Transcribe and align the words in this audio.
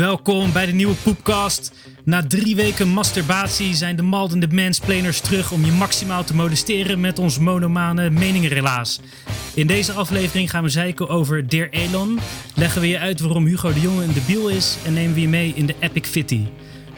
Welkom 0.00 0.52
bij 0.52 0.66
de 0.66 0.72
nieuwe 0.72 0.94
Poepcast. 0.94 1.72
Na 2.04 2.26
drie 2.26 2.56
weken 2.56 2.88
masturbatie 2.88 3.74
zijn 3.74 3.96
de 3.96 4.02
maldende 4.02 4.48
mansplainers 4.48 5.20
terug 5.20 5.52
om 5.52 5.64
je 5.64 5.72
maximaal 5.72 6.24
te 6.24 6.34
molesteren 6.34 7.00
met 7.00 7.18
ons 7.18 7.38
monomane 7.38 8.10
meningenrelaas. 8.10 9.00
In 9.54 9.66
deze 9.66 9.92
aflevering 9.92 10.50
gaan 10.50 10.62
we 10.62 10.68
zeiken 10.68 11.08
over 11.08 11.48
Dear 11.48 11.68
Elon, 11.70 12.18
leggen 12.54 12.80
we 12.80 12.88
je 12.88 12.98
uit 12.98 13.20
waarom 13.20 13.46
Hugo 13.46 13.72
de 13.72 13.80
Jonge 13.80 14.04
een 14.04 14.12
debiel 14.12 14.48
is 14.48 14.76
en 14.84 14.92
nemen 14.92 15.14
we 15.14 15.20
je 15.20 15.28
mee 15.28 15.52
in 15.54 15.66
de 15.66 15.74
Epic 15.80 16.08
Fitty. 16.08 16.46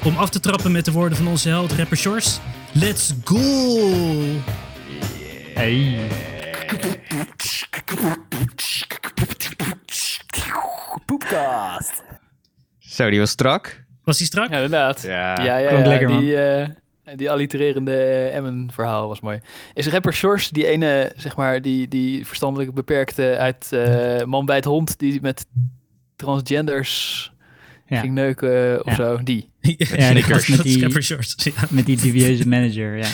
Om 0.04 0.16
af 0.16 0.30
te 0.30 0.40
trappen 0.40 0.72
met 0.72 0.84
de 0.84 0.92
woorden 0.92 1.18
van 1.18 1.26
onze 1.26 1.48
held 1.48 1.72
rapper 1.72 1.96
Shores, 1.96 2.40
let's 2.72 3.12
go! 3.24 3.40
Hey. 5.54 6.30
Zo, 12.92 13.10
die 13.10 13.18
was 13.18 13.30
strak. 13.30 13.84
Was 14.04 14.18
die 14.18 14.26
strak? 14.26 14.48
Ja, 14.50 14.54
inderdaad. 14.54 15.02
Ja, 15.02 15.42
ja, 15.44 15.56
ja, 15.56 15.86
lekker, 15.86 16.08
man. 16.08 16.20
die, 16.20 16.36
eh, 16.36 16.68
die 17.16 17.30
allitererende 17.30 17.96
eh, 17.96 18.36
Emmen-verhaal 18.36 19.08
was 19.08 19.20
mooi. 19.20 19.40
Is 19.74 19.86
rapper 19.86 20.12
Shores 20.12 20.48
die 20.50 20.66
ene, 20.66 21.12
zeg 21.16 21.36
maar, 21.36 21.62
die, 21.62 21.88
die 21.88 22.26
verstandelijk 22.26 22.74
beperkte 22.74 23.36
uit 23.38 23.72
eh, 23.72 24.24
Man 24.24 24.46
bij 24.46 24.56
het 24.56 24.64
Hond, 24.64 24.98
die 24.98 25.20
met 25.20 25.46
transgenders 26.16 27.30
Ja. 27.86 28.00
ging 28.00 28.14
neuken 28.14 28.84
of 28.84 28.90
Ja. 28.90 28.94
zo? 28.94 29.22
Die. 29.22 29.50
Ja, 29.76 30.12
die 30.14 30.28
met 30.28 30.62
die, 30.62 30.80
Rapper 30.80 31.02
Shores. 31.02 31.34
Ja, 31.36 31.52
met 31.70 31.86
die 31.86 31.96
dubieuze 31.96 32.48
manager, 32.48 32.96
ja. 32.96 33.08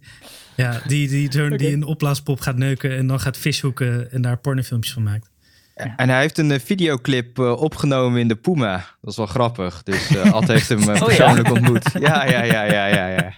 ja 0.62 0.80
die, 0.86 1.08
die, 1.08 1.28
die 1.28 1.52
Oké. 1.52 1.66
een 1.66 1.84
opblaaspop 1.84 2.40
gaat 2.40 2.56
neuken 2.56 2.96
en 2.96 3.06
dan 3.06 3.20
gaat 3.20 3.36
vishoeken 3.36 4.12
en 4.12 4.22
daar 4.22 4.38
pornofilmpjes 4.38 4.92
van 4.92 5.02
maakt. 5.02 5.30
En 5.76 6.08
hij 6.08 6.20
heeft 6.20 6.38
een 6.38 6.50
eh, 6.50 6.60
videoclip 6.60 7.38
eh, 7.38 7.52
opgenomen 7.60 8.20
in 8.20 8.28
de 8.28 8.34
Puma. 8.36 8.84
Dat 9.00 9.10
is 9.10 9.16
wel 9.16 9.26
grappig. 9.26 9.82
Dus 9.82 10.16
eh 10.16 10.32
Ad 10.32 10.46
heeft 10.48 10.68
hem 10.68 10.78
Oh, 10.88 10.94
ja? 10.94 11.04
persoonlijk 11.04 11.50
ontmoet. 11.50 11.90
Ja, 11.98 12.24
ja, 12.24 12.42
ja, 12.42 12.62
ja, 12.62 12.86
ja, 12.86 13.06
ja. 13.08 13.32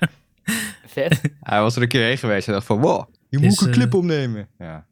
Vet. 0.87 1.21
Hij 1.43 1.61
was 1.61 1.77
er 1.77 1.83
een 1.83 1.89
keer 1.89 2.03
heen 2.05 2.19
geweest 2.19 2.47
en 2.47 2.53
dacht 2.53 2.67
van, 2.67 2.81
wow, 2.81 3.09
je 3.29 3.39
moet 3.39 3.51
ook 3.61 3.67
een 3.67 3.73
clip 3.73 3.95
opnemen. 3.95 4.49
Ja. 4.59 4.87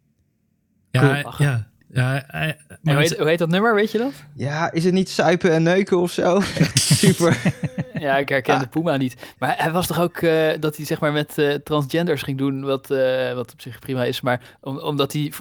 Ja, 0.91 1.01
Cool. 1.23 1.35
ja. 1.39 1.69
ja 1.89 2.25
hij- 2.27 2.57
En 2.69 2.79
maar 2.83 2.95
hoe, 2.95 3.03
het- 3.03 3.11
heet, 3.11 3.19
hoe 3.19 3.29
heet 3.29 3.39
dat 3.39 3.49
nummer, 3.49 3.75
weet 3.75 3.93
je 3.93 3.99
dat? 3.99 4.13
ja, 4.35 4.73
is 4.73 4.85
het 4.85 4.93
niet 4.95 5.09
suipen 5.11 5.53
en 5.53 5.63
neuken 5.63 5.99
of 5.99 6.11
zo? 6.13 6.41
Super. 6.75 7.37
Ja, 7.99 8.17
ik 8.17 8.29
herken 8.29 8.59
de 8.59 8.67
Puma 8.67 8.97
niet. 8.97 9.17
Maar 9.39 9.55
hij 9.59 9.73
was 9.73 9.87
toch 9.87 10.01
ook 10.01 10.17
eh, 10.17 10.49
dat 10.61 10.77
hij 10.77 10.87
zeg 10.87 11.01
maar 11.01 11.13
met 11.13 11.39
eh, 11.39 11.55
transgenders 11.55 12.23
ging 12.23 12.39
doen, 12.39 12.63
wat, 12.65 12.91
eh, 12.91 13.35
wat 13.35 13.53
op 13.53 13.61
zich 13.61 13.79
prima 13.79 14.05
is. 14.05 14.21
Maar 14.21 14.41
om, 14.61 14.79
omdat 14.79 15.13
hij, 15.13 15.33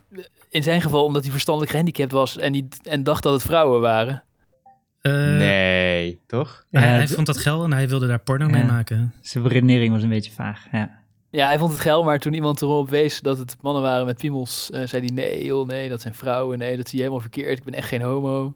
in 0.55 0.63
zijn 0.63 0.81
geval, 0.81 1.05
omdat 1.05 1.21
hij 1.23 1.31
verstandelijk 1.31 1.71
gehandicapt 1.71 2.11
was 2.11 2.37
en, 2.37 2.51
die, 2.51 2.67
en 2.83 3.03
dacht 3.03 3.23
dat 3.23 3.33
het 3.33 3.41
vrouwen 3.41 3.81
waren. 3.81 4.23
eh, 5.01 5.11
Nee, 5.13 6.19
toch? 6.27 6.65
Hij, 6.71 6.81
Ja, 6.81 6.87
hij 6.87 6.99
het- 6.99 7.11
vond 7.13 7.27
dat 7.27 7.37
geil 7.37 7.63
en 7.63 7.73
hij 7.73 7.89
wilde 7.89 8.07
daar 8.07 8.19
porno 8.19 8.47
mee 8.47 8.63
maken. 8.63 9.13
Zijn 9.21 9.47
redenering 9.47 9.93
was 9.93 10.03
een 10.03 10.09
beetje 10.09 10.31
vaag, 10.31 10.65
ja. 10.71 11.03
Ja, 11.29 11.47
hij 11.47 11.57
vond 11.57 11.71
het 11.71 11.81
geil, 11.81 12.03
maar 12.03 12.19
toen 12.19 12.33
iemand 12.33 12.61
erop 12.61 12.89
wees 12.89 13.19
dat 13.21 13.37
het 13.37 13.55
mannen 13.61 13.81
waren 13.81 14.05
met 14.05 14.17
piemels, 14.17 14.71
eh, 14.71 14.87
zei 14.87 15.05
hij 15.05 15.13
nee 15.15 15.45
joh, 15.45 15.67
nee, 15.67 15.89
dat 15.89 16.01
zijn 16.01 16.15
vrouwen, 16.15 16.57
nee, 16.57 16.77
dat 16.77 16.85
zie 16.87 16.97
je 16.97 17.03
helemaal 17.03 17.21
verkeerd, 17.29 17.57
ik 17.57 17.63
ben 17.63 17.73
echt 17.73 17.87
geen 17.87 18.01
homo. 18.01 18.53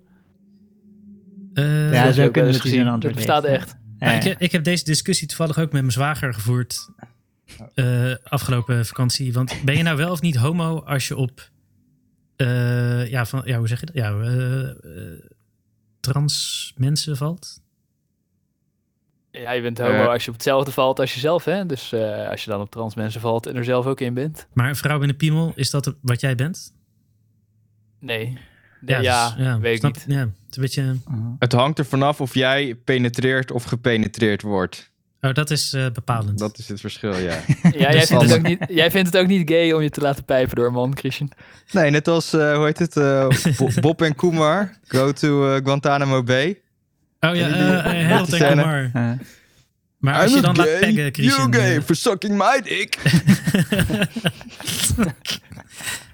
Eh, 1.53 1.94
Ja, 1.94 2.11
zo 2.11 2.30
kunnen 2.31 2.52
we 2.53 2.80
antwoord 2.80 3.02
Dat 3.02 3.13
bestaat 3.13 3.44
echt. 3.44 3.75
ja, 4.00 4.11
Ja, 4.11 4.19
ik, 4.22 4.39
ik 4.39 4.52
heb 4.52 4.63
deze 4.63 4.84
discussie 4.84 5.28
toevallig 5.28 5.58
ook 5.59 5.72
met 5.72 5.81
mijn 5.81 5.91
zwager 5.91 6.34
gevoerd 6.34 6.89
eh, 7.75 8.11
afgelopen 8.23 8.86
vakantie. 8.86 9.34
Want 9.34 9.61
ben 9.63 9.78
je 9.78 9.84
nou 9.84 9.97
wel 9.97 10.11
of 10.11 10.22
niet 10.22 10.36
homo 10.36 10.80
als 10.80 11.08
je 11.08 11.16
op, 11.17 11.50
eh, 12.39 13.07
ja, 13.09 13.25
van, 13.25 13.41
ja, 13.45 13.57
hoe 13.57 13.67
zeg 13.67 13.79
je 13.79 13.85
dat? 13.85 13.95
Ja, 13.95 14.11
eh, 14.11 14.69
eh, 14.69 14.75
trans 16.00 16.73
mensen 16.77 17.17
valt? 17.17 17.61
Ja, 19.31 19.51
je 19.51 19.61
bent 19.61 19.77
homo 19.77 20.05
als 20.05 20.23
je 20.23 20.29
op 20.29 20.35
hetzelfde 20.35 20.72
valt 20.72 20.99
als 20.99 21.13
jezelf, 21.13 21.45
hè. 21.45 21.66
Dus 21.66 21.91
eh, 21.91 22.29
als 22.29 22.44
je 22.44 22.49
dan 22.49 22.61
op 22.61 22.72
trans 22.72 22.95
mensen 22.95 23.22
valt 23.22 23.45
en 23.45 23.55
er 23.55 23.63
zelf 23.63 23.85
ook 23.85 23.99
in 23.99 24.13
bent. 24.13 24.47
Maar 24.53 24.69
een 24.69 24.75
vrouw 24.75 24.99
met 24.99 25.09
een 25.09 25.16
piemel, 25.16 25.51
is 25.55 25.69
dat 25.69 25.95
wat 26.01 26.22
jij 26.22 26.35
bent? 26.35 26.73
Nee. 27.99 28.38
Ja, 28.85 29.35
dus, 29.35 29.57
weet 29.59 29.73
ik 29.73 29.79
snap 29.79 29.94
niet. 29.94 30.03
het? 30.03 30.13
Ja, 30.13 30.19
het 30.19 30.29
is 30.49 30.55
een 30.55 30.61
beetje... 30.61 30.95
Het 31.39 31.51
hangt 31.51 31.79
er 31.79 31.85
vanaf 31.85 32.22
of 32.22 32.33
jij 32.33 32.75
penetreert 32.75 33.51
of 33.51 33.63
gepenetreerd 33.63 34.41
wordt. 34.41 34.91
Oh, 35.22 35.34
dat 35.34 35.50
is 35.52 35.74
eh, 35.74 35.90
bepalend. 35.91 36.38
Dat 36.40 36.57
is 36.57 36.68
het 36.68 36.80
verschil, 36.80 37.18
ja. 37.18 37.34
Ja, 37.62 37.69
jij, 37.72 37.91
Dus 37.91 38.06
vindt 38.07 38.24
het 38.24 38.34
ook 38.34 38.41
niet, 38.41 38.66
jij 38.69 38.91
vindt 38.91 39.13
het 39.13 39.18
ook 39.22 39.28
niet 39.28 39.50
gay 39.50 39.72
om 39.72 39.81
je 39.81 39.90
te 39.90 40.02
laten 40.02 40.24
pijpen 40.25 40.56
door 40.56 40.66
een 40.68 40.74
man, 40.74 40.97
Christian. 40.97 41.31
Nee, 41.72 41.90
net 41.91 42.07
als, 42.07 42.34
eh, 42.34 42.56
hoe 42.56 42.66
heet 42.66 42.80
het, 42.80 42.97
eh, 42.97 43.28
Bo- 43.58 43.69
Bob 43.81 44.02
en 44.02 44.16
Kumar. 44.16 44.78
Go 44.88 45.12
to 45.12 45.59
Guantanamo 45.63 46.24
Bay. 46.24 46.62
Oh 47.19 47.35
ja, 47.35 47.47
Harold 47.50 48.34
en. 48.34 48.50
Kumar. 48.50 48.91
Uh, 48.96 49.12
Maar 49.97 50.22
als 50.22 50.34
je 50.34 50.41
dan 50.41 50.56
laat 50.56 50.66
peggen, 50.79 51.13
Christian... 51.13 51.52
You're 51.52 51.53
gay 51.53 51.81
for 51.81 51.96
sucking 51.96 52.38
my 52.38 52.62
dick. 52.63 52.97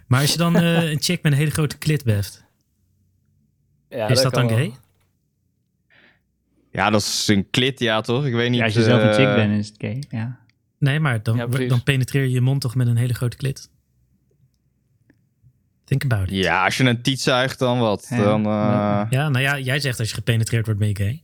maar 0.08 0.22
als 0.22 0.32
je 0.32 0.38
dan 0.38 0.56
eh, 0.56 0.90
een 0.92 1.02
chick 1.02 1.22
met 1.24 1.32
een 1.32 1.38
hele 1.38 1.52
grote 1.52 1.78
klit 1.78 2.04
beft, 2.04 2.44
Ja, 3.90 4.08
is 4.08 4.22
dat 4.22 4.34
dan 4.34 4.48
wel. 4.48 4.78
Ja, 6.75 6.90
dat 6.90 7.02
is 7.02 7.28
een 7.28 7.50
klit, 7.50 7.80
ja 7.80 8.02
toch? 8.02 8.25
Ik 8.25 8.34
weet 8.34 8.50
niet. 8.50 8.59
ja, 8.59 8.66
als 8.66 8.74
je 8.74 8.84
zelf 8.84 9.02
een 9.03 9.13
chick 9.13 9.25
eh, 9.28 9.36
bent, 9.36 9.59
is 9.59 9.68
het 9.68 9.75
gay, 9.78 10.03
ja. 10.09 10.40
Nee, 10.80 11.00
maar 11.00 11.24
dan, 11.24 11.38
Ja, 11.38 11.47
dan 11.68 11.84
penetreer 11.84 12.24
je 12.24 12.31
je 12.31 12.41
mond 12.41 12.62
toch 12.62 12.75
met 12.75 12.88
een 12.88 12.97
hele 12.97 13.13
grote 13.13 13.38
klit? 13.38 13.69
Think 15.84 16.03
about 16.03 16.28
it. 16.30 16.35
Ja, 16.35 16.64
als 16.66 16.78
je 16.78 16.84
een 16.84 17.02
tiet 17.02 17.22
zuigt, 17.22 17.59
dan 17.59 17.80
wat? 17.80 18.06
Ja. 18.09 18.18
Dan, 18.24 18.46
eh, 18.46 19.06
Ja, 19.09 19.30
nou 19.30 19.40
ja, 19.40 19.59
jij 19.59 19.80
zegt 19.80 20.00
als 20.00 20.09
je 20.09 20.16
gepenetreerd 20.16 20.66
wordt, 20.66 20.80
ben 20.80 20.90
je 20.90 20.96
gay. 20.96 21.24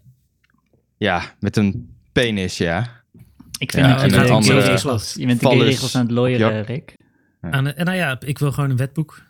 ja, 0.98 1.22
met 1.40 1.58
een 1.58 1.96
penis, 2.12 2.58
ja. 2.58 3.00
Ik 3.58 3.72
vind 3.72 3.86
Ja, 3.86 3.92
dat 3.94 4.02
het 4.02 4.12
je 4.14 4.18
andere. 4.34 4.60
Je 5.16 5.26
bent 5.26 5.40
de 5.42 5.64
regels 5.64 5.96
aan 5.96 6.02
het 6.02 6.12
looieren, 6.12 6.54
Ja. 6.54 6.62
Rick. 6.62 6.96
Aan, 7.42 7.68
en 7.74 7.86
nou 7.86 7.98
ja, 7.98 8.20
ik 8.20 8.40
wil 8.40 8.52
gewoon 8.52 8.70
een 8.70 8.78
wetboek, 8.78 9.22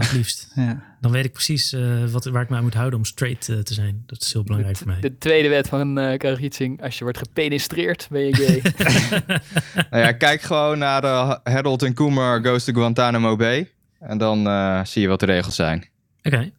het 0.00 0.12
liefst. 0.12 0.46
Ja. 0.54 0.96
Dan 1.00 1.12
weet 1.12 1.24
ik 1.24 1.32
precies 1.32 1.72
eh, 1.72 2.04
wat, 2.04 2.24
waar 2.24 2.42
ik 2.42 2.48
me 2.48 2.56
aan 2.56 2.62
moet 2.62 2.74
houden 2.74 2.98
om 2.98 3.04
straight 3.04 3.48
eh, 3.48 3.58
te 3.58 3.74
zijn. 3.74 4.02
Dat 4.06 4.20
is 4.20 4.32
heel 4.32 4.42
belangrijk 4.42 4.76
voor 4.76 4.86
mij. 4.86 5.00
De 5.00 5.18
tweede 5.18 5.48
wet 5.48 5.68
van 5.68 5.98
uh, 5.98 6.16
Karagitsing. 6.18 6.82
Als 6.82 6.98
je 6.98 7.04
wordt 7.04 7.18
gepenestreerd, 7.18 8.06
ben 8.10 8.20
je 8.20 8.34
gay. 8.34 8.62
Nou 9.90 10.02
ja, 10.02 10.12
kijk 10.12 10.42
gewoon 10.42 10.78
naar 10.78 11.04
eh, 11.04 11.34
Harold 11.44 11.82
en 11.82 11.94
Kumar 11.94 12.44
Goes 12.44 12.64
to 12.64 12.72
Guantanamo 12.72 13.36
Bay. 13.36 13.70
En 14.00 14.18
dan 14.18 14.46
eh, 14.46 14.84
zie 14.84 15.02
je 15.02 15.08
wat 15.08 15.20
de 15.20 15.26
regels 15.26 15.54
zijn. 15.54 15.88
Oké. 16.22 16.50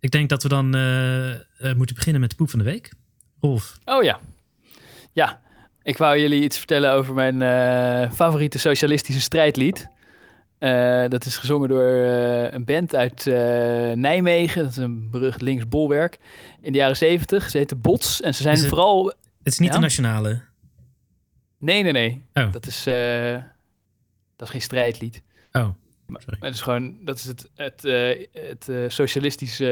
Ik 0.00 0.10
denk 0.10 0.28
dat 0.28 0.42
we 0.42 0.48
dan 0.48 0.66
moeten 1.76 1.94
beginnen 1.94 2.20
met 2.20 2.30
de 2.30 2.36
poep 2.36 2.50
van 2.50 2.58
de 2.58 2.64
week. 2.64 2.90
Rolf. 3.40 3.78
oh 3.84 4.02
ja. 4.02 4.20
Ja, 5.12 5.40
ik 5.86 5.98
wou 5.98 6.18
jullie 6.18 6.42
iets 6.42 6.58
vertellen 6.58 6.92
over 6.92 7.14
mijn 7.14 7.42
eh, 7.42 8.10
favoriete 8.12 8.58
socialistische 8.58 9.20
strijdlied. 9.20 9.88
Eh, 10.58 11.08
dat 11.08 11.24
is 11.24 11.36
gezongen 11.36 11.68
door 11.68 11.88
eh, 12.04 12.52
een 12.52 12.64
band 12.64 12.94
uit 12.94 13.26
eh, 13.26 13.34
Nijmegen. 13.92 14.62
Dat 14.62 14.70
is 14.70 14.76
een 14.76 15.10
berucht 15.10 15.40
links 15.40 15.68
bolwerk. 15.68 16.18
In 16.60 16.72
de 16.72 16.78
jaren 16.78 16.96
zeventig. 16.96 17.50
Ze 17.50 17.56
heette 17.58 17.76
Bots. 17.76 18.20
En 18.20 18.34
ze 18.34 18.42
zijn 18.42 18.56
het- 18.58 18.66
vooral... 18.66 19.06
Het 19.06 19.52
is 19.54 19.58
niet 19.58 19.68
Ja? 19.68 19.74
de 19.74 19.80
nationale. 19.80 20.42
Nee, 21.58 21.82
nee, 21.82 21.92
nee. 21.92 22.24
Oh. 22.34 22.52
Dat 22.52 22.66
is, 22.66 22.82
dat 24.36 24.46
is 24.46 24.50
geen 24.50 24.60
strijdlied. 24.60 25.22
Oh. 25.52 25.68
Maar 26.06 26.22
het 26.40 26.54
is 26.54 26.60
gewoon, 26.60 26.96
dat 27.04 27.16
is 27.18 27.24
het, 27.24 27.50
het, 27.54 27.82
het 28.32 28.92
socialistische 28.92 29.64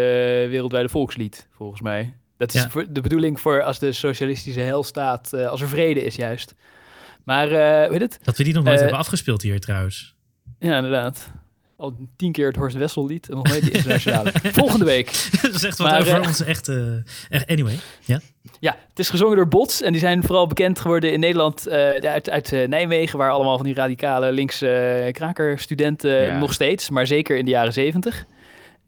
wereldwijde 0.50 0.88
volkslied, 0.88 1.48
volgens 1.52 1.80
mij. 1.80 2.14
Dat 2.36 2.54
is 2.54 2.66
Ja. 2.74 2.84
de 2.90 3.00
bedoeling 3.00 3.40
voor 3.40 3.62
als 3.62 3.78
de 3.78 3.92
socialistische 3.92 4.60
heilstaat, 4.60 5.32
eh 5.32 5.46
als 5.48 5.60
er 5.60 5.68
vrede 5.68 6.02
is 6.04 6.16
juist. 6.16 6.54
Maar, 7.24 7.48
weet 7.90 8.00
het? 8.00 8.18
Dat 8.22 8.36
we 8.36 8.44
die 8.44 8.54
nog 8.54 8.64
nooit 8.64 8.80
hebben 8.80 8.98
afgespeeld 8.98 9.42
hier 9.42 9.60
trouwens. 9.60 10.13
Ja, 10.64 10.76
inderdaad. 10.76 11.30
Al 11.76 11.96
tien 12.16 12.32
keer 12.32 12.46
het 12.46 12.56
Horst 12.56 12.76
Wessel 12.76 13.06
lied 13.06 13.28
en 13.28 13.34
nog 13.36 13.48
nooit 13.48 13.64
de 13.64 13.70
internationale. 13.70 14.32
Volgende 14.62 14.84
week. 14.84 15.06
dat 15.42 15.54
is 15.54 15.62
echt 15.64 15.78
wat 15.78 15.90
Maar, 15.90 16.00
over 16.00 16.20
eh, 16.20 16.26
onze 16.26 16.44
echte... 16.44 17.02
echt- 17.28 17.46
anyway, 17.50 17.78
ja. 18.00 18.20
Ja, 18.60 18.76
het 18.88 18.98
is 18.98 19.08
gezongen 19.10 19.36
door 19.36 19.48
Bots 19.48 19.82
en 19.82 19.92
die 19.92 20.00
zijn 20.00 20.22
vooral 20.22 20.46
bekend 20.46 20.80
geworden 20.80 21.12
in 21.12 21.20
Nederland 21.20 21.66
eh, 21.66 21.78
uit, 22.10 22.30
uit 22.30 22.52
eh, 22.52 22.68
Nijmegen, 22.68 23.18
waar 23.18 23.30
allemaal 23.30 23.56
van 23.56 23.66
die 23.66 23.74
radicale 23.74 24.32
linkse 24.32 24.68
eh, 24.70 25.12
krakerstudenten 25.12 26.22
Ja. 26.22 26.38
nog 26.38 26.52
steeds, 26.52 26.90
maar 26.90 27.06
zeker 27.06 27.36
in 27.36 27.44
de 27.44 27.50
jaren 27.50 27.72
zeventig. 27.72 28.24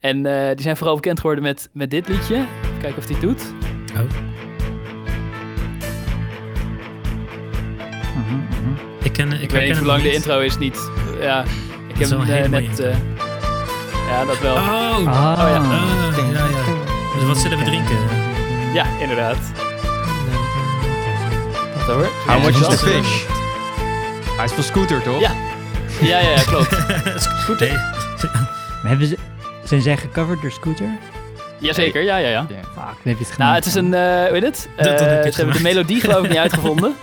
En 0.00 0.26
eh, 0.26 0.46
die 0.54 0.62
zijn 0.62 0.76
vooral 0.76 0.94
bekend 0.94 1.20
geworden 1.20 1.44
met, 1.44 1.68
met 1.72 1.90
dit 1.90 2.08
liedje. 2.08 2.34
Even 2.34 2.78
kijken 2.80 2.98
of 2.98 3.06
die 3.06 3.16
het 3.16 3.24
doet. 3.24 3.42
Oh. 3.94 4.00
Uh-huh, 8.16 8.50
uh-huh. 8.50 8.78
Ik, 9.02 9.12
ken, 9.12 9.32
ik, 9.32 9.40
Ik, 9.40 9.50
weet 9.50 9.68
niet 9.68 9.76
hoe 9.76 9.86
lang 9.86 10.02
de 10.02 10.12
intro 10.12 10.40
is, 10.40 10.58
niet. 10.58 10.90
Ja, 11.20 11.44
ik 11.94 11.98
heb 11.98 12.08
hem 12.10 12.20
eh, 12.20 12.48
net... 12.48 12.80
eh, 12.80 12.96
ja, 14.08 14.24
dat 14.24 14.38
wel. 14.38 14.54
Oh, 14.54 14.98
oh, 14.98 15.06
Ah. 15.06 15.38
ja. 15.38 15.62
ja, 16.32 16.44
ja. 16.46 16.64
Dus 17.14 17.24
wat 17.26 17.38
zullen 17.38 17.58
we 17.58 17.64
drinken? 17.64 17.96
Ja, 18.72 18.84
inderdaad. 19.00 19.36
Wacht 21.74 21.86
hoor. 21.86 22.08
How 22.26 22.42
much 22.44 22.60
is 22.70 22.78
the 22.78 22.86
fish? 22.86 23.22
Hij 24.36 24.44
is 24.44 24.52
van 24.52 24.62
Scooter, 24.62 25.02
toch? 25.02 25.20
Ja. 25.20 25.30
Ja, 26.00 26.18
ja, 26.18 26.28
ja, 26.30 26.42
klopt. 26.42 26.74
Goed, 27.46 27.60
hè? 27.60 27.66
nee. 27.66 27.76
Maar 28.82 28.90
Hebben 28.90 29.06
ze, 29.06 29.16
zijn 29.64 29.80
zij 29.82 29.96
gecoverd 29.96 30.42
door 30.42 30.50
Scooter? 30.50 30.86
Jazeker, 31.58 32.02
ja, 32.02 32.16
ja, 32.16 32.28
ja. 32.28 32.46
Ja. 32.48 32.56
Fuck, 32.56 32.74
dan 32.74 32.94
heb 33.02 33.18
je 33.18 33.24
het 33.28 33.38
Nou, 33.38 33.54
het 33.54 33.66
is 33.66 33.74
een, 33.74 33.94
eh 33.94 34.30
weet 34.30 34.42
het? 34.42 34.68
Dat- 34.76 34.84
dat 34.86 35.00
heb 35.00 35.08
je 35.08 35.16
Eh, 35.16 35.24
het 35.24 35.34
ze 35.34 35.40
hebben 35.40 35.56
de 35.56 35.62
melodie 35.62 36.00
geloof 36.00 36.22
ik 36.24 36.28
niet 36.28 36.38
uitgevonden. 36.46 36.94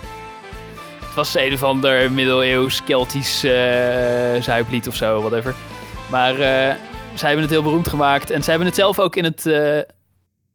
Het 1.14 1.22
was 1.32 1.34
een 1.34 1.52
of 1.52 1.62
ander 1.62 2.12
middeleeuws 2.12 2.84
Keltisch 2.84 3.44
eh 3.44 4.42
zuiplied 4.42 4.88
of 4.88 4.94
zo, 4.94 5.20
whatever. 5.20 5.54
Maar 6.10 6.32
eh 6.34 6.74
zij 7.14 7.28
hebben 7.28 7.40
het 7.40 7.50
heel 7.50 7.62
beroemd 7.62 7.88
gemaakt. 7.88 8.30
En 8.30 8.42
zij 8.42 8.48
hebben 8.52 8.66
het 8.66 8.76
zelf 8.78 8.98
ook 8.98 9.16
in 9.16 9.24
het... 9.24 9.46
eh, 9.46 9.78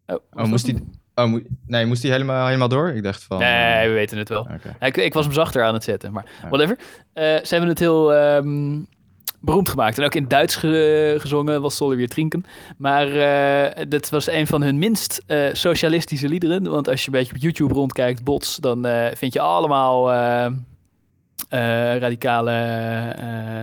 Oh, 0.08 0.18
Oh, 0.34 0.44
moest 0.46 0.66
hij... 0.66 0.80
Oh, 1.16 1.44
nee, 1.68 1.86
moest 1.86 2.02
hij 2.04 2.12
helemaal, 2.12 2.46
helemaal 2.46 2.68
door? 2.68 2.90
Ik 2.90 3.04
dacht 3.04 3.24
van... 3.24 3.38
Nee, 3.38 3.88
we 3.88 3.94
weten 3.94 4.18
het 4.18 4.30
wel. 4.30 4.48
Ik, 4.80 4.98
ik 4.98 5.14
was 5.14 5.26
hem 5.26 5.34
zachter 5.34 5.64
aan 5.64 5.74
het 5.74 5.84
zetten, 5.84 6.12
maar 6.12 6.26
whatever. 6.50 6.78
Ze 7.14 7.48
hebben 7.50 7.70
het 7.70 7.80
heel 7.80 8.14
ehm, 8.14 8.80
beroemd 9.41 9.69
gemaakt. 9.69 9.97
En 9.97 10.03
ook 10.06 10.15
in 10.15 10.27
Duits 10.27 10.56
ge- 10.56 11.15
gezongen 11.19 11.62
was 11.62 11.75
Solle 11.75 11.95
weer 11.95 12.09
trinken. 12.09 12.45
Maar 12.77 13.07
eh 13.12 13.86
dit 13.89 14.09
was 14.09 14.30
een 14.30 14.47
van 14.47 14.62
hun 14.62 14.77
minst 14.77 15.24
eh, 15.25 15.47
socialistische 15.53 16.27
liederen. 16.30 16.63
Want 16.69 16.88
als 16.88 17.01
je 17.01 17.07
een 17.07 17.13
beetje 17.19 17.36
op 17.36 17.41
YouTube 17.41 17.74
rondkijkt, 17.74 18.24
bots, 18.24 18.56
dan 18.56 18.86
eh, 18.86 19.15
vind 19.15 19.33
je 19.33 19.39
allemaal 19.39 20.12
radicale... 22.00 22.51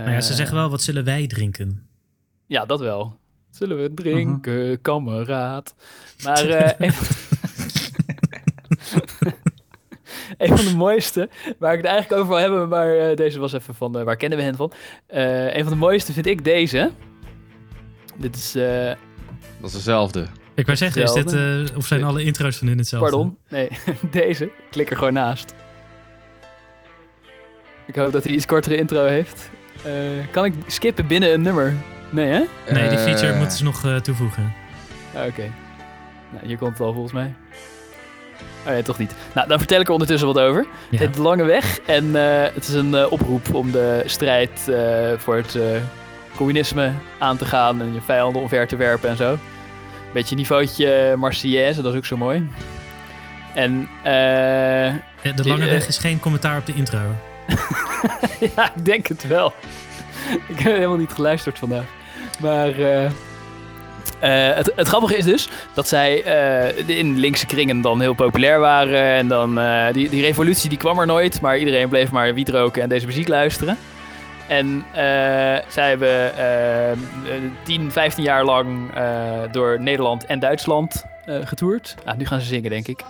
Maar 0.04 0.12
ja, 0.12 0.20
ze 0.20 0.34
zeggen 0.34 0.56
wel, 0.56 0.70
wat 0.70 0.82
zullen 0.82 1.04
wij 1.04 1.26
drinken? 1.26 1.86
Ja, 2.46 2.64
dat 2.64 2.80
wel. 2.80 3.16
Zullen 3.50 3.82
we 3.82 3.94
drinken, 3.94 4.80
kameraad? 4.80 5.74
Maar 6.24 6.48
eh, 6.48 6.90
een, 10.36 10.56
van... 10.56 10.66
de 10.66 10.76
mooiste, 10.76 11.28
waar 11.58 11.72
ik 11.72 11.78
het 11.82 11.86
eigenlijk 11.86 12.20
over 12.22 12.34
wil 12.34 12.42
hebben, 12.42 12.68
maar 12.68 12.96
eh, 12.96 13.16
deze 13.16 13.38
was 13.38 13.52
even 13.52 13.74
van, 13.74 13.98
eh, 13.98 14.04
waar 14.04 14.16
kennen 14.16 14.38
we 14.38 14.44
hen 14.44 14.56
van? 14.56 14.72
Eh, 15.06 15.54
een 15.56 15.62
van 15.62 15.72
de 15.72 15.78
mooiste 15.78 16.12
vind 16.12 16.26
ik 16.26 16.44
deze. 16.44 16.90
Dit 18.16 18.36
is, 18.36 18.54
eh, 18.54 18.92
Dat 19.60 19.68
is 19.68 19.72
dezelfde. 19.72 20.26
Ik 20.54 20.66
wou 20.66 20.78
zeggen, 20.78 21.02
is 21.02 21.12
dit, 21.12 21.32
eh, 21.32 21.76
of 21.76 21.86
zijn 21.86 22.04
alle 22.04 22.22
intro's 22.22 22.56
van 22.56 22.68
hun 22.68 22.78
hetzelfde? 22.78 23.10
pardon, 23.10 23.36
nee, 23.48 23.68
deze. 24.10 24.44
Ik 24.44 24.52
klik 24.70 24.90
er 24.90 24.96
gewoon 24.96 25.12
naast. 25.12 25.54
Ik 27.86 27.94
hoop 27.94 28.12
dat 28.12 28.24
hij 28.24 28.32
iets 28.32 28.46
kortere 28.46 28.76
intro 28.76 29.04
heeft. 29.04 29.50
Eh, 29.84 29.92
kan 30.30 30.44
ik 30.44 30.54
skippen 30.66 31.06
binnen 31.06 31.32
een 31.32 31.42
nummer? 31.42 31.74
Nee, 32.10 32.26
hè? 32.26 32.42
Nee, 32.72 32.88
die 32.88 32.98
feature 32.98 33.38
moeten 33.38 33.56
ze 33.58 33.64
nog 33.64 33.84
eh, 33.84 33.96
toevoegen. 33.96 34.52
Ah, 35.14 35.26
Oké. 35.26 35.50
Nou, 36.32 36.46
hier 36.46 36.58
komt 36.58 36.70
het 36.70 36.80
al 36.80 36.92
volgens 36.92 37.12
mij. 37.12 37.34
Oh 38.66 38.72
ja, 38.72 38.82
toch 38.82 38.98
niet. 38.98 39.14
Nou, 39.34 39.48
dan 39.48 39.58
vertel 39.58 39.80
ik 39.80 39.86
er 39.86 39.92
ondertussen 39.92 40.26
wat 40.26 40.38
over. 40.38 40.66
Ja. 40.90 40.98
Het 40.98 41.16
Lange 41.16 41.44
Weg 41.44 41.80
en 41.80 42.16
eh, 42.16 42.54
het 42.54 42.68
is 42.68 42.74
een 42.74 42.94
eh, 42.94 43.12
oproep 43.12 43.54
om 43.54 43.70
de 43.70 44.02
strijd 44.06 44.68
eh, 44.68 45.12
voor 45.16 45.36
het 45.36 45.58
communisme 46.36 46.92
aan 47.18 47.36
te 47.36 47.44
gaan 47.44 47.80
en 47.80 47.94
je 47.94 48.00
vijanden 48.00 48.42
omver 48.42 48.66
te 48.66 48.76
werpen 48.76 49.08
en 49.08 49.16
zo. 49.16 49.38
Beetje 50.12 50.36
niveautje 50.36 51.14
Marseillaise, 51.16 51.82
dat 51.82 51.92
is 51.92 51.98
ook 51.98 52.04
zo 52.04 52.16
mooi. 52.16 52.48
En 53.54 53.88
De 54.02 55.48
lange 55.48 55.64
weg 55.64 55.88
is 55.88 55.98
geen 55.98 56.20
commentaar 56.20 56.58
op 56.58 56.66
de 56.66 56.74
intro. 56.74 57.00
ja, 58.56 58.74
ik 58.74 58.84
denk 58.84 59.06
het 59.06 59.26
wel. 59.26 59.52
ik 60.48 60.58
heb 60.58 60.72
helemaal 60.72 60.96
niet 60.96 61.12
geluisterd 61.12 61.58
vandaag. 61.58 61.84
Maar 62.40 62.74
eh, 64.20 64.54
het, 64.54 64.72
het 64.76 64.88
grappige 64.88 65.16
is 65.16 65.24
dus 65.24 65.48
dat 65.74 65.88
zij 65.88 66.22
eh, 66.22 66.88
in 66.88 67.18
linkse 67.18 67.46
kringen 67.46 67.80
dan 67.80 68.00
heel 68.00 68.14
populair 68.14 68.60
waren. 68.60 69.02
En 69.02 69.28
dan 69.28 69.58
eh, 69.58 69.92
die, 69.92 70.08
die 70.08 70.22
revolutie 70.22 70.68
die 70.68 70.78
kwam 70.78 70.98
er 70.98 71.06
nooit, 71.06 71.40
maar 71.40 71.58
iedereen 71.58 71.88
bleef 71.88 72.10
maar 72.10 72.34
wiet 72.34 72.48
roken 72.48 72.82
en 72.82 72.88
deze 72.88 73.06
muziek 73.06 73.28
luisteren. 73.28 73.78
En 74.48 74.84
eh, 74.92 75.68
zij 75.68 75.88
hebben 75.88 76.36
eh, 76.36 76.98
10, 77.62 77.92
15 77.92 78.24
jaar 78.24 78.44
lang 78.44 78.94
eh, 78.94 79.42
door 79.52 79.80
Nederland 79.80 80.24
en 80.24 80.38
Duitsland 80.38 81.04
eh 81.24 81.46
getoerd. 81.46 81.94
Ah, 82.04 82.16
nu 82.16 82.26
gaan 82.26 82.40
ze 82.40 82.46
zingen, 82.46 82.70
denk 82.70 82.88
ik. 82.88 83.04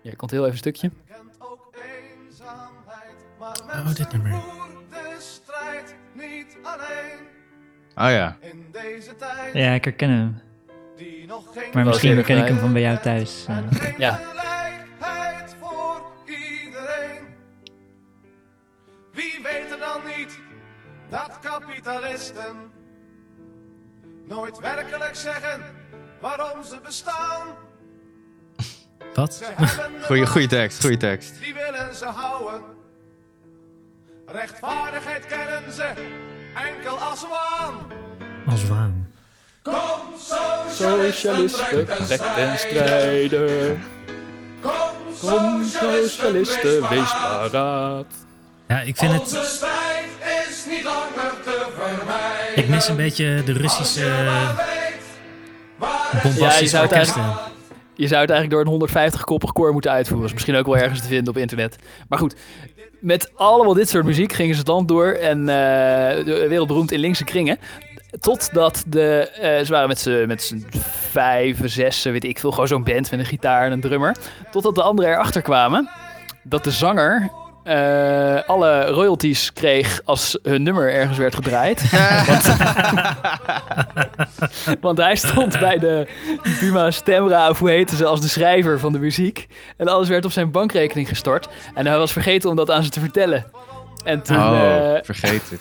Ja, 0.00 0.12
komt 0.16 0.30
heel 0.30 0.40
even 0.40 0.52
een 0.52 0.58
stukje. 0.58 0.90
Oh, 3.40 3.94
dit 3.94 4.12
nummer. 4.12 4.30
de 4.90 5.16
strijd 5.18 5.94
niet 6.12 6.56
alleen 6.62 7.31
Oh 7.96 8.10
ja. 8.10 8.36
Ja, 9.52 9.72
ik 9.72 9.84
herken 9.84 10.10
hem. 10.10 10.40
die 10.96 11.26
nog 11.26 11.52
geen 11.52 11.70
Maar 11.72 11.84
misschien 11.84 12.08
eerder 12.08 12.24
ken 12.24 12.38
ik 12.38 12.46
hem 12.48 12.58
van 12.58 12.72
bij 12.72 12.82
jou 12.82 12.98
thuis. 12.98 13.46
eh. 13.48 13.98
Ja. 13.98 14.12
gelijkheid 14.12 15.56
voor 15.60 16.02
iedereen. 16.26 17.20
Wie 19.12 19.40
weet 19.42 19.70
er 19.70 19.78
dan 19.78 20.00
niet 20.16 20.38
dat 21.08 21.38
kapitalisten 21.40 22.56
nooit 24.28 24.58
werkelijk 24.58 25.14
zeggen 25.16 25.60
waarom 26.20 26.64
ze 26.64 26.78
bestaan? 26.84 27.46
Wat? 29.14 29.52
Goeie, 30.06 30.26
goeie 30.26 30.46
tekst, 30.48 30.80
goeie 30.80 30.96
tekst. 30.96 31.40
Die 31.40 31.54
willen 31.54 31.94
ze 31.94 32.04
houden. 32.06 32.62
Rechtvaardigheid 34.26 35.26
kennen 35.26 35.72
ze 35.72 35.92
enkel 36.54 36.98
als 36.98 37.22
waan. 37.28 37.74
Als 38.46 38.68
waan. 38.68 39.10
Kom, 39.62 39.74
Socialisten, 40.68 41.88
vechten 41.88 42.58
strijden. 42.58 43.82
Kom, 45.20 45.64
socialisten, 45.64 46.88
wees 46.88 47.10
paraat. 47.10 48.06
Ja, 48.68 48.80
ik 48.80 48.96
vind 48.96 49.12
het... 49.12 49.20
Onze 49.20 49.44
strijd 49.44 50.48
is 50.48 50.64
niet 50.68 50.84
langer 50.84 51.32
te 51.44 51.66
vermijden. 51.76 52.56
Ik 52.56 52.68
mis 52.68 52.88
een 52.88 52.96
beetje 52.96 53.42
de 53.44 53.52
Russische 53.52 54.06
Ja, 56.38 56.58
je 56.58 56.66
zou 56.66 56.82
het 56.82 56.92
orkesten. 56.92 57.50
Je 57.94 58.06
zou 58.06 58.20
het 58.20 58.30
eigenlijk 58.30 58.50
door 58.50 58.80
een 58.80 58.88
150-koppig 58.88 59.52
koor 59.52 59.72
moeten 59.72 59.90
uitvoeren. 59.90 60.26
is 60.26 60.32
misschien 60.32 60.54
ook 60.54 60.66
wel 60.66 60.76
ergens 60.76 61.00
te 61.00 61.06
vinden 61.06 61.28
op 61.28 61.40
internet. 61.40 61.76
Maar 62.08 62.18
goed, 62.18 62.34
met 63.02 63.32
allemaal 63.34 63.74
dit 63.74 63.88
soort 63.88 64.04
muziek 64.04 64.32
gingen 64.32 64.54
ze 64.54 64.60
het 64.60 64.68
land 64.68 64.88
door. 64.88 65.06
En 65.06 65.38
eh, 65.38 66.24
wereldberoemd 66.24 66.92
in 66.92 66.98
linkse 66.98 67.24
kringen. 67.24 67.58
Totdat 68.20 68.84
de, 68.86 69.28
eh, 69.28 69.64
ze 69.64 69.72
waren 69.72 69.88
met 69.88 70.26
met 70.26 70.42
z'n 70.42 70.66
vijf, 71.10 71.58
zes, 71.64 72.02
weet 72.02 72.24
ik 72.24 72.38
veel, 72.38 72.50
gewoon 72.50 72.66
zo'n 72.66 72.84
band 72.84 73.10
met 73.10 73.20
een 73.20 73.26
gitaar 73.26 73.66
en 73.66 73.72
een 73.72 73.80
drummer. 73.80 74.16
Totdat 74.50 74.74
de 74.74 74.82
anderen 74.82 75.12
erachter 75.12 75.42
kwamen 75.42 75.88
dat 76.42 76.64
de 76.64 76.70
zanger 76.70 77.30
eh, 77.64 78.48
alle 78.48 78.84
royalties 78.86 79.52
kreeg 79.52 80.00
als 80.04 80.38
hun 80.42 80.62
nummer 80.62 80.92
ergens 80.92 81.18
werd 81.18 81.34
gedraaid. 81.34 81.90
want, 82.26 82.48
want 84.80 84.98
hij 84.98 85.16
stond 85.16 85.58
bij 85.58 85.78
de 85.78 86.06
Buma 86.60 86.90
Stemra, 86.90 87.48
of 87.48 87.58
hoe 87.58 87.70
heette 87.70 87.96
ze, 87.96 88.04
als 88.04 88.20
de 88.20 88.28
schrijver 88.28 88.78
van 88.78 88.92
de 88.92 88.98
muziek. 88.98 89.46
En 89.76 89.88
alles 89.88 90.08
werd 90.08 90.24
op 90.24 90.32
zijn 90.32 90.50
bankrekening 90.50 91.08
gestort. 91.08 91.48
En 91.74 91.86
hij 91.86 91.98
was 91.98 92.12
vergeten 92.12 92.50
om 92.50 92.56
dat 92.56 92.70
aan 92.70 92.82
ze 92.84 92.90
te 92.90 93.00
vertellen. 93.00 93.44
En 94.04 94.22
toen, 94.22 94.36
Oh, 94.36 94.92
eh, 94.94 94.98
vergeet 95.02 95.42
het. 95.50 95.60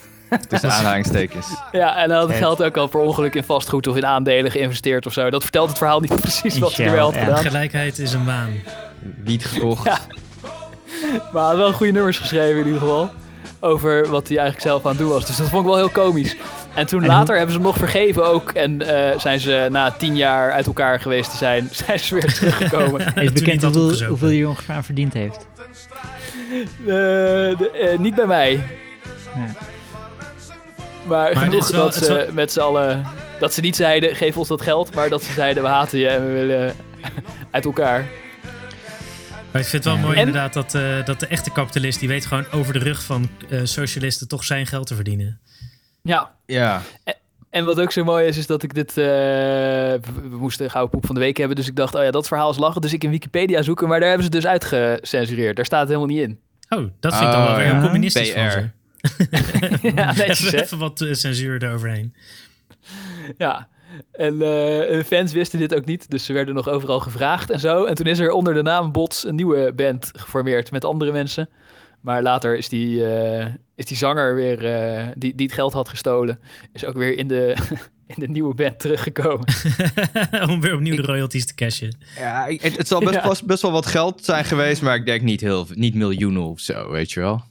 Tussen 0.50 0.72
aanhalingstekens. 0.78 1.48
ja, 1.72 1.98
en 1.98 2.10
hij 2.10 2.20
had 2.20 2.28
het 2.28 2.38
geld 2.38 2.64
ook 2.64 2.78
al 2.78 2.88
per 2.88 3.00
ongeluk 3.00 3.36
in 3.36 3.44
vastgoed 3.44 3.88
of 3.88 3.96
in 3.96 4.06
aandelen 4.06 4.52
geïnvesteerd 4.52 5.06
of 5.06 5.14
zo. 5.14 5.30
Dat 5.30 5.42
vertelt 5.42 5.70
het 5.70 5.78
verhaal 5.78 6.00
niet 6.00 6.22
precies 6.22 6.60
wat 6.60 6.76
hij 6.76 6.86
Shell, 6.86 6.86
er 6.86 6.92
wel 7.00 7.12
had 7.14 7.18
gedaan. 7.24 7.38
Gelijkheid 7.38 8.00
is 8.00 8.14
een 8.14 8.26
waan. 8.26 8.50
Wiet 9.24 9.46
gekocht. 9.46 9.86
Ja. 9.86 9.98
Maar 11.10 11.42
hij 11.42 11.42
had 11.52 11.56
wel 11.58 11.74
goede 11.74 11.92
nummers 11.92 12.18
geschreven 12.18 12.60
in 12.60 12.66
ieder 12.66 12.80
geval. 12.82 13.10
Over 13.60 14.08
wat 14.10 14.28
hij 14.28 14.38
eigenlijk 14.38 14.68
zelf 14.68 14.84
aan 14.86 14.90
het 14.92 15.00
doen 15.00 15.10
was. 15.10 15.26
Dus 15.26 15.38
dat 15.38 15.50
vond 15.50 15.62
ik 15.62 15.68
wel 15.68 15.78
heel 15.78 15.90
komisch. 15.90 16.36
En 16.74 16.86
toen 16.86 17.02
En 17.02 17.08
later 17.08 17.26
hoe- 17.28 17.36
hebben 17.36 17.52
ze 17.52 17.58
hem 17.58 17.68
nog 17.68 17.78
vergeven 17.78 18.26
ook. 18.28 18.52
En 18.52 18.82
eh, 19.12 19.20
zijn 19.20 19.40
ze 19.40 19.68
na 19.72 19.92
tien 19.92 20.16
jaar 20.16 20.52
uit 20.52 20.66
elkaar 20.66 21.00
geweest 21.00 21.32
te 21.32 21.38
zijn, 21.38 21.70
zijn 21.86 22.00
ze 22.00 22.14
weer 22.16 22.34
teruggekomen. 22.34 23.00
Is 23.06 23.14
Toen 23.14 23.34
bekend 23.34 23.64
hoeveel, 23.64 24.08
hoeveel 24.08 24.30
je 24.30 24.48
ongeveer 24.48 24.76
aan 24.76 24.84
verdiend 24.84 25.14
heeft. 25.14 25.48
Eh, 26.80 26.86
de- 26.86 27.72
eh, 27.92 28.00
niet 28.00 28.16
bij 28.16 28.26
mij. 28.26 28.52
Ja. 29.36 29.46
Maar, 31.08 31.36
genoeg 31.38 31.64
is 31.64 31.70
wel- 31.70 31.84
dat 31.84 31.96
is 31.96 32.06
ze 32.06 32.14
wel- 32.14 32.26
met 32.32 32.52
z'n 32.52 32.60
allen... 32.60 33.06
Dat 33.40 33.54
ze 33.54 33.62
niet 33.62 33.76
zeiden, 33.76 34.16
geef 34.16 34.38
ons 34.38 34.48
dat 34.48 34.62
geld. 34.62 34.96
Maar 34.96 35.10
dat 35.10 35.24
ze 35.24 35.34
zeiden, 35.34 35.64
we 35.64 35.70
haten 35.70 36.00
je 36.00 36.08
en 36.08 36.26
we 36.26 36.32
willen 36.34 36.74
uit 37.52 37.66
elkaar. 37.66 38.06
Maar 39.52 39.62
ik 39.62 39.68
vind 39.68 39.84
het 39.84 39.94
wel 39.94 39.98
mooi 40.02 40.14
En- 40.14 40.20
inderdaad 40.28 40.54
dat, 40.54 40.76
eh, 40.76 41.06
dat 41.06 41.20
de 41.20 41.28
echte 41.28 41.52
kapitalist... 41.52 42.00
die 42.00 42.08
weet 42.08 42.26
gewoon 42.26 42.46
over 42.52 42.74
de 42.74 42.80
rug 42.80 43.04
van 43.04 43.30
eh, 43.50 43.60
socialisten 43.64 44.28
toch 44.28 44.44
zijn 44.44 44.68
geld 44.68 44.88
te 44.88 44.96
verdienen. 44.96 45.40
Ja, 46.02 46.32
Ja. 46.46 46.82
En 47.50 47.66
wat 47.66 47.80
ook 47.80 47.92
zo 47.92 48.04
mooi 48.04 48.28
is, 48.28 48.38
is 48.38 48.48
dat 48.48 48.64
ik 48.64 48.74
dit... 48.74 48.90
eh, 48.90 48.96
we 48.96 50.38
moesten 50.38 50.66
een 50.66 50.72
gouden 50.72 50.92
poep 50.94 51.06
van 51.06 51.16
de 51.16 51.22
week 51.22 51.38
hebben, 51.38 51.56
dus 51.56 51.68
ik 51.68 51.76
dacht, 51.76 51.96
oh 51.96 52.04
ja, 52.04 52.12
dat 52.12 52.28
verhaal 52.28 52.50
is 52.52 52.58
lachen. 52.58 52.82
Dus 52.82 52.94
ik 52.94 53.04
in 53.04 53.10
Wikipedia 53.10 53.62
zoeken, 53.62 53.88
maar 53.88 54.00
daar 54.00 54.08
hebben 54.10 54.26
ze 54.26 54.32
dus 54.32 54.46
uitgecensureerd. 54.48 55.56
Daar 55.56 55.66
staat 55.66 55.80
het 55.80 55.90
helemaal 55.90 56.16
niet 56.16 56.22
in. 56.28 56.40
Oh, 56.70 56.90
dat 57.00 57.14
vind 57.16 57.26
ik 57.26 57.32
dan 57.32 57.42
Oh, 57.42 57.48
wel 57.48 57.56
weer 57.58 57.66
ja. 57.66 57.74
heel 57.74 57.82
communistisch 57.82 58.32
van 58.32 58.48
PR. 58.48 58.52
ze. 58.52 58.70
ja, 59.96 60.06
netjes, 60.14 60.40
even, 60.52 60.62
even 60.64 60.78
wat 60.78 61.06
censuur 61.12 61.64
eroverheen. 61.64 62.16
Ja. 63.38 63.68
En 64.12 64.42
eh, 64.42 64.90
hun 64.90 65.04
fans 65.04 65.34
wisten 65.34 65.60
dit 65.60 65.76
ook 65.76 65.86
niet, 65.86 66.10
dus 66.10 66.26
ze 66.26 66.34
werden 66.34 66.56
nog 66.56 66.70
overal 66.70 67.00
gevraagd 67.00 67.50
en 67.50 67.60
zo. 67.60 67.86
En 67.86 67.96
toen 67.96 68.06
is 68.06 68.20
er 68.20 68.32
onder 68.32 68.54
de 68.54 68.62
naam 68.62 68.92
Bots 68.92 69.26
een 69.26 69.36
nieuwe 69.36 69.74
band 69.74 70.12
geformeerd 70.16 70.72
met 70.72 70.86
andere 70.86 71.12
mensen. 71.12 71.50
Maar 72.02 72.22
later 72.22 72.58
is 72.58 72.70
die, 72.70 73.06
eh, 73.06 73.46
is 73.76 73.86
die 73.86 73.98
zanger 73.98 74.36
weer, 74.36 74.66
eh, 74.66 75.08
die, 75.16 75.36
die 75.36 75.46
het 75.46 75.56
geld 75.56 75.74
had 75.74 75.90
gestolen, 75.90 76.40
is 76.74 76.86
ook 76.86 76.96
weer 76.98 77.18
in 77.18 77.28
de, 77.28 77.56
in 78.16 78.16
de 78.18 78.28
nieuwe 78.28 78.54
band 78.54 78.80
teruggekomen. 78.80 79.48
Om 80.50 80.62
weer 80.62 80.74
opnieuw 80.74 80.96
de 80.96 81.02
royalties 81.02 81.46
te 81.46 81.56
cashen. 81.56 81.98
Ja, 82.18 82.46
het, 82.48 82.78
het 82.78 82.88
zal 82.88 83.00
best, 83.00 83.14
Ja. 83.24 83.46
best 83.46 83.62
wel 83.62 83.72
wat 83.72 83.86
geld 83.86 84.26
zijn 84.26 84.46
geweest, 84.46 84.82
maar 84.82 84.96
ik 84.96 85.06
denk 85.06 85.22
niet, 85.22 85.42
heel, 85.42 85.66
niet 85.74 85.96
miljoenen 85.96 86.44
of 86.44 86.60
zo, 86.60 86.92
weet 86.92 87.12
je 87.12 87.20
wel. 87.20 87.44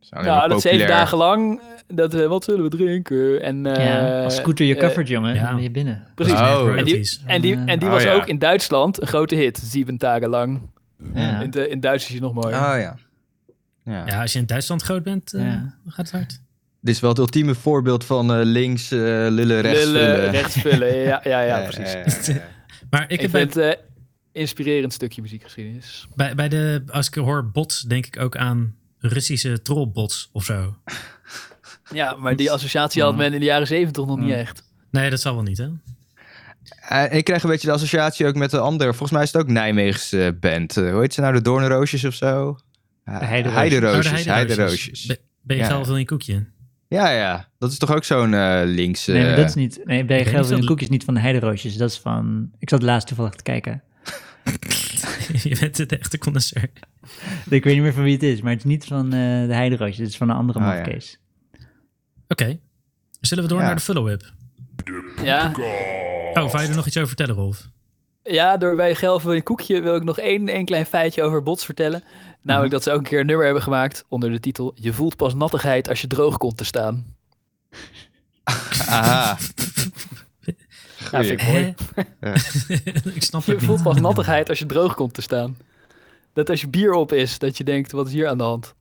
Zijn 0.00 0.20
alleen 0.20 0.36
Nou, 0.36 0.48
dat 0.48 0.60
zeven 0.60 0.86
dagen 0.86 1.18
lang. 1.18 1.60
Eh, 1.88 1.96
Dat, 1.96 2.14
eh, 2.14 2.26
wat 2.26 2.44
zullen 2.44 2.62
we 2.62 2.68
drinken? 2.76 3.42
En, 3.42 3.66
eh, 3.66 3.84
ja, 3.84 4.22
als 4.24 4.36
scooter 4.36 4.66
je 4.66 4.74
eh, 4.76 4.80
covert, 4.80 5.08
jongen, 5.08 5.34
ja. 5.34 5.42
dan 5.44 5.54
ben 5.54 5.62
je 5.62 5.70
binnen. 5.70 6.06
Precies. 6.14 6.34
Oh. 6.34 6.76
En 6.76 6.84
die, 6.84 7.18
en 7.26 7.40
die, 7.40 7.54
en 7.66 7.78
die 7.78 7.88
Oh, 7.88 7.94
was 7.94 8.02
ja. 8.02 8.14
ook 8.14 8.26
in 8.26 8.38
Duitsland 8.38 9.00
een 9.00 9.06
grote 9.06 9.34
hit. 9.34 9.58
Zeven 9.58 9.96
dagen 9.98 10.28
lang. 10.28 10.60
Ja. 11.14 11.40
In, 11.40 11.50
de, 11.50 11.68
in 11.68 11.80
Duits 11.80 12.04
is 12.08 12.14
je 12.14 12.20
nog 12.20 12.34
mooi. 12.34 12.46
Oh 12.54 12.60
ja. 12.60 12.96
ja. 13.84 14.06
Ja, 14.06 14.20
als 14.20 14.32
je 14.32 14.38
in 14.38 14.46
Duitsland 14.46 14.82
groot 14.82 15.02
bent, 15.02 15.32
eh, 15.34 15.42
gaat 15.86 15.96
het 15.96 16.10
hard. 16.10 16.40
Dit 16.80 16.94
is 16.94 17.00
wel 17.00 17.10
het 17.10 17.18
ultieme 17.18 17.54
voorbeeld 17.54 18.04
van 18.04 18.32
eh, 18.34 18.40
links 18.42 18.90
eh, 18.90 18.98
lullen, 18.98 19.60
rechts 19.60 19.84
Lullen, 19.84 20.14
vullen. 20.14 20.30
rechts 20.30 20.56
vullen. 20.60 20.96
Ja, 20.96 21.20
ja, 21.24 21.40
ja, 21.40 21.58
Ja, 21.58 21.64
precies. 21.68 21.92
ja, 21.92 21.98
ja, 21.98 22.34
ja. 22.34 22.40
Maar 22.90 23.02
ik, 23.02 23.10
Ik, 23.10 23.20
heb 23.20 23.30
vind 23.30 23.54
het 23.54 23.64
eh, 23.64 23.82
inspirerend 24.32 24.92
stukje 24.92 25.22
muziekgeschiedenis. 25.22 26.08
bij, 26.14 26.34
bij 26.34 26.48
de, 26.48 26.82
als 26.90 27.06
ik 27.06 27.14
hoor 27.14 27.50
bots, 27.50 27.82
denk 27.82 28.06
ik 28.06 28.18
ook 28.20 28.36
aan 28.36 28.74
Russische 28.98 29.62
trollbots 29.62 30.28
of 30.32 30.44
zo. 30.44 30.76
Ja, 31.92 32.16
maar 32.18 32.36
die 32.36 32.50
associatie 32.52 33.02
had 33.02 33.16
men 33.16 33.32
in 33.32 33.38
de 33.40 33.46
jaren 33.46 33.66
zeventig 33.66 34.06
nog 34.06 34.18
niet 34.18 34.32
echt. 34.32 34.62
Nee, 34.90 35.10
dat 35.10 35.20
zal 35.20 35.34
wel 35.34 35.42
niet, 35.42 35.58
hè? 35.58 35.66
Eh, 36.88 37.16
ik 37.16 37.24
krijg 37.24 37.42
een 37.42 37.50
beetje 37.50 37.66
de 37.66 37.72
associatie 37.72 38.26
ook 38.26 38.34
met 38.34 38.50
de 38.50 38.58
andere. 38.58 38.90
Volgens 38.90 39.10
mij 39.10 39.22
is 39.22 39.32
het 39.32 39.42
ook 39.42 39.48
Nijmeegse 39.48 40.36
band. 40.40 40.76
Eh, 40.76 40.90
hoe 40.92 41.00
heet 41.00 41.14
ze 41.14 41.20
nou? 41.20 41.32
De 41.32 41.42
Doornroosjes 41.42 42.04
of 42.04 42.14
zo? 42.14 42.58
Ja, 43.04 43.12
Heideroosjes. 43.24 43.54
Heideroosjes. 43.54 44.18
Oh, 44.18 44.24
de 44.24 44.30
Heideroosjes. 44.32 45.06
Be- 45.06 45.18
Ben 45.42 45.56
je 45.56 45.62
Ja. 45.62 45.68
zelf 45.68 45.86
je 45.86 45.92
een 45.92 46.06
koekje? 46.06 46.46
Ja, 46.88 47.10
ja. 47.10 47.48
Dat 47.58 47.72
is 47.72 47.78
toch 47.78 47.94
ook 47.94 48.04
zo'n 48.04 48.34
eh 48.34 48.60
linkse... 48.64 49.12
Nee, 49.12 49.26
maar 49.26 49.36
dat 49.36 49.48
is 49.48 49.54
niet. 49.54 49.80
Nee, 49.84 50.04
bij 50.04 50.26
en 50.26 50.42
dat- 50.42 50.64
Koekjes 50.64 50.88
niet 50.88 51.04
van 51.04 51.14
de 51.14 51.20
Heideroosjes. 51.20 51.76
Dat 51.76 51.90
is 51.90 51.98
van. 51.98 52.50
Ik 52.58 52.68
zat 52.68 52.82
laatst 52.82 53.08
toevallig 53.08 53.34
te 53.34 53.42
kijken. 53.42 53.82
je 55.42 55.56
bent 55.60 55.76
de 55.88 55.98
echte 55.98 56.18
connoisseur. 56.18 56.70
Ik 57.48 57.64
weet 57.64 57.74
niet 57.74 57.82
meer 57.82 57.92
van 57.92 58.02
wie 58.02 58.12
het 58.12 58.22
is, 58.22 58.40
maar 58.40 58.50
het 58.52 58.60
is 58.60 58.66
niet 58.70 58.84
van 58.84 59.04
eh, 59.04 59.46
de 59.46 59.54
Heideroosjes. 59.54 59.98
Het 59.98 60.08
is 60.08 60.16
van 60.16 60.28
een 60.30 60.36
andere 60.36 60.58
ja. 60.58 60.82
Oké. 62.28 62.58
Zullen 63.20 63.44
we 63.44 63.50
door 63.50 63.58
Ja. 63.60 63.66
naar 63.66 63.74
de 63.74 63.80
follow-up? 63.80 64.32
Ja, 65.22 65.52
Oh, 66.34 66.50
wou 66.52 66.62
je 66.62 66.68
er 66.68 66.74
nog 66.76 66.86
iets 66.86 66.96
over 66.96 67.08
vertellen, 67.08 67.34
Rolf? 67.34 67.68
ja 68.22 68.56
door 68.56 68.76
bij 68.76 68.94
Gelven 68.94 69.34
een 69.34 69.42
koekje 69.42 69.80
wil 69.80 69.94
ik 69.96 70.04
nog 70.04 70.18
één, 70.18 70.48
één 70.48 70.64
klein 70.64 70.86
feitje 70.86 71.22
over 71.22 71.42
bots 71.42 71.64
vertellen. 71.64 72.02
Namelijk 72.42 72.72
dat 72.72 72.82
ze 72.82 72.90
ook 72.90 72.98
een 72.98 73.04
keer 73.04 73.20
een 73.20 73.26
nummer 73.26 73.44
hebben 73.44 73.62
gemaakt 73.62 74.04
onder 74.08 74.30
de 74.30 74.40
titel 74.40 74.72
Je 74.74 74.92
voelt 74.92 75.16
pas 75.16 75.34
nattigheid 75.34 75.88
als 75.88 76.00
je 76.00 76.06
droog 76.06 76.36
komt 76.36 76.56
te 76.56 76.64
staan. 76.64 77.16
Aha. 78.88 79.38
Ja, 81.10 81.22
vind 81.24 81.40
ik 81.40 81.46
mooi. 81.46 81.74
Ik 83.14 83.22
snap 83.22 83.44
Je 83.44 83.52
het 83.52 83.62
voelt 83.64 83.78
niet. 83.78 83.86
pas 83.86 84.00
nattigheid 84.00 84.48
als 84.48 84.58
je 84.58 84.66
droog 84.66 84.94
komt 84.94 85.14
te 85.14 85.22
staan. 85.22 85.56
Dat 86.32 86.50
als 86.50 86.60
je 86.60 86.68
bier 86.68 86.92
op 86.92 87.12
is, 87.12 87.38
dat 87.38 87.56
je 87.56 87.64
denkt, 87.64 87.92
wat 87.92 88.06
is 88.06 88.12
hier 88.12 88.28
aan 88.28 88.38
de 88.38 88.44
hand? 88.44 88.74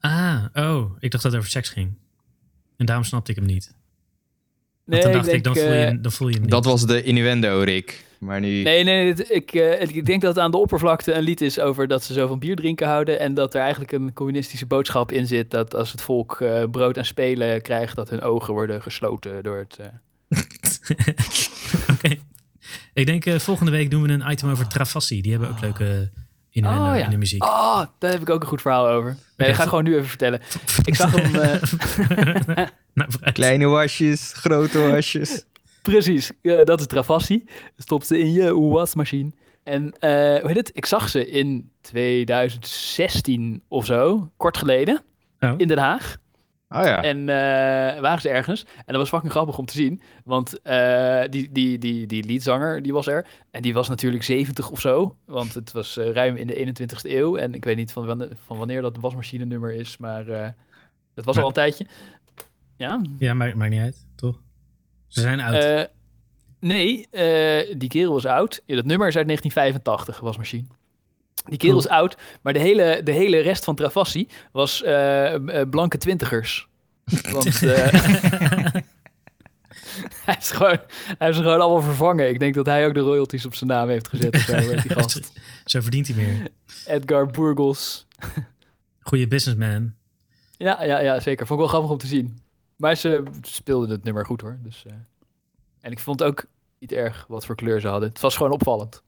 Ah, 0.00 0.44
oh. 0.54 0.90
Ik 0.98 1.10
dacht 1.10 1.22
dat 1.22 1.32
het 1.32 1.34
over 1.40 1.50
seks 1.50 1.68
ging. 1.68 1.94
En 2.76 2.86
daarom 2.86 3.04
snapte 3.04 3.30
ik 3.30 3.36
hem 3.36 3.46
niet. 3.46 3.74
Want 4.84 5.02
Nee, 5.02 5.02
dan 5.02 5.10
ik 5.10 5.16
dacht 5.16 5.26
ik, 5.26 5.32
denk, 5.32 5.44
dan, 5.44 5.64
voel 5.64 5.72
je, 5.72 5.84
eh, 5.84 6.02
dan 6.02 6.12
voel 6.12 6.28
je 6.28 6.34
hem 6.34 6.42
niet. 6.42 6.50
Dat 6.50 6.64
was 6.64 6.86
de 6.86 7.02
innuendo, 7.02 7.60
Rick. 7.60 8.04
Maar 8.18 8.40
nu... 8.40 8.62
Nee, 8.62 8.84
nee, 8.84 9.14
ik, 9.28 9.52
eh, 9.52 9.80
ik 9.80 10.06
denk 10.06 10.22
dat 10.22 10.34
het 10.34 10.44
aan 10.44 10.50
de 10.50 10.56
oppervlakte 10.56 11.12
een 11.12 11.22
lied 11.22 11.40
is 11.40 11.60
over 11.60 11.88
dat 11.88 12.04
ze 12.04 12.12
zo 12.12 12.26
van 12.26 12.38
bier 12.38 12.56
drinken 12.56 12.86
houden. 12.86 13.18
En 13.20 13.34
dat 13.34 13.54
er 13.54 13.60
eigenlijk 13.60 13.92
een 13.92 14.12
communistische 14.12 14.66
boodschap 14.66 15.12
in 15.12 15.26
zit. 15.26 15.50
Dat 15.50 15.74
als 15.74 15.92
het 15.92 16.00
volk 16.02 16.40
eh, 16.40 16.62
brood 16.70 16.96
en 16.96 17.06
spelen 17.06 17.62
krijgt, 17.62 17.96
dat 17.96 18.10
hun 18.10 18.20
ogen 18.20 18.54
worden 18.54 18.82
gesloten 18.82 19.42
door 19.42 19.58
het. 19.58 19.78
eh, 19.78 19.86
Oké. 21.94 22.16
Ik 22.94 23.06
denk 23.06 23.24
eh, 23.26 23.38
volgende 23.38 23.70
week 23.70 23.90
doen 23.90 24.02
we 24.02 24.08
een 24.08 24.30
item 24.30 24.50
over 24.50 24.68
Travassi. 24.68 25.20
Die 25.20 25.30
hebben 25.32 25.50
ook 25.50 25.60
leuke 25.60 26.10
Oh, 26.56 26.62
ja. 26.96 27.04
in 27.04 27.10
de 27.10 27.16
muziek. 27.16 27.44
Oh, 27.44 27.82
daar 27.98 28.10
heb 28.10 28.20
ik 28.20 28.30
ook 28.30 28.42
een 28.42 28.48
goed 28.48 28.60
verhaal 28.60 28.88
over. 28.88 29.16
Nee, 29.36 29.48
dat 29.48 29.56
ga 29.56 29.62
ik 29.62 29.68
vo- 29.68 29.68
gewoon 29.68 29.84
nu 29.84 29.94
even 29.94 30.08
vertellen. 30.08 30.40
Ik 30.84 30.94
zag 30.94 31.12
hem. 31.14 31.34
eh, 31.34 32.66
nou. 32.94 33.10
Kleine 33.32 33.66
wasjes, 33.66 34.32
grote 34.36 34.88
wasjes. 34.90 35.44
precies, 35.82 36.30
eh, 36.42 36.64
dat 36.64 36.80
is 36.80 36.86
Travassi. 36.86 37.44
Stop 37.76 38.02
ze 38.02 38.18
in 38.18 38.32
je 38.32 38.54
wasmachine. 38.60 39.30
En 39.62 39.92
eh, 39.98 40.10
hoe 40.40 40.46
heet 40.48 40.56
het? 40.56 40.70
Ik 40.72 40.86
zag 40.86 41.08
ze 41.08 41.30
in 41.30 41.70
2016 41.80 43.62
of 43.68 43.84
zo, 43.86 44.30
kort 44.36 44.56
geleden, 44.56 45.02
Oh. 45.40 45.54
in 45.56 45.68
Den 45.68 45.78
Haag. 45.78 46.16
Oh 46.68 46.84
ja. 46.84 47.02
En 47.02 47.18
eh, 47.18 48.00
waren 48.00 48.20
ze 48.20 48.28
ergens. 48.28 48.62
En 48.76 48.84
dat 48.86 48.96
was 48.96 49.08
fucking 49.08 49.32
grappig 49.32 49.58
om 49.58 49.64
te 49.66 49.72
zien. 49.72 50.00
Want 50.24 50.60
eh, 50.62 51.22
die, 51.30 51.52
die, 51.52 51.78
die, 51.78 52.06
die 52.06 52.24
leadzanger, 52.24 52.82
die 52.82 52.92
was 52.92 53.06
er. 53.06 53.26
En 53.50 53.62
die 53.62 53.74
was 53.74 53.88
natuurlijk 53.88 54.22
70 54.22 54.70
of 54.70 54.80
zo. 54.80 55.16
Want 55.24 55.54
het 55.54 55.72
was 55.72 55.96
eh, 55.96 56.10
ruim 56.10 56.36
in 56.36 56.46
de 56.46 56.66
21ste 56.66 57.10
eeuw. 57.10 57.36
En 57.36 57.54
ik 57.54 57.64
weet 57.64 57.76
niet 57.76 57.92
van, 57.92 58.06
wanneer, 58.06 58.28
van 58.46 58.58
wanneer 58.58 58.82
dat 58.82 58.96
wasmachine 59.00 59.44
nummer 59.44 59.72
is. 59.72 59.96
Maar 59.96 60.24
dat 61.14 61.24
was 61.24 61.34
Maar- 61.34 61.42
al 61.44 61.48
een 61.48 61.54
tijdje. 61.54 61.86
Ja. 62.76 63.00
Ja, 63.18 63.34
maakt, 63.34 63.54
maakt 63.54 63.70
niet 63.70 63.80
uit, 63.80 64.06
toch? 64.14 64.40
Ze 65.06 65.20
zijn 65.20 65.40
oud. 65.40 65.88
Nee, 66.60 67.06
die 67.76 67.88
kerel 67.88 68.16
is 68.16 68.26
oud. 68.26 68.62
Ja, 68.66 68.74
dat 68.74 68.84
nummer 68.84 69.08
is 69.08 69.16
uit 69.16 69.26
1985, 69.26 70.20
wasmachine. 70.20 70.66
Die 71.44 71.58
kerel 71.58 71.78
is 71.78 71.88
oud, 71.88 72.16
maar 72.42 72.52
de 72.52 72.58
hele, 72.58 73.00
de 73.04 73.12
hele 73.12 73.38
rest 73.38 73.64
van 73.64 73.74
Travassi 73.74 74.28
was 74.52 74.82
eh, 74.82 75.34
eh, 75.34 75.68
blanke 75.68 75.98
twintigers. 75.98 76.68
Want 77.30 77.62
eh, 77.62 77.92
hij, 80.26 80.36
is 80.38 80.50
gewoon, 80.50 80.78
hij 81.18 81.28
is 81.28 81.36
gewoon 81.36 81.60
allemaal 81.60 81.82
vervangen. 81.82 82.28
Ik 82.28 82.38
denk 82.38 82.54
dat 82.54 82.66
hij 82.66 82.86
ook 82.86 82.94
de 82.94 83.00
royalties 83.00 83.46
op 83.46 83.54
zijn 83.54 83.70
naam 83.70 83.88
heeft 83.88 84.08
gezet. 84.08 84.36
Zo, 84.36 84.56
die 84.56 84.90
gast. 84.90 85.32
Zo 85.64 85.80
verdient 85.80 86.06
hij 86.06 86.16
meer. 86.16 86.48
Edgar 86.86 87.26
Burgos. 87.26 88.06
Goeie 89.00 89.28
businessman. 89.28 89.94
Ja, 90.56 90.84
ja, 90.84 91.00
ja, 91.00 91.20
zeker. 91.20 91.46
Vond 91.46 91.60
ik 91.60 91.66
wel 91.66 91.74
grappig 91.74 91.90
om 91.90 91.98
te 91.98 92.06
zien. 92.06 92.38
Maar 92.76 92.96
ze 92.96 93.22
speelden 93.40 93.90
het 93.90 94.04
nummer 94.04 94.26
goed 94.26 94.40
hoor. 94.40 94.58
Dus, 94.62 94.84
En 95.80 95.92
ik 95.92 95.98
vond 95.98 96.22
ook 96.22 96.44
niet 96.78 96.92
erg 96.92 97.24
wat 97.28 97.46
voor 97.46 97.54
kleur 97.54 97.80
ze 97.80 97.88
hadden. 97.88 98.08
Het 98.08 98.20
was 98.20 98.36
gewoon 98.36 98.52
opvallend. 98.52 99.02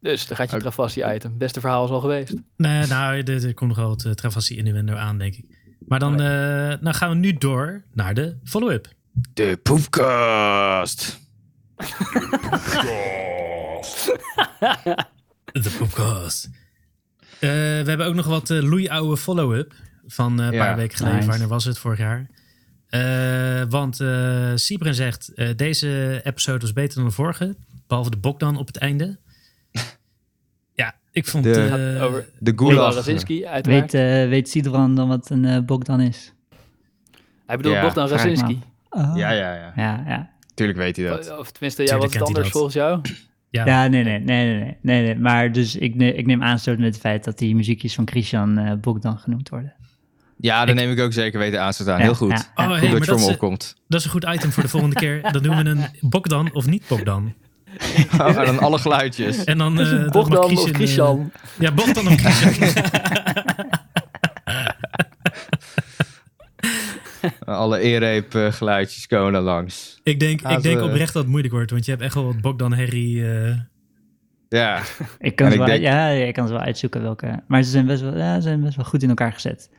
Dus 0.00 0.26
daar 0.26 0.36
gaat 0.36 0.50
je 0.50 0.58
Travassi-item. 0.58 1.38
Beste 1.38 1.60
verhaal 1.60 1.84
is 1.84 1.90
al 1.90 2.00
geweest. 2.00 2.34
Nee, 2.56 2.86
nou, 2.86 3.22
er, 3.22 3.54
komt 3.54 3.68
nog 3.68 3.78
wel 3.78 3.88
wat 3.88 4.04
uh, 4.04 4.12
Travassi 4.12 4.56
innuendo 4.56 4.94
aan, 4.94 5.18
denk 5.18 5.34
ik. 5.34 5.44
Maar 5.86 5.98
dan 5.98 6.12
eh, 6.12 6.26
nou 6.80 6.92
gaan 6.94 7.08
we 7.10 7.14
nu 7.16 7.32
door 7.32 7.84
naar 7.92 8.14
de 8.14 8.36
follow-up. 8.44 8.88
De 9.34 9.58
poepkast. 9.62 11.18
De 15.52 15.76
podcast. 15.78 16.44
Eh, 16.44 17.50
we 17.50 17.84
hebben 17.86 18.06
ook 18.06 18.14
nog 18.14 18.26
wat 18.26 18.50
uh, 18.50 18.62
loeioude 18.62 19.16
follow-up 19.16 19.74
van 20.06 20.40
eh, 20.40 20.46
een 20.46 20.52
Ja, 20.52 20.64
paar 20.64 20.76
weken 20.76 20.96
geleden. 20.96 21.16
nice. 21.18 21.30
Wanneer 21.30 21.48
was 21.48 21.64
het? 21.64 21.78
Vorig 21.78 21.98
jaar. 21.98 22.26
Eh, 22.86 23.62
want 23.68 24.00
uh, 24.00 24.52
Sibren 24.54 24.94
zegt, 24.94 25.34
eh, 25.34 25.48
deze 25.56 26.20
episode 26.24 26.58
was 26.60 26.72
beter 26.72 26.96
dan 26.96 27.04
de 27.04 27.10
vorige. 27.10 27.56
Behalve 27.86 28.10
de 28.10 28.16
bok 28.16 28.40
dan 28.40 28.56
op 28.56 28.66
het 28.66 28.76
einde. 28.76 29.18
Ik 31.12 31.26
vond... 31.26 31.44
De- 31.44 31.98
Over 32.02 32.28
De 32.38 32.52
gulag. 32.56 33.04
Weet, 33.62 33.94
eh 33.94 34.28
weet 34.28 34.48
Sidran 34.48 34.94
dan 34.94 35.08
wat 35.08 35.30
een 35.30 35.44
eh 35.44 35.58
Bogdan 35.58 36.00
is? 36.00 36.32
Hij 37.46 37.56
bedoelt 37.56 37.74
Ja, 37.74 37.82
Bogdan 37.82 38.08
Razinski. 38.08 38.58
Oh. 38.90 39.12
Ja, 39.16 39.30
ja, 39.30 39.54
ja. 39.54 39.72
Ja, 39.76 40.04
ja. 40.06 40.30
Tuurlijk 40.54 40.78
weet 40.78 40.96
hij 40.96 41.06
dat. 41.06 41.38
Of 41.38 41.50
tenminste, 41.50 41.82
ja, 41.82 41.98
wat 41.98 42.14
is 42.14 42.22
anders 42.22 42.48
volgens 42.50 42.74
jou? 42.74 43.00
ja, 43.50 43.64
Ja, 43.66 43.86
nee, 43.86 44.04
nee, 44.04 44.18
nee, 44.18 44.46
nee, 44.46 44.54
nee, 44.56 44.76
nee, 44.82 45.02
nee. 45.02 45.18
Maar 45.18 45.52
dus 45.52 45.76
ik, 45.76 45.94
ne- 45.94 46.12
ik 46.12 46.26
neem 46.26 46.42
aanstoot 46.42 46.78
met 46.78 46.86
het 46.86 47.00
feit 47.00 47.24
dat 47.24 47.38
die 47.38 47.54
muziekjes 47.54 47.94
van 47.94 48.08
Christian 48.08 48.58
eh 48.58 48.72
Bogdan 48.80 49.18
genoemd 49.18 49.48
worden. 49.48 49.74
Ja, 50.36 50.64
daar 50.64 50.74
neem 50.74 50.90
ik 50.90 51.00
ook 51.00 51.12
zeker 51.12 51.38
weten 51.38 51.60
aan 51.62 51.70
te 51.72 51.82
staan. 51.82 51.98
Ja, 51.98 52.04
Heel 52.04 52.14
goed. 52.14 52.30
ja, 52.30 52.64
Oh, 52.64 52.68
hey, 52.70 52.78
Goed 52.80 52.90
dat 52.98 53.04
je 53.06 53.10
voor 53.12 53.20
me 53.20 53.26
opkomt. 53.32 53.76
dat 53.88 53.98
is 54.00 54.04
een 54.06 54.12
goed 54.12 54.24
item 54.24 54.50
voor 54.52 54.62
de 54.62 54.68
volgende 54.68 54.94
keer. 54.96 55.32
Dan 55.32 55.42
doen 55.42 55.56
we 55.56 55.64
een 55.70 55.84
Bogdan 56.00 56.52
of 56.52 56.66
niet 56.66 56.84
Bogdan. 56.88 57.34
Oh, 58.20 58.26
en 58.38 58.44
dan 58.46 58.58
alle 58.58 58.78
geluidjes. 58.78 59.44
En 59.44 59.58
dan, 59.58 59.80
eh, 59.80 59.90
dan 59.90 60.10
Bogdan 60.10 60.38
of 60.38 60.44
Christian, 60.46 60.68
eh, 60.70 60.74
Christian? 60.74 61.32
ja, 61.58 61.72
Bogdan 61.72 62.06
of 62.06 62.14
Christian. 62.14 62.84
Alle 67.44 67.78
eerreep 67.80 68.34
eh, 68.34 68.52
geluidjes 68.52 69.06
komen 69.06 69.34
er 69.34 69.40
langs. 69.40 70.00
ik 70.02 70.20
denk, 70.20 70.40
ik 70.42 70.62
denk 70.62 70.82
oprecht 70.82 71.12
dat 71.12 71.22
het 71.22 71.30
moeilijk 71.30 71.54
wordt. 71.54 71.70
Want 71.70 71.84
je 71.84 71.90
hebt 71.90 72.02
echt 72.02 72.14
wel 72.14 72.24
wat 72.24 72.40
Bogdan 72.40 72.72
Harry... 72.72 73.24
eh, 73.24 73.54
Ja, 74.48 74.82
Ik 75.18 75.36
kan, 75.36 75.46
En 75.46 75.52
ik 75.52 75.58
wel, 75.58 75.66
denk- 75.66 75.82
ja, 75.82 76.08
ik 76.08 76.34
kan 76.34 76.46
ze 76.46 76.52
wel 76.52 76.62
uitzoeken 76.62 77.02
welke. 77.02 77.42
Maar 77.46 77.62
ze 77.62 77.70
zijn 77.70 77.86
best 77.86 78.02
wel, 78.02 78.16
ja, 78.16 78.34
ze 78.34 78.40
zijn 78.42 78.60
best 78.60 78.76
wel 78.76 78.84
goed 78.84 79.02
in 79.02 79.08
elkaar 79.08 79.32
gezet. 79.32 79.70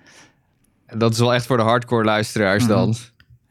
dat 0.98 1.12
is 1.13 1.19
wel 1.19 1.33
echt 1.33 1.45
voor 1.45 1.57
de 1.57 1.63
hardcore 1.63 2.03
luisteraars 2.03 2.67
dan. 2.67 2.95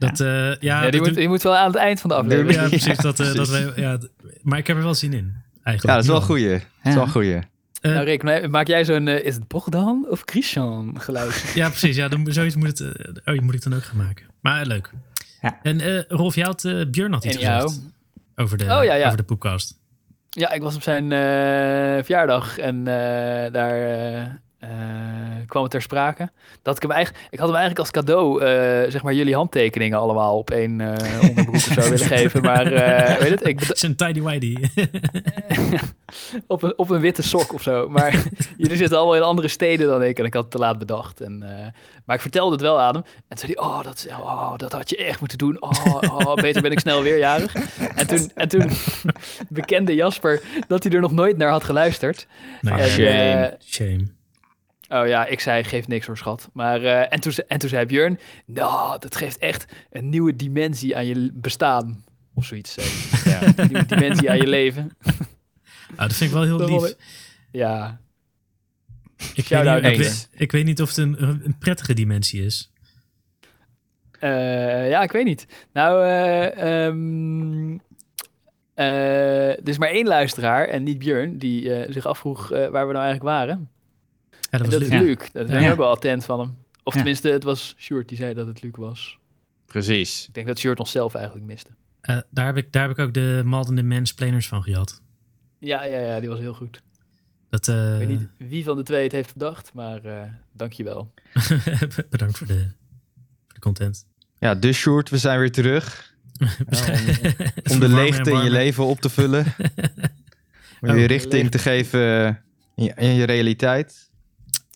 Dat, 0.08 0.20
eh, 0.20 0.26
ja, 0.28 0.56
Ja, 0.60 0.82
dat 0.82 0.92
die, 0.92 1.00
moet, 1.00 1.14
die 1.14 1.28
moet 1.28 1.42
wel 1.42 1.56
aan 1.56 1.66
het 1.66 1.76
eind 1.76 2.00
van 2.00 2.10
de 2.10 2.16
aflevering. 2.16 2.54
ja, 2.54 2.68
precies. 2.68 2.86
Ja, 2.86 2.94
dat, 3.02 3.20
eh, 3.20 3.26
dat 3.34 3.34
precies. 3.50 3.74
ja, 3.76 3.98
maar 4.42 4.58
ik 4.58 4.66
heb 4.66 4.76
er 4.76 4.82
wel 4.82 4.94
zin 4.94 5.12
in. 5.12 5.34
Eigenlijk. 5.62 5.86
Ja, 5.86 5.92
dat 5.94 6.02
is 6.02 6.06
wel 6.06 6.16
een 6.16 6.22
goeie. 6.22 6.48
Dat 6.58 6.62
is 6.82 6.94
wel 6.94 7.02
een 7.02 7.10
goeie. 7.10 7.34
Eh, 7.80 7.92
Nou 7.92 8.04
Rick, 8.04 8.22
ma- 8.22 8.48
maak 8.48 8.66
jij 8.66 8.84
zo'n 8.84 9.08
is 9.08 9.34
het 9.34 9.48
Bogdan 9.48 10.06
of 10.08 10.22
Christian 10.24 10.94
geluid? 11.00 11.44
Ja, 11.54 11.68
precies. 11.68 11.96
Ja, 11.96 12.08
dan, 12.08 12.26
zoiets 12.30 12.54
moet, 12.56 12.78
het, 12.78 12.96
oh, 13.24 13.32
die 13.32 13.42
moet 13.42 13.54
ik 13.54 13.62
dan 13.62 13.74
ook 13.74 13.82
gaan 13.84 13.96
maken. 13.96 14.26
Maar 14.40 14.66
leuk. 14.66 14.90
En 15.62 15.80
eh, 15.80 16.02
Rolf, 16.08 16.34
jij 16.34 16.44
had 16.44 16.64
eh, 16.64 16.86
Björn 16.90 17.12
had 17.12 17.24
iets 17.24 17.34
En 17.36 17.40
jou? 17.40 17.62
gezegd 17.62 17.82
over 18.36 18.58
de, 18.58 18.64
Oh, 18.64 18.84
ja, 18.84 18.94
ja. 18.94 19.04
over 19.04 19.16
de 19.16 19.22
poepcast. 19.22 19.78
Ja, 20.30 20.50
ik 20.52 20.62
was 20.62 20.74
op 20.74 20.82
zijn 20.82 21.12
eh, 21.12 22.04
verjaardag 22.04 22.58
en 22.58 22.78
eh, 22.78 23.52
daar 23.52 24.40
eh, 24.60 24.70
kwam 25.46 25.62
het 25.62 25.70
ter 25.70 25.82
sprake. 25.82 26.30
Dat 26.62 26.76
ik 26.76 26.82
hem 26.82 26.90
eigenlijk, 26.90 27.24
ik 27.30 27.38
had 27.38 27.48
hem 27.48 27.56
eigenlijk 27.56 27.78
als 27.78 27.90
cadeau, 27.90 28.42
eh, 28.42 28.90
zeg 28.90 29.02
maar, 29.02 29.14
jullie 29.14 29.34
handtekeningen 29.34 29.98
allemaal 29.98 30.38
op 30.38 30.50
één 30.50 30.80
eh 30.80 31.28
onderbroek 31.28 31.54
of 31.54 31.60
zo 31.60 31.80
willen 31.80 31.98
geven. 32.16 32.42
Maar 32.42 32.64
weet 33.18 33.30
het, 33.30 33.46
ik, 33.46 33.60
Het 33.60 33.74
is 33.76 33.82
een 33.82 33.96
tidy 33.96 34.20
whitey. 34.20 34.56
op, 36.46 36.62
een, 36.62 36.78
op 36.78 36.90
een 36.90 37.00
witte 37.00 37.22
sok 37.22 37.52
of 37.52 37.62
zo. 37.62 37.88
Maar 37.88 38.12
jullie 38.56 38.76
zitten 38.76 38.96
allemaal 38.98 39.16
in 39.16 39.22
andere 39.22 39.48
steden 39.48 39.88
dan 39.88 40.02
ik 40.02 40.18
en 40.18 40.24
ik 40.24 40.34
had 40.34 40.42
het 40.42 40.52
te 40.52 40.58
laat 40.58 40.78
bedacht. 40.78 41.20
En, 41.20 41.38
maar 42.04 42.16
ik 42.16 42.22
vertelde 42.22 42.52
het 42.52 42.60
wel 42.60 42.80
aan 42.80 42.94
hem. 42.94 43.04
En 43.04 43.36
toen 43.36 43.38
zei 43.38 43.52
hij, 43.52 43.62
oh 43.62 43.82
dat, 43.82 44.06
oh, 44.10 44.56
dat 44.56 44.72
had 44.72 44.90
je 44.90 44.96
echt 44.96 45.20
moeten 45.20 45.38
doen. 45.38 45.62
Oh, 45.62 46.02
oh, 46.02 46.34
beter 46.34 46.62
ben 46.62 46.72
ik 46.72 46.80
snel 46.80 47.02
weer 47.02 47.18
jarig. 47.18 47.54
En 47.94 48.06
toen, 48.06 48.30
en 48.34 48.48
toen 48.48 48.70
bekende 49.48 49.94
Jasper 49.94 50.42
dat 50.68 50.82
hij 50.82 50.92
er 50.92 51.00
nog 51.00 51.12
nooit 51.12 51.36
naar 51.36 51.50
had 51.50 51.64
geluisterd. 51.64 52.26
nou, 52.60 52.80
En, 52.80 52.88
shame. 52.88 53.56
shame. 53.64 54.18
Oh 54.92 55.06
ja, 55.06 55.26
ik 55.26 55.40
zei, 55.40 55.64
geeft 55.64 55.88
niks 55.88 56.06
hoor, 56.06 56.16
schat. 56.18 56.50
Maar, 56.52 56.82
eh, 56.84 57.12
en, 57.12 57.20
toen, 57.20 57.32
en 57.48 57.58
toen 57.58 57.68
zei 57.68 57.86
Björn, 57.86 58.18
nou, 58.46 58.98
dat 58.98 59.16
geeft 59.16 59.38
echt 59.38 59.72
een 59.90 60.08
nieuwe 60.08 60.36
dimensie 60.36 60.96
aan 60.96 61.06
je 61.06 61.30
bestaan. 61.34 62.04
Of 62.34 62.44
zoiets. 62.44 62.74
hij. 62.76 62.84
Ja, 63.32 63.42
een 63.56 63.68
nieuwe 63.68 63.86
dimensie 63.86 64.30
aan 64.30 64.36
je 64.36 64.46
leven. 64.46 64.90
Ah, 65.96 65.96
dat 66.08 66.12
vind 66.16 66.30
ik 66.30 66.36
wel 66.36 66.44
heel 66.46 66.58
Dat 66.58 66.68
lief. 66.70 66.80
wel- 66.80 66.92
Ja, 67.50 68.00
Ik 69.34 69.48
weet, 69.48 69.64
niet, 69.64 69.84
ik, 69.92 69.98
weet, 69.98 70.28
ik 70.32 70.52
weet 70.52 70.64
niet 70.64 70.80
of 70.82 70.88
het 70.88 70.96
een, 70.98 71.22
een 71.22 71.56
prettige 71.58 71.94
dimensie 71.94 72.44
is. 72.44 72.72
Eh, 74.18 74.88
ja, 74.88 75.02
ik 75.02 75.12
weet 75.12 75.24
niet. 75.24 75.46
Nou, 75.72 76.04
eh, 76.04 76.86
ehm, 76.86 77.78
eh, 78.74 79.48
er 79.48 79.68
is 79.68 79.78
maar 79.78 79.88
één 79.88 80.06
luisteraar 80.06 80.66
en 80.68 80.82
niet 80.82 80.98
Björn 80.98 81.38
die 81.38 81.74
eh, 81.74 81.92
zich 81.92 82.06
afvroeg 82.06 82.52
eh, 82.52 82.58
waar 82.68 82.86
we 82.86 82.92
nou 82.92 83.04
eigenlijk 83.04 83.22
waren. 83.22 83.70
Ja, 84.50 84.58
dat 84.58 84.70
dat 84.70 84.80
is. 84.80 84.88
Luc. 84.88 85.16
Dat 85.32 85.48
is 85.48 85.62
Ja. 85.62 85.70
ook 85.70 85.76
wel 85.76 85.90
attent 85.90 86.24
van 86.24 86.40
hem. 86.40 86.56
Of 86.82 86.92
Ja. 86.92 86.98
tenminste, 87.00 87.28
het 87.30 87.42
was 87.44 87.74
Sjoerd 87.78 88.08
die 88.08 88.16
zei 88.18 88.34
dat 88.34 88.46
het 88.46 88.62
Luc 88.62 88.72
was. 88.76 89.18
Precies. 89.66 90.26
Ik 90.28 90.34
denk 90.34 90.46
dat 90.46 90.58
Sjoerd 90.58 90.78
onszelf 90.78 91.14
eigenlijk 91.14 91.46
miste. 91.46 91.70
Eh, 92.00 92.18
daar, 92.30 92.46
heb 92.46 92.56
ik, 92.56 92.72
daar 92.72 92.82
heb 92.88 92.98
ik 92.98 92.98
ook 92.98 93.14
de 93.14 93.42
maldende 93.44 93.82
mansplainers 93.82 94.48
van 94.48 94.62
gehad. 94.62 95.00
Ja, 95.58 95.84
ja, 95.84 95.98
ja, 95.98 96.20
die 96.20 96.28
was 96.28 96.38
heel 96.38 96.54
goed. 96.54 96.82
Dat, 97.50 97.68
eh, 97.68 97.92
Ik 98.00 98.06
weet 98.08 98.18
niet 98.18 98.28
wie 98.50 98.64
van 98.64 98.76
de 98.76 98.82
twee 98.82 99.02
het 99.02 99.12
heeft 99.12 99.32
bedacht, 99.32 99.70
maar 99.74 100.04
eh 100.04 100.22
dankjewel. 100.52 101.12
bedankt 102.10 102.38
voor 102.38 102.46
de, 102.46 102.58
voor 103.46 103.54
de 103.54 103.60
content. 103.60 104.06
Ja, 104.38 104.54
dus 104.54 104.76
Sjoerd, 104.76 105.08
we 105.10 105.18
zijn 105.18 105.38
weer 105.38 105.52
terug. 105.52 106.14
Om 107.72 107.80
de 107.80 107.88
leegte 107.88 108.30
in 108.30 108.42
je 108.44 108.50
leven 108.50 108.84
op 108.84 109.00
te 109.00 109.08
vullen. 109.10 109.44
Om 110.80 110.90
Oh, 110.90 110.96
je 110.98 111.04
richting 111.06 111.50
te 111.50 111.58
geven 111.58 112.26
in 112.76 112.84
je, 112.84 112.92
in 112.96 113.14
je 113.14 113.24
realiteit. 113.24 114.09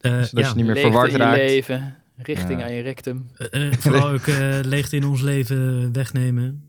Eh, 0.04 0.12
Zodat 0.22 0.30
ja, 0.30 0.48
je 0.48 0.54
niet 0.54 0.64
meer 0.64 0.74
Leegte 0.74 0.80
verward 0.90 1.06
in 1.12 1.16
je 1.18 1.22
raakt. 1.22 1.36
leven, 1.36 1.96
richting 2.16 2.60
Ja. 2.60 2.66
aan 2.66 2.72
je 2.72 2.82
rectum. 2.82 3.30
eh, 3.36 3.66
eh, 3.66 3.72
vooral 3.72 4.08
ook 4.08 4.26
leegte 4.74 4.96
in 4.96 5.04
ons 5.04 5.20
leven 5.20 5.92
wegnemen. 5.92 6.68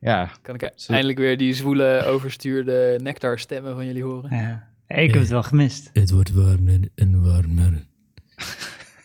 Ja, 0.00 0.30
Kan 0.42 0.54
ik 0.54 0.70
eindelijk 0.86 1.18
weer 1.18 1.36
die 1.36 1.54
zwoele, 1.54 2.04
overstuurde 2.04 2.98
nectar 3.02 3.38
stemmen 3.38 3.74
van 3.74 3.86
jullie 3.86 4.02
horen? 4.04 4.36
Ja. 4.36 4.68
Ik 4.88 5.10
heb 5.12 5.20
het 5.20 5.28
wel 5.30 5.42
gemist. 5.42 5.90
Het 5.92 6.10
wordt 6.10 6.32
warmer 6.32 6.80
en 6.94 7.22
warmer 7.24 7.86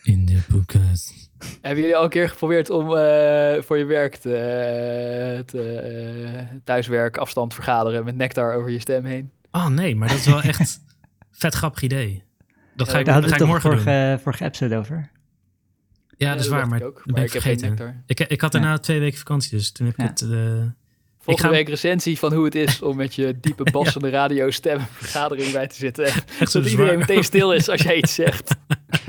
in 0.02 0.26
de 0.26 0.38
podcast. 0.48 1.30
Hebben 1.60 1.80
jullie 1.80 1.96
al 1.96 2.04
een 2.04 2.10
keer 2.10 2.28
geprobeerd 2.28 2.70
om 2.70 2.96
eh, 2.96 3.62
voor 3.62 3.78
je 3.78 3.84
werk 3.84 4.14
te, 4.16 4.34
eh, 4.36 5.38
te, 5.44 5.62
eh, 5.72 6.42
thuiswerk, 6.64 7.16
afstand 7.16 7.54
vergaderen 7.54 8.04
met 8.04 8.16
nectar 8.16 8.54
over 8.54 8.70
je 8.70 8.78
stem 8.78 9.04
heen? 9.04 9.30
Oh 9.50 9.66
nee, 9.68 9.96
maar 9.96 10.08
dat 10.08 10.16
is 10.18 10.26
wel 10.26 10.42
echt 10.42 10.80
vet 11.32 11.54
grappig 11.54 11.82
idee. 11.82 12.22
Dat 12.76 12.88
ga 12.88 12.92
Ja, 12.94 12.98
ik, 13.00 13.04
Daar 13.04 13.20
dat 13.20 13.30
hadden 13.30 13.30
ga 13.30 13.44
ik 13.44 13.50
morgen 13.50 13.70
doen. 13.70 13.78
vorige, 13.80 14.18
vorige 14.22 14.44
episode 14.44 14.76
over. 14.76 15.10
Ja, 16.16 16.32
dat 16.32 16.40
is 16.40 16.48
waar, 16.48 16.68
maar 16.68 16.78
ik 16.78 16.84
ook, 16.84 16.94
dat 16.94 17.04
ben 17.04 17.14
maar 17.14 17.24
ik 17.24 17.30
vergeten. 17.30 17.68
nectar. 17.68 18.02
Ik, 18.06 18.20
ik 18.20 18.40
had 18.40 18.52
daarna 18.52 18.78
twee 18.78 19.00
weken 19.00 19.18
vakantie, 19.18 19.50
dus 19.50 19.72
toen 19.72 19.86
heb 19.86 19.94
ik 19.98 20.00
Ja. 20.04 20.08
het... 20.10 20.20
eh, 20.20 20.64
Volgende 21.18 21.48
ga- 21.50 21.54
week 21.56 21.68
recensie 21.68 22.18
van 22.18 22.32
hoe 22.34 22.44
het 22.44 22.54
is 22.54 22.82
om 22.82 22.96
met 22.96 23.14
je 23.14 23.38
diepe 23.40 23.70
bassende 23.72 24.10
radiostem 24.10 24.78
een 24.78 24.86
vergadering 24.90 25.52
bij 25.52 25.66
te 25.66 25.74
zitten. 25.74 26.04
echt 26.04 26.28
zo 26.38 26.44
Zodat 26.44 26.70
iedereen 26.70 26.98
meteen 26.98 27.24
stil 27.24 27.52
is 27.52 27.68
als 27.68 27.82
jij 27.82 27.96
iets 27.96 28.14
zegt. 28.14 28.54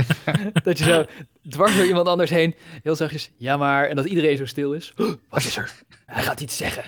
dat 0.64 0.78
je 0.78 0.84
zo 0.84 1.06
dwars 1.50 1.76
door 1.76 1.86
iemand 1.86 2.08
anders 2.08 2.30
heen, 2.30 2.56
heel 2.84 2.96
zachtjes, 2.96 3.32
ja 3.38 3.58
maar, 3.58 3.88
en 3.88 3.96
dat 3.96 4.06
iedereen 4.06 4.38
zo 4.38 4.46
stil 4.46 4.74
is. 4.74 4.94
Wat 5.30 5.44
is 5.44 5.58
er? 5.58 5.72
Hij 6.06 6.24
gaat 6.24 6.42
iets 6.42 6.58
zeggen. 6.58 6.84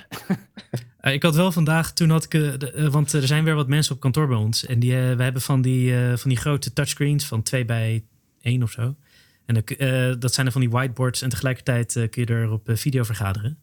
Eh, 1.05 1.13
ik 1.13 1.23
had 1.23 1.35
wel 1.35 1.51
vandaag, 1.51 1.93
toen 1.93 2.09
had 2.09 2.23
ik, 2.23 2.33
eh, 2.33 2.57
de- 2.57 2.71
eh, 2.71 2.87
want 2.87 3.13
er 3.13 3.27
zijn 3.27 3.43
weer 3.43 3.55
wat 3.55 3.67
mensen 3.67 3.95
op 3.95 3.99
kantoor 4.01 4.27
bij 4.27 4.37
ons. 4.37 4.65
En 4.65 4.79
die, 4.79 4.91
we 4.91 5.23
hebben 5.23 5.41
van 5.41 5.61
die, 5.61 5.93
van 6.15 6.29
die 6.29 6.37
grote 6.39 6.73
touchscreens 6.73 7.25
van 7.25 7.43
2 7.43 7.65
bij 7.65 8.03
1 8.41 8.63
of 8.63 8.71
zo. 8.71 8.95
En 9.45 9.63
dat 10.19 10.33
zijn 10.33 10.45
er 10.45 10.51
van 10.51 10.61
die 10.61 10.69
whiteboards 10.69 11.21
en 11.21 11.29
tegelijkertijd 11.29 11.93
kun 11.93 12.25
je 12.25 12.25
er 12.25 12.49
op 12.51 12.69
video 12.73 13.03
vergaderen. 13.03 13.57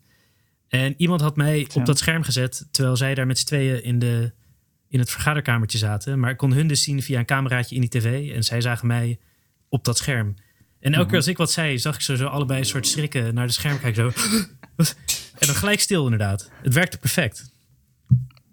En 0.68 0.94
iemand 0.96 1.20
had 1.20 1.36
mij 1.36 1.68
op 1.74 1.86
dat 1.86 1.98
scherm 1.98 2.22
gezet, 2.22 2.66
terwijl 2.70 2.96
zij 2.96 3.14
daar 3.14 3.26
met 3.26 3.38
z'n 3.38 3.46
tweeën 3.46 3.84
in, 3.84 3.98
de, 3.98 4.32
in 4.88 4.98
het 4.98 5.10
vergaderkamertje 5.10 5.78
zaten. 5.78 6.18
Maar 6.18 6.30
ik 6.30 6.36
kon 6.36 6.52
hun 6.52 6.66
dus 6.66 6.82
zien 6.82 7.02
via 7.02 7.18
een 7.18 7.24
cameraatje 7.24 7.74
in 7.74 7.80
die 7.80 7.90
tv. 7.90 8.30
En 8.34 8.44
zij 8.44 8.60
zagen 8.60 8.86
mij 8.86 9.18
op 9.68 9.84
dat 9.84 9.98
scherm. 9.98 10.34
En 10.80 10.94
elke 10.94 11.06
keer 11.08 11.16
als 11.16 11.26
ik 11.26 11.36
wat 11.36 11.52
zei, 11.52 11.78
zag 11.78 11.94
ik 11.94 12.00
ze 12.00 12.16
zo 12.16 12.26
allebei 12.26 12.58
een 12.60 12.66
soort 12.66 12.86
schrikken 12.86 13.34
naar 13.34 13.46
de 13.46 13.52
scherm 13.52 13.80
kijken. 13.80 14.12
Zo. 14.12 14.12
En 15.42 15.48
dan 15.48 15.56
gelijk 15.56 15.80
stil 15.80 16.04
inderdaad. 16.04 16.50
Het 16.62 16.74
werkte 16.74 16.98
perfect. 16.98 17.50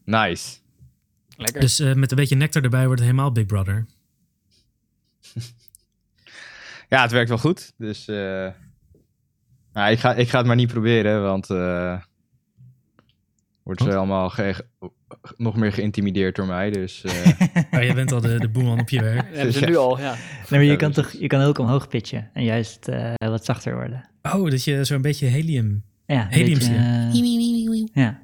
nice. 0.05 0.57
Lekker. 1.37 1.61
Dus 1.61 1.79
eh, 1.79 1.93
met 1.93 2.11
een 2.11 2.17
beetje 2.17 2.35
nectar 2.35 2.63
erbij 2.63 2.85
wordt 2.85 3.01
het 3.01 3.09
helemaal 3.09 3.31
Big 3.31 3.45
Brother. 3.45 3.85
Ja, 6.89 7.01
het 7.01 7.11
werkt 7.11 7.29
wel 7.29 7.37
goed. 7.37 7.73
Dus 7.77 8.07
eh, 8.07 8.15
nou, 9.73 9.91
ik, 9.91 9.99
ga, 9.99 10.13
ik 10.13 10.29
ga 10.29 10.37
het 10.37 10.47
maar 10.47 10.55
niet 10.55 10.67
proberen, 10.71 11.21
want 11.23 11.49
eh 11.49 12.01
wordt 13.63 13.81
ze 13.81 13.95
allemaal 13.95 14.29
ge- 14.29 14.65
nog 15.37 15.55
meer 15.55 15.73
geïntimideerd 15.73 16.35
door 16.35 16.45
mij. 16.45 16.71
Dus 16.71 17.03
eh, 17.03 17.27
Oh, 17.73 17.81
jij 17.83 17.93
bent 17.93 18.11
al 18.11 18.21
de, 18.21 18.39
de 18.39 18.49
boeman 18.49 18.79
op 18.79 18.89
je 18.89 19.01
werk. 19.01 19.35
Ja. 19.59 19.65
nu 19.67 19.75
al, 19.75 19.99
ja. 19.99 20.11
Nee, 20.13 20.19
maar 20.49 20.63
je 20.63 20.71
Ja, 20.71 20.75
kan, 20.75 20.91
dus- 20.91 21.03
toch, 21.11 21.21
je 21.21 21.27
kan 21.27 21.41
ook 21.41 21.57
omhoog 21.57 21.87
pitchen 21.87 22.29
en 22.33 22.43
juist 22.43 22.87
eh, 22.87 23.13
wat 23.17 23.45
zachter 23.45 23.73
worden. 23.75 24.09
Oh, 24.21 24.49
dat 24.49 24.63
je 24.63 24.83
zo'n 24.83 25.01
beetje 25.01 25.25
helium... 25.27 25.83
Ja, 26.09 26.27
Helium 26.29 26.59
eh, 26.59 27.93
ja. 27.93 28.19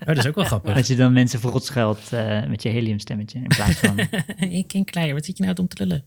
Oh, 0.00 0.06
dat 0.06 0.16
is 0.16 0.26
ook 0.26 0.34
wel 0.34 0.44
grappig. 0.52 0.74
Dat 0.74 0.86
je 0.86 0.96
dan 0.96 1.12
mensen 1.12 1.40
verrot 1.40 1.64
schuilt 1.64 2.12
eh, 2.12 2.46
met 2.46 2.62
je 2.62 2.68
heliumstemmetje 2.68 3.38
in 3.38 3.48
plaats 3.48 3.78
van... 3.78 3.98
ik 4.50 4.68
ken 4.68 4.84
Kleijer, 4.84 5.14
wat 5.14 5.24
zit 5.24 5.38
je 5.38 5.44
nou 5.44 5.56
om 5.56 5.68
te 5.68 5.86
lullen? 5.86 6.04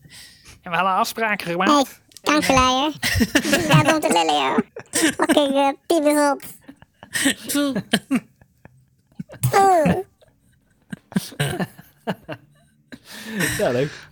En 0.62 0.70
we 0.70 0.76
hadden 0.76 0.94
afspraken 0.94 1.46
gemaakt. 1.46 1.70
Hey, 1.70 1.84
kankerleier. 2.22 2.92
Ja, 3.68 3.94
om 3.94 4.00
te 4.00 4.12
lullen, 4.12 4.34
joh. 4.34 4.58
Fucking 4.90 5.54
uh, 5.54 5.72
piebes 5.86 6.30
op. 6.30 6.42
Oeh. 9.54 9.96
Ja, 13.58 13.70
leuk. 13.70 14.08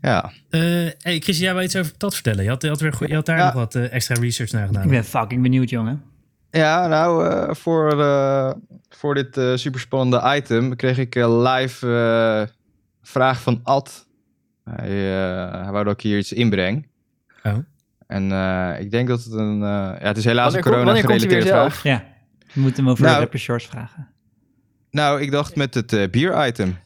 Ja. 0.00 0.30
Eh 0.50 0.60
hey 1.00 1.20
Chris, 1.20 1.38
jij 1.38 1.54
wil 1.54 1.62
iets 1.62 1.76
over 1.76 1.92
dat 1.96 2.14
vertellen. 2.14 2.42
Je 2.44 2.48
had, 2.50 2.62
je 2.62 2.68
had, 2.68 2.80
weer, 2.80 2.94
je 3.06 3.14
had 3.14 3.26
daar 3.26 3.38
Ja. 3.38 3.44
nog 3.44 3.54
wat 3.54 3.74
eh, 3.74 3.92
extra 3.92 4.14
research 4.20 4.50
naar 4.52 4.66
gedaan. 4.66 4.82
Ik 4.84 4.88
ben 4.90 5.04
fucking 5.04 5.42
benieuwd, 5.42 5.70
jongen. 5.70 6.02
Ja, 6.50 6.86
nou, 6.86 7.28
eh, 7.28 7.54
voor, 7.54 8.00
eh, 8.00 8.52
voor 8.88 9.14
dit 9.14 9.36
eh 9.36 9.52
superspannende 9.56 10.36
item 10.36 10.76
kreeg 10.76 10.98
ik 10.98 11.14
eh, 11.14 11.42
live 11.42 11.86
eh, 11.86 12.54
vraag 13.02 13.40
van 13.42 13.60
Ad. 13.62 14.06
Hij, 14.64 14.88
eh, 14.88 15.62
hij 15.62 15.70
wou 15.72 15.84
dat 15.84 15.92
ik 15.94 16.00
hier 16.00 16.18
iets 16.18 16.32
inbreng. 16.32 16.88
Oh. 17.42 17.56
En 18.06 18.32
eh, 18.32 18.80
ik 18.80 18.90
denk 18.90 19.08
dat 19.08 19.24
het 19.24 19.32
een... 19.32 19.62
eh, 19.62 19.68
ja, 19.68 19.98
het 20.00 20.16
is 20.16 20.24
helaas 20.24 20.52
Wanneer, 20.54 20.72
een 20.72 20.76
weer 20.78 20.82
corona-gerelateerde 20.84 21.46
vraag. 21.46 21.82
Ja, 21.82 22.04
we 22.54 22.60
moeten 22.60 22.82
hem 22.82 22.92
over 22.92 23.04
Nou. 23.04 23.14
de 23.16 23.20
rapper 23.20 23.38
shorts 23.38 23.66
vragen. 23.66 24.08
Nou, 24.90 25.20
ik 25.20 25.30
dacht 25.30 25.56
met 25.56 25.74
het 25.74 25.92
eh, 25.92 26.08
bier-item. 26.10 26.76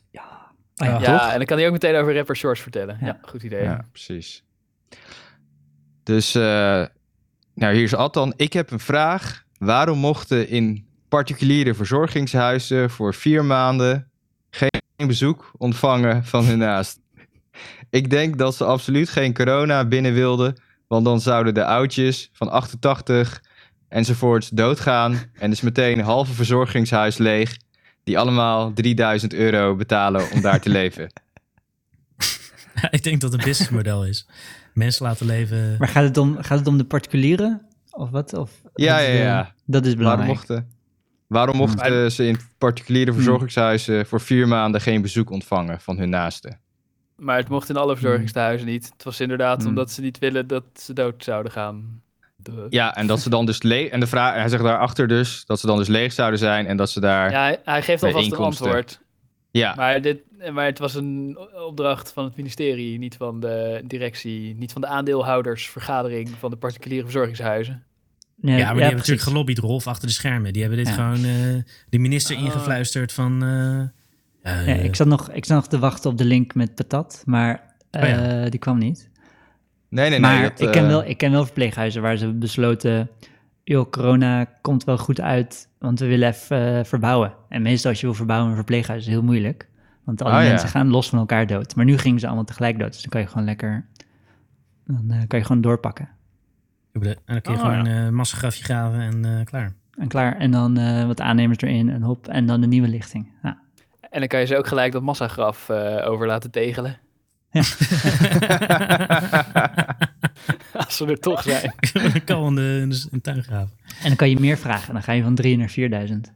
Ja. 0.75 1.31
En 1.31 1.37
dan 1.37 1.47
kan 1.47 1.57
hij 1.57 1.67
ook 1.67 1.73
meteen 1.73 1.97
over 1.97 2.15
rapper 2.15 2.37
shorts 2.37 2.61
vertellen. 2.61 2.97
Ja, 3.01 3.07
Ja. 3.07 3.19
goed 3.23 3.43
idee. 3.43 3.63
Ja, 3.63 3.85
precies. 3.93 4.43
Dus, 6.03 6.35
eh, 6.35 6.43
nou, 7.55 7.75
hier 7.75 7.83
is 7.83 7.95
Ad 7.95 8.15
dan. 8.15 8.33
Ik 8.37 8.53
heb 8.53 8.71
een 8.71 8.81
vraag. 8.81 9.43
Waarom 9.59 9.99
mochten 9.99 10.49
in 10.49 10.87
particuliere 11.09 11.75
verzorgingshuizen 11.75 12.91
voor 12.91 13.15
vier 13.15 13.45
maanden 13.45 14.11
geen 14.51 14.71
bezoek 15.07 15.51
ontvangen 15.59 16.25
van 16.25 16.45
hun 16.45 16.59
naast? 16.59 16.99
Ik 17.91 18.11
denk 18.11 18.39
dat 18.39 18.55
ze 18.55 18.65
absoluut 18.65 19.09
geen 19.11 19.35
corona 19.35 19.85
binnen 19.85 20.15
wilden, 20.15 20.61
want 20.87 21.05
dan 21.05 21.21
zouden 21.21 21.55
de 21.55 21.65
oudjes 21.65 22.31
van 22.33 22.51
88 22.51 23.41
enzovoorts 23.89 24.49
doodgaan 24.49 25.19
en 25.35 25.51
is 25.51 25.61
meteen 25.61 25.99
een 25.99 26.05
halve 26.05 26.33
verzorgingshuis 26.33 27.19
leeg, 27.19 27.57
die 28.05 28.19
allemaal 28.19 28.73
3000 28.73 29.35
euro 29.35 29.77
betalen 29.77 30.31
om 30.33 30.41
daar 30.41 30.61
te 30.61 30.69
leven. 30.71 31.13
ik 32.91 33.03
denk 33.03 33.21
dat 33.21 33.33
het 33.33 33.41
een 33.41 33.47
businessmodel 33.49 34.07
is. 34.07 34.27
Mensen 34.75 35.07
laten 35.07 35.27
leven. 35.27 35.77
Maar 35.79 35.89
gaat 35.89 36.05
het 36.05 36.17
om, 36.17 36.37
gaat 36.43 36.59
het 36.59 36.67
om 36.67 36.79
de 36.79 36.85
particulieren? 36.85 37.67
Of 37.91 38.11
wat? 38.11 38.35
Of, 38.35 38.51
Ja, 38.75 38.99
ja, 38.99 39.11
de- 39.13 39.19
ja. 39.19 39.55
Dat 39.65 39.87
is 39.87 39.95
Waarom 39.95 39.97
belangrijk. 40.17 40.29
mochten, 40.39 40.69
waarom 41.27 41.57
mochten 41.57 42.13
ze 42.13 42.27
in 42.27 42.39
particuliere 42.59 43.13
verzorgingshuizen 43.13 44.07
voor 44.07 44.21
vier 44.21 44.49
maanden 44.49 44.81
geen 44.81 45.03
bezoek 45.03 45.31
ontvangen 45.31 45.81
van 45.81 45.99
hun 45.99 46.09
naasten? 46.11 46.59
Maar 47.17 47.37
het 47.37 47.49
mocht 47.49 47.69
in 47.69 47.77
alle 47.77 47.97
verzorgingstehuizen 47.97 48.67
niet. 48.67 48.91
Het 48.93 49.05
was 49.05 49.21
inderdaad 49.21 49.59
Hmm. 49.61 49.69
omdat 49.69 49.91
ze 49.91 50.01
niet 50.01 50.19
willen 50.19 50.47
dat 50.47 50.65
ze 50.75 50.93
dood 50.93 51.25
zouden 51.25 51.53
gaan. 51.53 52.03
De- 52.45 52.67
Ja, 52.71 52.97
en 52.97 53.07
dat 53.07 53.21
ze 53.21 53.31
dan 53.31 53.47
dus 53.47 53.63
leeg. 53.63 53.89
En 53.91 54.01
de 54.01 54.07
vraag, 54.07 54.35
hij 54.35 54.49
zegt 54.49 54.63
daarachter 54.63 55.09
dus 55.09 55.45
dat 55.47 55.61
ze 55.61 55.67
dan 55.67 55.79
dus 55.79 55.89
leeg 55.89 56.13
zouden 56.13 56.39
zijn 56.39 56.67
en 56.67 56.77
dat 56.77 56.91
ze 56.91 57.01
daar. 57.01 57.31
Ja, 57.31 57.37
Ja, 57.39 57.45
hij, 57.45 57.61
hij 57.65 57.83
geeft 57.83 58.03
alvast 58.03 58.33
een 58.33 58.39
antwoord. 58.39 59.01
Maar, 59.77 60.01
dit, 60.03 60.19
maar 60.53 60.65
het 60.65 60.79
was 60.79 60.95
een 60.95 61.39
opdracht 61.67 62.13
van 62.13 62.25
het 62.25 62.37
ministerie, 62.37 62.99
niet 62.99 63.17
van 63.17 63.41
de 63.41 63.83
directie, 63.87 64.55
niet 64.59 64.73
van 64.73 64.81
de 64.81 64.87
aandeelhoudersvergadering 64.87 66.31
van 66.39 66.51
de 66.51 66.57
particuliere 66.57 67.03
verzorgingshuizen. 67.05 67.83
Ja, 68.41 68.51
Ja, 68.51 68.57
maar 68.57 68.59
die 68.59 68.67
hebben 68.67 68.79
precies. 68.81 68.97
natuurlijk 68.97 69.29
gelobbyd, 69.29 69.59
Rolf, 69.59 69.87
achter 69.87 70.07
de 70.09 70.15
schermen. 70.15 70.53
Die 70.53 70.63
hebben 70.63 70.79
dit 70.85 70.89
Ja. 70.89 70.95
gewoon 70.95 71.25
eh, 71.25 71.63
de 71.89 71.99
minister 71.99 72.37
Oh. 72.37 72.43
ingefluisterd 72.43 73.13
van... 73.13 73.43
eh, 73.43 73.49
ja, 74.53 74.61
Ja, 74.61 74.77
eh, 74.77 74.85
ik, 74.85 74.97
zat 74.97 75.07
nog, 75.07 75.31
ik 75.31 75.45
zat 75.45 75.57
nog 75.57 75.67
te 75.69 75.79
wachten 75.79 76.11
op 76.11 76.19
de 76.19 76.25
link 76.25 76.55
met 76.55 76.75
patat, 76.75 77.23
maar 77.27 77.75
Oh 77.91 78.03
ja. 78.03 78.43
eh, 78.45 78.51
die 78.51 78.61
kwam 78.61 78.79
niet. 78.79 79.11
Nee, 79.95 80.11
nee, 80.11 80.19
nee. 80.19 80.21
maar 80.21 80.43
dat, 80.43 80.61
ik, 80.61 80.71
ken 80.71 80.83
eh, 80.83 80.89
wel, 80.89 81.05
ik 81.05 81.19
ken 81.19 81.31
wel 81.31 81.45
verpleeghuizen 81.45 82.03
waar 82.03 82.17
ze 82.17 82.33
besloten... 82.33 83.11
joh, 83.65 83.91
corona 83.91 84.45
komt 84.45 84.85
wel 84.85 84.99
goed 84.99 85.21
uit, 85.21 85.69
want 85.79 86.01
we 86.01 86.07
willen 86.07 86.29
even 86.29 86.79
eh, 86.79 86.85
verbouwen. 86.85 87.35
En 87.49 87.63
meestal 87.63 87.91
als 87.91 88.01
je 88.01 88.07
wil 88.07 88.15
verbouwen 88.15 88.51
een 88.51 88.57
verpleeghuis 88.57 88.99
is 88.99 89.05
het 89.05 89.15
heel 89.15 89.25
moeilijk. 89.25 89.69
Want 90.05 90.23
al 90.23 90.29
die 90.29 90.37
Oh 90.37 90.43
ja. 90.43 90.49
mensen 90.49 90.69
gaan 90.69 90.89
los 90.89 91.09
van 91.09 91.19
elkaar 91.19 91.47
dood. 91.47 91.77
Maar 91.77 91.85
nu 91.85 91.99
gingen 91.99 92.21
ze 92.21 92.27
allemaal 92.27 92.45
tegelijk 92.45 92.79
dood, 92.79 92.93
dus 92.93 93.01
dan 93.01 93.11
kan 93.11 93.21
je 93.21 93.27
gewoon 93.27 93.45
lekker... 93.45 93.87
Dan 94.87 95.11
eh, 95.11 95.19
kan 95.27 95.39
je 95.39 95.45
gewoon 95.45 95.63
doorpakken. 95.63 96.09
en 96.93 97.01
dan 97.25 97.41
kun 97.41 97.53
je 97.53 97.59
Oh, 97.59 97.65
gewoon 97.65 97.87
een 97.87 98.15
massagrafje 98.15 98.65
graven 98.65 99.01
en 99.01 99.25
eh, 99.25 99.45
klaar. 99.45 99.73
En 99.99 100.09
klaar, 100.09 100.37
en 100.37 100.51
dan 100.51 100.77
eh, 100.77 101.07
wat 101.07 101.21
aannemers 101.21 101.61
erin 101.61 101.91
en 101.91 102.03
hop, 102.03 102.29
en 102.29 102.47
dan 102.47 102.61
de 102.61 102.67
nieuwe 102.67 102.89
lichting. 102.89 103.33
Ja. 103.43 103.59
En 104.11 104.19
dan 104.19 104.29
kan 104.29 104.41
je 104.41 104.47
ze 104.47 104.57
ook 104.57 104.67
gelijk 104.67 104.93
dat 104.93 105.03
massagraf 105.03 105.69
eh 105.69 106.11
over 106.11 106.27
laten 106.27 106.51
tegelen. 106.51 106.97
Als 110.73 110.97
ze 110.97 111.07
er 111.07 111.21
toch 111.21 111.43
zijn. 111.43 111.75
Dan 111.93 112.25
kan 112.25 112.47
in 112.47 112.55
de, 112.55 112.79
in 112.83 112.89
de, 112.91 112.97
in 112.97 113.09
de 113.11 113.21
tuin 113.21 113.43
graven. 113.43 113.73
En 114.03 114.07
dan 114.09 114.17
kan 114.17 114.31
je 114.31 114.41
meer 114.41 114.59
vragen, 114.59 114.93
dan 114.93 115.03
ga 115.03 115.13
je 115.13 115.23
van 115.23 115.35
3 115.35 115.57
naar 115.57 115.69
4000. 115.69 116.33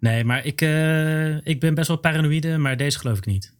Nee, 0.00 0.24
maar 0.24 0.44
ik, 0.44 0.60
eh, 0.60 1.46
ik 1.46 1.60
ben 1.60 1.74
best 1.74 1.88
wel 1.88 1.96
paranoïde, 1.96 2.56
maar 2.58 2.76
deze 2.76 2.98
geloof 2.98 3.18
ik 3.18 3.26
niet. 3.26 3.52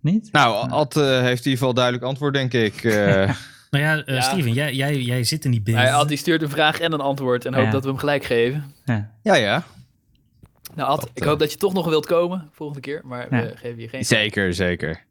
Niet? 0.00 0.28
Nou, 0.32 0.70
Ad 0.70 0.96
eh, 0.96 1.02
heeft 1.20 1.44
in 1.44 1.50
ieder 1.50 1.58
geval 1.58 1.74
duidelijk 1.74 2.04
antwoord, 2.04 2.34
denk 2.34 2.52
ik. 2.52 2.84
eh. 2.84 3.30
Nou 3.70 3.84
ja, 3.84 4.04
eh, 4.04 4.14
Ja. 4.14 4.20
Steven, 4.20 4.52
jij, 4.52 4.74
jij, 4.74 5.00
jij 5.00 5.24
zit 5.24 5.44
in 5.44 5.50
die 5.50 5.60
binnen. 5.60 5.92
Ad, 5.92 6.08
die 6.08 6.16
stuurt 6.16 6.42
een 6.42 6.48
vraag 6.50 6.80
en 6.80 6.92
een 6.92 7.00
antwoord 7.00 7.44
en 7.44 7.54
hoopt 7.54 7.66
Ja. 7.66 7.72
dat 7.72 7.82
we 7.82 7.88
hem 7.88 7.98
gelijk 7.98 8.24
geven. 8.24 8.72
Ja. 8.84 9.10
ja, 9.22 9.34
ja. 9.34 9.64
Nou 10.76 10.88
Ad, 10.88 11.00
Dat, 11.00 11.10
ik 11.14 11.22
eh, 11.22 11.28
hoop 11.28 11.38
dat 11.38 11.52
je 11.52 11.58
toch 11.58 11.72
nog 11.72 11.86
wilt 11.88 12.06
komen 12.06 12.48
volgende 12.52 12.82
keer, 12.82 13.00
maar 13.04 13.34
Ja. 13.34 13.42
we 13.42 13.56
geven 13.56 13.80
je 13.80 13.88
geen... 13.88 14.04
Zeker, 14.04 14.54
zeker. 14.54 15.04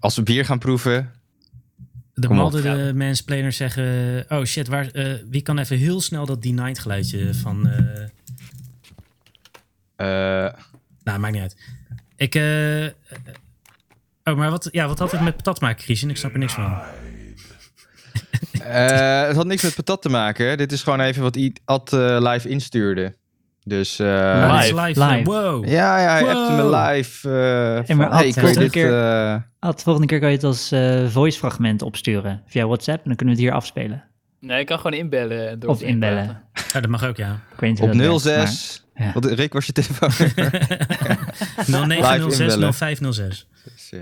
Als 0.00 0.16
we 0.16 0.22
bier 0.22 0.44
gaan 0.44 0.58
proeven. 0.58 1.10
de 2.14 2.28
malden 2.28 2.62
de 2.62 2.92
mansplainers 2.94 3.56
zeggen... 3.56 4.24
Oh 4.28 4.44
shit, 4.44 4.68
waar, 4.68 4.90
eh, 4.90 5.12
wie 5.30 5.42
kan 5.42 5.58
even 5.58 5.76
heel 5.76 6.00
snel 6.00 6.26
dat 6.26 6.42
denied 6.42 6.78
geluidje 6.78 7.34
van... 7.34 7.68
eh, 7.68 8.02
eh, 10.46 10.54
nou, 11.04 11.18
maakt 11.18 11.32
niet 11.32 11.42
uit. 11.42 11.56
Ik... 12.16 12.34
eh, 12.34 12.84
eh, 12.86 12.92
oh, 14.24 14.36
maar 14.36 14.50
wat, 14.50 14.68
ja, 14.72 14.86
wat 14.86 14.98
had 14.98 15.12
het 15.12 15.20
met 15.20 15.36
patat 15.36 15.56
te 15.58 15.64
maken, 15.64 15.82
Christian? 15.84 16.10
Ik 16.10 16.16
snap 16.16 16.32
er 16.32 16.38
niks 16.38 16.52
van. 16.52 16.80
eh, 18.62 19.26
het 19.26 19.36
had 19.36 19.46
niks 19.46 19.62
met 19.62 19.74
patat 19.74 20.02
te 20.02 20.08
maken. 20.08 20.58
Dit 20.58 20.72
is 20.72 20.82
gewoon 20.82 21.00
even 21.00 21.22
wat 21.22 21.38
Ad 21.64 21.92
eh, 21.92 22.16
live 22.20 22.48
instuurde. 22.48 23.18
Dus 23.70 23.98
eh, 23.98 24.58
live. 24.60 24.80
live. 24.80 25.04
Live. 25.04 25.22
Wow. 25.24 25.66
ja, 25.68 26.00
ja, 26.00 26.10
hij 26.12 26.20
Wow. 26.20 26.30
appte 26.30 26.52
me 26.62 26.76
live. 26.76 27.28
eh 27.28 27.34
Hey, 27.86 27.96
maar 27.96 28.08
van, 28.10 28.18
Ad, 28.18 28.34
volgende 28.34 28.58
dit... 28.60 28.70
keer- 28.70 29.02
eh, 29.32 29.36
Ad, 29.58 29.82
volgende 29.82 30.06
keer 30.08 30.18
kan 30.20 30.28
je 30.28 30.34
het 30.34 30.44
als 30.44 30.72
eh 30.72 31.06
voice-fragment 31.08 31.82
opsturen 31.82 32.42
via 32.46 32.66
WhatsApp 32.66 32.98
en 32.98 33.04
dan 33.04 33.16
kunnen 33.16 33.34
we 33.34 33.40
het 33.40 33.50
hier 33.50 33.58
afspelen. 33.60 34.04
Nee, 34.40 34.58
je 34.58 34.64
kan 34.64 34.76
gewoon 34.76 34.98
inbellen. 34.98 35.48
En 35.48 35.58
door 35.58 35.70
Of 35.70 35.82
inbellen. 35.82 36.42
Ja, 36.72 36.80
dat 36.80 36.90
mag 36.90 37.04
ook, 37.04 37.16
ja. 37.16 37.32
Ik 37.54 37.60
weet 37.60 37.70
niet 37.70 37.78
hoe 37.78 37.88
op 37.88 37.98
dat 37.98 38.22
werkt, 38.22 38.48
06. 38.50 38.84
maar- 38.94 39.06
ja. 39.06 39.12
Wat, 39.12 39.24
Rick, 39.24 39.52
was 39.52 39.66
je 39.66 39.72
telefoon? 39.72 40.10
0906 41.66 42.38
inbellen. 42.38 42.74
0506. 42.74 43.46
Dus, 43.64 43.90
ja. 43.90 43.98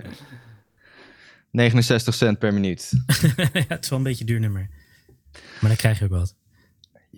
69 1.51 2.15
cent 2.15 2.39
per 2.39 2.55
minuut. 2.55 2.91
ja, 3.53 3.65
het 3.69 3.85
is 3.85 3.89
wel 3.91 3.99
een 3.99 4.05
beetje 4.05 4.21
een 4.21 4.27
duur 4.27 4.41
nummer. 4.41 4.69
Maar 5.33 5.69
dan 5.71 5.77
krijg 5.77 5.99
je 5.99 6.05
ook 6.05 6.11
wat. 6.11 6.35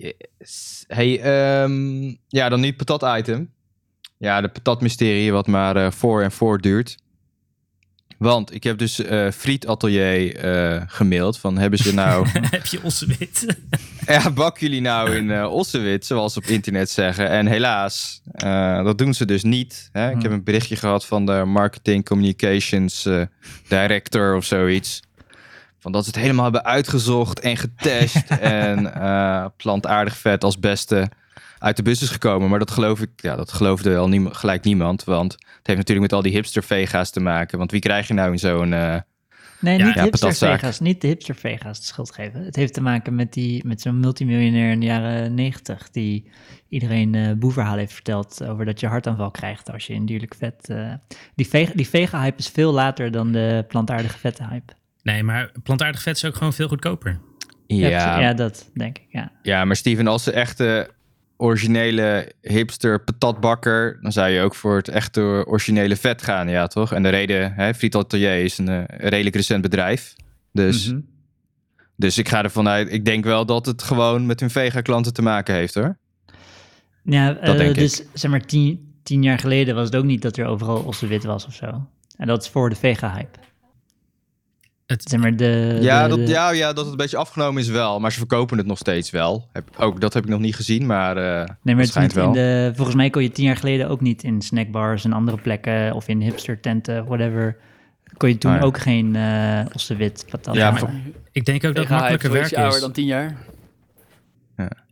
Yes. 0.00 0.84
Hey, 0.86 1.20
ehm, 1.20 2.14
ja, 2.28 2.48
dan 2.48 2.60
nu 2.60 2.66
het 2.66 2.84
patat-item. 2.84 3.50
Ja, 4.16 4.40
de 4.40 4.48
patat-mysterie, 4.48 5.32
wat 5.32 5.46
maar 5.46 5.76
eh, 5.76 5.90
voor 5.90 6.22
en 6.22 6.32
voor 6.32 6.60
duurt. 6.60 6.96
Want 8.18 8.54
ik 8.54 8.62
heb 8.64 8.78
dus 8.78 9.04
eh 9.04 9.30
Friet 9.30 9.66
Atelier 9.66 10.36
eh, 10.36 10.82
gemaild. 10.86 11.38
Van 11.38 11.58
hebben 11.58 11.78
ze 11.78 11.94
nou. 11.94 12.26
Heb 12.50 12.66
je 12.66 12.82
ossewit? 12.82 13.56
ja, 14.06 14.30
bakken 14.30 14.66
jullie 14.66 14.80
nou 14.80 15.16
in 15.16 15.30
eh 15.30 15.52
ossewit, 15.52 16.06
zoals 16.06 16.32
ze 16.32 16.38
op 16.38 16.44
internet 16.44 16.90
zeggen. 16.90 17.28
En 17.28 17.46
helaas, 17.46 18.22
dat 18.84 18.98
doen 18.98 19.14
ze 19.14 19.24
dus 19.24 19.42
niet. 19.42 19.88
Hè? 19.92 20.10
Ik 20.10 20.22
heb 20.22 20.32
een 20.32 20.44
berichtje 20.44 20.76
gehad 20.76 21.06
van 21.06 21.26
de 21.26 21.44
Marketing 21.46 22.04
Communications 22.04 23.08
Director 23.68 24.36
of 24.36 24.44
zoiets. 24.44 25.00
Van 25.80 25.92
dat 25.92 26.04
ze 26.04 26.10
het 26.10 26.18
helemaal 26.18 26.44
hebben 26.44 26.64
uitgezocht 26.64 27.40
en 27.40 27.56
getest. 27.56 28.28
en 28.40 28.94
eh, 28.94 29.46
plantaardig 29.56 30.16
vet 30.16 30.44
als 30.44 30.58
beste 30.58 31.08
uit 31.58 31.76
de 31.76 31.82
bus 31.82 32.02
is 32.02 32.10
gekomen. 32.10 32.48
Maar 32.48 32.58
dat 32.58 32.70
geloof 32.70 33.00
ik, 33.00 33.10
ja, 33.16 33.36
dat 33.36 33.52
geloofde 33.52 33.96
al 33.96 34.08
niem- 34.08 34.32
gelijk 34.32 34.64
niemand. 34.64 35.04
Want 35.04 35.32
het 35.32 35.42
heeft 35.66 35.78
natuurlijk 35.78 36.00
met 36.00 36.12
al 36.12 36.22
die 36.22 36.32
hipster 36.32 36.62
vega's 36.64 37.10
te 37.10 37.20
maken. 37.20 37.58
Want 37.58 37.70
wie 37.70 37.80
krijg 37.80 38.08
je 38.08 38.14
nou 38.14 38.32
in 38.32 38.38
zo'n... 38.38 38.72
eh, 38.72 38.96
Nee, 39.60 39.78
Ja, 39.78 39.86
niet 39.86 39.94
ja, 39.94 40.02
hipster 40.02 40.20
patatzaak. 40.28 40.60
vega's, 40.60 40.80
niet 40.80 41.00
de 41.00 41.06
hipster 41.06 41.34
vega's 41.34 41.78
de 41.78 41.84
schuld 41.86 42.14
geven. 42.14 42.44
Het 42.44 42.56
heeft 42.56 42.74
te 42.74 42.80
maken 42.82 43.14
met, 43.14 43.32
die, 43.32 43.66
met 43.66 43.80
zo'n 43.80 44.00
multimiljonair 44.00 44.70
in 44.70 44.80
de 44.80 44.86
jaren 44.86 45.34
negentig 45.34 45.90
die 45.90 46.30
iedereen 46.68 47.14
eh 47.14 47.32
boeverhaal 47.32 47.76
heeft 47.76 47.92
verteld 47.92 48.44
over 48.44 48.64
dat 48.64 48.80
je 48.80 48.86
hartaanval 48.86 49.30
krijgt 49.30 49.70
als 49.72 49.86
je 49.86 49.92
in 49.92 50.06
dierlijk 50.06 50.34
vet... 50.38 50.68
eh, 50.68 50.92
die, 51.34 51.48
vega, 51.48 51.72
die 51.74 51.88
vega-hype 51.88 52.38
is 52.38 52.48
veel 52.48 52.72
later 52.72 53.10
dan 53.10 53.32
de 53.32 53.64
plantaardige 53.68 54.18
vette-hype. 54.18 54.72
Nee, 55.12 55.22
maar 55.22 55.50
plantaardig 55.62 56.02
vet 56.02 56.16
is 56.16 56.24
ook 56.24 56.34
gewoon 56.36 56.52
veel 56.52 56.68
goedkoper. 56.68 57.20
Ja, 57.66 58.20
ja, 58.20 58.32
dat 58.34 58.70
denk 58.74 58.98
ik, 58.98 59.04
ja. 59.08 59.32
Ja, 59.42 59.64
maar 59.64 59.76
Steven, 59.76 60.06
als 60.06 60.24
de 60.24 60.32
echte 60.32 60.90
originele 61.36 62.32
hipster 62.40 63.00
patatbakker, 63.04 63.98
dan 64.02 64.12
zou 64.12 64.28
je 64.28 64.40
ook 64.40 64.54
voor 64.54 64.76
het 64.76 64.88
echte 64.88 65.20
originele 65.46 65.96
vet 65.96 66.22
gaan, 66.22 66.48
ja 66.48 66.66
toch? 66.66 66.92
En 66.92 67.02
de 67.02 67.08
reden, 67.08 67.52
hè, 67.54 67.74
Friet 67.74 67.94
Atelier 67.94 68.44
is 68.44 68.58
een 68.58 68.68
eh, 68.68 69.08
redelijk 69.08 69.36
recent 69.36 69.62
bedrijf. 69.62 70.14
Dus, 70.52 70.88
Mhm. 70.88 71.00
dus 71.96 72.18
ik 72.18 72.28
ga 72.28 72.42
ervan 72.42 72.68
uit, 72.68 72.92
ik 72.92 73.04
denk 73.04 73.24
wel 73.24 73.46
dat 73.46 73.66
het 73.66 73.82
gewoon 73.82 74.26
met 74.26 74.40
hun 74.40 74.50
vega-klanten 74.50 75.12
te 75.12 75.22
maken 75.22 75.54
heeft 75.54 75.74
hoor. 75.74 75.98
Ja, 77.04 77.36
eh, 77.36 77.56
denk 77.56 77.70
ik. 77.70 77.74
dus 77.74 78.02
zeg 78.12 78.30
maar 78.30 78.44
tien, 78.46 78.94
tien 79.02 79.22
jaar 79.22 79.38
geleden 79.38 79.74
was 79.74 79.84
het 79.84 79.96
ook 79.96 80.04
niet 80.04 80.22
dat 80.22 80.36
er 80.36 80.46
overal 80.46 80.82
ossewit 80.82 81.24
was 81.24 81.46
of 81.46 81.54
zo. 81.54 81.86
En 82.16 82.26
dat 82.26 82.42
is 82.42 82.48
voor 82.48 82.68
de 82.68 82.76
vega-hype. 82.76 83.38
Het, 84.90 85.02
Zeg 85.08 85.20
maar 85.20 85.36
de... 85.36 85.78
Ja, 85.80 86.02
de- 86.02 86.08
dat, 86.16 86.26
de- 86.26 86.32
ja, 86.32 86.50
ja, 86.50 86.66
dat 86.72 86.76
het 86.84 86.90
een 86.90 86.96
beetje 86.96 87.16
afgenomen 87.16 87.62
is 87.62 87.68
wel, 87.68 88.00
maar 88.00 88.12
ze 88.12 88.18
verkopen 88.18 88.58
het 88.58 88.66
nog 88.66 88.78
steeds 88.78 89.10
wel. 89.10 89.48
Heb, 89.52 89.68
ook 89.78 90.00
dat 90.00 90.14
heb 90.14 90.22
ik 90.24 90.28
nog 90.30 90.40
niet 90.40 90.54
gezien, 90.54 90.86
maar 90.86 91.16
eh 91.16 91.22
Nee, 91.22 91.74
maar 91.74 91.74
het 91.74 91.78
is 91.84 91.88
schijnt 91.90 92.14
niet 92.14 92.24
in 92.24 92.32
wel. 92.32 92.32
de, 92.32 92.72
volgens 92.74 92.96
mij 92.96 93.10
kon 93.10 93.22
je 93.22 93.30
tien 93.30 93.44
jaar 93.44 93.56
geleden 93.56 93.88
ook 93.88 94.00
niet 94.00 94.22
in 94.22 94.42
snackbars 94.42 95.04
en 95.04 95.12
andere 95.12 95.36
plekken 95.40 95.94
of 95.94 96.08
in 96.08 96.20
hipster 96.20 96.60
tenten, 96.60 97.04
whatever. 97.04 97.56
Kon 98.16 98.28
je 98.28 98.38
toen 98.38 98.52
ja. 98.52 98.60
ook 98.60 98.78
geen 98.78 99.16
eh 99.16 99.60
ossewit 99.72 100.26
patat 100.30 100.54
Ja, 100.54 100.70
maar- 100.70 100.94
ik 101.32 101.44
denk 101.44 101.64
ook 101.64 101.74
dat 101.74 101.84
het 101.88 101.92
makkelijker 101.92 102.30
is 102.30 102.36
werk 102.36 102.50
je 102.50 102.56
ouder 102.56 102.74
is. 102.76 102.80
dan 102.80 102.92
tien 102.92 103.06
jaar. 103.06 103.36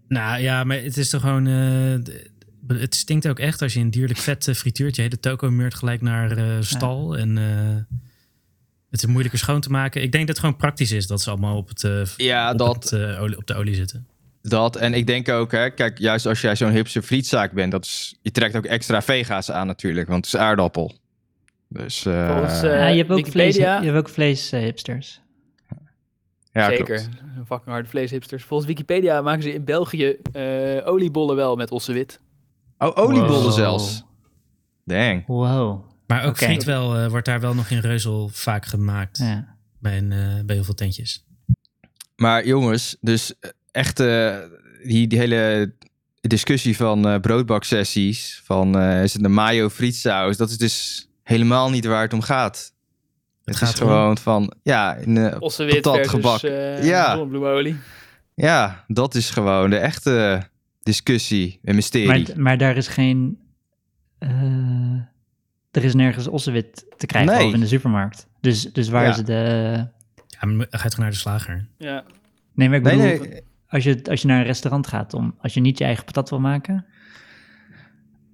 Nou 0.09 0.41
ja, 0.41 0.65
maar 0.65 0.77
het 0.77 0.97
is 0.97 1.11
toch 1.11 1.21
gewoon... 1.21 1.47
eh, 1.47 2.79
het 2.81 2.95
stinkt 2.95 3.29
ook 3.29 3.39
echt 3.39 3.63
als 3.63 3.75
je 3.75 3.81
een 3.81 3.91
dierlijk 3.91 4.19
vet 4.19 4.49
eh, 4.49 4.55
frituurt. 4.55 4.97
Je 4.97 5.03
hele 5.03 5.21
toko 5.21 5.51
meurt 5.51 5.75
gelijk 5.75 6.01
naar 6.03 6.37
eh, 6.37 6.45
stal. 6.61 7.17
En 7.19 7.39
eh, 7.39 7.97
het 8.91 9.03
is 9.03 9.07
moeilijker 9.07 9.39
schoon 9.39 9.61
te 9.61 9.71
maken. 9.71 10.03
Ik 10.03 10.13
denk 10.13 10.27
dat 10.27 10.37
het 10.37 10.45
gewoon 10.45 10.61
praktisch 10.61 10.93
is 10.93 11.07
dat 11.07 11.21
ze 11.21 11.31
allemaal 11.31 11.57
op, 11.57 11.69
het, 11.69 11.85
eh, 11.85 12.03
ja, 12.17 12.51
op, 12.53 12.59
dat, 12.59 12.75
het, 12.75 12.93
eh, 12.93 13.23
olie, 13.23 13.37
op 13.37 13.47
de 13.47 13.55
olie 13.55 13.75
zitten. 13.75 14.07
Dat, 14.43 14.77
en 14.77 14.95
ik 14.95 15.07
denk 15.07 15.29
ook, 15.29 15.53
hè, 15.53 15.71
kijk, 15.71 15.99
juist 15.99 16.27
als 16.27 16.41
jij 16.41 16.57
zo'n 16.57 16.71
hipster 16.71 17.03
frietzaak 17.03 17.53
bent, 17.53 17.73
dat 17.73 17.85
is, 17.85 18.19
je 18.23 18.31
trekt 18.31 18.57
ook 18.57 18.65
extra 18.65 19.03
vega's 19.03 19.51
aan 19.51 19.67
natuurlijk, 19.67 20.09
want 20.09 20.25
het 20.27 20.35
is 20.35 20.41
aardappel. 20.41 20.95
Dus, 21.69 22.07
eh, 22.07 22.33
Volgens, 22.33 22.61
Ja, 22.61 22.87
je 22.87 22.97
hebt 22.97 23.11
ook 23.11 23.27
vlees, 23.27 23.55
je 23.55 23.61
Wikipedia- 23.61 23.83
hebt 23.83 23.97
ook 23.97 24.09
vlees 24.09 24.53
eh, 24.53 24.61
hipsters. 24.61 25.21
ja, 26.53 26.69
Zeker, 26.69 26.85
klopt. 26.85 27.09
een 27.37 27.47
fucking 27.47 27.71
harde 27.71 27.89
vleeshipsters. 27.89 28.45
Volgens 28.45 28.69
Wikipedia 28.69 29.21
maken 29.23 29.43
ze 29.43 29.53
in 29.53 29.65
België 29.65 30.17
eh, 30.33 30.87
oliebollen 30.87 31.37
wel 31.37 31.57
met 31.57 31.71
ossewit. 31.71 32.21
Oh, 32.79 32.97
oliebollen 32.99 33.43
Wow. 33.43 33.53
zelfs. 33.53 34.05
Dang. 34.85 35.27
Wow. 35.27 35.85
Maar 36.09 36.23
ook 36.25 36.31
Oké. 36.31 36.45
friet 36.45 36.65
wel, 36.65 36.97
eh, 36.97 37.09
wordt 37.09 37.27
daar 37.27 37.41
wel 37.41 37.55
nog 37.55 37.71
in 37.71 37.79
Reuzel 37.79 38.29
vaak 38.33 38.67
gemaakt. 38.67 39.19
Ja. 39.19 39.57
Bij, 39.79 39.99
een, 39.99 40.13
eh, 40.13 40.45
bij 40.45 40.55
heel 40.55 40.65
veel 40.65 40.75
tentjes. 40.75 41.25
Maar 42.17 42.47
jongens, 42.47 42.97
dus 43.01 43.35
echt 43.71 44.01
eh, 44.01 44.37
die, 44.85 45.07
die 45.07 45.19
hele 45.19 45.73
discussie 46.21 46.77
van 46.77 47.09
eh 47.09 47.21
broodbaksessies, 47.21 48.41
van 48.45 48.79
eh, 48.79 49.03
is 49.03 49.13
het 49.13 49.25
een 49.25 49.33
mayo 49.33 49.69
frietsaus, 49.69 50.37
dat 50.37 50.51
is 50.51 50.59
dus 50.59 51.09
helemaal 51.23 51.71
niet 51.71 51.85
waar 51.85 52.03
het 52.03 52.13
om 52.13 52.23
gaat. 52.23 52.73
Het, 53.45 53.57
gaat 53.57 53.75
is 53.75 53.81
om- 53.81 53.87
gewoon 53.87 54.19
van, 54.19 54.53
ja, 54.63 54.95
in, 54.95 55.17
versus 56.41 56.43
eh 56.51 56.85
Ja. 56.85 57.11
zonnebloemolie. 57.11 57.77
ja, 58.35 58.85
dat 58.89 59.15
is 59.15 59.31
gewoon 59.31 59.71
de 59.71 59.77
echte 59.79 60.43
discussie 60.83 61.61
en 61.63 61.75
mysterie. 61.75 62.09
Maar, 62.09 62.41
maar 62.41 62.59
daar 62.59 62.77
is 62.77 62.89
geen... 62.89 63.39
er 65.71 65.85
is 65.85 65.95
nergens 65.95 66.27
ossewit 66.29 66.85
te 66.97 67.07
krijgen, 67.07 67.35
Nee. 67.35 67.53
in 67.53 67.61
de 67.61 67.67
supermarkt. 67.67 68.27
Dus, 68.41 68.73
dus 68.73 68.89
waar 68.89 69.03
Ja. 69.05 69.11
is 69.11 69.17
het... 69.17 69.29
eh, 69.29 69.73
Ja, 70.41 70.47
maar 70.47 70.67
ga 70.71 70.83
je 70.83 70.89
toch 70.91 70.99
naar 70.99 71.11
de 71.11 71.17
slager? 71.17 71.67
Ja. 71.79 72.05
Nee, 72.55 72.69
maar 72.69 72.77
ik 72.77 72.83
bedoel, 72.83 73.01
nee, 73.01 73.43
Als, 73.69 73.85
je, 73.85 74.01
als 74.11 74.23
je 74.23 74.29
naar 74.29 74.39
een 74.39 74.45
restaurant 74.47 74.87
gaat, 74.87 75.15
om, 75.15 75.35
als 75.41 75.55
je 75.55 75.61
niet 75.61 75.79
je 75.79 75.85
eigen 75.85 76.05
patat 76.05 76.31
wil 76.31 76.41
maken... 76.41 76.87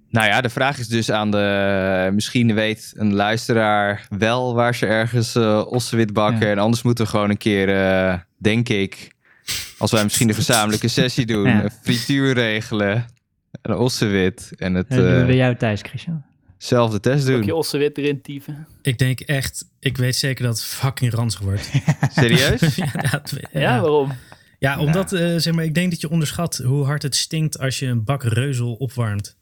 Nou 0.09 0.27
ja, 0.27 0.41
de 0.41 0.49
vraag 0.49 0.77
is 0.77 0.87
dus 0.87 1.11
aan 1.11 1.31
de... 1.31 2.09
Misschien 2.13 2.53
weet 2.53 2.93
een 2.97 3.13
luisteraar 3.13 4.05
wel 4.09 4.53
waar 4.55 4.75
ze 4.75 4.85
ergens 4.85 5.35
eh 5.35 5.63
ossewit 5.67 6.13
bakken. 6.13 6.45
Ja. 6.45 6.51
En 6.51 6.57
anders 6.59 6.81
moeten 6.83 7.03
we 7.03 7.09
gewoon 7.09 7.29
een 7.29 7.37
keer, 7.37 7.69
eh, 7.75 8.19
denk 8.37 8.69
ik... 8.69 9.13
Als 9.77 9.91
wij 9.91 10.03
misschien 10.03 10.29
een 10.29 10.35
gezamenlijke 10.45 10.87
sessie 10.87 11.25
doen. 11.25 11.47
Ja. 11.47 11.63
Een 11.63 11.71
frituur 11.81 12.33
regelen. 12.33 13.05
Een 13.61 13.75
ossewit. 13.75 14.51
En 14.57 14.73
het 14.73 14.89
Dat 14.89 14.97
doen 14.97 15.07
we 15.13 15.19
eh, 15.19 15.25
bij 15.25 15.35
jou 15.35 15.55
thuis, 15.55 15.81
Christian. 15.81 16.23
Zelfde 16.65 16.99
test 16.99 17.23
Ook 17.29 17.35
doen. 17.35 17.43
je 17.45 17.55
ossewit 17.55 17.97
erin 17.97 18.21
tyven. 18.21 18.67
Ik 18.81 18.97
denk 18.97 19.19
echt, 19.19 19.65
ik 19.79 19.97
weet 19.97 20.15
zeker 20.15 20.45
dat 20.45 20.55
het 20.57 20.65
fucking 20.65 21.13
ranzig 21.13 21.39
wordt. 21.41 21.71
Serieus? 22.19 22.75
ja, 22.75 22.91
dat- 23.11 23.33
Ja, 23.51 23.59
ja. 23.59 23.79
waarom? 23.81 24.11
Ja, 24.59 24.79
omdat, 24.79 25.13
eh, 25.13 25.33
zeg 25.37 25.53
maar, 25.53 25.63
ik 25.63 25.73
denk 25.73 25.91
dat 25.91 26.01
je 26.01 26.09
onderschat 26.09 26.57
hoe 26.57 26.85
hard 26.85 27.01
het 27.03 27.15
stinkt 27.15 27.59
als 27.59 27.79
je 27.79 27.85
een 27.87 28.03
bak 28.03 28.23
reuzel 28.23 28.73
opwarmt. 28.73 29.37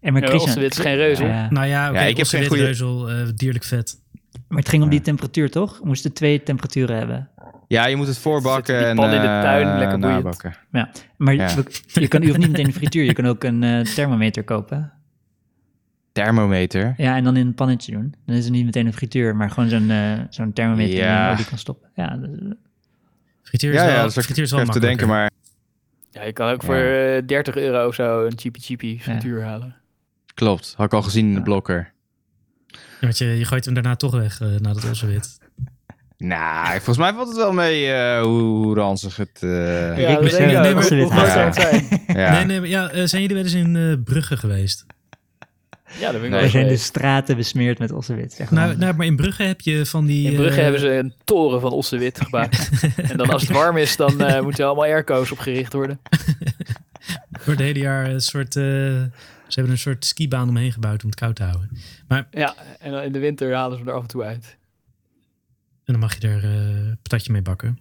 En 0.00 0.12
maar 0.12 0.22
Christian, 0.22 0.48
ossewit 0.48 0.72
is 0.72 0.78
geen 0.78 0.96
reuzel. 0.96 1.26
Ja. 1.26 1.50
Nou 1.50 1.66
ja, 1.66 2.00
ik 2.00 2.16
heb 2.16 2.26
geen 2.26 2.46
goeie- 2.46 2.62
reuzel, 2.64 3.10
eh, 3.10 3.26
dierlijk 3.34 3.64
vet. 3.64 3.96
Maar 4.48 4.58
het 4.58 4.68
ging 4.68 4.82
om 4.82 4.88
die 4.88 5.00
temperatuur, 5.00 5.50
toch? 5.50 5.78
We 5.78 5.86
moesten 5.86 6.12
twee 6.12 6.42
temperaturen 6.42 6.96
hebben. 6.96 7.28
Ja, 7.68 7.86
je 7.86 7.96
moet 7.96 8.06
het 8.06 8.18
voorbakken 8.18 8.86
en 8.88 8.96
pan 8.96 9.04
in 9.04 9.10
de 9.20 9.26
eh, 9.26 9.42
tuin, 9.42 9.78
lekker 9.78 9.98
nabakken. 9.98 10.56
Ja, 10.72 10.90
maar 11.16 11.34
Ja. 11.34 11.48
je, 11.92 12.08
kan, 12.08 12.20
je 12.20 12.26
hoeft 12.26 12.38
niet 12.38 12.48
meteen 12.50 12.66
een 12.66 12.72
frituur. 12.72 13.04
Je 13.04 13.12
kan 13.22 13.26
ook 13.26 13.44
een 13.44 13.62
eh, 13.62 13.80
thermometer 13.80 14.44
kopen. 14.44 14.92
Thermometer. 16.12 16.94
Ja, 16.96 17.16
en 17.16 17.24
dan 17.24 17.36
in 17.36 17.46
een 17.46 17.54
pannetje 17.54 17.92
doen. 17.92 18.14
Dan 18.26 18.36
is 18.36 18.44
het 18.44 18.52
niet 18.52 18.64
meteen 18.64 18.86
een 18.86 18.92
frituur, 18.92 19.36
maar 19.36 19.50
gewoon 19.50 19.68
zo'n 19.68 19.90
eh, 19.90 20.12
zo'n 20.30 20.52
thermometer 20.52 20.90
die 20.94 21.02
Ja. 21.02 21.20
je 21.22 21.26
in 21.28 21.32
olie 21.34 21.44
kan 21.48 21.58
stoppen. 21.58 21.88
Ja, 21.94 22.16
dus, 22.16 22.54
Frituur 23.42 23.72
is 23.72 23.78
Ja, 23.80 23.84
wel, 23.86 23.94
ja, 23.94 24.00
dat 24.02 24.16
is 24.16 24.24
frituur 24.24 24.44
is 24.44 24.50
wel 24.50 24.60
even 24.60 24.72
te 24.72 24.80
denken, 24.80 25.08
maar 25.08 25.30
Ja, 26.10 26.22
je 26.24 26.32
kan 26.32 26.48
ook 26.50 26.60
Ja. 26.60 26.66
voor 26.66 26.76
eh, 26.76 27.22
30 27.26 27.56
euro 27.56 27.86
of 27.86 27.94
zo 27.94 28.24
een 28.26 28.32
cheapy 28.38 28.60
cheapy 28.60 28.98
frituur 29.00 29.42
halen. 29.44 29.74
klopt. 30.34 30.74
Had 30.76 30.86
ik 30.86 30.92
al 30.92 31.02
gezien 31.02 31.24
in 31.26 31.30
de 31.32 31.38
Ja. 31.38 31.42
blokker. 31.44 31.92
Ja, 32.66 32.78
want 33.00 33.18
je, 33.18 33.24
je 33.24 33.44
gooit 33.44 33.64
hem 33.64 33.74
daarna 33.74 33.96
toch 33.96 34.12
weg, 34.14 34.40
eh 34.40 34.48
na 34.48 34.72
dat 34.72 34.90
ossewit. 34.90 35.38
Nou, 36.16 36.66
volgens 36.74 36.96
mij 36.98 37.12
valt 37.12 37.28
het 37.28 37.36
wel 37.36 37.52
mee 37.52 37.92
eh, 37.92 38.22
hoe, 38.22 38.40
hoe 38.42 38.74
ranzig 38.74 39.16
het... 39.16 39.38
eh, 39.42 40.10
ik 40.12 40.18
bestel 40.20 40.38
denk 40.38 40.50
ik 40.80 40.90
nee, 40.90 41.04
ook. 41.04 41.12
maar- 41.12 41.26
Ja. 41.26 41.44
het 41.44 41.54
zijn? 41.54 42.02
ja. 42.06 42.32
Nee, 42.32 42.44
nee, 42.44 42.60
maar 42.60 42.68
ja, 42.68 43.06
zijn 43.06 43.22
jullie 43.22 43.36
wel 43.36 43.44
eens 43.44 43.54
in 43.54 43.76
eh, 43.76 43.92
Brugge 44.04 44.36
geweest? 44.36 44.86
Ja, 46.00 46.12
dat 46.12 46.20
ben 46.20 46.24
ik 46.24 46.30
Nee. 46.30 46.30
wel 46.30 46.40
we 46.42 46.48
zijn 46.48 46.68
de 46.68 46.76
straten 46.76 47.36
besmeerd 47.36 47.78
met 47.78 47.92
ossewit. 47.92 48.32
Zeg 48.32 48.50
Nou, 48.50 48.66
maar. 48.68 48.78
nou, 48.78 48.94
maar 48.94 49.06
in 49.06 49.16
Brugge 49.16 49.42
heb 49.42 49.60
je 49.60 49.86
van 49.86 50.06
die... 50.06 50.30
In 50.30 50.36
Brugge 50.36 50.56
eh, 50.56 50.62
hebben 50.62 50.80
ze 50.80 50.88
een 50.92 51.14
toren 51.24 51.60
van 51.60 51.72
ossewit 51.72 52.20
gebouwd. 52.20 52.70
en 53.10 53.16
dan 53.16 53.30
als 53.30 53.42
het 53.42 53.50
warm 53.50 53.76
is, 53.76 53.96
dan 53.96 54.20
eh, 54.20 54.42
moeten 54.42 54.60
er 54.60 54.66
allemaal 54.70 54.84
airco's 54.84 55.30
opgericht 55.32 55.72
worden. 55.72 56.00
Voor 57.40 57.52
het 57.52 57.62
hele 57.62 57.78
jaar 57.78 58.10
een 58.10 58.20
soort... 58.20 58.56
eh, 58.56 58.62
ze 58.62 59.58
hebben 59.58 59.72
een 59.72 59.78
soort 59.78 60.04
skibaan 60.04 60.48
omheen 60.48 60.72
gebouwd 60.72 61.02
om 61.02 61.10
het 61.10 61.18
koud 61.18 61.36
te 61.36 61.42
houden. 61.42 61.70
Ja, 62.30 62.54
en 62.78 62.92
dan 62.92 63.02
in 63.02 63.12
de 63.12 63.18
winter 63.18 63.54
halen 63.54 63.78
ze 63.78 63.84
er 63.84 63.92
af 63.92 64.02
en 64.02 64.08
toe 64.08 64.22
uit. 64.22 64.56
En 65.84 65.92
dan 65.92 65.98
mag 65.98 66.18
je 66.20 66.28
er 66.28 66.44
eh 66.44 66.92
patatje 67.02 67.32
mee 67.32 67.42
bakken. 67.42 67.78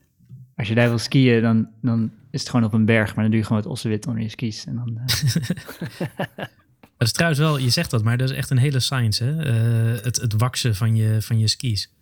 Als 0.56 0.68
je 0.68 0.76
daar 0.76 0.88
wil 0.88 0.98
skiën, 0.98 1.42
dan, 1.42 1.68
dan 1.82 2.12
is 2.32 2.40
het 2.40 2.50
gewoon 2.50 2.66
op 2.66 2.74
een 2.74 2.86
berg, 2.86 3.06
maar 3.16 3.24
dan 3.24 3.32
doe 3.32 3.40
je 3.40 3.46
gewoon 3.46 3.62
het 3.62 3.72
ossewit 3.72 4.08
onder 4.08 4.24
je 4.24 4.30
skis. 4.30 4.66
En 4.66 4.76
dan, 4.76 5.00
eh, 5.06 5.06
Dat 7.02 7.10
is 7.10 7.16
trouwens 7.16 7.42
wel, 7.42 7.58
je 7.58 7.70
zegt 7.70 7.92
dat, 7.92 8.04
maar 8.04 8.18
dat 8.18 8.30
is 8.30 8.36
echt 8.36 8.50
een 8.50 8.58
hele 8.58 8.80
science, 8.80 9.24
hè? 9.24 9.44
Eh, 9.44 10.04
het, 10.04 10.16
het 10.16 10.34
waksen 10.34 10.76
van 10.76 10.96
je, 10.96 11.22
van 11.22 11.40
je 11.40 11.48
skis. 11.48 11.94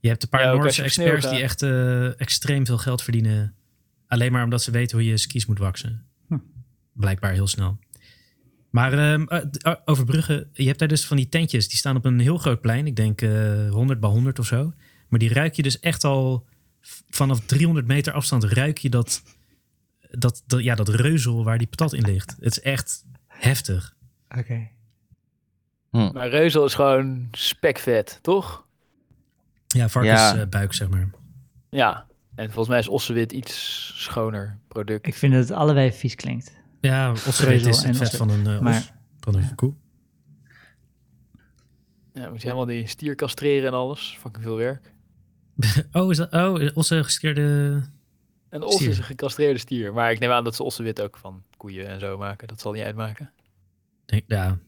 Je 0.00 0.08
hebt 0.08 0.22
een 0.22 0.28
paar 0.28 0.42
Ja, 0.42 0.52
Noorse 0.52 0.82
experts 0.82 1.30
die 1.30 1.40
echt 1.40 1.62
eh, 1.62 2.20
extreem 2.20 2.66
veel 2.66 2.78
geld 2.78 3.02
verdienen. 3.02 3.54
Alleen 4.06 4.32
maar 4.32 4.44
omdat 4.44 4.62
ze 4.62 4.70
weten 4.70 4.98
hoe 4.98 5.06
je 5.06 5.16
skis 5.16 5.46
moet 5.46 5.58
waksen. 5.58 6.06
Hm. 6.28 6.38
Blijkbaar 6.92 7.32
heel 7.32 7.46
snel. 7.46 7.78
Maar 8.70 8.92
ehm, 8.92 9.24
eh, 9.24 9.74
over 9.84 10.04
Brugge, 10.04 10.48
je 10.52 10.66
hebt 10.66 10.78
daar 10.78 10.88
dus 10.88 11.06
van 11.06 11.16
die 11.16 11.28
tentjes. 11.28 11.68
Die 11.68 11.78
staan 11.78 11.96
op 11.96 12.04
een 12.04 12.20
heel 12.20 12.38
groot 12.38 12.60
plein. 12.60 12.86
Ik 12.86 12.96
denk 12.96 13.22
eh 13.22 13.70
100 13.70 14.00
bij 14.00 14.10
100 14.10 14.38
of 14.38 14.46
zo. 14.46 14.72
Maar 15.08 15.18
die 15.18 15.32
ruik 15.32 15.54
je 15.54 15.62
dus 15.62 15.80
echt 15.80 16.04
al 16.04 16.46
vanaf 17.10 17.40
300 17.40 17.86
meter 17.86 18.12
afstand 18.12 18.44
ruik 18.44 18.78
je 18.78 18.90
dat, 18.90 19.22
dat, 20.10 20.42
dat, 20.46 20.62
ja, 20.62 20.74
dat 20.74 20.88
reuzel 20.88 21.44
waar 21.44 21.58
die 21.58 21.66
patat 21.66 21.92
in 21.92 22.04
ligt. 22.04 22.36
Het 22.40 22.56
is 22.56 22.60
echt 22.60 23.04
heftig. 23.34 23.94
Maar 25.90 26.28
reuzel 26.28 26.64
is 26.64 26.74
gewoon 26.74 27.28
spekvet, 27.32 28.18
toch? 28.22 28.66
Ja, 29.66 29.88
varkensbuik, 29.88 30.36
Ja. 30.36 30.46
buik 30.46 30.72
zeg 30.74 30.88
maar. 30.88 31.10
Ja. 31.70 32.06
En 32.34 32.44
volgens 32.46 32.68
mij 32.68 32.78
is 32.78 32.88
ossewit 32.88 33.32
iets 33.32 33.92
schoner 33.96 34.58
product. 34.68 35.06
ik 35.06 35.14
vind 35.14 35.32
dat 35.32 35.42
het 35.48 35.52
allebei 35.58 35.92
vies 35.92 36.14
klinkt. 36.14 36.52
Ja, 36.80 37.10
ossewit 37.10 37.66
is 37.66 37.82
het 37.82 37.96
vet 37.96 38.16
van 38.16 38.30
een, 38.30 38.46
eh, 38.46 38.60
Maar- 38.60 38.76
os, 38.78 38.92
van 39.20 39.34
een 39.34 39.54
koe. 39.54 39.74
Ja, 42.12 42.28
moet 42.28 42.40
je 42.40 42.46
helemaal 42.46 42.66
die 42.66 42.86
stier 42.86 43.14
castreren 43.14 43.66
en 43.68 43.74
alles. 43.74 44.16
Fucking 44.20 44.44
veel 44.44 44.56
werk. 44.56 44.92
Oh, 45.92 46.10
is 46.10 46.16
dat? 46.16 46.32
Oh, 46.32 46.76
osse 46.76 47.04
gesteerde... 47.04 47.42
En 48.48 48.60
de 48.60 48.66
os 48.66 48.74
Stier. 48.74 48.88
is 48.88 48.98
een 48.98 49.04
gecastreerde 49.04 49.58
stier. 49.58 49.92
Maar 49.92 50.10
ik 50.10 50.18
neem 50.18 50.30
aan 50.30 50.44
dat 50.44 50.54
ze 50.54 50.62
ossewit 50.62 51.00
ook 51.00 51.16
van 51.16 51.42
koeien 51.64 51.88
en 51.88 52.00
zo 52.00 52.18
maken. 52.18 52.48
Dat 52.48 52.60
zal 52.60 52.72
niet 52.72 52.82
uitmaken. 52.82 53.30
Denk, 54.06 54.22
ja, 54.26 54.58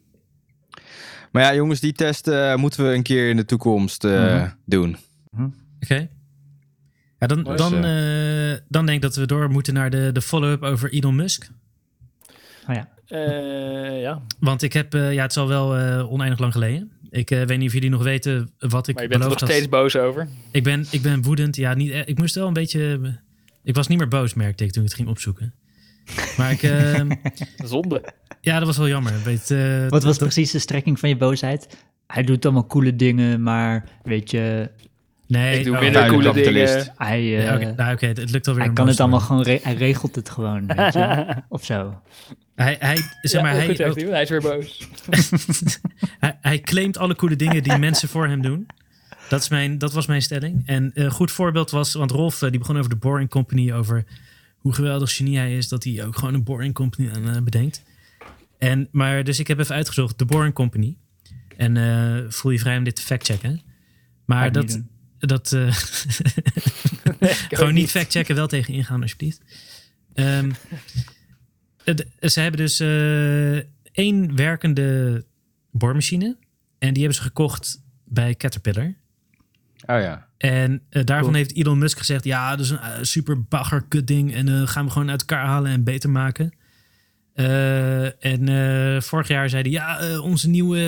Maar 1.32 1.42
ja, 1.42 1.54
jongens, 1.54 1.80
die 1.80 1.92
test 1.92 2.28
eh, 2.28 2.54
moeten 2.54 2.84
we 2.88 2.94
een 2.94 3.02
keer 3.02 3.28
in 3.28 3.36
de 3.36 3.44
toekomst 3.44 4.04
eh, 4.04 4.12
Mhm. 4.34 4.50
doen. 4.64 4.96
oké. 5.82 6.08
Ja, 7.18 7.26
dan, 7.26 7.42
dan, 7.56 7.84
eh, 7.84 8.56
dan 8.68 8.86
denk 8.86 8.96
ik 8.96 9.02
dat 9.02 9.16
we 9.16 9.26
door 9.26 9.50
moeten 9.50 9.74
naar 9.74 9.90
de, 9.90 10.10
de 10.12 10.20
follow-up 10.22 10.62
over 10.62 10.92
Elon 10.92 11.16
Musk. 11.16 11.48
Oh 12.68 12.74
ja. 12.74 12.88
Eh, 13.06 14.00
ja, 14.00 14.22
Want 14.38 14.62
ik 14.62 14.72
heb, 14.72 14.94
eh, 14.94 15.12
ja, 15.12 15.22
het 15.22 15.30
is 15.30 15.36
al 15.36 15.48
wel 15.48 15.76
eh, 15.76 16.12
oneindig 16.12 16.38
lang 16.38 16.52
geleden. 16.52 16.90
Ik 17.10 17.30
eh, 17.30 17.42
weet 17.42 17.58
niet 17.58 17.66
of 17.68 17.72
jullie 17.74 17.90
nog 17.90 18.02
weten 18.02 18.50
wat 18.58 18.88
ik 18.88 18.94
maar 18.94 19.02
je 19.04 19.08
bent 19.10 19.22
er 19.22 19.28
nog 19.28 19.40
had. 19.40 19.48
steeds 19.48 19.68
boos 19.68 19.96
over. 19.96 20.28
Ik 20.50 20.62
ben, 20.62 20.86
ik 20.90 21.02
ben 21.02 21.22
woedend. 21.22 21.56
Ja, 21.56 21.74
niet, 21.74 21.92
ik 22.08 22.18
moest 22.18 22.34
wel 22.34 22.46
een 22.46 22.52
beetje... 22.52 23.00
Ik 23.62 23.74
was 23.74 23.86
niet 23.86 23.98
meer 23.98 24.08
boos, 24.08 24.34
merkte 24.34 24.64
ik 24.64 24.70
toen 24.72 24.82
ik 24.82 24.88
het 24.88 24.96
ging 24.98 25.08
opzoeken. 25.08 25.54
Maar 26.36 26.50
ik... 26.50 26.62
eh, 26.62 27.00
Zonde. 27.64 28.04
ja, 28.40 28.58
dat 28.58 28.66
was 28.66 28.76
wel 28.76 28.88
jammer. 28.88 29.12
Weet, 29.24 29.50
eh, 29.50 29.80
Wat 29.88 30.02
was 30.02 30.18
dat- 30.18 30.18
precies 30.18 30.50
de 30.50 30.58
strekking 30.58 30.98
van 30.98 31.08
je 31.08 31.16
boosheid? 31.16 31.76
Hij 32.06 32.22
doet 32.22 32.44
allemaal 32.44 32.66
coole 32.66 32.96
dingen, 32.96 33.42
maar 33.42 33.84
weet 34.02 34.30
je, 34.30 34.70
Nee, 35.28 35.58
Ik 35.58 35.64
doe 35.64 35.74
oh, 35.74 35.80
minder 35.80 36.00
duidelijk 36.00 36.32
coole 36.34 36.52
dingen. 36.52 36.92
hij, 36.96 37.18
eh, 37.20 37.44
Ja, 37.44 37.54
oké, 37.54 37.72
nou, 37.76 37.92
oké, 37.94 38.06
het 38.06 38.30
lukt 38.30 38.48
alweer. 38.48 38.64
hij 38.64 38.72
kan 38.72 38.86
het 38.88 39.00
allemaal 39.00 39.20
gewoon, 39.20 39.42
re- 39.42 39.60
hij 39.62 39.74
regelt 39.74 40.14
het 40.14 40.30
gewoon, 40.30 40.66
weet 40.66 40.92
je, 40.92 41.26
of 41.48 41.64
zo. 41.64 42.00
Hij, 42.54 42.76
hij, 42.80 42.96
zeg 43.22 43.42
maar, 43.42 43.50
ja, 43.50 43.56
hij, 43.56 43.66
goed, 43.66 43.76
zegt 43.76 43.90
ook- 44.04 44.10
hij, 44.10 44.22
is 44.22 44.28
weer 44.28 44.40
boos. 44.40 44.88
hij, 46.20 46.38
hij 46.40 46.60
claimt 46.60 46.98
alle 46.98 47.16
coole 47.16 47.36
dingen 47.36 47.62
die 47.62 47.78
mensen 47.78 48.08
voor 48.08 48.26
hem 48.26 48.42
doen. 48.42 48.66
Dat, 49.28 49.40
is 49.40 49.48
mijn, 49.48 49.78
dat 49.78 49.92
was 49.92 50.06
mijn 50.06 50.22
stelling. 50.22 50.62
En 50.66 50.90
een 50.94 51.10
goed 51.10 51.30
voorbeeld 51.30 51.70
was, 51.70 51.94
want 51.94 52.10
Rolf 52.10 52.42
eh, 52.42 52.50
die 52.50 52.58
begon 52.58 52.76
over 52.78 52.90
de 52.90 52.96
Boring 52.96 53.28
Company, 53.30 53.72
over 53.72 54.04
hoe 54.66 54.74
geweldig 54.74 55.14
genie 55.16 55.38
hij 55.38 55.56
is 55.56 55.68
dat 55.68 55.84
hij 55.84 56.04
ook 56.04 56.16
gewoon 56.16 56.34
een 56.34 56.44
Boring 56.44 56.74
Company 56.74 57.08
eh, 57.08 57.42
bedenkt. 57.42 57.82
En, 58.58 58.88
maar 58.92 59.24
dus 59.24 59.38
ik 59.38 59.46
heb 59.46 59.58
even 59.58 59.74
uitgezocht, 59.74 60.18
de 60.18 60.24
Boring 60.24 60.54
Company. 60.54 60.96
En 61.56 61.76
eh, 61.76 62.30
voel 62.30 62.52
je 62.52 62.58
vrij 62.58 62.78
om 62.78 62.84
dit 62.84 62.96
te 62.96 63.02
factchecken. 63.02 63.60
Maar 64.24 64.52
dat, 64.52 64.80
dat 65.18 65.52
eh, 65.52 65.72
gewoon 67.58 67.74
niet 67.74 67.90
factchecken, 67.90 68.34
wel 68.34 68.46
tegen 68.46 68.74
ingaan 68.74 69.02
alsjeblieft. 69.02 69.40
Het- 71.84 72.06
ze 72.20 72.40
hebben 72.40 72.60
dus 72.60 72.80
één 73.92 74.36
werkende 74.36 75.24
boormachine. 75.70 76.36
En 76.78 76.92
die 76.92 77.02
hebben 77.02 77.18
ze 77.22 77.26
gekocht 77.26 77.82
bij 78.04 78.34
Caterpillar. 78.34 78.94
Oh 79.86 80.00
ja. 80.00 80.26
En 80.38 80.82
eh, 80.90 81.04
daarvan 81.04 81.24
Cool. 81.24 81.34
heeft 81.34 81.56
Elon 81.56 81.78
Musk 81.78 81.98
gezegd... 81.98 82.24
ja, 82.24 82.50
dat 82.50 82.60
is 82.64 82.70
een 82.70 82.78
eh, 82.78 83.02
super 83.02 83.42
bagger 83.44 83.82
kut 83.88 84.06
ding... 84.06 84.34
en 84.34 84.48
eh, 84.48 84.66
gaan 84.66 84.84
we 84.84 84.90
gewoon 84.90 85.10
uit 85.10 85.20
elkaar 85.20 85.46
halen 85.46 85.70
en 85.70 85.84
beter 85.84 86.10
maken. 86.10 86.52
Eh, 87.32 88.24
en 88.24 88.48
eh, 88.48 89.00
vorig 89.00 89.28
jaar 89.28 89.48
zei 89.48 89.62
hij, 89.62 89.70
ja, 89.70 90.18
onze 90.20 90.48
nieuwe 90.48 90.78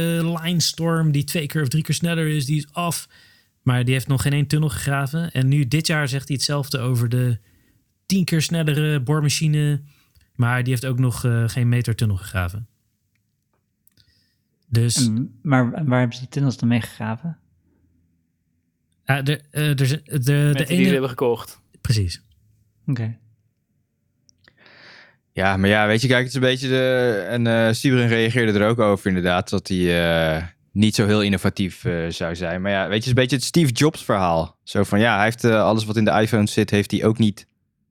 Linestorm, 0.42 1.12
die 1.12 1.24
twee 1.24 1.46
keer 1.46 1.62
of 1.62 1.68
drie 1.68 1.82
keer 1.82 1.94
sneller 1.94 2.26
is, 2.26 2.46
die 2.46 2.56
is 2.56 2.72
af. 2.72 3.08
Maar 3.62 3.84
die 3.84 3.94
heeft 3.94 4.06
nog 4.08 4.22
geen 4.22 4.32
één 4.32 4.46
tunnel 4.46 4.68
gegraven. 4.68 5.30
En 5.30 5.48
nu 5.48 5.68
dit 5.68 5.86
jaar 5.86 6.08
zegt 6.08 6.28
hij 6.28 6.36
hetzelfde 6.36 6.78
over 6.78 7.08
de 7.08 7.38
tien 8.06 8.24
keer 8.24 8.42
snellere 8.42 9.00
boormachine. 9.00 9.80
Maar 10.34 10.62
die 10.62 10.72
heeft 10.72 10.86
ook 10.86 10.98
nog 10.98 11.24
eh, 11.24 11.48
geen 11.48 11.68
meter 11.68 11.94
tunnel 11.94 12.16
gegraven. 12.16 12.66
Dus 14.68 14.96
En- 15.06 15.38
maar 15.42 15.70
waar 15.70 15.98
hebben 15.98 16.16
ze 16.16 16.22
die 16.22 16.30
tunnels 16.32 16.56
dan 16.56 16.68
mee 16.68 16.80
gegraven? 16.80 17.38
Ja, 19.08 19.22
de, 19.22 19.40
eh, 19.50 19.68
er 19.68 19.76
de, 19.76 20.02
de, 20.04 20.32
Mensen 20.32 20.66
die 20.66 20.76
ene... 20.76 20.84
we 20.84 20.90
hebben 20.90 21.08
gekocht. 21.08 21.60
Precies. 21.80 22.22
Oké. 22.86 23.18
Ja, 25.32 25.56
maar 25.56 25.68
ja, 25.68 25.86
weet 25.86 26.00
je, 26.00 26.08
kijk, 26.08 26.18
het 26.18 26.28
is 26.28 26.34
een 26.34 26.40
beetje 26.40 26.68
de... 26.68 27.26
En 27.28 27.46
eh 27.46 27.72
Steven 27.72 28.08
reageerde 28.08 28.58
er 28.58 28.68
ook 28.68 28.78
over 28.78 29.06
inderdaad, 29.06 29.48
dat 29.48 29.68
hij 29.68 30.00
eh, 30.36 30.42
niet 30.72 30.94
zo 30.94 31.06
heel 31.06 31.22
innovatief 31.22 31.84
zou 32.08 32.36
zijn. 32.36 32.62
Maar 32.62 32.70
ja, 32.72 32.80
weet 32.80 32.88
je, 32.88 32.94
het 32.94 33.02
is 33.02 33.08
een 33.08 33.14
beetje 33.14 33.36
het 33.36 33.44
Steve 33.44 33.72
Jobs 33.72 34.04
verhaal. 34.04 34.58
Zo 34.62 34.84
van, 34.84 35.00
ja, 35.00 35.14
hij 35.14 35.24
heeft 35.24 35.44
alles 35.44 35.84
wat 35.84 35.96
in 35.96 36.04
de 36.04 36.20
iPhone 36.20 36.46
zit, 36.46 36.70
heeft 36.70 36.90
hij 36.90 37.04
ook 37.04 37.18
niet 37.18 37.46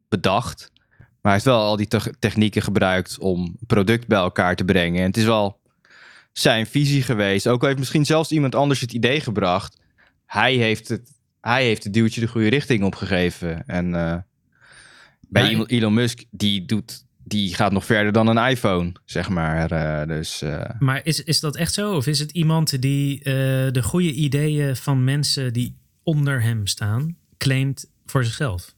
bedacht. 0.10 0.71
Maar 0.97 1.08
hij 1.21 1.32
heeft 1.32 1.45
wel 1.45 1.62
al 1.62 1.75
die 1.75 1.88
te- 1.88 2.15
technieken 2.19 2.62
gebruikt 2.62 3.19
om 3.19 3.58
product 3.67 4.08
bij 4.08 4.17
elkaar 4.17 4.56
te 4.56 4.65
brengen. 4.65 5.01
En 5.01 5.08
het 5.08 5.17
is 5.17 5.23
wel 5.23 5.60
zijn 6.32 6.67
visie 6.67 7.03
geweest. 7.03 7.47
Ook 7.47 7.62
al 7.62 7.67
heeft 7.67 7.80
misschien 7.80 8.06
zelfs 8.06 8.32
iemand 8.32 8.56
anders 8.56 8.80
het 8.80 8.93
idee 8.93 9.21
gebracht. 9.21 9.80
Hij 10.27 10.55
heeft 10.55 10.87
het, 10.87 11.11
hij 11.41 11.63
heeft 11.65 11.83
het 11.83 11.93
duwtje 11.93 12.21
de 12.21 12.27
goede 12.27 12.47
richting 12.47 12.83
opgegeven. 12.83 13.65
En 13.65 13.95
eh, 13.95 14.17
bij 15.19 15.65
Elon- 15.65 15.93
Musk, 15.93 16.23
die 16.31 16.65
doet... 16.65 17.05
Die 17.23 17.55
gaat 17.55 17.71
nog 17.71 17.85
verder 17.85 18.11
dan 18.11 18.27
een 18.27 18.49
iPhone, 18.49 18.91
zeg 19.05 19.29
maar. 19.29 19.71
Eh, 19.71 20.07
dus 20.07 20.41
eh, 20.41 20.69
Maar 20.79 21.01
is, 21.03 21.23
is 21.23 21.39
dat 21.39 21.55
echt 21.55 21.73
zo? 21.73 21.95
Of 21.95 22.07
is 22.07 22.19
het 22.19 22.31
iemand 22.31 22.81
die 22.81 23.17
eh, 23.17 23.23
de 23.71 23.83
goede 23.83 24.11
ideeën 24.13 24.75
van 24.75 25.03
mensen 25.03 25.53
die 25.53 25.75
onder 26.03 26.41
hem 26.41 26.67
staan, 26.67 27.17
claimt 27.37 27.89
voor 28.05 28.23
zichzelf? 28.25 28.75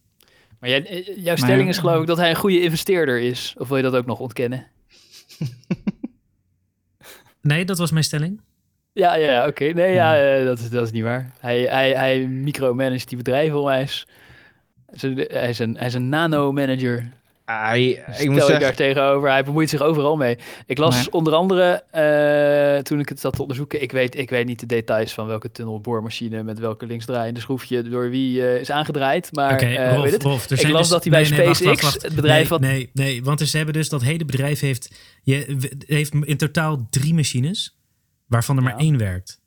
Maar 0.59 0.69
jij, 0.69 1.13
jouw 1.17 1.35
stelling 1.35 1.69
is 1.69 1.77
geloof 1.77 2.01
ik 2.01 2.07
dat 2.07 2.17
hij 2.17 2.29
een 2.29 2.35
goede 2.35 2.62
investeerder 2.62 3.19
is. 3.19 3.53
Of 3.57 3.67
wil 3.67 3.77
je 3.77 3.83
dat 3.83 3.95
ook 3.95 4.05
nog 4.05 4.19
ontkennen? 4.19 4.67
Nee, 7.41 7.65
dat 7.65 7.77
was 7.77 7.91
mijn 7.91 8.03
stelling. 8.03 8.41
Ja, 8.99 9.15
ja, 9.15 9.47
oké. 9.47 9.63
Nee, 9.63 9.93
ja, 9.93 10.17
eh, 10.38 10.45
dat, 10.45 10.59
is, 10.59 10.69
dat 10.69 10.85
is 10.85 10.91
niet 10.91 11.03
waar. 11.03 11.31
Hij, 11.39 11.62
hij, 11.62 11.91
hij 11.91 12.19
micromanagt 12.27 13.07
die 13.09 13.17
bedrijven 13.17 13.57
onwijs. 13.59 14.07
Hij 14.91 15.49
is- 15.49 15.59
een, 15.59 15.75
hij 15.77 15.88
is 15.88 15.93
een 15.93 16.09
nanomanager. 16.09 17.09
hij, 17.45 17.83
ik 17.89 18.03
Stel 18.12 18.25
moet 18.25 18.35
ik 18.35 18.41
zeggen, 18.41 18.59
daar 18.59 18.73
tegenover. 18.75 19.29
Hij 19.29 19.43
bemoeit 19.43 19.69
zich 19.69 19.81
overal 19.81 20.15
mee. 20.17 20.38
Ik 20.65 20.77
las 20.77 20.95
Maar- 20.95 21.07
onder 21.12 21.33
andere, 21.33 21.83
eh, 21.91 22.81
toen 22.83 22.99
ik 22.99 23.09
het 23.09 23.19
zat 23.19 23.35
te 23.35 23.41
onderzoeken, 23.41 23.81
ik 23.81 23.91
weet, 23.91 24.17
ik 24.17 24.29
weet 24.29 24.45
niet 24.45 24.59
de 24.59 24.65
details 24.65 25.13
van 25.13 25.27
welke 25.27 25.51
tunnelboormachine 25.51 26.43
met 26.43 26.59
welke 26.59 26.85
linksdraaiende 26.85 27.39
schroefje 27.39 27.81
door 27.83 28.09
wie 28.09 28.47
eh, 28.47 28.59
is 28.59 28.71
aangedraaid. 28.71 29.29
Maar 29.33 29.59
eh, 29.59 29.93
Rolf, 29.95 30.09
weet? 30.12 30.23
Rolf, 30.23 30.51
Ik 30.51 30.67
las 30.67 30.81
dus- 30.81 30.89
dat 30.89 31.03
hij 31.03 31.12
bij 31.12 31.29
nee, 31.29 31.45
wacht, 31.45 31.57
SpaceX, 31.57 31.81
wacht, 31.81 31.81
wacht. 31.93 32.01
het 32.05 32.15
bedrijf 32.15 32.39
nee, 32.39 32.47
wat- 32.49 32.62
Nee, 32.62 32.89
nee, 32.93 33.23
want 33.23 33.41
ze 33.41 33.57
hebben 33.57 33.75
dus 33.75 33.89
dat 33.89 34.01
hele 34.01 34.25
bedrijf 34.25 34.59
heeft, 34.59 34.95
je, 35.23 35.57
heeft 35.88 36.13
in 36.21 36.38
totaal 36.38 36.88
drie 36.89 37.13
machines, 37.13 37.79
waarvan 38.30 38.58
er 38.58 38.63
maar 38.63 38.78
één 38.78 38.98
werkt. 38.98 39.39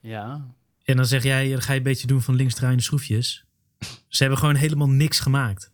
Ja. 0.00 0.46
En 0.84 0.96
dan 0.96 1.06
zeg 1.06 1.22
jij, 1.22 1.50
dan 1.50 1.62
ga 1.62 1.72
je 1.72 1.78
een 1.78 1.84
beetje 1.84 2.06
doen 2.06 2.20
van 2.22 2.34
linksdraaiende 2.34 2.82
schroefjes. 2.84 3.44
Ze 4.08 4.18
hebben 4.22 4.38
gewoon 4.38 4.54
helemaal 4.54 4.88
niks 4.88 5.20
gemaakt. 5.20 5.70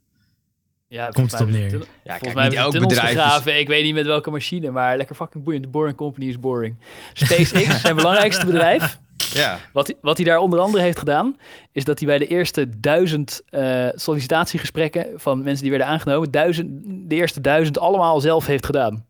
Ja, 0.88 1.08
Komt 1.08 1.32
het 1.32 1.40
op 1.40 1.48
neer. 1.50 1.70
ja, 1.70 1.78
Volgens 1.78 1.88
mij 2.04 2.20
niet 2.20 2.34
hebben 2.34 2.52
ze 2.52 2.58
elk 2.58 2.70
tunnels 2.72 2.94
bedrijf 2.94 3.46
is-. 3.46 3.54
Ik 3.60 3.68
weet 3.68 3.84
niet 3.84 3.94
met 3.94 4.06
welke 4.06 4.30
machine, 4.30 4.70
maar 4.70 4.96
lekker 4.96 5.14
fucking 5.16 5.44
boeiend. 5.44 5.64
De 5.64 5.70
Boring 5.70 5.96
Company 5.96 6.26
is 6.28 6.40
boring. 6.40 6.76
SpaceX, 7.12 7.80
zijn 7.80 7.96
belangrijkste 7.96 8.46
bedrijf. 8.46 8.98
Ja, 9.32 9.58
Wat, 9.72 9.86
hij- 9.86 9.96
wat 10.00 10.16
hij 10.16 10.26
daar 10.26 10.38
onder 10.38 10.58
andere 10.60 10.82
heeft 10.82 10.98
gedaan, 10.98 11.36
is 11.72 11.84
dat 11.84 11.98
hij 11.98 12.08
bij 12.08 12.18
de 12.18 12.26
eerste 12.26 12.78
duizend 12.80 13.42
eh, 13.50 13.88
sollicitatiegesprekken 13.94 15.06
van 15.20 15.42
mensen 15.42 15.62
die 15.62 15.70
werden 15.70 15.88
aangenomen, 15.88 16.30
duizend, 16.30 16.70
de 17.10 17.14
eerste 17.14 17.40
duizend 17.40 17.78
allemaal 17.78 18.20
zelf 18.20 18.46
heeft 18.46 18.66
gedaan. 18.66 19.06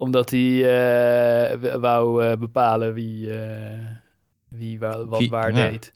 Omdat 0.00 0.30
hij 0.30 0.64
eh, 1.50 1.74
wou 1.80 2.24
eh, 2.24 2.36
bepalen 2.38 2.94
wie, 2.94 3.38
eh, 3.40 3.78
wie 4.48 4.78
wa- 4.78 5.04
wat 5.06 5.18
Wie- 5.18 5.28
waar 5.30 5.54
ja. 5.56 5.68
deed. 5.70 5.92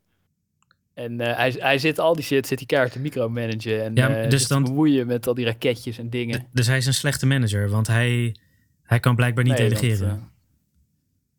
En 0.94 1.18
hij, 1.20 1.54
hij 1.58 1.78
zit 1.78 1.98
al 1.98 2.14
die 2.14 2.24
shit, 2.24 2.46
zit 2.46 2.58
die 2.58 2.66
kaart 2.66 2.92
te 2.92 2.98
micromanagen 3.00 3.82
en 3.84 3.94
Ja, 3.94 4.26
dus 4.26 4.48
dan- 4.48 4.64
te 4.64 4.70
bemoeien 4.70 5.06
met 5.06 5.26
al 5.26 5.34
die 5.34 5.44
raketjes 5.44 5.98
en 5.98 6.10
dingen. 6.10 6.46
Dus 6.52 6.66
hij 6.66 6.76
is 6.76 6.86
een 6.86 6.94
slechte 6.94 7.26
manager, 7.26 7.68
want 7.68 7.86
hij, 7.86 8.36
hij 8.82 9.00
kan 9.00 9.16
blijkbaar 9.16 9.44
niet 9.44 9.58
Nee, 9.58 9.68
delegeren. 9.68 10.30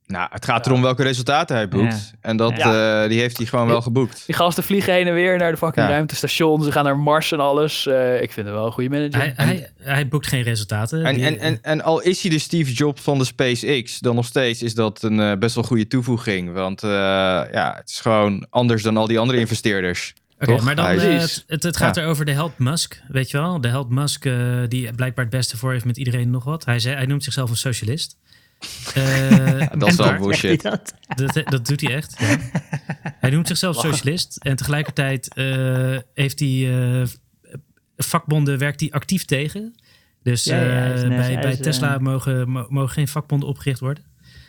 Nou, 0.08 0.28
het 0.32 0.46
gaat 0.46 0.66
erom 0.66 0.82
welke 0.82 1.04
resultaten 1.04 1.56
hij 1.56 1.68
boekt. 1.68 1.94
Ja. 1.94 2.18
En 2.22 2.38
dat, 2.38 2.56
Ja. 2.58 3.04
eh, 3.04 3.10
die 3.10 3.20
heeft 3.20 3.38
hij 3.38 3.46
gewoon 3.46 3.68
wel 3.68 3.82
geboekt. 3.82 4.24
Die 4.26 4.36
gasten 4.36 4.64
vliegen 4.64 4.94
heen 4.94 5.08
en 5.08 5.14
weer 5.14 5.38
naar 5.38 5.52
de 5.52 5.58
fucking 5.58 5.86
Ja. 5.88 5.92
ruimtestation. 5.92 6.64
Ze 6.64 6.72
gaan 6.72 6.84
naar 6.84 6.98
Mars 6.98 7.32
en 7.32 7.40
alles. 7.40 7.88
Eh, 7.88 8.22
ik 8.22 8.32
vind 8.32 8.46
hem 8.46 8.56
wel 8.56 8.66
een 8.66 8.72
goede 8.72 8.90
manager. 8.90 9.20
Hij, 9.20 9.34
hij, 9.36 9.70
hij 9.78 10.08
boekt 10.08 10.28
geen 10.28 10.42
resultaten. 10.44 11.06
En, 11.06 11.16
Die- 11.16 11.26
en, 11.26 11.40
en, 11.40 11.60
en 11.62 11.82
al 11.82 12.02
is 12.02 12.22
hij 12.22 12.32
de 12.32 12.40
Steve 12.40 12.72
Jobs 12.74 13.02
van 13.02 13.18
de 13.18 13.26
SpaceX, 13.26 14.00
dan 14.00 14.16
nog 14.16 14.26
steeds 14.26 14.62
is 14.62 14.74
dat 14.76 15.04
een 15.04 15.20
eh, 15.20 15.38
best 15.38 15.56
wel 15.56 15.64
goede 15.64 15.88
toevoeging. 15.88 16.54
Want 16.54 16.84
eh, 16.84 16.90
ja, 16.90 17.74
het 17.78 17.90
is 17.90 18.00
gewoon 18.00 18.46
anders 18.50 18.84
dan 18.84 18.98
al 18.98 19.08
die 19.08 19.20
andere 19.20 19.40
investeerders. 19.40 20.14
Oké, 20.40 20.62
maar 20.62 20.76
dan, 20.76 20.86
het, 20.86 21.78
gaat 21.78 21.96
Ja. 21.96 22.02
er 22.02 22.08
over 22.08 22.26
de 22.26 22.32
held 22.32 22.58
Musk, 22.58 23.02
weet 23.08 23.32
je 23.32 23.38
wel? 23.38 23.62
De 23.62 23.68
held 23.68 23.90
Musk, 23.90 24.26
eh, 24.26 24.34
die 24.68 24.94
blijkbaar 24.94 25.26
het 25.26 25.34
beste 25.34 25.58
voor 25.58 25.72
heeft 25.72 25.86
met 25.86 25.98
iedereen 25.98 26.22
en 26.22 26.30
nog 26.30 26.44
wat. 26.44 26.66
Hij, 26.66 26.80
zei, 26.80 26.96
hij 26.96 27.06
noemt 27.06 27.24
zichzelf 27.24 27.50
een 27.50 27.56
socialist. 27.58 28.18
Eh, 28.94 29.68
dat 29.80 29.90
is 29.90 29.96
wel 29.96 30.18
bullshit. 30.18 30.62
Dat? 30.62 30.94
dat, 31.16 31.42
dat 31.46 31.66
doet 31.66 31.82
hij 31.82 31.96
echt. 31.96 32.16
Ja. 32.20 32.38
Hij 33.20 33.30
noemt 33.30 33.48
zichzelf 33.48 33.76
socialist 33.76 34.38
en 34.38 34.56
tegelijkertijd 34.56 35.34
eh, 35.34 35.98
heeft 36.14 36.40
hij 36.40 36.84
eh, 37.02 37.08
vakbonden 37.98 38.58
werkt 38.58 38.80
hij 38.80 38.92
actief 38.92 39.26
tegen. 39.26 39.76
Dus 40.24 40.44
Ja, 40.44 40.56
ja, 40.62 40.70
hij 40.70 40.94
is 40.94 41.02
eh, 41.02 41.10
een- 41.10 41.16
bij, 41.16 41.36
bij 41.42 41.52
eh, 41.52 41.60
Tesla 41.60 41.98
mogen, 41.98 42.50
mo- 42.50 42.66
mogen 42.70 42.90
geen 42.94 43.08
vakbonden 43.08 43.50
opgericht 43.50 43.80
worden. 43.80 44.04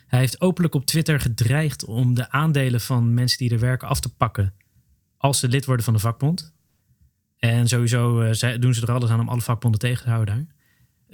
Hij 0.07 0.19
heeft 0.21 0.41
openlijk 0.41 0.75
op 0.75 0.87
Twitter 0.87 1.21
gedreigd 1.21 1.85
om 1.85 2.15
de 2.15 2.31
aandelen 2.31 2.81
van 2.81 3.15
mensen 3.15 3.39
die 3.39 3.51
er 3.51 3.59
werken 3.59 3.89
af 3.89 4.01
te 4.01 4.15
pakken 4.15 4.55
als 5.17 5.39
ze 5.39 5.49
lid 5.49 5.65
worden 5.65 5.85
van 5.85 5.95
de 5.95 6.01
vakbond. 6.01 6.53
En 7.39 7.69
sowieso 7.69 8.21
eh, 8.21 8.59
doen 8.61 8.75
ze 8.75 8.83
er 8.83 8.93
alles 8.93 9.11
aan 9.11 9.21
om 9.21 9.29
alle 9.29 9.41
vakbonden 9.41 9.81
tegen 9.81 10.05
te 10.05 10.11
houden 10.11 10.35
daar. 10.35 10.54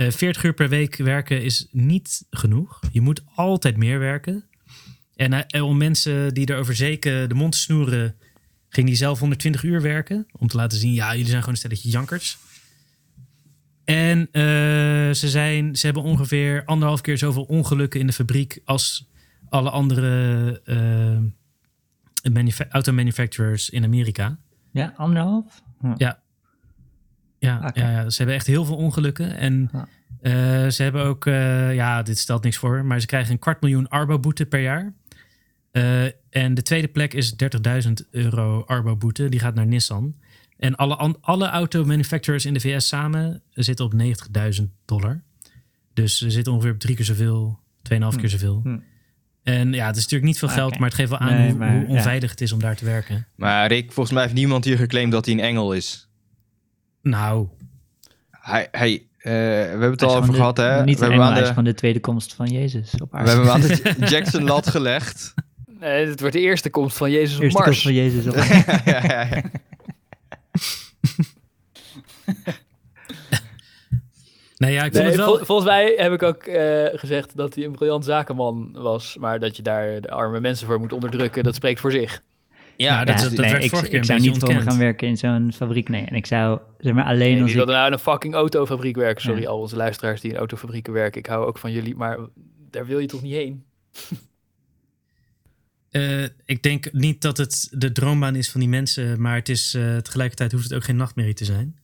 Eh 0.00 0.10
40 0.10 0.42
uur 0.44 0.54
per 0.54 0.68
week 0.68 0.96
werken 0.96 1.42
is 1.42 1.68
niet 1.70 2.26
genoeg. 2.30 2.80
Je 2.92 3.00
moet 3.00 3.22
altijd 3.34 3.76
meer 3.76 3.98
werken. 3.98 4.44
En 5.14 5.32
eh, 5.32 5.42
en 5.46 5.62
om 5.62 5.76
mensen 5.76 6.34
die 6.34 6.50
erover 6.50 6.74
zeker 6.74 7.28
de 7.28 7.34
mond 7.34 7.54
snoeren, 7.54 8.16
ging 8.68 8.86
hij 8.88 8.96
zelf 8.96 9.18
120 9.18 9.62
uur 9.62 9.82
werken. 9.82 10.26
Om 10.32 10.48
te 10.48 10.56
laten 10.56 10.78
zien, 10.78 10.92
ja, 10.92 11.10
jullie 11.10 11.24
zijn 11.26 11.38
gewoon 11.38 11.50
een 11.54 11.60
stelletje 11.60 11.88
jankers. 11.90 12.38
En 13.84 14.28
eh, 14.32 14.42
ze, 15.14 15.28
zijn, 15.28 15.76
ze 15.76 15.84
hebben 15.86 16.02
ongeveer 16.02 16.64
anderhalf 16.64 17.00
keer 17.00 17.18
zoveel 17.18 17.42
ongelukken 17.42 18.00
in 18.00 18.06
de 18.06 18.12
fabriek 18.12 18.60
als 18.64 19.08
alle 19.48 19.70
andere 19.70 20.60
eh, 20.64 22.32
manufa- 22.32 22.68
automanufacturers 22.68 23.70
in 23.70 23.84
Amerika. 23.84 24.38
Ja, 24.72 24.92
anderhalf? 24.96 25.62
Hm. 25.80 25.94
Ja. 25.96 26.22
Ja, 27.40 27.70
ja, 27.74 27.90
ja, 27.90 28.10
ze 28.10 28.16
hebben 28.16 28.36
echt 28.36 28.46
heel 28.46 28.64
veel 28.64 28.76
ongelukken. 28.76 29.36
En 29.36 29.70
Ja. 29.72 29.88
eh, 30.20 30.70
ze 30.70 30.82
hebben 30.82 31.04
ook, 31.04 31.26
eh, 31.26 31.74
ja, 31.74 32.02
dit 32.02 32.18
stelt 32.18 32.42
niks 32.42 32.56
voor, 32.56 32.84
maar 32.84 33.00
ze 33.00 33.06
krijgen 33.06 33.32
een 33.32 33.38
kwart 33.38 33.60
miljoen 33.60 33.88
Arbo-boete 33.88 34.46
per 34.46 34.60
jaar. 34.60 34.92
Eh, 35.70 36.04
en 36.30 36.54
de 36.54 36.62
tweede 36.62 36.88
plek 36.88 37.14
is 37.14 37.36
30.000 37.36 38.06
euro 38.10 38.62
Arbo-boete. 38.66 39.28
Die 39.28 39.40
gaat 39.40 39.54
naar 39.54 39.66
Nissan. 39.66 40.14
En 40.56 40.76
alle, 40.76 41.16
alle 41.20 41.48
auto-manufacturers 41.48 42.44
in 42.44 42.54
de 42.54 42.60
VS 42.60 42.88
samen 42.88 43.42
zitten 43.52 43.84
op 43.84 43.92
90.000 43.92 44.70
dollar. 44.84 45.22
Dus 45.94 46.18
ze 46.18 46.30
zitten 46.30 46.52
ongeveer 46.52 46.72
op 46.72 46.78
drie 46.78 46.96
keer 46.96 47.04
zoveel, 47.04 47.58
2,5 47.82 48.16
keer 48.20 48.28
zoveel. 48.28 48.60
Hm. 48.62 48.78
En 49.42 49.72
ja, 49.72 49.86
het 49.86 49.96
is 49.96 50.02
natuurlijk 50.02 50.30
niet 50.30 50.38
veel 50.38 50.48
geld, 50.48 50.78
maar 50.78 50.88
het 50.88 50.96
geeft 50.98 51.10
wel 51.10 51.18
aan 51.18 51.34
Nee, 51.34 51.48
hoe, 51.50 51.58
maar, 51.58 51.72
hoe 51.72 51.80
ja. 51.82 51.88
onveilig 51.88 52.30
het 52.30 52.40
is 52.40 52.52
om 52.52 52.60
daar 52.60 52.76
te 52.76 52.84
werken. 52.84 53.26
Maar 53.36 53.66
Rick, 53.68 53.92
volgens 53.92 54.14
mij 54.14 54.22
heeft 54.22 54.34
niemand 54.34 54.64
hier 54.64 54.76
geclaimd 54.76 55.12
dat 55.12 55.24
hij 55.24 55.34
een 55.34 55.40
engel 55.40 55.72
is. 55.72 56.08
Nou, 57.02 57.46
Hij, 58.30 58.68
hij, 58.70 58.92
eh, 59.18 59.32
we 59.32 59.32
hebben 59.68 59.90
het 59.90 60.00
Hij 60.00 60.08
al 60.08 60.16
over 60.16 60.34
gehad, 60.34 60.56
hè? 60.56 60.84
Niet 60.84 60.98
we 60.98 61.04
hebben 61.06 61.22
aan 61.24 61.34
de, 61.34 61.44
gewoon 61.44 61.64
de 61.64 61.74
tweede 61.74 62.00
komst 62.00 62.34
van 62.34 62.46
Jezus 62.46 62.92
op 63.00 63.10
we 63.10 63.16
aarde. 63.16 63.30
hebben 63.30 63.52
hem 63.52 63.62
aan 63.62 63.68
de 63.68 64.06
Jackson 64.16 64.44
lat 64.44 64.66
gelegd. 64.68 65.34
Nee, 65.78 66.06
het 66.06 66.20
wordt 66.20 66.34
de 66.34 66.40
eerste 66.40 66.70
komst 66.70 66.96
van 66.96 67.10
Jezus 67.10 67.36
op 67.36 67.42
Eerste 67.42 67.58
Mars. 67.58 67.68
komst 67.70 67.82
van 67.82 67.94
Jezus 67.94 68.26
op 68.26 68.34
aarde. 68.40 68.80
ja, 68.90 69.02
ja, 69.04 69.26
ja. 69.34 69.42
nee, 74.56 74.72
ja, 74.72 74.84
ik 74.84 74.92
vond 74.92 75.04
Nee, 75.04 75.12
het 75.12 75.16
wel... 75.16 75.36
vol- 75.36 75.44
volgens 75.44 75.68
mij 75.68 75.94
heb 75.96 76.12
ik 76.12 76.22
ook 76.22 76.42
eh, 76.42 76.84
gezegd 76.98 77.36
dat 77.36 77.54
hij 77.54 77.64
een 77.64 77.72
briljant 77.72 78.04
zakenman 78.04 78.70
was. 78.72 79.16
Maar 79.18 79.38
dat 79.40 79.56
je 79.56 79.62
daar 79.62 80.00
de 80.00 80.10
arme 80.10 80.40
mensen 80.40 80.66
voor 80.66 80.80
moet 80.80 80.92
onderdrukken, 80.92 81.42
dat 81.44 81.54
spreekt 81.54 81.80
voor 81.80 81.90
zich. 81.92 82.22
Ja, 82.82 83.04
dat 83.04 83.08
Ja, 83.08 83.14
is- 83.24 83.28
dat 83.30 83.38
nee, 83.40 83.50
werd 83.50 83.64
ik, 83.64 83.70
vorige 83.70 83.88
keer 83.88 83.98
ik 83.98 84.04
zou 84.04 84.20
niet 84.20 84.28
voor 84.30 84.38
me 84.38 84.44
ontkend. 84.44 84.70
gaan 84.70 84.78
werken 84.78 85.08
in 85.08 85.16
zo'n 85.16 85.52
fabriek, 85.52 85.88
nee. 85.88 86.04
En 86.04 86.14
ik 86.14 86.26
zou, 86.26 86.60
zeg 86.78 86.92
maar, 86.92 87.04
alleen 87.04 87.32
Nee, 87.32 87.40
als 87.42 87.50
ik... 87.50 87.56
wilde 87.56 87.72
nou 87.72 87.86
in 87.86 87.92
een 87.92 87.98
fucking 87.98 88.34
autofabriek 88.34 88.96
werken? 88.96 89.22
Sorry, 89.22 89.42
Ja. 89.42 89.48
al 89.48 89.60
onze 89.60 89.76
luisteraars 89.76 90.20
die 90.20 90.30
in 90.30 90.36
autofabrieken 90.36 90.92
werken. 90.92 91.20
Ik 91.20 91.26
hou 91.26 91.46
ook 91.46 91.58
van 91.58 91.72
jullie, 91.72 91.96
maar 91.96 92.18
daar 92.70 92.86
wil 92.86 92.98
je 92.98 93.06
toch 93.06 93.22
niet 93.22 93.34
heen? 93.34 93.64
Eh, 95.90 96.22
ik 96.44 96.62
denk 96.62 96.92
niet 96.92 97.22
dat 97.22 97.36
het 97.36 97.68
de 97.70 97.92
droombaan 97.92 98.36
is 98.36 98.50
van 98.50 98.60
die 98.60 98.68
mensen, 98.68 99.20
maar 99.20 99.34
het 99.34 99.48
is 99.48 99.74
eh, 99.74 99.96
tegelijkertijd 99.96 100.52
hoeft 100.52 100.64
het 100.64 100.74
ook 100.74 100.84
geen 100.84 100.96
nachtmerrie 100.96 101.34
te 101.34 101.44
zijn. 101.44 101.76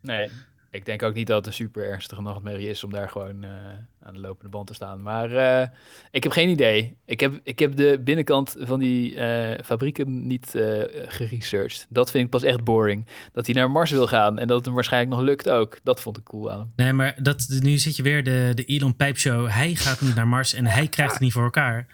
Nee. 0.00 0.28
Ik 0.74 0.84
denk 0.84 1.02
ook 1.02 1.14
niet 1.14 1.26
dat 1.26 1.36
het 1.36 1.46
een 1.46 1.52
super 1.52 1.84
ernstige 1.84 2.22
nachtmerrie 2.22 2.68
is 2.68 2.84
om 2.84 2.92
daar 2.92 3.08
gewoon 3.08 3.44
eh, 3.44 3.50
aan 4.02 4.14
de 4.14 4.20
lopende 4.20 4.50
band 4.50 4.66
te 4.66 4.74
staan. 4.74 5.02
Maar 5.02 5.30
eh, 5.30 5.68
ik 6.10 6.22
heb 6.22 6.32
geen 6.32 6.48
idee. 6.48 6.96
Ik 7.04 7.20
heb, 7.20 7.40
ik 7.42 7.58
heb 7.58 7.76
de 7.76 8.00
binnenkant 8.04 8.54
van 8.58 8.78
die 8.78 9.16
eh, 9.16 9.64
fabrieken 9.64 10.26
niet 10.26 10.54
eh 10.54 10.82
geresearched. 11.06 11.86
Dat 11.88 12.10
vind 12.10 12.24
ik 12.24 12.30
pas 12.30 12.42
echt 12.42 12.64
boring. 12.64 13.06
Dat 13.32 13.46
hij 13.46 13.54
naar 13.54 13.70
Mars 13.70 13.90
wil 13.90 14.06
gaan 14.06 14.38
en 14.38 14.46
dat 14.46 14.56
het 14.56 14.64
hem 14.64 14.74
waarschijnlijk 14.74 15.12
nog 15.12 15.24
lukt 15.24 15.48
ook. 15.48 15.78
Dat 15.82 16.00
vond 16.00 16.16
ik 16.16 16.24
cool 16.24 16.50
aan 16.50 16.58
hem. 16.58 16.72
Nee, 16.76 16.92
maar 16.92 17.14
dat, 17.22 17.46
nu 17.60 17.78
zit 17.78 17.96
je 17.96 18.02
weer 18.02 18.24
de, 18.24 18.52
de 18.54 18.64
Elon 18.64 18.96
Pijpshow. 18.96 19.48
Hij 19.48 19.74
gaat 19.74 20.00
niet 20.00 20.14
naar 20.14 20.28
Mars 20.28 20.54
en 20.54 20.66
hij 20.66 20.88
krijgt 20.88 21.12
het 21.12 21.20
niet 21.22 21.32
voor 21.32 21.44
elkaar. 21.44 21.86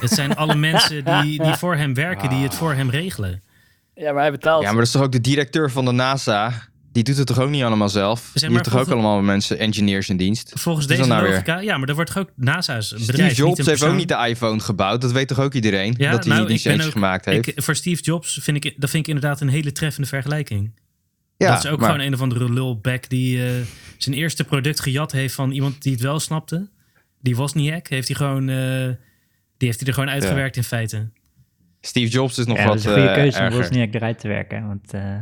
Het 0.00 0.10
zijn 0.10 0.36
alle 0.36 0.54
mensen 0.70 1.04
die, 1.04 1.42
die 1.42 1.54
voor 1.54 1.76
hem 1.76 1.94
werken, 1.94 2.28
die 2.28 2.42
het 2.42 2.54
voor 2.54 2.72
hem 2.72 2.90
regelen. 2.90 3.42
Ja, 3.94 4.12
maar 4.12 4.22
hij 4.22 4.30
betaalt. 4.30 4.62
Ja, 4.62 4.68
maar 4.68 4.76
dat 4.76 4.86
is 4.86 4.92
toch 4.92 5.02
ook 5.02 5.12
de 5.12 5.20
directeur 5.20 5.70
van 5.70 5.84
de 5.84 5.92
NASA? 5.92 6.52
Die 6.96 7.04
doet 7.04 7.16
het 7.16 7.26
toch 7.26 7.38
ook 7.38 7.50
niet 7.50 7.62
allemaal 7.62 7.88
zelf? 7.88 8.20
Zeg 8.20 8.32
Die 8.32 8.42
maar, 8.42 8.50
heeft 8.58 8.70
toch 8.70 8.80
ook 8.80 8.88
allemaal 8.88 9.22
mensen, 9.22 9.58
engineers 9.58 10.08
in 10.08 10.16
dienst? 10.16 10.52
Volgens 10.54 10.86
deze 10.86 11.00
dat 11.00 11.08
nou 11.08 11.28
logica, 11.28 11.58
ja, 11.58 11.76
maar 11.76 11.86
dat 11.86 11.96
wordt 11.96 12.12
toch 12.12 12.22
ook 12.22 12.30
NASA's 12.36 12.90
bedrijf. 12.90 13.10
Steve 13.12 13.22
niet 13.22 13.36
Jobs 13.36 13.66
heeft 13.66 13.82
ook 13.82 13.94
niet 13.94 14.08
de 14.08 14.26
iPhone 14.28 14.60
gebouwd. 14.60 15.00
Dat 15.00 15.12
weet 15.12 15.28
toch 15.28 15.40
ook 15.40 15.54
iedereen? 15.54 15.94
Ja, 15.98 16.10
dat 16.10 16.24
hij 16.24 16.34
nou, 16.34 16.46
die 16.46 16.58
centjes 16.58 16.86
ook- 16.86 16.92
gemaakt 16.92 17.24
heeft. 17.24 17.46
Ik, 17.46 17.62
voor 17.62 17.74
Steve 17.74 18.02
Jobs 18.02 18.38
vind 18.42 18.64
ik, 18.64 18.74
dat 18.80 18.90
vind 18.90 19.08
ik 19.08 19.14
inderdaad 19.14 19.40
een 19.40 19.48
hele 19.48 19.72
treffende 19.72 20.08
vergelijking. 20.08 20.72
ja, 21.36 21.50
dat 21.54 21.64
is 21.64 21.70
ook 21.70 21.80
maar- 21.80 21.90
gewoon 21.90 22.06
een 22.06 22.14
of 22.14 22.20
andere 22.20 22.52
lulback 22.52 23.08
die 23.08 23.44
eh, 23.46 23.50
zijn 23.96 24.14
eerste 24.14 24.44
product 24.44 24.80
gejat 24.80 25.12
heeft 25.12 25.34
van 25.34 25.50
iemand 25.50 25.82
die 25.82 25.92
het 25.92 26.00
wel 26.02 26.20
snapte. 26.20 26.68
Die 27.20 27.36
Wozniak 27.36 27.88
heeft 27.88 28.08
hij 28.08 28.16
gewoon, 28.16 28.48
eh, 28.48 28.56
die 29.56 29.68
heeft 29.68 29.78
hij 29.78 29.88
er 29.88 29.94
gewoon 29.94 30.10
uitgewerkt 30.10 30.56
in 30.56 30.64
feite. 30.64 31.08
Steve 31.80 32.10
Jobs 32.10 32.38
is 32.38 32.46
nog 32.46 32.56
ja, 32.56 32.62
dat 32.64 32.72
wat 32.72 32.78
is 32.82 32.84
een 32.84 32.92
goede 32.92 33.08
eh, 33.08 33.14
keuze 33.14 33.38
om 33.38 33.44
erger. 33.44 33.60
Wozniak 33.60 33.94
eruit 33.94 34.18
te 34.18 34.28
werken. 34.28 34.66
Want 34.66 34.92
eh, 34.92 35.16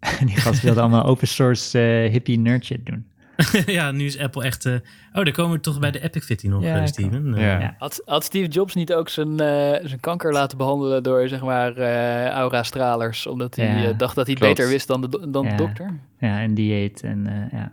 die 0.26 0.36
gast 0.36 0.62
wilde 0.62 0.80
allemaal 0.80 1.04
open 1.04 1.28
source 1.28 1.78
eh, 1.78 2.10
hippie 2.10 2.38
nerd 2.38 2.64
shit 2.64 2.86
doen. 2.86 3.06
ja, 3.66 3.90
nu 3.90 4.04
is 4.04 4.18
Apple 4.18 4.44
echt... 4.44 4.64
eh, 4.66 4.72
oh, 5.12 5.24
daar 5.24 5.32
komen 5.32 5.52
we 5.56 5.60
toch 5.60 5.78
bij 5.78 5.90
de 5.90 6.00
Epic 6.02 6.24
Fitty 6.24 6.48
nog, 6.48 6.62
Ja, 6.62 6.80
eh, 6.80 6.86
Steven. 6.86 7.34
Ja. 7.34 7.60
Ja. 7.60 7.74
Had, 7.78 8.02
had 8.04 8.24
Steve 8.24 8.48
Jobs 8.48 8.74
niet 8.74 8.92
ook 8.92 9.08
zijn, 9.08 9.40
eh, 9.40 9.86
zijn 9.86 10.00
kanker 10.00 10.32
laten 10.32 10.58
behandelen 10.58 11.02
door 11.02 11.28
zeg 11.28 11.40
maar 11.42 11.76
eh, 11.76 12.26
aura-stralers? 12.28 13.26
Omdat 13.26 13.56
hij 13.56 13.82
Ja. 13.82 13.92
dacht 13.92 14.14
dat 14.14 14.26
hij 14.26 14.34
Klopt. 14.34 14.54
beter 14.54 14.70
wist 14.70 14.86
dan 14.86 15.00
de, 15.00 15.28
dan 15.30 15.44
Ja. 15.44 15.50
de 15.50 15.56
dokter? 15.56 16.00
Ja, 16.18 16.40
en 16.40 16.54
dieet 16.54 17.02
en 17.02 17.26
eh, 17.26 17.58
ja. 17.58 17.72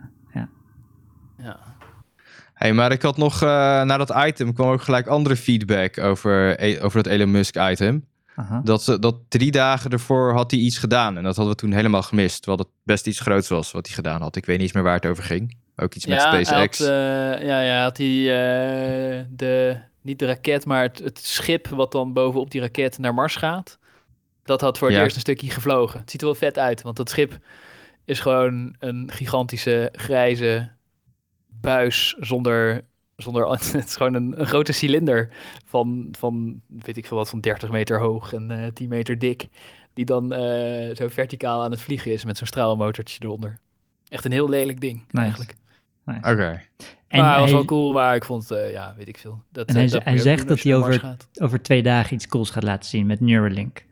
Ja. 1.42 1.58
Hey, 2.54 2.72
maar 2.72 2.92
ik 2.92 3.02
had 3.02 3.16
nog, 3.16 3.42
eh 3.42 3.48
na 3.82 3.96
dat 3.96 4.14
item 4.26 4.52
kwam 4.52 4.70
ook 4.70 4.82
gelijk 4.82 5.06
andere 5.06 5.36
feedback 5.36 5.98
over, 5.98 6.62
e- 6.64 6.80
over 6.80 7.02
dat 7.02 7.12
Elon 7.12 7.30
Musk 7.30 7.56
item. 7.70 8.04
Aha. 8.34 8.60
Dat, 8.64 8.82
ze, 8.82 8.98
dat 8.98 9.16
drie 9.28 9.50
dagen 9.50 9.90
ervoor 9.90 10.32
had 10.32 10.50
hij 10.50 10.60
iets 10.60 10.78
gedaan. 10.78 11.16
En 11.16 11.22
dat 11.22 11.36
hadden 11.36 11.54
we 11.54 11.60
toen 11.60 11.72
helemaal 11.72 12.02
gemist. 12.02 12.42
Terwijl 12.42 12.58
het 12.58 12.68
best 12.82 13.06
iets 13.06 13.20
groots 13.20 13.48
was 13.48 13.72
wat 13.72 13.86
hij 13.86 13.94
gedaan 13.94 14.20
had. 14.20 14.36
Ik 14.36 14.46
weet 14.46 14.56
niet 14.56 14.64
eens 14.64 14.74
meer 14.74 14.82
waar 14.82 14.94
het 14.94 15.06
over 15.06 15.24
ging. 15.24 15.56
Ook 15.76 15.94
iets 15.94 16.06
met 16.06 16.20
ja, 16.20 16.42
SpaceX. 16.42 16.78
Had, 16.78 16.88
eh, 16.88 16.94
ja, 17.46 17.60
ja, 17.60 17.82
had 17.82 17.96
hij 17.96 18.06
eh, 18.08 19.24
de, 19.30 19.76
niet 20.00 20.18
de 20.18 20.26
raket, 20.26 20.64
maar 20.66 20.82
het, 20.82 20.98
het 20.98 21.18
schip 21.18 21.68
wat 21.68 21.92
dan 21.92 22.12
bovenop 22.12 22.50
die 22.50 22.60
raket 22.60 22.98
naar 22.98 23.14
Mars 23.14 23.36
gaat. 23.36 23.78
Dat 24.44 24.60
had 24.60 24.78
voor 24.78 24.88
het 24.88 24.96
Ja. 24.96 25.02
eerst 25.02 25.14
een 25.14 25.20
stukje 25.22 25.50
gevlogen. 25.50 26.00
Het 26.00 26.10
ziet 26.10 26.20
er 26.20 26.26
wel 26.26 26.36
vet 26.36 26.58
uit, 26.58 26.82
want 26.82 26.96
dat 26.96 27.10
schip 27.10 27.38
is 28.04 28.20
gewoon 28.20 28.74
een 28.78 29.10
gigantische 29.12 29.88
grijze 29.92 30.70
buis 31.60 32.16
zonder... 32.20 32.84
zonder 33.16 33.48
het 33.50 33.74
is 33.74 33.96
gewoon 33.96 34.14
een, 34.14 34.40
een 34.40 34.46
grote 34.46 34.72
cilinder 34.72 35.28
van, 35.64 36.08
van, 36.18 36.60
weet 36.68 36.96
ik 36.96 37.06
veel 37.06 37.16
wat, 37.16 37.28
van 37.28 37.40
30 37.40 37.70
meter 37.70 38.00
hoog 38.00 38.32
en 38.32 38.50
eh 38.50 38.66
10 38.72 38.88
meter 38.88 39.18
dik. 39.18 39.48
Die 39.92 40.04
dan 40.04 40.32
eh, 40.32 40.96
zo 40.96 41.08
verticaal 41.08 41.62
aan 41.62 41.70
het 41.70 41.80
vliegen 41.80 42.12
is 42.12 42.24
met 42.24 42.36
zo'n 42.38 42.46
straalmotortje 42.46 43.18
eronder. 43.22 43.58
Echt 44.08 44.24
een 44.24 44.32
heel 44.32 44.48
lelijk 44.48 44.80
ding, 44.80 45.04
Nice. 45.10 45.18
eigenlijk. 45.26 45.54
Oké. 46.06 46.62
En 47.08 47.20
maar 47.20 47.30
hij 47.32 47.40
was 47.40 47.50
wel 47.52 47.64
cool, 47.64 47.92
maar 47.92 48.14
ik 48.14 48.24
vond 48.24 48.50
eh, 48.50 48.72
ja, 48.72 48.94
weet 48.96 49.08
ik 49.08 49.18
veel. 49.18 49.42
Dat, 49.52 49.68
En 49.68 49.74
hij, 49.74 49.86
dat 49.86 50.02
zegt 50.20 50.48
dat 50.48 50.60
hij 50.62 50.74
over, 50.76 50.98
gaat. 51.00 51.28
over 51.34 51.62
twee 51.62 51.82
dagen 51.82 52.14
iets 52.14 52.26
cools 52.26 52.50
gaat 52.50 52.62
laten 52.62 52.88
zien 52.90 53.06
met 53.06 53.20
Neuralink. 53.20 53.84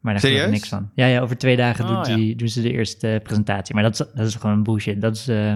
Maar 0.00 0.12
daar 0.12 0.20
geloof 0.22 0.36
ik 0.36 0.40
Serieus? 0.42 0.58
niks 0.58 0.68
van. 0.68 0.90
Ja, 0.94 1.06
ja 1.06 1.20
over 1.20 1.38
twee 1.38 1.56
dagen 1.56 1.84
Oh, 1.84 1.96
doet 1.96 2.06
ja. 2.06 2.14
die, 2.16 2.36
doen 2.36 2.48
ze 2.48 2.62
de 2.62 2.72
eerste 2.72 3.20
presentatie. 3.22 3.74
Maar 3.74 3.82
dat 3.82 3.92
is, 3.92 3.98
dat 4.14 4.26
is 4.26 4.34
gewoon 4.34 4.62
bullshit. 4.62 5.00
Dat 5.00 5.16
is, 5.16 5.28
eh, 5.28 5.54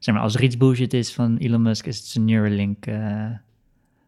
zeg 0.00 0.14
maar, 0.14 0.22
als 0.24 0.34
er 0.34 0.42
iets 0.42 0.56
bullshit 0.56 0.94
is 0.94 1.12
van 1.12 1.36
Elon 1.36 1.62
Musk, 1.62 1.86
is 1.86 1.96
het 1.96 2.06
zijn 2.06 2.24
Neuralink 2.24 2.86
eh, 2.86 3.26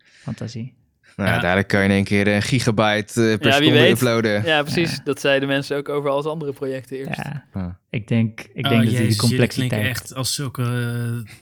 fantasie. 0.02 0.74
Nou, 1.16 1.30
Ja. 1.30 1.38
Daar 1.40 1.64
kan 1.64 1.80
je 1.80 1.86
in 1.86 1.92
één 1.92 2.04
keer 2.04 2.28
een 2.28 2.42
gigabyte 2.42 3.30
eh, 3.30 3.38
per 3.38 3.46
Ja, 3.46 3.52
seconde 3.52 3.88
uploaden. 3.88 4.44
Ja, 4.44 4.62
precies. 4.62 5.00
Dat 5.04 5.20
zeiden 5.20 5.48
mensen 5.48 5.76
ook 5.76 5.88
over 5.88 6.10
al 6.10 6.22
zijn 6.22 6.34
andere 6.34 6.52
projecten 6.52 6.96
eerst. 6.96 7.16
Ja, 7.16 7.44
Ja. 7.54 7.78
ik 7.90 8.08
denk, 8.08 8.40
ik 8.40 8.64
Oh, 8.64 8.70
denk 8.70 8.84
dat 8.84 8.92
hij 8.92 9.02
jezus, 9.02 9.08
die 9.18 9.28
complexiteit... 9.28 9.86
echt 9.86 10.14
als 10.14 10.34
zulke 10.34 10.62
eh, 10.62 11.32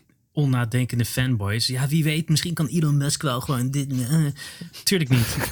onnadenkende 0.41 1.05
fanboys. 1.05 1.67
Ja, 1.67 1.87
wie 1.89 2.05
weet, 2.05 2.29
misschien 2.29 2.55
kan 2.55 2.67
Elon 2.67 2.97
Musk 2.97 3.23
wel 3.23 3.41
gewoon 3.41 3.71
dit... 3.71 3.93
eh. 3.93 4.25
Tuurlijk 4.85 5.11
niet. 5.11 5.37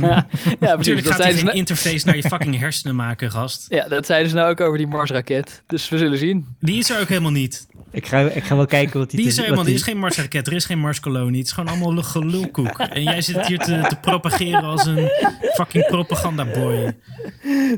ja, 0.00 0.26
precies. 0.60 0.84
Tuurlijk 0.84 1.06
Dat 1.06 1.14
gaat 1.14 1.32
hij 1.32 1.42
nou, 1.42 1.56
interface 1.56 2.06
naar 2.06 2.16
je 2.16 2.22
fucking 2.22 2.58
hersenen 2.58 2.96
maken, 2.96 3.30
gast. 3.30 3.66
ja, 3.68 3.88
dat 3.88 4.06
zeiden 4.06 4.30
ze 4.30 4.36
nou 4.36 4.50
ook 4.50 4.60
over 4.60 4.78
die 4.78 4.86
Mars-raket. 4.86 5.62
Dus 5.66 5.88
we 5.88 5.98
zullen 5.98 6.18
zien. 6.18 6.46
Die 6.60 6.78
is 6.78 6.90
er 6.90 7.00
ook 7.00 7.08
helemaal 7.08 7.30
niet. 7.30 7.66
Ik 7.90 8.06
ga, 8.06 8.20
ik 8.20 8.44
ga 8.44 8.56
wel 8.56 8.66
kijken 8.66 8.98
wat. 8.98 9.10
Die 9.10 9.20
te- 9.22 9.26
is 9.26 9.36
er 9.36 9.42
helemaal 9.44 9.64
niet. 9.64 9.74
Er 9.74 9.80
hij- 9.80 9.86
is 9.88 9.92
geen 9.92 10.00
Mars-raket, 10.02 10.46
er 10.46 10.52
is 10.52 10.64
geen 10.64 10.78
Mars-kolonie. 10.78 11.38
Het 11.38 11.46
is 11.46 11.52
gewoon 11.52 11.68
allemaal 11.82 12.02
gelulkoek. 12.02 12.78
En 12.78 13.02
jij 13.02 13.20
zit 13.20 13.46
hier 13.46 13.58
te, 13.58 13.84
te 13.88 13.96
propageren 14.00 14.62
als 14.62 14.86
een 14.86 15.10
fucking 15.54 15.86
propagandaboy. 15.86 16.96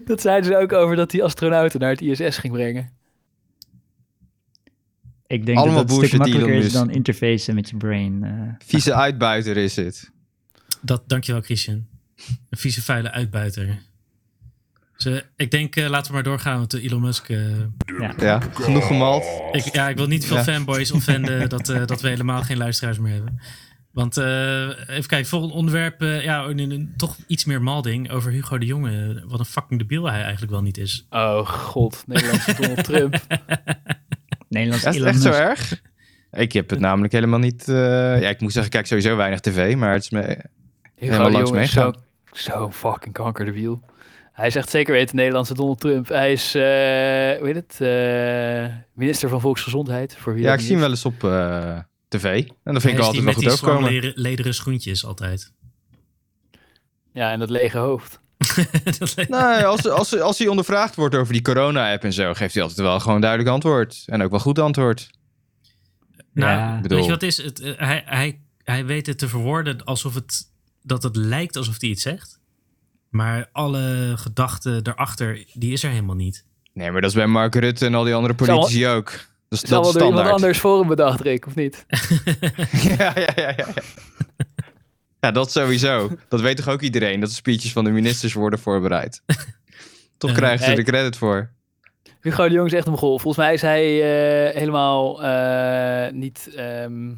Dat 0.05 0.21
zeiden 0.21 0.51
ze 0.51 0.57
ook 0.57 0.73
over 0.73 0.97
dat 0.97 1.11
die 1.11 1.25
astronauten 1.25 1.81
naar 1.81 1.91
het 1.91 2.01
ISS 2.01 2.39
ging 2.39 2.53
brengen. 2.53 2.91
Ik 5.31 5.47
denk 5.47 5.59
Allemaal 5.59 5.77
dat 5.77 5.91
het 5.91 5.91
een 6.01 6.07
stuk 6.07 6.19
bullshit, 6.19 6.33
makkelijker 6.35 6.67
is 6.67 6.73
dan 6.73 6.91
interfacen 6.91 7.55
met 7.55 7.71
je 7.71 7.77
brain. 7.77 8.25
eh. 8.25 8.67
Vieze 8.67 8.95
uitbuiter 8.95 9.57
is 9.57 9.77
het. 9.77 10.11
Dat, 10.81 11.03
dankjewel, 11.07 11.41
Christian. 11.41 11.87
Een 12.51 12.59
vieze, 12.59 12.83
vuile 12.83 13.11
uitbuiter. 13.11 13.79
Dus, 14.97 15.05
eh, 15.15 15.21
ik 15.37 15.51
denk, 15.51 15.77
eh, 15.77 15.89
laten 15.89 16.07
we 16.07 16.13
maar 16.13 16.23
doorgaan 16.23 16.61
met 16.61 16.71
de 16.71 16.81
Elon 16.81 17.01
Musk. 17.01 17.29
eh. 17.29 17.59
ja. 18.01 18.15
Ja, 18.19 18.41
genoeg 18.53 18.87
gemald. 18.87 19.25
ik, 19.53 19.75
ja, 19.75 19.89
ik 19.89 19.97
wil 19.97 20.07
niet 20.07 20.27
veel 20.27 20.37
Ja. 20.37 20.43
fanboys 20.45 20.93
offenden 20.93 21.49
dat, 21.49 21.69
eh, 21.69 21.87
dat 21.87 22.01
we 22.01 22.09
helemaal 22.09 22.43
geen 22.43 22.57
luisteraars 22.57 22.99
meer 22.99 23.13
hebben. 23.15 23.41
Want 23.93 24.17
eh, 24.17 24.69
even 24.89 25.07
kijken, 25.07 25.27
volgende 25.27 25.55
onderwerp. 25.55 26.03
eh, 26.03 26.23
ja, 26.25 26.45
een, 26.45 26.59
een- 26.59 26.71
een- 26.71 26.93
toch 26.97 27.17
iets 27.27 27.45
meer 27.45 27.63
malding 27.63 28.11
over 28.11 28.31
Hugo 28.33 28.59
de 28.59 28.67
Jonge. 28.67 29.23
Wat 29.27 29.39
een 29.39 29.45
fucking 29.45 29.81
debiel 29.81 30.11
hij 30.11 30.23
eigenlijk 30.23 30.53
wel 30.53 30.63
niet 30.63 30.79
is. 30.79 31.07
Oh 31.11 31.47
god, 31.49 32.03
Nederlandse 32.07 32.55
Donald 32.55 32.85
Trump. 32.85 33.15
Nederlands 34.51 34.85
Ja, 34.85 34.91
is 34.91 34.97
Elon 34.97 35.09
echt 35.09 35.23
zo 35.23 35.31
erg? 35.31 35.81
Ik 36.33 36.53
heb 36.53 36.71
het 36.71 36.79
namelijk 36.81 37.13
helemaal 37.13 37.39
niet... 37.39 37.69
eh, 37.69 37.75
ja, 38.21 38.29
ik 38.29 38.41
moet 38.41 38.53
zeggen, 38.53 38.65
ik 38.65 38.71
kijk 38.71 38.87
sowieso 38.87 39.17
weinig 39.17 39.41
tv, 39.41 39.75
maar 39.77 39.93
het 39.93 40.03
is 40.03 40.11
me... 40.11 40.21
Hugo 40.21 40.43
Helemaal 41.13 41.27
de 41.27 41.33
langs 41.33 41.49
zo, 41.51 41.55
meegaan. 41.57 41.95
zo 42.33 42.71
fucking 42.71 43.15
kankerdebiel. 43.15 43.83
Hij 44.33 44.47
is 44.47 44.57
echt 44.57 44.71
zeker 44.71 44.93
weten 44.93 45.17
Nederlandse 45.17 45.55
Donald 45.55 45.81
Trump. 45.81 46.09
Hij 46.09 46.33
is, 46.33 46.55
eh 46.55 46.63
hoe 47.39 47.47
heet 47.47 47.55
het, 47.55 47.81
eh, 47.81 48.77
minister 48.95 49.29
van 49.29 49.41
Volksgezondheid. 49.41 50.17
Voor 50.17 50.33
wie 50.35 50.43
Ja, 50.43 50.51
dat 50.51 50.59
ik 50.59 50.65
zie 50.65 50.73
hem 50.73 50.81
wel 50.81 50.91
eens 50.91 51.05
op 51.05 51.25
eh, 51.25 51.79
tv. 52.09 52.25
En 52.25 52.73
dat 52.73 52.83
vind 52.83 52.85
ik 52.85 52.99
Hij 52.99 53.07
altijd 53.07 53.25
wel 53.25 53.33
goed 53.33 53.43
die 53.43 53.53
overkomen. 53.53 53.79
slangleren- 53.89 54.13
lederen 54.21 54.55
schoentjes 54.55 55.05
altijd. 55.05 55.53
Ja, 57.13 57.31
en 57.33 57.39
dat 57.39 57.51
lege 57.51 57.79
hoofd. 57.79 58.21
Dat 58.99 59.15
Nee, 59.29 59.65
als, 59.65 59.89
als, 59.89 60.19
als 60.21 60.39
hij 60.39 60.49
ondervraagd 60.49 60.95
wordt 60.95 61.15
over 61.15 61.33
die 61.33 61.43
corona-app 61.43 62.05
en 62.05 62.13
zo, 62.13 62.35
geeft 62.35 62.55
hij 62.55 62.63
altijd 62.63 62.81
wel 62.81 63.01
gewoon 63.01 63.21
duidelijk 63.21 63.51
antwoord. 63.51 64.03
En 64.07 64.23
ook 64.23 64.31
wel 64.31 64.41
goed 64.41 64.59
antwoord. 64.59 65.11
Nou, 66.33 66.51
Ja. 66.59 66.81
weet 66.83 67.05
je 67.05 67.11
wat 67.11 67.23
is? 67.23 67.37
Het, 67.43 67.61
eh, 67.61 67.73
hij, 67.77 68.03
hij, 68.07 68.41
hij 68.63 68.87
weet 68.87 69.07
het 69.07 69.19
te 69.19 69.29
verwoorden 69.29 69.85
alsof 69.85 70.15
het, 70.15 70.43
dat 70.83 71.03
het 71.03 71.17
lijkt 71.17 71.57
alsof 71.57 71.81
hij 71.81 71.91
iets 71.91 72.03
zegt. 72.03 72.39
Maar 73.09 73.49
alle 73.53 74.13
gedachten 74.17 74.85
daarachter, 74.85 75.45
die 75.53 75.73
is 75.73 75.83
er 75.83 75.91
helemaal 75.91 76.15
niet. 76.17 76.45
Nee, 76.73 76.91
maar 76.91 77.01
dat 77.01 77.11
is 77.11 77.17
bij 77.17 77.27
Mark 77.27 77.55
Rutte 77.55 77.87
en 77.87 77.95
al 77.95 78.05
die 78.05 78.15
andere 78.15 78.35
politici 78.35 78.87
ook. 78.89 79.11
Dat 79.11 79.19
is, 79.49 79.61
Het 79.61 79.69
zal 79.69 79.83
dat 79.83 79.93
wel 79.93 79.93
is 79.93 79.93
door 79.93 80.03
iemand 80.09 80.27
standaard. 80.27 80.35
anders 80.35 80.59
voor 80.59 80.79
hem 80.79 80.89
bedacht, 80.89 81.21
Rick, 81.21 81.47
of 81.47 81.55
niet? 81.55 81.85
ja, 82.99 83.13
ja, 83.19 83.33
ja, 83.37 83.53
ja. 83.57 83.67
Ja, 85.21 85.31
dat 85.31 85.53
sowieso. 85.53 86.11
Dat 86.29 86.41
weet 86.41 86.57
toch 86.57 86.69
ook 86.69 86.81
iedereen, 86.81 87.21
dat 87.21 87.29
de 87.29 87.35
speeches 87.35 87.73
van 87.73 87.85
de 87.85 87.91
ministers 87.91 88.33
worden 88.33 88.59
voorbereid. 88.59 89.23
Toch 90.19 90.33
krijgen 90.33 90.67
ze 90.67 90.75
de 90.75 90.83
credit 90.83 91.17
voor. 91.17 91.51
Hugo 92.21 92.49
de 92.49 92.55
Jong 92.55 92.67
is 92.67 92.73
echt 92.73 92.87
een 92.87 92.93
mogol. 92.93 93.19
Volgens 93.19 93.45
mij 93.45 93.55
is 93.55 93.63
hij 93.63 93.85
eh, 93.85 94.55
helemaal 94.55 95.23
eh, 95.23 96.13
niet... 96.13 96.51
ehm, 96.57 97.11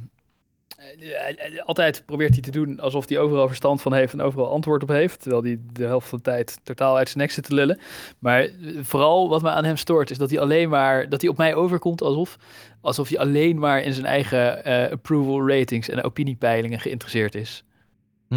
eh, 0.76 1.64
altijd 1.64 2.02
probeert 2.06 2.32
hij 2.32 2.42
te 2.42 2.50
doen 2.50 2.80
alsof 2.80 3.08
hij 3.08 3.18
overal 3.18 3.46
verstand 3.46 3.82
van 3.82 3.92
heeft 3.92 4.12
en 4.12 4.20
overal 4.20 4.50
antwoord 4.50 4.82
op 4.82 4.88
heeft. 4.88 5.20
Terwijl 5.20 5.42
hij 5.42 5.58
de 5.72 5.84
helft 5.84 6.08
van 6.08 6.18
de 6.18 6.24
tijd 6.24 6.58
totaal 6.62 6.96
uit 6.96 7.08
zijn 7.08 7.18
nek 7.18 7.30
zit 7.30 7.44
te 7.44 7.54
lullen. 7.54 7.78
Maar 8.18 8.48
vooral 8.80 9.28
wat 9.28 9.42
me 9.42 9.50
aan 9.50 9.64
hem 9.64 9.76
stoort 9.76 10.10
is 10.10 10.18
dat 10.18 10.30
hij 10.30 10.40
alleen 10.40 10.68
maar, 10.68 11.08
dat 11.08 11.20
hij 11.20 11.30
op 11.30 11.36
mij 11.36 11.54
overkomt 11.54 12.02
alsof, 12.02 12.36
alsof 12.80 13.08
hij 13.08 13.18
alleen 13.18 13.58
maar 13.58 13.82
in 13.82 13.92
zijn 13.92 14.06
eigen 14.06 14.64
approval 14.90 15.48
ratings 15.48 15.88
en 15.88 16.02
opiniepeilingen 16.02 16.80
geïnteresseerd 16.80 17.34
is. 17.34 17.64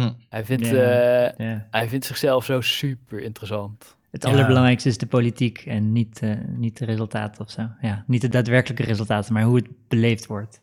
Hm. 0.02 0.10
Hij 0.28 0.44
vindt, 0.44 0.62
eh, 0.66 1.56
hij 1.70 1.88
vindt 1.88 2.04
zichzelf 2.06 2.44
zo 2.44 2.60
super 2.60 3.20
interessant. 3.20 3.96
Het 4.10 4.22
Ja. 4.24 4.30
allerbelangrijkste 4.30 4.88
is 4.88 4.98
de 4.98 5.06
politiek 5.06 5.58
en 5.58 5.92
niet, 5.92 6.20
eh, 6.22 6.30
niet 6.46 6.78
de 6.78 6.84
resultaten 6.84 7.44
of 7.44 7.50
zo. 7.50 7.68
Ja, 7.80 8.04
niet 8.06 8.20
de 8.20 8.28
daadwerkelijke 8.28 8.82
resultaten, 8.82 9.32
maar 9.32 9.42
hoe 9.42 9.56
het 9.56 9.68
beleefd 9.88 10.26
wordt. 10.26 10.60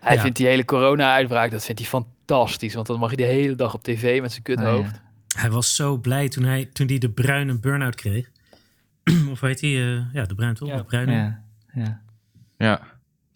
Hij 0.00 0.14
Ja. 0.14 0.20
vindt 0.20 0.36
die 0.36 0.46
hele 0.46 0.64
corona-uitbraak, 0.64 1.50
dat 1.50 1.64
vindt 1.64 1.80
hij 1.80 1.88
fantastisch. 1.90 2.74
Want 2.74 2.86
dan 2.86 2.98
mag 2.98 3.08
hij 3.08 3.16
de 3.26 3.32
hele 3.32 3.54
dag 3.54 3.74
op 3.74 3.82
tv 3.82 4.20
met 4.20 4.30
zijn 4.30 4.42
kuthoofd. 4.42 4.88
Oh, 4.90 4.94
ja. 5.26 5.40
Hij 5.40 5.50
was 5.50 5.74
zo 5.74 5.96
blij 5.98 6.28
toen 6.28 6.44
hij, 6.44 6.64
toen 6.64 6.86
hij 6.86 6.98
de 6.98 7.10
bruine 7.10 7.58
burn-out 7.58 7.94
kreeg. 7.94 8.30
of 9.30 9.40
heet 9.40 9.60
hij? 9.60 9.70
eh, 9.70 10.12
ja, 10.12 10.24
de 10.24 10.34
bruin 10.34 10.54
toch? 10.54 10.68
Ja. 10.68 10.76
De 10.76 10.84
bruine. 10.84 11.12
Ja, 11.12 12.00
ja. 12.58 12.80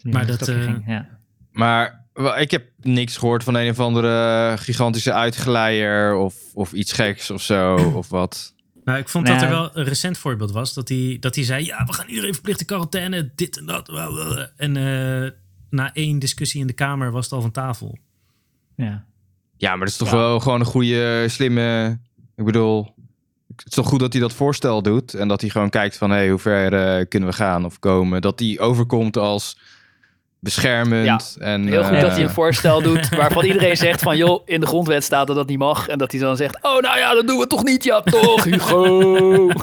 Maar 0.02 0.26
dat, 0.26 0.48
ging, 0.50 0.82
ja. 0.86 1.08
Maar 1.52 2.04
ik 2.38 2.50
heb 2.50 2.64
niks 2.80 3.16
gehoord 3.16 3.44
van 3.44 3.54
een 3.54 3.70
of 3.70 3.80
andere 3.80 4.54
gigantische 4.58 5.12
uitgeleier 5.12 6.14
of, 6.14 6.34
of 6.54 6.72
iets 6.72 6.92
geks 6.92 7.30
of 7.30 7.42
zo, 7.42 7.74
of 8.00 8.08
wat. 8.08 8.54
Nou, 8.84 8.98
ik 8.98 9.08
vond 9.08 9.24
Nou, 9.26 9.38
dat 9.38 9.48
er 9.48 9.54
wel 9.54 9.70
een 9.74 9.84
recent 9.84 10.18
voorbeeld 10.18 10.50
was. 10.52 10.74
Dat 10.74 10.88
hij, 10.88 11.16
dat 11.20 11.34
hij 11.34 11.44
zei, 11.44 11.64
ja, 11.64 11.84
we 11.84 11.92
gaan 11.92 12.08
iedereen 12.08 12.32
verplicht 12.34 12.60
in 12.60 12.66
quarantaine, 12.66 13.30
dit 13.34 13.58
en 13.58 13.66
dat. 13.66 13.88
En 14.56 14.76
eh, 14.76 15.30
na 15.70 15.94
één 15.94 16.18
discussie 16.18 16.60
in 16.60 16.66
de 16.66 16.72
Kamer 16.72 17.10
was 17.10 17.24
het 17.24 17.32
al 17.34 17.40
van 17.40 17.50
tafel. 17.50 17.98
ja. 18.76 19.04
Ja, 19.58 19.70
maar 19.70 19.78
dat 19.78 19.88
is 19.88 19.96
toch 19.96 20.10
Ja. 20.10 20.16
wel 20.16 20.40
gewoon 20.40 20.60
een 20.60 20.66
goede, 20.66 21.24
slimme... 21.28 21.98
Ik 22.36 22.44
bedoel, 22.44 22.94
het 23.56 23.66
is 23.66 23.72
toch 23.74 23.86
goed 23.86 24.00
dat 24.00 24.12
hij 24.12 24.22
dat 24.22 24.32
voorstel 24.32 24.82
doet. 24.82 25.14
En 25.14 25.28
dat 25.28 25.40
hij 25.40 25.50
gewoon 25.50 25.70
kijkt 25.70 25.96
van, 25.96 26.10
hé, 26.10 26.16
hey, 26.16 26.28
hoe 26.30 26.38
ver 26.38 26.72
eh, 26.98 27.04
kunnen 27.08 27.28
we 27.28 27.34
gaan 27.34 27.64
of 27.64 27.78
komen. 27.78 28.20
Dat 28.20 28.38
hij 28.38 28.58
overkomt 28.60 29.16
als 29.16 29.58
beschermend. 30.40 31.36
en, 31.40 31.66
Heel 31.66 31.84
goed 31.84 31.94
eh, 31.94 32.00
dat 32.00 32.10
hij 32.10 32.22
een 32.22 32.30
voorstel 32.30 32.82
doet 32.82 33.08
waarvan 33.16 33.44
iedereen 33.44 33.76
zegt 33.76 34.02
van... 34.02 34.16
joh, 34.16 34.42
in 34.44 34.60
de 34.60 34.66
grondwet 34.66 35.04
staat 35.04 35.26
dat 35.26 35.36
dat 35.36 35.46
niet 35.48 35.58
mag. 35.58 35.88
En 35.88 35.98
dat 35.98 36.12
hij 36.12 36.20
dan 36.20 36.36
zegt, 36.36 36.56
oh 36.62 36.80
nou 36.80 36.98
ja, 36.98 37.14
dat 37.14 37.26
doen 37.26 37.38
we 37.38 37.46
toch 37.46 37.64
niet. 37.64 37.84
Ja 37.84 38.00
toch, 38.00 38.44
Hugo. 38.44 39.50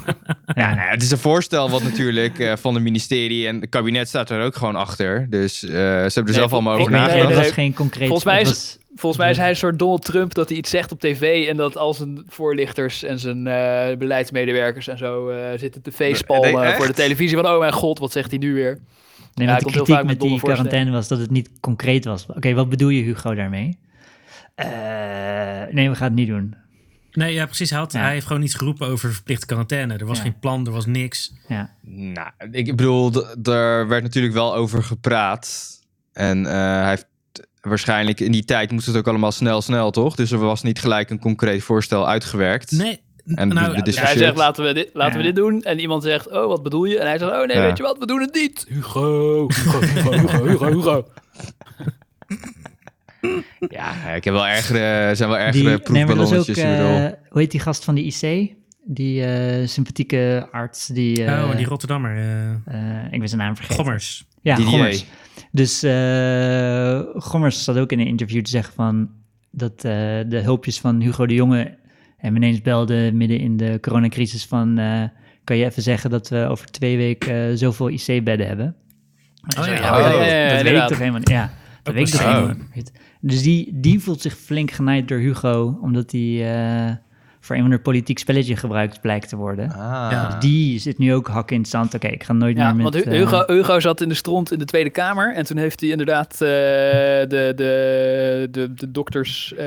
Ja, 0.55 0.67
nou 0.76 0.86
ja, 0.86 0.91
het 0.91 1.01
is 1.01 1.11
een 1.11 1.17
voorstel 1.17 1.69
wat 1.69 1.84
natuurlijk 1.84 2.39
eh, 2.39 2.53
van 2.55 2.74
het 2.74 2.84
ministerie 2.84 3.47
en 3.47 3.59
het 3.61 3.69
kabinet 3.69 4.07
staat 4.07 4.30
er 4.30 4.43
ook 4.43 4.55
gewoon 4.55 4.76
achter. 4.76 5.28
Dus 5.30 5.63
eh, 5.63 5.69
ze 5.71 5.76
hebben 6.13 6.28
er 6.28 6.34
zelf 6.34 6.53
allemaal 6.53 6.78
over 6.78 6.91
Nee, 6.91 6.99
nee, 7.01 7.09
dat 7.09 7.17
nagedacht. 7.17 7.45
was 7.45 7.53
geen 7.53 7.74
concreet... 7.74 8.07
Volgens 8.07 8.26
mij 8.26 8.41
is- 8.41 8.47
was- 8.47 8.78
Volgens 8.95 9.21
mij 9.21 9.32
is 9.32 9.38
hij 9.38 9.49
een 9.49 9.55
soort 9.55 9.80
Donald 9.80 10.05
Trump 10.05 10.34
dat 10.34 10.49
hij 10.49 10.57
iets 10.57 10.69
zegt 10.69 10.91
op 10.91 10.99
tv... 10.99 11.47
en 11.47 11.57
dat 11.57 11.78
al 11.78 11.93
zijn 11.93 12.24
voorlichters 12.28 13.03
en 13.03 13.19
zijn 13.19 13.47
eh, 13.47 13.97
beleidsmedewerkers 13.97 14.88
en 14.88 14.97
zo 14.97 15.30
eh, 15.30 15.38
zitten 15.57 15.82
te 15.82 15.91
feestpalmen 15.91 16.61
Nee, 16.61 16.74
voor 16.74 16.88
de 16.88 16.93
televisie. 16.93 17.38
Van, 17.38 17.47
oh 17.47 17.59
mijn 17.59 17.74
god, 17.74 17.99
wat 17.99 18.11
zegt 18.11 18.30
hij 18.30 18.39
nu 18.39 18.53
weer? 18.53 18.80
Nee, 19.34 19.48
Ja, 19.48 19.56
de 19.58 19.62
komt 19.64 19.74
heel 19.76 19.84
kritiek 19.84 20.02
vaak 20.02 20.06
met 20.20 20.20
die 20.30 20.40
quarantaine 20.40 20.92
was 20.92 21.08
dat 21.08 21.20
het 21.20 21.32
niet 21.32 21.50
concreet 21.60 22.06
was. 22.06 22.26
Oké, 22.26 22.54
wat 22.54 22.70
bedoel 22.70 22.90
je 22.90 23.04
Hugo 23.04 23.34
daarmee? 23.36 23.78
Eh, 24.56 24.68
nee, 25.72 25.90
we 25.90 25.96
gaan 25.96 26.08
het 26.08 26.16
niet 26.16 26.28
doen. 26.28 26.56
Nee, 27.12 27.34
ja, 27.34 27.46
precies. 27.46 27.70
Hij, 27.70 27.80
had, 27.80 27.92
Ja. 27.94 28.00
hij 28.00 28.12
heeft 28.14 28.26
gewoon 28.26 28.42
niet 28.42 28.56
geroepen 28.56 28.88
over 28.88 29.14
verplichte 29.14 29.46
quarantaine. 29.46 29.98
Er 29.98 30.06
was 30.06 30.18
Ja. 30.18 30.24
geen 30.24 30.40
plan, 30.40 30.66
er 30.66 30.72
was 30.72 30.86
niks. 30.86 31.34
Ja, 31.48 31.70
Nou, 31.82 32.30
ik 32.52 32.66
bedoel, 32.76 33.12
er 33.44 33.88
werd 33.88 34.04
natuurlijk 34.04 34.34
wel 34.34 34.56
over 34.56 34.84
gepraat. 34.84 35.72
En 36.14 36.46
eh, 36.46 36.52
hij 36.54 36.90
heeft 36.90 37.08
waarschijnlijk 37.62 38.20
in 38.20 38.32
die 38.32 38.46
tijd 38.46 38.72
moest 38.72 38.86
het 38.86 38.96
ook 38.96 39.08
allemaal 39.08 39.32
snel, 39.32 39.62
snel, 39.62 39.92
toch? 39.92 40.16
Dus 40.16 40.32
er 40.32 40.38
was 40.38 40.62
niet 40.64 40.80
gelijk 40.80 41.10
een 41.10 41.20
concreet 41.20 41.64
voorstel 41.64 42.08
uitgewerkt. 42.08 42.72
Nee, 42.72 43.02
En 43.26 43.47
nou, 43.47 43.82
Dus 43.82 43.99
hij 43.99 44.17
zegt, 44.17 44.36
laten 44.38 44.63
we 44.65 44.74
dit, 44.74 44.89
laten 44.93 45.17
we 45.17 45.24
dit 45.24 45.36
doen. 45.36 45.61
En 45.61 45.80
iemand 45.80 46.03
zegt, 46.03 46.32
oh, 46.32 46.47
wat 46.47 46.63
bedoel 46.63 46.86
je? 46.86 46.99
En 46.99 47.07
hij 47.07 47.17
zegt, 47.17 47.32
oh 47.32 47.45
nee, 47.47 47.57
Ja. 47.57 47.63
weet 47.63 47.78
je 47.78 47.84
wat, 47.84 47.97
we 47.97 48.05
doen 48.05 48.21
het 48.21 48.34
niet. 48.34 48.65
Hugo, 48.69 49.47
Hugo, 49.47 49.80
Hugo, 49.80 50.11
Hugo, 50.11 50.45
Hugo, 50.45 50.65
Hugo. 50.71 51.05
Ja, 53.69 54.09
ik 54.15 54.24
heb 54.24 54.34
wel 54.34 54.47
ergere, 54.47 54.80
er 54.80 55.15
zijn 55.15 55.30
wel 55.30 55.38
ergere 55.38 55.63
nee, 55.63 55.74
ook, 55.74 55.84
proefballonnetjes. 55.84 56.55
bedoel. 56.61 56.97
eh, 56.97 57.11
hoe 57.30 57.41
heet 57.41 57.51
die 57.51 57.59
gast 57.59 57.84
van 57.84 57.95
de 57.95 58.03
IC? 58.03 58.53
Die 58.86 59.26
eh, 59.26 59.67
sympathieke 59.67 60.47
arts, 60.51 60.88
die... 60.88 61.26
eh, 61.26 61.43
oh, 61.49 61.55
die 61.57 61.65
Rotterdammer. 61.65 62.15
eh 62.17 62.51
eh, 63.03 63.11
ik 63.13 63.19
ben 63.19 63.28
zijn 63.28 63.41
naam 63.41 63.55
vergeten. 63.55 63.84
Gommers. 63.84 64.26
Ja, 64.41 64.55
Didier. 64.55 64.71
Gommers. 64.71 65.05
Dus 65.51 65.84
eh, 65.84 66.99
Gommers 67.15 67.63
zat 67.63 67.78
ook 67.78 67.91
in 67.91 67.99
een 67.99 68.07
interview 68.07 68.41
te 68.43 68.49
zeggen 68.49 68.74
van 68.74 69.09
dat 69.51 69.74
eh, 69.76 69.82
de 70.28 70.39
hulpjes 70.43 70.80
van 70.80 71.01
Hugo 71.01 71.26
de 71.26 71.34
Jonge 71.34 71.78
hem 72.26 72.36
ineens 72.36 72.61
belde 72.61 73.11
midden 73.13 73.39
in 73.39 73.57
de 73.57 73.78
coronacrisis 73.82 74.45
van 74.45 74.78
eh, 74.78 75.03
kan 75.43 75.57
je 75.57 75.65
even 75.65 75.82
zeggen 75.84 76.09
dat 76.09 76.30
we 76.30 76.45
over 76.49 76.71
twee 76.71 76.97
weken 76.97 77.49
eh, 77.49 77.55
zoveel 77.55 77.89
IC-bedden 77.89 78.47
hebben? 78.47 78.76
Hij 79.41 79.57
Oh 79.57 79.63
zei, 79.63 79.76
ja, 79.82 79.91
dat 80.01 80.11
ja, 80.11 80.17
weet- 80.19 80.30
ja, 80.30 80.36
ja, 80.36 80.53
dat 80.53 80.63
weet 80.63 80.82
ik 80.82 80.88
toch 80.88 80.97
helemaal 80.97 81.19
niet. 81.19 81.30
Ja, 81.30 81.51
dat 81.84 81.93
weet 81.93 82.07
ik 82.07 82.13
toch 82.13 82.21
Oh. 82.26 82.34
helemaal 82.34 82.55
niet. 82.76 82.91
Dus 83.21 83.41
die, 83.41 83.69
die 83.74 83.99
voelt 83.99 84.21
zich 84.21 84.38
flink 84.38 84.71
genaaid 84.71 85.07
door 85.07 85.17
Hugo, 85.19 85.80
omdat 85.82 86.11
hij 86.11 86.55
eh, 86.55 86.91
voor 87.39 87.55
een 87.55 87.61
of 87.61 87.67
ander 87.67 87.82
politiek 87.82 88.19
spelletje 88.19 88.55
gebruikt 88.55 89.01
blijkt 89.01 89.30
te 89.30 89.36
worden. 89.36 89.69
Ah. 89.71 90.07
Ja. 90.11 90.26
Dus 90.30 90.39
die 90.39 90.80
zit 90.80 90.97
nu 90.97 91.13
ook 91.13 91.28
hak 91.28 91.51
in 91.51 91.59
het 91.59 91.69
zand. 91.69 91.93
Oké, 91.93 92.07
ik 92.07 92.24
ga 92.24 92.34
nooit 92.34 92.57
Ja, 92.57 92.74
meer 92.74 92.84
met... 92.84 92.93
want 92.93 93.05
Hu- 93.05 93.11
Hugo, 93.17 93.43
Hugo 93.47 93.80
zat 93.80 94.01
in 94.01 94.09
de 94.09 94.15
stront 94.15 94.51
in 94.51 94.59
de 94.59 94.65
Tweede 94.65 94.89
Kamer. 94.89 95.34
En 95.36 95.45
toen 95.45 95.57
heeft 95.57 95.80
hij 95.80 95.89
inderdaad 95.89 96.34
eh, 96.34 96.39
de, 96.39 97.26
de, 97.55 98.47
de, 98.51 98.74
de 98.74 98.91
dokters, 98.91 99.53
eh, 99.53 99.65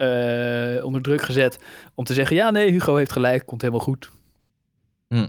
eh, 0.00 0.84
onder 0.84 1.02
druk 1.02 1.22
gezet. 1.22 1.58
Om 1.94 2.04
te 2.04 2.14
zeggen, 2.14 2.36
ja 2.36 2.50
nee, 2.50 2.70
Hugo 2.70 2.96
heeft 2.96 3.12
gelijk, 3.12 3.46
komt 3.46 3.60
helemaal 3.60 3.84
goed. 3.84 4.10
Hm. 5.08 5.26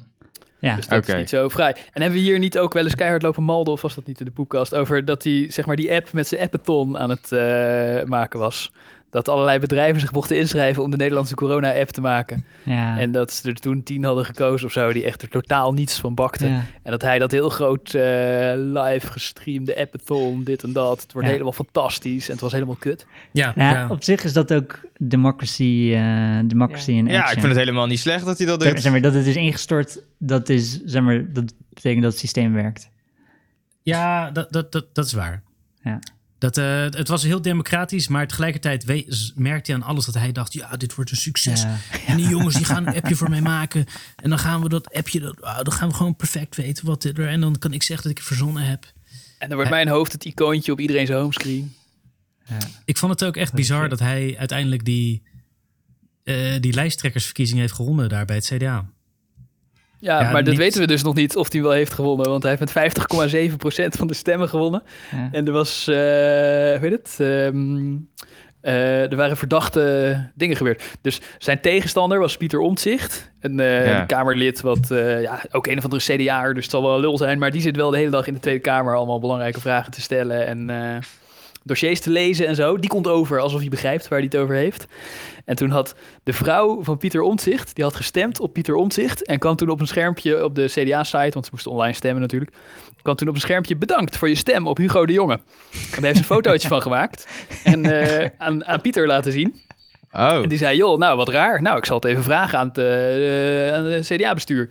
ja. 0.59 0.75
Dus 0.75 0.87
dat 0.87 0.99
Oké. 0.99 1.11
is 1.11 1.17
niet 1.17 1.29
zo 1.29 1.49
vrij. 1.49 1.75
En 1.93 2.01
hebben 2.01 2.19
we 2.19 2.25
hier 2.25 2.39
niet 2.39 2.57
ook 2.57 2.73
wel 2.73 2.83
eens 2.83 2.95
keihard 2.95 3.21
lopen 3.21 3.43
malden, 3.43 3.73
of 3.73 3.81
was 3.81 3.95
dat 3.95 4.05
niet 4.05 4.19
in 4.19 4.25
de 4.25 4.31
podcast, 4.31 4.75
over 4.75 5.05
dat 5.05 5.23
hij 5.23 5.51
zeg 5.51 5.65
maar 5.65 5.75
die 5.75 5.91
app 5.93 6.13
met 6.13 6.27
zijn 6.27 6.41
appathon 6.41 6.97
aan 6.97 7.09
het 7.09 7.31
eh, 7.31 8.03
maken 8.03 8.39
was. 8.39 8.71
Dat 9.11 9.27
allerlei 9.29 9.59
bedrijven 9.59 10.01
zich 10.01 10.11
mochten 10.11 10.37
inschrijven 10.37 10.83
om 10.83 10.91
de 10.91 10.97
Nederlandse 10.97 11.35
corona-app 11.35 11.89
te 11.89 12.01
maken. 12.01 12.45
ja. 12.63 12.97
En 12.99 13.11
dat 13.11 13.31
ze 13.33 13.47
er 13.49 13.55
toen 13.55 13.83
tien 13.83 14.03
hadden 14.03 14.25
gekozen 14.25 14.67
of 14.67 14.71
zo, 14.73 14.93
die 14.93 15.05
echt 15.05 15.21
er 15.21 15.29
totaal 15.29 15.73
niets 15.73 15.99
van 15.99 16.15
bakten. 16.15 16.49
ja. 16.49 16.63
En 16.83 16.91
dat 16.91 17.01
hij 17.01 17.19
dat 17.19 17.31
heel 17.31 17.49
groot 17.49 17.93
eh, 17.93 18.01
live 18.55 19.07
gestreamde 19.11 19.77
appathon, 19.79 20.43
dit 20.43 20.63
en 20.63 20.73
dat. 20.73 21.01
Het 21.01 21.11
wordt 21.13 21.27
Ja. 21.27 21.33
helemaal 21.33 21.53
fantastisch 21.53 22.25
en 22.25 22.31
het 22.31 22.41
was 22.41 22.51
helemaal 22.51 22.75
kut. 22.79 23.05
Ja, 23.31 23.53
Ja, 23.55 23.71
ja. 23.71 23.87
op 23.89 24.03
zich 24.03 24.23
is 24.23 24.33
dat 24.33 24.53
ook 24.53 24.79
democracy, 24.97 25.91
eh 25.95 26.39
democracy 26.45 26.91
in 26.91 27.07
Ja, 27.07 27.23
ik 27.23 27.31
vind 27.39 27.43
het 27.47 27.55
helemaal 27.57 27.87
niet 27.87 27.99
slecht 27.99 28.25
dat 28.25 28.37
hij 28.37 28.47
dat 28.47 28.61
Zeg- 28.61 28.71
doet. 28.73 28.81
zeg 28.81 28.91
maar, 28.91 29.01
dat 29.01 29.13
het 29.13 29.25
is 29.25 29.35
ingestort, 29.35 30.03
dat, 30.17 30.49
is, 30.49 30.81
zeg 30.85 31.01
maar, 31.03 31.33
dat 31.33 31.53
betekent 31.73 32.01
dat 32.03 32.11
het 32.11 32.19
systeem 32.21 32.53
werkt. 32.53 32.89
Ja, 33.81 34.31
dat, 34.31 34.51
dat, 34.51 34.71
dat, 34.71 34.85
dat 34.93 35.05
is 35.05 35.13
waar. 35.13 35.41
Ja. 35.83 35.99
Dat, 36.41 36.57
eh, 36.57 36.81
het 36.81 37.07
was 37.07 37.23
heel 37.23 37.41
democratisch, 37.41 38.07
maar 38.07 38.27
tegelijkertijd 38.27 38.83
we- 38.83 39.31
merkte 39.35 39.71
hij 39.71 39.81
aan 39.81 39.87
alles 39.87 40.05
dat 40.05 40.13
hij 40.15 40.31
dacht: 40.31 40.53
ja, 40.53 40.77
dit 40.77 40.95
wordt 40.95 41.11
een 41.11 41.17
succes. 41.17 41.61
Ja. 41.61 41.77
En 42.07 42.17
die 42.17 42.27
jongens 42.27 42.55
die 42.55 42.65
gaan 42.65 42.87
een 42.87 42.95
appje 42.95 43.15
voor 43.15 43.29
mij 43.29 43.41
maken. 43.41 43.85
En 44.15 44.29
dan 44.29 44.39
gaan 44.39 44.61
we 44.61 44.69
dat 44.69 44.93
appje, 44.93 45.19
dat, 45.19 45.37
dan 45.39 45.71
gaan 45.71 45.89
we 45.89 45.95
gewoon 45.95 46.15
perfect 46.15 46.55
weten 46.55 46.85
wat 46.85 47.03
er. 47.03 47.27
En 47.27 47.41
dan 47.41 47.57
kan 47.57 47.73
ik 47.73 47.83
zeggen 47.83 48.03
dat 48.07 48.11
ik 48.11 48.17
het 48.17 48.27
verzonnen 48.27 48.63
heb. 48.63 48.93
En 49.37 49.47
dan 49.47 49.55
wordt 49.55 49.69
mijn 49.71 49.87
hoofd 49.87 50.11
het 50.11 50.25
icoontje 50.25 50.71
op 50.71 50.79
iedereen 50.79 51.05
zijn 51.05 51.19
homescreen. 51.19 51.73
Ik 52.85 52.97
vond 52.97 53.11
het 53.11 53.23
ook 53.23 53.37
echt 53.37 53.53
bizar 53.53 53.89
dat 53.89 53.99
hij 53.99 54.35
uiteindelijk 54.37 54.85
die, 54.85 55.23
eh, 56.23 56.59
die 56.59 56.73
lijsttrekkersverkiezing 56.73 57.59
heeft 57.59 57.73
gewonnen 57.73 58.09
daar 58.09 58.25
bij 58.25 58.35
het 58.35 58.45
CDA. 58.45 58.89
Ja, 60.01 60.21
Ja, 60.21 60.31
maar 60.31 60.43
dat 60.43 60.53
niet- 60.53 60.57
weten 60.63 60.79
we 60.81 60.87
dus 60.87 61.03
nog 61.03 61.15
niet 61.15 61.35
of 61.35 61.51
hij 61.51 61.61
wel 61.61 61.71
heeft 61.71 61.93
gewonnen. 61.93 62.29
Want 62.29 62.43
hij 62.43 62.51
heeft 62.51 62.63
met 62.63 62.71
50,7% 62.71 63.95
van 63.97 64.07
de 64.07 64.13
stemmen 64.13 64.49
gewonnen. 64.49 64.83
Ja. 65.11 65.29
En 65.31 65.45
er 65.47 65.51
was, 65.53 65.87
eh 65.87 65.95
hoe 65.95 66.77
heet 66.81 66.91
het? 66.91 67.15
Ehm, 67.19 67.95
eh, 68.61 69.11
er 69.11 69.15
waren 69.15 69.37
verdachte 69.37 70.29
dingen 70.35 70.55
gebeurd. 70.57 70.83
Dus 71.01 71.21
zijn 71.37 71.61
tegenstander 71.61 72.19
was 72.19 72.37
Pieter 72.37 72.59
Omtzigt. 72.59 73.31
Een 73.39 73.59
eh, 73.59 73.85
Ja. 73.87 74.05
Kamerlid, 74.05 74.61
wat 74.61 74.87
ja, 75.21 75.41
ook 75.51 75.67
een 75.67 75.77
of 75.77 75.83
andere 75.83 76.01
CDA'er, 76.15 76.53
dus 76.53 76.63
het 76.63 76.71
zal 76.71 76.81
wel 76.83 76.99
lul 76.99 77.17
zijn. 77.17 77.39
Maar 77.39 77.51
die 77.51 77.61
zit 77.61 77.75
wel 77.75 77.89
de 77.89 77.97
hele 77.97 78.09
dag 78.11 78.27
in 78.27 78.33
de 78.33 78.39
Tweede 78.39 78.59
Kamer 78.61 78.95
allemaal 78.95 79.19
belangrijke 79.19 79.61
vragen 79.61 79.91
te 79.91 80.01
stellen. 80.01 80.45
En 80.47 80.69
dossiers 81.63 81.99
te 81.99 82.09
lezen 82.09 82.47
en 82.47 82.55
zo. 82.55 82.77
Die 82.77 82.89
komt 82.89 83.07
over 83.07 83.39
alsof 83.39 83.59
hij 83.59 83.69
begrijpt 83.69 84.07
waar 84.07 84.19
hij 84.19 84.27
het 84.31 84.41
over 84.41 84.55
heeft. 84.55 84.85
En 85.45 85.55
toen 85.55 85.69
had 85.69 85.95
de 86.23 86.33
vrouw 86.33 86.83
van 86.83 86.97
Pieter 86.97 87.21
Omtzigt, 87.21 87.75
die 87.75 87.83
had 87.83 87.95
gestemd 87.95 88.39
op 88.39 88.53
Pieter 88.53 88.75
Omtzigt. 88.75 89.25
En 89.25 89.39
kwam 89.39 89.55
toen 89.55 89.69
op 89.69 89.79
een 89.79 89.87
schermpje 89.87 90.43
op 90.43 90.55
de 90.55 90.65
CDA-site, 90.65 91.31
want 91.31 91.45
ze 91.45 91.51
moesten 91.51 91.71
online 91.71 91.93
stemmen 91.93 92.21
natuurlijk. 92.21 92.51
Kwam 93.01 93.15
toen 93.15 93.27
op 93.27 93.35
een 93.35 93.41
schermpje 93.41 93.75
bedankt 93.75 94.17
voor 94.17 94.29
je 94.29 94.35
stem 94.35 94.67
op 94.67 94.77
Hugo 94.77 95.05
de 95.05 95.13
Jonge. 95.13 95.33
En 95.33 95.41
daar 95.71 96.01
heeft 96.01 96.15
ze 96.15 96.21
een 96.21 96.35
fotootje 96.35 96.67
van 96.67 96.81
gemaakt. 96.81 97.27
En 97.63 97.85
eh, 97.85 98.29
aan, 98.37 98.65
aan 98.65 98.81
Pieter 98.81 99.07
laten 99.07 99.31
zien. 99.31 99.61
Oh, 100.11 100.43
En 100.43 100.49
die 100.49 100.57
zei, 100.57 100.77
joh, 100.77 100.97
nou 100.97 101.17
wat 101.17 101.29
raar. 101.29 101.61
Nou, 101.61 101.77
ik 101.77 101.85
zal 101.85 101.95
het 101.95 102.05
even 102.05 102.23
vragen 102.23 102.59
aan 102.59 102.67
het, 102.67 102.77
eh, 102.77 103.73
aan 103.73 103.85
het 103.85 104.05
CDA-bestuur. 104.07 104.69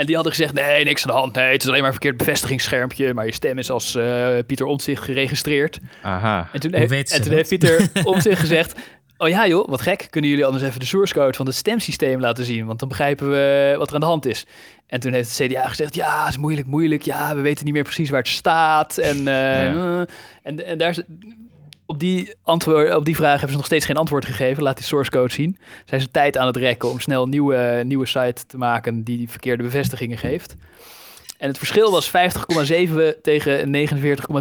En 0.00 0.06
die 0.06 0.14
hadden 0.14 0.34
gezegd, 0.34 0.54
nee, 0.54 0.84
niks 0.84 1.02
aan 1.06 1.10
de 1.14 1.18
hand. 1.18 1.34
Nee, 1.34 1.52
het 1.52 1.62
is 1.62 1.68
alleen 1.68 1.78
maar 1.80 1.86
een 1.88 1.92
verkeerd 2.00 2.16
bevestigingsschermpje. 2.16 3.14
Maar 3.14 3.26
je 3.26 3.32
stem 3.32 3.58
is 3.58 3.70
als 3.70 3.94
eh, 3.94 4.28
Pieter 4.46 4.66
Omtzigt 4.66 5.02
geregistreerd. 5.02 5.78
Aha. 6.02 6.48
En 6.52 6.60
toen, 6.60 6.74
heeft, 6.74 7.22
toen 7.22 7.42
Pieter 7.48 7.88
Omtzigt 8.04 8.40
gezegd... 8.40 8.74
Oh 9.18 9.28
ja 9.28 9.46
joh, 9.46 9.68
wat 9.68 9.80
gek. 9.80 10.06
Kunnen 10.10 10.30
jullie 10.30 10.44
anders 10.44 10.64
even 10.64 10.80
de 10.80 10.86
source 10.86 11.14
code 11.14 11.36
van 11.36 11.46
het 11.46 11.54
stemsysteem 11.54 12.20
laten 12.20 12.44
zien? 12.44 12.66
Want 12.66 12.78
dan 12.78 12.88
begrijpen 12.88 13.30
we 13.30 13.74
wat 13.78 13.88
er 13.88 13.94
aan 13.94 14.00
de 14.00 14.06
hand 14.06 14.26
is. 14.26 14.46
En 14.86 15.00
toen 15.00 15.12
heeft 15.12 15.38
het 15.38 15.48
CDA 15.50 15.68
gezegd... 15.68 15.94
Ja, 15.94 16.20
het 16.20 16.28
is 16.30 16.38
moeilijk, 16.38 16.66
moeilijk. 16.66 17.02
Ja, 17.02 17.34
we 17.34 17.40
weten 17.40 17.64
niet 17.64 17.74
meer 17.74 17.82
precies 17.82 18.10
waar 18.10 18.20
het 18.20 18.28
staat. 18.28 18.98
En, 18.98 19.16
eh, 19.18 19.24
Ja. 19.24 19.72
eh, 20.00 20.00
en, 20.42 20.66
en 20.66 20.78
daar 20.78 20.90
is... 20.90 21.00
Op 21.90 22.00
die, 22.00 22.34
antwoord, 22.42 22.94
op 22.94 23.04
die 23.04 23.16
vraag 23.16 23.32
hebben 23.32 23.50
ze 23.50 23.56
nog 23.56 23.66
steeds 23.66 23.86
geen 23.86 23.96
antwoord 23.96 24.24
gegeven. 24.24 24.62
Laat 24.62 24.76
die 24.76 24.86
source 24.86 25.10
code 25.10 25.32
zien. 25.32 25.58
Zijn 25.84 26.00
ze 26.00 26.10
tijd 26.10 26.36
aan 26.38 26.46
het 26.46 26.56
rekken 26.56 26.90
om 26.90 27.00
snel 27.00 27.22
een 27.22 27.30
nieuwe, 27.30 27.82
nieuwe 27.86 28.06
site 28.06 28.46
te 28.46 28.56
maken 28.56 29.02
die 29.04 29.16
die 29.16 29.28
verkeerde 29.30 29.62
bevestigingen 29.62 30.18
geeft. 30.18 30.56
En 31.38 31.48
het 31.48 31.58
verschil 31.58 31.90
was 31.90 32.10
50,7 32.10 32.12
tegen 33.22 33.88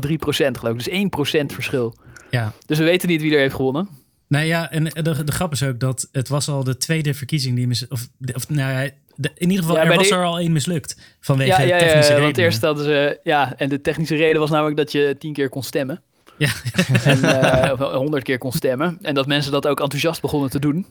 49,3 0.08 0.14
procent 0.20 0.58
geloof 0.58 0.74
ik. 0.74 0.84
Dus 0.84 0.89
1 0.93 1.10
procent 1.10 1.54
verschil. 1.54 1.95
Ja. 2.30 2.52
Dus 2.66 2.78
we 2.78 2.84
weten 2.84 3.08
niet 3.10 3.22
wie 3.22 3.34
er 3.34 3.39
heeft 3.39 3.56
gewonnen. 3.56 3.89
Nou 4.28 4.45
ja, 4.45 4.72
en 4.72 4.84
de, 4.84 5.24
de 5.24 5.32
grap 5.32 5.52
is 5.52 5.64
ook 5.64 5.80
dat 5.80 6.10
het 6.12 6.28
was 6.30 6.47
al 6.50 6.64
de 6.64 6.78
tweede 6.78 7.14
verkiezing 7.14 7.56
die 7.56 7.68
mis, 7.68 7.88
of, 7.88 8.08
of 8.34 8.50
nou 8.50 8.72
ja, 8.84 8.89
de- 9.16 9.32
in 9.36 9.50
ieder 9.50 9.66
geval 9.66 9.76
Ja, 9.84 9.89
er 9.89 9.95
was 9.95 10.10
de- 10.10 10.16
er 10.16 10.24
al 10.26 10.39
één 10.39 10.52
mislukt 10.52 10.97
vanwege 11.20 11.50
Ja, 11.62 11.68
ja, 11.68 11.78
technische 11.78 11.93
ja, 11.93 12.02
redenen. 12.02 12.24
want 12.24 12.38
eerst 12.38 12.62
hadden 12.62 12.84
ze... 12.84 13.20
Ja, 13.24 13.54
en 13.58 13.70
de 13.70 13.82
technische 13.82 14.16
reden 14.16 14.39
was 14.39 14.50
namelijk 14.50 14.78
dat 14.78 14.91
je 14.91 15.16
tien 15.20 15.34
keer 15.34 15.50
kon 15.50 15.64
stemmen. 15.64 16.02
Ja. 16.40 16.50
En 17.12 17.24
eh, 17.24 17.94
honderd 17.96 18.24
keer 18.24 18.38
kon 18.38 18.52
stemmen. 18.52 18.98
En 19.02 19.14
dat 19.14 19.28
mensen 19.28 19.52
dat 19.52 19.68
ook 19.68 19.80
enthousiast 19.80 20.22
begonnen 20.22 20.50
te 20.50 20.60
doen. 20.60 20.86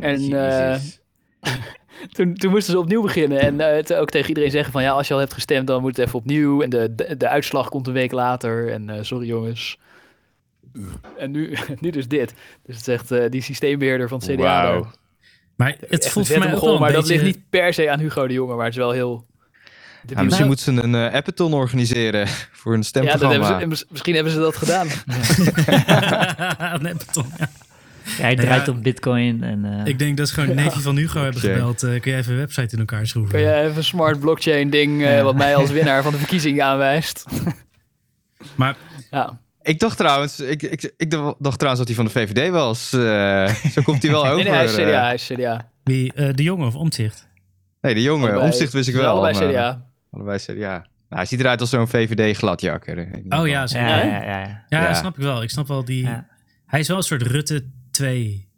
En 0.00 0.32
eh, 0.32 0.78
toen, 2.16 2.34
toen 2.34 2.50
moesten 2.50 2.72
ze 2.72 2.78
opnieuw 2.78 3.02
beginnen. 3.02 3.40
En 3.40 3.60
eh, 3.60 3.82
te- 3.84 3.96
ook 3.96 4.10
tegen 4.10 4.28
iedereen 4.28 4.50
zeggen 4.50 4.72
van... 4.72 4.82
Ja, 4.82 4.90
als 4.90 5.08
je 5.08 5.14
al 5.14 5.20
hebt 5.20 5.32
gestemd, 5.32 5.66
dan 5.66 5.80
moet 5.80 5.96
het 5.96 6.06
even 6.06 6.18
opnieuw. 6.18 6.62
En 6.62 6.70
de, 6.70 6.94
de, 6.94 7.16
de 7.16 7.28
uitslag 7.28 7.68
komt 7.68 7.86
een 7.86 7.92
week 7.92 8.12
later. 8.12 8.72
En 8.72 8.90
eh, 8.90 9.02
sorry 9.02 9.26
jongens. 9.26 9.78
En 11.18 11.30
nu, 11.30 11.56
nu 11.80 11.90
dus 11.90 12.08
dit. 12.08 12.34
Dus 12.62 12.76
het 12.76 12.84
zegt 12.84 13.10
eh, 13.10 13.30
die 13.30 13.42
systeembeheerder 13.42 14.08
van 14.08 14.18
het 14.18 14.28
CDA. 14.30 14.82
Maar 15.56 15.76
het 15.88 16.08
voelt 16.08 16.26
voor 16.28 16.38
mij 16.38 16.52
ook 16.52 16.58
goal, 16.58 16.64
wel 16.64 16.74
een 16.74 16.80
Maar 16.80 16.92
dat 16.92 17.06
ligt 17.06 17.24
niet 17.24 17.40
per 17.50 17.74
se 17.74 17.90
aan 17.90 17.98
Hugo 18.00 18.26
de 18.26 18.32
Jonge. 18.32 18.54
Maar 18.54 18.64
het 18.64 18.74
is 18.74 18.80
wel 18.80 18.90
heel... 18.90 19.26
Ja, 20.06 20.22
misschien 20.22 20.46
moeten 20.46 20.64
ze 20.74 20.82
een 20.82 20.94
eh 20.94 21.14
appathon 21.14 21.54
organiseren 21.54 22.28
voor 22.60 22.74
een 22.74 22.78
Ja, 22.78 22.78
dat 22.78 22.86
stemprogramma. 22.86 23.58
hebben 23.58 23.58
ze, 23.60 23.66
mis- 23.66 23.84
misschien 23.90 24.14
hebben 24.14 24.32
ze 24.32 24.38
dat 24.38 24.56
gedaan. 24.56 24.86
nee, 26.82 26.94
beton, 27.06 27.26
ja. 27.38 27.48
Ja, 28.16 28.22
hij 28.24 28.36
draait 28.36 28.66
ja. 28.66 28.72
op 28.72 28.82
bitcoin 28.82 29.42
en... 29.42 29.64
eh, 29.64 29.86
Ik 29.86 29.98
denk 29.98 30.16
dat 30.16 30.28
ze 30.28 30.34
gewoon 30.34 30.54
neefje 30.54 30.80
van 30.80 30.96
Hugo 30.96 31.22
hebben 31.22 31.40
gebeld. 31.40 31.82
Eh, 31.82 32.00
kun 32.00 32.10
je 32.12 32.16
even 32.16 32.32
een 32.32 32.38
website 32.38 32.72
in 32.74 32.78
elkaar 32.78 33.06
schroeven? 33.06 33.32
Kun 33.32 33.40
je 33.40 33.54
even 33.54 33.76
een 33.76 33.84
smart 33.84 34.20
blockchain 34.20 34.70
ding, 34.70 35.02
eh, 35.02 35.16
Ja. 35.16 35.22
wat 35.22 35.34
mij 35.36 35.56
als 35.56 35.70
winnaar 35.70 36.02
van 36.02 36.12
de 36.12 36.18
verkiezing 36.18 36.62
aanwijst. 36.62 37.24
Maar 38.54 38.76
Ja. 39.10 39.38
Ik 39.62 39.78
dacht 39.80 39.96
trouwens, 39.96 40.40
ik, 40.40 40.62
ik, 40.62 40.92
ik 40.96 41.10
dacht 41.38 41.58
trouwens 41.58 41.78
dat 41.78 41.86
hij 41.86 41.94
van 41.94 42.04
de 42.04 42.10
VVD 42.10 42.50
was. 42.50 42.92
Eh, 42.92 43.54
zo 43.72 43.82
komt 43.82 44.02
hij 44.02 44.10
wel 44.10 44.22
over. 44.26 44.34
Nee, 44.36 44.44
nee, 44.44 44.54
hij 44.54 44.64
is. 44.64 44.74
CDA, 44.74 45.02
hij 45.04 45.14
is 45.14 45.30
CDA. 45.32 45.70
wie, 45.84 46.12
eh, 46.12 46.28
de 46.34 46.42
jongen 46.42 46.66
of 46.66 46.74
omzicht? 46.74 47.28
Nee, 47.80 47.94
de 47.94 48.02
jongen. 48.02 48.40
Omzicht 48.40 48.72
wist 48.72 48.88
ik 48.88 48.94
wel. 48.94 49.10
Allebei 49.22 49.38
maar- 49.44 49.52
CDA. 49.52 49.86
Allebei 50.18 50.38
CDA. 50.38 50.52
Nou, 51.08 51.20
hij 51.20 51.24
ziet 51.24 51.40
eruit 51.40 51.60
als 51.60 51.70
zo'n 51.70 51.88
VVD-gladjakker. 51.88 53.08
Oh 53.28 53.46
ja, 53.48 53.66
zeker. 53.66 53.88
ja, 53.88 53.96
Ja, 53.96 54.04
ja, 54.04 54.22
ja, 54.22 54.38
ja. 54.38 54.64
ja, 54.68 54.82
Ja. 54.82 54.94
snap 54.94 55.16
ik 55.18 55.22
wel. 55.22 55.42
Ik 55.42 55.50
snap 55.50 55.68
wel 55.68 55.84
die... 55.84 56.02
Ja. 56.02 56.26
Hij 56.66 56.80
is 56.80 56.88
wel 56.88 56.96
een 56.96 57.02
soort 57.02 57.22
Rutte 57.22 57.64
2 57.90 58.48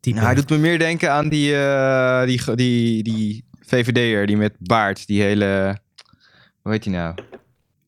type. 0.00 0.14
Nou, 0.16 0.26
hij 0.28 0.34
doet 0.36 0.50
me 0.50 0.56
meer 0.58 0.78
denken 0.78 1.12
aan 1.12 1.28
die, 1.28 1.56
eh, 1.56 2.24
die, 2.26 2.54
die, 2.56 3.02
die 3.02 3.44
VVD'er, 3.60 4.26
die 4.26 4.36
met 4.36 4.52
baard, 4.58 5.06
die 5.06 5.22
hele... 5.22 5.78
Hoe 6.62 6.72
heet 6.72 6.82
die 6.82 6.92
nou? 6.92 7.14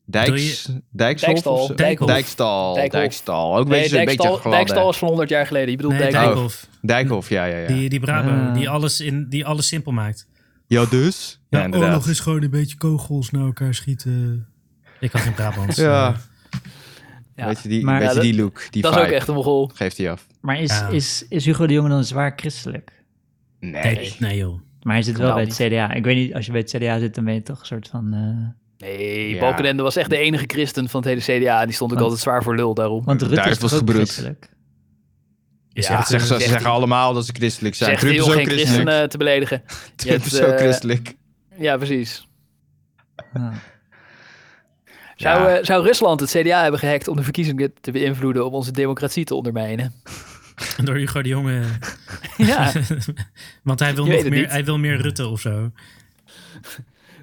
Dijks? 0.05 0.69
Dijkstal. 0.91 1.65
zo? 1.65 1.73
Dijkstal. 1.75 2.73
Dijkstal. 2.73 3.57
Ook 3.57 3.63
een 3.65 3.71
Nee, 3.71 3.81
beetje, 3.81 3.99
een 3.99 4.05
beetje 4.05 4.21
Dijkstal, 4.21 4.35
gladde. 4.35 4.57
Dijkstal 4.57 4.89
is 4.89 4.97
van 4.97 5.07
100 5.07 5.29
jaar 5.29 5.45
geleden. 5.47 5.69
Je 5.69 5.75
bedoelt 5.75 5.93
Nee, 5.97 6.11
Dijkhoff. 6.11 6.33
Dijkhoff. 6.33 6.67
Dijkhof, 6.81 7.29
ja, 7.29 7.45
ja, 7.45 7.57
ja. 7.57 7.67
Die, 7.67 7.89
die 7.89 7.99
Brabo, 7.99 8.29
Ah. 8.29 8.53
die, 8.53 8.69
alles 8.69 8.99
in, 8.99 9.25
die 9.29 9.45
alles 9.45 9.67
simpel 9.67 9.91
maakt. 9.91 10.27
Ja, 10.67 10.85
dus? 10.85 11.40
Ja, 11.59 11.63
inderdaad. 11.63 11.89
oorlog 11.89 12.07
is 12.07 12.19
gewoon 12.19 12.43
een 12.43 12.49
beetje 12.49 12.77
kogels 12.77 13.31
naar 13.31 13.45
elkaar 13.45 13.73
schieten. 13.75 14.47
Ik 14.99 15.11
had 15.11 15.21
geen 15.21 15.33
Brabants. 15.33 15.75
Ja. 15.75 16.07
eh. 16.13 16.19
Ja. 17.35 17.45
Weet 17.45 17.61
je 17.63 17.69
die, 17.69 17.83
Maar- 17.83 17.99
weet 17.99 18.07
Ja, 18.09 18.13
je 18.15 18.19
die 18.31 18.35
look, 18.41 18.67
die 18.69 18.81
Dat 18.81 18.95
is 18.95 19.01
ook 19.01 19.07
echt 19.07 19.27
een 19.27 19.33
mogol. 19.33 19.71
geeft 19.73 19.97
hij 19.97 20.11
af. 20.11 20.27
Maar 20.41 20.59
is, 20.61 20.69
Ja. 20.79 20.87
is, 20.87 21.25
is 21.29 21.45
Hugo 21.45 21.67
de 21.67 21.73
Jonge 21.73 21.89
dan 21.89 22.03
zwaar 22.03 22.33
christelijk? 22.35 23.03
Nee. 23.59 23.71
nee, 23.95 24.15
nee 24.19 24.37
joh. 24.37 24.59
Maar 24.81 24.93
hij 24.93 25.03
zit 25.03 25.17
wel 25.17 25.33
bij 25.33 25.43
het 25.43 25.53
CDA. 25.55 25.93
Ik 25.93 26.03
weet 26.03 26.15
niet, 26.15 26.33
als 26.33 26.45
je 26.45 26.51
bij 26.51 26.61
het 26.61 26.69
CDA 26.75 26.99
zit, 26.99 27.15
dan 27.15 27.23
ben 27.25 27.33
je 27.33 27.41
toch 27.43 27.59
een 27.59 27.65
soort 27.65 27.87
van... 27.87 28.13
eh, 28.13 28.87
Nee, 28.87 29.29
Ja. 29.33 29.39
Balkenende 29.39 29.83
was 29.83 29.95
echt 29.95 30.09
de 30.09 30.17
enige 30.17 30.43
christen 30.47 30.89
van 30.89 31.01
het 31.05 31.09
hele 31.09 31.39
CDA. 31.39 31.65
Die 31.65 31.73
stond 31.73 31.91
ook 31.91 31.97
Want- 31.97 32.01
altijd 32.11 32.19
zwaar 32.19 32.43
voor 32.43 32.55
lul 32.55 32.73
daarom. 32.73 33.03
Want 33.03 33.21
Rutte 33.21 33.35
is 33.35 33.41
Duivels 33.43 33.71
toch 33.71 33.81
ook 33.81 33.87
gebroed. 33.87 33.95
christelijk? 34.09 34.49
Is 35.73 35.87
Ja, 35.87 36.03
ze 36.05 36.19
zeggen 36.19 36.65
allemaal 36.69 37.13
dat 37.13 37.25
ze 37.25 37.31
christelijk 37.33 37.75
zijn. 37.75 37.89
Zegt 37.89 38.01
Trump 38.01 38.15
is 38.15 38.21
ook 38.21 38.31
geen 38.31 38.45
christelijk. 38.45 38.69
christen 38.73 39.01
eh, 39.01 39.07
te 39.07 39.17
beledigen. 39.17 39.61
Je 39.67 39.73
Trump 39.95 40.21
hebt, 40.21 40.33
is 40.33 40.41
ook 40.41 40.47
eh, 40.47 40.57
christelijk. 40.57 41.15
Ja, 41.57 41.77
precies. 41.77 42.27
Ja. 43.33 43.53
Zou, 45.15 45.41
Ja. 45.49 45.57
eh, 45.57 45.63
zou 45.65 45.83
Rusland 45.85 46.19
het 46.19 46.29
CDA 46.29 46.61
hebben 46.61 46.79
gehackt 46.79 47.07
om 47.07 47.15
de 47.15 47.23
verkiezingen 47.23 47.73
te 47.81 47.91
beïnvloeden 47.91 48.45
om 48.45 48.53
onze 48.53 48.71
democratie 48.71 49.25
te 49.25 49.35
ondermijnen? 49.35 49.93
door 50.83 50.95
Hugo 50.95 51.21
de 51.21 51.29
Jonge. 51.29 51.63
ja, 52.37 52.71
Want 53.63 53.79
hij 53.79 53.95
wil, 53.95 54.05
nog 54.05 54.21
meer, 54.23 54.31
niet. 54.31 54.49
hij 54.51 54.65
wil 54.65 54.77
meer 54.77 55.01
Rutte 55.01 55.27
of 55.27 55.39
zo. 55.41 55.71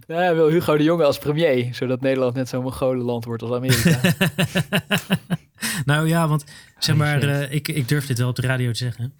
Nou, 0.06 0.20
hij 0.22 0.34
wil 0.34 0.48
Hugo 0.48 0.76
de 0.76 0.82
Jonge 0.84 1.04
als 1.04 1.18
premier, 1.18 1.74
zodat 1.74 2.00
Nederland 2.00 2.34
net 2.34 2.48
zo'n 2.48 2.62
Mongolenland 2.62 3.24
wordt 3.24 3.42
als 3.42 3.52
Amerika. 3.52 4.00
nou 5.84 6.08
ja, 6.08 6.28
want 6.28 6.44
zeg 6.78 6.94
Oh, 6.94 7.00
maar, 7.00 7.22
eh, 7.22 7.52
ik, 7.52 7.68
ik 7.68 7.88
durf 7.88 8.06
dit 8.06 8.18
wel 8.18 8.28
op 8.28 8.36
de 8.36 8.42
radio 8.42 8.70
te 8.70 8.76
zeggen. 8.78 9.12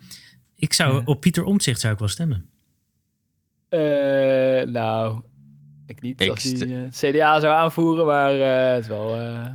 Ik 0.56 0.72
zou 0.72 0.94
Ja. 0.94 1.02
op 1.04 1.20
Pieter 1.20 1.44
Omtzigt 1.44 1.80
zou 1.80 1.92
ik 1.92 1.98
wel 1.98 2.08
stemmen. 2.08 2.48
Eh, 3.68 3.80
nou, 4.72 5.20
ik 5.86 6.00
niet 6.00 6.20
Ik 6.20 6.30
als 6.30 6.42
hij 6.42 6.52
eh, 6.54 6.90
CDA 7.12 7.40
zou 7.40 7.54
aanvoeren, 7.54 8.06
maar 8.06 8.40
eh, 8.40 8.72
het 8.74 8.82
is 8.82 8.88
wel, 8.88 9.14
eh, 9.14 9.46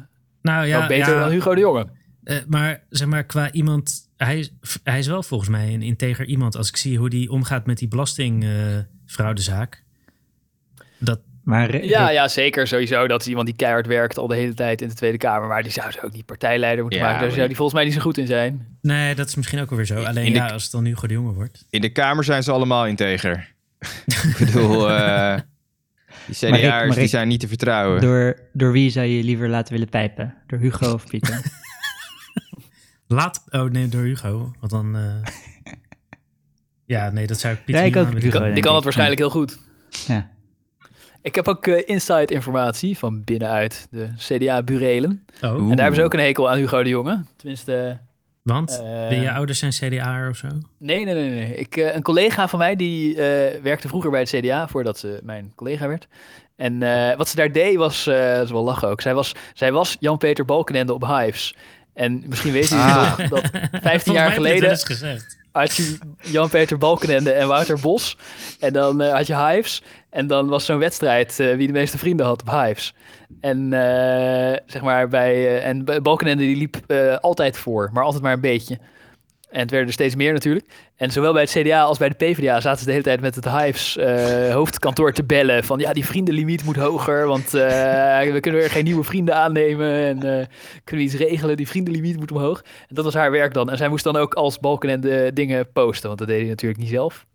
Nou 0.41 0.65
ja, 0.67 0.77
wel 0.79 0.87
beter 0.87 1.13
ja, 1.13 1.19
dan 1.19 1.29
Hugo 1.31 1.53
de 1.55 1.59
Jonge. 1.61 1.87
eh, 2.23 2.37
maar 2.47 2.83
zeg 2.89 3.07
maar 3.07 3.23
qua 3.23 3.51
iemand, 3.51 4.09
hij, 4.17 4.39
is- 4.39 4.53
hij 4.83 4.99
is 4.99 5.07
wel 5.07 5.23
volgens 5.23 5.49
mij 5.49 5.73
een 5.73 5.81
integer 5.81 6.25
iemand. 6.25 6.55
Als 6.57 6.69
ik 6.69 6.77
zie 6.77 6.97
hoe 6.97 7.09
die 7.09 7.29
omgaat 7.31 7.65
met 7.65 7.77
die 7.77 7.87
belastingfraudezaak. 7.87 9.83
dat, 10.97 11.19
Maar 11.43 11.83
Ja, 11.85 12.09
ja, 12.09 12.27
zeker. 12.27 12.67
Sowieso. 12.67 13.07
Dat 13.07 13.21
is 13.21 13.27
iemand 13.27 13.45
die 13.47 13.55
keihard 13.55 13.87
werkt 13.87 14.17
al 14.17 14.27
de 14.27 14.35
hele 14.35 14.53
tijd 14.53 14.81
in 14.81 14.87
de 14.87 14.93
Tweede 14.93 15.17
Kamer. 15.17 15.47
Maar 15.47 15.63
die 15.63 15.71
zou 15.71 15.91
ze 15.91 16.01
ook 16.01 16.11
niet 16.13 16.25
partijleider 16.25 16.81
moeten 16.81 16.99
Ja, 16.99 17.05
maken. 17.05 17.21
Daar 17.21 17.31
zou 17.31 17.47
die 17.47 17.55
volgens 17.55 17.75
mij 17.77 17.85
niet 17.85 17.93
zo 17.93 18.01
goed 18.01 18.17
in 18.17 18.27
zijn. 18.27 18.77
nee, 18.81 19.15
dat 19.15 19.27
is 19.27 19.35
misschien 19.35 19.59
ook 19.59 19.69
alweer 19.69 19.85
zo. 19.85 20.03
Alleen 20.03 20.25
In 20.25 20.31
de- 20.33 20.37
ja, 20.37 20.49
als 20.51 20.63
het 20.63 20.71
dan 20.71 20.85
Hugo 20.85 21.07
de 21.07 21.13
Jonge 21.13 21.33
wordt. 21.33 21.65
In 21.69 21.81
de 21.81 21.89
Kamer 21.91 22.23
zijn 22.23 22.43
ze 22.43 22.51
allemaal 22.51 22.87
integer. 22.87 23.52
ik 24.29 24.35
bedoel, 24.39 24.89
eh, 24.91 25.37
die 26.25 26.35
CDA'ers 26.35 26.95
die 26.95 27.07
zijn 27.07 27.27
niet 27.27 27.39
te 27.39 27.47
vertrouwen. 27.47 28.01
door, 28.01 28.39
door 28.53 28.71
wie 28.71 28.89
zou 28.89 29.05
je 29.07 29.23
liever 29.23 29.49
laten 29.49 29.73
willen 29.73 29.89
pijpen? 29.89 30.35
Door 30.47 30.59
Hugo 30.59 30.93
of 30.93 31.07
Pieter? 31.07 31.41
Laat, 33.07 33.43
oh 33.49 33.69
nee, 33.71 33.87
door 33.87 34.01
Hugo. 34.03 34.53
Want 34.59 34.71
dan, 34.71 34.95
eh, 34.95 35.31
ja, 36.95 37.09
nee, 37.09 37.27
dat 37.27 37.39
zou 37.39 37.53
ik 37.53 37.63
Pieter 37.65 37.81
Ja, 37.81 37.87
ik 37.87 37.95
niet 37.95 38.03
ook 38.03 38.09
aan 38.13 38.21
Hugo, 38.21 38.39
willen. 38.39 38.53
Die 38.53 38.63
kan 38.63 38.75
het 38.75 38.83
waarschijnlijk 38.83 39.19
heel 39.19 39.29
goed. 39.29 39.59
ja. 40.07 40.31
Ik 41.21 41.35
heb 41.35 41.47
ook 41.47 41.67
eh, 41.67 41.81
inside 41.85 42.33
informatie 42.33 42.97
van 42.97 43.23
binnenuit 43.23 43.87
de 43.91 44.09
CDA-burelen. 44.17 45.25
Oh, 45.41 45.49
En 45.57 45.67
daar 45.67 45.77
hebben 45.77 45.95
ze 45.95 46.03
ook 46.03 46.13
een 46.13 46.19
hekel 46.19 46.49
aan 46.49 46.57
Hugo 46.57 46.83
de 46.83 46.89
Jonge. 46.89 47.23
Tenminste, 47.35 47.99
want 48.43 48.79
eh, 48.83 49.07
ben 49.07 49.21
je 49.21 49.31
ouders 49.31 49.59
zijn 49.59 49.71
CDA 49.71 50.29
of 50.29 50.37
zo? 50.37 50.47
nee, 50.77 51.05
nee, 51.05 51.13
nee. 51.13 51.29
nee. 51.29 51.55
Ik, 51.55 51.77
eh, 51.77 51.95
een 51.95 52.01
collega 52.01 52.47
van 52.47 52.59
mij 52.59 52.75
die 52.75 53.15
eh, 53.15 53.61
werkte 53.61 53.87
vroeger 53.87 54.11
bij 54.11 54.19
het 54.19 54.29
CDA 54.29 54.67
voordat 54.67 54.97
ze 54.99 55.19
mijn 55.23 55.51
collega 55.55 55.87
werd. 55.87 56.07
En 56.55 56.83
eh, 56.83 57.17
wat 57.17 57.29
ze 57.29 57.35
daar 57.35 57.51
deed 57.51 57.75
was, 57.75 58.07
eh 58.07 58.33
dat 58.35 58.43
is 58.45 58.51
wel 58.51 58.63
lachen 58.63 58.87
ook. 58.87 59.01
Zij 59.01 59.13
was, 59.13 59.35
zij 59.53 59.71
was 59.71 59.97
Jan-Peter 59.99 60.45
Balkenende 60.45 60.93
op 60.93 61.07
Hives. 61.07 61.55
En 61.93 62.23
misschien 62.27 62.51
weten 62.51 62.77
jullie 62.77 62.91
Ah. 62.93 63.17
nog 63.17 63.29
dat 63.29 63.49
15 63.51 63.71
Volgens 63.71 64.05
mij 64.05 64.13
jaar 64.15 64.31
heb 64.31 64.41
je 64.41 64.41
het 64.41 64.41
wel 64.41 64.43
geleden 64.43 64.69
eens 64.69 64.83
gezegd. 64.83 65.37
Had 65.53 65.75
je 65.75 65.97
Jan-Peter 66.21 66.77
Balkenende 66.77 67.31
en 67.31 67.47
Wouter 67.47 67.79
Bos. 67.79 68.17
En 68.59 68.73
dan 68.73 69.01
eh, 69.01 69.13
had 69.13 69.27
je 69.27 69.45
Hives. 69.45 69.83
En 70.09 70.27
dan 70.27 70.47
was 70.47 70.65
zo'n 70.65 70.77
wedstrijd 70.77 71.39
eh, 71.39 71.55
wie 71.55 71.67
de 71.67 71.73
meeste 71.73 71.97
vrienden 71.97 72.25
had 72.25 72.41
op 72.41 72.49
Hives. 72.49 72.93
En 73.41 73.73
eh, 73.73 74.59
zeg 74.65 74.81
maar 74.81 75.07
bij. 75.07 75.61
en 75.61 75.85
Balkenende 76.03 76.43
die 76.43 76.55
liep 76.55 76.93
altijd 77.21 77.57
voor, 77.57 77.89
maar 77.93 78.03
altijd 78.03 78.23
maar 78.23 78.33
een 78.33 78.41
beetje. 78.41 78.79
En 79.53 79.59
het 79.59 79.69
werden 79.69 79.87
er 79.87 79.93
steeds 79.93 80.15
meer 80.15 80.33
natuurlijk. 80.33 80.65
En 80.95 81.11
zowel 81.11 81.33
bij 81.33 81.41
het 81.41 81.51
CDA 81.51 81.81
als 81.81 81.97
bij 81.97 82.09
de 82.09 82.15
PvdA 82.15 82.61
zaten 82.61 82.79
ze 82.79 82.85
de 82.85 82.91
hele 82.91 83.03
tijd 83.03 83.21
met 83.21 83.35
het 83.35 83.49
Hives 83.49 83.97
eh, 83.97 84.53
hoofdkantoor 84.53 85.13
te 85.13 85.23
bellen. 85.23 85.63
Van 85.63 85.79
ja, 85.79 85.93
die 85.93 86.05
vriendenlimiet 86.05 86.63
moet 86.63 86.75
hoger, 86.75 87.27
want 87.27 87.53
eh, 87.53 88.31
we 88.31 88.37
kunnen 88.39 88.59
weer 88.59 88.69
geen 88.69 88.83
nieuwe 88.83 89.03
vrienden 89.03 89.35
aannemen. 89.35 89.93
En 89.93 90.15
eh, 90.15 90.45
kunnen 90.83 91.05
we 91.05 91.11
iets 91.11 91.15
regelen, 91.21 91.57
die 91.57 91.67
vriendenlimiet 91.67 92.17
moet 92.17 92.31
omhoog. 92.31 92.61
En 92.61 92.95
dat 92.95 93.03
was 93.03 93.13
haar 93.13 93.31
werk 93.31 93.53
dan. 93.53 93.69
En 93.69 93.77
zij 93.77 93.89
moest 93.89 94.03
dan 94.03 94.15
ook 94.15 94.33
als 94.33 94.59
Balkenende 94.59 95.33
dingen 95.33 95.71
posten, 95.71 96.07
want 96.07 96.19
dat 96.19 96.27
deed 96.27 96.39
hij 96.39 96.49
natuurlijk 96.49 96.81
niet 96.81 96.89
zelf. 96.89 97.25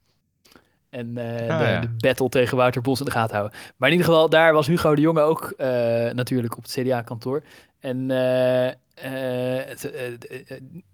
En 0.91 1.09
Ah, 1.09 1.59
de, 1.59 1.65
ja. 1.65 1.81
de 1.81 1.89
battle 1.97 2.29
tegen 2.29 2.57
Wouter 2.57 2.83
Bos 2.83 2.99
in 2.99 3.05
de 3.05 3.11
gaten 3.11 3.37
houden. 3.37 3.59
Maar 3.77 3.89
in 3.89 3.95
ieder 3.95 4.11
geval, 4.13 4.29
daar 4.29 4.53
was 4.53 4.67
Hugo 4.67 4.95
de 4.95 5.01
Jonge 5.01 5.21
ook 5.21 5.55
natuurlijk 6.13 6.57
op 6.57 6.63
het 6.63 6.73
CDA-kantoor. 6.73 7.43
En 7.81 8.07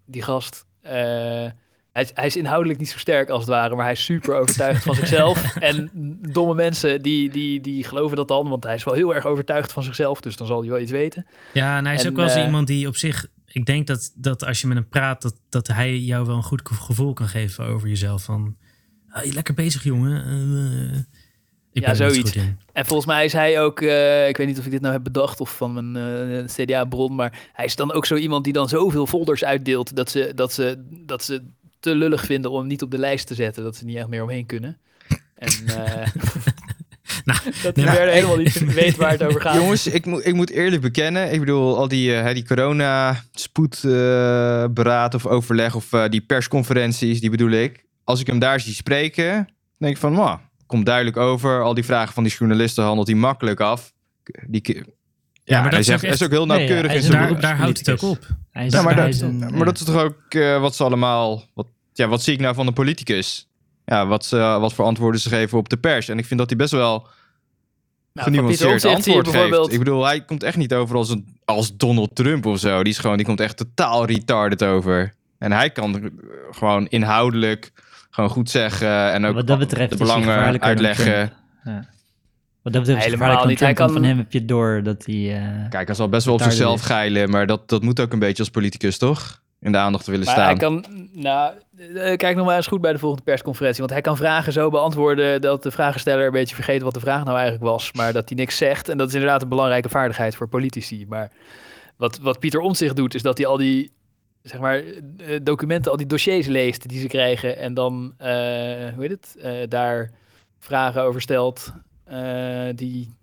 die 0.06 0.22
gast, 0.22 0.66
hij, 0.84 2.02
is, 2.02 2.10
hij 2.14 2.26
is 2.26 2.36
inhoudelijk 2.36 2.78
niet 2.78 2.88
zo 2.88 2.98
sterk 2.98 3.28
als 3.28 3.40
het 3.40 3.50
ware, 3.50 3.74
maar 3.74 3.84
hij 3.84 3.92
is 3.92 4.04
super 4.04 4.34
overtuigd 4.34 4.82
van 4.82 4.94
zichzelf. 4.94 5.54
En 5.56 5.90
domme 6.32 6.54
mensen 6.54 7.02
die, 7.02 7.30
die, 7.30 7.60
die 7.60 7.84
geloven 7.84 8.16
dat 8.16 8.28
dan, 8.28 8.48
want 8.48 8.64
hij 8.64 8.74
is 8.74 8.84
wel 8.84 8.94
heel 8.94 9.14
erg 9.14 9.26
overtuigd 9.26 9.72
van 9.72 9.82
zichzelf, 9.82 10.20
dus 10.20 10.36
dan 10.36 10.46
zal 10.46 10.60
hij 10.60 10.70
wel 10.70 10.80
iets 10.80 10.90
weten. 10.90 11.26
Ja, 11.52 11.78
en 11.78 11.84
hij 11.84 11.94
is 11.94 12.04
En, 12.04 12.10
ook 12.10 12.16
wel 12.16 12.28
zo 12.28 12.38
eh, 12.38 12.44
iemand 12.44 12.66
die 12.66 12.88
op 12.88 12.96
zich... 12.96 13.26
Ik 13.46 13.66
denk 13.66 13.86
dat, 13.86 14.12
dat 14.14 14.44
als 14.44 14.60
je 14.60 14.66
met 14.66 14.76
hem 14.76 14.88
praat, 14.88 15.22
dat, 15.22 15.34
dat 15.48 15.66
hij 15.66 15.98
jou 15.98 16.26
wel 16.26 16.36
een 16.36 16.42
goed 16.42 16.60
gevoel 16.64 17.12
kan 17.12 17.28
geven 17.28 17.66
over 17.66 17.88
jezelf. 17.88 18.22
Van, 18.22 18.56
ah, 19.08 19.24
je 19.24 19.32
lekker 19.32 19.54
bezig, 19.54 19.84
jongen. 19.84 20.24
Eh, 20.24 21.00
ik 21.74 21.82
Ja, 21.86 21.94
zoiets. 21.94 22.18
goed 22.30 22.34
in. 22.34 22.58
En 22.72 22.86
volgens 22.86 23.06
mij 23.08 23.24
is 23.24 23.32
hij 23.32 23.60
ook, 23.60 23.80
eh, 23.80 24.28
ik 24.28 24.36
weet 24.36 24.46
niet 24.46 24.58
of 24.58 24.64
ik 24.64 24.70
dit 24.70 24.80
nou 24.80 24.92
heb 24.92 25.02
bedacht 25.04 25.40
of 25.40 25.56
van 25.56 25.92
mijn 25.92 25.96
eh, 26.36 26.44
CDA-bron, 26.44 27.14
maar 27.14 27.38
hij 27.52 27.64
is 27.64 27.76
dan 27.76 27.92
ook 27.92 28.06
zo 28.06 28.14
iemand 28.16 28.44
die 28.44 28.52
dan 28.52 28.68
zoveel 28.68 29.06
folders 29.06 29.44
uitdeelt 29.44 29.96
dat 29.96 30.10
ze, 30.10 30.32
dat 30.34 30.52
ze, 30.52 30.84
dat 31.06 31.24
ze 31.24 31.42
te 31.80 31.94
lullig 31.94 32.24
vinden 32.24 32.50
om 32.50 32.58
hem 32.58 32.66
niet 32.66 32.82
op 32.82 32.90
de 32.90 32.98
lijst 32.98 33.26
te 33.26 33.34
zetten, 33.34 33.62
dat 33.62 33.76
ze 33.76 33.84
niet 33.84 33.96
echt 33.96 34.08
meer 34.08 34.22
omheen 34.22 34.46
kunnen. 34.46 34.78
En 35.34 35.52
eh, 35.66 36.06
Nou, 37.24 37.38
dat 37.62 37.76
nee, 37.76 37.84
maar- 37.84 37.94
verder 37.94 38.14
helemaal 38.14 38.36
niet 38.36 38.64
weet 38.74 38.96
waar 38.96 39.10
het 39.10 39.22
over 39.22 39.40
gaat. 39.40 39.54
Jongens, 39.54 39.86
ik, 39.86 40.06
moet 40.06 40.26
ik 40.26 40.34
moet 40.34 40.50
eerlijk 40.50 40.82
bekennen. 40.82 41.32
Ik 41.32 41.40
bedoel, 41.40 41.76
al 41.78 41.88
die, 41.88 42.32
die 42.32 42.46
corona-spoedberaad 42.46 45.14
of 45.14 45.26
overleg 45.26 45.74
of 45.74 45.92
eh, 45.92 46.08
die 46.08 46.20
persconferenties, 46.20 47.20
die 47.20 47.30
bedoel 47.30 47.50
ik. 47.50 47.84
Als 48.04 48.20
ik 48.20 48.26
hem 48.26 48.38
daar 48.38 48.60
zie 48.60 48.74
spreken, 48.74 49.48
denk 49.78 49.94
ik 49.94 50.00
van, 50.00 50.12
nou, 50.12 50.38
komt 50.74 50.86
duidelijk 50.86 51.16
over. 51.16 51.62
Al 51.62 51.74
die 51.74 51.84
vragen 51.84 52.14
van 52.14 52.22
die 52.24 52.32
journalisten 52.38 52.84
handelt 52.84 53.06
hij 53.06 53.16
makkelijk 53.16 53.60
af. 53.60 53.92
Die, 54.46 54.84
ja, 55.44 55.54
maar 55.60 55.62
dat 55.62 55.70
hij, 55.70 55.80
is 55.80 55.86
zegt, 55.86 56.02
echt- 56.02 56.14
is 56.14 56.22
ook 56.22 56.30
heel 56.30 56.46
Nee, 56.46 56.56
nauwkeurig 56.56 56.90
in 56.90 56.96
is 56.96 57.04
zijn 57.04 57.16
Daar, 57.18 57.26
beroep. 57.26 57.42
daar 57.42 57.56
houdt 57.56 57.78
het 57.78 57.90
ook 57.90 58.02
op. 58.10 58.26
Hij 58.50 58.66
is, 58.66 58.72
Ja, 58.72 58.82
maar, 58.82 58.94
hij 58.94 59.04
dat, 59.04 59.14
is 59.14 59.20
een, 59.20 59.38
maar 59.38 59.52
ja. 59.58 59.64
dat 59.64 59.78
is 59.80 59.84
toch 59.84 60.02
ook 60.02 60.16
eh, 60.28 60.60
wat 60.60 60.74
ze 60.76 60.84
allemaal. 60.84 61.44
Wat, 61.54 61.66
ja, 61.92 62.08
wat 62.08 62.22
zie 62.22 62.32
ik 62.34 62.40
nou 62.40 62.54
van 62.54 62.66
de 62.66 62.72
politicus? 62.72 63.48
Ja, 63.84 64.06
wat, 64.06 64.24
ze, 64.24 64.36
wat 64.36 64.72
voor 64.74 64.84
antwoorden 64.84 65.20
ze 65.20 65.28
geven 65.28 65.58
op 65.58 65.68
de 65.68 65.76
pers. 65.76 66.08
En 66.08 66.18
ik 66.18 66.24
vind 66.26 66.38
dat 66.40 66.48
hij 66.48 66.58
best 66.58 66.70
wel 66.72 67.06
Nou, 68.12 68.28
genuanceerd 68.30 68.84
antwoord 68.84 69.04
geeft. 69.26 69.32
bijvoorbeeld- 69.32 69.72
Ik 69.72 69.78
bedoel, 69.78 70.04
hij 70.04 70.24
komt 70.24 70.42
echt 70.42 70.56
niet 70.56 70.74
over 70.74 70.96
als, 70.96 71.08
een, 71.10 71.36
als 71.44 71.76
Donald 71.76 72.14
Trump 72.14 72.46
of 72.46 72.58
zo. 72.58 72.82
Die, 72.82 72.92
is 72.92 72.98
gewoon, 72.98 73.16
die 73.16 73.26
komt 73.26 73.40
echt 73.40 73.56
totaal 73.56 74.06
retarded 74.06 74.62
over. 74.64 75.14
En 75.38 75.52
hij 75.52 75.70
kan 75.70 76.10
gewoon 76.50 76.86
inhoudelijk 76.86 77.72
gewoon 78.14 78.30
goed 78.30 78.50
zeggen. 78.50 79.12
En 79.12 79.24
ook 79.24 79.34
Wat 79.34 79.46
dat 79.46 79.58
betreft 79.58 79.90
de 79.90 79.96
belangen 79.96 80.60
uitleggen. 80.60 81.32
Ja. 81.64 81.84
Wat 82.62 82.72
dat 82.72 82.82
betreft 82.82 82.88
is 83.06 83.10
het 83.12 83.20
Helemaal 83.20 83.46
niet. 83.46 83.60
Hij 83.60 83.72
kan- 83.72 83.92
van 83.92 84.04
hem 84.04 84.16
heb 84.18 84.32
je 84.32 84.44
door 84.44 84.82
dat 84.82 85.04
hij... 85.06 85.36
eh, 85.36 85.68
Kijk, 85.70 85.86
hij 85.86 85.96
zal 85.96 86.08
best 86.08 86.24
wel 86.24 86.34
op 86.34 86.42
zichzelf 86.42 86.80
is. 86.80 86.86
geilen. 86.86 87.30
Maar 87.30 87.46
dat, 87.46 87.68
dat 87.68 87.82
moet 87.82 88.00
ook 88.00 88.12
een 88.12 88.18
beetje 88.18 88.42
als 88.42 88.50
politicus, 88.50 88.98
toch? 88.98 89.42
In 89.60 89.72
de 89.72 89.78
aandacht 89.78 90.04
te 90.04 90.10
willen 90.10 90.26
Maar 90.26 90.34
staan. 90.34 90.46
hij 90.46 90.56
kan, 90.56 90.84
nou, 91.12 91.52
eh, 91.94 92.16
kijk 92.16 92.36
nog 92.36 92.46
maar 92.46 92.56
eens 92.56 92.66
goed 92.66 92.80
bij 92.80 92.92
de 92.92 92.98
volgende 92.98 93.24
persconferentie. 93.24 93.78
Want 93.80 93.92
hij 93.92 94.00
kan 94.00 94.16
vragen 94.16 94.52
zo 94.52 94.70
beantwoorden 94.70 95.40
dat 95.40 95.62
de 95.62 95.70
vragensteller 95.70 96.26
een 96.26 96.32
beetje 96.32 96.54
vergeet 96.54 96.82
wat 96.82 96.94
de 96.94 97.00
vraag 97.00 97.24
nou 97.24 97.36
eigenlijk 97.38 97.64
was. 97.64 97.92
Maar 97.92 98.12
dat 98.12 98.28
hij 98.28 98.38
niks 98.38 98.56
zegt. 98.56 98.88
En 98.88 98.98
dat 98.98 99.08
is 99.08 99.14
inderdaad 99.14 99.42
een 99.42 99.48
belangrijke 99.48 99.88
vaardigheid 99.88 100.36
voor 100.36 100.48
politici. 100.48 101.06
Maar 101.08 101.30
wat, 101.96 102.18
wat 102.18 102.38
Pieter 102.38 102.60
Omtzigt 102.60 102.96
doet, 102.96 103.14
is 103.14 103.22
dat 103.22 103.38
hij 103.38 103.46
al 103.46 103.56
die, 103.56 103.92
zeg 104.44 104.60
maar, 104.60 104.76
eh, 104.76 105.38
documenten, 105.42 105.90
al 105.90 105.96
die 105.96 106.06
dossiers 106.06 106.46
leest 106.46 106.88
die 106.88 107.00
ze 107.00 107.06
krijgen. 107.06 107.56
En 107.58 107.74
dan, 107.74 108.14
eh, 108.18 108.28
hoe 108.94 108.94
heet 108.98 109.10
het, 109.10 109.36
eh, 109.42 109.52
daar 109.68 110.10
vragen 110.58 111.02
over 111.02 111.20
stelt 111.20 111.72
eh, 112.04 112.64
die... 112.74 113.14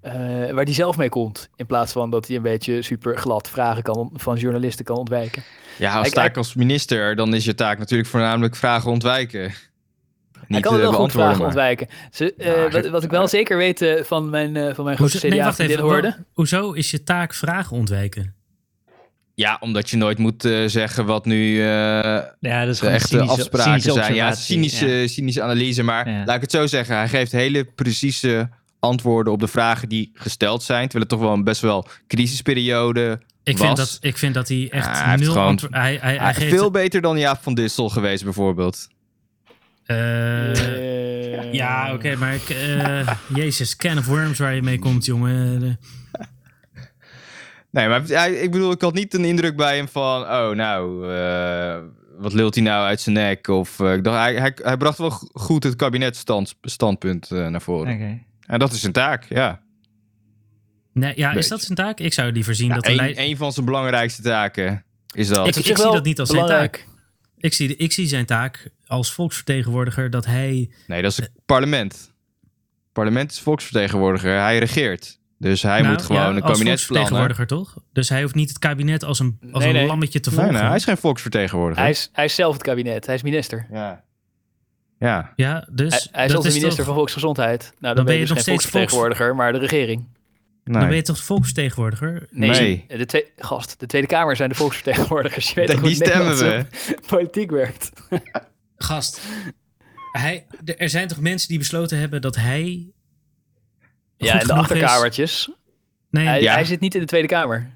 eh, 0.00 0.12
waar 0.50 0.64
hij 0.64 0.72
zelf 0.74 0.96
mee 0.96 1.08
komt. 1.08 1.48
In 1.56 1.66
plaats 1.66 1.92
van 1.92 2.10
dat 2.10 2.26
hij 2.26 2.36
een 2.36 2.42
beetje 2.42 2.82
super 2.82 3.18
glad 3.18 3.48
vragen 3.50 3.82
kan, 3.82 4.10
van 4.14 4.36
journalisten 4.36 4.84
kan 4.84 4.96
ontwijken. 4.96 5.42
Ja, 5.78 5.98
als 5.98 6.06
Ik- 6.06 6.12
taak 6.14 6.28
ik- 6.30 6.36
als 6.36 6.54
minister, 6.54 7.16
dan 7.16 7.34
is 7.34 7.44
je 7.44 7.54
taak 7.54 7.78
natuurlijk 7.78 8.08
voornamelijk 8.08 8.56
vragen 8.56 8.90
ontwijken. 8.90 9.40
Niet 9.42 9.52
Hij 10.48 10.60
kan 10.60 10.76
wel 10.80 10.92
goed 10.92 11.12
vragen 11.12 11.36
maar- 11.38 11.46
ontwijken. 11.46 11.88
Ze, 12.10 12.68
wat, 12.72 12.88
wat 12.88 13.02
ik 13.04 13.10
wel 13.10 13.28
zeker 13.28 13.56
weet 13.56 13.82
eh, 13.82 14.02
van 14.04 14.30
mijn, 14.30 14.56
eh, 14.56 14.74
van 14.74 14.84
mijn 14.84 14.96
nee, 15.00 15.08
CDA 15.08 15.52
vriendin 15.54 15.78
hoorde. 15.78 16.16
Hoezo 16.32 16.72
is 16.72 16.90
je 16.90 17.02
taak 17.02 17.34
vragen 17.34 17.76
ontwijken? 17.76 18.34
Ja, 19.40 19.56
omdat 19.60 19.90
je 19.90 19.96
nooit 19.96 20.18
moet 20.18 20.44
eh, 20.44 20.62
zeggen 20.66 21.06
wat 21.06 21.24
nu 21.24 21.58
eh, 21.60 21.64
ja, 22.40 22.64
dat 22.64 22.74
is 22.74 22.78
de 22.80 22.88
echte 22.88 23.06
cynische- 23.08 23.30
afspraken 23.40 23.80
cynische 23.80 23.92
zijn. 23.92 24.14
Ja, 24.14 24.32
cynische, 24.34 24.86
ja. 24.88 25.06
cynische 25.06 25.42
analyse. 25.42 25.82
Maar 25.82 26.08
Ja. 26.10 26.24
laat 26.24 26.34
ik 26.36 26.40
het 26.40 26.50
zo 26.50 26.66
zeggen. 26.66 26.96
Hij 26.96 27.08
geeft 27.08 27.32
hele 27.32 27.64
precieze 27.64 28.48
antwoorden 28.78 29.32
op 29.32 29.40
de 29.40 29.48
vragen 29.48 29.88
die 29.88 30.10
gesteld 30.14 30.62
zijn. 30.62 30.82
Terwijl 30.88 31.00
het 31.00 31.08
toch 31.08 31.20
wel 31.20 31.32
een 31.32 31.44
best 31.44 31.60
wel 31.60 31.86
crisisperiode 32.08 33.20
Ik 33.42 33.58
was. 33.58 33.66
vind, 33.66 33.76
dat, 33.76 33.98
ik 34.00 34.16
vind 34.18 34.34
dat 34.34 34.48
hij 34.48 34.66
echt 34.70 34.84
Ja, 34.86 35.00
hij 35.02 35.10
heeft 35.10 35.22
nul 35.22 35.32
gewoon- 35.32 35.46
antwoord... 35.48 35.74
Hij, 35.74 35.98
hij, 36.00 36.16
hij 36.16 36.34
geeft... 36.34 36.54
veel 36.54 36.70
beter 36.70 37.00
dan 37.00 37.18
Jaap 37.18 37.42
van 37.42 37.54
Dissel 37.54 37.88
geweest 37.88 38.24
bijvoorbeeld. 38.24 38.88
eh, 39.86 41.52
ja, 41.52 41.92
oké, 41.94 42.16
maar 42.16 42.34
ik, 42.34 42.48
eh, 42.48 43.08
Jezus, 43.42 43.76
can 43.76 43.98
of 43.98 44.06
worms 44.06 44.38
waar 44.38 44.54
je 44.54 44.62
mee 44.62 44.78
komt, 44.78 45.04
jongen. 45.04 45.78
Nee, 47.70 47.88
maar 47.88 48.02
hij, 48.06 48.32
ik 48.34 48.50
bedoel, 48.50 48.70
ik 48.72 48.80
had 48.80 48.94
niet 48.94 49.14
een 49.14 49.24
indruk 49.24 49.56
bij 49.56 49.76
hem 49.76 49.88
van... 49.88 50.22
Oh, 50.22 50.50
nou, 50.50 51.12
eh, 51.14 51.78
wat 52.18 52.32
lult 52.32 52.54
hij 52.54 52.64
nou 52.64 52.86
uit 52.86 53.00
zijn 53.00 53.14
nek? 53.14 53.48
Of, 53.48 53.80
eh, 53.80 53.92
ik 53.92 54.04
dacht, 54.04 54.16
hij, 54.16 54.34
hij, 54.34 54.52
hij 54.62 54.76
bracht 54.76 54.98
wel 54.98 55.10
go- 55.10 55.28
goed 55.32 55.62
het 55.64 55.76
kabinetstandpunt 55.76 57.30
eh, 57.30 57.46
naar 57.48 57.62
voren. 57.62 57.94
Oké. 57.94 58.18
En 58.46 58.58
dat 58.58 58.72
is 58.72 58.80
zijn 58.80 58.92
taak, 58.92 59.24
ja. 59.28 59.62
Nee, 60.92 61.12
ja, 61.16 61.32
is 61.32 61.48
dat 61.48 61.62
zijn 61.62 61.76
taak? 61.76 62.00
Ik 62.00 62.12
zou 62.12 62.32
liever 62.32 62.54
zien 62.54 62.68
Ja, 62.68 62.74
dat 62.74 62.86
een, 62.86 63.20
een 63.20 63.36
van 63.36 63.52
zijn 63.52 63.66
belangrijkste 63.66 64.22
taken 64.22 64.84
is 65.14 65.28
dat. 65.28 65.46
Ik- 65.56 65.64
zie 65.64 65.74
dat 65.74 66.04
niet 66.04 66.20
als 66.20 66.28
zijn 66.30 66.46
taak. 66.46 66.86
Ik 67.38 67.52
zie, 67.54 67.76
ik 67.76 67.92
zie 67.92 68.06
zijn 68.06 68.26
taak 68.26 68.68
als 68.86 69.12
volksvertegenwoordiger 69.12 70.10
dat 70.10 70.26
hij... 70.26 70.70
Nee, 70.86 71.02
dat 71.02 71.10
is 71.10 71.16
het 71.16 71.30
parlement. 71.46 72.12
parlement 72.92 73.30
is 73.30 73.40
volksvertegenwoordiger. 73.40 74.40
Hij 74.40 74.58
regeert. 74.58 75.18
Dus 75.42 75.62
hij 75.62 75.80
Nou, 75.80 75.92
moet 75.92 76.02
gewoon 76.02 76.20
ja, 76.22 76.28
een 76.28 76.42
als 76.42 76.52
kabinetsplannen. 76.52 77.08
volksvertegenwoordiger, 77.08 77.46
toch? 77.46 77.76
Dus 77.92 78.08
hij 78.08 78.22
hoeft 78.22 78.34
niet 78.34 78.48
het 78.48 78.58
kabinet 78.58 79.04
als 79.04 79.18
een, 79.18 79.38
als 79.52 79.58
Nee, 79.64 79.72
een 79.72 79.78
nee. 79.78 79.86
lammetje 79.86 80.20
te 80.20 80.28
Nee, 80.30 80.38
volgen. 80.38 80.54
nee, 80.54 80.64
hij 80.64 80.76
is 80.76 80.84
geen 80.84 80.96
volksvertegenwoordiger. 80.96 81.82
Hij 81.82 81.90
is, 81.90 82.08
hij 82.12 82.24
is 82.24 82.34
zelf 82.34 82.52
het 82.52 82.62
kabinet. 82.62 83.06
Hij 83.06 83.14
is 83.14 83.22
minister. 83.22 83.66
Ja. 83.72 84.04
Ja. 84.98 85.32
Ja, 85.36 85.68
dus 85.72 85.92
hij, 85.92 86.08
hij 86.12 86.24
is 86.26 86.32
dat 86.32 86.42
zelfs 86.42 86.42
de 86.42 86.48
is 86.48 86.54
minister 86.54 86.76
toch, 86.76 86.84
van 86.86 86.94
Volksgezondheid. 86.94 87.60
Nou, 87.62 87.74
dan, 87.80 87.94
Dan 87.94 88.04
ben 88.04 88.14
je 88.14 88.20
je 88.20 88.26
dus 88.26 88.34
nog 88.36 88.44
geen 88.44 88.58
steeds 88.58 88.62
volksvertegenwoordiger, 88.72 89.34
maar 89.34 89.52
de 89.52 89.58
regering. 89.58 89.98
dan 90.64 90.78
ben 90.80 90.86
Nee. 90.88 90.96
je 90.96 91.02
toch 91.02 91.16
de 91.16 91.22
volksvertegenwoordiger? 91.22 92.26
Nee, 92.30 92.50
Nee. 92.50 92.84
De 92.88 93.06
twee, 93.06 93.24
gast, 93.36 93.80
de 93.80 93.86
Tweede 93.86 94.06
Kamer 94.06 94.36
zijn 94.36 94.48
de 94.48 94.54
volksvertegenwoordigers. 94.54 95.48
Je 95.48 95.54
weet 95.54 95.82
Die 95.82 95.94
stemmen 95.94 96.36
we. 96.38 96.64
Politiek 97.06 97.50
werkt. 97.50 97.90
Gast, 98.76 99.20
hij, 100.12 100.46
er 100.76 100.88
zijn 100.88 101.08
toch 101.08 101.20
mensen 101.20 101.48
die 101.48 101.58
besloten 101.58 101.98
hebben 101.98 102.20
dat 102.20 102.36
hij... 102.36 102.86
Ja, 104.26 104.32
in 104.32 104.38
de 104.38 104.44
is? 104.44 104.50
achterkamertjes. 104.58 105.50
Nee, 106.10 106.26
Hij, 106.26 106.42
Ja. 106.42 106.52
hij 106.52 106.64
zit 106.64 106.80
niet 106.80 106.94
in 106.94 107.00
de 107.00 107.06
Tweede 107.06 107.28
Kamer. 107.28 107.70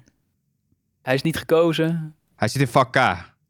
Hij 1.01 1.13
is 1.13 1.21
niet 1.21 1.37
gekozen. 1.37 2.15
Hij 2.35 2.47
zit 2.47 2.61
in 2.61 2.67
vak 2.67 2.91
K. 2.93 2.97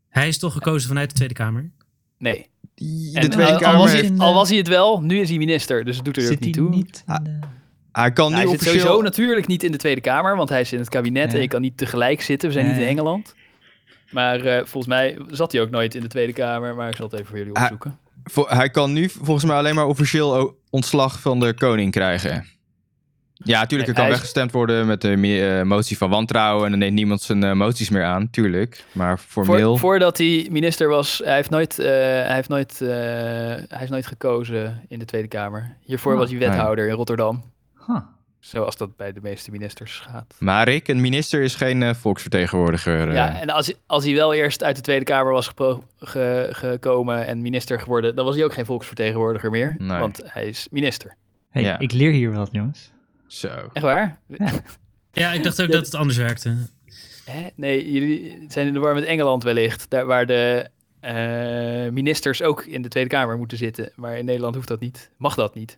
hij 0.10 0.28
is 0.28 0.38
toch 0.40 0.54
gekozen 0.54 0.88
vanuit 0.88 1.10
de 1.10 1.16
Tweede 1.16 1.34
Kamer? 1.34 1.72
Nee. 2.18 2.50
De 2.76 3.12
En 3.14 3.30
Tweede 3.30 3.46
al, 3.46 3.54
al 3.54 3.60
Kamer 3.60 3.78
was 3.80 3.92
heeft- 3.92 4.02
hij, 4.04 4.12
het- 4.12 4.20
al 4.22 4.34
was 4.34 4.50
hij 4.50 4.58
het 4.58 4.68
wel, 4.68 5.02
nu 5.02 5.20
is 5.20 5.30
hij 5.30 5.38
minister. 5.38 5.86
Dus 5.86 5.96
het 5.96 6.06
doet 6.06 6.18
er 6.18 6.24
ook 6.24 6.30
Zit 6.30 6.38
hij 6.40 6.48
niet 6.48 6.58
toe. 6.58 6.70
niet 6.70 7.04
de... 7.24 7.40
Hij 7.92 8.12
kan 8.12 8.30
nu 8.30 8.36
hij 8.36 8.46
zit 8.46 8.54
officieel... 8.56 8.80
sowieso 8.80 9.02
natuurlijk 9.02 9.48
niet 9.48 9.64
in 9.64 9.72
de 9.72 9.78
Tweede 9.78 10.02
Kamer, 10.02 10.36
want 10.36 10.50
hij 10.50 10.62
is 10.62 10.74
in 10.74 10.80
het 10.80 10.90
kabinet 10.90 11.34
en 11.34 11.42
je 11.42 11.48
kan 11.48 11.62
niet 11.62 11.78
tegelijk 11.78 12.22
zitten. 12.22 12.48
We 12.48 12.54
zijn 12.54 12.68
niet 12.68 12.78
in. 12.78 12.88
Engeland. 12.88 13.36
Maar 14.12 14.40
eh, 14.40 14.58
volgens 14.58 14.88
mij 14.88 15.18
zat 15.28 15.52
hij 15.52 15.62
ook 15.62 15.70
nooit 15.70 15.96
in 15.96 16.02
de 16.02 16.08
Tweede 16.08 16.34
Kamer, 16.34 16.76
maar 16.76 16.90
ik 16.90 16.96
zal 16.96 17.06
het 17.06 17.14
even 17.14 17.26
voor 17.28 17.38
jullie 17.38 17.54
Ah, 17.54 17.62
opzoeken. 17.62 17.98
Vo- 18.24 18.48
hij 18.48 18.70
kan 18.70 18.94
nu 18.94 19.10
volgens 19.10 19.46
mij 19.46 19.56
alleen 19.56 19.76
maar 19.76 19.86
officieel 19.88 20.60
ontslag 20.70 21.20
van 21.20 21.40
de 21.40 21.54
koning 21.54 21.92
krijgen. 21.92 22.46
Ja, 23.46 23.60
natuurlijk, 23.60 23.90
er 23.90 23.96
kan 23.96 24.08
weggestemd 24.08 24.52
worden 24.52 24.88
met 24.88 25.02
de 25.02 25.10
eh, 25.60 25.62
motie 25.66 25.98
van 25.98 26.10
wantrouwen. 26.10 26.64
En 26.66 26.70
dan 26.70 26.80
neemt 26.80 26.94
niemand 26.94 27.22
zijn 27.22 27.44
eh, 27.44 27.52
moties 27.54 27.90
meer 27.90 28.04
aan, 28.04 28.30
tuurlijk. 28.30 28.84
Maar 28.92 29.18
formeel... 29.18 29.70
Voor, 29.78 29.80
voordat 29.80 30.18
hij 30.18 30.48
minister 30.52 30.88
was, 30.88 31.22
hij 31.24 31.36
heeft 31.36 31.50
nooit, 31.50 31.80
eh, 31.80 31.86
hij 31.88 32.36
heeft 32.36 32.50
nooit, 32.50 32.82
eh, 32.82 32.88
hij 32.88 33.84
is 33.84 33.90
nooit 33.90 34.08
gekozen 34.08 34.82
in 34.88 35.00
de 35.00 35.06
Tweede 35.06 35.28
Kamer. 35.28 35.76
Hiervoor 35.82 36.14
Oh, 36.14 36.20
was 36.20 36.30
hij 36.30 36.40
wethouder 36.40 36.88
in 36.88 36.94
Rotterdam. 36.94 37.44
Huh. 37.88 37.98
Zoals 38.40 38.78
dat 38.78 38.96
bij 38.96 39.12
de 39.14 39.20
meeste 39.24 39.52
ministers 39.52 40.04
gaat. 40.12 40.36
Maar 40.40 40.68
Rick, 40.70 40.88
een 40.88 41.02
minister 41.02 41.42
is 41.42 41.56
geen 41.56 41.96
volksvertegenwoordiger. 41.96 43.14
Ja, 43.14 43.40
en 43.42 43.50
als, 43.50 43.66
hij- 43.66 43.76
als 43.86 44.04
hij 44.06 44.14
wel 44.14 44.34
eerst 44.34 44.64
uit 44.64 44.76
de 44.76 44.82
Tweede 44.82 45.06
Kamer 45.06 45.32
was 45.32 45.48
gepro- 45.48 45.84
ge- 46.00 46.48
gekomen 46.52 47.26
en 47.28 47.42
minister 47.42 47.80
geworden, 47.80 48.16
dan 48.16 48.26
was 48.26 48.36
hij 48.36 48.44
ook 48.44 48.54
geen 48.54 48.66
volksvertegenwoordiger 48.66 49.50
meer. 49.52 49.76
Nee. 49.78 50.00
Want 50.00 50.22
hij 50.26 50.46
is 50.48 50.68
minister. 50.72 51.16
Hey, 51.50 51.62
Ja. 51.64 51.80
ik 51.80 51.92
leer 51.92 52.12
hier 52.12 52.32
wat, 52.32 52.50
jongens. 52.52 52.92
Zo. 53.28 53.70
Echt 53.74 53.86
waar? 53.86 54.20
Ja, 55.12 55.32
ik 55.32 55.44
dacht 55.44 55.62
ook 55.62 55.72
dat 55.72 55.86
het 55.86 55.96
anders 55.96 56.18
werkte. 56.18 56.56
Hè? 57.26 57.48
Nee, 57.56 57.92
jullie 57.92 58.46
zijn 58.48 58.68
in 58.68 58.74
de 58.74 58.80
war 58.80 58.94
met 58.94 59.04
Engeland 59.04 59.44
wellicht. 59.44 59.90
Daar 59.90 60.06
waar 60.06 60.26
de, 60.26 60.70
eh, 61.00 61.14
ministers 61.92 62.42
ook 62.42 62.66
in 62.66 62.82
de 62.82 62.88
Tweede 62.88 63.10
Kamer 63.10 63.38
moeten 63.38 63.58
zitten. 63.58 63.92
Maar 63.96 64.18
in 64.18 64.26
Nederland 64.26 64.56
hoeft 64.56 64.68
dat 64.68 64.80
niet. 64.80 65.12
Mag 65.18 65.36
dat 65.36 65.56
niet. 65.56 65.78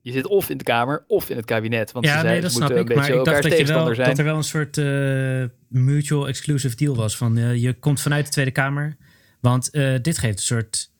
Je 0.00 0.12
zit 0.12 0.26
of 0.26 0.50
in 0.50 0.56
de 0.56 0.64
Kamer 0.64 1.04
of 1.06 1.30
in 1.30 1.36
het 1.36 1.44
kabinet. 1.44 1.92
Want 1.92 2.06
ze, 2.06 2.12
Ja, 2.12 2.22
nee, 2.22 2.34
ze 2.34 2.40
dat 2.40 2.50
snap 2.50 2.62
moeten 2.68 2.82
ik. 2.84 2.88
een 2.90 2.96
Maar 2.96 3.04
beetje 3.06 3.18
ik 3.18 3.24
dacht 3.26 3.42
dat, 3.42 3.58
je 3.58 3.64
wel, 3.66 3.94
zijn. 3.94 4.08
dat 4.08 4.18
er 4.18 4.24
wel 4.24 4.36
een 4.36 4.42
soort 4.42 4.78
eh, 4.78 5.44
mutual 5.68 6.28
exclusive 6.28 6.76
deal 6.76 6.94
was. 6.94 7.16
Van 7.16 7.36
eh, 7.36 7.62
je 7.62 7.72
komt 7.78 8.00
vanuit 8.00 8.24
de 8.24 8.30
Tweede 8.30 8.50
Kamer. 8.50 8.96
Want 9.40 9.70
eh, 9.70 9.94
dit 10.02 10.18
geeft 10.18 10.36
een 10.38 10.44
soort. 10.44 10.90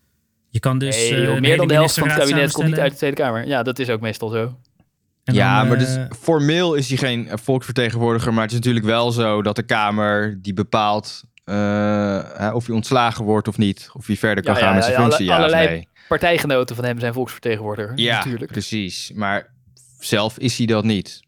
Je 0.49 0.61
kan 0.61 0.78
dus. 0.78 0.97
nee, 0.97 1.14
eh, 1.14 1.24
joh, 1.24 1.40
meer 1.40 1.57
dan 1.57 1.68
de 1.68 1.74
helft 1.74 1.99
van 1.99 2.09
het 2.09 2.18
kabinet 2.18 2.53
komt 2.53 2.66
niet 2.66 2.78
uit 2.78 2.90
de 2.92 2.97
Tweede 2.99 3.16
Kamer. 3.16 3.47
Ja, 3.47 3.62
dat 3.62 3.78
is 3.78 3.90
ook 3.90 4.01
meestal 4.01 4.28
zo. 4.28 4.59
En 5.24 5.34
ja, 5.34 5.58
dan, 5.58 5.68
maar 5.68 5.78
dus, 5.78 5.96
eh, 5.96 6.04
formeel 6.20 6.74
is 6.74 6.88
hij 6.88 6.96
geen 6.98 7.28
eh, 7.28 7.36
volksvertegenwoordiger. 7.42 8.32
Maar 8.32 8.42
het 8.42 8.50
is 8.52 8.56
natuurlijk 8.58 8.84
wel 8.86 9.10
zo 9.12 9.42
dat 9.42 9.56
de 9.56 9.62
Kamer 9.62 10.38
die 10.42 10.54
bepaalt 10.54 11.22
eh, 11.44 11.54
hè, 12.36 12.50
of 12.50 12.66
hij 12.66 12.74
ontslagen 12.74 13.24
wordt 13.24 13.48
of 13.48 13.58
niet. 13.58 13.88
Of 13.92 14.06
hij 14.06 14.16
verder 14.16 14.44
kan 14.44 14.54
Ja, 14.54 14.60
gaan 14.60 14.68
ja, 14.68 14.74
met 14.74 14.84
zijn 14.84 14.96
ja, 14.96 15.00
alle- 15.02 15.08
functie. 15.10 15.26
Ja, 15.26 15.32
of 15.32 15.38
allerlei 15.38 15.68
nee. 15.68 15.88
Partijgenoten 16.08 16.76
van 16.76 16.84
hem 16.84 16.98
zijn 17.00 17.12
volksvertegenwoordiger. 17.12 17.92
Ja, 17.98 18.16
natuurlijk. 18.16 18.52
precies. 18.52 19.12
Maar 19.14 19.52
zelf 19.98 20.38
is 20.38 20.58
hij 20.58 20.66
dat 20.66 20.84
niet. 20.84 21.22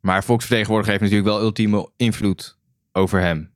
Maar 0.00 0.24
volksvertegenwoordiger 0.24 0.98
heeft 0.98 1.10
natuurlijk 1.10 1.36
wel 1.36 1.46
ultieme 1.46 1.90
invloed 1.96 2.56
over 2.92 3.20
hem. 3.20 3.50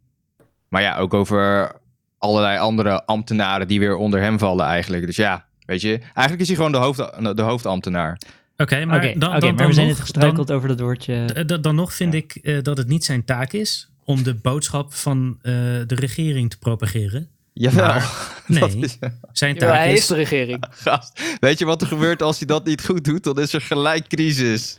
Maar 0.68 0.82
ja, 0.82 0.96
ook 0.96 1.14
over 1.14 1.72
allerlei 2.18 2.58
andere 2.58 3.04
ambtenaren 3.04 3.68
die 3.68 3.78
weer 3.78 3.96
onder 3.96 4.20
hem 4.20 4.38
vallen 4.38 4.66
eigenlijk. 4.66 5.06
Dus 5.06 5.16
ja, 5.16 5.46
weet 5.66 5.80
je, 5.80 5.98
eigenlijk 5.98 6.40
is 6.40 6.46
hij 6.46 6.56
gewoon 6.56 6.72
de, 6.72 6.78
hoofd, 6.78 7.36
de 7.36 7.42
hoofdambtenaar. 7.42 8.18
Oké, 8.56 8.84
maar, 8.84 9.00
dan, 9.00 9.18
dan, 9.18 9.30
maar 9.30 9.40
dan 9.40 9.66
we 9.66 9.72
zijn 9.72 9.86
nog, 9.86 9.96
net 9.96 10.00
gestruikeld 10.04 10.50
over 10.50 10.68
dat 10.68 10.80
woordje. 10.80 11.24
Dan, 11.34 11.46
dan, 11.46 11.62
dan 11.62 11.74
nog 11.74 11.94
vind 11.94 12.14
ik 12.14 12.34
eh, 12.34 12.62
dat 12.62 12.76
het 12.76 12.88
niet 12.88 13.04
zijn 13.04 13.24
taak 13.24 13.52
is 13.52 13.88
om 14.04 14.22
de 14.22 14.34
boodschap 14.34 14.94
van 14.94 15.38
eh, 15.42 15.52
de 15.86 15.94
regering 15.94 16.50
te 16.50 16.58
propageren. 16.58 17.28
Jawel. 17.52 17.86
Maar- 17.86 18.32
nee. 18.46 18.76
is- 18.76 18.98
Zijn 19.32 19.54
Ja, 19.54 19.60
taak 19.60 19.74
hij 19.74 19.92
is. 19.92 19.98
is 19.98 20.06
de 20.06 20.14
regering. 20.14 20.64
gast. 20.84 21.20
Weet 21.40 21.58
je 21.58 21.64
wat 21.64 21.80
er 21.82 21.86
gebeurt 21.86 22.22
als 22.22 22.38
hij 22.38 22.46
dat 22.46 22.64
niet 22.66 22.84
goed 22.84 23.04
doet? 23.04 23.24
Dan 23.24 23.40
is 23.40 23.52
er 23.52 23.60
gelijk 23.60 24.06
crisis. 24.08 24.78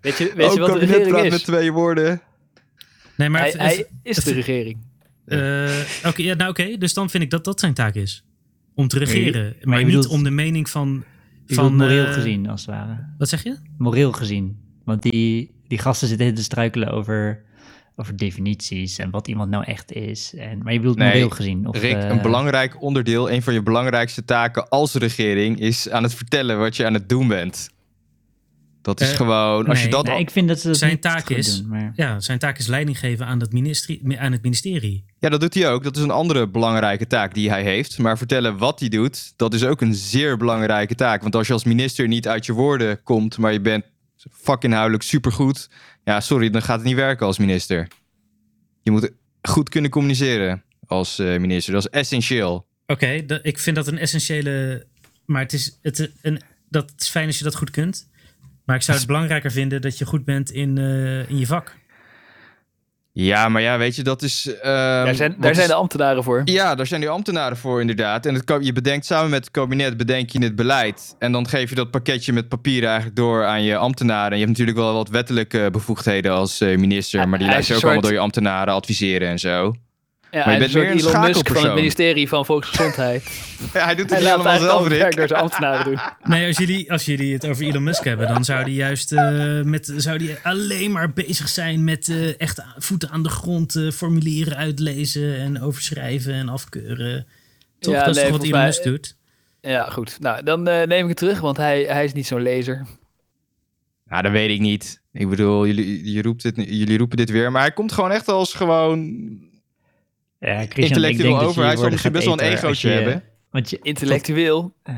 Weet 0.00 0.18
je, 0.18 0.32
weet 0.36 0.46
Ook 0.46 0.54
je 0.54 0.60
wat 0.60 0.72
de 0.72 0.78
regering 0.78 1.08
praat 1.08 1.24
is? 1.24 1.30
met 1.30 1.44
twee 1.44 1.72
woorden. 1.72 2.20
Nee, 3.14 3.28
maar 3.28 3.40
Hij, 3.40 3.50
het- 3.50 3.60
hij 3.60 3.76
het- 3.76 3.88
is 4.02 4.16
de 4.24 4.32
regering. 4.32 4.76
eh, 5.24 5.70
Oké, 6.04 6.22
ja, 6.22 6.34
nou 6.34 6.50
oké, 6.50 6.76
dus 6.78 6.94
dan 6.94 7.10
vind 7.10 7.22
ik 7.22 7.30
dat 7.30 7.44
dat 7.44 7.60
zijn 7.60 7.74
taak 7.74 7.94
is. 7.94 8.24
Om 8.74 8.88
te 8.88 8.98
regeren. 8.98 9.56
maar 9.62 9.84
niet 9.84 10.06
om 10.06 10.22
de 10.24 10.30
mening 10.30 10.70
van. 10.70 11.04
Van 11.56 11.76
moreel 11.76 12.06
eh, 12.06 12.12
gezien, 12.12 12.48
als 12.48 12.60
het 12.60 12.70
ware. 12.70 13.14
Wat 13.18 13.28
zeg 13.28 13.42
je? 13.42 13.56
Moreel 13.78 14.12
gezien. 14.12 14.58
Want 14.84 15.02
die, 15.02 15.54
die 15.68 15.78
gasten 15.78 16.08
zitten 16.08 16.34
te 16.34 16.42
struikelen 16.42 16.88
over, 16.88 17.44
over 17.96 18.16
definities 18.16 18.98
en 18.98 19.10
wat 19.10 19.28
iemand 19.28 19.50
nou 19.50 19.64
echt 19.64 19.92
is. 19.92 20.34
En, 20.34 20.62
maar 20.62 20.72
je 20.72 20.78
bedoelt 20.78 20.98
Nee, 20.98 21.08
moreel 21.08 21.30
gezien. 21.30 21.66
Of, 21.66 21.80
Rick, 21.80 21.96
eh, 21.96 22.08
een 22.08 22.22
belangrijk 22.22 22.82
onderdeel, 22.82 23.30
een 23.30 23.42
van 23.42 23.54
je 23.54 23.62
belangrijkste 23.62 24.24
taken 24.24 24.68
als 24.68 24.94
regering, 24.94 25.60
is 25.60 25.90
aan 25.90 26.02
het 26.02 26.14
vertellen 26.14 26.58
wat 26.58 26.76
je 26.76 26.86
aan 26.86 26.94
het 26.94 27.08
doen 27.08 27.28
bent. 27.28 27.70
Dat 28.88 29.00
is 29.00 29.10
Eh, 29.10 29.16
gewoon, 29.16 29.66
als 29.66 29.82
je 29.82 29.88
dat 29.88 30.04
Nee, 30.04 30.14
al- 30.14 30.20
ik 30.20 30.30
vind 30.30 30.48
dat 30.48 30.60
ze 30.60 30.66
dat 30.66 30.76
Zijn 30.76 30.98
taak 31.00 31.28
is- 31.28 31.56
doen, 31.60 31.68
maar... 31.68 31.92
Ja, 31.94 32.20
zijn 32.20 32.38
taak 32.38 32.58
is 32.58 32.66
leiding 32.66 32.98
geven 32.98 33.26
aan, 33.26 33.40
het 33.40 33.52
ministerie, 33.52 34.18
aan 34.18 34.32
het 34.32 34.42
ministerie. 34.42 35.04
Ja, 35.18 35.28
dat 35.28 35.40
doet 35.40 35.54
hij 35.54 35.70
ook. 35.70 35.82
Dat 35.84 35.96
is 35.96 36.02
een 36.02 36.10
andere 36.10 36.48
belangrijke 36.48 37.06
taak 37.06 37.34
die 37.34 37.50
hij 37.50 37.62
heeft. 37.62 37.98
Maar 37.98 38.18
vertellen 38.18 38.58
wat 38.58 38.80
hij 38.80 38.88
doet, 38.88 39.32
dat 39.36 39.54
is 39.54 39.64
ook 39.64 39.80
een 39.80 39.94
zeer 39.94 40.36
belangrijke 40.36 40.94
taak. 40.94 41.22
Want 41.22 41.34
als 41.34 41.46
je 41.46 41.52
als 41.52 41.64
minister 41.64 42.08
niet 42.08 42.28
uit 42.28 42.46
je 42.46 42.52
woorden 42.52 43.02
komt, 43.02 43.38
maar 43.38 43.52
je 43.52 43.60
bent 43.60 43.84
vakinhoudelijk 44.30 45.02
supergoed. 45.02 45.68
Ja, 46.04 46.20
sorry, 46.20 46.50
dan 46.50 46.62
gaat 46.62 46.76
het 46.78 46.86
niet 46.86 46.96
werken 46.96 47.26
als 47.26 47.38
minister. 47.38 47.88
Je 48.82 48.90
moet 48.90 49.10
goed 49.42 49.68
kunnen 49.68 49.90
communiceren 49.90 50.62
als 50.86 51.18
eh, 51.18 51.26
minister. 51.38 51.72
Dat 51.72 51.82
is 51.82 51.90
essentieel. 52.00 52.66
Oké, 52.86 53.24
dat- 53.26 53.40
ik 53.42 53.58
vind 53.58 53.76
dat 53.76 53.86
een 53.86 53.98
essentiële. 53.98 54.86
Maar 55.26 55.42
het 55.42 55.52
is, 55.52 55.78
het, 55.82 56.10
een, 56.22 56.40
dat 56.68 56.92
is 56.98 57.08
fijn 57.08 57.26
als 57.26 57.38
je 57.38 57.44
dat 57.44 57.54
goed 57.56 57.70
kunt. 57.70 58.08
Maar 58.68 58.76
ik 58.76 58.82
zou 58.82 58.98
het 58.98 59.06
belangrijker 59.06 59.50
vinden 59.50 59.80
dat 59.80 59.98
je 59.98 60.04
goed 60.04 60.24
bent 60.24 60.50
in, 60.50 60.78
eh, 60.78 61.30
in 61.30 61.38
je 61.38 61.46
vak. 61.46 61.76
Ja, 63.12 63.48
maar 63.48 63.62
ja, 63.62 63.78
weet 63.78 63.96
je, 63.96 64.02
dat 64.02 64.22
is... 64.22 64.46
ehm, 64.62 64.64
daar 65.04 65.14
zijn, 65.14 65.36
is- 65.40 65.56
zijn 65.56 65.68
de 65.68 65.74
ambtenaren 65.74 66.24
voor. 66.24 66.42
Ja, 66.44 66.74
daar 66.74 66.86
zijn 66.86 67.00
die 67.00 67.08
ambtenaren 67.10 67.56
voor 67.56 67.80
inderdaad. 67.80 68.26
En 68.26 68.34
het, 68.34 68.56
je 68.60 68.72
bedenkt 68.72 69.06
samen 69.06 69.30
met 69.30 69.40
het 69.44 69.50
kabinet 69.50 69.96
bedenk 69.96 70.30
je 70.30 70.42
het 70.42 70.56
beleid. 70.56 71.16
En 71.18 71.32
dan 71.32 71.48
geef 71.48 71.68
je 71.68 71.74
dat 71.74 71.90
pakketje 71.90 72.32
met 72.32 72.48
papieren 72.48 72.88
eigenlijk 72.88 73.16
door 73.16 73.44
aan 73.44 73.62
je 73.62 73.76
ambtenaren. 73.76 74.30
En 74.32 74.38
je 74.38 74.44
hebt 74.44 74.58
natuurlijk 74.58 74.78
wel 74.78 74.94
wat 74.94 75.08
wettelijke 75.08 75.68
bevoegdheden 75.72 76.32
als 76.32 76.60
eh, 76.60 76.76
minister. 76.76 77.20
Ja, 77.20 77.26
maar 77.26 77.38
die 77.38 77.48
luisteren 77.48 77.76
is 77.76 77.84
ook 77.84 77.90
allemaal 77.90 78.08
door 78.10 78.18
je 78.18 78.24
ambtenaren 78.24 78.74
adviseren 78.74 79.28
en 79.28 79.38
zo. 79.38 79.74
Ja, 80.30 80.38
je 80.38 80.44
hij 80.44 80.54
is 80.54 80.58
bent 80.60 80.72
meer 80.74 80.90
een 80.92 80.98
Elon 80.98 81.20
Musk 81.20 81.48
van 81.48 81.64
het 81.64 81.74
ministerie 81.74 82.28
van 82.28 82.44
Volksgezondheid. 82.46 83.24
Ja, 83.74 83.84
hij 83.84 83.94
doet 83.94 84.10
het 84.10 84.18
Hij 84.22 84.28
eigenlijk 84.28 84.60
zelf, 84.60 84.88
Rick. 84.88 85.16
door 85.16 85.28
zijn 85.28 85.40
ambtenaren 85.40 85.84
doen. 85.84 85.98
Nee, 86.24 86.46
als 86.46 86.58
jullie, 86.58 86.92
als 86.92 87.04
jullie 87.04 87.32
het 87.32 87.46
over 87.46 87.64
Elon 87.64 87.82
Musk 87.82 88.04
hebben, 88.04 88.28
dan 88.28 88.44
zou 88.44 88.64
die 88.64 88.74
juist 88.74 89.12
eh, 89.12 89.62
met, 89.62 89.92
zou 89.96 90.18
die 90.18 90.36
alleen 90.42 90.92
maar 90.92 91.12
bezig 91.12 91.48
zijn 91.48 91.84
met 91.84 92.08
eh, 92.08 92.40
echt 92.40 92.62
voeten 92.78 93.10
aan 93.10 93.22
de 93.22 93.28
grond, 93.28 93.76
eh, 93.76 93.90
formulieren 93.90 94.56
uitlezen 94.56 95.38
en 95.38 95.62
overschrijven 95.62 96.32
en 96.34 96.48
afkeuren. 96.48 97.26
Toch? 97.78 97.94
Ja, 97.94 98.04
dat 98.04 98.08
is 98.16 98.22
nee, 98.22 98.24
toch 98.30 98.36
wat 98.36 98.46
Elon 98.46 98.58
mij- 98.58 98.66
Musk 98.66 98.82
doet? 98.82 99.16
Ja, 99.60 99.84
goed. 99.90 100.20
Nou, 100.20 100.42
dan 100.42 100.62
neem 100.62 100.90
ik 101.02 101.08
het 101.08 101.16
terug, 101.16 101.40
want 101.40 101.56
hij, 101.56 101.82
hij 101.82 102.04
is 102.04 102.12
niet 102.12 102.26
zo'n 102.26 102.42
lezer. 102.42 102.86
Nou, 104.08 104.22
dat 104.22 104.32
weet 104.32 104.50
ik 104.50 104.60
niet. 104.60 105.00
Ik 105.12 105.28
bedoel, 105.28 105.66
jullie, 105.66 106.12
je 106.12 106.22
roept 106.22 106.42
dit, 106.42 106.54
jullie 106.56 106.98
roepen 106.98 107.16
dit 107.16 107.30
weer. 107.30 107.52
Maar 107.52 107.62
hij 107.62 107.72
komt 107.72 107.92
gewoon 107.92 108.10
echt 108.10 108.28
als 108.28 108.54
gewoon 108.54 109.16
Ja, 110.38 110.54
Christian, 110.54 110.64
ik 110.64 110.76
intellectueel 110.76 111.28
denk 111.28 111.32
dat 111.34 111.42
je 111.42 111.48
over. 111.48 111.60
je 111.62 111.68
Hij 111.68 111.76
zal 111.76 111.90
misschien 111.90 112.12
best 112.12 112.24
wel 112.24 112.34
een 112.40 112.52
egootje 112.52 112.88
je- 112.88 112.94
hebben. 112.94 113.22
Want 113.50 113.70
je, 113.70 113.78
Intellectueel. 113.82 114.74
eh, 114.82 114.94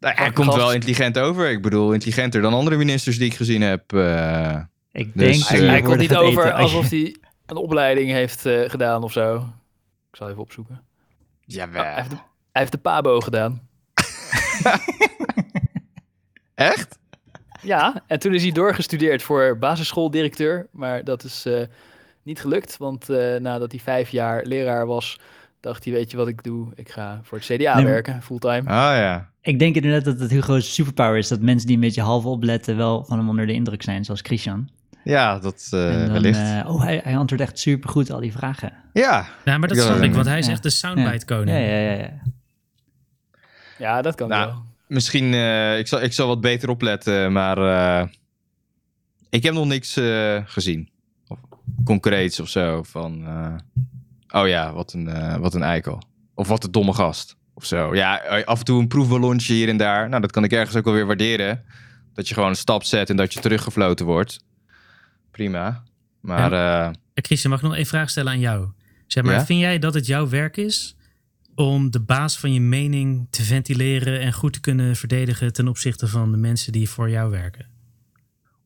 Nou, 0.00 0.14
hij 0.14 0.30
komt 0.32 0.46
gast? 0.46 0.58
wel 0.58 0.72
intelligent 0.72 1.18
over. 1.18 1.50
Ik 1.50 1.62
bedoel, 1.62 1.92
intelligenter 1.92 2.42
dan 2.42 2.54
andere 2.54 2.76
ministers 2.76 3.18
die 3.18 3.26
ik 3.26 3.34
gezien 3.36 3.62
heb. 3.62 3.92
eh. 3.92 4.60
ik 4.92 5.10
Dus, 5.14 5.48
denk 5.48 5.60
eh, 5.62 5.68
Hij, 5.68 5.82
komt 5.82 5.98
niet 5.98 6.16
over 6.16 6.42
eten 6.44 6.54
als 6.54 6.70
je- 6.70 6.76
alsof 6.76 6.90
hij 6.90 7.16
een 7.46 7.56
opleiding 7.56 8.10
heeft 8.10 8.46
eh, 8.46 8.70
gedaan 8.70 9.02
of 9.02 9.12
zo. 9.12 9.36
Ik 10.10 10.16
zal 10.16 10.28
even 10.28 10.40
opzoeken. 10.40 10.82
Jawel. 11.44 11.82
hij, 11.82 11.94
heeft 11.94 12.10
de, 12.10 12.16
hij 12.52 12.60
heeft 12.62 12.72
de 12.72 12.78
PABO 12.78 13.20
gedaan. 13.20 13.68
Echt? 16.54 16.98
Ja, 17.62 18.02
en 18.06 18.18
toen 18.18 18.34
is 18.34 18.42
hij 18.42 18.52
doorgestudeerd 18.52 19.22
voor 19.22 19.58
basisschooldirecteur. 19.58 20.66
Maar 20.72 21.04
dat 21.04 21.24
is 21.24 21.46
eh, 21.46 21.62
niet 22.22 22.40
gelukt, 22.40 22.76
want 22.76 23.08
eh, 23.08 23.36
nadat 23.36 23.70
hij 23.70 23.80
vijf 23.80 24.08
jaar 24.08 24.44
leraar 24.44 24.86
was, 24.86 25.20
dacht 25.60 25.84
hij, 25.84 25.92
weet 25.92 26.10
je 26.10 26.16
wat 26.16 26.28
ik 26.28 26.42
doe? 26.42 26.72
Ik 26.74 26.88
ga 26.90 27.20
voor 27.22 27.38
het 27.38 27.46
CDA 27.46 27.74
Nee, 27.76 27.84
werken, 27.84 28.22
fulltime. 28.22 28.68
Ah 28.70 28.96
ja. 28.96 29.28
Ik 29.42 29.58
denk 29.58 29.74
inderdaad 29.74 30.04
dat 30.04 30.20
het 30.20 30.30
Hugo's 30.30 30.74
superpower 30.74 31.16
is. 31.18 31.28
Dat 31.28 31.40
mensen 31.40 31.66
die 31.66 31.76
een 31.76 31.82
beetje 31.82 32.02
half 32.02 32.24
opletten 32.24 32.76
wel 32.76 33.04
van 33.04 33.18
hem 33.18 33.28
onder 33.28 33.46
de 33.46 33.52
indruk 33.52 33.82
zijn, 33.82 34.04
zoals 34.04 34.20
Christian. 34.20 34.68
Ja, 35.04 35.38
dat 35.38 35.68
eh, 35.70 35.92
en 35.94 36.04
dan, 36.04 36.12
wellicht. 36.12 36.38
eh, 36.38 36.64
oh, 36.74 36.82
hij, 36.82 37.00
hij 37.04 37.16
antwoordt 37.16 37.44
echt 37.44 37.58
supergoed 37.58 38.10
al 38.10 38.20
die 38.20 38.32
vragen. 38.32 38.72
ja. 38.92 39.26
Ja, 39.44 39.58
maar 39.58 39.68
dat 39.68 39.78
snap 39.78 39.96
ja, 39.98 40.02
ik, 40.02 40.14
want 40.14 40.26
hij 40.26 40.38
is 40.38 40.46
ja. 40.46 40.52
echt 40.52 40.62
de 40.62 40.70
soundbite 40.70 41.24
koning. 41.24 41.56
Ja, 41.58 41.64
ja, 41.64 41.78
ja. 41.78 41.98
ja. 41.98 42.10
Ja, 43.78 44.02
dat 44.02 44.14
kan 44.14 44.28
Nou, 44.28 44.46
wel. 44.46 44.62
Misschien, 44.86 45.34
eh, 45.34 45.78
ik, 45.78 45.86
zal, 45.86 46.02
ik 46.02 46.12
zal 46.12 46.26
wat 46.28 46.40
beter 46.40 46.68
opletten, 46.68 47.32
maar 47.32 47.58
eh, 47.58 48.06
ik 49.30 49.42
heb 49.42 49.54
nog 49.54 49.66
niks 49.66 49.96
eh, 49.96 50.40
gezien. 50.44 50.88
Concreets 51.84 52.40
of 52.40 52.48
zo. 52.48 52.82
Van, 52.82 53.26
eh, 53.26 53.54
oh 54.42 54.48
ja, 54.48 54.72
wat 54.72 54.92
een, 54.92 55.08
eh, 55.08 55.36
wat 55.36 55.54
een 55.54 55.62
eikel. 55.62 56.02
Of 56.34 56.48
wat 56.48 56.64
een 56.64 56.72
domme 56.72 56.92
gast. 56.92 57.36
Of 57.54 57.64
zo. 57.64 57.94
Ja, 57.94 58.20
eh, 58.22 58.44
af 58.44 58.58
en 58.58 58.64
toe 58.64 58.80
een 58.80 58.88
proefballonnetje 58.88 59.54
hier 59.54 59.68
en 59.68 59.76
daar. 59.76 60.08
Nou, 60.08 60.20
dat 60.20 60.30
kan 60.32 60.44
ik 60.44 60.52
ergens 60.52 60.76
ook 60.76 60.84
wel 60.84 60.94
weer 60.94 61.06
waarderen. 61.06 61.64
Dat 62.14 62.28
je 62.28 62.34
gewoon 62.34 62.48
een 62.48 62.56
stap 62.56 62.84
zet 62.84 63.10
en 63.10 63.16
dat 63.16 63.32
je 63.32 63.40
teruggefloten 63.40 64.06
wordt. 64.06 64.44
Prima. 65.30 65.82
Maar 66.20 66.52
Eh, 66.52 66.90
Christian, 67.14 67.50
mag 67.52 67.60
ik 67.62 67.66
nog 67.68 67.76
één 67.76 67.86
vraag 67.86 68.10
stellen 68.10 68.32
aan 68.32 68.38
jou? 68.40 68.68
Zeg 69.06 69.24
maar, 69.24 69.32
Ja? 69.34 69.44
vind 69.44 69.60
jij 69.60 69.78
dat 69.78 69.94
het 69.94 70.06
jouw 70.06 70.28
werk 70.28 70.56
is 70.56 70.96
om 71.54 71.90
de 71.90 72.00
baas 72.00 72.38
van 72.38 72.52
je 72.52 72.60
mening 72.60 73.26
te 73.30 73.42
ventileren 73.42 74.20
en 74.20 74.32
goed 74.32 74.52
te 74.52 74.60
kunnen 74.60 74.96
verdedigen 74.96 75.52
ten 75.52 75.68
opzichte 75.68 76.08
van 76.08 76.30
de 76.30 76.36
mensen 76.36 76.72
die 76.72 76.88
voor 76.90 77.10
jou 77.10 77.30
werken? 77.30 77.66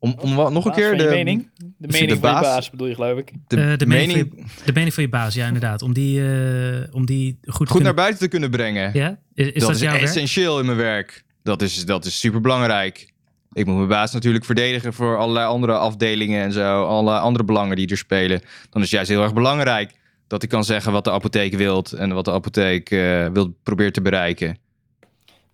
Om, 0.05 0.15
om 0.21 0.35
wat- 0.35 0.53
nog 0.53 0.65
een 0.65 0.73
keer 0.73 0.89
van 0.89 0.97
je 0.99 1.03
de 1.03 1.09
mening? 1.09 1.51
De 1.57 1.65
de 1.79 1.87
mening 1.87 2.19
van 2.21 2.35
je 2.35 2.41
baas- 2.41 2.71
bedoel 2.71 2.87
je, 2.87 2.95
geloof 2.95 3.19
ik. 3.19 3.33
de 3.47 3.57
Eh, 3.57 3.77
de 3.79 3.87
mening 3.87 4.13
mening 4.13 4.47
De 4.65 4.73
mening 4.73 4.95
van 4.95 5.03
je 5.03 5.09
baas, 5.09 5.35
ja, 5.35 5.47
inderdaad. 5.47 5.83
Om 5.83 5.93
die, 5.93 6.21
eh, 6.21 6.95
om 6.95 7.07
die 7.07 7.31
goed, 7.33 7.43
te 7.43 7.51
goed 7.53 7.67
kunnen... 7.67 7.85
naar 7.85 7.95
buiten 7.95 8.19
te 8.19 8.29
kunnen 8.29 8.51
brengen. 8.51 8.91
Ja? 8.93 9.19
Is, 9.35 9.47
is 9.47 9.53
dat, 9.53 9.63
dat, 9.63 9.71
is 9.75 9.81
jouw 9.81 9.93
werk? 9.93 10.05
essentieel 10.05 10.59
in 10.59 10.65
mijn 10.67 10.79
werk. 10.79 11.25
Dat 11.43 11.63
is, 11.63 11.85
dat 11.87 12.05
is 12.05 12.19
super 12.19 12.41
belangrijk. 12.41 13.13
Ik 13.53 13.67
moet 13.67 13.77
mijn 13.77 13.89
baas 13.89 14.13
natuurlijk 14.13 14.45
verdedigen 14.45 14.93
voor 14.93 15.17
allerlei 15.19 15.47
andere 15.47 15.73
afdelingen 15.73 16.43
en 16.43 16.53
zo. 16.53 16.85
Alle 16.85 17.19
andere 17.19 17.45
belangen 17.45 17.77
die 17.77 17.89
er 17.89 17.97
spelen. 17.97 18.41
Dan 18.41 18.83
is 18.83 18.91
het 18.91 18.91
juist 18.91 19.09
heel 19.11 19.23
erg 19.23 19.35
belangrijk 19.35 19.93
dat 20.27 20.43
ik 20.43 20.49
kan 20.49 20.65
zeggen 20.65 20.93
wat 20.93 21.05
de 21.05 21.11
apotheek 21.11 21.55
wilt. 21.55 21.93
En 21.93 22.13
wat 22.15 22.25
de 22.25 22.33
apotheek 22.33 22.91
eh 22.91 23.27
wil 23.33 23.57
probeert 23.63 23.95
te 23.95 24.03
bereiken. 24.03 24.59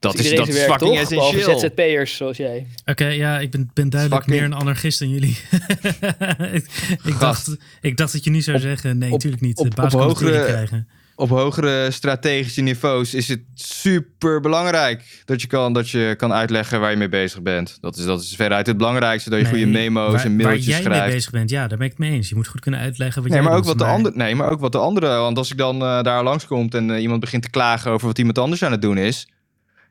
Dat 0.01 0.19
is, 0.19 0.35
dat 0.35 0.49
is 0.49 0.59
fucking 0.59 0.79
toch? 0.99 1.09
Behalve 1.09 1.37
essentieel. 1.37 1.59
ZZP'ers 1.59 2.17
zoals 2.17 2.37
jij. 2.37 2.67
Oké, 2.85 3.07
ja, 3.07 3.39
ik 3.39 3.51
ben, 3.51 3.71
ben 3.75 3.91
duidelijk 3.91 4.23
Fucking- 4.25 4.41
meer 4.43 4.51
een 4.55 4.61
anarchist 4.63 4.99
dan 4.99 5.09
jullie. 5.11 5.39
ik, 7.05 7.19
dacht, 7.19 7.57
ik 7.81 7.97
dacht 7.97 8.13
dat 8.13 8.25
je 8.25 8.31
nu 8.31 8.41
zou 8.41 8.57
Op- 8.57 8.63
zeggen, 8.63 8.99
nee, 8.99 9.11
natuurlijk 9.11 9.43
niet. 9.43 9.59
op- 9.59 9.71
de 9.71 9.77
baas 9.83 9.95
op 9.95 10.01
hogere- 10.01 10.45
krijgen. 10.45 10.89
op 11.15 11.29
hogere 11.29 11.91
strategische 11.91 12.61
niveaus 12.61 13.15
is 13.15 13.29
het 13.29 13.41
super 13.55 14.41
belangrijk 14.41 15.23
dat 15.25 15.41
je 15.41 15.47
kan, 15.47 15.73
dat 15.73 15.91
je 15.91 16.15
kan 16.17 16.33
uitleggen 16.33 16.81
waar 16.81 16.91
je 16.91 16.97
mee 16.97 17.09
bezig 17.09 17.43
bent. 17.43 17.79
Dat 17.81 17.97
is, 17.97 18.05
dat 18.05 18.21
is 18.21 18.35
veruit 18.37 18.67
het 18.67 18.77
belangrijkste, 18.77 19.31
dat 19.31 19.41
je 19.41 19.47
goede 19.47 19.67
memo's 19.67 20.13
waar, 20.13 20.25
en 20.25 20.37
mailtjes 20.37 20.65
Waar 20.67 20.75
jij 20.75 20.83
schrijft. 20.83 21.05
mee 21.05 21.15
bezig 21.15 21.31
bent, 21.31 21.51
ja, 21.51 21.67
daar 21.67 21.79
ben 21.79 21.87
ik 21.87 21.93
het 21.93 22.01
mee 22.01 22.11
eens. 22.13 22.29
Je 22.29 22.35
moet 22.35 22.49
goed 22.49 22.61
kunnen 22.61 22.81
uitleggen 22.81 23.23
wat 23.23 23.31
Nee 23.31 23.41
jij 23.41 23.49
maar, 23.49 23.59
ook 23.59 23.65
wat 23.65 23.79
de 23.79 23.85
andere, 23.85 24.17
nee, 24.17 24.35
maar 24.35 24.51
ook 24.51 24.61
wat 24.61 24.73
de 24.73 24.79
andere. 24.79 25.07
Want 25.07 25.39
als 25.39 25.51
ik 25.51 25.57
dan 25.59 25.83
eh, 25.83 26.03
daar 26.03 26.23
langskomt 26.23 26.75
en 26.75 26.91
eh, 26.91 27.03
iemand 27.03 27.21
begint 27.21 27.43
te 27.43 27.51
klagen 27.51 27.91
over 27.91 28.07
wat 28.07 28.19
iemand 28.19 28.39
anders 28.39 28.63
aan 28.65 28.73
het 28.73 28.83
doen 28.83 28.99
is. 28.99 29.29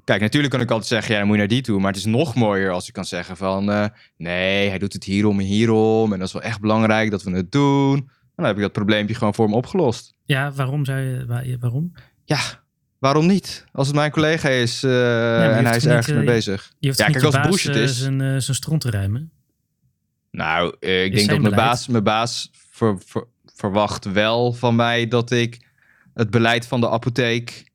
Kijk, 0.10 0.22
natuurlijk 0.22 0.54
kan 0.54 0.62
ik 0.62 0.70
altijd 0.72 0.88
zeggen, 0.90 1.12
ja, 1.14 1.18
dan 1.20 1.28
moet 1.28 1.36
je 1.36 1.42
naar 1.42 1.52
die 1.52 1.62
toe. 1.62 1.80
Maar 1.80 1.88
het 1.92 2.00
is 2.00 2.06
nog 2.06 2.36
mooier 2.36 2.72
als 2.72 2.88
ik 2.88 2.94
kan 2.94 3.06
zeggen 3.06 3.38
van... 3.38 3.72
eh, 3.72 3.86
nee, 4.18 4.70
hij 4.70 4.78
doet 4.78 4.94
het 4.94 5.04
hierom 5.04 5.40
en 5.40 5.46
hierom. 5.46 6.14
En 6.14 6.20
dat 6.20 6.28
is 6.28 6.34
wel 6.34 6.42
echt 6.42 6.60
belangrijk 6.60 7.12
dat 7.12 7.24
we 7.24 7.32
het 7.32 7.52
doen. 7.52 7.96
En 7.98 8.06
dan 8.36 8.46
heb 8.46 8.56
ik 8.56 8.62
dat 8.62 8.72
probleempje 8.72 9.16
gewoon 9.16 9.34
voor 9.34 9.46
hem 9.46 9.54
opgelost. 9.54 10.14
Ja, 10.24 10.52
waarom 10.52 10.86
zou 10.86 11.00
je... 11.00 11.26
waar- 11.26 11.46
waarom? 11.60 11.92
Ja, 12.26 12.40
waarom 13.00 13.26
niet? 13.28 13.66
Als 13.72 13.88
het 13.88 13.96
mijn 13.96 14.12
collega 14.12 14.50
is 14.50 14.84
eh, 14.84 15.58
en 15.58 15.66
hij 15.66 15.76
is 15.76 15.86
ergens 15.86 16.08
eh, 16.08 16.16
mee 16.16 16.26
bezig. 16.26 16.72
Je 16.80 16.88
hoeft 16.88 17.00
Ja, 17.00 17.06
kijk, 17.06 17.24
als 17.24 17.42
bullshit 17.42 17.76
eh, 17.76 17.82
is- 17.82 17.98
zijn, 18.00 18.22
eh, 18.22 18.28
zijn 18.38 18.56
stront 18.56 18.82
te 18.82 18.90
ruimen. 18.92 19.32
Nou, 20.32 20.76
eh, 20.80 21.04
ik 21.04 21.14
denk 21.16 21.30
dat 21.30 21.40
mijn 21.42 21.56
baas, 21.56 21.88
mijn 21.88 22.04
baas 22.04 22.50
ver- 22.70 22.98
ver- 23.06 23.28
verwacht 23.56 24.12
wel 24.12 24.54
van 24.54 24.76
mij 24.76 25.08
dat 25.08 25.32
ik 25.32 25.60
het 26.14 26.30
beleid 26.30 26.68
van 26.68 26.82
de 26.82 26.90
apotheek 26.90 27.69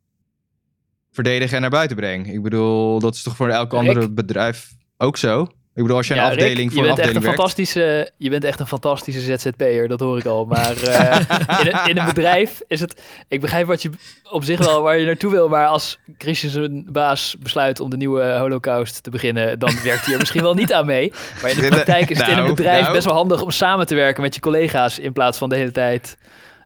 verdedig 1.15 1.53
en 1.53 1.61
naar 1.61 1.71
buiten 1.71 1.97
breng. 1.97 2.33
Ik 2.33 2.43
bedoel, 2.43 2.99
dat 2.99 3.15
is 3.15 3.23
toch 3.23 3.37
voor 3.37 3.49
elk 3.49 3.71
Rick? 3.71 3.81
andere 3.81 4.11
bedrijf 4.11 4.69
ook 4.97 5.17
zo? 5.17 5.49
Ik 5.75 5.83
bedoel, 5.83 5.97
als 5.97 6.07
je 6.07 6.15
een 6.15 6.21
Ja, 6.21 6.29
Rick, 6.29 6.41
afdeling 6.41 6.71
je 6.71 6.77
voor 6.77 6.87
bent 6.87 6.99
echt 6.99 7.09
afdeling 7.09 7.17
een 7.17 7.23
werkt... 7.23 7.39
fantastische, 7.39 8.11
Je 8.17 8.31
bent 8.31 8.45
echt 8.45 8.61
een 8.61 8.67
fantastische 8.67 9.21
ZZP'er, 9.21 9.89
dat 9.89 10.01
hoor 10.01 10.19
ik 10.19 10.25
al. 10.25 10.45
Maar 10.45 10.83
eh, 10.83 11.21
in, 11.61 11.67
een, 11.67 11.89
in 11.89 11.99
een 11.99 12.07
bedrijf 12.07 12.61
is 12.67 12.81
het... 12.81 13.03
Ik 13.29 13.41
begrijp 13.41 13.67
wat 13.67 13.83
je 13.83 13.91
op 14.31 14.45
zich 14.45 14.59
wel 14.59 14.83
waar 14.83 14.99
je 14.99 15.07
naartoe 15.07 15.31
wil. 15.31 15.49
Maar 15.49 15.67
als 15.67 15.99
Christian 16.19 16.63
een 16.63 16.89
baas 16.93 17.37
besluit 17.41 17.81
om 17.81 17.91
de 17.91 17.97
nieuwe 17.97 18.23
holocaust 18.23 19.03
te 19.03 19.11
beginnen... 19.11 19.59
dan 19.59 19.71
werkt 19.83 20.05
hij 20.05 20.13
er 20.13 20.19
misschien 20.19 20.43
wel 20.43 20.55
niet 20.55 20.73
aan 20.73 20.87
mee. 20.87 21.13
Maar 21.43 21.51
in 21.51 21.61
de 21.61 21.69
praktijk 21.69 22.11
is 22.11 22.19
het 22.19 22.29
in 22.29 22.33
een 22.33 22.43
Nou, 22.43 22.55
bedrijf 22.55 22.81
nou. 22.81 22.93
best 22.93 23.05
wel 23.05 23.15
handig 23.15 23.43
om 23.43 23.51
samen 23.51 23.87
te 23.87 23.95
werken 23.95 24.23
met 24.23 24.35
je 24.35 24.41
collega's... 24.41 24.99
in 24.99 25.13
plaats 25.13 25.39
van 25.39 25.49
de 25.49 25.57
hele 25.57 25.73
tijd 25.73 26.17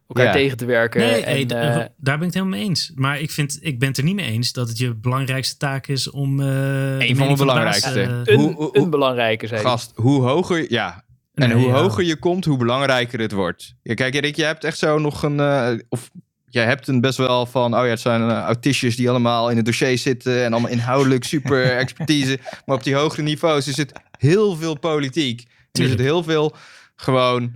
elkaar 0.08 0.24
Ja. 0.24 0.32
tegen 0.32 0.56
te 0.56 0.64
werken. 0.64 1.00
Nee, 1.00 1.22
en, 1.24 1.32
hey, 1.32 1.42
eh, 1.70 1.74
daar 1.76 1.88
ben 2.02 2.14
ik 2.14 2.22
het 2.22 2.34
helemaal 2.34 2.58
mee 2.58 2.68
eens. 2.68 2.92
Maar 2.94 3.20
ik, 3.20 3.30
vind, 3.30 3.58
ik 3.60 3.78
ben 3.78 3.88
het 3.88 3.98
er 3.98 4.04
niet 4.04 4.14
mee 4.14 4.30
eens 4.30 4.52
dat 4.52 4.68
het 4.68 4.78
je 4.78 4.94
belangrijkste 4.94 5.56
taak 5.56 5.86
is 5.86 6.10
om... 6.10 6.40
eh 6.40 6.46
mijn 6.46 6.98
mening 6.98 7.16
van 7.18 7.28
de 7.28 7.34
belangrijkste. 7.36 8.00
een, 8.24 8.38
hoe- 8.40 8.54
hoe- 8.54 8.76
een 8.78 8.90
belangrijke, 8.90 9.46
zei 9.46 9.60
hij. 9.60 9.70
Gast, 9.70 9.92
hoe 9.94 10.22
hoger... 10.22 10.66
Ja, 10.72 11.04
en 11.34 11.48
nee, 11.48 11.58
hoe 11.58 11.66
ja. 11.66 11.80
hoger 11.80 12.04
je 12.04 12.16
komt, 12.16 12.44
hoe 12.44 12.56
belangrijker 12.58 13.20
het 13.20 13.32
wordt. 13.32 13.74
Ja, 13.82 13.94
kijk, 13.94 14.14
Erik, 14.14 14.36
je 14.36 14.44
hebt 14.44 14.64
echt 14.64 14.78
zo 14.78 14.98
nog 14.98 15.22
een... 15.22 15.40
eh, 15.40 15.70
of 15.88 16.10
jij 16.50 16.64
hebt 16.64 16.88
een 16.88 17.00
best 17.00 17.18
wel 17.18 17.46
van... 17.46 17.74
Oh 17.74 17.82
ja, 17.84 17.88
het 17.90 18.00
zijn 18.00 18.20
uh, 18.22 18.38
autistjes 18.38 18.96
die 18.96 19.08
allemaal 19.10 19.50
in 19.50 19.56
het 19.56 19.64
dossier 19.64 19.98
zitten... 19.98 20.44
en 20.44 20.52
allemaal 20.52 20.70
inhoudelijk 20.70 21.24
super 21.24 21.70
expertise. 21.78 22.38
Maar 22.66 22.76
op 22.76 22.84
die 22.84 22.94
hogere 22.94 23.22
niveaus 23.22 23.68
is 23.68 23.76
het 23.76 23.92
heel 24.18 24.56
veel 24.56 24.78
politiek. 24.78 25.38
Het 25.40 25.48
Tuurlijk. 25.72 26.00
heel 26.00 26.22
veel 26.22 26.54
gewoon... 26.96 27.52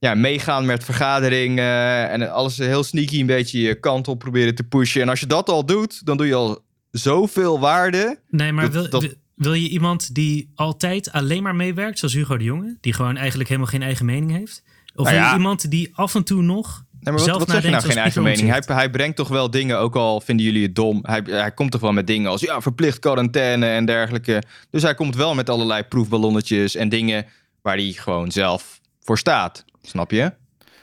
Ja, 0.00 0.14
meegaan 0.14 0.66
met 0.66 0.84
vergaderingen 0.84 2.10
en 2.10 2.30
alles 2.32 2.58
heel 2.58 2.82
sneaky 2.84 3.20
een 3.20 3.26
beetje 3.26 3.60
je 3.60 3.74
kant 3.74 4.08
op 4.08 4.18
proberen 4.18 4.54
te 4.54 4.62
pushen. 4.62 5.02
En 5.02 5.08
als 5.08 5.20
je 5.20 5.26
dat 5.26 5.48
al 5.48 5.66
doet, 5.66 6.06
dan 6.06 6.16
doe 6.16 6.26
je 6.26 6.34
al 6.34 6.64
zoveel 6.90 7.60
waarde. 7.60 8.18
Nee, 8.28 8.52
maar 8.52 8.64
Dat- 8.64 8.72
wil, 8.72 9.00
dat- 9.00 9.14
wil- 9.34 9.52
je 9.52 9.68
iemand 9.68 10.14
die 10.14 10.50
altijd 10.54 11.12
alleen 11.12 11.42
maar 11.42 11.54
meewerkt, 11.54 11.98
zoals 11.98 12.14
Hugo 12.14 12.36
de 12.36 12.44
Jonge, 12.44 12.76
die 12.80 12.92
gewoon 12.92 13.16
eigenlijk 13.16 13.48
helemaal 13.48 13.70
geen 13.70 13.82
eigen 13.82 14.04
mening 14.06 14.30
heeft? 14.30 14.62
Of 14.94 15.04
Nou 15.04 15.16
wil 15.16 15.24
ja. 15.24 15.30
je 15.30 15.36
iemand 15.36 15.70
die 15.70 15.90
af 15.92 16.14
en 16.14 16.24
toe 16.24 16.42
nog 16.42 16.84
Nee, 16.92 17.02
maar 17.02 17.12
wat, 17.12 17.22
zelf 17.22 17.38
wat 17.38 17.50
zeg 17.50 17.62
je 17.62 17.70
nou 17.70 17.82
geen 17.82 17.96
eigen 17.96 18.22
mening? 18.22 18.48
Hij, 18.48 18.62
hij 18.66 18.90
brengt 18.90 19.16
toch 19.16 19.28
wel 19.28 19.50
dingen, 19.50 19.78
ook 19.78 19.96
al 19.96 20.20
vinden 20.20 20.46
jullie 20.46 20.62
het 20.62 20.74
dom. 20.74 20.98
Hij, 21.02 21.22
hij 21.26 21.52
komt 21.52 21.70
toch 21.70 21.80
wel 21.80 21.92
met 21.92 22.06
dingen 22.06 22.30
als 22.30 22.40
ja, 22.40 22.60
verplicht 22.60 22.98
quarantaine 22.98 23.66
en 23.66 23.84
dergelijke. 23.84 24.42
Dus 24.70 24.82
hij 24.82 24.94
komt 24.94 25.16
wel 25.16 25.34
met 25.34 25.50
allerlei 25.50 25.82
proefballonnetjes 25.82 26.74
en 26.74 26.88
dingen 26.88 27.26
waar 27.62 27.76
hij 27.76 27.92
gewoon 27.92 28.30
zelf 28.32 28.79
voor 29.00 29.18
staat. 29.18 29.64
Snap 29.82 30.10
je? 30.10 30.32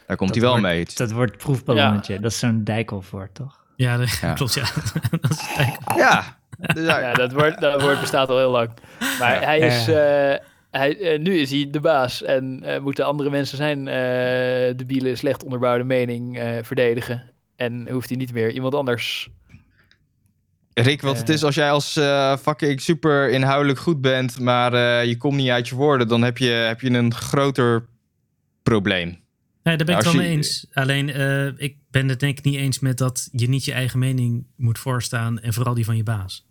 Daar 0.07 0.17
komt 0.17 0.33
Dat 0.33 0.37
hij 0.41 0.47
wel 0.51 0.59
wordt- 0.59 0.73
mee. 0.75 0.85
Dat 0.95 1.11
wordt 1.11 1.37
proefballonnetje. 1.37 2.19
Dat 2.19 2.31
is 2.31 2.39
zo'n 2.39 2.63
dijkelvoort, 2.63 3.35
toch? 3.35 3.65
Ja, 3.75 3.97
dat 3.97 4.17
Ja. 4.21 4.33
klopt, 4.33 4.53
ja. 4.53 4.65
dat 5.21 5.31
is. 5.31 5.47
Ja, 5.95 6.35
Ja, 6.75 7.13
dat 7.13 7.31
woord, 7.31 7.59
dat 7.61 7.81
woord 7.81 7.99
bestaat 7.99 8.29
al 8.29 8.37
heel 8.37 8.51
lang. 8.51 8.69
Maar 9.19 9.41
hij 9.43 9.59
is, 9.59 9.87
eh, 9.87 10.45
hij, 10.71 10.99
eh, 10.99 11.19
nu 11.19 11.37
is 11.39 11.51
hij 11.51 11.67
de 11.71 11.79
baas 11.79 12.23
en 12.23 12.63
eh, 12.63 12.79
moeten 12.81 13.05
andere 13.05 13.29
mensen 13.29 13.57
zijn 13.57 13.87
eh 13.87 14.75
debiele, 14.77 15.15
slecht 15.15 15.43
onderbouwde 15.43 15.83
mening 15.83 16.39
eh, 16.39 16.49
verdedigen. 16.61 17.31
En 17.55 17.87
hoeft 17.91 18.09
hij 18.09 18.17
niet 18.17 18.33
meer 18.33 18.51
iemand 18.51 18.75
anders. 18.75 19.29
Rick, 20.73 21.01
wat 21.01 21.17
het 21.17 21.29
is 21.29 21.43
als 21.43 21.55
jij 21.55 21.71
als 21.71 21.95
eh, 21.95 22.37
fucking 22.37 22.81
super 22.81 23.29
inhoudelijk 23.29 23.79
goed 23.79 24.01
bent, 24.01 24.39
maar 24.39 24.73
eh, 24.73 25.05
je 25.05 25.17
komt 25.17 25.35
niet 25.35 25.49
uit 25.49 25.67
je 25.67 25.75
woorden, 25.75 26.07
dan 26.07 26.21
heb 26.23 26.37
je, 26.37 26.49
heb 26.49 26.81
je 26.81 26.89
een 26.89 27.13
groter 27.13 27.85
probleem. 28.69 29.07
Nee, 29.63 29.77
daar 29.77 29.85
ben 29.85 29.97
ik 29.97 30.03
het 30.03 30.11
wel 30.13 30.21
je- 30.21 30.27
mee 30.27 30.37
eens. 30.37 30.65
Alleen, 30.73 31.09
eh, 31.09 31.45
ik 31.57 31.75
ben 31.91 32.09
het 32.09 32.19
denk 32.19 32.37
ik 32.37 32.43
niet 32.43 32.55
eens 32.55 32.79
met 32.79 32.97
dat 32.97 33.29
je 33.31 33.49
niet 33.49 33.65
je 33.65 33.71
eigen 33.71 33.99
mening 33.99 34.45
moet 34.55 34.79
voorstaan 34.79 35.39
en 35.39 35.53
vooral 35.53 35.73
die 35.73 35.85
van 35.85 35.95
je 35.97 36.03
baas. 36.03 36.45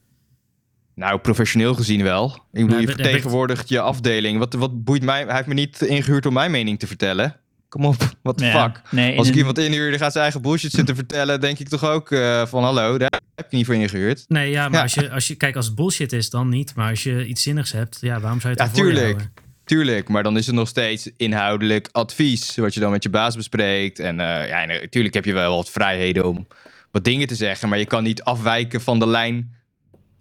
Nou, 0.94 1.18
professioneel 1.18 1.74
gezien 1.74 2.02
wel. 2.02 2.26
Ik 2.26 2.38
bedoel, 2.52 2.68
Nou, 2.68 2.80
je 2.80 2.86
ik- 2.88 2.94
vertegenwoordigt 2.94 3.68
je 3.68 3.80
afdeling. 3.80 4.38
Wat, 4.38 4.54
wat 4.54 4.84
boeit 4.84 5.02
mij? 5.02 5.24
Hij 5.24 5.34
heeft 5.34 5.46
me 5.46 5.54
niet 5.54 5.80
ingehuurd 5.82 6.26
om 6.26 6.32
mijn 6.32 6.50
mening 6.50 6.78
te 6.78 6.86
vertellen. 6.86 7.36
Kom 7.68 7.84
op, 7.84 7.96
what 8.22 8.38
the 8.38 8.44
Ja. 8.44 8.62
fuck. 8.72 8.82
Nee, 8.90 9.18
Als 9.18 9.26
ik 9.26 9.32
een- 9.32 9.38
iemand 9.38 9.58
inhuur 9.58 9.88
die 9.90 9.98
gaat 9.98 10.10
zijn 10.12 10.22
eigen 10.24 10.42
bullshit 10.42 10.70
zitten 10.72 10.94
vertellen, 11.02 11.40
denk 11.40 11.58
ik 11.58 11.68
toch 11.68 11.84
ook 11.84 12.10
eh, 12.10 12.46
van 12.46 12.62
hallo, 12.62 12.98
daar 12.98 13.20
heb 13.34 13.50
je 13.50 13.56
niet 13.56 13.66
voor 13.66 13.74
ingehuurd. 13.74 14.24
Nee, 14.28 14.50
ja, 14.50 14.62
maar 14.68 14.76
Ja. 14.76 14.82
Als, 14.82 14.94
je, 14.94 15.10
als 15.10 15.26
je, 15.26 15.34
kijk, 15.34 15.56
als 15.56 15.66
het 15.66 15.74
bullshit 15.74 16.12
is, 16.12 16.30
dan 16.30 16.48
niet. 16.48 16.74
Maar 16.74 16.90
als 16.90 17.02
je 17.02 17.26
iets 17.26 17.42
zinnigs 17.42 17.72
hebt, 17.72 17.98
ja, 18.00 18.20
waarom 18.20 18.40
zou 18.40 18.54
je 18.54 18.62
het 18.62 18.70
Ja, 18.70 18.74
dan 18.76 18.84
voor 18.84 18.92
je 18.94 18.98
tuurlijk. 18.98 19.30
Tuurlijk, 19.66 20.08
maar 20.08 20.22
dan 20.22 20.36
is 20.36 20.46
het 20.46 20.54
nog 20.54 20.68
steeds 20.68 21.10
inhoudelijk 21.16 21.88
advies, 21.92 22.56
wat 22.56 22.74
je 22.74 22.80
dan 22.80 22.90
met 22.90 23.02
je 23.02 23.10
baas 23.10 23.36
bespreekt. 23.36 23.98
En 23.98 24.20
eh, 24.20 24.48
ja, 24.48 24.64
natuurlijk 24.64 25.14
heb 25.14 25.24
je 25.24 25.32
wel 25.32 25.56
wat 25.56 25.70
vrijheden 25.70 26.26
om 26.28 26.46
wat 26.90 27.04
dingen 27.04 27.26
te 27.26 27.34
zeggen, 27.34 27.68
maar 27.68 27.78
je 27.78 27.84
kan 27.86 28.02
niet 28.02 28.22
afwijken 28.22 28.80
van 28.80 28.98
de 28.98 29.06
lijn 29.06 29.54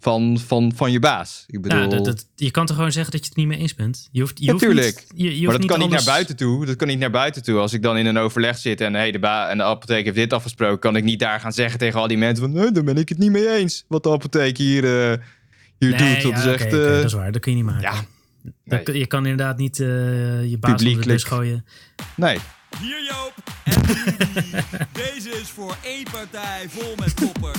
van, 0.00 0.38
van, 0.46 0.72
van 0.74 0.92
je 0.92 0.98
baas. 0.98 1.44
Ik 1.48 1.62
bedoel, 1.62 1.78
Ja, 1.80 1.86
dat, 1.86 2.04
dat- 2.04 2.26
je 2.34 2.50
kan 2.50 2.66
toch 2.66 2.76
gewoon 2.76 2.92
zeggen 2.92 3.12
dat 3.12 3.20
je 3.22 3.28
het 3.28 3.36
niet 3.36 3.46
mee 3.46 3.58
eens 3.58 3.74
bent? 3.74 4.08
Je 4.12 4.20
hoeft, 4.20 4.38
je 4.40 4.50
hoeft. 4.50 4.66
Niet, 4.68 4.74
je, 5.14 5.24
je 5.24 5.30
hoeft 5.30 5.40
maar 5.42 5.50
dat 5.52 5.60
niet 5.60 5.70
kan 5.70 5.78
niet 5.80 5.90
naar 5.90 6.04
buiten 6.04 6.36
toe. 6.36 6.66
Dat 6.66 6.76
kan 6.76 6.88
niet 6.88 6.98
naar 6.98 7.10
buiten 7.10 7.42
toe. 7.42 7.58
Als 7.58 7.72
ik 7.72 7.82
dan 7.82 7.96
in 7.96 8.06
een 8.06 8.18
overleg 8.18 8.58
zit 8.58 8.80
en, 8.80 8.94
hey, 8.94 9.10
de, 9.10 9.18
ba- 9.18 9.48
en 9.48 9.56
de 9.58 9.64
apotheek 9.64 10.04
heeft 10.04 10.16
dit 10.16 10.32
afgesproken, 10.32 10.78
kan 10.78 10.96
ik 10.96 11.04
niet 11.04 11.18
daar 11.18 11.40
gaan 11.40 11.52
zeggen 11.52 11.78
tegen 11.78 12.00
al 12.00 12.08
die 12.08 12.18
mensen 12.18 12.44
van, 12.44 12.52
nee, 12.52 12.72
daar 12.72 12.84
ben 12.84 12.96
ik 12.96 13.08
het 13.08 13.18
niet 13.18 13.30
mee 13.30 13.48
eens. 13.56 13.84
Wat 13.88 14.02
de 14.02 14.10
apotheek 14.10 14.56
hier, 14.58 14.84
eh, 14.84 15.18
hier 15.78 15.90
Nee, 15.90 16.22
doet. 16.22 16.22
Dat 16.34 16.44
ja, 16.44 16.50
is 16.50 16.60
echt. 16.60 16.72
eh, 16.72 16.80
dat 16.80 17.04
is 17.04 17.12
waar, 17.12 17.32
dat 17.32 17.40
kun 17.40 17.50
je 17.52 17.56
niet 17.56 17.66
maken. 17.66 17.82
ja, 17.82 18.04
nee. 18.66 18.98
je 18.98 19.06
kan 19.06 19.26
inderdaad 19.26 19.56
niet 19.58 19.80
eh, 19.80 19.86
je 20.50 20.56
baas 20.60 20.82
onder 20.84 21.00
de 21.02 21.06
bus 21.08 21.24
gooien. 21.24 21.66
nee. 22.16 22.38
Hier 22.80 23.04
Joop 23.04 23.32
en. 23.64 23.82
Deze 25.04 25.28
is 25.30 25.48
voor 25.54 25.76
één 25.82 26.04
partij 26.12 26.66
vol 26.68 26.94
met 26.98 27.14
koppers. 27.14 27.58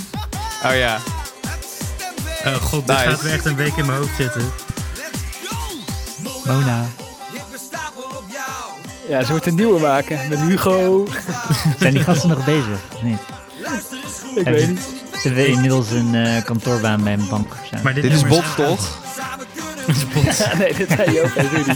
Oh 0.65 0.75
ja. 0.75 0.97
Oh 2.45 2.53
god, 2.55 2.87
dit 2.87 2.95
Nice. 2.95 3.09
gaat 3.09 3.21
weer 3.21 3.33
echt 3.33 3.45
een 3.45 3.55
week 3.55 3.75
in 3.75 3.85
mijn 3.85 3.97
hoofd 3.97 4.15
zitten. 4.15 4.41
Mona. 6.45 6.85
Ja, 9.09 9.23
ze 9.23 9.31
moeten 9.31 9.49
een 9.51 9.57
nieuwe 9.57 9.79
maken 9.79 10.29
met 10.29 10.39
Hugo. 10.39 11.07
Zijn 11.79 11.93
die 11.93 12.03
gasten 12.03 12.29
nog 12.29 12.45
bezig? 12.45 12.79
Of 12.93 13.01
niet? 13.01 13.19
Ik 13.19 14.43
Hebben 14.45 14.53
weet 14.53 14.61
ze- 14.61 14.67
niet. 14.69 14.81
Ze 15.21 15.27
hebben 15.27 15.47
inmiddels 15.47 15.91
een 15.91 16.15
eh, 16.15 16.43
kantoorbaan 16.43 17.03
bij 17.03 17.13
een 17.13 17.27
bank 17.29 17.51
of 17.51 17.67
zo. 17.71 17.77
Maar 17.83 17.93
dit, 17.93 18.03
Dit 18.03 18.13
is 18.13 18.23
bot, 18.27 18.55
toch? 18.55 18.97
Ja, 20.37 20.57
nee, 20.57 20.73
dit 20.73 20.89
zijn 20.89 21.11
Joop 21.13 21.35
en 21.35 21.49
Rudy. 21.49 21.71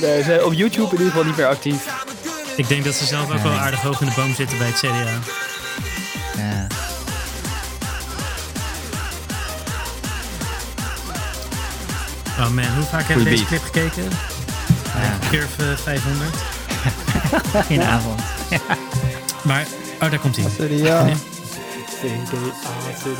Nee, 0.00 0.18
ze 0.18 0.22
zijn 0.24 0.44
op 0.44 0.52
YouTube 0.52 0.84
in 0.84 0.90
ieder 0.92 1.06
geval 1.06 1.24
niet 1.24 1.36
meer 1.36 1.46
actief. 1.46 1.86
Ik 2.56 2.68
denk 2.68 2.84
dat 2.84 2.94
ze 2.94 3.04
zelf 3.04 3.32
ook 3.32 3.42
wel 3.42 3.52
aardig 3.52 3.80
hoog 3.80 4.00
in 4.00 4.06
de 4.06 4.12
boom 4.16 4.34
zitten 4.34 4.58
bij 4.58 4.66
het 4.66 4.76
CDA. 4.76 5.18
Ja. 6.36 6.66
Oh 12.38 12.50
man, 12.50 12.64
hoe 12.64 12.84
vaak 12.84 13.04
heb 13.04 13.18
je 13.18 13.24
deze 13.24 13.44
clip 13.44 13.62
gekeken? 13.62 14.02
Ja. 14.04 15.18
Curve 15.30 15.70
eh, 15.70 15.76
500. 15.76 16.30
Geen 17.66 17.82
avond. 17.82 18.20
Maar, 19.42 19.66
oh 20.02 20.10
daar 20.10 20.18
komt 20.18 20.36
hij. 20.36 20.44
CDA. 20.44 21.06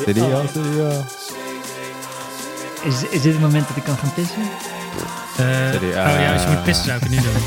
CDA, 0.05 0.43
CDA. 0.53 1.05
Is, 2.83 3.03
is 3.11 3.23
dit 3.23 3.33
het 3.33 3.41
moment 3.41 3.69
dat 3.69 3.77
ik 3.77 3.83
kan 3.85 3.97
gaan 3.97 4.15
pissen? 4.15 4.43
Eh. 5.37 5.45
Oh 5.83 6.21
ja, 6.21 6.33
als 6.33 6.43
je 6.43 6.49
moet 6.49 6.63
pissen 6.63 6.85
zou 6.85 6.97
ik 6.97 7.03
het 7.03 7.13
nu 7.13 7.21
doen. 7.21 7.43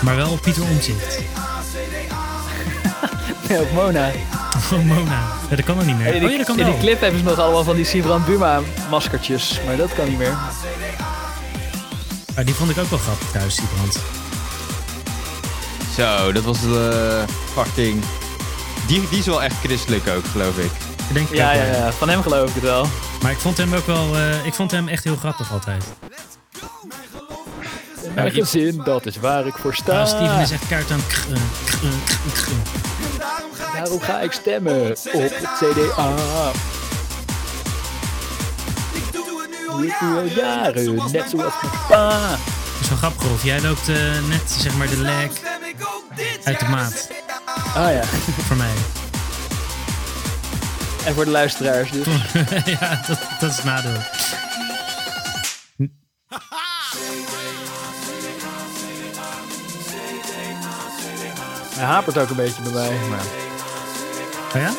Maar 0.00 0.16
wel 0.16 0.30
op 0.30 0.40
Pieter 0.40 0.62
Omtzigt. 0.62 1.18
Nee, 3.48 3.60
op 3.60 3.72
Mona. 3.72 4.10
Gewoon 4.68 4.86
Mona. 4.86 5.26
Ja, 5.50 5.56
dat 5.56 5.64
kan 5.64 5.76
dan 5.76 5.86
niet 5.86 5.98
meer. 5.98 6.06
In 6.06 6.14
oh 6.14 6.20
die, 6.20 6.30
ja, 6.30 6.36
dat 6.36 6.46
kan 6.46 6.58
in 6.58 6.64
wel. 6.64 6.72
die 6.72 6.80
clip 6.80 7.00
hebben 7.00 7.18
ze 7.18 7.24
nog 7.24 7.38
allemaal 7.38 7.64
van 7.64 7.76
die 7.76 7.84
Sibrand 7.84 8.26
Buma 8.26 8.60
maskertjes. 8.90 9.60
Maar 9.66 9.76
dat 9.76 9.94
kan 9.94 10.08
niet 10.08 10.18
meer. 10.18 10.36
Ah, 12.34 12.44
die 12.44 12.54
vond 12.54 12.70
ik 12.70 12.78
ook 12.78 12.90
wel 12.90 12.98
grappig 12.98 13.30
thuis, 13.30 13.54
die 13.54 13.66
brand. 13.66 13.98
Zo, 15.98 16.32
dat 16.32 16.42
was 16.44 16.60
de 16.60 17.24
fucking... 17.52 18.02
Die, 18.86 19.08
die 19.10 19.18
is 19.18 19.26
wel 19.26 19.42
echt 19.42 19.54
christelijk 19.64 20.08
ook, 20.08 20.24
geloof 20.32 20.56
ik. 20.58 20.70
Ik 21.08 21.14
denk 21.14 21.28
ik 21.28 21.36
Ja, 21.36 21.48
ook 21.50 21.56
ja, 21.56 21.70
wel. 21.70 21.80
ja. 21.80 21.92
Van 21.92 22.08
hem 22.08 22.22
geloof 22.22 22.48
ik 22.48 22.54
het 22.54 22.62
wel. 22.62 22.86
Maar 23.22 23.30
ik 23.30 23.38
vond 23.38 23.56
hem 23.56 23.74
ook 23.74 23.86
wel... 23.86 24.16
eh, 24.16 24.44
ik 24.46 24.54
vond 24.54 24.70
hem 24.70 24.88
echt 24.88 25.04
heel 25.04 25.16
grappig 25.16 25.52
altijd. 25.52 25.84
Mijn 28.14 28.30
gezin, 28.30 28.80
dat 28.84 29.06
is 29.06 29.16
waar 29.16 29.46
ik 29.46 29.54
voor 29.54 29.74
sta. 29.74 30.04
Steven 30.06 30.40
is 30.40 30.50
echt 30.50 30.66
kaart 30.68 30.90
aan... 30.90 31.00
krr. 31.06 31.38
Daarom 33.74 34.00
ga 34.00 34.20
ik 34.20 34.32
stemmen 34.32 34.80
op 35.12 35.22
het 35.22 35.34
CDA. 35.58 36.14
Doe 39.12 39.86
ik 39.86 40.00
nu 40.00 40.16
al 40.16 40.24
jaren, 40.24 40.94
net 40.94 41.30
zoals 41.30 41.52
mijn 41.62 41.72
pa. 41.88 42.08
Dat 42.30 42.38
is 42.80 42.88
wel 42.88 42.98
grappig, 42.98 43.22
Rolf. 43.26 43.44
Jij 43.44 43.60
loopt 43.60 43.88
eh, 43.88 43.94
net, 44.28 44.50
zeg 44.58 44.76
maar, 44.76 44.88
de 44.88 44.96
leg 45.00 45.30
uit 46.44 46.60
de 46.60 46.68
maat. 46.68 47.08
Ah 47.74 47.92
ja, 47.92 48.02
Voor 48.46 48.56
mij. 48.56 48.72
en 51.04 51.14
voor 51.14 51.24
de 51.24 51.30
luisteraars 51.30 51.90
dus. 51.90 52.06
ja, 52.80 53.00
dat, 53.06 53.18
dat 53.40 53.50
is 53.50 53.56
het 53.56 53.64
nadeel. 53.64 54.00
Hij 61.74 61.86
hapert 61.86 62.18
ook 62.18 62.30
een 62.30 62.36
beetje 62.36 62.62
bij 62.62 62.72
mij. 62.72 62.90
Maar... 63.08 63.24
Oh 64.54 64.60
ja? 64.60 64.70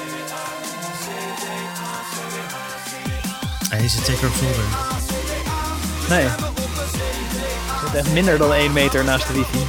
Hij 3.70 3.88
zit 3.88 4.06
zeker 4.06 4.28
op 4.28 4.34
zolder. 4.34 4.64
Nee. 6.10 6.28
Het 6.28 7.86
zit 7.86 7.94
echt 7.96 8.14
minder 8.14 8.38
dan 8.38 8.54
1 8.54 8.74
meter 8.74 9.04
naast 9.04 9.28
de 9.28 9.34
wifi. 9.34 9.68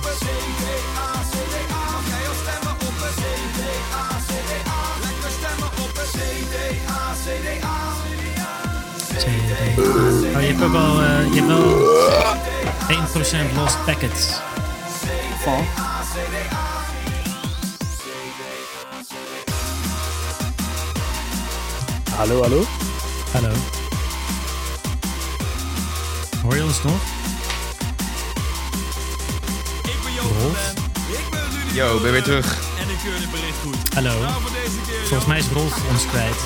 Oh, 9.80 10.40
je 10.40 10.46
hebt 10.46 10.62
ook 10.62 10.72
wel... 10.72 11.00
eh, 11.02 11.34
je 11.34 11.42
hebt 11.42 11.46
wel 11.46 13.44
1% 13.52 13.54
lost 13.56 13.84
packets. 13.84 14.28
Van. 15.42 15.64
Hallo, 22.16 22.40
hallo? 22.42 22.64
Hallo. 23.32 23.52
Hoor 26.42 26.56
je 26.56 26.62
ons 26.62 26.82
nog? 26.82 27.00
Ik 29.82 29.96
ben 30.04 30.38
Rolf? 30.40 30.72
Yo, 31.72 32.00
ben 32.00 32.12
weer 32.12 32.22
terug. 32.22 32.58
En 32.80 32.90
ik 32.90 32.96
keur 33.04 33.28
bericht 33.30 33.58
goed. 33.62 33.94
Hallo. 33.94 34.20
Nou, 34.20 34.32
Volgens 35.04 35.26
mij 35.28 35.38
is 35.38 35.44
Rolf 35.52 35.90
ons 35.90 36.06
kwijt. 36.06 36.36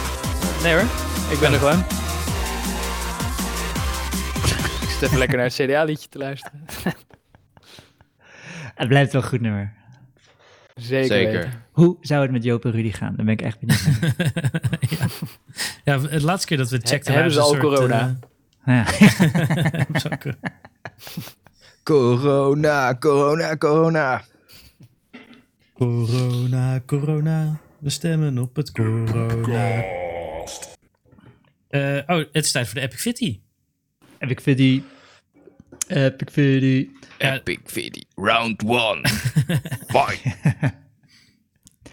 Nee 0.63 0.73
hoor, 0.75 0.85
ik 1.29 1.41
ben 1.41 1.53
er 1.53 1.59
gewoon. 1.59 1.85
Zit 4.95 5.03
even 5.03 5.19
lekker 5.19 5.37
naar 5.37 5.47
het 5.47 5.55
CDA-liedje 5.63 6.09
te 6.09 6.19
luisteren. 6.19 6.65
Het 8.75 8.89
blijft 8.89 9.13
wel 9.13 9.23
een 9.23 9.29
goed 9.29 9.41
nummer. 9.41 9.73
Zeker. 10.75 11.07
Zeker. 11.07 11.63
Hoe 11.73 11.97
zou 12.01 12.23
het 12.23 12.31
met 12.31 12.45
Joop 12.45 12.65
en 12.65 12.71
Rudy 12.71 12.91
gaan? 12.93 13.15
Daar 13.17 13.25
ben 13.25 13.35
ik 13.35 13.43
echt 13.43 13.59
benieuwd 13.61 13.87
naar. 14.01 14.15
Ja, 15.85 16.01
het 16.01 16.23
laatste 16.23 16.47
keer 16.47 16.57
dat 16.57 16.71
we 16.71 16.81
checkten... 16.83 17.15
hebben 17.15 17.33
ze 17.33 17.41
al 17.41 17.49
soort, 17.49 17.61
corona? 17.61 18.17
Ja. 18.65 18.87
eh, 18.99 20.19
co- 20.19 20.33
Corona, 21.83 22.97
corona, 22.99 23.57
corona. 23.57 24.23
Corona, 25.75 26.81
corona, 26.87 27.57
we 27.79 27.91
stemmen 27.91 28.39
op 28.39 28.57
het 28.57 28.73
corona. 28.73 29.85
Eh, 31.69 31.97
oh, 32.07 32.17
het 32.33 32.45
is 32.45 32.53
tijd 32.53 32.67
voor 32.67 32.75
de 32.75 32.81
Epic 32.81 33.01
Fitty. 33.01 33.41
Epic 34.25 34.43
Fitty. 34.43 34.83
Epic 35.89 36.33
Fitty. 36.33 36.89
Ja. 37.19 37.35
Epic 37.35 37.59
Video. 37.65 38.03
Round 38.15 38.65
one. 38.65 39.09
Fight. 39.95 40.23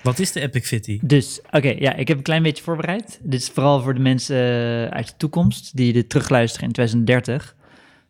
Wat 0.04 0.20
is 0.20 0.32
de 0.32 0.40
Epic 0.40 0.68
Fitty? 0.68 1.00
Dus, 1.02 1.42
oké, 1.50 1.70
ja, 1.70 1.94
ik 1.96 2.08
heb 2.08 2.18
een 2.18 2.24
klein 2.24 2.44
beetje 2.44 2.64
voorbereid. 2.64 3.20
Dit 3.24 3.42
is 3.42 3.50
vooral 3.50 3.82
voor 3.82 3.94
de 3.94 4.00
mensen 4.00 4.36
eh, 4.36 4.96
uit 4.96 5.08
de 5.08 5.18
toekomst 5.18 5.76
die 5.76 5.94
dit 5.94 6.10
terugluisteren 6.10 6.68
in 6.68 6.74
2030. 6.74 7.56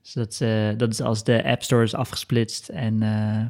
Dus 0.02 0.14
dat, 0.14 0.32
is, 0.32 0.42
eh, 0.42 0.78
dat 0.78 0.92
is 0.92 1.02
als 1.02 1.24
de 1.24 1.44
App 1.44 1.64
Store 1.64 1.84
is 1.84 1.94
afgesplitst 1.94 2.70
en 2.70 3.04
eh, 3.04 3.46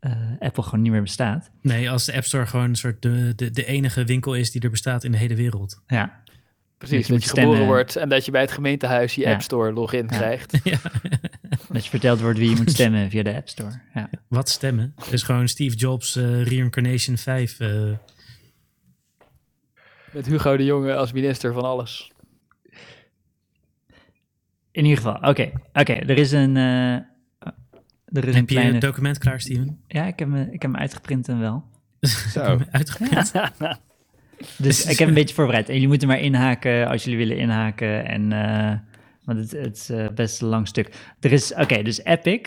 eh, 0.00 0.12
Apple 0.38 0.62
gewoon 0.62 0.82
niet 0.82 0.92
meer 0.92 1.02
bestaat. 1.02 1.50
Nee, 1.62 1.90
als 1.90 2.04
de 2.04 2.14
App 2.14 2.24
Store 2.24 2.46
gewoon 2.46 2.68
een 2.68 2.76
soort 2.76 3.02
de, 3.02 3.32
de, 3.36 3.50
de 3.50 3.64
enige 3.64 4.04
winkel 4.04 4.34
is 4.34 4.50
die 4.50 4.60
er 4.60 4.70
bestaat 4.70 5.04
in 5.04 5.12
de 5.12 5.18
hele 5.18 5.34
wereld. 5.34 5.82
Ja, 5.86 6.19
Precies, 6.80 7.06
Dat 7.06 7.06
je 7.06 7.12
dat 7.12 7.20
moet 7.20 7.22
je 7.24 7.28
geboren 7.28 7.48
stemmen. 7.56 7.74
wordt 7.74 7.96
en 7.96 8.08
dat 8.08 8.24
je 8.24 8.30
bij 8.30 8.40
het 8.40 8.50
gemeentehuis 8.52 9.14
je 9.14 9.20
Ja. 9.20 9.32
App 9.32 9.42
Store 9.42 9.72
login 9.72 10.06
krijgt. 10.06 10.52
dat 11.72 11.84
je 11.84 11.90
verteld 11.90 12.20
wordt 12.20 12.38
wie 12.38 12.50
je 12.50 12.56
moet 12.56 12.70
stemmen 12.78 13.10
via 13.10 13.22
de 13.22 13.34
App 13.34 13.48
Store. 13.48 13.80
Ja. 13.94 14.10
Wat 14.28 14.48
stemmen? 14.48 14.94
Dus 15.10 15.22
gewoon 15.22 15.48
Steve 15.48 15.76
Jobs 15.76 16.16
eh, 16.16 16.42
Reincarnation 16.44 17.16
5. 17.16 17.60
eh, 17.60 17.90
Met 20.12 20.26
Hugo 20.26 20.56
de 20.56 20.64
Jonge 20.64 20.94
als 20.96 21.12
minister 21.12 21.52
van 21.52 21.62
alles. 21.64 22.12
In 24.70 24.84
ieder 24.84 24.96
geval, 24.96 25.16
oké. 25.30 25.50
Oké, 25.72 25.92
er 25.92 26.18
is 26.18 26.32
een... 26.32 26.56
eh, 26.56 26.94
er 26.94 27.04
is 28.12 28.24
een 28.24 28.34
heb 28.34 28.34
je 28.34 28.44
kleine... 28.54 28.72
het 28.72 28.80
document 28.80 29.18
klaar, 29.18 29.40
Steven? 29.40 29.80
Ja, 29.86 30.04
ik 30.06 30.18
heb, 30.18 30.28
me, 30.28 30.40
ik 30.40 30.62
heb 30.62 30.72
hem 30.72 30.76
uitgeprint 30.76 31.28
en 31.28 31.38
wel. 31.40 31.64
Zo. 32.34 32.58
Uitgeprint. 32.70 33.32
Dus 34.58 34.84
ik 34.86 34.98
heb 34.98 35.08
een 35.08 35.14
beetje 35.14 35.34
voorbereid. 35.34 35.66
En 35.68 35.72
jullie 35.74 35.88
moeten 35.88 36.08
maar 36.08 36.20
inhaken 36.20 36.88
als 36.88 37.04
jullie 37.04 37.18
willen 37.18 37.36
inhaken. 37.36 38.06
En, 38.06 38.32
eh, 38.32 38.72
want 39.24 39.38
het, 39.38 39.50
het 39.50 39.76
is 39.76 39.90
eh, 39.90 40.08
best 40.14 40.40
een 40.40 40.48
lang 40.48 40.68
stuk. 40.68 40.90
Er 41.20 41.32
is, 41.32 41.54
oké, 41.54 41.82
dus 41.82 42.04
Epic. 42.04 42.40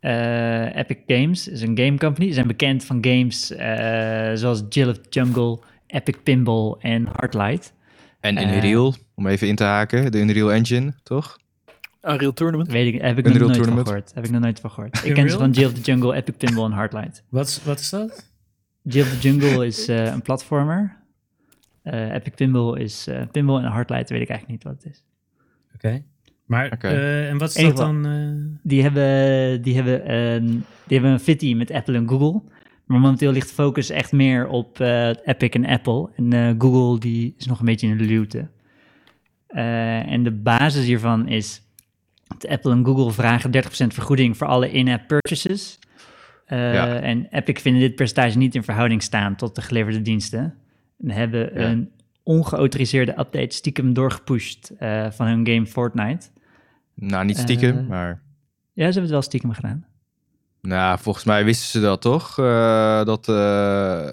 eh, 0.00 0.76
Epic 0.76 0.96
Games 1.06 1.48
is 1.48 1.60
een 1.62 1.78
game 1.78 1.98
company. 1.98 2.26
Ze 2.28 2.34
zijn 2.34 2.46
bekend 2.46 2.84
van 2.84 2.98
games 3.00 3.50
eh, 3.50 4.30
zoals 4.34 4.62
Jill 4.68 4.88
of 4.88 4.98
the 4.98 5.08
Jungle, 5.10 5.58
Epic 5.86 6.14
Pinball 6.22 6.74
en 6.80 7.08
Heartlight. 7.12 7.72
En. 8.20 8.42
Unreal, 8.42 8.94
om 9.14 9.26
even 9.26 9.48
in 9.48 9.56
te 9.56 9.64
haken. 9.64 10.12
De 10.12 10.18
Unreal 10.18 10.52
Engine, 10.52 10.92
toch? 11.02 11.38
Unreal 12.02 12.32
Tournament. 12.32 12.70
Weet 12.70 12.94
ik, 12.94 13.00
heb 13.00 13.18
ik 13.18 13.26
Unreal 13.26 13.32
nog 13.32 13.32
nooit 13.40 13.42
van 13.48 13.52
Tournament. 13.56 13.86
gehoord. 13.88 14.14
Heb 14.14 14.24
ik 14.24 14.30
nog 14.30 14.40
nooit 14.40 14.60
van 14.60 14.70
gehoord. 14.70 15.04
Ik 15.04 15.14
ken 15.14 15.30
ze 15.30 15.38
van 15.38 15.50
Jill 15.50 15.66
of 15.66 15.72
the 15.72 15.80
Jungle, 15.80 16.14
Epic 16.14 16.34
Pinball 16.36 16.64
en 16.64 16.72
Heartlight. 16.72 17.22
Wat, 17.28 17.48
is- 17.48 17.60
wat 17.64 17.78
is 17.78 17.90
dat? 17.90 18.26
Jill 18.82 19.02
of 19.02 19.08
the 19.08 19.18
Jungle 19.28 19.66
is 19.66 19.88
een 19.88 20.22
platformer. 20.22 20.96
Eh, 21.92 22.14
Epic 22.14 22.32
Pinball 22.34 22.78
is 22.80 23.06
eh, 23.06 23.22
Pinball 23.32 23.62
en 23.62 23.72
Heartlight 23.72 24.10
weet 24.10 24.20
ik 24.20 24.28
eigenlijk 24.28 24.48
niet 24.64 24.72
wat 24.72 24.82
het 24.82 24.92
is. 24.92 25.04
Oké. 25.74 26.02
Maar, 26.44 26.68
eh, 26.92 27.28
en 27.28 27.38
wat 27.38 27.48
is 27.48 27.54
dat 27.62 27.76
dan? 27.76 28.06
eh? 28.06 28.58
Die 28.62 28.82
hebben, 28.82 29.62
die 29.62 29.74
hebben, 29.74 30.12
een, 30.14 30.46
die 30.86 30.96
hebben 30.98 31.10
een 31.10 31.20
fitty 31.20 31.54
met 31.54 31.70
Apple 31.70 31.94
en 31.96 32.08
Google. 32.08 32.42
Maar 32.86 33.00
momenteel 33.00 33.32
ligt 33.32 33.48
de 33.48 33.54
focus 33.54 33.90
echt 33.90 34.12
meer 34.12 34.46
op 34.46 34.80
eh, 34.80 35.08
Epic 35.08 35.48
en 35.48 35.66
Apple. 35.66 36.08
En 36.16 36.32
eh, 36.32 36.54
Google 36.58 37.00
die 37.00 37.34
is 37.38 37.46
nog 37.46 37.58
een 37.58 37.64
beetje 37.66 37.86
in 37.88 37.96
de 37.98 38.04
luwte. 38.04 38.48
Eh, 39.46 40.12
en 40.12 40.22
de 40.22 40.30
basis 40.32 40.84
hiervan 40.84 41.28
is 41.28 41.62
dat 42.26 42.48
Apple 42.48 42.72
en 42.72 42.84
Google 42.84 43.12
vragen 43.12 43.50
30% 43.50 43.86
vergoeding 43.94 44.36
voor 44.36 44.46
alle 44.46 44.70
in-app 44.70 45.06
purchases. 45.08 45.78
Eh, 46.46 46.72
Ja. 46.74 47.00
En 47.00 47.26
Epic 47.30 47.60
vinden 47.60 47.80
dit 47.82 47.94
percentage 47.94 48.38
niet 48.38 48.54
in 48.54 48.62
verhouding 48.62 49.02
staan 49.02 49.36
tot 49.36 49.54
de 49.54 49.62
geleverde 49.62 50.02
diensten. 50.02 50.54
En 51.02 51.10
hebben 51.10 51.50
Ja. 51.54 51.68
een 51.70 51.90
ongeautoriseerde 52.22 53.12
update 53.18 53.54
stiekem 53.54 53.92
doorgepusht 53.92 54.70
eh, 54.78 55.06
van 55.10 55.26
hun 55.26 55.46
game 55.46 55.66
Fortnite. 55.66 56.26
Nou, 56.94 57.24
niet 57.24 57.38
stiekem, 57.38 57.76
Eh. 57.78 57.86
maar... 57.86 58.08
Ja, 58.72 58.84
ze 58.84 58.92
hebben 58.92 59.02
het 59.02 59.10
wel 59.10 59.22
stiekem 59.22 59.52
gedaan. 59.52 59.84
Nou, 60.62 60.98
volgens 60.98 61.24
mij 61.24 61.44
wisten 61.44 61.68
ze 61.68 61.80
dat 61.80 62.00
toch? 62.00 62.38
Eh, 62.38 63.04
dat, 63.04 63.28
eh 63.28 64.08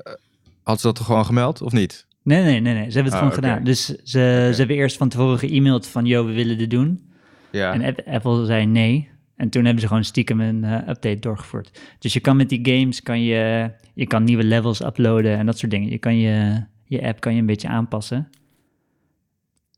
had 0.63 0.79
ze 0.79 0.87
dat 0.87 0.95
toch 0.95 1.05
gewoon 1.05 1.25
gemeld, 1.25 1.61
of 1.61 1.71
niet? 1.71 2.07
Nee, 2.23 2.43
nee, 2.43 2.59
nee, 2.59 2.73
nee. 2.73 2.89
Ze 2.89 2.93
hebben 2.99 3.03
het 3.03 3.13
Ah, 3.13 3.17
gewoon 3.19 3.33
gedaan. 3.33 3.63
Dus 3.63 3.85
ze, 3.85 4.49
ze 4.51 4.57
hebben 4.57 4.75
eerst 4.75 4.97
van 4.97 5.09
tevoren 5.09 5.39
ge-mailed 5.39 5.87
van, 5.87 6.05
yo, 6.05 6.25
we 6.25 6.33
willen 6.33 6.57
dit 6.57 6.69
doen. 6.69 7.11
Ja. 7.51 7.73
En 7.73 7.83
App- 7.83 8.07
Apple 8.07 8.45
zei 8.45 8.65
nee. 8.65 9.09
En 9.35 9.49
toen 9.49 9.63
hebben 9.63 9.81
ze 9.81 9.87
gewoon 9.87 10.03
stiekem 10.03 10.39
een 10.39 10.63
update 10.63 11.19
doorgevoerd. 11.19 11.79
Dus 11.99 12.13
je 12.13 12.19
kan 12.19 12.37
met 12.37 12.49
die 12.49 12.59
games, 12.79 13.01
kan 13.01 13.21
je, 13.23 13.71
je 13.93 14.07
kan 14.07 14.23
nieuwe 14.23 14.43
levels 14.43 14.81
uploaden 14.81 15.37
en 15.37 15.45
dat 15.45 15.57
soort 15.57 15.71
dingen. 15.71 15.89
Je 15.89 15.97
kan 15.97 16.17
je, 16.17 16.63
je 16.85 17.01
app 17.07 17.19
kan 17.19 17.33
je 17.33 17.39
een 17.39 17.45
beetje 17.45 17.67
aanpassen. 17.67 18.29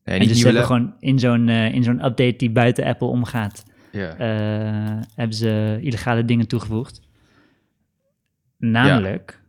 nee, 0.03 0.15
en 0.15 0.19
niet 0.21 0.29
dus 0.29 0.39
ze 0.39 0.45
hebben 0.45 0.65
gewoon 0.65 0.93
in 0.99 1.19
zo'n, 1.19 1.49
eh, 1.49 1.73
in 1.73 1.83
zo'n 1.83 2.05
update 2.05 2.35
die 2.37 2.49
buiten 2.49 2.85
Apple 2.85 3.07
omgaat, 3.07 3.63
Ja. 3.91 4.17
eh, 4.17 5.01
hebben 5.15 5.35
ze 5.35 5.77
illegale 5.81 6.25
dingen 6.25 6.47
toegevoegd. 6.47 7.01
Namelijk, 8.57 9.41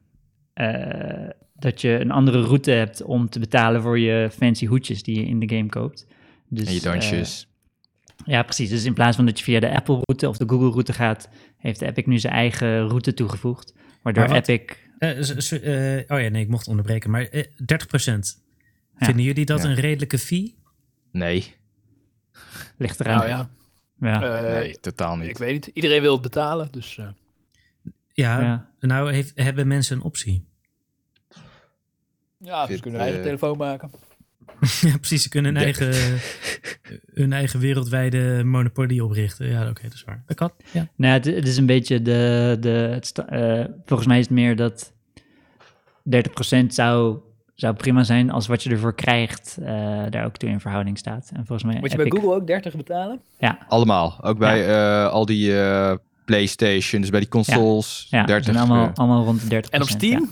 eh, 0.55 1.29
dat 1.55 1.81
je 1.81 2.01
een 2.01 2.11
andere 2.11 2.41
route 2.43 2.71
hebt 2.71 3.03
om 3.03 3.29
te 3.29 3.39
betalen 3.39 3.83
voor 3.83 3.99
je 3.99 4.29
fancy 4.33 4.67
hoedjes 4.67 5.03
die 5.03 5.17
je 5.21 5.27
in 5.27 5.39
de 5.39 5.57
game 5.57 5.69
koopt. 5.69 6.07
Dus, 6.49 6.67
en 6.67 6.75
je 6.75 6.81
dansjes. 6.81 7.49
ja, 8.25 8.43
precies. 8.43 8.69
Dus 8.71 8.85
in 8.85 8.95
plaats 8.95 9.17
van 9.17 9.27
dat 9.27 9.39
je 9.39 9.45
via 9.45 9.61
de 9.61 9.75
Apple-route 9.75 10.29
of 10.29 10.37
de 10.37 10.49
Google-route 10.49 10.93
gaat, 10.93 11.29
heeft 11.57 11.81
Epic 11.81 12.05
nu 12.07 12.19
zijn 12.19 12.33
eigen 12.33 12.89
route 12.89 13.15
toegevoegd. 13.15 13.75
Waardoor 14.03 14.25
Epic... 14.31 14.63
Eh, 14.99 15.99
eh, 15.99 16.05
oh 16.09 16.21
ja, 16.21 16.29
nee, 16.29 16.43
ik 16.43 16.49
mocht 16.49 16.69
onderbreken. 16.69 17.11
Maar 17.11 17.23
eh, 17.25 17.45
30%. 17.45 18.43
Ja. 18.99 19.07
Vinden 19.07 19.25
jullie 19.25 19.45
dat 19.45 19.63
Ja. 19.63 19.69
een 19.69 19.75
redelijke 19.75 20.19
fee? 20.19 20.57
nee, 21.13 21.55
ligt 22.79 23.01
eraan. 23.01 23.17
Nou 23.17 23.29
ja, 23.29 23.49
ja. 24.01 24.43
eh, 24.43 24.53
nee, 24.61 24.81
totaal 24.81 25.17
niet. 25.17 25.29
ik 25.29 25.39
weet 25.39 25.53
niet. 25.53 25.77
Iedereen 25.77 26.01
wil 26.01 26.13
het 26.13 26.23
betalen, 26.23 26.69
dus... 26.71 26.99
eh, 26.99 27.09
Ja, 28.13 28.41
Ja. 28.41 28.71
nou 28.81 29.13
heeft, 29.13 29.33
hebben 29.35 29.67
mensen 29.69 29.97
een 29.97 30.03
optie. 30.03 30.45
ja, 32.39 32.63
ze 32.67 32.73
Dit, 32.73 32.81
kunnen 32.81 33.01
een 33.01 33.07
eigen 33.07 33.23
eh, 33.23 33.27
telefoon 33.27 33.57
maken. 33.59 33.91
ja, 34.81 34.97
precies. 34.97 35.23
Ze 35.23 35.29
kunnen 35.29 35.55
hun 35.55 35.61
Ja. 35.61 35.73
eigen, 35.73 36.19
hun 37.15 37.33
eigen 37.33 37.61
wereldwijde 37.61 38.43
monopolie 38.45 39.05
oprichten. 39.05 39.49
Ja, 39.49 39.69
oké, 39.69 39.83
dat 39.83 39.93
is 39.93 40.05
waar. 40.05 40.23
Dat 40.27 40.37
kan. 40.37 40.51
Ja. 40.71 40.89
Nou, 40.97 41.13
het, 41.15 41.25
het 41.25 41.49
is 41.49 41.57
een 41.57 41.67
beetje 41.67 42.03
de. 42.03 42.57
de 42.61 42.69
het 42.69 43.07
sta- 43.07 43.29
eh, 43.29 43.65
volgens 43.85 44.09
mij 44.09 44.19
is 44.19 44.25
het 44.25 44.35
meer 44.35 44.57
dat 44.57 44.93
30% 46.03 46.75
zou, 46.75 47.19
zou 47.55 47.75
prima 47.75 48.03
zijn 48.03 48.31
als 48.31 48.47
wat 48.47 48.63
je 48.63 48.71
ervoor 48.71 48.95
krijgt 48.95 49.57
eh, 49.61 49.67
daar 50.11 50.25
ook 50.25 50.37
toe 50.37 50.49
in 50.49 50.61
verhouding 50.61 50.99
staat. 50.99 51.29
En 51.33 51.47
volgens 51.47 51.63
mij. 51.73 51.81
Moet 51.81 51.91
je 51.91 51.97
bij 51.97 52.11
Google 52.11 52.35
ook 52.35 52.47
30 52.47 52.77
betalen? 52.77 53.21
Ja, 53.39 53.59
Allemaal. 53.69 54.19
Ook 54.23 54.39
bij 54.39 54.69
eh, 54.69 55.09
al 55.11 55.27
die 55.27 55.61
eh, 55.61 55.95
PlayStation, 56.25 57.01
dus 57.01 57.11
bij 57.11 57.21
die 57.21 57.29
consoles. 57.29 58.07
ja 58.11 58.25
30. 58.25 58.45
zijn 58.45 58.57
allemaal, 58.57 58.87
eh, 58.87 58.93
allemaal 58.95 59.25
rond 59.25 59.41
de 59.51 59.63
30%. 59.63 59.71
En 59.71 59.83
op 59.83 59.89
Steam? 59.89 60.29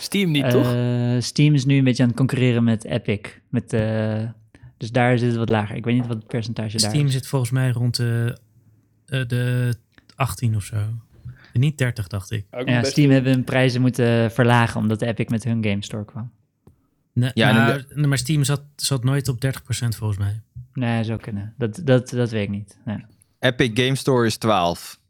Steam 0.00 0.30
niet, 0.30 0.50
toch? 0.50 0.72
Eh, 0.74 1.16
Steam 1.18 1.54
is 1.54 1.64
nu 1.64 1.76
een 1.78 1.84
beetje 1.84 2.02
aan 2.02 2.08
het 2.08 2.18
concurreren 2.18 2.64
met 2.64 2.84
Epic. 2.84 3.20
Met, 3.48 3.72
eh, 3.72 4.22
dus 4.76 4.90
daar 4.90 5.18
zit 5.18 5.28
het 5.28 5.36
wat 5.38 5.48
lager. 5.48 5.76
Ik 5.76 5.84
weet 5.84 5.94
niet 5.94 6.06
wat 6.06 6.16
het 6.16 6.26
percentage 6.26 6.78
daar 6.78 6.90
Steam 6.90 7.06
is. 7.06 7.12
zit 7.12 7.26
volgens 7.26 7.50
mij 7.50 7.70
rond 7.70 7.96
de, 7.96 8.38
eh, 9.06 9.26
de 9.26 9.74
18 10.16 10.56
of 10.56 10.64
zo. 10.64 10.76
Niet 11.52 11.78
30, 11.78 12.06
dacht 12.06 12.30
ik. 12.30 12.46
Ook 12.50 12.68
Ja, 12.68 12.82
Steam 12.82 13.10
hebben 13.10 13.32
hun 13.32 13.44
prijzen 13.44 13.80
moeten 13.80 14.30
verlagen 14.30 14.80
omdat 14.80 15.02
Epic 15.02 15.26
met 15.28 15.44
hun 15.44 15.64
Game 15.64 15.84
Store 15.84 16.04
kwam. 16.04 16.30
Nee, 17.12 17.30
Ja, 17.34 17.80
maar 17.94 18.18
Steam 18.18 18.44
zat, 18.44 18.62
zat 18.76 19.04
nooit 19.04 19.28
op 19.28 19.40
30% 19.40 19.96
volgens 19.96 20.18
mij. 20.18 20.40
Nee, 20.72 21.04
zou 21.04 21.18
kunnen. 21.20 21.54
Dat, 21.58 21.80
dat, 21.84 22.08
dat 22.08 22.30
weet 22.30 22.42
ik 22.42 22.50
niet. 22.50 22.78
Ja. 22.86 23.06
Epic 23.38 23.70
Game 23.74 23.94
Store 23.94 24.26
is 24.26 24.36
12. 24.36 25.00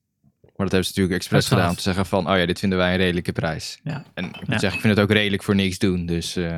Maar 0.57 0.67
dat 0.67 0.73
hebben 0.73 0.85
ze 0.85 0.89
natuurlijk 1.01 1.15
expres 1.17 1.45
12. 1.45 1.59
gedaan 1.59 1.71
om 1.71 1.77
te 1.77 1.83
zeggen 1.83 2.07
van, 2.07 2.31
oh 2.31 2.37
ja, 2.39 2.47
dit 2.47 2.59
vinden 2.59 2.79
wij 2.79 2.91
een 2.91 2.97
redelijke 2.97 3.33
prijs. 3.33 3.81
Ja. 3.85 4.05
En 4.15 4.25
ik 4.25 4.31
moet 4.37 4.47
Ja. 4.47 4.59
zeggen, 4.59 4.73
ik 4.75 4.81
vind 4.81 4.95
het 4.97 5.05
ook 5.05 5.13
redelijk 5.13 5.43
voor 5.43 5.55
niks 5.55 5.79
doen. 5.79 6.07
Dus 6.07 6.37
eh, 6.37 6.57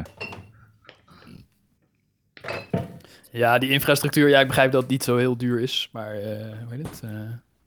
Ja, 3.31 3.59
die 3.59 3.71
infrastructuur, 3.71 4.29
ja, 4.29 4.41
ik 4.41 4.47
begrijp 4.47 4.73
dat 4.73 4.83
het 4.83 4.91
niet 4.91 5.03
zo 5.03 5.17
heel 5.17 5.37
duur 5.37 5.61
is. 5.61 5.89
Maar, 5.93 6.15
eh 6.15 6.59
hoe 6.67 6.75
heet 6.77 6.89
het? 6.89 7.01
eh, 7.05 7.11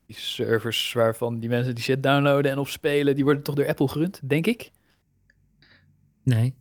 die 0.05 0.15
servers 0.15 0.93
waarvan 0.93 1.39
die 1.39 1.49
mensen 1.49 1.75
die 1.75 1.83
shit 1.83 2.03
downloaden 2.03 2.51
en 2.51 2.57
opspelen, 2.57 3.15
die 3.15 3.23
worden 3.23 3.43
toch 3.43 3.55
door 3.55 3.67
Apple 3.67 3.87
gerund, 3.87 4.19
denk 4.23 4.47
ik? 4.47 4.71
Nee, 6.23 6.53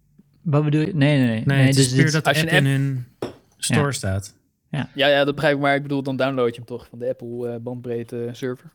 Wat 0.42 0.64
bedoel 0.64 0.80
je? 0.80 0.94
Nee, 0.94 1.18
nee, 1.18 1.26
nee. 1.28 1.42
nee, 1.44 1.66
het 1.66 1.76
is 1.76 1.88
dus 1.92 2.02
dit- 2.04 2.12
dat 2.12 2.24
de 2.24 2.28
als 2.30 2.38
je 2.40 2.44
app 2.46 2.52
in 2.56 2.66
hun 2.66 3.06
store 3.56 3.92
staat. 3.92 4.36
Ja, 4.70 4.88
ja, 4.94 5.24
dat 5.24 5.34
begrijp 5.34 5.54
ik, 5.56 5.60
maar 5.62 5.74
ik 5.74 5.82
bedoel, 5.82 6.02
dan 6.02 6.16
download 6.16 6.48
je 6.48 6.54
hem 6.54 6.64
toch 6.64 6.86
van 6.90 6.98
de 6.98 7.08
Apple 7.08 7.48
eh, 7.48 7.56
bandbreedte 7.60 8.28
server. 8.32 8.72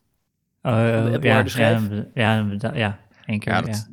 Oh, 0.66 1.12
Apple 1.12 1.28
ja, 1.28 1.38
ja, 1.38 1.48
schijf. 1.48 1.80
ja, 2.14 2.46
ja, 2.60 2.72
ja, 2.74 2.98
één 3.26 3.38
keer. 3.38 3.52
ja, 3.52 3.58
Ja, 3.58 3.64
dat, 3.66 3.88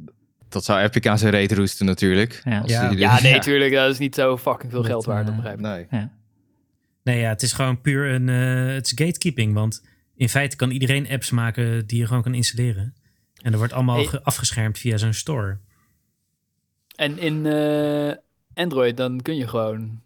dat 0.49 0.63
zou 0.63 0.79
Epic 0.81 1.05
aan 1.09 1.17
zijn 1.17 1.31
reet 1.31 1.51
roesten 1.51 1.85
natuurlijk. 1.85 2.41
Ja. 2.45 2.59
Als 2.59 2.71
Ja. 2.71 2.89
die- 2.89 2.97
Ja, 2.97 3.21
nee, 3.21 3.39
tuurlijk, 3.39 3.73
dat 3.73 3.91
is 3.91 3.97
niet 3.97 4.15
zo 4.15 4.37
fucking 4.37 4.71
veel 4.71 4.81
Dat, 4.81 4.91
geld 4.91 5.05
waard, 5.05 5.25
dat 5.25 5.29
eh, 5.35 5.35
begrijp 5.41 5.57
ik. 5.59 5.65
Nee. 5.65 5.87
Ja. 6.01 6.11
Nee, 7.03 7.19
ja, 7.19 7.29
het 7.29 7.41
is 7.41 7.53
gewoon 7.53 7.81
puur 7.81 8.11
een 8.11 8.29
eh, 8.29 8.73
het 8.73 8.85
is 8.85 8.91
gatekeeping. 9.05 9.53
Want 9.53 9.85
in 10.15 10.29
feite 10.29 10.55
kan 10.55 10.69
iedereen 10.71 11.09
apps 11.09 11.31
maken 11.31 11.87
die 11.87 11.99
je 11.99 12.05
gewoon 12.07 12.21
kan 12.23 12.33
installeren. 12.33 12.93
En 13.41 13.49
dat 13.51 13.59
wordt 13.59 13.73
allemaal 13.73 13.95
Hey. 14.09 14.19
afgeschermd 14.23 14.77
via 14.79 14.97
zo'n 14.97 15.13
store. 15.13 15.57
En 16.95 17.17
in 17.17 17.45
eh, 17.45 18.13
Android, 18.53 18.97
dan 18.97 19.21
kun 19.21 19.35
je 19.35 19.47
gewoon 19.47 20.01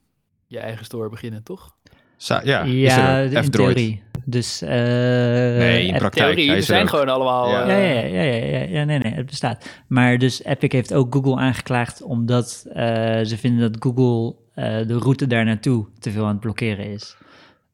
je 0.48 0.60
eigen 0.60 0.86
store 0.86 1.10
beginnen, 1.10 1.44
toch? 1.44 1.76
Sa- 2.18 2.42
ja, 2.44 2.62
is 2.64 2.74
Ja, 2.96 3.18
er 3.18 3.24
in 3.34 3.44
F-Droid. 3.44 3.76
theorie. 3.76 4.04
Dus, 4.28 4.62
eh 4.62 4.70
Nee, 4.70 5.86
in 5.88 5.96
praktijk. 5.98 6.36
Theorie, 6.36 6.56
er 6.56 6.64
zijn 6.64 6.82
ook. 6.84 6.90
gewoon 6.90 7.10
allemaal... 7.10 7.50
Ja. 7.50 7.62
eh, 7.68 7.68
Ja, 7.68 7.78
ja, 7.78 8.22
ja, 8.22 8.22
ja, 8.22 8.58
ja, 8.60 8.66
ja, 8.80 8.84
nee, 8.84 8.98
nee, 9.00 9.14
het 9.14 9.26
bestaat. 9.26 9.70
Maar 9.88 10.18
dus 10.18 10.44
Epic 10.44 10.72
heeft 10.72 10.94
ook 10.94 11.14
Google 11.14 11.36
aangeklaagd 11.36 12.04
omdat 12.04 12.66
eh, 12.74 12.84
ze 13.24 13.38
vinden 13.38 13.72
dat 13.72 13.84
Google 13.84 14.36
eh, 14.54 14.88
de 14.88 14.98
route 14.98 15.28
daar 15.28 15.46
naartoe 15.46 15.86
te 16.00 16.12
veel 16.12 16.24
aan 16.24 16.30
het 16.32 16.40
blokkeren 16.40 16.86
is. 16.86 17.16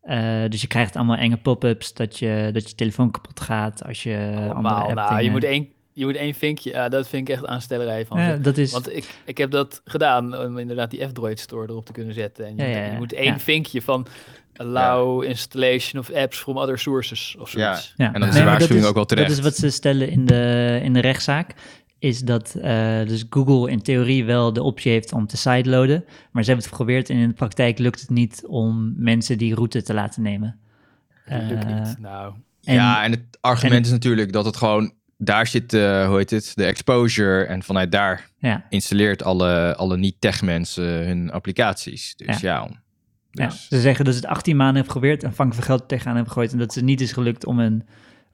Eh, 0.02 0.44
dus 0.50 0.62
je 0.62 0.68
krijgt 0.68 0.96
allemaal 0.96 1.18
enge 1.18 1.38
pop-ups 1.38 1.94
dat 1.94 2.20
je, 2.20 2.50
dat 2.54 2.70
je 2.70 2.76
telefoon 2.76 3.12
kapot 3.12 3.40
gaat 3.40 3.84
als 3.86 4.04
je 4.04 4.32
andere 4.36 4.54
allemaal. 4.54 4.84
app 4.88 4.94
Nou, 4.96 5.22
je 5.22 5.32
moet 5.32 5.44
één, 5.44 5.68
je 5.94 6.06
moet 6.06 6.16
één 6.16 6.34
vinkje... 6.34 6.70
Ja, 6.72 6.90
dat 6.90 7.08
vind 7.08 7.30
ik 7.30 7.34
echt 7.36 7.46
aanstellerij 7.46 8.06
van 8.06 8.20
Ja, 8.22 8.36
dat 8.38 8.58
is... 8.58 8.72
Want 8.72 8.96
ik, 8.96 9.10
ik 9.26 9.38
heb 9.38 9.52
dat 9.52 9.82
gedaan 9.86 10.38
om 10.38 10.58
inderdaad 10.58 10.92
die 10.92 11.08
F-Droid 11.08 11.40
store 11.40 11.68
erop 11.70 11.86
te 11.86 11.92
kunnen 11.92 12.14
zetten. 12.14 12.46
En 12.46 12.56
je, 12.56 12.62
Ja, 12.64 12.68
moet, 12.68 12.76
ja, 12.78 12.84
ja. 12.86 12.92
je 12.92 12.98
moet 12.98 13.14
één 13.14 13.26
Ja. 13.34 13.40
vinkje 13.40 13.82
van 13.82 14.08
allow 14.56 15.24
installation 15.24 16.02
of 16.02 16.12
apps 16.14 16.38
from 16.38 16.58
other 16.58 16.80
sources 16.80 17.36
of 17.40 17.50
zoiets. 17.50 17.94
Ja. 17.98 18.14
En 18.14 18.20
dan 18.20 18.30
is 18.30 18.34
Nee, 18.36 18.44
de 18.44 18.50
waarschuwing 18.50 18.82
is- 18.84 18.90
ook 18.90 18.96
wel 18.96 19.06
terecht. 19.06 19.28
Dat 19.28 19.38
is 19.38 19.44
wat 19.44 19.56
ze 19.56 19.70
stellen 19.70 20.10
in 20.10 20.26
de, 20.26 20.80
in 20.84 20.94
de 20.94 21.00
rechtszaak. 21.02 21.54
Is 22.00 22.20
dat 22.20 22.56
eh, 22.56 23.04
dus 23.08 23.26
Google 23.30 23.72
in 23.72 23.82
theorie 23.82 24.26
wel 24.26 24.54
de 24.54 24.64
optie 24.64 24.92
heeft 24.92 25.14
om 25.14 25.28
te 25.28 25.38
sideloaden. 25.38 26.04
Maar 26.32 26.44
ze 26.44 26.50
hebben 26.50 26.56
het 26.70 26.76
geprobeerd 26.76 27.10
en 27.10 27.18
in 27.18 27.28
de 27.28 27.34
praktijk 27.34 27.78
lukt 27.80 28.02
het 28.02 28.10
niet 28.10 28.44
om 28.48 28.94
mensen 28.98 29.38
die 29.38 29.56
route 29.56 29.82
te 29.84 29.94
laten 29.94 30.22
nemen. 30.22 30.60
Dat 31.26 31.42
lukt 31.42 31.64
Eh, 31.66 31.76
niet. 31.76 31.96
Nou, 32.00 32.34
en- 32.64 32.74
ja, 32.74 33.04
en 33.04 33.12
het 33.12 33.38
argument 33.42 33.76
en- 33.76 33.82
is 33.86 33.92
natuurlijk 33.92 34.32
dat 34.34 34.46
het 34.46 34.58
gewoon... 34.58 34.94
Daar 35.18 35.48
zit, 35.48 35.74
eh, 35.74 36.08
hoe 36.08 36.18
heet 36.18 36.30
het, 36.30 36.52
de 36.56 36.66
exposure. 36.66 37.44
En 37.44 37.64
vanuit 37.64 37.92
daar 37.92 38.30
Ja, 38.40 38.66
installeert 38.70 39.24
alle, 39.24 39.76
alle 39.76 39.98
niet-tech 39.98 40.42
mensen 40.42 40.84
hun 41.06 41.32
applicaties. 41.32 42.16
Dus 42.16 42.40
ja. 42.40 42.56
ja. 42.56 42.70
Dus, 43.32 43.68
Ze 43.68 43.80
zeggen 43.80 44.06
dat 44.06 44.14
ze 44.14 44.20
het 44.20 44.30
18 44.30 44.56
maanden 44.56 44.76
hebben 44.76 44.94
geprobeerd 44.94 45.24
en 45.24 45.34
vang 45.34 45.56
van 45.56 45.64
geld 45.64 45.88
tegenaan 45.88 46.16
hebben 46.16 46.34
gegooid. 46.34 46.52
En 46.52 46.58
dat 46.58 46.76
het 46.76 46.84
niet 46.84 47.02
is 47.02 47.12
gelukt 47.12 47.46
om 47.46 47.60
een, 47.60 47.84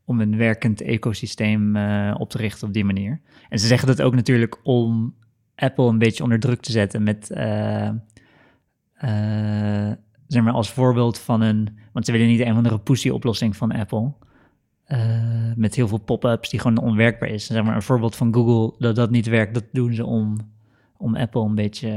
om 0.06 0.22
een 0.22 0.38
werkend 0.38 0.82
ecosysteem 0.82 1.76
eh, 1.76 2.16
op 2.18 2.30
te 2.30 2.38
richten 2.38 2.68
op 2.68 2.74
die 2.74 2.86
manier. 2.86 3.22
En 3.50 3.60
ze 3.60 3.68
zeggen 3.68 3.88
dat 3.88 4.02
ook 4.02 4.16
natuurlijk 4.16 4.60
om 4.64 5.16
Apple 5.56 5.88
een 5.88 5.98
beetje 5.98 6.24
onder 6.24 6.40
druk 6.40 6.62
te 6.62 6.72
zetten 6.72 7.04
met, 7.04 7.32
eh, 7.32 7.88
eh, 7.88 7.96
zeg 10.28 10.44
maar 10.44 10.54
als 10.54 10.70
voorbeeld 10.70 11.20
van 11.20 11.42
een, 11.42 11.78
want 11.94 12.06
ze 12.06 12.12
willen 12.12 12.28
niet 12.28 12.40
een 12.40 12.52
of 12.52 12.58
andere 12.58 12.80
pussy 12.80 13.10
oplossing 13.10 13.56
van 13.56 13.72
Apple. 13.72 14.14
met 15.56 15.76
heel 15.76 15.88
veel 15.88 15.98
pop-ups 15.98 16.50
die 16.50 16.60
gewoon 16.60 16.78
onwerkbaar 16.78 17.30
is. 17.30 17.46
Zeg 17.46 17.64
maar 17.64 17.76
een 17.76 17.82
voorbeeld 17.82 18.16
van 18.16 18.34
Google 18.34 18.76
dat 18.80 18.96
dat 18.96 19.10
niet 19.10 19.28
werkt, 19.28 19.54
dat 19.54 19.64
doen 19.72 19.94
ze 19.94 20.06
om, 20.06 20.38
om 20.98 21.16
Apple 21.16 21.42
een 21.42 21.56
beetje 21.56 21.90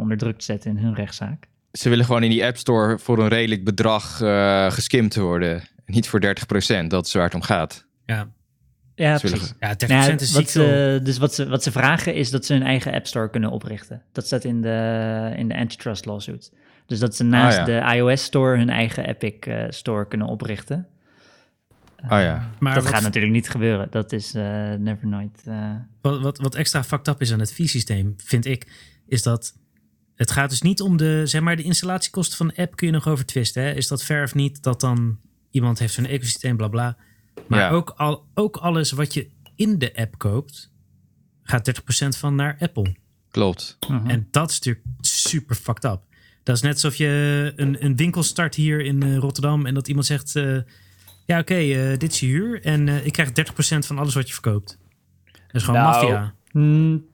onder 0.00 0.16
druk 0.16 0.38
te 0.38 0.44
zetten 0.44 0.70
in 0.70 0.84
hun 0.84 0.94
rechtszaak. 0.94 1.48
Ze 1.72 1.88
willen 1.88 2.04
gewoon 2.04 2.22
in 2.22 2.30
die 2.30 2.44
App 2.44 2.56
Store 2.56 2.98
voor 2.98 3.18
een 3.18 3.28
redelijk 3.28 3.64
bedrag 3.64 4.20
eh 4.20 4.70
geskimd 4.72 5.14
worden. 5.16 5.62
Niet 5.86 6.08
voor 6.08 6.20
30%, 6.82 6.86
dat 6.86 7.06
is 7.06 7.12
waar 7.12 7.24
het 7.24 7.34
om 7.34 7.42
gaat. 7.42 7.86
Ja, 8.06 8.28
Ja, 8.94 9.18
precies. 9.18 9.54
ja 9.60 9.74
30% 9.74 9.86
Nou 9.88 10.02
ja, 10.10 10.18
is 10.18 10.32
wat 10.32 10.50
ze, 10.50 11.00
dus 11.02 11.18
wat 11.18 11.34
ze, 11.34 11.48
wat 11.48 11.62
ze 11.62 11.72
vragen 11.72 12.14
is 12.14 12.30
dat 12.30 12.44
ze 12.46 12.52
hun 12.52 12.62
eigen 12.62 12.92
App 12.92 13.06
Store 13.06 13.30
kunnen 13.30 13.50
oprichten. 13.50 14.02
Dat 14.12 14.26
staat 14.26 14.44
in 14.44 14.62
de, 14.62 15.32
in 15.36 15.48
de 15.48 15.56
antitrust 15.56 16.04
lawsuit. 16.04 16.52
Dus 16.86 16.98
dat 16.98 17.16
ze 17.16 17.24
naast 17.24 17.58
Ah, 17.58 17.66
ja. 17.66 17.88
de 17.90 17.96
iOS 17.96 18.22
Store 18.24 18.56
hun 18.56 18.70
eigen 18.70 19.06
Epic 19.08 19.34
eh, 19.40 19.64
Store 19.68 20.08
kunnen 20.08 20.26
oprichten. 20.26 20.86
Ah 22.08 22.22
ja. 22.22 22.50
Maar 22.58 22.74
dat 22.74 22.82
wat, 22.84 22.92
gaat 22.92 23.02
natuurlijk 23.02 23.32
niet 23.32 23.50
gebeuren. 23.50 23.86
Dat 23.90 24.12
is 24.12 24.34
eh, 24.34 24.72
never 24.78 25.06
nooit. 25.06 25.42
eh, 25.44 25.70
wat, 26.00 26.20
wat, 26.20 26.38
wat 26.38 26.54
extra 26.54 26.84
fucked 26.84 27.08
up 27.08 27.20
is 27.20 27.32
aan 27.32 27.40
het 27.40 27.52
fee-systeem, 27.52 28.14
vind 28.16 28.46
ik, 28.46 28.66
is 29.06 29.22
dat 29.22 29.54
het 30.18 30.30
gaat 30.30 30.50
dus 30.50 30.62
niet 30.62 30.80
om 30.80 30.96
de, 30.96 31.22
zeg 31.26 31.40
maar, 31.40 31.56
de 31.56 31.62
installatiekosten 31.62 32.36
van 32.36 32.48
de 32.48 32.56
app 32.56 32.76
kun 32.76 32.86
je 32.86 32.92
nog 32.92 33.08
over 33.08 33.26
twisten. 33.26 33.62
Hè? 33.62 33.72
Is 33.74 33.88
dat 33.88 34.02
ver 34.04 34.22
of 34.24 34.34
niet 34.34 34.62
dat 34.62 34.80
dan 34.80 35.18
iemand 35.50 35.78
heeft 35.78 35.94
zo'n 35.94 36.06
ecosysteem, 36.06 36.56
bla 36.56 36.68
bla. 36.68 36.96
Maar 37.46 37.58
Ja. 37.60 37.68
ook, 37.70 37.90
al, 37.96 38.26
ook 38.34 38.56
alles 38.56 38.90
wat 38.92 39.14
je 39.14 39.30
in 39.56 39.78
de 39.78 39.96
app 39.96 40.18
koopt, 40.18 40.72
gaat 41.42 41.80
30% 42.14 42.18
van 42.18 42.34
naar 42.34 42.56
Apple. 42.60 42.94
Klopt. 43.30 43.78
mhm. 43.88 44.10
En 44.10 44.28
dat 44.30 44.50
is 44.50 44.56
natuurlijk 44.60 44.84
super 45.00 45.56
fucked 45.56 45.84
up. 45.84 46.00
Dat 46.42 46.56
is 46.56 46.62
net 46.62 46.72
alsof 46.72 46.94
je 46.96 47.52
een, 47.56 47.84
een 47.84 47.96
winkel 47.96 48.22
start 48.22 48.54
hier 48.54 48.80
in 48.80 49.02
eh, 49.02 49.16
Rotterdam 49.16 49.66
en 49.66 49.74
dat 49.74 49.88
iemand 49.88 50.06
zegt: 50.06 50.36
eh, 50.36 50.56
Ja, 51.26 51.38
oké, 51.38 51.54
eh, 51.54 51.98
dit 51.98 52.12
is 52.12 52.20
je 52.20 52.26
huur 52.26 52.62
en 52.62 52.88
eh, 52.88 53.06
ik 53.06 53.12
krijg 53.12 53.28
30% 53.32 53.86
van 53.86 53.98
alles 53.98 54.14
wat 54.14 54.26
je 54.26 54.32
verkoopt. 54.32 54.78
Dat 55.32 55.34
is 55.52 55.62
gewoon 55.62 55.80
Nou, 55.80 55.92
maffia. 55.92 56.34
Mm, 56.52 57.04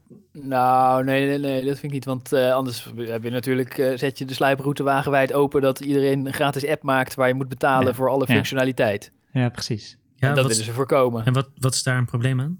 Nou, 0.42 1.04
nee, 1.04 1.26
nee, 1.26 1.38
nee, 1.38 1.64
dat 1.64 1.78
vind 1.78 1.82
ik 1.82 1.90
niet. 1.90 2.04
Want 2.04 2.32
eh, 2.32 2.52
anders 2.52 2.92
heb 2.96 3.22
je 3.22 3.30
natuurlijk, 3.30 3.78
eh, 3.78 3.98
zet 3.98 4.18
je 4.18 4.24
de 4.24 4.34
slijproute 4.34 4.82
wagenwijd 4.82 5.32
open 5.32 5.60
dat 5.62 5.80
iedereen 5.80 6.26
een 6.26 6.32
gratis 6.32 6.66
app 6.66 6.82
maakt 6.82 7.14
waar 7.14 7.28
je 7.28 7.34
moet 7.34 7.48
betalen 7.48 7.86
Ja, 7.86 7.94
voor 7.94 8.08
alle 8.08 8.24
ja. 8.26 8.34
functionaliteit. 8.34 9.12
ja, 9.32 9.48
precies. 9.48 9.98
Ja, 10.16 10.28
en 10.28 10.34
dat 10.34 10.44
wat, 10.44 10.52
willen 10.52 10.64
ze 10.66 10.72
voorkomen. 10.72 11.24
en 11.24 11.32
wat, 11.32 11.48
wat 11.58 11.74
is 11.74 11.82
daar 11.82 11.98
een 11.98 12.04
probleem 12.06 12.40
aan? 12.40 12.58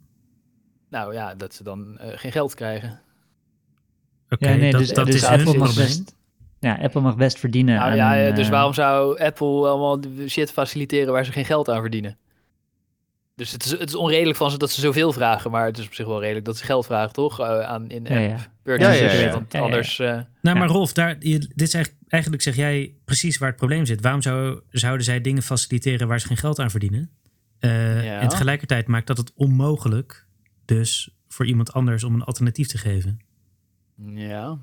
Nou 0.90 1.14
ja, 1.14 1.34
dat 1.34 1.54
ze 1.54 1.62
dan 1.62 1.98
eh, 1.98 2.08
geen 2.18 2.32
geld 2.32 2.54
krijgen. 2.54 3.00
Oké, 4.30 4.48
ja, 4.48 4.56
nee, 4.56 4.70
dat, 4.70 4.80
dus, 4.80 4.90
dat 4.92 5.06
dus 5.06 5.14
is 5.14 5.24
Apple 5.24 5.44
mag 5.44 5.54
probleem. 5.54 5.86
best. 5.86 6.16
Ja, 6.60 6.78
Apple 6.82 7.00
mag 7.00 7.16
best 7.16 7.38
verdienen. 7.38 7.74
Nou 7.74 7.98
aan, 8.00 8.18
ja, 8.18 8.30
dus 8.30 8.48
waarom 8.48 8.74
zou 8.74 9.20
Apple 9.20 9.68
allemaal 9.68 10.00
shit 10.26 10.52
faciliteren 10.52 11.12
waar 11.12 11.24
ze 11.24 11.32
geen 11.32 11.44
geld 11.44 11.68
aan 11.68 11.80
verdienen? 11.80 12.18
Dus 13.36 13.50
het 13.52 13.64
is, 13.64 13.70
het 13.70 13.88
is 13.88 13.94
onredelijk 13.94 14.36
van 14.36 14.50
ze 14.50 14.58
dat 14.58 14.70
ze 14.70 14.80
zoveel 14.80 15.12
vragen, 15.12 15.50
maar 15.50 15.66
het 15.66 15.78
is 15.78 15.86
op 15.86 15.94
zich 15.94 16.06
wel 16.06 16.20
redelijk 16.20 16.44
dat 16.44 16.56
ze 16.56 16.64
geld 16.64 16.86
vragen, 16.86 17.12
toch? 17.12 17.40
Eh, 17.40 17.60
aan 17.60 17.88
in 17.88 18.04
Ja, 18.04 18.10
app 18.10 18.48
ja. 18.64 18.76
Ja, 18.76 18.92
ja, 18.92 19.12
ja. 19.12 19.30
want 19.30 19.52
Ja, 19.52 19.58
ja, 19.58 19.58
ja. 19.58 19.60
anders... 19.64 19.98
eh, 19.98 20.06
Nou, 20.40 20.58
maar 20.58 20.66
Ja. 20.68 20.72
Rolf, 20.72 20.92
daar, 20.92 21.16
je, 21.18 21.38
dit 21.38 21.60
is 21.60 21.74
eigenlijk, 21.74 22.04
eigenlijk 22.08 22.42
zeg 22.42 22.56
jij 22.56 22.94
precies 23.04 23.38
waar 23.38 23.48
het 23.48 23.56
probleem 23.56 23.86
zit. 23.86 24.00
Waarom 24.00 24.22
zou, 24.22 24.60
zouden 24.70 25.04
zij 25.04 25.20
dingen 25.20 25.42
faciliteren 25.42 26.08
waar 26.08 26.20
ze 26.20 26.26
geen 26.26 26.36
geld 26.36 26.58
aan 26.58 26.70
verdienen? 26.70 27.10
Eh, 27.58 28.04
Ja. 28.04 28.20
En 28.20 28.28
tegelijkertijd 28.28 28.86
maakt 28.86 29.06
dat 29.06 29.16
het 29.16 29.32
onmogelijk 29.34 30.26
dus 30.64 31.14
voor 31.28 31.46
iemand 31.46 31.72
anders 31.72 32.04
om 32.04 32.14
een 32.14 32.22
alternatief 32.24 32.66
te 32.68 32.78
geven. 32.78 33.18
ja. 34.14 34.58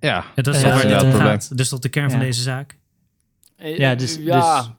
Ja, 0.00 0.24
En 0.34 0.42
dat 0.42 0.54
is 0.54 0.62
waar 0.62 1.04
om 1.04 1.12
gaat. 1.12 1.56
Dus 1.56 1.68
tot 1.68 1.82
de 1.82 1.88
kern 1.88 2.10
van 2.10 2.20
deze 2.20 2.42
zaak. 2.42 2.78
Ja, 3.56 3.94
dus- 3.94 4.16
ja. 4.20 4.76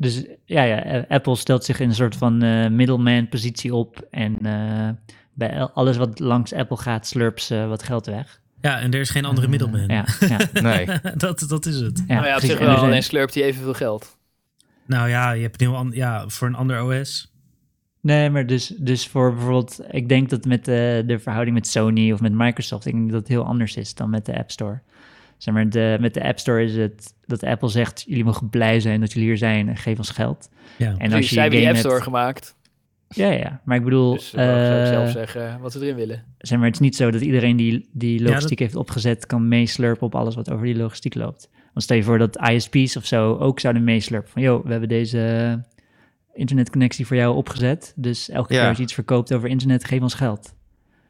Dus 0.00 0.24
ja, 0.44 0.62
ja, 0.62 1.04
Apple 1.08 1.36
stelt 1.36 1.64
zich 1.64 1.80
in 1.80 1.88
een 1.88 1.94
soort 1.94 2.16
van 2.16 2.42
eh 2.42 2.68
middleman 2.70 3.28
positie 3.28 3.74
op. 3.74 4.06
En 4.10 4.36
eh, 4.42 4.88
bij 5.34 5.60
alles 5.62 5.96
wat 5.96 6.18
langs 6.18 6.52
Apple 6.52 6.76
gaat, 6.76 7.06
slurpt 7.06 7.42
ze 7.42 7.66
wat 7.68 7.82
geld 7.82 8.06
weg. 8.06 8.40
Ja, 8.60 8.80
en 8.80 8.92
er 8.92 9.00
is 9.00 9.10
geen 9.10 9.24
andere 9.24 9.44
Eh, 9.46 9.50
middelman. 9.50 9.86
Ja, 9.88 10.04
ja, 10.28 10.38
nee. 10.62 10.88
dat, 11.16 11.44
dat 11.48 11.66
is 11.66 11.80
het. 11.80 12.04
ja, 12.06 12.14
nou 12.14 12.26
ja, 12.26 12.34
op 12.34 12.40
zich 12.40 12.58
wel, 12.58 12.76
alleen 12.76 13.02
slurpt 13.02 13.34
hij 13.34 13.42
evenveel 13.44 13.74
geld. 13.74 14.16
Nou 14.86 15.08
ja, 15.08 15.30
je 15.32 15.42
hebt 15.42 15.60
een 15.60 15.66
heel 15.68 15.76
an- 15.76 15.90
ja, 15.94 16.28
voor 16.28 16.48
een 16.48 16.54
ander 16.54 16.82
OS. 16.84 17.32
Nee, 18.00 18.30
maar 18.30 18.46
dus, 18.46 18.66
dus 18.66 19.06
voor 19.06 19.32
bijvoorbeeld, 19.34 19.80
ik 19.90 20.08
denk 20.08 20.30
dat 20.30 20.44
met 20.44 20.64
de, 20.64 21.02
de 21.06 21.18
verhouding 21.18 21.56
met 21.56 21.66
Sony 21.66 22.12
of 22.12 22.20
met 22.20 22.32
Microsoft, 22.32 22.86
ik 22.86 22.92
denk 22.92 23.10
dat 23.10 23.20
het 23.20 23.28
heel 23.28 23.44
anders 23.44 23.76
is 23.76 23.94
dan 23.94 24.10
met 24.10 24.26
de 24.26 24.38
App 24.38 24.50
Store. 24.50 24.80
Zeg 25.38 25.54
maar, 25.54 25.70
de, 25.70 25.96
met 26.00 26.14
de 26.14 26.22
App 26.24 26.38
Store 26.38 26.62
is 26.64 26.76
het 26.76 27.14
dat 27.26 27.42
Apple 27.44 27.68
zegt, 27.68 28.04
jullie 28.06 28.24
mogen 28.24 28.48
blij 28.48 28.80
zijn 28.80 29.00
dat 29.00 29.12
jullie 29.12 29.28
hier 29.28 29.36
zijn 29.38 29.68
en 29.68 29.76
geef 29.76 29.98
ons 29.98 30.10
geld. 30.10 30.48
Ja. 30.78 30.94
En 30.98 30.98
Dus 30.98 31.12
als 31.14 31.28
je 31.28 31.32
zij 31.34 31.42
hebben 31.42 31.60
die 31.60 31.68
App 31.68 31.76
Store 31.78 31.92
hebt- 31.94 32.04
gemaakt. 32.06 32.56
Ja, 33.08 33.30
ja, 33.30 33.60
maar 33.64 33.76
ik 33.76 33.84
bedoel, 33.84 34.12
Dus 34.14 34.30
ze 34.30 34.36
mogen 34.36 34.52
ook 34.52 34.80
eh, 34.82 34.86
zelf 34.86 35.10
zeggen 35.10 35.60
wat 35.60 35.72
ze 35.72 35.80
erin 35.80 35.94
willen. 35.94 36.24
zeg 36.38 36.58
maar, 36.58 36.66
het 36.66 36.74
is 36.76 36.80
niet 36.80 36.96
zo 36.96 37.10
dat 37.10 37.20
iedereen 37.20 37.56
die, 37.56 37.88
die 37.92 38.18
dat- 38.18 38.28
logistiek 38.28 38.58
heeft 38.58 38.74
opgezet 38.76 39.26
kan 39.26 39.48
meeslurpen 39.48 40.06
op 40.06 40.14
alles 40.14 40.34
wat 40.34 40.50
over 40.50 40.66
die 40.66 40.76
logistiek 40.76 41.14
loopt. 41.14 41.48
Want 41.72 41.82
stel 41.84 41.96
je 41.96 42.02
voor 42.02 42.18
dat 42.18 42.48
ISP's 42.48 42.96
of 42.96 43.04
zo 43.06 43.36
ook 43.36 43.60
zouden 43.60 43.84
meeslurpen 43.84 44.30
van, 44.30 44.42
joh, 44.42 44.64
we 44.64 44.70
hebben 44.70 44.88
deze 44.88 45.62
internetconnectie 46.34 47.06
voor 47.06 47.16
jou 47.16 47.36
opgezet, 47.36 47.92
dus 47.96 48.28
elke 48.30 48.52
Ja. 48.52 48.58
keer 48.60 48.68
als 48.68 48.76
je 48.76 48.82
iets 48.82 48.94
verkoopt 48.94 49.32
over 49.34 49.48
internet, 49.48 49.84
geef 49.84 50.00
ons 50.00 50.14
geld. 50.14 50.54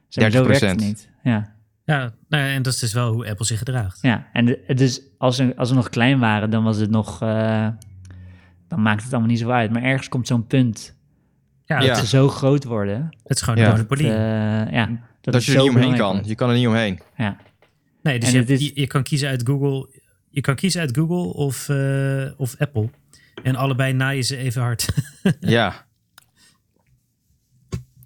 Zeg 0.09 0.23
maar, 0.25 0.33
zo 0.33 0.45
werkt 0.47 0.61
het 0.61 0.71
30%. 0.71 0.87
niet. 0.89 1.09
Ja, 1.23 1.55
Ja, 1.89 2.13
nou 2.29 2.45
ja, 2.45 2.53
en 2.55 2.63
dat 2.63 2.73
is 2.73 2.79
dus 2.79 2.93
wel 2.93 3.13
hoe 3.13 3.29
Apple 3.29 3.45
zich 3.47 3.59
gedraagt. 3.59 3.99
ja. 4.03 4.27
en 4.33 4.57
dus 4.75 5.01
als 5.19 5.37
ze, 5.37 5.53
als 5.57 5.69
ze 5.69 5.75
nog 5.75 5.89
klein 5.89 6.19
waren, 6.19 6.51
dan 6.51 6.65
was 6.65 6.77
het 6.79 6.91
nog, 6.91 7.23
eh, 7.23 7.69
dan 8.69 8.83
maakt 8.83 9.03
het 9.03 9.13
allemaal 9.13 9.31
niet 9.31 9.39
zo 9.39 9.51
uit. 9.51 9.71
Maar 9.71 9.83
ergens 9.83 10.09
komt 10.09 10.27
zo'n 10.27 10.47
punt 10.47 10.97
Ja, 11.65 11.77
dat 11.79 11.87
Ja. 11.87 11.95
ze 11.95 12.07
zo 12.07 12.29
groot 12.29 12.65
worden, 12.65 13.09
het 13.23 13.37
is 13.37 13.43
gewoon 13.43 13.59
Ja. 13.59 13.71
een 13.71 13.77
dat, 13.77 13.89
monopolie. 13.89 14.13
eh, 14.13 14.73
ja, 14.73 14.87
dat, 14.87 14.99
Dat 15.21 15.35
het 15.35 15.45
je 15.45 15.55
er 15.55 15.63
niet 15.63 15.71
omheen 15.71 15.97
kan. 15.97 16.13
wordt. 16.13 16.29
Je 16.29 16.35
kan 16.35 16.49
er 16.51 16.57
niet 16.57 16.67
omheen. 16.67 17.01
Ja. 17.17 17.37
nee, 18.03 18.19
dus 18.19 18.33
is- 18.33 18.61
je, 18.61 18.71
je 18.81 18.87
kan 18.87 19.03
kiezen 19.03 19.29
uit 19.29 19.43
Google. 19.47 19.89
Je 20.31 20.41
kan 20.41 20.55
kiezen 20.55 20.81
uit 20.81 20.97
Google 20.97 21.33
of, 21.35 21.69
eh, 21.69 22.25
of 22.37 22.57
Apple. 22.59 22.89
En 23.43 23.57
allebei 23.57 23.93
naaien 23.93 24.25
ze 24.25 24.37
even 24.37 24.63
hard. 24.63 24.89
Ja, 25.41 25.87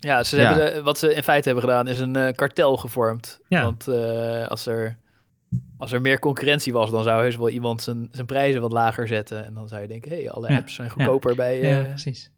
Ja, 0.05 0.25
ze 0.25 0.37
Ja. 0.37 0.55
Hebben 0.55 0.75
de- 0.75 0.83
wat 0.83 0.99
ze 0.99 1.15
in 1.15 1.23
feite 1.23 1.49
hebben 1.49 1.65
gedaan 1.69 1.89
is 1.89 1.99
een 2.01 2.17
eh, 2.17 2.33
kartel 2.35 2.77
gevormd. 2.77 3.41
Ja. 3.49 3.63
Want 3.63 3.89
eh, 3.89 4.47
als, 4.49 4.67
er, 4.67 4.97
als 5.79 5.93
er 5.93 6.01
meer 6.01 6.19
concurrentie 6.19 6.73
was, 6.73 6.91
dan 6.91 7.03
zou 7.03 7.23
heus 7.23 7.37
wel 7.37 7.49
iemand 7.49 7.83
zijn, 7.83 8.09
zijn 8.13 8.27
prijzen 8.27 8.61
wat 8.61 8.73
lager 8.73 9.09
zetten. 9.09 9.45
En 9.47 9.55
dan 9.55 9.69
zou 9.69 9.81
je 9.83 9.89
denken, 9.89 10.11
hé, 10.11 10.17
hey, 10.17 10.31
alle 10.31 10.49
Ja. 10.51 10.57
apps 10.57 10.75
zijn 10.75 10.91
goedkoper 10.91 11.35
bij, 11.35 11.61
ja, 11.61 11.79
eh, 11.81 11.89
precies. 11.89 12.31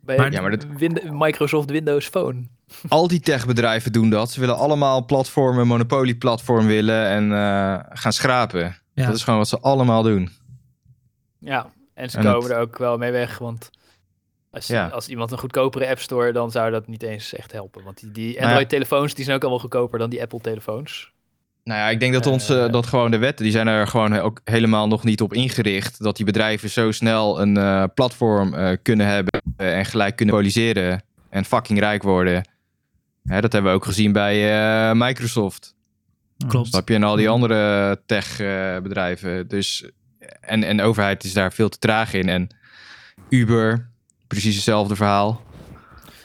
bij 0.00 0.16
Maar- 0.16 0.32
Ja, 0.32 0.40
maar 0.40 0.50
dat- 0.50 0.66
Win- 0.76 1.00
Microsoft 1.10 1.70
Windows 1.70 2.06
Phone. 2.08 2.42
al 2.88 3.08
die 3.08 3.20
techbedrijven 3.20 3.92
doen 3.92 4.10
dat. 4.10 4.30
Ze 4.30 4.40
willen 4.40 4.56
allemaal 4.56 5.04
platformen, 5.04 5.60
een 5.60 5.66
monopolieplatform 5.68 6.66
willen 6.66 7.06
en 7.06 7.32
eh, 7.32 7.78
gaan 7.88 8.12
schrapen. 8.12 8.76
Ja. 8.94 9.06
Dat 9.06 9.14
is 9.14 9.24
gewoon 9.24 9.38
wat 9.38 9.48
ze 9.48 9.60
allemaal 9.60 10.02
doen. 10.02 10.30
Ja, 11.38 11.66
en 11.94 12.10
ze 12.10 12.18
En 12.18 12.24
komen 12.24 12.50
er 12.50 12.58
ook 12.58 12.78
wel 12.78 12.98
mee 12.98 13.10
weg, 13.12 13.38
want 13.38 13.70
als, 14.54 14.66
Ja. 14.66 14.86
als 14.88 15.08
iemand 15.08 15.30
een 15.32 15.38
goedkopere 15.38 15.88
app 15.88 15.98
store, 15.98 16.32
dan 16.32 16.50
zou 16.50 16.70
dat 16.70 16.86
niet 16.86 17.02
eens 17.02 17.34
echt 17.34 17.52
helpen. 17.52 17.84
Want 17.84 18.00
die, 18.00 18.10
die 18.10 18.32
Nou. 18.34 18.44
Android-telefoons, 18.46 19.14
die 19.14 19.24
zijn 19.24 19.36
ook 19.36 19.42
allemaal 19.42 19.60
goedkoper 19.60 19.98
dan 19.98 20.10
die 20.10 20.22
Apple-telefoons. 20.22 21.12
Nou 21.64 21.78
ja, 21.80 21.88
ik 21.88 22.00
denk 22.00 22.12
dat, 22.12 22.26
ons, 22.26 22.48
Eh. 22.48 22.64
eh, 22.64 22.72
dat 22.72 22.86
gewoon 22.86 23.10
de 23.10 23.18
wetten, 23.18 23.44
die 23.44 23.52
zijn 23.54 23.66
er 23.66 23.86
gewoon 23.86 24.18
ook 24.18 24.40
helemaal 24.44 24.88
nog 24.88 25.04
niet 25.04 25.20
op 25.20 25.32
ingericht. 25.32 26.02
Dat 26.02 26.16
die 26.16 26.26
bedrijven 26.26 26.70
zo 26.70 26.90
snel 26.92 27.40
een 27.40 27.56
eh, 27.56 27.84
platform 27.94 28.54
eh, 28.54 28.76
kunnen 28.82 29.06
hebben 29.06 29.42
en 29.56 29.84
gelijk 29.84 30.16
kunnen 30.16 30.34
monopoliseren 30.34 31.02
en 31.30 31.44
fucking 31.44 31.78
rijk 31.78 32.02
worden. 32.02 32.48
Hè, 33.24 33.40
dat 33.40 33.52
hebben 33.52 33.70
we 33.70 33.76
ook 33.76 33.84
gezien 33.84 34.12
bij 34.12 34.52
eh, 34.90 34.92
Microsoft. 34.94 35.74
Klopt. 36.48 36.68
Snap 36.68 36.88
je? 36.88 36.94
En 36.94 37.02
al 37.02 37.16
die 37.16 37.28
andere 37.28 38.00
tech-bedrijven. 38.06 39.48
dus, 39.48 39.84
en, 40.40 40.64
en 40.64 40.76
de 40.76 40.82
overheid 40.82 41.24
is 41.24 41.32
daar 41.32 41.52
veel 41.52 41.68
te 41.68 41.78
traag 41.78 42.12
in. 42.12 42.28
En 42.28 42.48
Uber, 43.28 43.90
precies 44.26 44.54
hetzelfde 44.54 44.96
verhaal. 44.96 45.42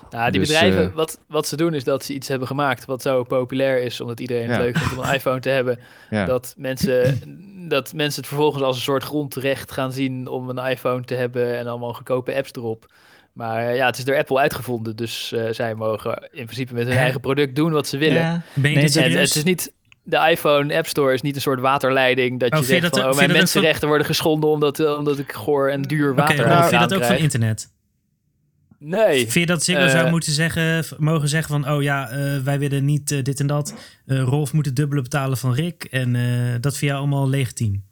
Nou, 0.10 0.32
die 0.32 0.40
Dus, 0.40 0.50
bedrijven, 0.50 0.84
eh, 0.90 0.96
wat, 0.96 1.20
wat 1.28 1.48
ze 1.48 1.56
doen 1.56 1.74
is 1.74 1.84
dat 1.84 2.06
ze 2.06 2.14
iets 2.14 2.28
hebben 2.28 2.48
gemaakt 2.48 2.86
wat 2.86 3.02
zo 3.02 3.24
populair 3.24 3.82
is, 3.84 4.02
omdat 4.02 4.20
iedereen 4.20 4.48
het 4.50 4.56
Ja. 4.58 4.62
leuk 4.64 4.78
vindt 4.78 4.98
om 4.98 5.04
een 5.04 5.14
iPhone 5.14 5.40
te 5.40 5.50
hebben, 5.50 5.80
Ja. 6.10 6.26
dat, 6.26 6.54
mensen, 6.58 7.20
dat 7.70 7.94
mensen 7.94 8.20
het 8.20 8.28
vervolgens 8.30 8.64
als 8.64 8.76
een 8.76 8.82
soort 8.82 9.04
grondrecht 9.04 9.72
gaan 9.72 9.92
zien 9.92 10.28
om 10.28 10.50
een 10.50 10.58
iPhone 10.70 11.04
te 11.04 11.14
hebben 11.16 11.58
en 11.58 11.68
allemaal 11.68 11.94
goedkope 11.94 12.36
apps 12.36 12.52
erop. 12.54 12.86
Maar 13.34 13.68
eh, 13.68 13.76
ja, 13.76 13.86
het 13.86 13.98
is 13.98 14.04
door 14.06 14.18
Apple 14.18 14.40
uitgevonden, 14.40 14.96
dus 14.96 15.32
eh, 15.32 15.44
zij 15.52 15.76
mogen 15.76 16.30
in 16.32 16.44
principe 16.46 16.74
met 16.74 16.88
hun 16.88 16.98
eigen 16.98 17.20
product 17.20 17.56
doen 17.56 17.72
wat 17.72 17.88
ze 17.88 17.98
willen. 17.98 18.22
Ja, 18.22 18.42
Ben 18.54 18.72
je 18.72 18.78
Nee, 18.78 19.18
het- 19.18 19.36
is 19.36 19.44
niet, 19.44 19.74
de 20.04 20.28
iPhone 20.30 20.76
App 20.78 20.88
Store 20.88 21.14
is 21.14 21.22
niet 21.22 21.36
een 21.36 21.42
soort 21.42 21.60
waterleiding 21.60 22.40
dat 22.40 22.52
Oh, 22.52 22.58
je 22.60 22.64
je 22.66 22.72
zegt 22.72 22.82
dat 22.94 23.00
van, 23.02 23.10
oh, 23.12 23.16
mijn 23.16 23.32
mensenrechten 23.32 23.88
worden 23.88 24.08
geschonden 24.08 24.50
omdat, 24.50 24.98
omdat 24.98 25.20
ik 25.20 25.32
goor 25.32 25.70
en 25.70 25.82
duur 25.82 26.16
water 26.16 26.36
Rolf, 26.38 26.50
aan 26.50 26.68
vind 26.70 26.82
je 26.82 26.88
dat 26.88 26.98
ook 26.98 27.06
van 27.06 27.16
internet? 27.16 27.70
Nee. 28.80 29.18
Vind 29.20 29.34
je 29.34 29.46
dat 29.46 29.64
Ziggo 29.64 29.82
Eh, 29.84 29.90
zou 29.90 30.10
moeten 30.10 30.32
zeggen, 30.32 30.86
mogen 30.98 31.28
zeggen 31.30 31.62
van... 31.62 31.74
oh 31.74 31.82
ja, 31.82 32.10
eh, 32.10 32.38
wij 32.38 32.60
willen 32.60 32.86
niet 32.86 33.12
eh, 33.12 33.24
dit 33.24 33.40
en 33.40 33.48
dat. 33.48 33.74
Eh, 34.06 34.22
Rolf 34.22 34.54
moet 34.54 34.66
het 34.66 34.76
dubbele 34.76 35.02
betalen 35.02 35.38
van 35.38 35.54
Rick. 35.54 35.84
En 35.84 36.16
eh, 36.16 36.22
dat 36.60 36.78
vind 36.78 36.92
jou 36.92 37.04
allemaal 37.04 37.30
legitiem. 37.30 37.84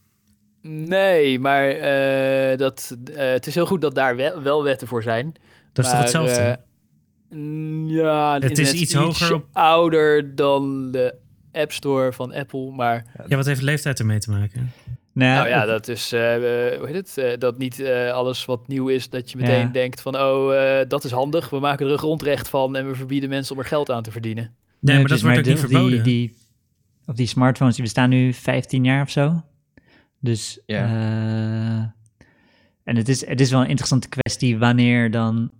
Nee, 0.62 1.40
maar 1.40 1.70
eh, 1.70 2.58
dat, 2.58 2.98
eh, 3.16 3.30
het 3.32 3.48
is 3.48 3.56
heel 3.56 3.66
goed 3.66 3.82
dat 3.82 3.96
daar 3.96 4.16
wel, 4.16 4.42
wel 4.42 4.64
wetten 4.64 4.88
voor 4.88 5.04
zijn. 5.04 5.34
Dat 5.74 5.86
is 5.86 5.92
toch 5.92 6.00
hetzelfde? 6.00 6.40
eh, 6.42 7.38
mm, 7.38 7.88
ja, 7.90 8.40
Het 8.40 8.58
is 8.58 8.74
iets 8.74 8.94
hoger 8.94 9.34
op- 9.34 9.48
ouder 9.52 10.36
dan 10.36 10.92
de 10.92 11.16
App 11.52 11.72
Store 11.72 12.14
van 12.14 12.34
Apple. 12.34 12.72
Maar 12.72 13.06
ja, 13.28 13.36
wat 13.36 13.46
heeft 13.46 13.62
leeftijd 13.62 14.00
ermee 14.00 14.20
te 14.20 14.30
maken? 14.32 14.72
Nou, 15.18 15.36
nou 15.36 15.48
ja, 15.48 15.66
dat 15.66 15.88
is, 15.88 16.12
eh, 16.12 16.36
eh, 16.72 16.78
hoe 16.80 16.88
heet 16.88 16.96
het? 16.96 17.18
Eh, 17.18 17.38
dat 17.40 17.58
niet 17.58 17.80
eh, 17.80 18.12
alles 18.12 18.46
wat 18.46 18.68
nieuw 18.68 18.88
is, 18.88 19.10
dat 19.10 19.32
je 19.32 19.38
meteen 19.38 19.60
Ja. 19.60 19.66
denkt 19.72 20.02
van, 20.02 20.16
oh, 20.18 20.56
eh, 20.80 20.88
dat 20.90 21.04
is 21.04 21.12
handig. 21.12 21.50
We 21.50 21.60
maken 21.60 21.86
er 21.86 21.92
een 21.92 21.98
grondrecht 21.98 22.50
van 22.50 22.76
en 22.76 22.88
we 22.88 22.96
verbieden 22.96 23.30
mensen 23.30 23.56
om 23.56 23.62
er 23.62 23.68
geld 23.68 23.92
aan 23.92 24.04
te 24.04 24.12
verdienen. 24.12 24.44
Nee, 24.44 24.54
maar 24.80 24.96
dat 24.96 25.04
precies, 25.06 25.24
wordt 25.24 25.38
ook 25.40 25.46
niet 25.46 25.56
de- 25.56 25.68
verboden. 25.68 26.04
Die, 26.04 26.28
die, 26.28 26.38
of 27.06 27.16
die 27.16 27.28
smartphones, 27.28 27.76
die 27.76 27.84
bestaan 27.84 28.10
nu 28.10 28.34
15 28.34 28.84
jaar 28.84 29.02
of 29.02 29.10
zo. 29.10 29.42
Dus, 30.20 30.60
Ja. 30.66 30.86
en 32.84 32.96
het 32.96 33.10
is, 33.10 33.26
het 33.28 33.42
is 33.42 33.52
wel 33.52 33.62
een 33.62 33.68
interessante 33.70 34.10
kwestie 34.10 34.58
wanneer 34.58 35.12
dan, 35.12 35.52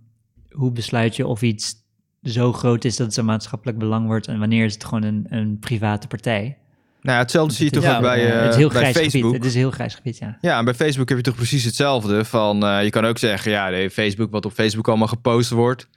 hoe 0.50 0.72
besluit 0.72 1.16
je 1.16 1.26
of 1.26 1.42
iets 1.42 1.74
zo 2.22 2.52
groot 2.52 2.84
is 2.84 2.96
dat 2.96 3.06
het 3.06 3.16
een 3.16 3.24
maatschappelijk 3.24 3.78
belang 3.78 4.06
wordt 4.06 4.26
en 4.26 4.38
wanneer 4.38 4.64
is 4.64 4.74
het 4.74 4.84
gewoon 4.84 5.02
een, 5.02 5.26
een 5.28 5.58
private 5.58 6.06
partij. 6.06 6.58
Nou 7.02 7.16
ja, 7.16 7.22
hetzelfde 7.22 7.54
zie 7.54 7.64
je 7.64 7.70
toch 7.70 7.94
ook 7.94 8.00
bij, 8.00 8.32
eh, 8.32 8.40
het 8.42 8.50
is 8.50 8.56
heel 8.56 8.68
bij 8.68 8.76
grijs 8.78 8.96
Facebook. 8.96 9.22
gebied. 9.22 9.36
Het 9.36 9.44
is 9.44 9.54
een 9.54 9.60
heel 9.60 9.70
grijs 9.70 9.94
gebied, 9.94 10.18
ja. 10.18 10.38
Ja, 10.40 10.58
en 10.58 10.64
bij 10.64 10.74
Facebook 10.74 11.08
heb 11.08 11.18
je 11.18 11.24
toch 11.24 11.34
precies 11.34 11.64
hetzelfde. 11.64 12.24
Van, 12.24 12.64
eh, 12.66 12.82
je 12.84 12.90
kan 12.90 13.04
ook 13.06 13.18
zeggen, 13.18 13.50
ja, 13.50 13.68
nee, 13.68 13.90
Facebook, 13.90 14.30
wat 14.30 14.44
op 14.44 14.52
Facebook 14.52 14.88
allemaal 14.88 15.06
gepost 15.08 15.50
wordt. 15.50 15.88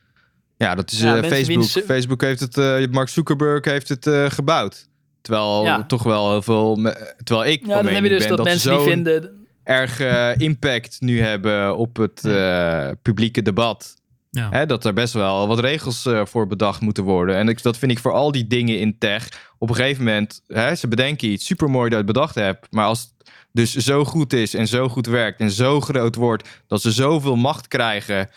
Ja, 0.57 0.76
dat 0.76 0.91
is 0.91 0.99
Ja, 1.02 1.18
eh, 1.18 1.30
Facebook. 1.30 1.57
wiens- 1.57 1.80
Facebook 1.86 2.22
heeft 2.22 2.40
het, 2.40 2.57
eh, 2.57 2.88
Mark 2.91 3.10
Zuckerberg 3.10 3.65
heeft 3.65 3.90
het 3.90 4.07
eh, 4.07 4.26
gebouwd. 4.30 4.90
Terwijl 5.22 5.64
Ja. 5.64 5.84
toch 5.86 6.03
wel 6.03 6.30
heel 6.32 6.41
veel, 6.41 6.76
terwijl 7.23 7.49
ik 7.52 7.60
Ja, 7.60 7.65
van 7.65 7.68
dan 7.68 7.76
heb 7.78 7.86
je 7.86 7.91
mening 8.02 8.10
dus 8.10 8.19
ben 8.19 8.28
dat, 8.28 8.38
dat, 8.38 8.45
mensen 8.45 8.69
die 8.69 8.80
zo'n 8.80 8.88
vinden... 8.90 9.45
erg 9.64 9.99
eh, 9.99 10.30
impact 10.38 10.98
nu 10.99 11.22
hebben 11.22 11.78
op 11.78 11.95
het 11.98 12.26
eh, 12.26 12.88
publieke 13.02 13.41
debat. 13.41 13.94
Ja. 14.32 14.49
Hè, 14.49 14.66
dat 14.66 14.86
er 14.86 14.94
best 14.94 15.14
wel 15.14 15.48
wat 15.48 15.60
regels 15.60 16.06
eh, 16.06 16.26
voor 16.26 16.48
bedacht 16.48 16.82
moeten 16.82 17.03
worden. 17.03 17.36
En 17.36 17.48
ik, 17.48 17.62
dat 17.62 17.78
vind 17.78 17.91
ik 17.91 17.99
voor 17.99 18.12
al 18.12 18.32
die 18.32 18.48
dingen 18.48 18.80
in 18.80 18.98
tech. 18.98 19.52
Op 19.58 19.70
een 19.70 19.76
gegeven 19.76 20.03
moment, 20.03 20.41
hè, 20.48 20.76
ze 20.76 20.88
bedenken 20.88 21.30
iets 21.30 21.45
supermooi 21.45 21.84
dat 21.84 21.99
je 21.99 22.06
het 22.06 22.14
bedacht 22.14 22.36
hebt. 22.36 22.68
Maar 22.70 22.86
als 22.86 22.99
het 22.99 23.32
dus 23.52 23.76
zo 23.76 24.06
goed 24.06 24.34
is 24.34 24.53
en 24.53 24.68
zo 24.68 24.90
goed 24.90 25.06
werkt 25.06 25.40
en 25.40 25.52
zo 25.52 25.82
groot 25.82 26.16
wordt... 26.16 26.49
dat 26.68 26.82
ze 26.82 26.91
zoveel 26.91 27.36
macht 27.36 27.68
krijgen 27.68 28.30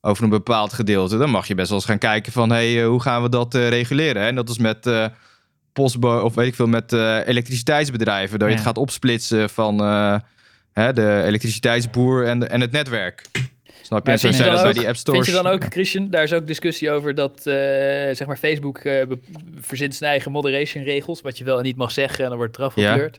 over 0.00 0.24
een 0.24 0.30
bepaald 0.30 0.72
gedeelte, 0.72 1.16
dan 1.16 1.30
mag 1.30 1.46
je 1.46 1.54
best 1.54 1.68
wel 1.68 1.78
eens 1.78 1.86
gaan 1.86 1.98
kijken 1.98 2.32
van, 2.32 2.50
hé, 2.50 2.74
hey, 2.74 2.84
hoe 2.84 3.00
gaan 3.00 3.22
we 3.22 3.28
dat 3.28 3.54
eh, 3.54 3.68
reguleren? 3.68 4.22
hè? 4.22 4.28
En 4.28 4.34
dat 4.34 4.48
is 4.48 4.58
met 4.58 4.86
eh 4.86 5.06
postbo 5.72 6.18
of 6.18 6.34
weet 6.34 6.46
ik 6.46 6.54
veel, 6.54 6.66
met 6.66 6.92
eh, 6.92 7.26
elektriciteitsbedrijven, 7.26 8.38
dat 8.38 8.48
je 8.48 8.54
het 8.54 8.64
gaat 8.64 8.78
opsplitsen 8.78 9.50
van 9.50 9.80
eh, 9.80 10.16
hè, 10.72 10.92
de 10.92 11.22
elektriciteitsboer 11.24 12.26
en, 12.26 12.38
de, 12.38 12.46
en 12.46 12.60
het 12.60 12.72
netwerk. 12.72 13.24
Snap 14.00 14.06
je? 14.06 14.18
Vind 14.18 14.36
je 14.36 14.42
dan 14.44 14.66
ook- 14.66 14.74
die 14.74 14.88
app. 14.88 14.96
Vind 14.96 15.26
je 15.26 15.32
dan 15.32 15.46
ook, 15.46 15.64
Christian, 15.64 16.10
daar 16.10 16.22
is 16.22 16.32
ook 16.32 16.46
discussie 16.46 16.90
over 16.90 17.14
dat 17.14 17.38
eh, 17.38 17.54
zeg 18.14 18.26
maar 18.26 18.36
Facebook 18.36 18.82
be- 18.82 19.18
verzint 19.60 19.94
zijn 19.94 20.10
eigen 20.10 20.32
moderation 20.32 20.84
regels, 20.84 21.20
wat 21.20 21.38
je 21.38 21.44
wel 21.44 21.56
en 21.58 21.62
niet 21.64 21.76
mag 21.76 21.90
zeggen 21.90 22.22
en 22.24 22.28
dan 22.28 22.38
wordt 22.38 22.56
het 22.56 22.64
eraf 22.64 22.76
Ja. 22.76 22.90
gekleurd. 22.92 23.18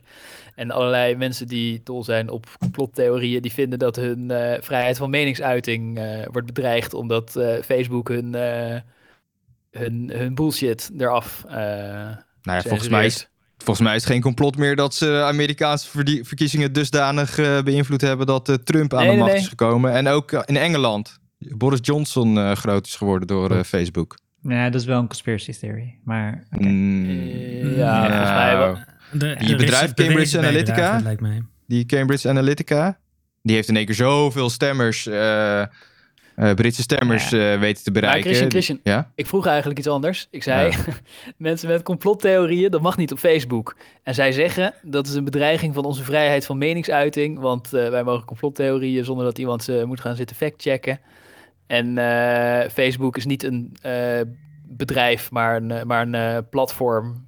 En 0.54 0.70
allerlei 0.70 1.16
mensen 1.16 1.46
die 1.48 1.80
dol 1.84 2.04
zijn 2.04 2.30
op 2.30 2.46
complottheorieën, 2.58 3.42
die 3.42 3.52
vinden 3.52 3.78
dat 3.78 3.96
hun 3.96 4.30
eh, 4.30 4.60
vrijheid 4.62 4.96
van 4.96 5.10
meningsuiting 5.10 6.00
wordt 6.30 6.46
bedreigd 6.46 6.94
omdat 6.94 7.30
Facebook 7.64 8.08
hun, 8.08 8.34
hun, 9.70 10.10
hun 10.14 10.34
bullshit 10.34 10.90
eraf 10.98 11.44
Nou 11.48 12.16
ja, 12.42 12.62
volgens 12.62 12.88
mij, 12.88 13.06
is, 13.06 13.28
volgens 13.56 13.86
mij 13.86 13.96
is 13.96 14.02
het 14.02 14.12
geen 14.12 14.20
complot 14.20 14.56
meer 14.56 14.76
dat 14.76 14.94
ze 14.94 15.22
Amerikaanse 15.26 15.88
verkiezingen 16.24 16.72
dusdanig 16.72 17.38
eh, 17.38 17.62
beïnvloed 17.62 18.00
hebben 18.00 18.26
dat 18.26 18.48
eh, 18.48 18.54
Trump 18.54 18.94
aan 18.94 18.98
Nee, 19.00 19.08
de 19.08 19.12
nee, 19.14 19.20
macht 19.22 19.32
nee. 19.32 19.42
is 19.42 19.48
gekomen. 19.48 19.92
En 19.92 20.08
ook 20.08 20.32
eh, 20.32 20.40
in 20.44 20.56
Engeland. 20.56 21.18
Boris 21.38 21.78
Johnson 21.82 22.38
eh, 22.38 22.52
groot 22.52 22.86
is 22.86 22.94
geworden 22.94 23.28
door 23.28 23.50
Oh. 23.50 23.58
eh, 23.58 23.64
Facebook. 23.64 24.16
Ja, 24.42 24.70
dat 24.70 24.80
is 24.80 24.86
wel 24.86 24.98
een 25.00 25.06
conspiracy 25.06 25.52
theory. 25.52 25.98
Maar 26.04 26.44
oké. 26.52 26.64
Mm, 26.68 27.74
ja, 27.76 28.06
volgens 28.08 28.30
mij 28.30 28.56
wel. 28.56 28.78
De, 29.12 29.36
Die 29.38 29.48
is 29.48 29.56
bedrijf 29.56 29.94
Cambridge 29.94 30.38
Analytica? 30.38 30.74
bijdrage, 30.74 31.02
lijkt 31.02 31.20
mij. 31.20 31.42
die 31.66 31.86
Cambridge 31.86 32.28
Analytica, 32.28 32.98
die 33.42 33.54
heeft 33.54 33.68
in 33.68 33.76
één 33.76 33.86
keer 33.86 33.94
zoveel 33.94 34.50
stemmers, 34.50 35.08
eh, 36.34 36.54
Britse 36.54 36.82
stemmers 36.82 37.32
eh, 37.32 37.58
weten 37.58 37.84
te 37.84 37.90
bereiken. 37.90 38.22
Christian, 38.22 38.50
Christian. 38.50 38.80
Ja? 38.82 39.10
Ik 39.14 39.26
vroeg 39.26 39.46
eigenlijk 39.46 39.78
iets 39.78 39.88
anders. 39.88 40.28
Ik 40.30 40.42
zei, 40.42 40.74
mensen 41.36 41.68
met 41.68 41.82
complottheorieën, 41.82 42.70
dat 42.70 42.80
mag 42.80 42.96
niet 42.96 43.12
op 43.12 43.18
Facebook. 43.18 43.76
En 44.02 44.14
zij 44.14 44.32
zeggen, 44.32 44.74
dat 44.82 45.06
is 45.06 45.14
een 45.14 45.24
bedreiging 45.24 45.74
van 45.74 45.84
onze 45.84 46.04
vrijheid 46.04 46.46
van 46.46 46.58
meningsuiting. 46.58 47.38
Want 47.38 47.72
eh, 47.72 47.88
wij 47.88 48.04
mogen 48.04 48.24
complottheorieën 48.24 49.04
zonder 49.04 49.24
dat 49.24 49.38
iemand 49.38 49.62
ze 49.62 49.82
moet 49.86 50.00
gaan 50.00 50.16
zitten 50.16 50.36
factchecken. 50.36 51.00
En 51.66 51.96
Facebook 52.70 53.16
is 53.16 53.24
niet 53.24 53.42
een 53.42 53.76
bedrijf, 54.62 55.30
maar 55.30 55.56
een, 55.56 55.86
maar 55.86 56.08
een 56.08 56.48
platform. 56.48 57.26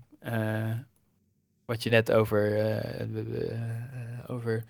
wat 1.64 1.82
je 1.82 1.90
net 1.90 2.12
over, 2.12 2.58
over 4.26 4.64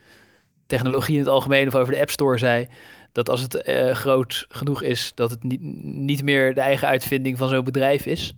technologie 0.67 1.15
in 1.15 1.21
het 1.21 1.29
algemeen 1.29 1.67
of 1.67 1.75
over 1.75 1.93
de 1.93 2.01
App 2.01 2.11
Store 2.11 2.39
zei 2.39 2.69
dat 3.17 3.29
als 3.29 3.41
het 3.41 3.55
eh, 3.55 3.95
groot 3.95 4.47
genoeg 4.49 4.83
is, 4.83 5.13
dat 5.15 5.31
het 5.31 5.43
niet, 5.43 5.61
niet 5.83 6.23
meer 6.23 6.55
de 6.55 6.61
eigen 6.61 6.89
uitvinding 6.89 7.39
van 7.39 7.49
zo'n 7.49 7.65
bedrijf 7.65 8.07
is. 8.07 8.35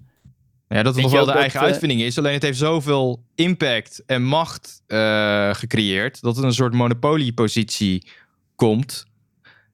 Ja, 0.68 0.82
dat 0.82 0.94
het 0.94 1.02
nog 1.02 1.12
wel 1.12 1.24
de 1.24 1.32
eigen 1.32 1.60
eh, 1.60 1.66
uitvinding 1.66 2.00
is. 2.00 2.18
Alleen 2.18 2.32
het 2.32 2.42
heeft 2.42 2.58
zoveel 2.58 3.22
impact 3.34 4.02
en 4.06 4.22
macht 4.22 4.82
eh, 4.86 5.54
gecreëerd. 5.54 6.20
dat 6.20 6.36
het 6.36 6.44
een 6.44 6.52
soort 6.52 6.74
monopoliepositie 6.74 8.06
komt. 8.54 9.06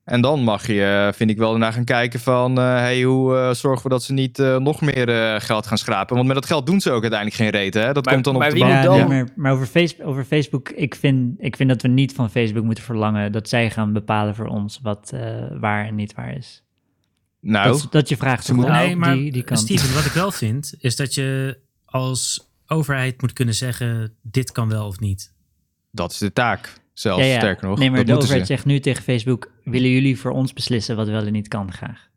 En 0.05 0.21
dan 0.21 0.41
mag 0.43 0.67
je, 0.67 0.85
eh, 1.07 1.13
vind 1.17 1.31
ik 1.31 1.37
wel, 1.39 1.53
ernaar 1.53 1.73
gaan 1.73 1.85
kijken 1.85 2.21
van... 2.21 2.59
eh, 2.59 2.65
hey, 2.65 3.03
hoe 3.03 3.37
eh, 3.37 3.51
zorgen 3.51 3.83
we 3.83 3.89
dat 3.89 4.03
ze 4.03 4.13
niet 4.13 4.39
nog 4.39 4.81
meer 4.81 5.09
eh, 5.09 5.41
geld 5.41 5.67
gaan 5.67 5.79
schrapen? 5.79 6.15
Want 6.15 6.27
met 6.27 6.37
dat 6.37 6.47
geld 6.47 6.67
doen 6.67 6.81
ze 6.81 6.91
ook 6.91 7.03
uiteindelijk 7.03 7.41
geen 7.41 7.51
reet, 7.51 7.75
hè? 7.75 7.93
Dat 7.93 8.05
Maar- 8.05 8.13
komt 8.15 8.25
dan 8.25 8.37
op 8.37 8.43
de 8.43 8.59
bank. 8.59 8.83
Ja, 8.83 9.07
maar, 9.07 9.29
maar 9.37 9.53
over, 9.53 9.67
face, 9.67 10.05
over 10.05 10.25
Facebook, 10.25 10.69
ik 10.69 10.95
vind, 10.95 11.35
ik 11.39 11.57
vind 11.57 11.69
dat 11.69 11.83
we 11.83 11.89
niet 11.89 12.13
van 12.13 12.31
Facebook 12.31 12.65
moeten 12.65 12.85
verlangen 12.85 13.33
dat 13.33 13.49
zij 13.49 13.71
gaan 13.71 13.93
bepalen 13.93 14.35
voor 14.35 14.47
ons 14.47 14.79
wat 14.83 15.11
eh, 15.15 15.21
waar 15.61 15.87
en 15.87 15.95
niet 15.95 16.15
waar 16.15 16.37
is. 16.37 16.63
Nou, 17.41 17.69
dat, 17.69 17.87
dat 17.91 18.09
je 18.09 18.17
vraagt 18.17 18.45
ze 18.45 18.55
nee, 18.55 18.97
maar 18.97 19.15
die, 19.15 19.33
die 19.33 19.43
kant. 19.43 19.61
Steven, 19.61 19.95
wat 19.95 20.05
ik 20.05 20.13
wel 20.13 20.31
vind, 20.33 20.75
is 20.79 20.97
dat 20.97 21.15
je 21.15 21.59
als 21.85 22.51
overheid 22.67 23.21
moet 23.21 23.33
kunnen 23.33 23.55
zeggen, 23.55 24.15
dit 24.23 24.53
kan 24.53 24.69
wel 24.69 24.87
of 24.87 25.01
niet. 25.01 25.33
dat 25.91 26.11
is 26.13 26.19
de 26.19 26.33
taak. 26.33 26.73
Zelfs, 26.95 27.23
Ja, 27.23 27.29
ja. 27.29 27.39
sterker 27.39 27.69
nog. 27.69 27.79
Nee, 27.79 27.89
maar 27.91 27.99
dat 27.99 28.07
de 28.07 28.15
overheid 28.15 28.41
ze. 28.41 28.47
zegt 28.47 28.65
nu 28.65 28.81
tegen 28.81 29.03
Facebook, 29.03 29.51
willen 29.65 29.91
jullie 29.91 30.19
voor 30.19 30.31
ons 30.31 30.53
beslissen 30.53 30.97
wat 30.97 31.09
wel 31.09 31.27
en 31.27 31.33
niet 31.33 31.49
kan 31.49 31.73
graag? 31.73 32.09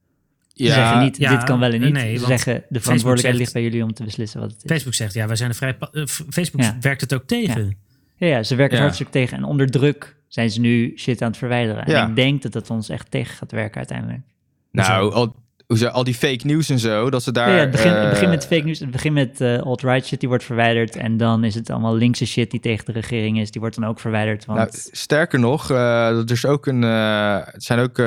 Ze 0.53 0.63
Ja, 0.63 0.73
zeggen 0.73 0.99
niet, 1.03 1.17
ja, 1.17 1.29
dit 1.35 1.43
kan 1.43 1.59
wel 1.59 1.71
en 1.71 1.81
niet. 1.81 1.93
nee, 1.93 2.17
Ze 2.17 2.25
zeggen, 2.25 2.63
de 2.69 2.79
verantwoordelijkheid 2.79 3.23
zegt- 3.23 3.37
ligt 3.37 3.53
bij 3.53 3.61
jullie 3.63 3.83
om 3.83 3.93
te 3.93 4.03
beslissen 4.03 4.39
wat 4.39 4.51
het 4.51 4.63
is. 4.63 4.69
Facebook 4.71 4.93
zegt, 4.93 5.13
ja, 5.13 5.27
wij 5.27 5.35
zijn 5.35 5.49
een 5.49 5.55
vrij... 5.55 5.77
eh, 5.91 6.05
Facebook 6.05 6.61
Ja. 6.61 6.77
werkt 6.81 7.01
het 7.01 7.13
ook 7.13 7.23
tegen. 7.25 7.77
Ja, 8.15 8.27
ja, 8.27 8.43
ze 8.43 8.55
werken 8.55 8.71
Ja. 8.73 8.77
er 8.77 8.83
hartstikke 8.83 9.11
tegen. 9.11 9.37
En 9.37 9.43
onder 9.43 9.67
druk 9.71 10.15
zijn 10.27 10.49
ze 10.51 10.59
nu 10.59 10.93
shit 10.97 11.21
aan 11.21 11.27
het 11.27 11.37
verwijderen. 11.37 11.83
Ja. 11.91 12.03
En 12.03 12.09
ik 12.09 12.15
denk 12.15 12.41
dat 12.41 12.51
dat 12.53 12.69
ons 12.69 12.89
echt 12.89 13.11
tegen 13.11 13.35
gaat 13.35 13.51
werken 13.51 13.77
uiteindelijk. 13.77 14.21
nou, 14.71 15.13
al, 15.13 15.35
hoezo, 15.67 15.87
al 15.87 16.03
die 16.03 16.13
fake 16.13 16.45
news 16.45 16.69
en 16.69 16.79
zo, 16.79 17.09
dat 17.09 17.23
ze 17.23 17.31
daar... 17.31 17.49
Ja, 17.49 17.55
ja, 17.55 17.61
het, 17.61 17.71
begin, 17.71 17.91
het 17.91 18.03
eh, 18.03 18.09
begint 18.09 18.29
met 18.29 18.45
fake 18.45 18.63
news. 18.63 18.79
Het 18.79 18.91
begint 18.91 19.13
met 19.13 19.41
eh, 19.41 19.61
alt-right 19.61 20.05
shit 20.05 20.19
die 20.19 20.29
wordt 20.29 20.43
verwijderd. 20.43 20.95
En 20.95 21.17
dan 21.17 21.43
is 21.43 21.55
het 21.55 21.69
allemaal 21.69 21.95
linkse 21.95 22.25
shit 22.25 22.51
die 22.51 22.59
tegen 22.59 22.85
de 22.85 22.91
regering 22.91 23.39
is. 23.39 23.51
Die 23.51 23.61
wordt 23.61 23.75
dan 23.79 23.89
ook 23.89 23.99
verwijderd. 23.99 24.45
Want 24.45 24.59
Nou, 24.59 24.71
sterker 24.91 25.39
nog, 25.39 25.71
eh, 25.71 26.07
er 26.07 26.31
is 26.31 26.45
ook 26.45 26.65
een, 26.65 26.83
er 26.83 27.53
zijn 27.57 27.79
ook 27.79 28.01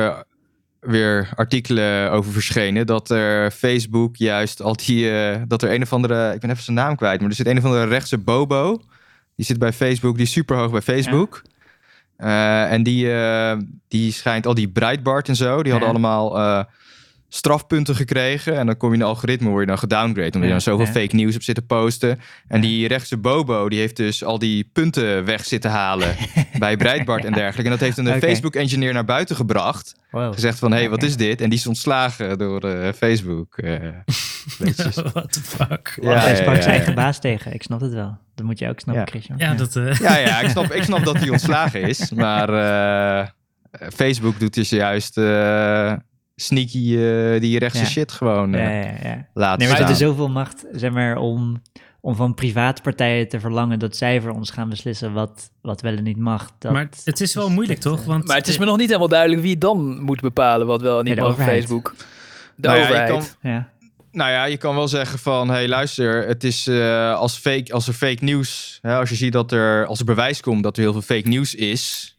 weer 0.80 1.28
artikelen 1.34 2.10
over 2.10 2.32
verschenen 2.32 2.86
dat 2.86 3.10
er 3.10 3.50
Facebook 3.50 4.16
juist 4.16 4.62
al 4.62 4.76
die, 4.76 5.10
dat 5.46 5.62
er 5.62 5.72
een 5.72 5.82
of 5.82 5.92
andere, 5.92 6.34
ik 6.34 6.40
ben 6.40 6.50
even 6.50 6.62
zijn 6.62 6.76
naam 6.76 6.96
kwijt, 6.96 7.20
maar 7.20 7.28
er 7.28 7.34
zit 7.34 7.46
een 7.46 7.58
of 7.58 7.64
andere 7.64 7.86
rechtse 7.86 8.18
bobo, 8.18 8.82
die 9.36 9.46
zit 9.46 9.58
bij 9.58 9.72
Facebook, 9.72 10.14
die 10.14 10.24
is 10.24 10.32
super 10.32 10.56
hoog 10.56 10.70
bij 10.70 10.80
Facebook. 10.80 11.42
En 12.16 12.82
die, 12.82 13.08
die 13.88 14.12
schijnt 14.12 14.46
al 14.46 14.54
die 14.54 14.68
Breitbart 14.68 15.28
en 15.28 15.36
zo, 15.36 15.62
die 15.62 15.72
hadden 15.72 15.90
allemaal 15.90 16.66
strafpunten 17.32 17.94
gekregen. 17.94 18.58
En 18.58 18.66
dan 18.66 18.76
kom 18.76 18.88
je 18.88 18.94
in 18.94 19.00
een 19.00 19.06
algoritme, 19.06 19.48
word 19.48 19.60
je 19.60 19.66
dan 19.66 19.78
gedowngrade. 19.78 20.24
Omdat 20.32 20.42
je 20.42 20.48
dan 20.48 20.60
zoveel 20.60 20.86
ja. 20.86 20.92
fake 20.92 21.14
nieuws 21.14 21.34
op 21.34 21.42
zit 21.42 21.54
te 21.54 21.62
posten. 21.62 22.10
En 22.48 22.56
Ja. 22.62 22.68
die 22.68 22.88
rechtse 22.88 23.16
Bobo, 23.16 23.68
die 23.68 23.78
heeft 23.78 23.96
dus 23.96 24.24
al 24.24 24.38
die 24.38 24.70
punten 24.72 25.24
weg 25.24 25.44
zitten 25.44 25.70
halen 25.70 26.14
bij 26.58 26.76
Breitbart 26.76 27.24
en 27.24 27.32
dergelijke. 27.32 27.64
En 27.64 27.78
dat 27.78 27.80
heeft 27.80 27.98
een. 27.98 28.20
Facebook-engineer 28.20 28.92
naar 28.92 29.04
buiten 29.04 29.36
gebracht. 29.36 29.94
wow. 30.10 30.32
Gezegd 30.34 30.58
van, 30.58 30.72
hé, 30.72 30.78
hey, 30.78 30.90
wat 30.90 31.02
is 31.02 31.16
dit? 31.16 31.40
En 31.40 31.48
die 31.50 31.58
is 31.58 31.66
ontslagen 31.66 32.38
door 32.38 32.60
eh, 32.64 32.92
Facebook. 32.92 33.56
eh 33.58 33.74
weetjes. 34.58 34.94
What 35.12 35.32
the 35.32 35.40
fuck? 35.42 35.98
Ja, 36.02 36.18
Hij 36.18 36.30
ja, 36.30 36.36
sprak 36.36 36.54
ja, 36.56 36.62
zijn 36.62 36.74
eigen 36.74 36.94
baas 36.94 37.20
tegen. 37.20 37.52
Ik 37.52 37.62
snap 37.62 37.80
het 37.80 37.92
wel. 37.92 38.18
Dat 38.34 38.46
moet 38.46 38.58
je 38.58 38.68
ook 38.68 38.80
snappen, 38.80 39.04
Ja. 39.04 39.10
Christian. 39.10 39.38
Ja, 39.38 39.54
dat... 39.54 39.76
eh, 39.76 39.94
ja, 39.94 40.16
ja, 40.16 40.40
ik 40.40 40.48
snap, 40.48 40.72
ik 40.72 40.82
snap 40.82 41.04
dat 41.04 41.18
hij 41.18 41.28
ontslagen 41.38 41.82
is. 41.82 42.10
Maar 42.10 42.48
eh, 42.48 43.26
Facebook 43.94 44.38
doet 44.40 44.54
dus 44.54 44.68
juist 44.68 45.18
eh, 45.18 45.92
sneaky 46.40 46.96
eh, 46.96 47.40
die 47.40 47.58
rechtse 47.58 47.82
Ja. 47.82 47.88
shit 47.88 48.12
gewoon 48.12 48.54
eh, 48.54 48.62
ja, 48.62 48.70
ja, 48.70 49.08
ja. 49.10 49.26
laten 49.34 49.58
Nee, 49.58 49.68
maar 49.68 49.76
er 49.78 49.82
staan. 49.82 49.90
is 49.90 49.98
zoveel 49.98 50.28
macht, 50.28 50.64
zeg 50.72 50.90
maar, 50.92 51.16
om, 51.16 51.62
om 52.00 52.14
van 52.14 52.34
private 52.34 52.82
partijen 52.82 53.28
te 53.28 53.40
verlangen 53.40 53.78
dat 53.78 53.96
zij 53.96 54.20
voor 54.20 54.30
ons 54.30 54.50
gaan 54.50 54.68
beslissen 54.68 55.12
wat, 55.12 55.50
wat 55.62 55.80
wel 55.80 55.96
en 55.96 56.02
niet 56.02 56.16
mag. 56.18 56.50
Dat, 56.58 56.72
maar 56.72 56.88
het 57.04 57.20
is 57.20 57.34
wel 57.34 57.50
moeilijk, 57.50 57.80
toch? 57.80 58.04
Want 58.04 58.26
Maar 58.26 58.36
het 58.36 58.48
is 58.48 58.58
me 58.58 58.64
nog 58.64 58.76
niet 58.76 58.86
helemaal 58.86 59.08
duidelijk 59.08 59.42
wie 59.42 59.58
dan 59.58 60.00
moet 60.02 60.20
bepalen 60.20 60.66
wat 60.66 60.80
wel 60.82 60.98
en 60.98 61.04
niet 61.04 61.16
mag 61.16 61.30
op. 61.32 61.38
Facebook. 61.40 61.94
De 62.56 62.68
Nou 62.68 62.80
overheid. 62.80 63.08
kan- 63.10 63.50
ja. 63.52 63.68
Nou 64.12 64.30
ja, 64.30 64.44
je 64.44 64.56
kan 64.56 64.74
wel 64.74 64.88
zeggen 64.88 65.18
van, 65.18 65.48
hey 65.50 65.68
luister, 65.68 66.26
het 66.26 66.44
is 66.44 66.66
eh, 66.66 67.14
als, 67.14 67.36
fake, 67.38 67.72
als 67.72 67.86
er 67.88 67.92
fake 67.94 68.24
nieuws, 68.24 68.78
hè, 68.82 68.96
als 68.96 69.08
je 69.08 69.14
ziet 69.14 69.32
dat 69.32 69.52
er, 69.52 69.86
als 69.86 69.98
er 69.98 70.04
bewijs 70.04 70.40
komt 70.40 70.62
dat 70.62 70.76
er 70.76 70.82
heel 70.82 70.92
veel 70.92 71.02
fake 71.16 71.28
nieuws 71.28 71.54
is, 71.54 72.14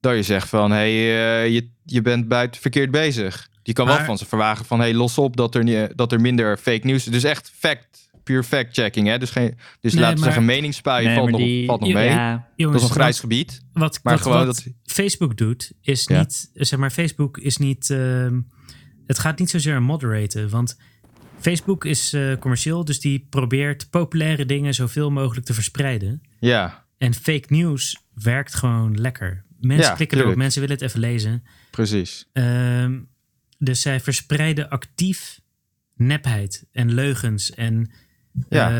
dat 0.00 0.14
je 0.14 0.22
zegt 0.22 0.48
van, 0.48 0.70
hey, 0.70 0.90
eh, 0.90 1.52
je, 1.52 1.68
je 1.84 2.02
bent 2.02 2.28
buiten 2.28 2.60
verkeerd 2.60 2.90
bezig. 2.90 3.48
Je 3.66 3.72
kan 3.72 3.86
wel 3.86 3.96
Maar- 3.96 4.04
van 4.04 4.18
ze 4.18 4.26
verwagen 4.26 4.64
van, 4.64 4.78
hey, 4.80 4.94
los 4.94 5.18
op 5.18 5.36
dat 5.36 5.54
er, 5.54 5.62
niet- 5.64 5.92
dat 5.96 6.12
er 6.12 6.20
minder 6.20 6.56
fake 6.56 6.86
nieuws 6.86 7.06
is. 7.06 7.12
Dus 7.12 7.24
echt 7.24 7.52
fact, 7.54 8.08
pure 8.24 8.42
fact-checking, 8.44 9.06
hè. 9.06 9.18
Dus, 9.18 9.30
geen, 9.30 9.54
dus 9.80 9.92
Nee, 9.92 10.00
laten 10.02 10.14
we 10.18 10.24
maar- 10.24 10.32
zeggen, 10.32 10.44
meningspuien 10.44 11.04
Nee, 11.06 11.14
valt, 11.16 11.30
nog, 11.30 11.40
die- 11.40 11.66
valt 11.66 11.80
nog 11.80 11.92
mee. 11.92 12.08
Ja, 12.08 12.48
Dat 12.56 12.74
is 12.74 12.82
een 12.82 12.88
grijs 12.90 13.10
wat- 13.10 13.20
gebied. 13.20 13.62
Wat, 13.72 14.00
Maar 14.02 14.12
wat, 14.14 14.22
gewoon 14.22 14.46
wat 14.46 14.46
dat- 14.46 14.66
Facebook 14.84 15.36
doet, 15.36 15.72
is 15.80 16.04
Ja. 16.04 16.18
niet, 16.18 16.50
zeg 16.52 16.78
maar, 16.78 16.90
Facebook 16.90 17.38
is 17.38 17.56
niet, 17.56 17.90
ehm, 17.90 18.40
het 19.06 19.18
gaat 19.18 19.38
niet 19.38 19.50
zozeer 19.50 19.82
moderaten, 19.82 20.48
want 20.48 20.78
Facebook 21.40 21.84
is 21.84 22.12
eh, 22.12 22.36
commercieel, 22.38 22.84
dus 22.84 23.00
die 23.00 23.26
probeert 23.30 23.90
populaire 23.90 24.46
dingen 24.46 24.74
zoveel 24.74 25.10
mogelijk 25.10 25.46
te 25.46 25.54
verspreiden. 25.54 26.22
Ja, 26.40 26.84
En 26.98 27.14
fake 27.14 27.44
news 27.48 27.96
werkt 28.14 28.54
gewoon 28.54 28.94
lekker. 29.00 29.44
Mensen 29.60 29.88
Ja, 29.90 29.94
klikken 29.94 30.18
erop, 30.18 30.34
mensen 30.36 30.60
willen 30.60 30.76
het 30.76 30.84
even 30.84 31.00
lezen. 31.00 31.42
precies. 31.70 32.28
Ehm, 32.32 32.98
dus 33.58 33.80
zij 33.80 34.00
verspreiden 34.00 34.68
actief 34.68 35.40
nepheid 35.94 36.64
en 36.72 36.94
leugens 36.94 37.50
en 37.54 37.90
Ja. 38.48 38.70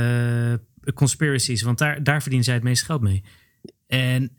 eh, 0.53 0.93
conspiracies, 0.95 1.63
want 1.63 1.79
daar, 1.79 2.03
daar 2.03 2.19
verdienen 2.21 2.45
zij 2.45 2.55
het 2.55 2.63
meeste 2.63 2.85
geld 2.85 3.01
mee. 3.01 3.23
En 3.87 4.31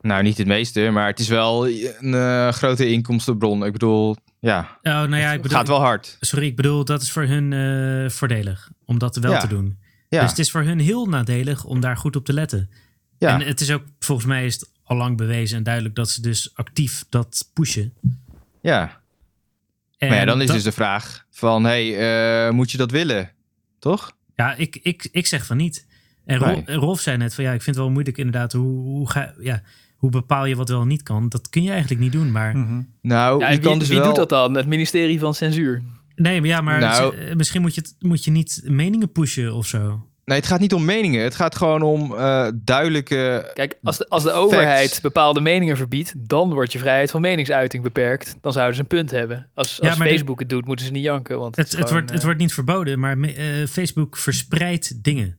Nou, 0.00 0.22
niet 0.22 0.38
het 0.38 0.46
meeste, 0.46 0.90
maar 0.90 1.06
het 1.06 1.18
is 1.18 1.28
wel 1.28 1.68
een 1.68 2.14
eh, 2.14 2.48
grote 2.52 2.90
inkomstenbron. 2.90 3.64
Ik 3.64 3.72
bedoel, 3.72 4.16
ja, 4.40 4.78
oh, 4.82 4.92
nou 4.92 5.16
ja, 5.16 5.26
ik 5.26 5.32
het 5.32 5.42
bedoel, 5.42 5.56
gaat 5.58 5.68
wel 5.68 5.80
hard. 5.80 6.16
Sorry, 6.20 6.46
ik 6.46 6.56
bedoel, 6.56 6.84
dat 6.84 7.02
is 7.02 7.10
voor 7.12 7.22
hun 7.24 7.52
eh, 7.52 8.10
voordelig 8.10 8.70
om 8.84 8.98
dat 8.98 9.16
wel 9.16 9.32
Ja. 9.32 9.38
te 9.38 9.46
doen. 9.46 9.78
Ja, 10.08 10.20
Dus 10.20 10.30
het 10.30 10.38
is 10.38 10.50
voor 10.50 10.62
hun 10.62 10.78
heel 10.78 11.06
nadelig 11.06 11.64
om 11.64 11.80
daar 11.80 11.96
goed 11.96 12.16
op 12.16 12.24
te 12.24 12.32
letten. 12.32 12.70
ja. 13.18 13.40
En 13.40 13.46
het 13.46 13.60
is 13.60 13.70
ook, 13.70 13.82
volgens 13.98 14.26
mij 14.26 14.46
is 14.46 14.54
het 14.54 14.70
al 14.82 14.96
lang 14.96 15.16
bewezen 15.16 15.56
en 15.56 15.62
duidelijk 15.62 15.94
dat 15.94 16.10
ze 16.10 16.22
dus 16.22 16.50
actief 16.54 17.04
dat 17.08 17.50
pushen. 17.52 17.92
ja. 18.60 19.02
En 20.04 20.10
maar 20.10 20.18
ja, 20.18 20.24
dan 20.24 20.40
is 20.40 20.46
dat- 20.46 20.56
dus 20.56 20.64
de 20.64 20.72
vraag 20.72 21.26
van, 21.30 21.64
hey, 21.64 21.96
eh, 22.46 22.52
moet 22.52 22.70
je 22.70 22.76
dat 22.76 22.90
willen? 22.90 23.30
Toch? 23.78 24.12
Ja, 24.36 24.54
ik, 24.54 24.78
ik, 24.82 25.08
ik 25.12 25.26
zeg 25.26 25.46
van 25.46 25.56
niet. 25.56 25.86
En 26.26 26.40
Nee. 26.40 26.76
Rolf 26.76 27.00
zei 27.00 27.16
net 27.16 27.34
van 27.34 27.44
ja, 27.44 27.52
ik 27.52 27.62
vind 27.62 27.76
het 27.76 27.84
wel 27.84 27.92
moeilijk 27.94 28.18
inderdaad. 28.18 28.52
Hoe, 28.52 28.82
hoe, 28.82 29.10
ga, 29.10 29.34
ja, 29.40 29.62
hoe 29.96 30.10
bepaal 30.10 30.44
je 30.46 30.56
wat 30.56 30.68
wel 30.68 30.80
en 30.80 30.88
niet 30.88 31.02
kan? 31.02 31.28
Dat 31.28 31.48
kun 31.48 31.62
je 31.62 31.70
eigenlijk 31.70 32.00
niet 32.00 32.12
doen. 32.12 32.30
Maar 32.32 32.54
Nou, 33.02 33.38
Ja, 33.40 33.46
en 33.46 33.52
je 33.52 33.58
wie 33.60 33.68
kan 33.68 33.78
dus 33.78 33.88
wie 33.88 33.96
wel... 33.98 34.06
doet 34.06 34.16
dat 34.16 34.28
dan? 34.28 34.54
Het 34.54 34.66
ministerie 34.66 35.18
van 35.18 35.34
Censuur. 35.34 35.82
nee, 36.14 36.40
maar 36.40 36.48
ja, 36.48 36.60
maar 36.60 36.80
Nou- 36.80 37.14
z- 37.16 37.34
misschien 37.34 37.60
moet 37.60 37.74
je, 37.74 37.80
het, 37.80 37.94
moet 37.98 38.24
je 38.24 38.30
niet 38.30 38.60
meningen 38.64 39.12
pushen 39.12 39.54
of 39.54 39.66
zo. 39.66 40.06
Nee, 40.24 40.38
het 40.38 40.46
gaat 40.46 40.60
niet 40.60 40.74
om 40.74 40.84
meningen. 40.84 41.22
Het 41.22 41.34
gaat 41.34 41.56
gewoon 41.56 41.82
om 41.82 42.14
eh, 42.16 42.48
duidelijke... 42.54 43.50
Kijk, 43.54 43.76
als 43.82 43.98
de, 43.98 44.08
als 44.08 44.22
de 44.22 44.32
overheid 44.32 44.98
bepaalde 45.02 45.40
meningen 45.40 45.76
verbiedt, 45.76 46.12
dan 46.16 46.52
wordt 46.52 46.72
je 46.72 46.78
vrijheid 46.78 47.10
van 47.10 47.20
meningsuiting 47.20 47.82
beperkt. 47.82 48.36
Dan 48.40 48.52
zouden 48.52 48.74
ze 48.74 48.80
een 48.80 48.86
punt 48.86 49.10
hebben. 49.10 49.48
Als, 49.54 49.80
als 49.80 49.96
Facebook 49.96 50.38
het 50.38 50.48
doet, 50.48 50.66
moeten 50.66 50.86
ze 50.86 50.92
niet 50.92 51.02
janken. 51.04 51.38
Want 51.38 51.56
Het, 51.56 51.66
het, 51.66 51.74
gewoon, 51.76 51.92
wordt, 51.92 52.10
het 52.10 52.18
eh, 52.18 52.24
wordt 52.24 52.40
niet 52.40 52.52
verboden, 52.52 52.98
maar 52.98 53.18
me- 53.18 53.32
eh, 53.32 53.66
Facebook 53.68 54.16
verspreidt 54.16 55.04
dingen. 55.04 55.38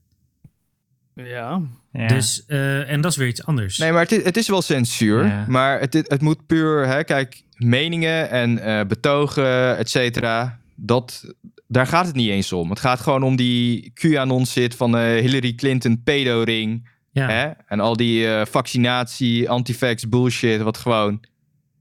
Ja. 1.13 1.61
Ja. 1.91 2.07
Dus, 2.07 2.43
eh, 2.47 2.91
en 2.91 3.01
dat 3.01 3.11
is 3.11 3.17
weer 3.17 3.27
iets 3.27 3.45
anders. 3.45 3.77
Nee, 3.77 3.91
maar 3.91 4.01
het 4.01 4.11
is, 4.11 4.23
het 4.23 4.37
is 4.37 4.47
wel 4.47 4.61
censuur. 4.61 5.25
Ja. 5.25 5.45
Maar 5.47 5.79
het, 5.79 5.93
het 5.93 6.21
moet 6.21 6.45
puur... 6.45 6.87
Hè, 6.87 7.03
kijk, 7.03 7.43
meningen 7.57 8.29
en 8.29 8.59
eh, 8.59 8.85
betogen, 8.85 9.77
et 9.77 9.89
cetera... 9.89 10.59
Dat, 10.77 11.33
daar 11.75 11.87
gaat 11.87 12.05
het 12.05 12.15
niet 12.15 12.29
eens 12.29 12.53
om. 12.53 12.69
Het 12.69 12.79
gaat 12.79 12.99
gewoon 12.99 13.23
om 13.23 13.35
die 13.35 13.91
QAnon-zit 13.93 14.75
van 14.75 14.97
eh, 14.97 15.03
Hillary 15.03 15.53
Clinton 15.53 16.03
pedo-ring... 16.03 16.89
ja. 17.11 17.29
Hè? 17.29 17.51
En 17.67 17.79
al 17.79 17.95
die 17.95 18.27
eh, 18.27 18.45
vaccinatie, 18.45 19.49
antivax 19.49 20.09
bullshit, 20.09 20.61
wat 20.61 20.77
gewoon 20.77 21.23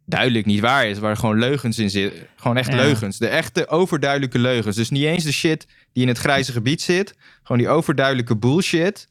duidelijk 0.07 0.47
niet 0.47 0.61
waar 0.61 0.87
is, 0.87 0.99
waar 0.99 1.17
gewoon 1.17 1.39
leugens 1.39 1.79
in 1.79 1.91
zitten. 1.91 2.27
Gewoon 2.37 2.57
echt 2.57 2.71
Ja. 2.71 2.77
leugens. 2.77 3.19
De 3.19 3.27
echte 3.27 3.69
overduidelijke 3.69 4.39
leugens. 4.39 4.77
Dus 4.77 4.91
niet 4.91 5.05
eens 5.05 5.25
de 5.25 5.33
shit 5.33 5.67
die 5.93 6.03
in 6.03 6.09
het 6.09 6.19
grijze 6.19 6.53
gebied 6.53 6.83
zit. 6.83 7.15
Gewoon 7.43 7.59
die 7.59 7.69
overduidelijke 7.71 8.37
bullshit. 8.37 9.09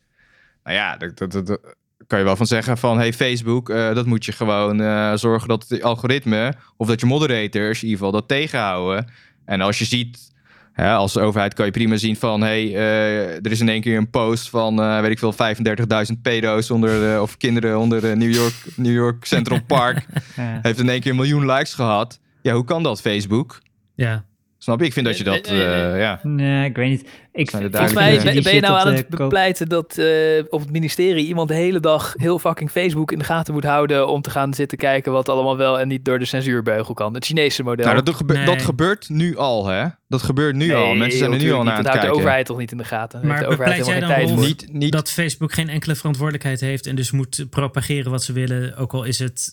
Nou 0.64 0.76
ja, 0.76 0.98
dat, 0.98 1.18
dat, 1.18 1.32
dat, 1.32 1.60
kan 2.08 2.20
je 2.20 2.26
wel 2.26 2.36
van 2.36 2.48
zeggen 2.48 2.78
van, 2.78 2.98
hey 2.98 3.14
Facebook, 3.14 3.70
eh, 3.70 3.96
dat 3.96 4.06
moet 4.06 4.26
je 4.26 4.32
gewoon 4.32 4.78
zorgen 5.18 5.48
dat 5.48 5.66
het 5.68 5.84
algoritme, 5.84 6.54
of 6.78 6.88
dat 6.88 7.00
je 7.00 7.06
moderators 7.06 7.84
in 7.84 7.88
ieder 7.90 8.06
geval 8.06 8.20
dat 8.20 8.28
tegenhouden. 8.28 9.12
En 9.46 9.62
als 9.62 9.80
je 9.80 9.86
ziet, 9.86 10.33
hè, 10.74 10.94
als 10.94 11.18
overheid 11.18 11.54
kan 11.54 11.66
je 11.66 11.72
prima 11.72 11.98
zien 11.98 12.16
van, 12.16 12.42
hey, 12.42 12.76
eh, 12.76 13.36
er 13.36 13.52
is 13.52 13.60
in 13.60 13.70
één 13.70 13.82
keer 13.82 13.98
een 13.98 14.10
post 14.10 14.50
van, 14.50 14.82
eh, 14.82 15.00
weet 15.00 15.12
ik 15.12 15.20
veel, 15.20 15.34
35.000 15.34 16.22
pedo's 16.22 16.72
onder, 16.72 16.90
de, 16.90 17.22
of 17.22 17.38
kinderen 17.38 17.80
onder 17.80 18.02
de 18.02 18.16
New 18.16 18.34
York, 18.34 18.54
New 18.76 18.94
York 18.94 19.26
Central 19.26 19.62
Park. 19.68 20.06
ja. 20.36 20.60
Heeft 20.62 20.80
in 20.80 20.90
één 20.90 21.02
keer 21.02 21.12
een 21.12 21.18
miljoen 21.18 21.46
likes 21.46 21.74
gehad. 21.74 22.20
Ja, 22.42 22.54
hoe 22.54 22.66
kan 22.66 22.84
dat, 22.84 23.02
Facebook? 23.02 23.62
ja. 23.96 24.26
Snap 24.64 24.80
je? 24.80 24.86
Ik 24.86 24.94
vind 24.94 25.06
dat 25.06 25.18
je 25.18 25.24
dat, 25.24 25.48
Eh, 25.48 26.00
ja. 26.00 26.20
Nee, 26.24 26.66
ik 26.70 26.76
weet 26.76 26.90
niet. 26.90 27.08
Ik 27.32 27.50
Volgens 27.50 27.94
mij 27.94 28.20
ben, 28.24 28.54
je 28.56 28.62
nou 28.62 28.78
aan 28.88 28.94
het 28.94 29.08
bepleiten 29.08 29.70
dat 29.70 29.98
eh, 29.98 30.44
op 30.50 30.60
het 30.60 30.72
ministerie 30.72 31.26
iemand 31.26 31.48
de 31.48 31.54
hele 31.54 31.80
dag 31.80 32.14
heel 32.18 32.40
fucking 32.40 32.72
Facebook 32.72 33.12
in 33.12 33.20
de 33.20 33.24
gaten 33.26 33.54
moet 33.54 33.64
houden 33.64 34.08
om 34.08 34.22
te 34.22 34.30
gaan 34.30 34.54
zitten 34.54 34.78
kijken 34.78 35.12
wat 35.12 35.30
allemaal 35.30 35.58
wel 35.58 35.80
en 35.80 35.88
niet 35.88 36.06
door 36.06 36.20
de 36.20 36.26
censuurbeugel 36.26 36.94
kan. 36.94 37.14
Het 37.14 37.26
Chinese 37.26 37.64
model. 37.64 37.86
Nou, 37.86 38.04
dat, 38.04 38.16
gebe- 38.16 38.34
Nee. 38.34 38.46
dat 38.46 38.62
gebeurt 38.62 39.10
nu 39.10 39.38
al, 39.38 39.68
hè? 39.68 39.86
Dat 40.08 40.22
gebeurt 40.22 40.56
nu 40.56 40.68
Nee, 40.68 40.76
al. 40.76 40.94
Mensen 40.96 41.20
zijn 41.20 41.32
er 41.32 41.38
nu 41.40 41.52
al 41.52 41.64
naar 41.64 41.74
aan 41.74 41.76
Dat 41.76 41.76
het 41.78 41.86
houdt 41.86 41.94
kijken. 42.00 42.12
de 42.14 42.20
overheid 42.20 42.46
toch 42.46 42.58
niet 42.58 42.72
in 42.72 42.78
de 42.78 42.84
gaten. 42.84 43.28
Maar 43.28 43.40
de 43.40 43.48
overheid 43.48 43.78
bepleit 43.78 43.86
jij 43.86 43.96
helemaal 44.08 44.28
geen 44.28 44.36
dan. 44.36 44.46
Niet, 44.46 44.74
niet, 44.74 44.92
Dat 44.92 45.12
Facebook 45.12 45.54
geen 45.54 45.70
enkele 45.70 45.96
verantwoordelijkheid 45.96 46.60
heeft 46.60 46.88
en 46.88 46.96
dus 46.96 47.12
moet 47.12 47.46
propageren 47.50 48.12
wat 48.12 48.24
ze 48.24 48.34
willen, 48.34 48.78
ook 48.78 48.94
al 48.94 49.04
is 49.04 49.20
het 49.20 49.50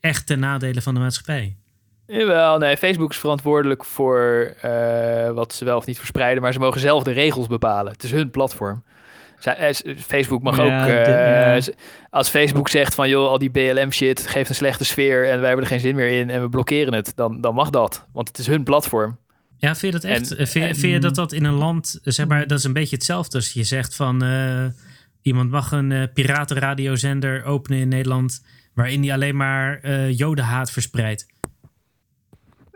echt 0.00 0.26
ten 0.26 0.38
nadele 0.38 0.82
van 0.82 0.94
de 0.94 1.00
maatschappij. 1.00 1.56
Jawel, 2.06 2.58
nee, 2.58 2.76
Facebook 2.76 3.10
is 3.10 3.16
verantwoordelijk 3.18 3.84
voor 3.84 4.54
eh, 4.60 5.30
wat 5.30 5.52
ze 5.54 5.64
wel 5.64 5.76
of 5.76 5.86
niet 5.86 5.98
verspreiden, 5.98 6.42
maar 6.42 6.52
ze 6.52 6.58
mogen 6.58 6.80
zelf 6.80 7.02
de 7.02 7.12
regels 7.12 7.46
bepalen. 7.46 7.92
Het 7.92 8.02
is 8.02 8.10
hun 8.10 8.30
platform. 8.30 8.84
Eh, 9.42 9.68
Facebook 9.96 10.42
mag 10.42 10.56
Ja, 10.56 10.62
ook, 10.80 10.86
de- 10.86 10.92
eh, 10.94 11.60
ja. 11.60 11.72
als 12.10 12.28
Facebook 12.28 12.68
zegt 12.68 12.94
van 12.94 13.08
joh, 13.08 13.28
al 13.28 13.38
die 13.38 13.50
BLM 13.50 13.92
shit 13.92 14.26
geeft 14.26 14.48
een 14.48 14.54
slechte 14.54 14.84
sfeer 14.84 15.28
en 15.30 15.38
wij 15.38 15.46
hebben 15.46 15.64
er 15.64 15.70
geen 15.70 15.80
zin 15.80 15.94
meer 15.94 16.08
in 16.20 16.30
en 16.30 16.40
we 16.42 16.48
blokkeren 16.48 16.94
het, 16.94 17.12
dan, 17.14 17.40
dan 17.40 17.54
mag 17.54 17.70
dat, 17.70 18.06
want 18.12 18.28
het 18.28 18.38
is 18.38 18.46
hun 18.46 18.62
platform. 18.64 19.18
Ja, 19.56 19.74
vind 19.74 19.92
je 19.92 20.00
dat 20.00 20.10
echt? 20.10 20.30
En- 20.30 20.36
vind, 20.36 20.52
je- 20.52 20.60
en- 20.60 20.76
vind 20.76 20.92
je 20.92 20.98
dat 20.98 21.14
dat 21.14 21.32
in 21.32 21.44
een 21.44 21.54
land, 21.54 21.98
zeg 22.02 22.26
maar, 22.26 22.46
dat 22.46 22.58
is 22.58 22.64
een 22.64 22.72
beetje 22.72 22.96
hetzelfde 22.96 23.36
als 23.36 23.52
je 23.52 23.64
zegt 23.64 23.96
van 23.96 24.24
iemand 25.22 25.50
mag 25.50 25.72
een 25.72 25.92
eh, 25.92 26.02
piratenradiozender 26.14 27.44
openen 27.44 27.78
in 27.78 27.88
Nederland 27.88 28.44
waarin 28.74 29.00
die 29.00 29.12
alleen 29.12 29.36
maar 29.36 29.86
jodenhaat 30.10 30.70
verspreidt. 30.70 31.26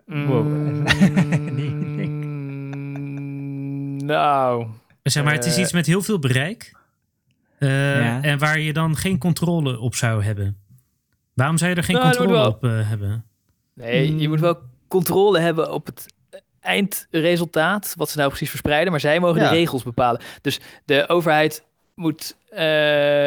Wow. 0.06 0.46
Mm, 0.46 0.82
nou, 4.06 4.66
Zeg 5.02 5.24
maar, 5.24 5.32
het 5.32 5.44
is 5.44 5.54
Eh. 5.56 5.62
iets 5.62 5.72
met 5.72 5.86
heel 5.86 6.02
veel 6.02 6.18
bereik 6.18 6.72
eh, 7.58 7.68
Ja. 8.00 8.22
en 8.22 8.38
waar 8.38 8.60
je 8.60 8.72
dan 8.72 8.96
geen 8.96 9.18
controle 9.18 9.78
op 9.78 9.94
zou 9.94 10.22
hebben. 10.24 10.56
Waarom 11.34 11.58
zou 11.58 11.70
je 11.70 11.76
er 11.76 11.84
geen 11.84 11.96
Nou, 11.96 12.06
controle 12.08 12.32
wel. 12.32 12.46
op 12.46 12.64
eh, 12.64 12.88
hebben? 12.88 13.24
Nee, 13.74 14.16
je 14.16 14.28
moet 14.28 14.40
wel 14.40 14.58
controle 14.88 15.38
hebben 15.38 15.72
op 15.72 15.86
het 15.86 16.06
eindresultaat, 16.60 17.94
wat 17.96 18.10
ze 18.10 18.16
nou 18.16 18.28
precies 18.28 18.50
verspreiden, 18.50 18.90
maar 18.90 19.00
zij 19.00 19.20
mogen 19.20 19.40
Ja. 19.40 19.48
de 19.50 19.54
regels 19.56 19.82
bepalen. 19.82 20.20
Dus 20.40 20.60
de 20.84 21.08
overheid 21.08 21.64
moet 21.94 22.36
eh, 22.50 22.58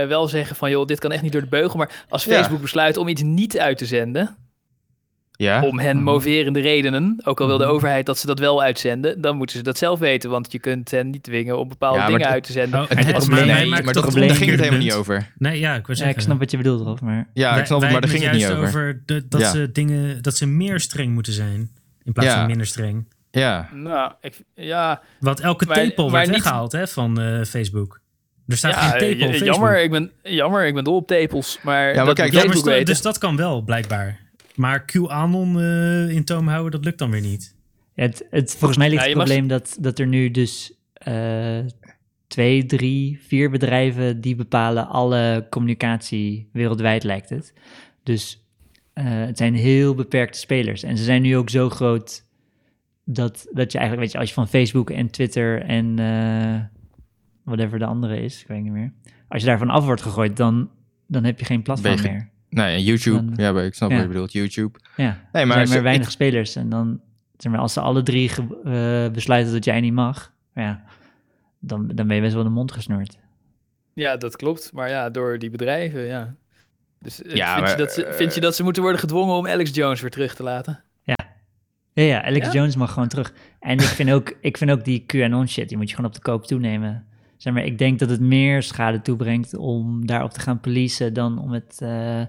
wel 0.07 0.27
zeggen 0.27 0.55
van, 0.55 0.69
joh, 0.69 0.85
dit 0.85 0.99
kan 0.99 1.11
echt 1.11 1.21
niet 1.21 1.31
door 1.31 1.41
de 1.41 1.47
beugel, 1.47 1.77
maar 1.77 2.05
als 2.09 2.23
Ja. 2.23 2.33
Facebook 2.35 2.61
besluit 2.61 2.97
om 2.97 3.07
iets 3.07 3.21
niet 3.21 3.59
uit 3.59 3.77
te 3.77 3.85
zenden, 3.85 4.35
ja. 5.43 5.61
om 5.63 5.79
hen 5.79 5.95
Mhm. 5.95 6.03
moverende 6.05 6.59
redenen, 6.59 7.19
ook 7.23 7.41
al 7.41 7.47
wil 7.47 7.57
de 7.57 7.63
Mhm. 7.63 7.73
overheid 7.73 8.05
dat 8.05 8.17
ze 8.17 8.25
dat 8.25 8.39
wel 8.39 8.61
uitzenden, 8.61 9.21
dan 9.21 9.35
moeten 9.37 9.57
ze 9.57 9.63
dat 9.63 9.77
zelf 9.77 9.99
weten, 9.99 10.29
want 10.29 10.51
je 10.51 10.59
kunt 10.59 10.91
hen 10.91 11.09
niet 11.09 11.23
dwingen 11.23 11.57
om 11.59 11.67
bepaalde 11.67 11.99
Ja, 11.99 12.07
dingen 12.07 12.27
uit 12.27 12.43
te 12.43 12.51
zenden. 12.51 12.81
Oh, 12.81 12.87
het- 12.89 13.05
maar 13.05 13.13
probleem, 13.13 13.45
nee, 13.47 13.69
dat, 13.69 13.85
het 13.85 14.13
daar 14.13 14.35
ging 14.35 14.49
het 14.51 14.59
helemaal 14.59 14.79
niet 14.79 14.93
over. 14.93 15.31
Nee, 15.37 15.59
ja, 15.59 15.75
ik 15.75 15.85
wil 15.87 15.95
Ja, 15.95 16.01
zeggen. 16.01 16.17
ik 16.17 16.21
snap 16.23 16.39
wat 16.39 16.51
je 16.51 16.57
bedoelt, 16.57 16.81
Rolf, 16.81 17.01
maar... 17.01 17.27
Ja, 17.33 17.57
ik 17.57 17.65
snap 17.65 17.81
het, 17.81 17.91
maar 17.91 18.01
daar 18.01 18.09
ging 18.09 18.23
het 18.23 18.31
niet 18.31 18.41
juist 18.41 18.57
over. 18.57 19.01
de- 19.05 19.27
dat, 19.27 19.41
Ja. 19.41 19.49
ze 19.51 19.71
dingen, 19.71 20.21
dat 20.21 20.37
ze 20.37 20.45
meer 20.45 20.79
streng 20.79 21.13
moeten 21.13 21.33
zijn 21.33 21.69
in 22.03 22.13
plaats 22.13 22.29
Ja. 22.29 22.35
van 22.37 22.45
minder 22.47 22.65
streng. 22.67 23.07
Ja, 23.31 23.69
Nou, 23.73 24.11
ik, 24.21 24.41
ja, 24.55 25.01
Want 25.19 25.39
elke 25.39 25.65
Maar- 25.65 25.75
tepel 25.75 26.03
maar 26.03 26.11
wordt 26.11 26.25
niet- 26.31 26.35
weggehaald 26.43 26.71
hè, 26.71 26.87
van 26.87 27.21
eh, 27.21 27.43
Facebook. 27.43 27.99
Er 28.47 28.57
staat 28.57 28.73
ja, 28.73 28.79
geen 28.89 28.99
tepel 29.17 29.45
jammer, 29.45 29.81
ik 29.83 29.91
ben, 29.91 30.11
jammer, 30.23 30.65
ik 30.65 30.73
ben 30.73 30.83
dol 30.83 30.95
op 30.95 31.07
tepels, 31.07 31.59
maar, 31.61 31.95
maar 31.95 32.05
dat 32.05 32.15
kijk, 32.15 32.17
moet 32.17 32.27
Ja, 32.27 32.31
maar 32.33 32.41
Facebook 32.47 32.65
weten. 32.71 32.85
dus 32.85 33.01
dat 33.01 33.17
kan 33.17 33.35
wel, 33.35 33.61
blijkbaar. 33.61 34.19
Maar 34.59 34.85
QAnon 34.85 35.59
eh 35.59 36.09
in 36.09 36.23
toom 36.23 36.47
houden, 36.47 36.71
dat 36.71 36.83
lukt 36.85 36.99
dan 36.99 37.11
weer 37.11 37.21
niet. 37.21 37.55
Het, 37.93 38.27
het, 38.29 38.55
volgens 38.55 38.77
mij 38.77 38.89
ligt 38.89 39.01
Ja, 39.01 39.07
het 39.07 39.17
mag- 39.17 39.25
probleem 39.25 39.47
dat, 39.47 39.77
dat 39.79 39.99
er 39.99 40.07
nu 40.07 40.31
dus 40.31 40.73
eh, 40.93 41.59
twee, 42.27 42.65
drie, 42.65 43.19
vier 43.27 43.49
bedrijven 43.49 44.21
die 44.21 44.35
bepalen 44.35 44.87
alle 44.87 45.47
communicatie 45.49 46.49
wereldwijd 46.53 47.03
lijkt 47.03 47.29
het. 47.29 47.53
Dus 48.03 48.45
eh, 48.93 49.05
het 49.05 49.37
zijn 49.37 49.53
heel 49.55 49.95
beperkte 49.95 50.39
spelers. 50.39 50.83
En 50.83 50.97
ze 50.97 51.03
zijn 51.03 51.21
nu 51.21 51.37
ook 51.37 51.49
zo 51.49 51.69
groot 51.69 52.25
dat, 53.05 53.47
dat 53.51 53.71
je 53.71 53.77
eigenlijk, 53.77 53.99
weet 53.99 54.11
je, 54.11 54.17
als 54.19 54.27
je 54.29 54.33
van 54.35 54.47
Facebook 54.47 54.89
en 54.89 55.09
Twitter 55.09 55.61
en 55.61 55.99
eh, 55.99 56.59
whatever 57.43 57.79
de 57.79 57.85
andere 57.85 58.21
is, 58.21 58.41
ik 58.41 58.47
weet 58.47 58.61
niet 58.63 58.71
meer. 58.71 58.93
Als 59.27 59.41
je 59.41 59.47
daarvan 59.47 59.69
af 59.69 59.85
wordt 59.85 60.01
gegooid, 60.01 60.37
dan, 60.37 60.69
dan 61.07 61.23
heb 61.23 61.39
je 61.39 61.45
geen 61.45 61.61
platform 61.61 61.95
Ben 61.95 62.03
je 62.03 62.09
ge- 62.09 62.13
meer. 62.13 62.29
Nee, 62.49 62.83
YouTube. 62.83 63.25
Dan- 63.35 63.55
ja, 63.55 63.61
ik 63.61 63.73
snap 63.73 63.89
Ja. 63.89 63.95
wat 63.95 64.05
je 64.05 64.11
bedoelt. 64.11 64.31
YouTube. 64.31 64.79
Ja, 64.95 65.03
Nee, 65.31 65.41
er 65.41 65.47
maar 65.47 65.55
zijn 65.55 65.67
ze- 65.67 65.73
maar 65.73 65.83
weinig 65.83 66.05
ik- 66.05 66.11
spelers. 66.13 66.55
En 66.55 66.69
dan, 66.69 67.01
zeg 67.37 67.51
maar, 67.51 67.61
als 67.61 67.73
ze 67.73 67.79
alle 67.79 68.03
drie 68.03 68.29
ge- 68.29 68.61
eh, 69.05 69.13
besluiten 69.13 69.53
dat 69.53 69.65
jij 69.65 69.79
niet 69.81 69.93
mag, 69.93 70.33
ja, 70.53 70.83
dan, 71.59 71.87
dan 71.87 72.07
ben 72.07 72.15
je 72.15 72.21
best 72.21 72.33
wel 72.33 72.43
de 72.43 72.49
mond 72.49 72.71
gesnoerd. 72.71 73.17
Ja, 73.93 74.17
dat 74.17 74.35
klopt. 74.35 74.71
Maar 74.73 74.89
ja, 74.89 75.09
door 75.09 75.39
die 75.39 75.49
bedrijven, 75.49 76.05
ja. 76.05 76.35
Dus 76.99 77.21
eh, 77.21 77.35
Ja, 77.35 77.47
vind, 77.53 77.61
maar, 77.61 77.69
je 77.71 77.77
dat 77.77 77.91
ze, 77.91 78.05
eh, 78.05 78.13
vind 78.13 78.33
je 78.35 78.41
dat 78.41 78.55
ze 78.55 78.63
moeten 78.63 78.81
worden 78.81 78.99
gedwongen 78.99 79.35
om 79.35 79.47
Alex 79.47 79.75
Jones 79.75 80.01
weer 80.01 80.09
terug 80.11 80.35
te 80.35 80.43
laten? 80.43 80.83
Ja, 81.93 82.05
ja, 82.05 82.23
Alex 82.23 82.45
Ja? 82.45 82.51
Jones 82.53 82.75
mag 82.75 82.93
gewoon 82.93 83.07
terug. 83.07 83.33
En 83.59 83.73
ik 83.73 83.81
vind 83.81 84.11
ook, 84.11 84.33
ik 84.41 84.57
vind 84.57 84.71
ook 84.71 84.83
die 84.85 85.03
QAnon 85.05 85.47
shit, 85.47 85.67
die 85.69 85.77
moet 85.77 85.89
je 85.89 85.95
gewoon 85.95 86.09
op 86.09 86.15
de 86.15 86.21
koop 86.23 86.45
toenemen. 86.45 87.05
Zeg 87.37 87.53
maar, 87.53 87.63
ik 87.63 87.77
denk 87.77 87.99
dat 87.99 88.09
het 88.09 88.19
meer 88.19 88.63
schade 88.63 89.01
toebrengt 89.01 89.55
om 89.55 90.05
daarop 90.05 90.31
te 90.31 90.39
gaan 90.39 90.59
policen 90.59 91.13
dan 91.13 91.39
om 91.39 91.51
het 91.51 91.77
eh, 91.81 92.21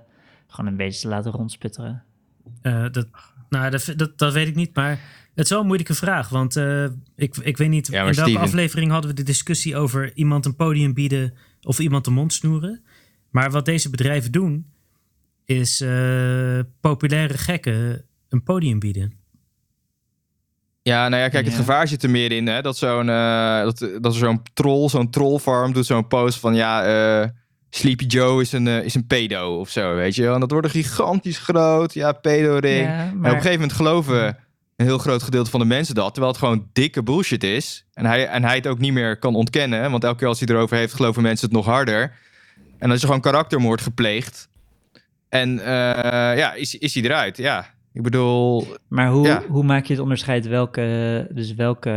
gewoon 0.50 0.70
een 0.70 0.76
beetje 0.76 1.00
te 1.00 1.08
laten 1.08 1.32
rondsputteren. 1.32 2.02
Eh, 2.62 2.86
dat, 2.90 3.06
nou, 3.48 3.70
dat, 3.70 3.92
dat, 3.96 4.18
dat 4.18 4.32
weet 4.32 4.48
ik 4.48 4.54
niet, 4.54 4.74
maar 4.74 4.90
het 5.34 5.44
is 5.44 5.50
wel 5.50 5.60
een 5.60 5.66
moeilijke 5.66 5.94
vraag. 5.94 6.28
Want 6.28 6.56
eh, 6.56 6.84
ik, 7.16 7.36
ik 7.36 7.56
weet 7.56 7.68
niet, 7.68 7.86
Ja, 7.86 7.92
maar 8.00 8.08
in 8.08 8.14
welke 8.14 8.30
Steven- 8.30 8.46
aflevering 8.46 8.90
hadden 8.90 9.10
we 9.10 9.16
de 9.16 9.22
discussie 9.22 9.76
over 9.76 10.16
iemand 10.16 10.46
een 10.46 10.56
podium 10.56 10.94
bieden 10.94 11.34
of 11.62 11.78
iemand 11.78 12.04
de 12.04 12.10
mond 12.10 12.32
snoeren. 12.32 12.82
Maar 13.30 13.50
wat 13.50 13.64
deze 13.64 13.90
bedrijven 13.90 14.32
doen, 14.32 14.66
is 15.44 15.80
eh, 15.80 16.58
populaire 16.80 17.38
gekken 17.38 18.04
een 18.28 18.42
podium 18.42 18.78
bieden. 18.78 19.12
Ja, 20.82 21.08
nou 21.08 21.22
ja, 21.22 21.28
kijk, 21.28 21.44
het 21.44 21.52
Ja. 21.54 21.58
gevaar 21.60 21.88
zit 21.88 22.02
er 22.02 22.10
meer 22.10 22.32
in, 22.32 22.46
hè. 22.46 22.62
Dat, 22.62 22.76
zo'n, 22.76 23.08
eh, 23.08 23.62
dat, 23.62 23.78
dat 23.78 24.12
er 24.12 24.18
zo'n 24.18 24.42
troll, 24.54 24.88
zo'n 24.88 25.10
trollfarm 25.10 25.72
doet 25.72 25.86
zo'n 25.86 26.06
post 26.08 26.38
van, 26.38 26.54
ja, 26.54 26.84
eh, 27.22 27.28
Sleepy 27.70 28.04
Joe 28.04 28.40
is 28.40 28.52
een, 28.52 28.66
eh, 28.66 28.84
is 28.84 28.94
een 28.94 29.06
pedo 29.06 29.58
of 29.58 29.68
zo, 29.68 29.94
weet 29.94 30.14
je 30.14 30.22
wel. 30.22 30.34
En 30.34 30.40
dat 30.40 30.50
wordt 30.50 30.66
een 30.66 30.72
gigantisch 30.72 31.38
groot, 31.38 31.94
ja, 31.94 32.12
pedo-ring. 32.12 32.86
Ja, 32.86 33.00
En 33.00 33.16
op 33.16 33.24
een 33.24 33.30
gegeven 33.30 33.52
moment 33.52 33.72
geloven 33.72 34.36
een 34.76 34.86
heel 34.86 34.98
groot 34.98 35.22
gedeelte 35.22 35.50
van 35.50 35.60
de 35.60 35.66
mensen 35.66 35.94
dat. 35.94 36.14
Terwijl 36.14 36.32
het 36.32 36.42
gewoon 36.42 36.68
dikke 36.72 37.02
bullshit 37.02 37.44
is. 37.44 37.84
En 37.92 38.06
hij, 38.06 38.26
en 38.26 38.44
hij 38.44 38.56
het 38.56 38.66
ook 38.66 38.78
niet 38.78 38.92
meer 38.92 39.18
kan 39.18 39.34
ontkennen. 39.34 39.90
Want 39.90 40.04
elke 40.04 40.18
keer 40.18 40.28
als 40.28 40.40
hij 40.40 40.48
erover 40.48 40.76
heeft, 40.76 40.94
geloven 40.94 41.22
mensen 41.22 41.46
het 41.46 41.56
nog 41.56 41.66
harder. 41.66 42.02
En 42.54 42.88
dan 42.88 42.92
is 42.92 43.00
er 43.00 43.06
gewoon 43.06 43.20
karaktermoord 43.20 43.80
gepleegd. 43.80 44.48
En 45.28 45.58
eh, 45.58 46.36
ja, 46.36 46.52
is, 46.52 46.78
is 46.78 46.94
hij 46.94 47.02
eruit. 47.02 47.36
Ja, 47.36 47.74
ik 47.92 48.02
bedoel... 48.02 48.66
Maar 48.88 49.08
hoe, 49.08 49.26
Ja. 49.26 49.42
hoe 49.48 49.64
maak 49.64 49.84
je 49.84 49.92
het 49.92 50.02
onderscheid 50.02 50.46
welke, 50.46 51.26
dus 51.32 51.54
welke, 51.54 51.90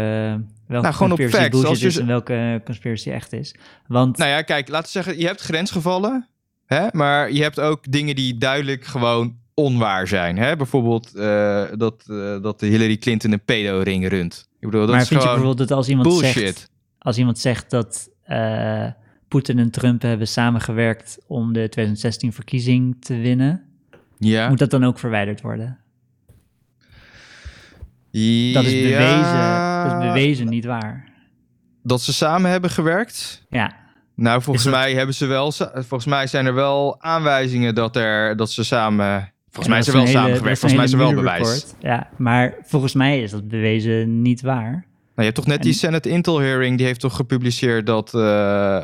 welke 0.67 0.83
Nou, 0.83 0.93
gewoon 0.93 1.11
op 1.11 1.17
conspiracy 1.17 1.35
facts. 1.43 1.49
bullshit 1.49 1.69
Als 1.69 1.79
je 1.79 1.87
is 1.87 1.97
en 1.97 2.07
welke 2.07 2.61
conspiracy 2.65 3.09
echt 3.09 3.33
is? 3.33 3.55
Want 3.87 4.17
Nou 4.17 4.29
ja, 4.29 4.41
kijk, 4.41 4.67
laten 4.69 4.85
we 4.85 4.91
zeggen, 5.03 5.19
je 5.19 5.25
hebt 5.27 5.41
grensgevallen. 5.41 6.27
Hè? 6.65 6.87
Maar 6.91 7.31
je 7.31 7.41
hebt 7.41 7.59
ook 7.59 7.91
dingen 7.91 8.15
die 8.15 8.37
duidelijk 8.37 8.85
gewoon 8.85 9.35
onwaar 9.53 10.07
zijn. 10.07 10.37
Hè? 10.37 10.55
Bijvoorbeeld 10.55 11.15
eh, 11.15 11.63
dat, 11.77 12.03
eh, 12.07 12.41
dat 12.41 12.61
Hillary 12.61 12.97
Clinton 12.97 13.31
een 13.31 13.43
pedo-ring 13.45 14.07
runt. 14.07 14.47
Ik 14.59 14.69
bedoel, 14.69 14.81
dat 14.81 14.89
maar 14.89 15.01
is 15.01 15.07
vind 15.07 15.21
je 15.21 15.27
gewoon 15.27 15.41
bijvoorbeeld 15.41 15.69
dat 15.69 15.77
als 15.77 15.89
iemand 15.89 16.07
bullshit. 16.07 16.33
zegt, 16.33 16.69
als 16.99 17.17
iemand 17.17 17.39
zegt 17.39 17.69
dat 17.69 18.09
eh, 18.23 18.87
Poetin 19.27 19.59
en 19.59 19.71
Trump 19.71 20.01
hebben 20.01 20.27
samengewerkt 20.27 21.17
om 21.27 21.53
de 21.53 21.69
2016 21.69 22.33
verkiezing 22.33 22.95
te 22.99 23.15
winnen, 23.15 23.61
Ja. 24.17 24.49
moet 24.49 24.59
dat 24.59 24.69
dan 24.71 24.83
ook 24.83 24.99
verwijderd 24.99 25.41
worden? 25.41 25.77
Dat 28.53 28.63
is 28.63 28.81
bewezen, 28.81 29.83
dat 29.83 30.01
is 30.01 30.07
bewezen 30.07 30.47
niet 30.49 30.65
waar. 30.65 31.03
Dat 31.83 32.01
ze 32.01 32.13
samen 32.13 32.51
hebben 32.51 32.69
gewerkt? 32.69 33.45
Ja, 33.49 33.75
Nou, 34.15 34.41
volgens 34.41 34.65
dat- 34.65 34.73
mij 34.73 34.93
hebben 34.93 35.15
ze 35.15 35.25
wel. 35.25 35.51
Volgens 35.73 36.05
mij 36.05 36.27
zijn 36.27 36.45
er 36.45 36.53
wel 36.53 36.95
aanwijzingen 37.01 37.75
dat, 37.75 37.95
er, 37.95 38.35
dat 38.37 38.51
ze 38.51 38.63
samen. 38.63 39.31
Volgens 39.49 39.67
mij 39.67 39.79
is 39.79 39.87
er 39.87 39.93
dat 39.93 40.03
wel 40.03 40.11
samengewerkt. 40.11 40.59
Volgens 40.59 40.73
mij 40.73 40.83
is 40.83 40.91
er 40.91 40.97
wel 40.97 41.13
bewijs. 41.13 41.65
Ja, 41.79 42.09
maar 42.17 42.53
volgens 42.61 42.93
mij 42.93 43.21
is 43.21 43.31
dat 43.31 43.47
bewezen 43.47 44.21
niet 44.21 44.41
waar. 44.41 44.71
Nou, 44.71 44.85
je 45.15 45.23
hebt 45.23 45.35
toch 45.35 45.47
net 45.47 45.61
die 45.61 45.71
En- 45.71 45.77
Senate 45.77 46.09
Intel 46.09 46.39
hearing. 46.39 46.77
Die 46.77 46.85
heeft 46.85 46.99
toch 46.99 47.15
gepubliceerd 47.15 47.85
dat, 47.85 48.13
eh, 48.13 48.77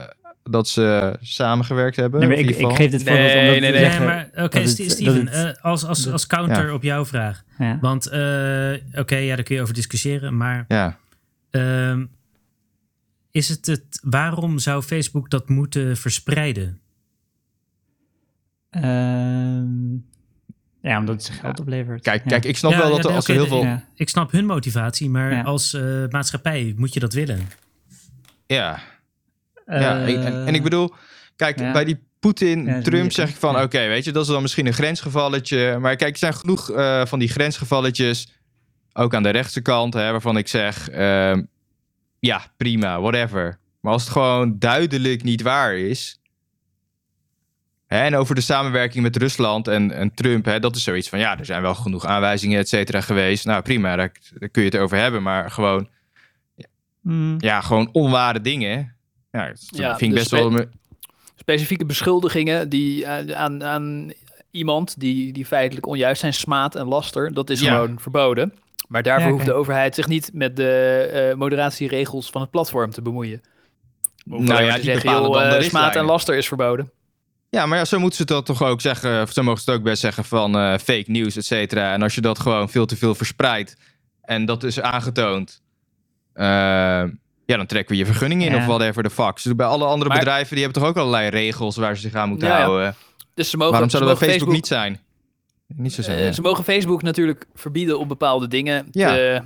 dat 0.52 0.68
ze 0.68 1.18
samengewerkt 1.22 1.96
hebben? 1.96 2.20
Nee, 2.20 2.30
maar 2.30 2.38
in 2.38 2.44
ik, 2.50 2.58
ik 2.58 2.76
geef 2.76 2.92
dit 2.92 3.04
voorbeeld 3.04 3.06
Nee, 3.34 3.40
omdat 3.40 3.44
nee, 3.44 3.56
te 3.56 3.60
nee. 3.60 3.72
Nee, 3.72 3.80
zeggen 3.80 4.06
maar 4.06 4.30
oké, 4.46 4.60
dat 4.60 4.70
Steven, 4.70 5.28
het- 5.28 5.56
eh, 5.58 5.64
als, 5.64 5.86
als, 5.86 6.12
als 6.12 6.28
counter 6.28 6.68
Ja. 6.68 6.74
op 6.74 6.84
jouw 6.84 7.06
vraag. 7.06 7.44
ja. 7.58 7.78
Want, 7.82 8.06
eh, 8.08 8.74
oké, 9.00 9.16
ja, 9.16 9.36
daar 9.36 9.44
kun 9.44 9.56
je 9.56 9.62
over 9.62 9.74
discussiëren. 9.74 10.38
Maar 10.38 10.66
Ja. 10.68 10.98
ehm, 11.50 12.06
is 13.32 13.50
het 13.50 13.66
het, 13.66 14.00
waarom 14.04 14.60
zou 14.60 14.82
Facebook 14.84 15.30
dat 15.30 15.50
moeten 15.50 15.98
verspreiden? 15.98 16.80
Ehm, 18.70 19.94
ja, 20.82 20.98
omdat 21.00 21.16
het 21.16 21.24
ze 21.24 21.32
geld 21.34 21.60
oplevert. 21.60 22.02
Kijk, 22.02 22.24
Ja. 22.24 22.30
kijk, 22.30 22.46
ik 22.46 22.58
snap 22.58 22.72
Ja, 22.72 22.78
wel 22.78 22.90
ja, 22.90 22.96
dat 22.96 23.06
er, 23.06 23.12
als 23.16 23.28
er 23.28 23.34
heel 23.34 23.48
veel. 23.48 23.64
Ja. 23.64 23.84
Ik 23.96 24.10
snap 24.10 24.32
hun 24.32 24.46
motivatie, 24.46 25.10
maar 25.10 25.32
Ja. 25.34 25.42
als 25.42 25.74
eh, 25.74 26.04
maatschappij 26.10 26.74
moet 26.78 26.94
je 26.94 27.00
dat 27.00 27.14
willen. 27.14 27.40
Ja, 28.46 28.80
ja. 29.70 30.06
Eh, 30.06 30.26
en, 30.26 30.46
en 30.48 30.56
ik 30.56 30.64
bedoel, 30.64 30.94
kijk, 31.36 31.60
ja. 31.60 31.72
bij 31.72 31.86
die 31.86 32.08
Poetin, 32.20 32.66
Ja, 32.66 32.74
dat 32.74 32.84
Trump 32.84 33.04
moet 33.04 33.16
je- 33.16 33.22
zeg 33.22 33.30
ik 33.30 33.36
van, 33.36 33.62
oké, 33.62 33.88
weet 33.88 34.04
je, 34.04 34.12
dat 34.12 34.24
is 34.26 34.32
dan 34.32 34.41
misschien 34.41 34.66
een 34.68 34.74
grensgevalletje. 34.74 35.78
Maar 35.80 35.96
kijk, 35.96 36.12
er 36.12 36.18
zijn 36.18 36.34
genoeg 36.34 36.72
eh, 36.72 37.06
van 37.06 37.20
die 37.20 37.28
grensgevalletjes, 37.30 38.34
ook 38.94 39.14
aan 39.14 39.24
de 39.24 39.30
rechtse 39.30 39.62
kant, 39.62 39.94
hè, 39.94 40.12
waarvan 40.12 40.38
ik 40.38 40.48
zeg, 40.48 40.90
ehm, 40.90 41.44
ja, 42.20 42.41
prima, 42.58 43.02
whatever. 43.02 43.60
Maar 43.82 43.94
als 43.94 44.04
het 44.04 44.12
gewoon 44.12 44.56
duidelijk 44.60 45.24
niet 45.24 45.41
waar 45.41 45.78
is. 45.78 46.20
Hè, 47.88 48.00
en 48.00 48.16
over 48.16 48.36
de 48.36 48.41
samenwerking 48.41 49.04
met 49.04 49.16
Rusland 49.18 49.68
en, 49.68 49.91
en 49.91 50.14
Trump, 50.14 50.46
hè, 50.46 50.60
dat 50.60 50.76
is 50.76 50.84
zoiets 50.84 51.10
van, 51.10 51.20
ja, 51.20 51.40
er 51.40 51.46
zijn 51.46 51.62
wel 51.62 51.76
genoeg 51.76 52.06
aanwijzingen, 52.06 52.60
et 52.60 52.70
cetera, 52.70 53.02
geweest. 53.02 53.46
Nou, 53.46 53.62
prima, 53.62 53.96
daar, 53.96 54.12
daar 54.34 54.50
kun 54.50 54.64
je 54.64 54.70
het 54.70 54.78
over 54.78 54.98
hebben, 54.98 55.24
maar 55.24 55.52
gewoon, 55.52 55.90
mm, 57.02 57.36
ja, 57.38 57.62
gewoon 57.62 57.90
onware 57.91 58.41
dingen. 58.41 58.96
Ja, 59.31 59.47
dat 59.47 59.68
Ja, 59.69 59.97
vind 59.97 60.11
ik 60.11 60.18
dus 60.18 60.30
best 60.30 60.41
wel... 60.43 60.51
spe- 60.51 60.69
Specifieke 61.35 61.85
beschuldigingen 61.85 62.69
die 62.69 63.06
eh, 63.06 63.35
aan, 63.38 63.64
aan 63.64 64.11
iemand 64.51 64.99
die, 64.99 65.34
die 65.34 65.45
feitelijk 65.45 65.85
onjuist 65.88 66.22
zijn, 66.22 66.34
smaad 66.34 66.76
en 66.76 66.85
laster, 66.88 67.34
dat 67.34 67.49
is 67.49 67.60
Ja. 67.61 67.73
gewoon 67.73 67.99
verboden. 67.99 68.53
Maar 68.88 69.03
daarvoor 69.03 69.27
Ja, 69.27 69.34
hoeft 69.34 69.45
de 69.45 69.53
overheid 69.53 69.95
zich 69.95 70.07
niet 70.07 70.30
met 70.34 70.56
de 70.56 70.69
eh, 71.31 71.35
moderatieregels 71.38 72.30
van 72.30 72.41
het 72.41 72.49
platform 72.51 72.91
te 72.91 73.01
bemoeien. 73.01 73.41
Of 74.30 74.39
Nou 74.41 74.64
ja, 74.64 74.69
te 74.69 74.76
die 74.81 74.84
zeggen, 74.91 75.10
joh, 75.11 75.56
eh, 75.56 75.61
smaad 75.61 75.95
en 75.95 76.06
laster 76.06 76.35
is 76.35 76.47
verboden. 76.47 76.91
Ja, 77.49 77.65
maar 77.65 77.77
ja, 77.77 77.85
zo 77.85 77.99
moeten 77.99 78.18
ze 78.18 78.26
dat 78.26 78.45
toch 78.45 78.64
ook 78.64 78.81
zeggen. 78.81 79.22
Of 79.22 79.31
zo 79.31 79.43
mogen 79.43 79.61
ze 79.61 79.69
het 79.69 79.80
ook 79.80 79.85
best 79.85 80.01
zeggen 80.01 80.26
van 80.26 80.56
eh, 80.57 80.77
fake 80.77 81.03
news, 81.11 81.35
et 81.35 81.45
cetera. 81.45 81.93
En 81.93 82.01
als 82.01 82.15
je 82.15 82.22
dat 82.22 82.39
gewoon 82.39 82.69
veel 82.69 82.85
te 82.85 82.97
veel 82.97 83.15
verspreidt 83.15 83.76
en 84.22 84.45
dat 84.45 84.64
is 84.64 84.81
aangetoond, 84.81 85.61
eh, 86.34 87.03
ja, 87.50 87.58
dan 87.58 87.66
trekken 87.66 87.92
we 87.92 87.98
je 88.00 88.06
vergunning 88.06 88.44
in 88.46 88.52
Ja. 88.52 88.58
of 88.58 88.66
whatever 88.66 89.04
the 89.04 89.10
fuck. 89.10 89.44
Dus 89.44 89.56
bij 89.56 89.66
alle 89.66 89.86
andere 89.86 90.10
Maar- 90.10 90.18
bedrijven, 90.20 90.56
die 90.56 90.64
hebben 90.64 90.82
toch 90.82 90.92
ook 90.92 90.98
allerlei 90.98 91.30
regels 91.30 91.78
waar 91.78 91.96
ze 91.96 92.02
zich 92.02 92.14
aan 92.14 92.30
moeten 92.30 92.48
Ja, 92.48 92.62
houden. 92.62 92.96
Dus 93.34 93.50
ze 93.50 93.58
mogen, 93.58 93.72
Waarom 93.72 93.90
ze 93.90 93.98
zou 93.98 94.10
dat 94.10 94.20
bij 94.20 94.28
mogen 94.28 94.40
Facebook, 94.40 94.56
niet 94.62 94.68
zijn? 94.68 95.00
Niet 95.68 95.94
zo 95.94 96.02
zijn. 96.02 96.18
Eh, 96.18 96.26
ja. 96.26 96.32
Ze 96.32 96.42
mogen 96.42 96.64
Facebook 96.64 97.02
natuurlijk 97.02 97.46
verbieden 97.54 98.00
om 98.00 98.08
bepaalde 98.08 98.48
dingen 98.48 98.88
Ja. 98.92 99.14
te 99.14 99.42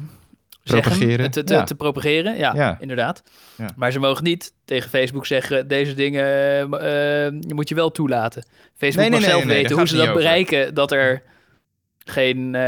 Propageren, 0.63 0.99
zeggen, 1.09 1.31
te, 1.31 1.43
te, 1.43 1.53
ja. 1.53 1.63
te 1.63 1.75
propageren. 1.75 2.37
Ja, 2.37 2.53
Ja. 2.55 2.77
inderdaad. 2.79 3.23
Ja. 3.55 3.69
Maar 3.75 3.91
ze 3.91 3.99
mogen 3.99 4.23
niet 4.23 4.53
tegen 4.65 4.89
Facebook 4.89 5.25
zeggen, 5.25 5.67
deze 5.67 5.93
dingen 5.93 6.25
eh, 6.79 7.31
moet 7.55 7.69
je 7.69 7.75
wel 7.75 7.91
toelaten. 7.91 8.43
Facebook 8.77 8.81
Nee, 8.81 8.95
nee, 8.95 9.09
mag 9.09 9.19
nee, 9.19 9.29
zelf 9.29 9.45
nee, 9.45 9.61
weten 9.61 9.77
hoe 9.77 9.87
ze 9.87 9.93
dat 9.95 10.03
over. 10.07 10.17
bereiken 10.17 10.73
dat 10.73 10.91
er 10.91 11.21
geen, 12.05 12.55
eh, 12.55 12.61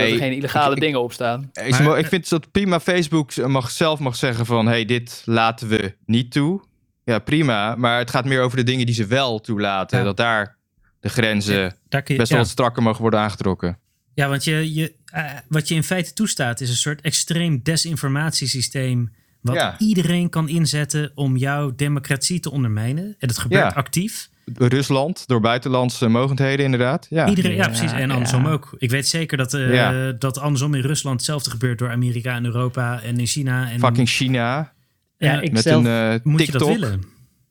dat 0.00 0.10
er 0.10 0.16
geen 0.16 0.32
illegale 0.32 0.74
ik- 0.74 0.80
dingen 0.80 1.02
op 1.02 1.12
staan. 1.12 1.50
Ik, 1.52 1.70
Maar- 1.80 2.04
vind 2.04 2.28
dat 2.28 2.50
prima 2.52 2.80
Facebook 2.80 3.36
mag, 3.46 3.70
zelf 3.70 3.98
mag 3.98 4.16
zeggen 4.16 4.46
van... 4.46 4.66
hey, 4.66 4.84
dit 4.84 5.22
laten 5.24 5.68
we 5.68 5.94
niet 6.06 6.32
toe. 6.32 6.60
Ja, 7.04 7.18
prima. 7.18 7.74
Maar 7.76 7.98
het 7.98 8.10
gaat 8.10 8.24
meer 8.24 8.42
over 8.42 8.56
de 8.56 8.62
dingen 8.62 8.86
die 8.86 8.94
ze 8.94 9.06
wel 9.06 9.40
toelaten. 9.40 9.98
Ja. 9.98 10.04
Dat 10.04 10.16
daar 10.16 10.56
de 11.00 11.08
grenzen 11.08 11.74
Daar 11.88 12.02
kun 12.02 12.14
je, 12.14 12.20
best 12.20 12.30
wel 12.30 12.38
ja. 12.40 12.44
wat 12.44 12.52
strakker 12.54 12.82
mogen 12.82 13.00
worden 13.00 13.20
aangetrokken. 13.20 13.78
Ja, 14.14 14.28
want 14.28 14.44
je, 14.44 14.74
je, 14.74 14.94
eh, 15.04 15.24
wat 15.48 15.68
je 15.68 15.74
in 15.74 15.82
feite 15.82 16.12
toestaat 16.12 16.60
is 16.60 16.68
een 16.68 16.74
soort 16.76 17.00
extreem 17.00 17.60
desinformatiesysteem. 17.62 19.12
Wat 19.40 19.54
Ja. 19.54 19.74
iedereen 19.78 20.28
kan 20.28 20.48
inzetten 20.48 21.12
om 21.14 21.36
jouw 21.36 21.74
democratie 21.74 22.40
te 22.40 22.50
ondermijnen. 22.50 23.04
En 23.18 23.28
dat 23.28 23.38
gebeurt 23.38 23.62
Ja. 23.72 23.76
actief. 23.78 24.28
Rusland, 24.54 25.26
door 25.26 25.40
buitenlandse 25.40 26.08
mogendheden 26.08 26.64
inderdaad. 26.64 27.06
Ja, 27.10 27.28
Iedereen, 27.28 27.54
ja, 27.54 27.66
precies. 27.66 27.92
En 27.92 28.08
ja. 28.08 28.14
andersom 28.14 28.46
ook. 28.46 28.74
Ik 28.78 28.90
weet 28.90 29.08
zeker 29.08 29.36
dat, 29.36 29.54
eh, 29.54 29.74
Ja. 29.74 30.12
dat 30.12 30.38
andersom 30.38 30.74
in 30.74 30.80
Rusland 30.80 31.16
hetzelfde 31.16 31.50
gebeurt 31.50 31.78
door 31.78 31.90
Amerika 31.90 32.34
en 32.34 32.44
Europa 32.44 33.00
en 33.02 33.18
in 33.18 33.26
China. 33.26 33.70
En, 33.70 33.78
fucking 33.78 34.08
China. 34.08 34.72
Ja, 35.18 35.40
ik 35.40 35.52
Met 35.52 35.62
zelf, 35.62 35.84
een 35.84 36.12
eh, 36.12 36.20
moet 36.22 36.46
je 36.46 36.52
dat 36.52 36.66
willen? 36.68 37.02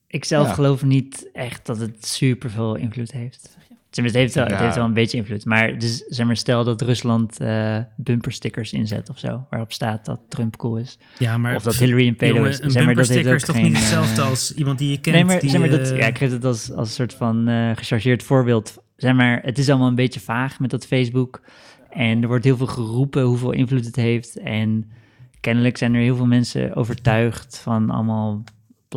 ik 0.07 0.25
zelf 0.25 0.47
Ja. 0.47 0.53
geloof 0.53 0.83
niet 0.83 1.29
echt 1.33 1.65
dat 1.65 1.77
het 1.79 2.05
super 2.07 2.49
veel 2.49 2.75
invloed 2.75 3.11
heeft. 3.11 3.57
Tenminste, 3.95 4.21
het 4.21 4.33
heeft 4.33 4.33
wel, 4.33 4.43
het 4.43 4.53
Ja. 4.53 4.63
heeft 4.63 4.75
wel 4.75 4.85
een 4.85 4.93
beetje 4.93 5.17
invloed. 5.17 5.45
Maar 5.45 5.77
dus, 5.79 5.97
zeg 6.07 6.25
maar, 6.25 6.37
stel 6.37 6.63
dat 6.63 6.81
Rusland 6.81 7.39
eh 7.39 7.77
bumperstickers 7.95 8.73
inzet 8.73 9.09
of 9.09 9.19
zo, 9.19 9.45
waarop 9.49 9.71
staat 9.73 10.05
dat 10.05 10.19
Trump 10.29 10.57
cool 10.57 10.77
is. 10.77 10.97
Ja, 11.17 11.37
maar 11.37 11.55
of 11.55 11.63
dat 11.63 11.75
Hillary 11.75 12.07
een 12.07 12.15
pedo 12.15 12.43
is. 12.43 12.61
een 12.61 12.71
Zeg 12.71 12.85
maar, 12.85 12.95
dat 12.95 13.07
heeft 13.07 13.23
bumpersticker 13.23 13.31
ook 13.31 13.37
is 13.39 13.45
toch 13.45 13.55
geen, 13.55 13.65
niet 13.65 13.77
hetzelfde 13.77 14.21
eh, 14.21 14.29
als 14.29 14.53
iemand 14.53 14.77
die 14.79 14.89
je 14.89 14.99
kent? 14.99 15.15
Nee, 15.15 15.25
maar, 15.25 15.39
die, 15.39 15.49
zeg 15.49 15.59
maar 15.59 15.69
dat, 15.69 15.89
ja, 15.89 16.05
ik 16.05 16.17
geef 16.17 16.31
het 16.31 16.45
als, 16.45 16.71
als 16.71 16.87
een 16.87 16.93
soort 16.93 17.13
van 17.13 17.47
eh 17.47 17.71
gechargeerd 17.75 18.23
voorbeeld. 18.23 18.77
Zeg 18.95 19.13
maar, 19.13 19.41
het 19.43 19.57
is 19.57 19.69
allemaal 19.69 19.87
een 19.87 19.95
beetje 19.95 20.19
vaag 20.19 20.59
met 20.59 20.69
dat 20.69 20.85
Facebook. 20.85 21.41
En 21.89 22.21
er 22.21 22.27
wordt 22.27 22.43
heel 22.43 22.57
veel 22.57 22.67
geroepen 22.67 23.23
hoeveel 23.23 23.51
invloed 23.51 23.85
het 23.85 23.95
heeft. 23.95 24.37
En 24.37 24.91
kennelijk 25.39 25.77
zijn 25.77 25.93
er 25.93 26.01
heel 26.01 26.15
veel 26.15 26.25
mensen 26.25 26.75
overtuigd 26.75 27.59
van 27.63 27.89
allemaal 27.89 28.43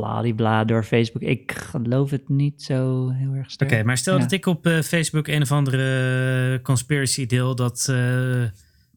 bladibla 0.00 0.64
door 0.64 0.84
Facebook. 0.84 1.22
Ik 1.22 1.52
geloof 1.52 2.10
het 2.10 2.28
niet 2.28 2.62
zo 2.62 3.08
heel 3.08 3.32
erg 3.34 3.50
sterk. 3.50 3.72
Oké, 3.72 3.82
maar 3.82 3.96
stel 3.98 4.14
Ja. 4.14 4.20
dat 4.20 4.32
ik 4.32 4.46
op 4.46 4.66
eh, 4.66 4.80
Facebook 4.80 5.26
een 5.28 5.42
of 5.42 5.52
andere 5.52 6.60
conspiracy 6.62 7.26
deel 7.26 7.54
dat 7.54 7.86
eh 7.90 8.42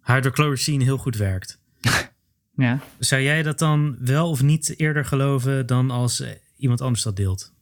hydrochloroquine 0.03 0.83
heel 0.83 0.97
goed 0.97 1.15
werkt. 1.17 1.59
Ja. 2.55 2.79
Zou 2.99 3.21
jij 3.21 3.43
dat 3.43 3.59
dan 3.59 3.95
wel 3.99 4.29
of 4.29 4.41
niet 4.43 4.73
eerder 4.79 5.05
geloven 5.05 5.65
dan 5.65 5.91
als 5.91 6.19
eh, 6.19 6.29
iemand 6.57 6.81
anders 6.81 7.03
dat 7.03 7.15
deelt? 7.15 7.53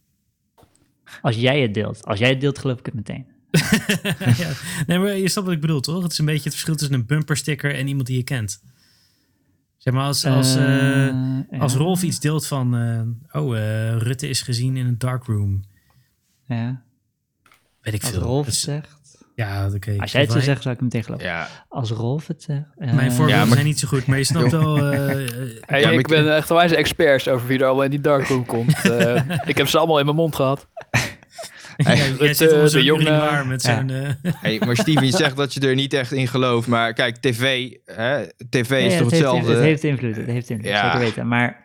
Als 1.22 1.36
jij 1.36 1.60
het 1.60 1.74
deelt. 1.74 2.04
Als 2.04 2.18
jij 2.18 2.28
het 2.28 2.40
deelt, 2.40 2.58
geloof 2.58 2.78
ik 2.78 2.86
het 2.86 2.94
meteen. 2.94 3.26
ja. 4.44 4.50
Nee, 4.86 4.98
maar 4.98 5.16
je 5.16 5.28
snapt 5.28 5.46
wat 5.46 5.56
ik 5.56 5.60
bedoel, 5.60 5.80
toch? 5.80 6.02
Het 6.02 6.12
is 6.12 6.18
een 6.18 6.24
beetje 6.24 6.42
het 6.42 6.52
verschil 6.52 6.76
tussen 6.76 6.94
een 6.94 7.06
bumpersticker 7.06 7.74
en 7.74 7.86
iemand 7.86 8.06
die 8.06 8.16
je 8.16 8.22
kent. 8.22 8.62
Zeg 9.80 9.94
maar, 9.94 10.04
als, 10.04 10.24
als, 10.26 10.56
eh, 10.56 11.06
Eh, 11.08 11.14
als 11.60 11.72
ja. 11.72 11.78
Rolf 11.78 12.02
iets 12.02 12.20
deelt 12.20 12.46
van... 12.46 12.76
eh, 13.32 13.40
oh, 13.42 13.56
eh, 13.58 13.96
Rutte 13.96 14.28
is 14.28 14.42
gezien 14.42 14.76
in 14.76 14.86
een 14.86 14.98
darkroom. 14.98 15.60
Ja. 16.46 16.82
Weet 17.80 17.94
ik 17.94 18.02
Als 18.02 18.10
veel. 18.10 18.20
Rolf 18.20 18.46
Het 18.46 18.54
het 18.54 18.54
is- 18.54 18.60
zegt. 18.60 19.18
ja, 19.34 19.66
oké. 19.74 19.94
Als 19.98 20.12
jij 20.12 20.20
het 20.20 20.30
zou 20.30 20.32
Wij- 20.32 20.42
zeggen, 20.42 20.62
zou 20.62 20.74
ik 20.74 20.80
hem 20.80 20.84
meteen 20.84 21.04
geloven. 21.04 21.26
Ja, 21.26 21.48
Als 21.68 21.90
Rolf 21.90 22.26
het 22.26 22.42
zegt. 22.42 22.64
eh, 22.78 22.92
Mijn 22.92 23.10
voorbeelden 23.12 23.34
Ja, 23.36 23.44
maar- 23.44 23.54
zijn 23.54 23.66
niet 23.66 23.78
zo 23.78 23.88
goed, 23.88 24.06
maar 24.06 24.18
je 24.18 24.24
snapt 24.24 24.50
wel... 24.60 24.76
Hey, 24.76 25.80
Ja, 25.80 25.86
maar 25.86 25.92
ik 25.92 26.08
ben 26.08 26.34
echt 26.36 26.48
wijze 26.48 26.76
experts 26.76 27.28
over 27.28 27.46
wie 27.46 27.58
er 27.58 27.64
allemaal 27.64 27.84
in 27.84 27.90
die 27.90 28.00
darkroom 28.00 28.46
komt. 28.46 28.74
Eh, 28.90 29.22
ik 29.44 29.56
heb 29.56 29.68
ze 29.68 29.78
allemaal 29.78 29.98
in 29.98 30.04
mijn 30.04 30.16
mond 30.16 30.34
gehad. 30.34 30.68
Ja, 31.88 31.94
jij 32.18 32.34
zit 32.34 32.70
de 32.72 32.82
jongen. 32.82 33.48
met 33.48 33.62
Ja. 33.62 33.76
zo'n... 33.78 33.90
eh, 33.90 34.32
Hey, 34.42 34.60
maar 34.66 34.76
Steven, 34.76 35.04
je 35.06 35.16
zegt 35.16 35.36
dat 35.36 35.54
je 35.54 35.60
er 35.60 35.74
niet 35.74 35.92
echt 35.92 36.12
in 36.12 36.28
gelooft. 36.28 36.68
Maar 36.68 36.92
kijk, 36.92 37.16
tv, 37.16 37.70
hè, 37.84 38.24
tv 38.50 38.70
is 38.86 38.92
Ja, 38.92 38.98
toch 38.98 39.10
het 39.10 39.10
heeft, 39.10 39.10
hetzelfde? 39.10 39.52
het 39.52 39.62
heeft 39.62 39.84
invloed, 39.84 40.16
het 40.16 40.26
heeft 40.26 40.50
invloed, 40.50 40.68
Ja. 40.68 40.84
zeker 40.84 40.98
weten. 40.98 41.28
Maar 41.28 41.64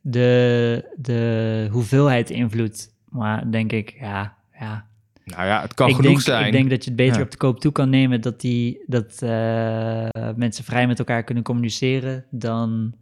de, 0.00 0.84
de 0.96 1.68
hoeveelheid 1.70 2.30
invloed, 2.30 2.88
maar 3.08 3.50
denk 3.50 3.72
ik, 3.72 3.96
ja, 4.00 4.34
ja. 4.60 4.86
Nou 5.24 5.46
ja, 5.46 5.60
het 5.62 5.74
kan 5.74 5.88
ik 5.88 5.94
genoeg 5.94 6.10
denk, 6.10 6.22
zijn. 6.24 6.46
Ik 6.46 6.52
denk 6.52 6.70
dat 6.70 6.84
je 6.84 6.90
het 6.90 6.98
beter 6.98 7.16
Ja. 7.16 7.22
op 7.22 7.30
de 7.30 7.36
koop 7.36 7.60
toe 7.60 7.72
kan 7.72 7.90
nemen 7.90 8.20
dat, 8.20 8.40
die, 8.40 8.82
dat 8.86 9.16
eh, 9.22 10.08
mensen 10.36 10.64
vrij 10.64 10.86
met 10.86 10.98
elkaar 10.98 11.22
kunnen 11.24 11.44
communiceren 11.44 12.24
dan... 12.30 12.94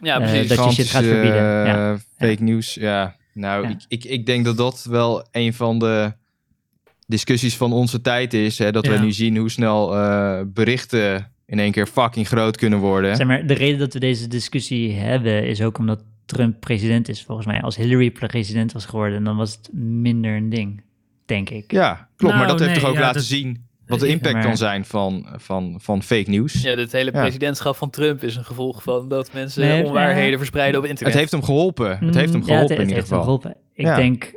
Ja, 0.00 0.20
Eh, 0.20 0.30
precies. 0.30 0.48
dat 0.56 0.64
je 0.64 0.70
shit 0.82 0.90
gaat 0.90 1.04
verbieden, 1.04 1.40
eh, 1.40 1.66
ja. 1.66 1.98
fake 2.18 2.42
nieuws, 2.42 2.74
ja. 2.74 3.16
Nou, 3.34 3.62
Ja. 3.64 3.68
Ik, 3.70 3.84
ik, 3.88 4.04
ik 4.04 4.26
denk 4.26 4.44
dat 4.44 4.56
dat 4.56 4.84
wel 4.90 5.26
een 5.30 5.54
van 5.54 5.78
de 5.78 6.12
discussies 7.06 7.56
van 7.56 7.72
onze 7.72 8.00
tijd 8.00 8.34
is. 8.34 8.58
Hè, 8.58 8.72
dat 8.72 8.86
Ja. 8.86 8.92
we 8.92 8.98
nu 8.98 9.12
zien 9.12 9.36
hoe 9.36 9.50
snel 9.50 9.96
eh, 9.96 10.40
berichten 10.46 11.32
in 11.46 11.58
één 11.58 11.72
keer 11.72 11.86
fucking 11.86 12.28
groot 12.28 12.56
kunnen 12.56 12.78
worden. 12.78 13.16
Zeg 13.16 13.26
maar, 13.26 13.46
de 13.46 13.54
reden 13.54 13.78
dat 13.78 13.92
we 13.92 13.98
deze 14.00 14.28
discussie 14.28 14.92
hebben 14.92 15.46
is 15.46 15.60
ook 15.62 15.78
omdat 15.78 16.02
Trump 16.26 16.60
president 16.60 17.08
is, 17.08 17.22
volgens 17.22 17.46
mij. 17.46 17.60
Als 17.62 17.76
Hillary 17.76 18.10
president 18.10 18.72
was 18.72 18.84
geworden, 18.86 19.24
dan 19.24 19.36
was 19.36 19.52
het 19.52 19.68
minder 19.72 20.36
een 20.36 20.48
ding, 20.48 20.82
denk 21.26 21.50
ik. 21.50 21.72
Ja, 21.72 22.08
klopt. 22.16 22.34
maar 22.34 22.46
Nou, 22.46 22.58
dat 22.58 22.68
heeft 22.68 22.80
toch 22.80 22.88
ook 22.88 22.94
ja, 22.94 23.00
laten 23.00 23.14
dat- 23.20 23.24
zien 23.24 23.66
wat 23.98 24.00
de 24.00 24.12
impact 24.14 24.34
maar- 24.34 24.42
kan 24.44 24.56
zijn 24.56 24.84
van, 24.84 25.26
van, 25.36 25.74
van 25.80 26.02
fake 26.02 26.30
nieuws. 26.30 26.62
Ja, 26.62 26.76
het 26.76 26.92
hele 26.92 27.10
Ja. 27.12 27.20
presidentschap 27.20 27.76
van 27.76 27.90
Trump 27.90 28.22
is 28.22 28.36
een 28.36 28.44
gevolg 28.44 28.82
van 28.82 29.08
dat 29.08 29.32
mensen 29.32 29.62
Nee, 29.66 29.84
onwaarheden 29.84 30.28
nee. 30.28 30.36
verspreiden 30.36 30.80
op 30.80 30.86
internet. 30.86 31.12
Het 31.12 31.20
heeft 31.22 31.32
hem 31.32 31.42
geholpen. 31.44 31.98
Het 32.06 32.14
heeft 32.14 32.32
hem 32.32 32.44
geholpen 32.44 32.52
ja, 32.54 32.60
het, 32.60 32.70
in 32.70 32.76
het 32.76 32.80
ieder 32.88 32.94
heeft 32.96 33.10
hem 33.10 33.18
geval. 33.18 33.22
geholpen. 33.24 33.56
Ik 33.74 33.84
Ja. 33.86 33.96
denk, 33.96 34.34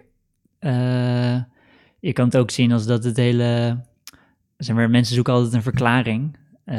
eh, 0.60 1.36
je 2.00 2.14
kan 2.14 2.26
het 2.26 2.38
ook 2.38 2.52
zien 2.52 2.72
als 2.72 2.86
dat 2.86 3.04
het 3.04 3.18
hele, 3.18 3.80
zeg 4.58 4.76
maar, 4.76 4.90
mensen 4.90 5.16
zoeken 5.16 5.34
altijd 5.34 5.54
een 5.54 5.62
verklaring. 5.62 6.38
Eh, 6.66 6.78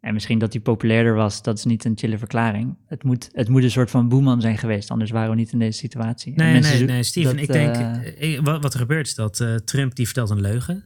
en 0.00 0.12
misschien 0.14 0.38
dat 0.38 0.52
hij 0.52 0.62
populairder 0.62 1.14
was, 1.14 1.42
dat 1.42 1.58
is 1.58 1.64
niet 1.64 1.84
een 1.84 1.92
chille 1.96 2.18
verklaring. 2.18 2.76
Het 2.86 3.02
moet, 3.04 3.28
het 3.32 3.48
moet 3.48 3.62
een 3.62 3.70
soort 3.70 3.90
van 3.90 4.08
boeman 4.08 4.40
zijn 4.40 4.58
geweest, 4.58 4.90
anders 4.90 5.10
waren 5.10 5.30
we 5.30 5.36
niet 5.36 5.52
in 5.52 5.58
deze 5.58 5.78
situatie. 5.78 6.32
Nee, 6.36 6.52
mensen 6.52 6.76
nee, 6.78 6.86
nee, 6.86 7.02
Steven, 7.02 7.32
dat, 7.36 7.40
ik 7.42 7.52
denk, 7.52 7.76
eh, 8.18 8.40
wat, 8.42 8.62
wat 8.62 8.72
er 8.74 8.80
gebeurt 8.80 9.06
is 9.06 9.14
dat 9.14 9.40
eh, 9.40 9.54
Trump 9.54 9.94
die 9.94 10.04
vertelt 10.04 10.30
een 10.30 10.40
leugen. 10.40 10.84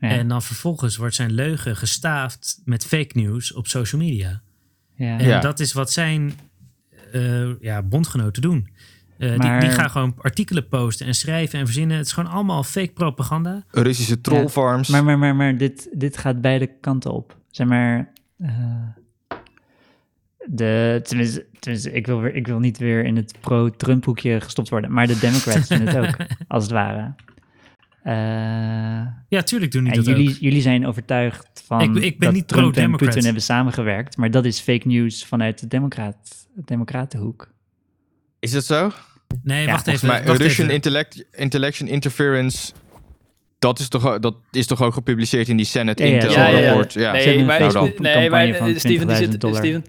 Ja, 0.00 0.08
En 0.08 0.28
dan 0.28 0.42
vervolgens 0.42 0.96
wordt 0.96 1.14
zijn 1.14 1.32
leugen 1.32 1.76
gestaafd 1.76 2.60
met 2.64 2.86
fake 2.86 3.18
news 3.18 3.52
op 3.52 3.66
social 3.66 4.00
media. 4.02 4.42
ja. 4.94 5.18
En 5.18 5.26
Ja. 5.26 5.40
dat 5.40 5.60
is 5.60 5.72
wat 5.72 5.92
zijn 5.92 6.32
eh, 7.12 7.60
ja, 7.60 7.82
bondgenoten 7.82 8.42
doen. 8.42 8.68
Eh, 9.18 9.28
die, 9.28 9.38
Maar- 9.38 9.60
die 9.60 9.70
gaan 9.70 9.90
gewoon 9.90 10.14
artikelen 10.18 10.68
posten 10.68 11.06
en 11.06 11.14
schrijven 11.14 11.58
en 11.58 11.64
verzinnen. 11.64 11.96
Het 11.96 12.06
is 12.06 12.12
gewoon 12.12 12.30
allemaal 12.30 12.62
fake 12.62 12.92
propaganda. 12.92 13.64
Russische 13.70 14.20
trollfarms. 14.20 14.88
Maar, 14.88 15.04
maar, 15.04 15.18
maar, 15.18 15.36
maar 15.36 15.56
dit, 15.56 15.88
dit 15.92 16.16
gaat 16.18 16.40
beide 16.40 16.66
kanten 16.80 17.12
op. 17.12 17.36
Zeg 17.50 17.66
maar. 17.66 18.12
eh, 18.38 18.48
de, 20.46 21.00
tenminste, 21.02 21.46
tenminste 21.58 21.92
ik, 21.92 22.06
wil 22.06 22.20
weer, 22.20 22.34
ik 22.34 22.46
wil 22.46 22.58
niet 22.58 22.78
weer 22.78 23.04
in 23.04 23.16
het 23.16 23.34
pro-Trump 23.40 24.04
hoekje 24.04 24.40
gestopt 24.40 24.68
worden. 24.68 24.92
Maar 24.92 25.06
de 25.06 25.18
Democrats 25.18 25.68
doen 25.68 25.86
het 25.86 25.96
ook, 25.96 26.16
als 26.48 26.62
het 26.62 26.72
ware. 26.72 27.14
Eh, 28.10 29.06
Ja, 29.28 29.42
tuurlijk 29.42 29.72
doen 29.72 29.82
die 29.84 29.92
en 29.92 29.98
dat 29.98 30.06
jullie, 30.06 30.28
ook. 30.30 30.36
jullie 30.40 30.60
zijn 30.60 30.86
overtuigd 30.86 31.62
van 31.66 31.80
Ik 31.80 31.92
ben- 31.92 32.02
ik 32.02 32.18
ben 32.18 32.26
dat 32.26 32.36
niet 32.36 32.48
Trump 32.48 32.64
en 32.64 32.70
pro-Democrat. 32.72 33.08
Putin 33.08 33.24
hebben 33.24 33.42
samengewerkt. 33.42 34.16
Maar 34.16 34.30
dat 34.30 34.44
is 34.44 34.60
fake 34.60 34.86
news 34.88 35.24
vanuit 35.24 35.60
de 35.60 35.66
Democrat, 35.66 36.16
de 36.54 36.62
Democratenhoek. 36.64 37.50
Is 38.40 38.50
dat 38.50 38.64
zo? 38.64 38.90
Nee, 39.42 39.64
Ja, 39.64 39.70
wacht 39.70 39.86
even. 39.86 40.08
wacht 40.08 40.26
Russian 40.26 40.48
even. 40.50 40.70
intellect, 40.70 41.24
Intellection 41.32 41.88
Interference... 41.88 42.72
Dat 43.58 43.78
is, 43.78 43.88
toch, 43.88 44.06
ook- 44.06 44.22
dat 44.22 44.34
is 44.50 44.66
toch 44.66 44.82
ook 44.82 44.92
gepubliceerd 44.94 45.48
in 45.48 45.56
die 45.56 45.66
Senate 45.66 46.06
Ja, 46.06 46.12
Intel 46.14 46.30
ja, 46.32 46.48
ja, 46.48 46.58
ja. 46.58 46.66
rapport? 46.68 46.92
Ja. 46.92 47.12
Nee, 47.12 47.44
maar, 47.44 47.60
Nou 47.60 47.90
nee, 47.98 48.30
maar 48.30 48.46
Steven, 48.78 49.06
die 49.06 49.16
20.000 49.16 49.40
zit. 49.40 49.56
Steven, 49.56 49.84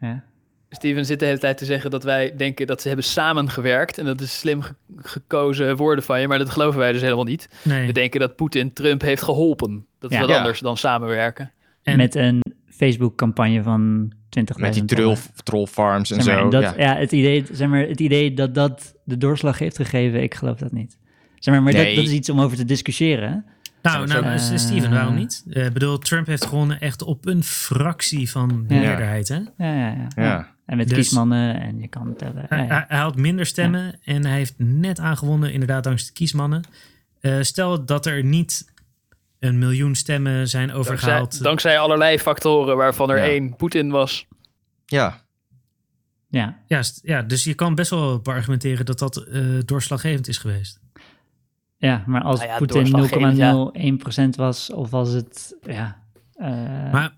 Ja. 0.00 0.24
Steven 0.70 1.06
zit 1.06 1.18
de 1.18 1.24
hele 1.26 1.38
tijd 1.38 1.58
te 1.58 1.64
zeggen 1.64 1.90
dat 1.90 2.04
wij 2.04 2.36
denken 2.36 2.66
dat 2.66 2.80
ze 2.80 2.86
hebben 2.88 3.06
samengewerkt. 3.06 3.98
En 3.98 4.04
dat 4.04 4.20
is 4.20 4.38
slim 4.38 4.62
ge- 4.62 4.74
gekozen 4.96 5.76
woorden 5.76 6.04
van 6.04 6.20
je, 6.20 6.28
maar 6.28 6.38
dat 6.38 6.50
geloven 6.50 6.78
wij 6.78 6.92
dus 6.92 7.00
helemaal 7.00 7.24
niet. 7.24 7.48
Nee. 7.62 7.86
We 7.86 7.92
denken 7.92 8.20
dat 8.20 8.36
Poetin 8.36 8.72
Trump 8.72 9.00
heeft 9.00 9.22
geholpen. 9.22 9.86
Dat 9.98 10.10
is 10.10 10.16
Ja. 10.16 10.22
wat 10.22 10.32
Ja. 10.32 10.38
anders 10.38 10.60
dan 10.60 10.76
samenwerken. 10.76 11.52
En- 11.82 11.96
Met 11.96 12.14
een 12.14 12.42
Facebook-campagne 12.68 13.62
van 13.62 14.12
20.000 14.28 14.60
Met 14.60 14.88
die 14.88 14.98
troll, 14.98 15.16
trollfarms 15.42 16.10
en 16.10 16.22
Zeg 16.22 16.34
maar, 16.34 16.42
zo. 16.44 16.50
dat, 16.50 16.62
ja. 16.62 16.74
ja. 16.76 16.96
het, 16.96 17.12
idee, 17.12 17.44
zeg 17.52 17.68
maar, 17.68 17.80
het 17.86 18.00
idee 18.00 18.34
dat 18.34 18.54
dat 18.54 18.94
de 19.04 19.16
doorslag 19.16 19.58
heeft 19.58 19.76
gegeven, 19.76 20.22
ik 20.22 20.34
geloof 20.34 20.58
dat 20.58 20.72
niet. 20.72 20.98
Zeg 21.38 21.54
maar, 21.54 21.62
maar 21.62 21.72
Nee. 21.72 21.86
dat, 21.86 21.94
dat 21.94 22.04
is 22.04 22.12
iets 22.12 22.30
om 22.30 22.40
over 22.40 22.56
te 22.56 22.64
discussiëren. 22.64 23.30
hè? 23.30 23.36
Nou, 23.82 24.06
nou 24.06 24.24
Eh, 24.24 24.36
S- 24.36 24.52
Steven, 24.62 24.90
waarom 24.90 25.14
niet? 25.14 25.44
Eh, 25.50 25.66
Ik 25.66 25.72
bedoel, 25.72 25.98
Trump 25.98 26.26
heeft 26.26 26.44
gewonnen 26.44 26.80
echt 26.80 27.02
op 27.02 27.26
een 27.26 27.42
fractie 27.44 28.30
van 28.30 28.48
de 28.68 28.74
Ja. 28.74 28.80
meerderheid. 28.80 29.28
Hè? 29.28 29.34
Ja, 29.36 29.74
ja, 29.76 30.06
ja. 30.16 30.48
En 30.70 30.76
met 30.76 30.88
Dus- 30.88 30.96
kiesmannen 30.98 31.60
en 31.60 31.80
je 31.80 31.88
kan 31.88 32.16
tellen. 32.16 32.44
Hij, 32.48 32.66
hij- 32.66 32.84
hij 32.88 32.98
had 32.98 33.16
minder 33.16 33.46
stemmen 33.46 33.98
en 34.04 34.24
hij 34.26 34.36
heeft 34.36 34.54
net 34.56 34.98
aangewonnen, 34.98 35.52
inderdaad, 35.52 35.84
dankzij 35.84 36.06
de 36.08 36.12
kiesmannen. 36.14 36.62
Eh, 37.20 37.36
stel 37.40 37.84
dat 37.84 38.06
er 38.06 38.24
niet 38.24 38.72
een 39.38 39.58
miljoen 39.58 39.94
stemmen 39.94 40.48
zijn 40.48 40.72
overgehaald. 40.72 41.42
dankzij 41.42 41.78
allerlei 41.78 42.18
factoren, 42.18 42.76
waarvan 42.76 43.10
er 43.10 43.16
Ja. 43.16 43.22
één 43.24 43.56
Poetin 43.56 43.90
was. 43.90 44.26
ja. 44.86 45.20
ja. 46.28 46.58
Ja, 46.66 46.82
st- 46.82 47.00
ja, 47.02 47.22
dus 47.22 47.44
je 47.44 47.54
kan 47.54 47.74
best 47.74 47.90
wel 47.90 48.18
beargumenteren 48.20 48.84
dat 48.86 48.98
dat 48.98 49.16
eh, 49.16 49.42
doorslaggevend 49.64 50.28
is 50.28 50.38
geweest. 50.38 50.80
Ja, 51.76 52.02
maar 52.06 52.22
als 52.22 52.38
Nou 52.38 52.50
ja, 52.50 52.56
Poetin 52.58 52.90
doorslaggevend, 52.90 53.36
ja. 53.36 53.52
0,01% 54.32 54.36
was, 54.36 54.70
of 54.70 54.90
was 54.90 55.12
het, 55.12 55.56
ja... 55.62 56.02
eh, 56.34 56.92
Maar, 56.92 57.14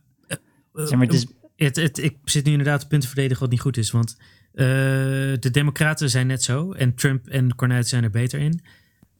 zeg 0.72 0.90
maar, 0.90 1.06
het 1.06 1.14
is, 1.14 1.26
het, 1.64 1.76
het, 1.76 1.98
ik 1.98 2.16
zit 2.24 2.44
nu 2.44 2.50
inderdaad 2.50 2.80
de 2.80 2.86
punten 2.86 3.08
verdedigen 3.08 3.42
wat 3.42 3.50
niet 3.50 3.60
goed 3.60 3.76
is. 3.76 3.90
Want 3.90 4.16
eh, 4.52 4.66
de 5.38 5.48
Democraten 5.50 6.10
zijn 6.10 6.26
net 6.26 6.42
zo. 6.42 6.72
En 6.72 6.94
Trump 6.94 7.28
en 7.28 7.54
Cornuit 7.54 7.88
zijn 7.88 8.04
er 8.04 8.10
beter 8.10 8.40
in. 8.40 8.60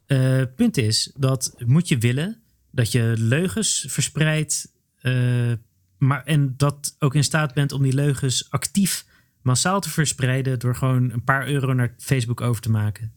Eh 0.07 0.43
punt 0.57 0.77
is 0.77 1.13
dat 1.17 1.55
moet 1.67 1.89
je 1.89 1.99
willen 1.99 2.43
dat 2.71 2.93
je 2.93 3.15
leugens 3.17 3.85
verspreidt. 3.89 4.73
eh, 5.01 5.53
maar, 5.99 6.25
en 6.25 6.55
dat 6.57 6.97
ook 6.99 7.15
in 7.15 7.25
staat 7.25 7.55
bent 7.55 7.73
om 7.73 7.83
die 7.83 7.95
leugens 7.95 8.51
actief 8.51 9.07
massaal 9.43 9.81
te 9.81 9.91
verspreiden. 9.91 10.59
Door 10.59 10.77
gewoon 10.77 11.11
een 11.11 11.25
paar 11.25 11.49
euro 11.49 11.73
naar 11.73 11.95
Facebook 11.99 12.41
over 12.41 12.63
te 12.63 12.71
maken. 12.71 13.13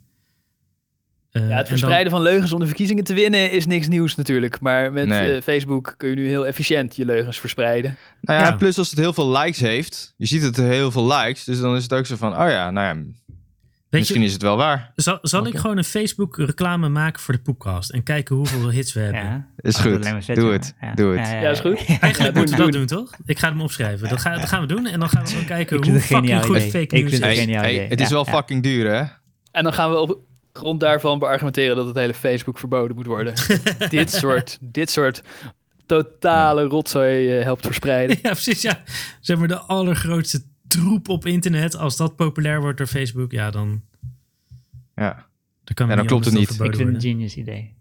Eh, 1.35 1.41
Ja, 1.41 1.47
het 1.47 1.57
dan- 1.57 1.65
verspreiden 1.67 2.11
van 2.11 2.21
leugens 2.21 2.51
om 2.53 2.59
de 2.59 2.65
verkiezingen 2.65 3.03
te 3.03 3.13
winnen 3.13 3.51
is 3.51 3.65
niks 3.65 3.87
nieuws 3.87 4.15
natuurlijk. 4.15 4.59
Maar 4.59 4.91
met 4.93 5.07
Nee. 5.07 5.35
eh, 5.35 5.41
Facebook 5.41 5.93
kun 5.97 6.09
je 6.09 6.15
nu 6.15 6.27
heel 6.27 6.47
efficiënt 6.47 6.95
je 6.95 7.05
leugens 7.05 7.39
verspreiden. 7.39 7.97
Nou 8.21 8.39
ja, 8.39 8.45
Ja. 8.47 8.55
plus 8.55 8.77
als 8.77 8.89
het 8.89 8.99
heel 8.99 9.13
veel 9.13 9.31
likes 9.37 9.59
heeft. 9.59 10.13
Je 10.17 10.25
ziet 10.25 10.41
het 10.41 10.55
heel 10.57 10.91
veel 10.91 11.07
likes. 11.13 11.43
Dus 11.43 11.59
dan 11.59 11.75
is 11.75 11.83
het 11.83 11.93
ook 11.93 12.05
zo 12.05 12.15
van, 12.15 12.31
oh 12.31 12.49
ja, 12.49 12.71
nou 12.71 12.87
ja, 12.97 13.03
Weet 13.89 13.99
misschien 14.03 14.21
je, 14.21 14.27
is 14.27 14.33
het 14.33 14.41
wel 14.41 14.57
waar. 14.57 14.91
zal, 14.95 15.17
zal 15.21 15.47
ik 15.47 15.57
gewoon 15.57 15.77
een 15.77 15.83
Facebook 15.83 16.37
reclame 16.37 16.89
maken 16.89 17.21
voor 17.21 17.33
de 17.33 17.39
podcast. 17.41 17.89
En 17.89 18.03
kijken 18.03 18.35
hoeveel 18.35 18.69
hits 18.69 18.93
we 18.93 18.99
hebben. 18.99 19.21
ja. 19.21 19.47
Is 19.57 19.75
goed. 19.77 20.03
Doe 20.35 20.51
het. 20.57 20.73
Ja. 20.81 20.93
Doe 20.93 21.17
het. 21.17 21.27
Ja, 21.29 21.49
is 21.49 21.59
goed. 21.59 21.85
Eigenlijk 21.87 22.17
Ja, 22.17 22.31
moeten 22.39 22.55
we 22.57 22.61
dat 22.63 22.71
doen, 22.71 22.85
toch? 22.85 23.11
Ik 23.25 23.39
ga 23.39 23.49
hem 23.49 23.61
opschrijven. 23.61 24.09
Dat, 24.09 24.21
ga, 24.21 24.37
dat 24.37 24.47
gaan 24.49 24.61
we 24.61 24.67
doen. 24.67 24.85
En 24.85 24.99
dan 24.99 25.09
gaan 25.09 25.23
we 25.23 25.29
gewoon 25.29 25.45
kijken 25.45 25.85
hoe 25.89 25.99
fucking 25.99 26.43
goed 26.43 26.61
fake 26.61 26.77
Ik 26.77 26.91
news 27.03 27.11
is. 27.11 27.19
Hey, 27.55 27.85
het 27.89 28.01
is 28.01 28.09
wel 28.09 28.25
fucking 28.25 28.63
duur, 28.63 28.91
hè? 28.93 29.03
En 29.51 29.63
dan 29.63 29.73
gaan 29.73 29.89
we 29.91 29.97
op 29.97 30.19
grond 30.57 30.80
daarvan 30.80 31.19
beargumenteren 31.19 31.76
dat 31.76 31.86
het 31.88 31.95
hele 31.95 32.14
Facebook 32.14 32.60
verboden 32.60 32.95
moet 32.95 33.06
worden. 33.06 33.34
dit, 33.90 34.11
soort, 34.11 34.57
dit 34.61 34.90
soort 34.90 35.23
totale 35.86 36.64
rotzooi 36.64 37.38
eh, 37.38 37.44
helpt 37.44 37.65
verspreiden. 37.65 38.18
Ja, 38.22 38.32
precies. 38.32 38.61
Ja. 38.61 38.82
Zeg 39.22 39.38
maar 39.38 39.48
de 39.48 39.60
allergrootste 39.60 40.41
troep 40.68 41.10
op 41.10 41.26
internet. 41.26 41.77
Als 41.77 41.98
dat 41.98 42.15
populair 42.15 42.61
wordt 42.61 42.77
door 42.77 42.88
Facebook, 42.88 43.32
ja, 43.32 43.52
dan, 43.52 43.82
Ja. 44.95 45.26
dan 45.64 45.73
kan 45.73 45.86
Ja, 45.88 45.91
het 45.91 45.98
dan 45.98 46.07
klopt 46.07 46.26
het 46.26 46.34
niet. 46.34 46.49
Ik 46.49 46.56
vind 46.56 46.77
het 46.77 46.88
een 46.88 47.02
genius 47.02 47.36
idee. 47.36 47.76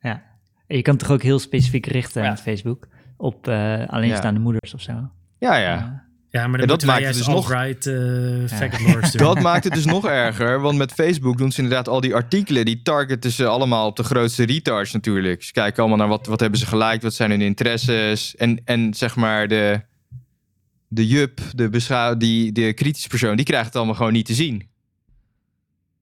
Ja. 0.00 0.22
En 0.66 0.76
je 0.76 0.82
kan 0.82 0.94
het 0.94 1.02
toch 1.02 1.12
ook 1.12 1.22
heel 1.22 1.38
specifiek 1.38 1.86
richten 1.86 2.22
Ja. 2.22 2.28
met 2.30 2.40
Facebook 2.40 2.88
op 3.16 3.48
eh, 3.48 3.88
alleenstaande 3.88 4.40
moeders 4.40 4.74
of 4.74 4.80
zo. 4.80 5.10
Ja, 5.38 5.56
ja. 5.56 6.04
Ja. 6.30 6.46
Maar 6.46 6.58
dan 6.58 6.68
dat 6.68 6.84
maakt 6.84 7.04
het 7.04 7.16
dus 7.16 7.26
nog- 7.26 7.52
eh 7.52 7.68
Ja. 7.82 8.48
faggot 8.48 8.80
lords 8.80 9.12
doen. 9.12 9.26
Dat 9.26 9.40
maakt 9.40 9.64
het 9.64 9.72
dus 9.72 9.84
nog 9.84 10.06
erger, 10.06 10.60
want 10.60 10.78
met 10.78 10.92
Facebook 10.92 11.38
doen 11.38 11.52
ze 11.52 11.62
inderdaad 11.62 11.88
al 11.88 12.00
die 12.00 12.14
artikelen, 12.14 12.64
die 12.64 12.82
targeten 12.82 13.30
ze 13.30 13.46
allemaal 13.46 13.86
op 13.86 13.96
de 13.96 14.02
grootste 14.02 14.44
retards 14.44 14.92
natuurlijk. 14.92 15.42
Ze 15.42 15.52
kijken 15.52 15.78
allemaal 15.78 15.98
naar 15.98 16.08
wat, 16.08 16.26
wat 16.26 16.40
hebben 16.40 16.58
ze 16.58 16.66
geliked, 16.66 17.02
wat 17.02 17.14
zijn 17.14 17.30
hun 17.30 17.40
interesses 17.40 18.36
en, 18.36 18.60
en 18.64 18.94
zeg 18.94 19.16
maar 19.16 19.48
de, 19.48 19.80
de 20.88 21.06
jup, 21.06 21.40
de, 21.54 21.68
beschouw, 21.68 22.16
die, 22.16 22.52
de 22.52 22.72
kritische 22.72 23.08
persoon, 23.08 23.36
die 23.36 23.44
krijgt 23.44 23.66
het 23.66 23.76
allemaal 23.76 23.94
gewoon 23.94 24.12
niet 24.12 24.26
te 24.26 24.34
zien. 24.34 24.69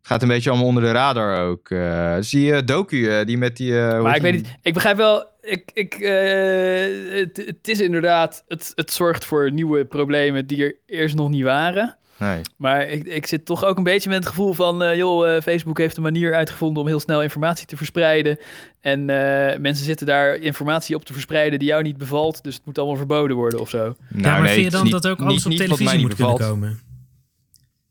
Gaat 0.09 0.23
een 0.23 0.29
beetje 0.29 0.51
allemaal 0.51 0.69
onder 0.69 0.83
de 0.83 0.91
radar 0.91 1.47
ook. 1.47 1.71
Eh, 1.71 2.17
zie 2.21 2.45
je 2.45 2.65
Doku, 2.65 3.09
eh, 3.09 3.27
die 3.27 3.39
met 3.39 3.57
die... 3.57 3.79
eh, 3.81 3.93
hoe 3.93 4.03
Maar 4.03 4.17
ik 4.17 4.23
weet 4.23 4.33
niet, 4.33 4.57
ik 4.63 4.75
begrijp 4.75 4.97
wel, 4.97 5.25
ik, 5.41 5.71
ik, 5.75 5.95
eh, 5.95 7.19
het, 7.19 7.43
het 7.47 7.69
is 7.69 7.81
inderdaad, 7.81 8.45
het, 8.49 8.73
het 8.75 8.93
zorgt 8.93 9.25
voor 9.25 9.53
nieuwe 9.53 9.85
problemen 9.85 10.47
die 10.47 10.65
er 10.65 10.77
eerst 10.87 11.15
nog 11.15 11.29
niet 11.29 11.43
waren. 11.43 11.97
Nee. 12.19 12.41
Maar 12.57 12.89
ik, 12.89 13.05
ik 13.07 13.27
zit 13.27 13.45
toch 13.45 13.65
ook 13.65 13.77
een 13.77 13.83
beetje 13.83 14.09
met 14.09 14.19
het 14.19 14.29
gevoel 14.29 14.53
van, 14.53 14.83
eh, 14.83 14.97
joh, 14.97 15.35
eh, 15.37 15.43
Facebook 15.43 15.79
heeft 15.79 15.97
een 15.97 16.03
manier 16.03 16.35
uitgevonden 16.35 16.83
om 16.83 16.89
heel 16.89 17.01
snel 17.01 17.23
informatie 17.23 17.67
te 17.67 17.77
verspreiden. 17.77 18.39
En 18.81 19.11
eh, 19.11 19.59
mensen 19.59 19.85
zitten 19.85 20.07
daar 20.07 20.35
informatie 20.37 20.97
op 20.97 21.05
te 21.05 21.13
verspreiden 21.13 21.59
die 21.59 21.69
jou 21.69 21.83
niet 21.83 21.97
bevalt, 21.99 22.43
dus 22.45 22.55
het 22.55 22.65
moet 22.67 22.79
allemaal 22.79 22.97
verboden 22.97 23.37
worden 23.37 23.61
of 23.61 23.69
zo. 23.71 23.79
Nou, 23.79 23.95
ja, 24.09 24.31
maar 24.31 24.43
nee, 24.43 24.53
vind 24.53 24.65
je 24.65 24.71
dan 24.71 24.83
niet- 24.83 24.93
dat 24.93 25.07
ook 25.07 25.19
niet- 25.19 25.29
alles 25.29 25.47
op 25.47 25.53
televisie 25.53 25.99
moet 26.01 26.15
kunnen 26.15 26.37
komen? 26.37 26.81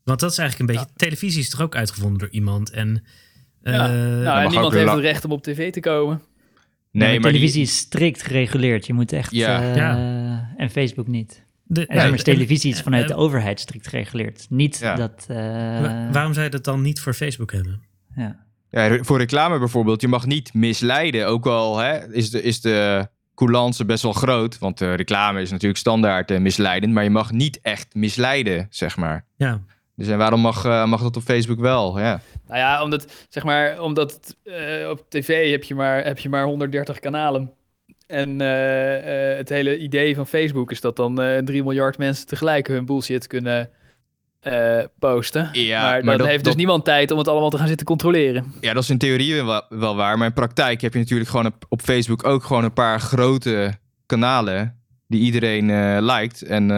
Want 0.08 0.20
dat 0.20 0.30
is 0.30 0.38
eigenlijk 0.38 0.70
een 0.70 0.76
beetje... 0.76 0.92
Televisie 0.96 1.40
is 1.40 1.50
toch 1.50 1.60
ook 1.62 1.76
uitgevonden 1.76 2.18
door 2.18 2.28
iemand? 2.30 2.70
En, 2.70 3.04
eh, 3.62 3.72
Ja. 3.72 3.78
mag 3.80 3.90
nou, 4.24 4.42
en 4.44 4.50
niemand 4.50 4.72
heeft 4.74 4.90
het 4.90 5.00
recht 5.00 5.24
om 5.24 5.32
op 5.32 5.42
tv 5.42 5.72
te 5.72 5.80
komen. 5.80 6.20
Nee, 6.92 7.08
Nee, 7.08 7.20
maar 7.20 7.30
televisie 7.30 7.54
die- 7.62 7.70
is 7.70 7.76
strikt 7.76 8.22
gereguleerd. 8.22 8.86
Je 8.86 8.92
moet 8.92 9.12
echt... 9.12 9.32
Ja. 9.32 9.62
eh, 9.62 9.76
Ja. 9.76 10.54
En 10.56 10.70
Facebook 10.70 11.06
niet. 11.06 11.46
de- 11.70 11.86
En 11.86 12.00
zeg 12.00 12.10
maar, 12.10 12.18
televisie 12.22 12.72
is 12.72 12.80
vanuit 12.80 13.08
de 13.08 13.14
overheid 13.14 13.60
strikt 13.60 13.88
gereguleerd. 13.88 14.46
Niet 14.50 14.78
Ja. 14.78 14.94
dat... 14.94 15.24
eh, 15.28 15.36
wa- 15.80 16.08
waarom 16.12 16.32
zou 16.32 16.44
je 16.44 16.50
dat 16.50 16.64
dan 16.64 16.82
niet 16.82 17.00
voor 17.00 17.14
Facebook 17.14 17.52
hebben? 17.52 17.82
ja. 18.16 18.46
Ja, 18.70 18.98
voor 19.04 19.18
reclame 19.18 19.58
bijvoorbeeld, 19.58 20.00
je 20.00 20.08
mag 20.08 20.26
niet 20.26 20.54
misleiden. 20.54 21.26
Ook 21.26 21.46
al 21.46 21.78
hè, 21.78 22.12
is, 22.12 22.30
de, 22.30 22.42
is 22.42 22.60
de 22.60 23.08
coulance 23.34 23.84
best 23.84 24.02
wel 24.02 24.12
groot. 24.12 24.58
Want 24.58 24.78
de 24.78 24.94
reclame 24.94 25.40
is 25.40 25.50
natuurlijk 25.50 25.78
standaard 25.80 26.38
misleidend. 26.40 26.92
Maar 26.92 27.04
je 27.04 27.10
mag 27.10 27.30
niet 27.32 27.58
echt 27.62 27.94
misleiden, 27.94 28.66
zeg 28.70 28.96
maar. 28.96 29.24
Ja, 29.36 29.60
Dus 29.98 30.08
en 30.08 30.18
waarom 30.18 30.40
mag, 30.40 30.64
eh, 30.64 30.84
mag 30.84 31.02
dat 31.02 31.16
op 31.16 31.22
Facebook 31.22 31.60
wel? 31.60 31.98
Ja. 31.98 32.20
Nou 32.46 32.58
ja, 32.58 32.82
omdat, 32.82 33.12
zeg 33.28 33.44
maar, 33.44 33.80
omdat 33.80 34.36
eh, 34.44 34.88
op 34.90 35.04
tv 35.08 35.50
heb 35.50 35.64
je, 35.64 35.74
maar, 35.74 36.04
heb 36.04 36.18
je 36.18 36.28
maar 36.28 36.44
130 36.44 36.98
kanalen. 36.98 37.52
En 38.06 38.40
eh, 38.40 39.36
het 39.36 39.48
hele 39.48 39.78
idee 39.78 40.14
van 40.14 40.26
Facebook 40.26 40.70
is 40.70 40.80
dat 40.80 40.96
dan 40.96 41.20
eh 41.20 41.38
3 41.38 41.62
miljard 41.62 41.98
mensen 41.98 42.26
tegelijk 42.26 42.66
hun 42.68 42.86
bullshit 42.86 43.26
kunnen 43.26 43.70
posten. 44.98 45.48
Ja, 45.52 45.80
maar, 45.82 45.90
maar 45.92 46.02
dan 46.04 46.16
dat- 46.18 46.26
heeft 46.26 46.38
dus 46.38 46.48
dat- 46.48 46.56
niemand 46.56 46.84
tijd 46.84 47.10
om 47.10 47.18
het 47.18 47.28
allemaal 47.28 47.50
te 47.50 47.58
gaan 47.58 47.68
zitten 47.68 47.86
controleren. 47.86 48.52
ja, 48.60 48.72
dat 48.72 48.82
is 48.82 48.90
in 48.90 48.98
theorie 48.98 49.42
wel, 49.44 49.62
wel 49.68 49.96
waar. 49.96 50.18
Maar 50.18 50.26
in 50.26 50.32
praktijk 50.32 50.80
heb 50.80 50.92
je 50.92 50.98
natuurlijk 50.98 51.30
gewoon 51.30 51.46
op, 51.46 51.64
op 51.68 51.80
Facebook 51.82 52.24
ook 52.26 52.44
gewoon 52.44 52.64
een 52.64 52.72
paar 52.72 53.00
grote 53.00 53.72
kanalen. 54.06 54.77
Die 55.08 55.20
iedereen 55.20 55.70
eh 55.70 55.98
liked. 56.00 56.42
En 56.42 56.62
eh, 56.70 56.76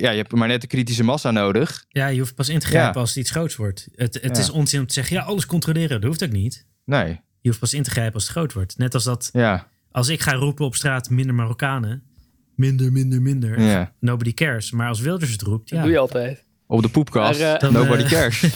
ja, 0.00 0.10
je 0.10 0.16
hebt 0.16 0.32
maar 0.32 0.48
net 0.48 0.60
de 0.60 0.66
kritische 0.66 1.02
massa 1.04 1.30
nodig. 1.30 1.84
ja 1.88 2.06
je 2.06 2.18
hoeft 2.18 2.34
pas 2.34 2.48
in 2.48 2.58
te 2.58 2.66
grijpen 2.66 2.92
Ja. 2.94 3.00
als 3.00 3.08
het 3.08 3.18
iets 3.18 3.30
groots 3.30 3.56
wordt. 3.56 3.88
Het, 3.94 4.14
het 4.22 4.36
Ja. 4.36 4.42
is 4.42 4.50
onzin 4.50 4.80
om 4.80 4.86
te 4.86 4.92
zeggen, 4.92 5.16
ja, 5.16 5.22
alles 5.22 5.46
controleren. 5.46 5.88
Dat 6.00 6.08
hoeft 6.08 6.24
ook 6.24 6.30
niet. 6.32 6.66
Nee, 6.84 7.20
Je 7.40 7.48
hoeft 7.48 7.60
pas 7.60 7.74
in 7.74 7.82
te 7.82 7.90
grijpen 7.90 8.14
als 8.14 8.22
het 8.22 8.32
groot 8.32 8.52
wordt. 8.52 8.78
Net 8.78 8.94
als 8.94 9.04
dat, 9.04 9.28
ja. 9.32 9.68
als 9.90 10.08
ik 10.08 10.20
ga 10.20 10.32
roepen 10.32 10.64
op 10.64 10.74
straat, 10.74 11.10
minder 11.10 11.34
Marokkanen. 11.34 12.02
Minder, 12.54 12.92
minder, 12.92 13.22
minder. 13.22 13.60
ja. 13.60 13.92
Nobody 14.00 14.34
cares. 14.34 14.70
Maar 14.70 14.88
als 14.88 15.00
Wilders 15.00 15.32
het 15.32 15.42
roept, 15.42 15.68
Dat 15.68 15.78
ja. 15.78 15.84
doe 15.84 15.92
je 15.92 15.98
altijd. 15.98 16.44
Op 16.70 16.82
de 16.82 16.88
poepkast. 16.88 17.40
Maar, 17.40 17.56
eh, 17.56 17.70
Nobody 17.70 18.02
eh, 18.02 18.08
cares. 18.10 18.40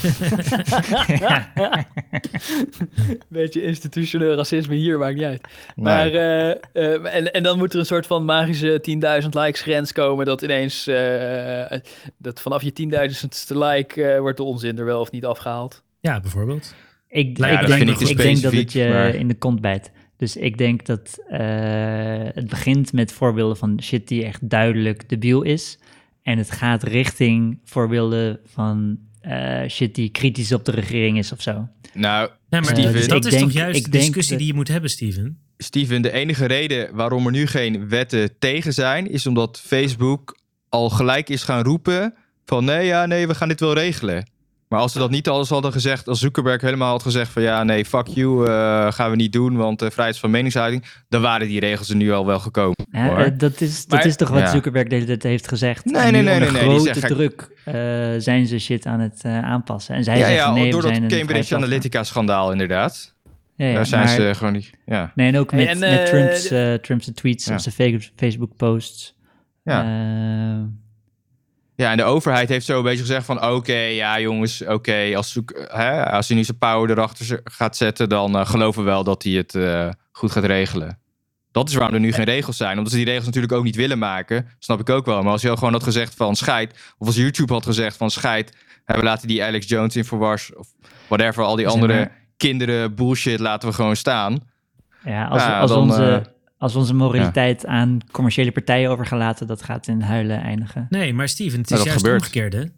Beetje 3.28 3.62
institutioneel 3.62 4.34
racisme 4.34 4.74
hier, 4.74 4.98
maakt 4.98 5.14
niet 5.14 5.24
uit. 5.24 5.40
Nee. 5.74 5.84
Maar, 5.84 6.06
eh, 6.12 6.50
eh, 6.72 7.14
en, 7.14 7.32
en 7.32 7.42
dan 7.42 7.58
moet 7.58 7.72
er 7.72 7.78
een 7.78 7.86
soort 7.86 8.06
van 8.06 8.24
magische 8.24 8.80
10.000 9.22 9.28
likes 9.30 9.60
grens 9.60 9.92
komen. 9.92 10.26
Dat 10.26 10.42
ineens, 10.42 10.86
eh, 10.86 11.78
dat 12.18 12.40
vanaf 12.40 12.62
je 12.62 12.72
10.000ste 12.72 13.56
like 13.56 14.04
eh, 14.04 14.20
wordt 14.20 14.36
de 14.36 14.42
onzin 14.42 14.78
er 14.78 14.84
wel 14.84 15.00
of 15.00 15.10
niet 15.10 15.24
afgehaald. 15.24 15.82
Ja, 16.00 16.20
bijvoorbeeld. 16.20 16.74
Ik, 17.08 17.38
Ja, 17.38 17.46
ik, 17.48 17.58
dat 17.58 17.66
denk, 17.66 17.78
vind 17.78 17.90
ik 17.90 17.96
te 18.06 18.10
ik 18.10 18.16
denk 18.16 18.42
dat 18.42 18.52
het 18.52 18.72
je 18.72 18.88
maar- 18.88 19.14
in 19.14 19.28
de 19.28 19.34
kont 19.38 19.60
bijt. 19.60 19.90
Dus 20.16 20.36
ik 20.36 20.58
denk 20.58 20.86
dat 20.86 21.18
eh, 21.28 21.38
het 22.34 22.48
begint 22.48 22.92
met 22.92 23.12
voorbeelden 23.12 23.56
van 23.56 23.78
shit 23.82 24.08
die 24.08 24.24
echt 24.24 24.48
duidelijk 24.48 25.08
debiel 25.08 25.42
is. 25.42 25.78
En 26.22 26.38
het 26.38 26.50
gaat 26.50 26.82
richting 26.82 27.60
voorbeelden 27.64 28.40
van 28.44 28.98
eh, 29.20 29.68
shit 29.68 29.94
die 29.94 30.08
kritisch 30.10 30.52
op 30.52 30.64
de 30.64 30.70
regering 30.70 31.18
is 31.18 31.32
of 31.32 31.42
zo. 31.42 31.68
Nou, 31.94 32.30
Nee, 32.48 32.60
maar 32.60 32.70
Steven, 32.70 33.00
dat, 33.00 33.08
dat 33.08 33.24
is 33.24 33.30
denk- 33.30 33.42
toch 33.42 33.52
juist 33.52 33.84
de 33.84 33.90
discussie 33.90 34.30
dat- 34.30 34.38
die 34.38 34.46
je 34.48 34.54
moet 34.54 34.68
hebben, 34.68 34.90
Steven? 34.90 35.38
Steven, 35.58 36.02
de 36.02 36.12
enige 36.12 36.44
reden 36.46 36.94
waarom 36.94 37.26
er 37.26 37.32
nu 37.32 37.46
geen 37.46 37.88
wetten 37.88 38.38
tegen 38.38 38.72
zijn, 38.72 39.10
is 39.10 39.26
omdat 39.26 39.60
Facebook 39.66 40.38
al 40.68 40.90
gelijk 40.90 41.28
is 41.28 41.42
gaan 41.42 41.62
roepen 41.62 42.14
van 42.44 42.64
nee, 42.64 42.86
ja, 42.86 43.06
nee, 43.06 43.26
we 43.26 43.34
gaan 43.34 43.48
dit 43.48 43.60
wel 43.60 43.74
regelen. 43.74 44.30
Maar 44.72 44.80
als 44.80 44.92
ze 44.92 44.98
dat 44.98 45.10
niet 45.10 45.28
alles 45.28 45.48
hadden 45.48 45.72
gezegd, 45.72 46.08
als 46.08 46.20
Zuckerberg 46.20 46.60
helemaal 46.60 46.90
had 46.90 47.02
gezegd 47.02 47.32
van 47.32 47.42
ja, 47.42 47.62
nee, 47.64 47.84
fuck 47.84 48.06
you, 48.06 48.46
eh, 48.46 48.92
gaan 48.92 49.10
we 49.10 49.16
niet 49.16 49.32
doen, 49.32 49.56
want 49.56 49.82
uh, 49.82 49.90
vrijheid 49.90 50.18
van 50.18 50.30
meningsuiting, 50.30 50.84
dan 51.08 51.22
waren 51.22 51.48
die 51.48 51.60
regels 51.60 51.88
er 51.88 51.96
nu 51.96 52.12
al 52.12 52.26
wel 52.26 52.38
gekomen. 52.38 52.76
Ja, 52.92 53.06
hoor. 53.08 53.18
eh, 53.18 53.30
dat, 53.38 53.60
is, 53.60 53.86
dat 53.86 53.98
Maar- 53.98 54.06
is 54.08 54.16
toch 54.16 54.28
wat 54.28 54.38
Ja. 54.40 54.50
Zuckerberg 54.50 54.88
de 54.88 55.04
tijd 55.04 55.22
heeft 55.22 55.48
gezegd. 55.48 55.84
Nee, 55.84 55.94
En 56.02 56.12
nee, 56.12 56.22
nee, 56.22 56.38
nee, 56.40 56.50
nee, 56.50 56.92
die 56.92 57.00
druk 57.00 57.48
eh, 57.64 57.74
zijn 58.18 58.46
ze 58.46 58.58
shit 58.58 58.86
aan 58.86 59.00
het 59.00 59.20
eh, 59.22 59.38
aanpassen. 59.44 59.94
En 59.94 60.04
zij 60.04 60.18
ja, 60.18 60.26
zeggen 60.26 60.44
ja, 60.46 60.52
nee, 60.52 60.70
door 60.70 60.82
dat 60.82 61.06
Cambridge. 61.06 61.56
Analytica-schandaal 61.56 62.52
inderdaad. 62.52 63.14
Ja, 63.56 63.66
ja, 63.66 63.74
Daar 63.74 63.86
zijn 63.86 64.04
maar- 64.04 64.14
ze 64.14 64.30
gewoon 64.34 64.52
niet, 64.52 64.70
ja. 64.86 65.12
Nee, 65.14 65.28
en 65.28 65.38
ook 65.38 65.52
met, 65.52 65.66
en, 65.68 65.78
met 65.78 66.06
Trump's, 66.06 66.50
eh, 66.50 66.74
Trump's 66.74 67.10
tweets 67.14 67.44
Ja. 67.44 67.54
of 67.54 67.60
zijn 67.60 68.00
fa- 68.00 68.08
Facebook-posts. 68.16 69.16
Ja. 69.62 69.82
Ja, 71.82 71.90
en 71.90 71.96
de 71.96 72.04
overheid 72.04 72.48
heeft 72.48 72.66
zo 72.66 72.76
een 72.76 72.84
beetje 72.84 73.00
gezegd 73.00 73.26
van... 73.26 73.44
oké, 73.44 73.76
ja 73.76 74.20
jongens, 74.20 74.66
oké, 74.66 75.12
als, 75.16 75.38
hè, 75.54 76.10
als 76.10 76.28
hij 76.28 76.36
nu 76.36 76.44
zijn 76.44 76.58
power 76.58 76.90
erachter 76.90 77.40
gaat 77.44 77.76
zetten... 77.76 78.08
dan 78.08 78.38
eh, 78.38 78.46
geloven 78.46 78.84
we 78.84 78.90
wel 78.90 79.04
dat 79.04 79.22
hij 79.22 79.32
het 79.32 79.54
eh, 79.54 79.88
goed 80.12 80.32
gaat 80.32 80.44
regelen. 80.44 80.98
Dat 81.50 81.68
is 81.68 81.74
waarom 81.74 81.94
er 81.94 82.00
nu 82.00 82.12
geen 82.12 82.24
regels 82.24 82.56
zijn. 82.56 82.76
Omdat 82.76 82.92
ze 82.92 82.98
die 82.98 83.06
regels 83.06 83.24
natuurlijk 83.24 83.52
ook 83.52 83.64
niet 83.64 83.76
willen 83.76 83.98
maken. 83.98 84.48
Snap 84.58 84.80
ik 84.80 84.90
ook 84.90 85.06
wel. 85.06 85.22
Maar 85.22 85.32
als 85.32 85.42
je 85.42 85.50
al 85.50 85.56
gewoon 85.56 85.72
had 85.72 85.82
gezegd 85.82 86.14
van 86.14 86.36
scheid... 86.36 86.94
of 86.98 87.06
als 87.06 87.16
YouTube 87.16 87.52
had 87.52 87.64
gezegd 87.64 87.96
van 87.96 88.10
scheid... 88.10 88.56
hè, 88.84 88.96
we 88.96 89.02
laten 89.02 89.28
die 89.28 89.44
Alex 89.44 89.68
Jones 89.68 89.96
in 89.96 90.04
Forwars... 90.04 90.54
of 90.54 90.68
whatever, 91.08 91.44
al 91.44 91.56
die 91.56 91.68
andere 91.68 92.10
kinderen 92.36 92.94
bullshit 92.94 93.40
laten 93.40 93.68
we 93.68 93.74
gewoon 93.74 93.96
staan. 93.96 94.38
ja, 95.04 95.24
als, 95.24 95.42
Ja, 95.42 95.60
als, 95.60 95.70
dan, 95.70 95.80
onze, 95.80 96.24
eh, 96.26 96.32
als 96.62 96.72
we 96.72 96.78
onze 96.78 96.94
moraliteit 96.94 97.66
aan 97.66 97.98
commerciële 98.12 98.52
partijen 98.52 98.90
overgelaten, 98.90 99.46
dat 99.46 99.62
gaat 99.62 99.86
in 99.86 100.00
huilen 100.00 100.40
eindigen. 100.42 100.86
Nee, 100.90 101.14
maar 101.14 101.28
Steven, 101.28 101.58
het 101.60 101.70
is 101.70 101.76
Nou, 101.76 101.82
dat 101.82 101.88
juist 101.92 102.04
gebeurt. 102.04 102.22
omgekeerde. 102.22 102.70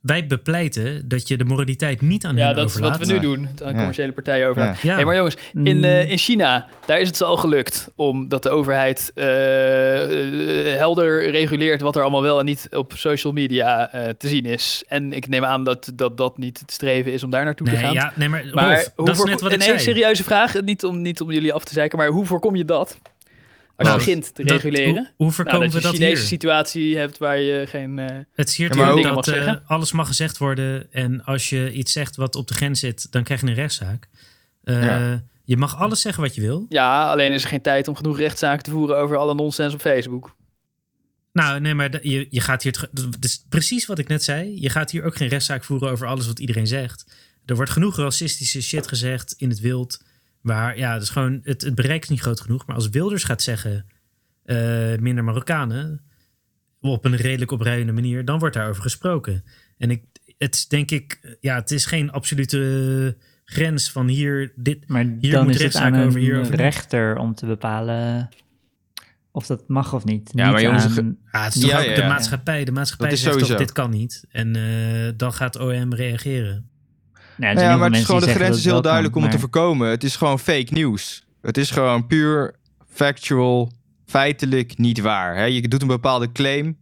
Wij 0.00 0.26
bepleiten 0.26 1.08
dat 1.08 1.28
je 1.28 1.36
de 1.36 1.44
moraliteit 1.44 2.00
niet 2.00 2.24
aan 2.24 2.36
Ja, 2.36 2.46
hen 2.46 2.54
dat 2.54 2.68
is 2.68 2.72
wat 2.74 2.82
overlaat. 2.90 3.06
we 3.06 3.12
nu 3.12 3.14
Ja. 3.14 3.20
doen. 3.36 3.46
het 3.50 3.62
Aan 3.62 3.70
Ja. 3.72 3.76
commerciële 3.76 4.12
partijen 4.12 4.48
over. 4.48 4.62
Ja. 4.62 4.74
Ja. 4.82 4.94
Hey, 4.94 5.04
maar 5.04 5.16
jongens, 5.16 5.36
in, 5.62 5.84
eh, 5.84 6.10
in 6.10 6.18
China, 6.18 6.66
daar 6.86 7.00
is 7.00 7.06
het 7.06 7.16
ze 7.16 7.24
al 7.24 7.36
gelukt 7.36 7.90
om 7.96 8.28
dat 8.28 8.42
de 8.42 8.48
overheid 8.50 9.10
eh, 9.14 10.72
eh, 10.72 10.78
helder 10.78 11.30
reguleert 11.30 11.80
wat 11.80 11.96
er 11.96 12.02
allemaal 12.02 12.22
wel 12.22 12.38
en 12.38 12.44
niet 12.44 12.68
op 12.70 12.92
social 12.96 13.32
media 13.32 13.92
eh, 13.92 14.08
te 14.18 14.28
zien 14.28 14.44
is. 14.44 14.84
En 14.88 15.12
ik 15.12 15.28
neem 15.28 15.44
aan 15.44 15.64
dat, 15.64 15.92
dat 15.94 16.16
dat 16.16 16.38
niet 16.38 16.58
het 16.60 16.72
streven 16.72 17.12
is 17.12 17.22
om 17.22 17.30
daar 17.30 17.44
naartoe 17.44 17.66
te 17.66 17.72
Nee, 17.72 17.82
gaan. 17.82 17.92
ja, 17.92 18.12
nee, 18.14 18.28
maar, 18.28 18.44
maar 18.52 18.68
Rolf, 18.74 18.92
hoe 18.96 19.06
dat 19.06 19.14
is 19.18 19.24
net 19.24 19.40
wat 19.40 19.52
ik 19.52 19.62
zei. 19.62 19.72
hele 19.72 19.82
serieuze 19.84 20.24
vraag, 20.24 20.60
niet 20.60 20.84
om, 20.84 21.02
niet 21.02 21.20
om 21.20 21.30
jullie 21.32 21.52
af 21.52 21.64
te 21.64 21.72
zeiken, 21.72 21.98
maar 21.98 22.08
hoe 22.08 22.26
voorkom 22.26 22.56
je 22.56 22.64
dat? 22.64 22.98
Als 23.76 23.88
je 23.88 23.94
Nou, 23.94 23.98
begint 24.04 24.34
te 24.34 24.44
Dat- 24.44 24.60
reguleren. 24.60 24.94
hoe, 24.94 25.12
hoe 25.16 25.32
voorkomen 25.32 25.60
nou, 25.68 25.72
dat 25.72 25.82
we 25.82 25.88
je 25.88 25.94
een 25.94 26.00
dat 26.00 26.08
Chinese 26.08 26.26
situatie 26.26 26.96
hebt 26.96 27.18
waar 27.18 27.38
je 27.38 27.66
geen... 27.66 27.98
eh, 27.98 28.16
Het 28.34 28.48
is 28.48 28.56
hier 28.56 28.76
maar 28.76 28.90
ook- 28.92 29.02
dat 29.02 29.28
eh, 29.28 29.54
alles 29.66 29.92
mag 29.92 30.06
gezegd 30.06 30.38
worden. 30.38 30.92
En 30.92 31.24
als 31.24 31.48
je 31.48 31.72
iets 31.72 31.92
zegt 31.92 32.16
wat 32.16 32.34
op 32.34 32.48
de 32.48 32.54
grens 32.54 32.80
zit, 32.80 33.12
dan 33.12 33.22
krijg 33.24 33.40
je 33.40 33.46
een 33.46 33.54
rechtszaak. 33.54 34.08
Eh, 34.64 34.84
Ja. 34.84 35.22
Je 35.44 35.56
mag 35.56 35.76
alles 35.76 36.00
zeggen 36.00 36.22
wat 36.22 36.34
je 36.34 36.40
wil. 36.40 36.66
ja, 36.68 37.10
alleen 37.10 37.32
is 37.32 37.42
er 37.42 37.48
geen 37.48 37.62
tijd 37.62 37.88
om 37.88 37.96
genoeg 37.96 38.18
rechtszaken 38.18 38.62
te 38.62 38.70
voeren 38.70 38.96
over 38.98 39.16
alle 39.16 39.34
nonsens 39.34 39.74
op 39.74 39.80
Facebook. 39.80 40.36
Nou, 41.32 41.60
nee, 41.60 41.74
maar 41.74 42.06
je, 42.08 42.26
je 42.30 42.40
gaat 42.40 42.62
hier... 42.62 42.88
Dat 42.92 43.16
is 43.20 43.44
precies 43.48 43.86
wat 43.86 43.98
ik 43.98 44.08
net 44.08 44.24
zei. 44.24 44.60
Je 44.60 44.70
gaat 44.70 44.90
hier 44.90 45.04
ook 45.04 45.16
geen 45.16 45.28
rechtszaak 45.28 45.64
voeren 45.64 45.90
over 45.90 46.06
alles 46.06 46.26
wat 46.26 46.38
iedereen 46.38 46.66
zegt. 46.66 47.04
Er 47.46 47.54
wordt 47.56 47.70
genoeg 47.70 47.96
racistische 47.96 48.62
shit 48.62 48.86
gezegd 48.88 49.34
in 49.38 49.48
het 49.48 49.60
wild. 49.60 50.02
Waar, 50.46 50.78
ja, 50.78 50.94
is 50.96 51.10
gewoon... 51.10 51.40
Het, 51.42 51.62
het 51.62 51.74
bereik 51.74 52.02
is 52.02 52.08
niet 52.08 52.20
groot 52.20 52.40
genoeg. 52.40 52.66
Maar 52.66 52.76
als 52.76 52.88
Wilders 52.88 53.24
gaat 53.24 53.42
zeggen... 53.42 53.86
eh, 54.44 54.96
minder 54.98 55.24
Marokkanen... 55.24 56.00
op 56.80 57.04
een 57.04 57.16
redelijk 57.16 57.50
opruiende 57.50 57.92
manier... 57.92 58.24
dan 58.24 58.38
wordt 58.38 58.54
daarover 58.54 58.82
gesproken. 58.82 59.44
En 59.78 59.90
ik, 59.90 60.04
het 60.38 60.54
is 60.54 60.68
denk 60.68 60.90
ik... 60.90 61.36
Ja, 61.40 61.54
het 61.54 61.70
is 61.70 61.86
geen 61.86 62.10
absolute 62.10 63.16
grens 63.44 63.90
van 63.90 64.06
hier... 64.08 64.52
Dit, 64.56 64.88
Maar 64.88 65.04
Hier 65.20 65.32
dan 65.32 65.40
moet 65.44 65.54
is 65.54 65.54
het 65.54 65.62
rechtszaak 65.62 65.92
aan 65.92 65.98
een 66.00 66.06
over, 66.06 66.20
hier 66.20 66.38
over 66.38 66.50
niet. 66.50 66.60
rechter 66.60 67.16
om 67.18 67.34
te 67.34 67.46
bepalen 67.46 68.28
of 69.30 69.46
dat 69.46 69.68
mag 69.68 69.92
of 69.94 70.04
niet. 70.04 70.30
Ja, 70.34 70.42
Niet 70.44 70.52
maar 70.52 70.62
jongens, 70.62 70.98
aan- 70.98 71.18
Ah, 71.30 71.44
het 71.44 71.54
is 71.54 71.60
toch 71.60 71.70
Ja, 71.70 71.78
ook 71.78 71.84
ja, 71.84 71.94
de 71.94 72.00
ja. 72.00 72.08
maatschappij. 72.08 72.64
De 72.64 72.72
maatschappij 72.72 73.16
zegt 73.16 73.38
toch, 73.38 73.56
dit 73.56 73.72
kan 73.72 73.90
niet. 73.90 74.24
En 74.30 74.56
eh, 74.56 75.12
dan 75.16 75.32
gaat 75.32 75.58
OM 75.58 75.94
reageren. 75.94 76.68
Nou, 77.36 77.54
Nou 77.54 77.66
ja, 77.66 77.70
veel 77.70 77.78
maar 77.78 77.90
het 77.90 77.98
is 77.98 78.06
mensen 78.06 78.06
gewoon, 78.06 78.34
de 78.34 78.44
grens 78.44 78.56
is 78.56 78.64
heel 78.64 78.82
duidelijk 78.82 79.12
kan, 79.12 79.22
om 79.22 79.28
het 79.28 79.36
te 79.36 79.42
voorkomen. 79.42 79.88
Het 79.88 80.04
is 80.04 80.16
gewoon 80.16 80.38
fake 80.38 80.72
nieuws. 80.72 81.26
Het 81.42 81.58
is 81.58 81.70
gewoon 81.70 82.06
puur 82.06 82.54
factual, 82.88 83.72
feitelijk 84.06 84.78
niet 84.78 85.00
waar. 85.00 85.36
Hè? 85.36 85.44
Je 85.44 85.68
doet 85.68 85.82
een 85.82 85.88
bepaalde 85.88 86.32
claim, 86.32 86.76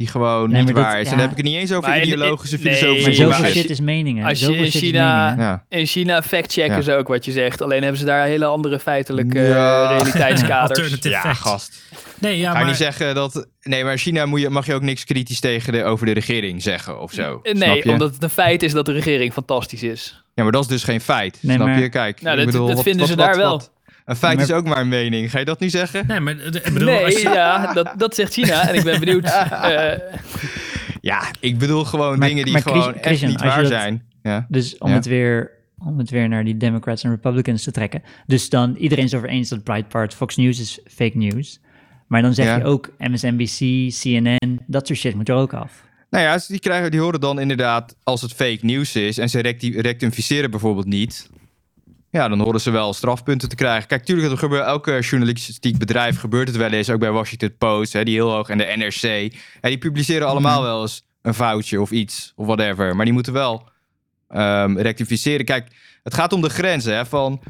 die 0.00 0.08
gewoon 0.08 0.50
Nee, 0.50 0.62
niet 0.62 0.74
dat- 0.74 0.84
waar 0.84 1.00
is. 1.00 1.04
En 1.04 1.04
ja. 1.04 1.10
dan 1.10 1.20
heb 1.20 1.30
ik 1.30 1.36
het 1.36 1.46
niet 1.46 1.54
eens 1.56 1.72
over 1.72 1.88
Maar 1.90 2.02
ideologische, 2.02 2.56
in- 2.56 2.62
nee, 2.62 2.74
filosofische 2.74 3.14
zoveel 3.22 3.44
als 3.44 3.52
je- 3.52 3.60
shit 3.60 3.70
is 3.70 3.80
meningen. 3.80 4.26
als 4.26 4.40
je 4.40 4.46
in 4.46 4.64
shit 4.64 4.74
is 4.74 4.80
China-. 4.80 5.64
In 5.68 5.86
China 5.86 6.22
fact-checken 6.22 6.82
ze 6.82 6.94
ook 6.94 7.08
wat 7.08 7.24
je 7.24 7.32
zegt. 7.32 7.62
Alleen 7.62 7.80
hebben 7.82 7.98
ze 8.00 8.04
daar 8.04 8.26
hele 8.26 8.44
andere 8.44 8.78
feitelijke 8.78 9.38
Ja. 9.40 9.90
eh, 9.90 9.96
realiteitskaders. 9.96 10.98
Ja, 11.02 11.34
gast. 11.34 11.82
Nee, 12.18 12.38
ja, 12.38 12.52
Ga 12.52 12.58
maar... 12.58 12.66
niet 12.66 12.76
zeggen 12.76 13.14
dat... 13.14 13.46
Nee, 13.62 13.82
maar 13.82 13.92
in 13.92 13.98
China 13.98 14.26
moet 14.26 14.40
je, 14.40 14.50
mag 14.50 14.66
je 14.66 14.74
ook 14.74 14.82
niks 14.82 15.04
kritisch 15.04 15.40
tegen 15.40 15.72
de, 15.72 15.84
over 15.84 16.06
de 16.06 16.12
regering 16.12 16.62
zeggen 16.62 17.00
of 17.00 17.12
zo. 17.12 17.40
Snap 17.42 17.56
Nee, 17.68 17.76
je? 17.84 17.90
omdat 17.90 18.14
het 18.14 18.22
een 18.22 18.30
feit 18.30 18.62
is 18.62 18.72
dat 18.72 18.86
de 18.86 18.92
regering 18.92 19.32
fantastisch 19.32 19.82
is. 19.82 20.22
Ja, 20.34 20.42
maar 20.42 20.52
dat 20.52 20.62
is 20.62 20.68
dus 20.68 20.84
geen 20.84 21.00
feit. 21.00 21.38
Nee, 21.40 21.56
snap 21.56 21.66
maar- 21.68 21.80
je? 21.80 21.88
Kijk, 21.88 22.20
Nou, 22.22 22.38
ik 22.38 22.42
dat- 22.44 22.52
bedoel, 22.52 22.66
dat 22.66 22.74
wat- 22.76 22.84
vinden 22.84 23.00
wat- 23.00 23.10
ze 23.10 23.16
wat- 23.16 23.26
daar 23.26 23.36
wel. 23.36 23.62
Een 24.10 24.16
feit 24.16 24.36
Maar- 24.36 24.44
is 24.44 24.52
ook 24.52 24.64
maar 24.66 24.80
een 24.80 24.88
mening. 24.88 25.30
Ga 25.30 25.38
je 25.38 25.44
dat 25.44 25.60
nu 25.60 25.68
zeggen? 25.70 26.06
Nee, 26.06 26.20
maar 26.20 26.36
ik 26.36 26.62
bedoel, 26.72 26.88
nee, 26.88 27.04
als 27.04 27.14
je- 27.22 27.28
ja, 27.28 27.72
dat, 27.72 27.92
dat 27.96 28.14
zegt 28.14 28.32
China. 28.32 28.68
En 28.68 28.74
ik 28.74 28.84
ben 28.84 29.00
benieuwd. 29.04 29.24
eh, 29.24 29.92
Ja, 31.00 31.22
ik 31.40 31.58
bedoel 31.58 31.84
gewoon 31.84 32.18
Maar- 32.18 32.28
dingen 32.28 32.44
die 32.44 32.52
maar 32.52 32.62
gewoon 32.62 32.94
echt 32.94 33.04
Christian, 33.04 33.30
niet 33.30 33.40
waar 33.40 33.62
dat- 33.62 33.70
zijn. 33.70 34.02
Ja. 34.22 34.46
Dus 34.48 34.78
om, 34.78 34.88
Ja. 34.88 34.94
het 34.94 35.06
weer, 35.06 35.50
om 35.78 35.98
het 35.98 36.10
weer 36.10 36.28
naar 36.28 36.44
die 36.44 36.56
Democrats 36.56 37.02
en 37.04 37.10
Republicans 37.10 37.62
te 37.62 37.70
trekken. 37.70 38.02
Dus 38.26 38.48
dan 38.48 38.76
iedereen 38.76 39.04
is 39.04 39.14
over 39.14 39.28
eens 39.28 39.48
dat 39.48 39.62
Breitbart, 39.64 40.14
Fox 40.14 40.36
News 40.36 40.60
is 40.60 40.80
fake 40.88 41.16
news. 41.16 41.60
Maar 42.06 42.22
dan 42.22 42.34
zeg 42.34 42.46
Ja. 42.46 42.56
je 42.56 42.64
ook 42.64 42.90
MSNBC, 42.98 43.90
CNN, 44.00 44.60
dat 44.66 44.86
soort 44.86 44.98
shit 44.98 45.14
moet 45.14 45.28
er 45.28 45.34
ook 45.34 45.52
af. 45.54 45.84
Nou 46.10 46.24
ja, 46.24 46.38
die, 46.48 46.58
krijgen, 46.58 46.90
die 46.90 47.00
horen 47.00 47.20
dan 47.20 47.40
inderdaad 47.40 47.96
als 48.02 48.22
het 48.22 48.32
fake 48.32 48.58
nieuws 48.60 48.96
is 48.96 49.18
en 49.18 49.28
ze 49.28 49.40
recti- 49.40 49.80
rectificeren 49.80 50.50
bijvoorbeeld 50.50 50.86
niet. 50.86 51.30
Ja, 52.10 52.28
dan 52.28 52.40
horen 52.40 52.60
ze 52.60 52.70
wel 52.70 52.92
strafpunten 52.92 53.48
te 53.48 53.54
krijgen. 53.54 53.88
Kijk, 53.88 54.04
tuurlijk, 54.04 54.28
dat 54.28 54.38
gebeurt 54.38 54.64
elke 54.66 55.00
journalistiek 55.00 55.78
bedrijf 55.78 56.18
gebeurt 56.18 56.48
het 56.48 56.56
wel 56.56 56.70
eens. 56.70 56.90
Ook 56.90 56.98
bij 57.00 57.10
Washington 57.10 57.56
Post, 57.58 57.92
hè, 57.92 58.04
die 58.04 58.14
heel 58.14 58.30
hoog, 58.30 58.48
en 58.48 58.58
de 58.58 58.72
NRC. 58.76 59.32
Die 59.60 59.78
publiceren 59.78 60.26
allemaal 60.28 60.62
wel 60.62 60.82
eens 60.82 61.04
een 61.22 61.34
foutje 61.34 61.80
of 61.80 61.90
iets, 61.90 62.32
of 62.36 62.46
whatever. 62.46 62.96
Maar 62.96 63.04
die 63.04 63.14
moeten 63.14 63.32
wel 63.32 63.68
ehm, 64.28 64.78
rectificeren. 64.78 65.44
Kijk, 65.44 65.66
het 66.02 66.14
gaat 66.14 66.32
om 66.32 66.40
de 66.40 66.48
grenzen, 66.50 66.94
hè, 66.94 67.06
van 67.06 67.40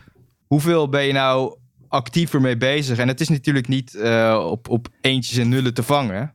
hoeveel 0.46 0.88
ben 0.88 1.02
je 1.04 1.12
nou 1.12 1.56
actiever 1.88 2.40
mee 2.40 2.56
bezig? 2.56 2.98
En 2.98 3.08
het 3.08 3.20
is 3.20 3.28
natuurlijk 3.28 3.68
niet 3.68 3.94
eh, 3.94 4.46
op, 4.50 4.68
op 4.68 4.88
eentjes 5.00 5.38
en 5.38 5.48
nullen 5.48 5.74
te 5.74 5.82
vangen. 5.82 6.34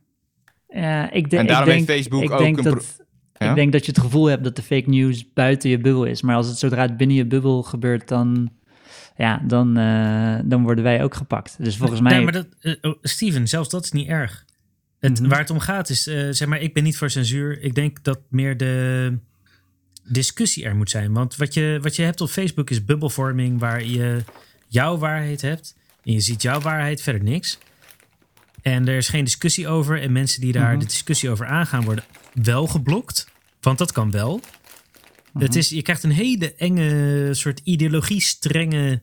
Ja, 0.68 1.10
ik, 1.10 1.30
de- 1.30 1.36
En 1.36 1.46
daarom 1.46 1.68
ik 1.68 1.74
denk, 1.74 1.88
heeft 1.88 1.98
Facebook 2.00 2.22
ik 2.22 2.30
ook 2.30 2.38
denk 2.38 2.56
een 2.58 2.64
dat, 2.64 2.96
Ja? 3.38 3.48
Ik 3.48 3.54
denk 3.54 3.72
dat 3.72 3.84
je 3.86 3.92
het 3.92 4.00
gevoel 4.00 4.26
hebt 4.26 4.44
dat 4.44 4.56
de 4.56 4.62
fake 4.62 4.88
news 4.90 5.32
buiten 5.32 5.70
je 5.70 5.78
bubbel 5.78 6.04
is. 6.04 6.22
Maar 6.22 6.36
als 6.36 6.46
het 6.48 6.58
zodra 6.58 6.82
het 6.82 6.96
binnen 6.96 7.16
je 7.16 7.26
bubbel 7.26 7.62
gebeurt, 7.62 8.08
dan, 8.08 8.50
ja, 9.16 9.42
dan, 9.46 9.76
eh, 9.76 10.38
dan 10.44 10.62
worden 10.62 10.84
wij 10.84 11.02
ook 11.02 11.14
gepakt. 11.14 11.56
Dus 11.58 11.76
volgens 11.76 12.00
mij... 12.00 12.12
Nee, 12.14 12.22
maar 12.24 12.32
dat, 12.32 12.46
eh, 12.60 12.74
oh, 12.80 12.96
Steven, 13.02 13.48
zelfs 13.48 13.68
dat 13.68 13.84
is 13.84 13.92
niet 13.92 14.08
erg. 14.08 14.44
Het, 15.00 15.20
Mhm. 15.20 15.28
Waar 15.28 15.38
het 15.38 15.50
om 15.50 15.58
gaat 15.58 15.88
is, 15.88 16.06
eh, 16.06 16.26
zeg 16.30 16.48
maar, 16.48 16.60
ik 16.60 16.74
ben 16.74 16.82
niet 16.82 16.96
voor 16.96 17.10
censuur. 17.10 17.62
Ik 17.62 17.74
denk 17.74 18.04
dat 18.04 18.18
meer 18.30 18.56
de 18.56 19.18
discussie 20.04 20.64
er 20.64 20.76
moet 20.76 20.90
zijn. 20.90 21.12
Want 21.12 21.36
wat 21.36 21.54
je, 21.54 21.78
wat 21.82 21.96
je 21.96 22.02
hebt 22.02 22.20
op 22.20 22.28
Facebook 22.28 22.70
is 22.70 22.84
bubbelvorming, 22.84 23.58
waar 23.60 23.84
je 23.84 24.24
jouw 24.68 24.98
waarheid 24.98 25.40
hebt. 25.42 25.76
En 26.04 26.12
je 26.12 26.20
ziet 26.20 26.42
jouw 26.42 26.60
waarheid, 26.60 27.02
verder 27.02 27.22
niks. 27.22 27.58
En 28.62 28.88
er 28.88 28.96
is 28.96 29.08
geen 29.08 29.24
discussie 29.24 29.68
over. 29.68 30.00
En 30.00 30.12
mensen 30.12 30.40
die 30.40 30.52
daar 30.52 30.70
Mhm. 30.70 30.78
de 30.78 30.84
discussie 30.86 31.30
over 31.30 31.46
aangaan, 31.46 31.84
worden 31.84 32.04
wel 32.42 32.66
geblokt. 32.66 33.28
Want 33.60 33.78
dat 33.78 33.92
kan 33.92 34.10
wel. 34.10 34.40
Mhm. 35.32 35.44
Het 35.44 35.56
is, 35.56 35.68
je 35.68 35.82
krijgt 35.82 36.02
een 36.02 36.10
hele 36.10 36.54
enge 36.54 37.28
soort 37.32 37.60
ideologie 37.64 38.20
strenge 38.20 39.02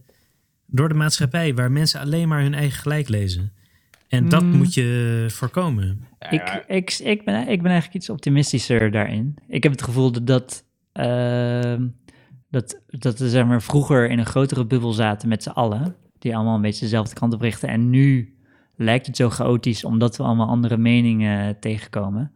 door 0.66 0.88
de 0.90 0.96
maatschappij, 0.96 1.56
waar 1.56 1.72
mensen 1.72 2.00
alleen 2.00 2.28
maar 2.28 2.42
hun 2.42 2.54
eigen 2.54 2.80
gelijk 2.82 3.10
lezen. 3.10 3.54
En 4.08 4.30
dat 4.30 4.44
Mm. 4.44 4.58
moet 4.58 4.74
je 4.74 5.26
voorkomen. 5.30 6.08
Ik, 6.30 6.64
ik, 6.68 6.92
ik, 7.00 7.26
ben, 7.26 7.48
ik 7.48 7.62
ben 7.62 7.72
eigenlijk 7.72 7.94
iets 7.94 8.10
optimistischer 8.10 8.92
daarin. 8.92 9.36
Ik 9.48 9.64
heb 9.64 9.72
het 9.72 9.82
gevoel 9.82 10.12
dat 10.12 10.28
dat, 10.28 10.64
ehm, 10.92 11.88
dat, 12.50 12.82
dat 12.88 13.20
we 13.20 13.30
zeg 13.30 13.46
maar, 13.46 13.62
vroeger 13.62 14.10
in 14.10 14.20
een 14.20 14.26
grotere 14.26 14.66
bubbel 14.66 14.92
zaten 14.92 15.30
met 15.30 15.44
z'n 15.44 15.50
allen, 15.50 15.96
die 16.20 16.36
allemaal 16.36 16.56
een 16.56 16.62
beetje 16.62 16.80
dezelfde 16.86 17.16
kant 17.16 17.34
op 17.34 17.42
richten. 17.42 17.70
En 17.70 17.90
nu 17.90 18.38
lijkt 18.76 19.06
het 19.06 19.16
zo 19.16 19.30
chaotisch 19.30 19.84
omdat 19.84 20.18
we 20.18 20.24
allemaal 20.24 20.48
andere 20.48 20.78
meningen 20.78 21.60
tegenkomen. 21.60 22.32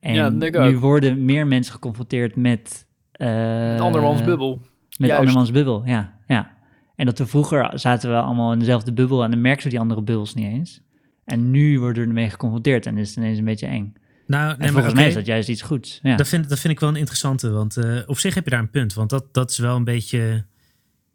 En 0.00 0.14
Ja, 0.14 0.28
nu 0.28 0.56
ook. 0.56 0.80
worden 0.80 1.24
meer 1.24 1.46
mensen 1.46 1.72
geconfronteerd 1.72 2.36
met... 2.36 2.86
eh, 3.12 3.80
andermans 3.80 4.22
bubbel. 4.24 4.60
Met 4.98 5.08
Juist. 5.08 5.18
andermans 5.18 5.50
bubbel, 5.50 5.82
ja, 5.86 6.18
ja. 6.26 6.56
En 6.96 7.06
dat 7.06 7.18
we 7.18 7.26
vroeger 7.26 7.78
zaten 7.78 8.10
we 8.10 8.16
allemaal 8.16 8.52
in 8.52 8.58
dezelfde 8.58 8.92
bubbel 8.92 9.24
en 9.24 9.30
dan 9.30 9.40
merkten 9.40 9.64
we 9.64 9.70
die 9.70 9.80
andere 9.80 10.02
bubbels 10.02 10.34
niet 10.34 10.46
eens. 10.46 10.80
En 11.24 11.50
nu 11.50 11.78
worden 11.80 12.02
we 12.02 12.08
ermee 12.08 12.30
geconfronteerd 12.30 12.86
en 12.86 12.98
is 12.98 13.08
het 13.08 13.16
ineens 13.16 13.38
een 13.38 13.44
beetje 13.44 13.66
eng. 13.66 13.92
Nou, 14.26 14.42
En 14.42 14.48
nee, 14.48 14.58
maar 14.58 14.68
volgens 14.72 14.94
mij 14.94 15.06
is 15.08 15.14
dat 15.14 15.26
juist 15.26 15.48
iets 15.48 15.62
goeds. 15.62 15.98
Ja. 16.02 16.16
dat, 16.16 16.28
vind, 16.28 16.48
dat 16.48 16.58
vind 16.58 16.72
ik 16.72 16.80
wel 16.80 16.88
een 16.88 16.96
interessante. 16.96 17.50
Want 17.50 17.76
eh, 17.76 17.96
op 18.06 18.18
zich 18.18 18.34
heb 18.34 18.44
je 18.44 18.50
daar 18.50 18.58
een 18.60 18.70
punt. 18.70 18.94
Want 18.94 19.10
dat, 19.10 19.34
dat 19.34 19.50
is 19.50 19.58
wel 19.58 19.76
een 19.76 19.84
beetje. 19.84 20.44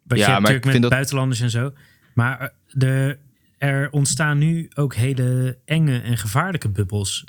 Wat 0.02 0.18
Ja, 0.18 0.24
je 0.24 0.30
hebt 0.30 0.32
maar 0.32 0.40
natuurlijk 0.40 0.56
ik 0.58 0.62
met 0.64 0.70
vind 0.72 0.82
dat- 0.82 0.90
buitenlanders 0.92 1.40
en 1.40 1.50
zo. 1.50 1.72
Maar 2.14 2.40
eh, 2.40 2.48
de, 2.68 3.18
er 3.58 3.90
ontstaan 3.90 4.38
nu 4.38 4.70
ook 4.74 4.94
hele 4.94 5.58
enge 5.64 6.00
en 6.00 6.16
gevaarlijke 6.16 6.68
bubbels. 6.70 7.24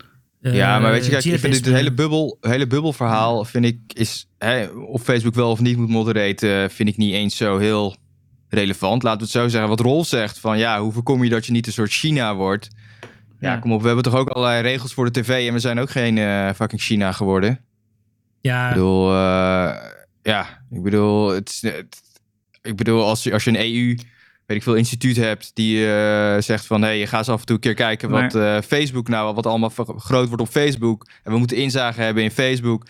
Ja, 0.54 0.80
maar 0.80 0.92
weet 0.92 1.06
je, 1.06 1.06
Eh, 1.06 1.12
kijk, 1.22 1.24
ik 1.26 1.40
vind 1.40 1.54
dit 1.54 1.66
jihadisme. 1.66 1.76
hele, 1.78 1.94
bubbel, 1.94 2.38
hele 2.42 2.68
bubbelverhaal, 2.68 3.46
vind 3.46 3.66
ik, 3.66 3.80
is 3.94 4.28
hè, 4.38 4.66
of 4.68 5.02
Facebook 5.04 5.34
wel 5.36 5.52
of 5.52 5.60
niet 5.60 5.78
moet 5.78 5.90
moderaten, 5.90 6.72
vind 6.72 6.90
ik 6.90 6.98
niet 6.98 7.14
eens 7.14 7.38
zo 7.38 7.58
heel 7.58 7.96
relevant. 8.50 9.04
Laten 9.04 9.20
we 9.20 9.24
het 9.26 9.34
zo 9.34 9.48
zeggen. 9.48 9.70
Wat 9.70 9.80
Rolf 9.80 10.08
zegt, 10.08 10.40
van 10.40 10.58
ja, 10.58 10.82
hoe 10.82 10.92
voorkom 10.92 11.24
je 11.24 11.30
dat 11.30 11.46
je 11.46 11.52
niet 11.52 11.68
een 11.68 11.74
soort 11.74 11.92
China 11.92 12.36
wordt? 12.36 12.68
Ja, 13.40 13.52
Ja. 13.52 13.58
kom 13.58 13.72
op, 13.72 13.80
we 13.82 13.86
hebben 13.86 14.04
toch 14.04 14.16
ook 14.16 14.30
allerlei 14.30 14.62
regels 14.62 14.94
voor 14.94 15.12
de 15.12 15.22
tv 15.22 15.48
en 15.48 15.54
we 15.54 15.60
zijn 15.60 15.80
ook 15.80 15.90
geen 15.90 16.18
eh, 16.18 16.50
fucking 16.56 16.82
China 16.82 17.12
geworden. 17.12 17.60
Ja, 18.42 18.68
Ik 18.68 18.74
bedoel, 18.74 19.10
eh, 19.12 19.76
ja, 20.22 20.64
ik 20.72 20.84
bedoel, 20.84 21.30
het, 21.30 21.58
het- 21.62 22.02
ik 22.62 22.76
bedoel, 22.76 23.04
als 23.04 23.24
je, 23.24 23.34
als 23.34 23.44
je 23.44 23.50
een 23.50 23.60
EU, 23.76 23.98
weet 24.46 24.58
ik 24.58 24.64
veel, 24.64 24.76
instituut 24.76 25.16
hebt 25.16 25.52
die 25.54 25.94
eh, 25.94 26.42
zegt 26.42 26.66
van, 26.66 26.82
hé, 26.82 26.98
hey, 26.98 27.08
ga 27.08 27.18
eens 27.18 27.30
af 27.30 27.40
en 27.40 27.46
toe 27.46 27.56
een 27.56 27.62
keer 27.62 27.74
kijken 27.74 28.10
wat 28.10 28.36
eh, 28.36 28.58
Facebook 28.68 29.08
nou, 29.08 29.36
wat 29.36 29.46
allemaal 29.46 29.72
groot 29.98 30.28
wordt 30.28 30.44
op 30.44 30.50
Facebook. 30.50 31.06
En 31.24 31.32
we 31.32 31.38
moeten 31.38 31.58
inzage 31.58 32.02
hebben 32.02 32.24
in 32.24 32.32
Facebook. 32.32 32.86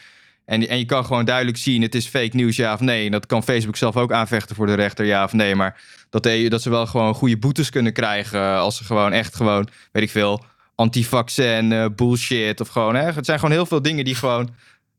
En, 0.46 0.68
en 0.68 0.78
je 0.78 0.86
kan 0.86 1.06
gewoon 1.06 1.26
duidelijk 1.26 1.58
zien, 1.58 1.82
het 1.82 1.96
is 1.96 2.08
fake 2.08 2.36
nieuws, 2.36 2.56
ja 2.56 2.74
of 2.74 2.80
nee. 2.80 3.06
En 3.06 3.12
dat 3.12 3.26
kan 3.26 3.44
Facebook 3.44 3.76
zelf 3.76 3.98
ook 3.98 4.12
aanvechten 4.12 4.56
voor 4.56 4.66
de 4.66 4.74
rechter, 4.74 5.06
ja 5.06 5.24
of 5.24 5.34
nee. 5.34 5.56
Maar 5.56 5.82
dat, 6.10 6.26
EU, 6.26 6.48
dat 6.48 6.62
ze 6.62 6.70
wel 6.70 6.88
gewoon 6.88 7.14
goede 7.14 7.38
boetes 7.38 7.70
kunnen 7.70 7.94
krijgen 7.94 8.40
eh, 8.40 8.60
als 8.60 8.78
ze 8.78 8.84
gewoon 8.84 9.12
echt 9.12 9.36
gewoon, 9.36 9.68
weet 9.92 10.04
ik 10.04 10.10
veel, 10.10 10.44
antivaccin, 10.76 11.72
eh, 11.72 11.86
bullshit 11.96 12.62
of 12.62 12.68
gewoon, 12.68 12.96
hè. 12.96 13.12
Het 13.12 13.26
zijn 13.26 13.40
gewoon 13.40 13.56
heel 13.56 13.66
veel 13.66 13.82
dingen 13.82 14.06
die 14.06 14.16
gewoon 14.16 14.50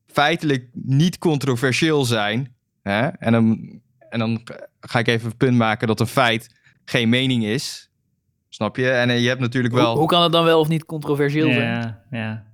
feitelijk 0.06 0.68
niet 0.72 1.18
controversieel 1.18 2.04
zijn. 2.04 2.54
Hè? 2.82 3.06
En, 3.06 3.32
dan, 3.32 3.70
en 4.08 4.18
dan 4.18 4.42
ga 4.80 4.98
ik 4.98 5.08
even 5.08 5.26
een 5.26 5.36
punt 5.36 5.56
maken 5.56 5.86
dat 5.86 6.00
een 6.00 6.06
feit 6.06 6.48
geen 6.84 7.08
mening 7.08 7.44
is. 7.44 7.90
Snap 8.48 8.76
je? 8.76 8.90
En 8.90 9.10
eh, 9.10 9.22
je 9.22 9.28
hebt 9.28 9.40
natuurlijk 9.40 9.74
wel... 9.74 9.90
Hoe, 9.90 9.98
hoe 9.98 10.08
kan 10.08 10.22
het 10.22 10.32
dan 10.32 10.44
wel 10.44 10.60
of 10.60 10.68
niet 10.68 10.84
controversieel 10.84 11.52
zijn? 11.52 11.68
ja, 11.68 12.02
ja. 12.10 12.44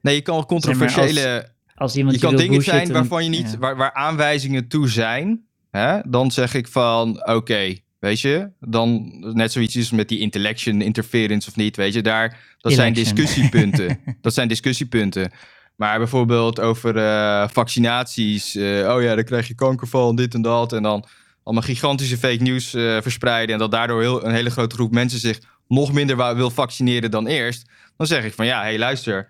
Nee, 0.00 0.14
je 0.14 0.20
kan 0.20 0.46
controversiële... 0.46 1.54
Als 1.74 1.96
iemand 1.96 2.14
je 2.14 2.20
kan 2.20 2.36
dingen 2.36 2.62
zijn 2.62 2.92
waarvan 2.92 3.24
je 3.24 3.30
niet... 3.30 3.50
ja. 3.50 3.58
Waar, 3.58 3.76
waar 3.76 3.92
aanwijzingen 3.92 4.68
toe 4.68 4.88
zijn. 4.88 5.46
Hè? 5.70 6.00
Dan 6.08 6.30
zeg 6.30 6.54
ik 6.54 6.68
van... 6.68 7.26
Oké, 7.28 7.74
weet 7.98 8.20
je? 8.20 8.50
Dan 8.60 9.12
net 9.34 9.52
zoiets 9.52 9.76
is 9.76 9.90
met 9.90 10.08
die 10.08 10.18
intellection 10.18 10.80
interference 10.80 11.48
of 11.48 11.56
niet. 11.56 11.76
Weet 11.76 11.94
je? 11.94 12.02
Daar, 12.02 12.56
dat 12.58 12.72
zijn 12.72 12.92
discussiepunten. 12.92 14.00
dat 14.20 14.34
zijn 14.34 14.48
discussiepunten. 14.48 15.30
Maar 15.76 15.98
bijvoorbeeld 15.98 16.60
over 16.60 16.96
eh, 16.96 17.48
vaccinaties. 17.48 18.54
eh, 18.54 18.94
oh 18.94 19.02
ja, 19.02 19.14
dan 19.14 19.24
krijg 19.24 19.48
je 19.48 19.54
kanker 19.54 19.86
van, 19.86 20.16
dit 20.16 20.34
en 20.34 20.42
dat. 20.42 20.72
En 20.72 20.82
dan 20.82 21.04
allemaal 21.42 21.64
gigantische 21.64 22.16
fake 22.18 22.42
news 22.42 22.74
eh, 22.74 23.00
verspreiden. 23.00 23.52
En 23.54 23.60
dat 23.60 23.70
daardoor 23.70 24.00
heel, 24.00 24.24
een 24.24 24.34
hele 24.34 24.50
grote 24.50 24.74
groep 24.74 24.92
mensen 24.92 25.18
zich 25.18 25.38
nog 25.68 25.92
minder 25.92 26.36
wil 26.36 26.50
vaccineren 26.50 27.10
dan 27.10 27.26
eerst. 27.26 27.70
Dan 27.96 28.06
zeg 28.06 28.24
ik 28.24 28.34
van 28.34 28.46
ja, 28.46 28.58
hé 28.60 28.64
hey, 28.66 28.78
luister. 28.78 29.28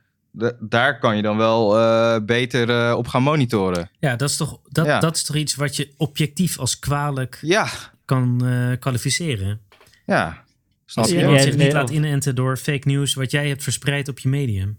daar 0.61 0.99
kan 0.99 1.17
je 1.17 1.23
dan 1.23 1.37
wel 1.37 1.79
eh, 1.79 2.17
beter 2.25 2.71
eh, 2.89 2.97
op 2.97 3.09
gaan 3.09 3.23
monitoren. 3.23 3.91
ja, 4.01 4.17
dat, 4.17 4.29
is 4.31 4.37
toch, 4.37 4.61
dat, 4.69 4.87
Ja. 4.87 5.01
dat 5.01 5.17
is 5.17 5.25
toch 5.25 5.37
iets 5.37 5.55
wat 5.55 5.77
je 5.77 5.93
objectief 5.97 6.59
als 6.59 6.79
kwalijk 6.79 7.39
Ja, 7.41 7.69
kan 8.05 8.47
eh, 8.47 8.79
kwalificeren. 8.79 9.61
ja. 10.07 10.45
Snap 10.89 11.05
Als 11.05 11.15
iemand 11.15 11.43
zich 11.43 11.57
niet 11.57 11.73
laat 11.73 11.91
inenten 11.91 12.35
door 12.35 12.57
fake 12.57 12.89
news 12.89 13.15
wat 13.15 13.31
jij 13.31 13.49
hebt 13.49 13.63
verspreid 13.63 14.09
op 14.09 14.19
je 14.19 14.29
medium. 14.29 14.79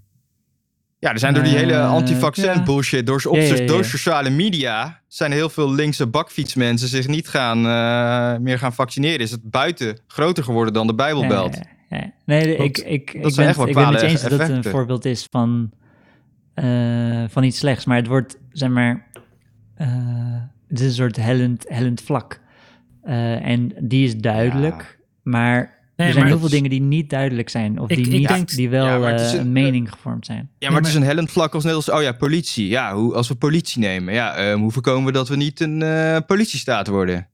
Ja, 0.99 1.11
er 1.11 1.19
zijn 1.19 1.33
door 1.33 1.43
die 1.43 1.55
hele 1.55 1.73
Eh, 1.73 1.91
anti-vaccin 1.91 2.63
bullshit, 2.63 3.05
door, 3.05 3.21
op, 3.27 3.35
Ja, 3.35 3.65
door 3.65 3.85
sociale 3.85 4.29
media, 4.29 5.01
zijn 5.07 5.31
heel 5.31 5.49
veel 5.49 5.73
linkse 5.73 6.07
bakfietsmensen 6.07 6.87
zich 6.87 7.07
niet 7.07 7.27
gaan, 7.27 7.57
eh, 7.57 8.39
meer 8.39 8.59
gaan 8.59 8.73
vaccineren. 8.73 9.19
Is 9.19 9.31
het 9.31 9.49
buiten 9.49 9.99
groter 10.07 10.43
geworden 10.43 10.73
dan 10.73 10.87
de 10.87 10.95
Bijbelbelt? 10.95 11.59
Nee, 12.25 12.55
ik, 12.57 12.77
ik, 12.77 13.13
ik, 13.13 13.35
ben, 13.35 13.47
echt 13.47 13.57
wel 13.57 13.67
ik 13.67 13.73
ben 13.73 13.87
het 13.87 14.01
eens 14.01 14.21
dat 14.21 14.31
het 14.31 14.49
een 14.49 14.63
voorbeeld 14.63 15.05
is 15.05 15.27
van, 15.31 15.71
eh, 16.53 17.23
van 17.29 17.43
iets 17.43 17.57
slechts. 17.57 17.85
Maar 17.85 17.97
het 17.97 18.07
wordt, 18.07 18.39
zeg 18.51 18.69
maar, 18.69 19.07
het 20.67 20.79
is 20.79 20.85
een 20.85 20.91
soort 20.91 21.15
hellend, 21.15 21.65
hellend 21.67 22.01
vlak. 22.01 22.39
En 23.03 23.73
die 23.79 24.05
is 24.05 24.15
duidelijk, 24.15 24.99
maar 25.23 25.76
Nee, 25.97 26.07
er 26.07 26.13
zijn 26.13 26.25
heel 26.25 26.39
veel 26.39 26.49
dingen 26.49 26.69
die 26.69 26.81
niet 26.81 27.09
duidelijk 27.09 27.49
zijn. 27.49 27.79
Of 27.79 27.89
Ik- 27.89 27.95
die, 27.95 28.05
ik 28.05 28.11
niet, 28.11 28.27
denk- 28.27 28.49
die 28.49 28.69
wel 28.69 28.85
Ja, 28.85 29.15
eh, 29.17 29.33
een- 29.33 29.51
mening 29.51 29.91
gevormd 29.91 30.25
zijn. 30.25 30.49
Ja, 30.59 30.69
maar 30.69 30.79
het 30.79 30.87
is 30.89 30.95
een 30.95 31.03
hellend 31.03 31.31
vlak 31.31 31.53
als 31.53 31.63
net 31.63 31.73
als, 31.73 31.89
oh 31.91 32.01
ja, 32.01 32.11
politie. 32.11 32.67
Ja, 32.67 32.93
hoe, 32.95 33.13
als 33.13 33.27
we 33.27 33.35
politie 33.35 33.81
nemen, 33.81 34.13
ja, 34.13 34.35
ehm, 34.35 34.59
hoe 34.59 34.71
voorkomen 34.71 35.05
we 35.05 35.11
dat 35.11 35.27
we 35.27 35.35
niet 35.35 35.59
een 35.59 35.81
eh, 35.81 36.17
politiestaat 36.27 36.87
worden? 36.87 37.27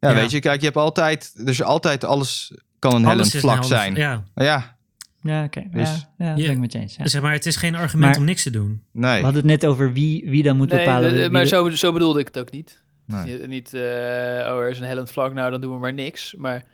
Ja, 0.00 0.08
Ja. 0.10 0.14
weet 0.14 0.30
je, 0.30 0.38
kijk, 0.40 0.58
je 0.58 0.64
hebt 0.64 0.76
altijd, 0.78 1.46
dus 1.46 1.62
altijd 1.62 2.04
alles 2.04 2.52
kan 2.78 2.94
een 2.94 3.04
hellend 3.06 3.30
vlak 3.30 3.56
een 3.58 3.64
zijn. 3.64 3.94
Ja, 3.94 4.22
ja, 4.34 4.76
Ja, 5.22 5.44
oké. 5.44 5.62
Dus- 5.72 6.06
ja, 6.18 6.26
ja, 6.26 6.34
ben 6.34 6.50
ik 6.50 6.58
met 6.58 6.72
je 6.72 6.78
eens. 6.78 6.96
ja. 6.96 7.06
zeg 7.06 7.22
maar, 7.22 7.32
het 7.32 7.46
is 7.46 7.56
geen 7.56 7.74
argument 7.74 8.10
Maar- 8.10 8.18
om 8.20 8.24
niks 8.24 8.42
te 8.42 8.50
doen. 8.50 8.82
nee. 8.92 9.16
We 9.18 9.24
hadden 9.24 9.42
het 9.42 9.50
net 9.60 9.66
over 9.70 9.92
wie, 9.92 10.24
wie 10.30 10.42
dan 10.42 10.56
moet 10.56 10.68
Nee, 10.70 10.78
bepalen. 10.84 11.32
maar 11.32 11.46
zo, 11.46 11.70
zo 11.70 11.92
bedoelde 11.92 12.20
ik 12.20 12.26
het 12.26 12.38
ook 12.38 12.50
niet. 12.50 12.82
Nee. 13.06 13.24
Niet, 13.38 13.46
niet, 13.46 13.74
eh, 13.74 13.80
oh, 13.80 14.60
er 14.60 14.70
is 14.70 14.78
een 14.78 14.86
hellend 14.86 15.10
vlak, 15.10 15.32
nou 15.34 15.50
dan 15.50 15.60
doen 15.60 15.72
we 15.72 15.78
maar 15.78 15.92
niks. 15.92 16.34
Maar 16.38 16.64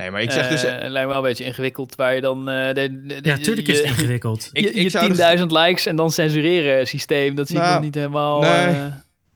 nee, 0.00 0.10
maar 0.10 0.22
ik 0.22 0.30
zeg 0.30 0.48
dus... 0.48 0.64
eh, 0.64 0.72
het 0.72 0.90
lijkt 0.90 1.08
me 1.08 1.14
wel 1.14 1.16
een 1.22 1.28
beetje 1.28 1.44
ingewikkeld 1.44 1.94
waar 1.94 2.14
je 2.14 2.20
dan... 2.20 2.48
eh, 2.48 2.74
de, 2.74 3.02
de- 3.06 3.18
Ja, 3.22 3.36
tuurlijk 3.36 3.66
je, 3.66 3.72
is 3.72 3.78
het 3.78 3.88
ingewikkeld. 3.88 4.48
Ik- 4.52 4.62
je, 4.64 4.70
ik 4.72 4.82
je 4.82 4.88
zou 4.88 5.08
dus- 5.08 5.38
10.000 5.40 5.46
likes 5.46 5.86
en 5.86 5.96
dan 5.96 6.10
censureren 6.10 6.86
systeem, 6.86 7.34
dat 7.34 7.46
zie 7.48 7.56
ik 7.56 7.62
Nou, 7.62 7.74
nog 7.74 7.84
niet 7.84 7.94
helemaal... 7.94 8.40
nee. 8.40 8.50
eh, 8.50 8.84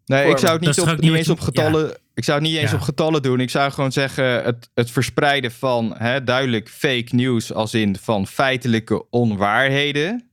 Nee, 0.07 0.28
ik 0.31 0.39
zou 0.39 0.53
het 0.53 0.61
niet, 0.61 0.81
op, 0.81 1.01
niet 1.01 1.15
eens 1.15 1.28
op 1.28 1.41
getallen. 1.41 1.97
Ik 2.15 2.24
zou 2.24 2.39
het 2.41 2.49
niet 2.49 2.57
eens 2.59 2.70
Ja. 2.70 2.77
op 2.77 2.82
getallen 2.82 3.23
doen. 3.23 3.41
Ik 3.41 3.51
zou 3.51 3.73
gewoon 3.73 3.93
zeggen: 3.93 4.24
het, 4.45 4.70
het 4.74 4.91
verspreiden 4.91 5.51
van 5.53 5.95
hè, 5.99 6.24
duidelijk 6.24 6.69
fake 6.69 7.07
news, 7.11 7.53
als 7.53 7.74
in 7.74 7.97
van 8.01 8.27
feitelijke 8.27 9.05
onwaarheden. 9.11 10.28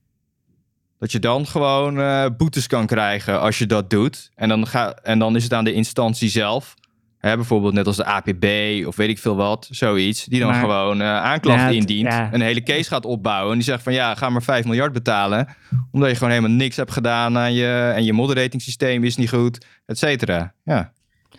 Dat 0.98 1.12
je 1.12 1.18
dan 1.18 1.46
gewoon 1.46 2.00
eh, 2.00 2.26
boetes 2.36 2.66
kan 2.66 2.86
krijgen 2.86 3.40
als 3.40 3.58
je 3.58 3.66
dat 3.66 3.90
doet. 3.90 4.30
En 4.34 4.48
dan, 4.48 4.66
ga, 4.66 4.94
en 5.02 5.18
dan 5.18 5.36
is 5.36 5.42
het 5.42 5.52
aan 5.52 5.64
de 5.64 5.72
instantie 5.72 6.28
zelf. 6.30 6.74
Hè, 7.22 7.36
bijvoorbeeld 7.36 7.74
net 7.74 7.86
als 7.86 7.96
de 7.96 8.04
APB 8.04 8.44
of 8.86 8.96
weet 8.96 9.08
ik 9.08 9.18
veel 9.18 9.36
wat, 9.36 9.68
zoiets. 9.70 10.24
Die 10.24 10.40
dan 10.40 10.50
Maar- 10.50 10.60
gewoon 10.60 11.00
eh, 11.00 11.06
aanklacht 11.06 11.58
Ja, 11.60 11.66
het- 11.66 11.74
indient. 11.74 12.08
ja. 12.12 12.32
Een 12.32 12.40
hele 12.40 12.62
case 12.62 12.88
gaat 12.88 13.04
opbouwen. 13.04 13.50
En 13.50 13.58
die 13.58 13.64
zegt 13.66 13.82
van 13.82 13.92
ja, 13.92 14.14
ga 14.14 14.28
maar 14.30 14.42
5 14.42 14.64
miljard 14.64 14.92
betalen. 14.92 15.48
Omdat 15.90 16.10
je 16.10 16.16
gewoon 16.16 16.32
helemaal 16.32 16.56
niks 16.56 16.76
hebt 16.76 16.92
gedaan 16.92 17.38
aan 17.38 17.54
je. 17.54 17.92
En 17.96 18.04
je 18.04 18.12
moderating 18.12 18.62
systeem 18.62 19.04
is 19.04 19.16
niet 19.16 19.28
goed, 19.28 19.66
et 19.86 19.98
cetera. 19.98 20.54
Ja. 20.64 20.92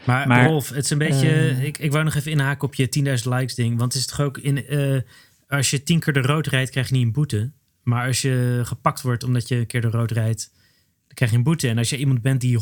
Maar, 0.06 0.28
Maar, 0.28 0.46
Rolf, 0.48 0.70
het 0.70 0.84
is 0.84 0.90
een 0.90 0.98
beetje... 0.98 1.30
eh, 1.30 1.64
ik, 1.64 1.78
ik 1.78 1.92
wou 1.92 2.04
nog 2.04 2.16
even 2.16 2.32
inhaken 2.32 2.68
op 2.68 2.76
je 2.76 2.90
10.000 3.24 3.30
likes 3.30 3.56
ding. 3.56 3.78
Want 3.78 3.94
het 3.94 4.02
is 4.02 4.08
toch 4.08 4.22
ook... 4.22 4.38
In, 4.38 4.68
eh, 4.68 5.02
als 5.48 5.70
je 5.70 5.84
tien 5.84 6.00
keer 6.00 6.14
de 6.14 6.22
rood 6.22 6.48
rijdt, 6.48 6.70
krijg 6.70 6.88
je 6.90 6.94
niet 6.96 7.04
een 7.06 7.12
boete. 7.12 7.52
Maar 7.84 8.08
als 8.08 8.22
je 8.22 8.62
gepakt 8.64 9.02
wordt 9.02 9.24
omdat 9.24 9.48
je 9.48 9.56
een 9.56 9.68
keer 9.68 9.82
de 9.82 9.90
rood 9.90 10.12
rijdt... 10.12 10.52
dan 11.08 11.14
krijg 11.16 11.32
je 11.32 11.38
een 11.38 11.44
boete. 11.44 11.68
En 11.70 11.78
als 11.78 11.90
je 11.90 11.98
iemand 11.98 12.22
bent 12.22 12.42
die 12.42 12.60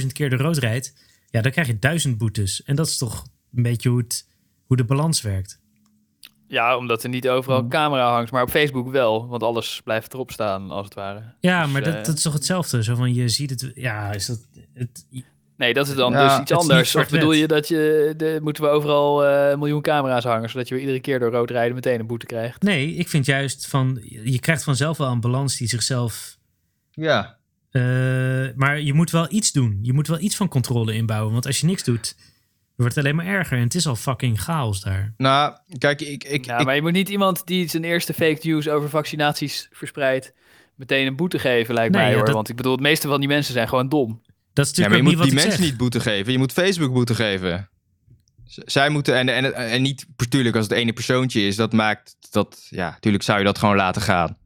100.000 0.00 0.06
keer 0.12 0.30
de 0.30 0.36
rood 0.36 0.56
rijdt... 0.58 0.94
ja, 1.34 1.40
dan 1.40 1.52
krijg 1.52 1.66
je 1.66 1.78
duizend 1.78 2.18
boetes. 2.18 2.62
En 2.62 2.76
dat 2.76 2.86
is 2.86 2.98
toch 2.98 3.26
een 3.54 3.62
beetje 3.62 3.88
hoe, 3.88 3.98
het, 3.98 4.28
hoe 4.66 4.76
de 4.76 4.84
balans 4.84 5.22
werkt. 5.22 5.60
Ja, 6.48 6.76
omdat 6.76 7.02
er 7.02 7.08
niet 7.08 7.28
overal 7.28 7.56
Hmm. 7.56 7.64
een 7.64 7.70
camera 7.70 8.12
hangt, 8.12 8.30
maar 8.30 8.42
op 8.42 8.50
Facebook 8.50 8.90
wel. 8.90 9.28
Want 9.28 9.42
alles 9.42 9.80
blijft 9.84 10.12
erop 10.12 10.30
staan, 10.30 10.70
als 10.70 10.84
het 10.84 10.94
ware. 10.94 11.22
Ja, 11.40 11.62
Dus, 11.62 11.72
maar 11.72 11.82
eh, 11.82 11.92
dat, 11.92 12.04
dat 12.04 12.16
is 12.16 12.22
toch 12.22 12.32
hetzelfde? 12.32 12.82
Zo 12.82 12.94
van, 12.94 13.14
je 13.14 13.28
ziet 13.28 13.50
het... 13.50 13.72
Ja, 13.74 14.12
is 14.12 14.26
dat... 14.26 14.46
Het, 14.74 15.06
Nee, 15.56 15.74
dat 15.74 15.88
is 15.88 15.94
dan 15.94 16.12
Ja, 16.12 16.28
dus 16.28 16.38
iets 16.38 16.52
anders. 16.52 16.94
Of 16.94 17.08
bedoel 17.08 17.32
je 17.32 17.46
dat 17.46 17.68
je... 17.68 18.14
De, 18.16 18.38
moeten 18.42 18.62
we 18.62 18.68
overal 18.68 19.24
eh, 19.24 19.50
een 19.50 19.58
miljoen 19.58 19.82
camera's 19.82 20.24
hangen... 20.24 20.50
zodat 20.50 20.68
je 20.68 20.74
weer 20.74 20.82
iedere 20.82 21.00
keer 21.00 21.18
door 21.18 21.30
rood 21.30 21.50
rijden 21.50 21.74
meteen 21.74 22.00
een 22.00 22.06
boete 22.06 22.26
krijgt? 22.26 22.62
nee, 22.62 22.94
ik 22.94 23.08
vind 23.08 23.26
juist 23.26 23.66
van... 23.66 23.98
Je 24.24 24.40
krijgt 24.40 24.62
vanzelf 24.62 24.98
wel 24.98 25.10
een 25.10 25.20
balans 25.20 25.56
die 25.56 25.68
zichzelf... 25.68 26.36
Ja. 26.90 27.38
Eh, 27.74 27.82
maar 28.56 28.80
je 28.80 28.92
moet 28.94 29.10
wel 29.10 29.26
iets 29.32 29.52
doen. 29.52 29.78
Je 29.82 29.92
moet 29.92 30.06
wel 30.06 30.20
iets 30.20 30.36
van 30.36 30.48
controle 30.48 30.94
inbouwen. 30.94 31.32
Want 31.32 31.46
als 31.46 31.58
je 31.60 31.66
niks 31.66 31.84
doet, 31.84 32.16
wordt 32.76 32.94
het 32.94 33.04
alleen 33.04 33.16
maar 33.16 33.26
erger. 33.26 33.56
En 33.56 33.62
het 33.62 33.74
is 33.74 33.86
al 33.86 33.96
fucking 33.96 34.40
chaos 34.40 34.80
daar. 34.80 35.14
Nou, 35.16 35.54
kijk, 35.78 36.00
ik, 36.00 36.24
ik, 36.24 36.44
ja, 36.44 36.58
ik- 36.58 36.64
maar 36.64 36.74
je 36.74 36.82
moet 36.82 36.92
niet 36.92 37.08
iemand 37.08 37.46
die 37.46 37.68
zijn 37.68 37.84
eerste 37.84 38.14
fake 38.14 38.38
news 38.48 38.68
over 38.68 38.88
vaccinaties 38.88 39.68
verspreidt... 39.72 40.32
meteen 40.74 41.06
een 41.06 41.16
boete 41.16 41.38
geven, 41.38 41.74
lijkt 41.74 41.92
Nee, 41.92 42.00
mij 42.02 42.10
ja, 42.10 42.16
hoor. 42.16 42.24
dat- 42.26 42.34
Want 42.34 42.48
ik 42.48 42.56
bedoel, 42.56 42.72
het 42.72 42.80
meeste 42.80 43.08
van 43.08 43.20
die 43.20 43.28
mensen 43.28 43.52
zijn 43.52 43.68
gewoon 43.68 43.88
dom. 43.88 44.08
Dat 44.52 44.66
is 44.66 44.72
ja, 44.76 44.82
natuurlijk 44.82 44.88
maar 44.90 44.98
ook 44.98 45.10
je 45.10 45.16
moet 45.16 45.24
die 45.40 45.48
mensen 45.48 45.64
niet 45.70 45.76
boete 45.76 46.00
geven. 46.00 46.32
Je 46.32 46.38
moet 46.38 46.52
Facebook 46.52 46.92
boete 46.92 47.14
geven. 47.14 47.68
Z- 48.46 48.58
Zij 48.64 48.88
moeten, 48.88 49.14
en, 49.14 49.28
en, 49.28 49.54
en 49.54 49.82
niet 49.82 50.06
natuurlijk 50.16 50.56
als 50.56 50.64
het 50.68 50.74
ene 50.78 50.92
persoontje 50.92 51.40
is, 51.46 51.56
dat 51.56 51.72
maakt 51.72 52.16
dat, 52.30 52.66
ja, 52.70 52.90
natuurlijk 52.90 53.24
zou 53.24 53.38
je 53.38 53.44
dat 53.44 53.58
gewoon 53.58 53.76
laten 53.76 54.02
gaan. 54.02 54.36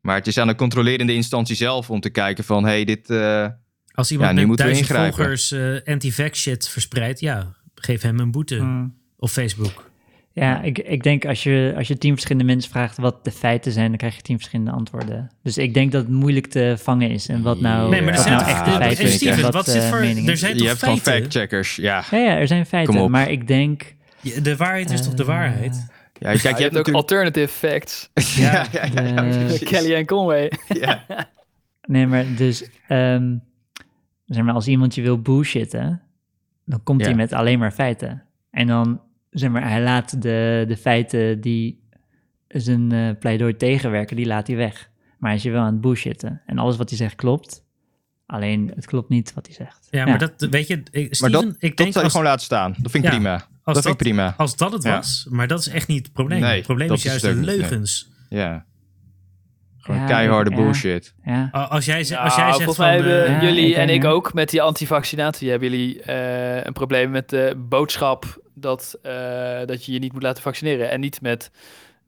Maar 0.00 0.16
het 0.16 0.26
is 0.26 0.38
aan 0.38 0.46
de 0.46 0.54
controlerende 0.54 1.14
instantie 1.14 1.56
zelf 1.56 1.90
om 1.90 2.00
te 2.00 2.10
kijken 2.10 2.44
van, 2.44 2.62
hé, 2.64 2.70
hey, 2.70 2.84
dit, 2.84 3.10
eh, 3.10 3.46
Als 3.92 4.10
iemand 4.10 4.38
Ja, 4.38 4.46
met 4.46 4.56
duizend 4.56 4.86
volgers 4.86 5.52
eh, 5.52 5.74
anti-vax 5.84 6.40
shit 6.40 6.68
verspreidt, 6.68 7.20
ja, 7.20 7.54
geef 7.74 8.02
hem 8.02 8.18
een 8.20 8.30
boete 8.30 8.56
Hmm. 8.56 8.94
op 9.16 9.28
Facebook. 9.28 9.86
Ja, 10.32 10.62
ik, 10.62 10.78
ik 10.78 11.02
denk 11.02 11.24
als 11.26 11.42
je, 11.42 11.72
als 11.76 11.88
je 11.88 11.98
tien 11.98 12.12
verschillende 12.12 12.52
mensen 12.52 12.70
vraagt 12.70 12.96
wat 12.96 13.24
de 13.24 13.30
feiten 13.30 13.72
zijn, 13.72 13.88
dan 13.88 13.96
krijg 13.96 14.16
je 14.16 14.22
tien 14.22 14.36
verschillende 14.36 14.70
antwoorden. 14.70 15.30
Dus 15.42 15.58
ik 15.58 15.74
denk 15.74 15.92
dat 15.92 16.02
het 16.02 16.10
moeilijk 16.12 16.46
te 16.46 16.74
vangen 16.78 17.10
is. 17.10 17.28
En 17.28 17.42
wat 17.42 17.60
nou, 17.60 17.90
Nee, 17.90 18.00
maar 18.02 18.08
er 18.08 18.14
wat 18.14 18.24
zijn 18.24 18.34
nou 18.36 18.48
toch- 18.48 18.56
echt 18.58 18.66
eh, 18.66 18.76
feiten 18.76 19.04
en 19.04 19.10
Steven, 19.10 19.42
wat, 19.42 19.52
wat 19.52 19.68
zit 19.68 19.82
voor- 19.84 20.00
mening 20.00 20.28
er 20.28 20.36
zijn 20.36 20.52
je 20.52 20.58
toch 20.58 20.68
hebt 20.68 20.78
gewoon 20.82 20.98
feiten? 21.00 21.22
fact-checkers. 21.30 21.76
Ja. 21.76 22.04
Ja, 22.10 22.18
ja, 22.18 22.36
er 22.36 22.46
zijn 22.46 22.66
feiten, 22.66 23.10
maar 23.10 23.30
ik 23.30 23.46
denk... 23.46 23.94
Ja, 24.20 24.40
De 24.40 24.56
waarheid 24.56 24.90
is 24.90 25.02
toch 25.02 25.14
de 25.14 25.24
waarheid? 25.24 25.86
Ja, 26.18 26.30
kijk, 26.30 26.42
Ja, 26.42 26.48
je 26.50 26.56
je 26.56 26.62
hebt 26.62 26.76
ook 26.76 26.86
natuurlijk... 26.86 26.96
alternative 26.96 27.48
facts. 27.48 28.10
Ja, 28.42 28.66
ja, 28.72 28.84
ja, 28.84 29.02
ja, 29.02 29.22
de- 29.22 29.44
precies. 29.44 29.68
Kelly 29.68 29.94
en 29.94 30.06
Conway. 30.06 30.52
Ja. 30.68 31.04
Nee, 31.86 32.06
maar 32.06 32.24
dus, 32.36 32.68
ehm, 32.88 33.36
zeg 34.26 34.44
maar, 34.44 34.54
als 34.54 34.66
iemand 34.68 34.94
je 34.94 35.02
wil 35.02 35.20
bullshitten, 35.20 36.02
dan 36.64 36.82
komt 36.82 37.00
hij 37.00 37.10
Ja. 37.10 37.16
met 37.16 37.32
alleen 37.32 37.58
maar 37.58 37.70
feiten. 37.72 38.22
En 38.50 38.66
dan, 38.66 39.00
zeg 39.30 39.50
maar, 39.50 39.68
hij 39.70 39.82
laat 39.82 40.22
de, 40.22 40.64
de 40.68 40.76
feiten 40.76 41.40
die 41.40 41.82
zijn 42.48 42.92
eh, 42.92 43.10
pleidooi 43.18 43.56
tegenwerken, 43.56 44.16
die 44.16 44.26
laat 44.26 44.46
hij 44.46 44.56
weg. 44.56 44.90
Maar 45.18 45.28
hij 45.30 45.38
is 45.38 45.44
je 45.44 45.50
wel 45.50 45.60
aan 45.62 45.72
het 45.72 45.80
bullshitten. 45.80 46.42
En 46.46 46.58
alles 46.58 46.76
wat 46.76 46.88
hij 46.88 46.98
zegt 46.98 47.14
klopt, 47.14 47.64
alleen 48.30 48.72
het 48.74 48.86
klopt 48.86 49.08
niet 49.08 49.34
wat 49.34 49.46
hij 49.46 49.54
zegt. 49.54 49.88
Ja, 49.90 50.04
maar 50.06 50.18
dat, 50.18 50.32
weet 50.50 50.66
je, 50.66 50.74
ik- 50.90 50.92
Maar 50.92 51.14
Steven, 51.14 51.30
dat, 51.32 51.44
ik 51.44 51.50
dat 51.50 51.60
denk 51.60 51.76
zou 51.76 51.92
je 51.94 52.00
als, 52.02 52.10
gewoon 52.12 52.26
laten 52.26 52.44
staan. 52.44 52.74
Dat 52.78 52.90
vind 52.90 53.04
ik 53.04 53.10
Ja, 53.10 53.16
prima. 53.16 53.32
als 53.34 53.42
dat, 53.64 53.74
dat, 53.74 53.82
vind 53.82 53.94
ik 53.94 54.02
prima. 54.06 54.34
als 54.36 54.56
dat 54.56 54.72
het 54.72 54.82
Ja. 54.82 54.96
was, 54.96 55.26
maar 55.30 55.46
dat 55.46 55.60
is 55.60 55.68
echt 55.68 55.88
niet 55.88 56.02
het 56.04 56.12
probleem. 56.12 56.40
Nee, 56.40 56.56
het 56.56 56.64
probleem 56.66 56.88
dat 56.88 56.96
is 56.98 57.04
is 57.04 57.10
juist 57.10 57.24
de 57.24 57.34
nee. 57.34 57.44
leugens. 57.56 58.08
Ja. 58.28 58.66
Gewoon 59.78 60.00
Ja, 60.00 60.06
keiharde 60.06 60.50
ja. 60.50 60.56
bullshit. 60.56 61.14
Als 61.52 61.84
jij, 61.84 61.96
als 61.96 62.04
jij 62.06 62.52
zegt 62.52 62.56
volgens 62.56 62.76
van... 62.76 62.84
mij 62.86 62.94
hebben 62.94 63.26
eh, 63.26 63.32
Ja, 63.32 63.42
jullie 63.42 63.70
ik 63.70 63.76
en 63.76 63.88
ik 63.88 64.02
ja. 64.02 64.08
ook 64.08 64.32
met 64.34 64.50
die 64.50 64.62
antivaccinatie 64.62 65.50
hebben 65.50 65.70
jullie 65.70 66.02
eh, 66.02 66.64
een 66.64 66.72
probleem 66.72 67.10
met 67.10 67.28
de 67.28 67.54
boodschap 67.68 68.40
dat, 68.54 68.98
eh, 69.02 69.12
dat 69.66 69.84
je 69.84 69.92
je 69.92 69.98
niet 69.98 70.12
moet 70.12 70.22
laten 70.22 70.42
vaccineren. 70.42 70.90
En 70.90 71.00
niet 71.00 71.20
met 71.20 71.50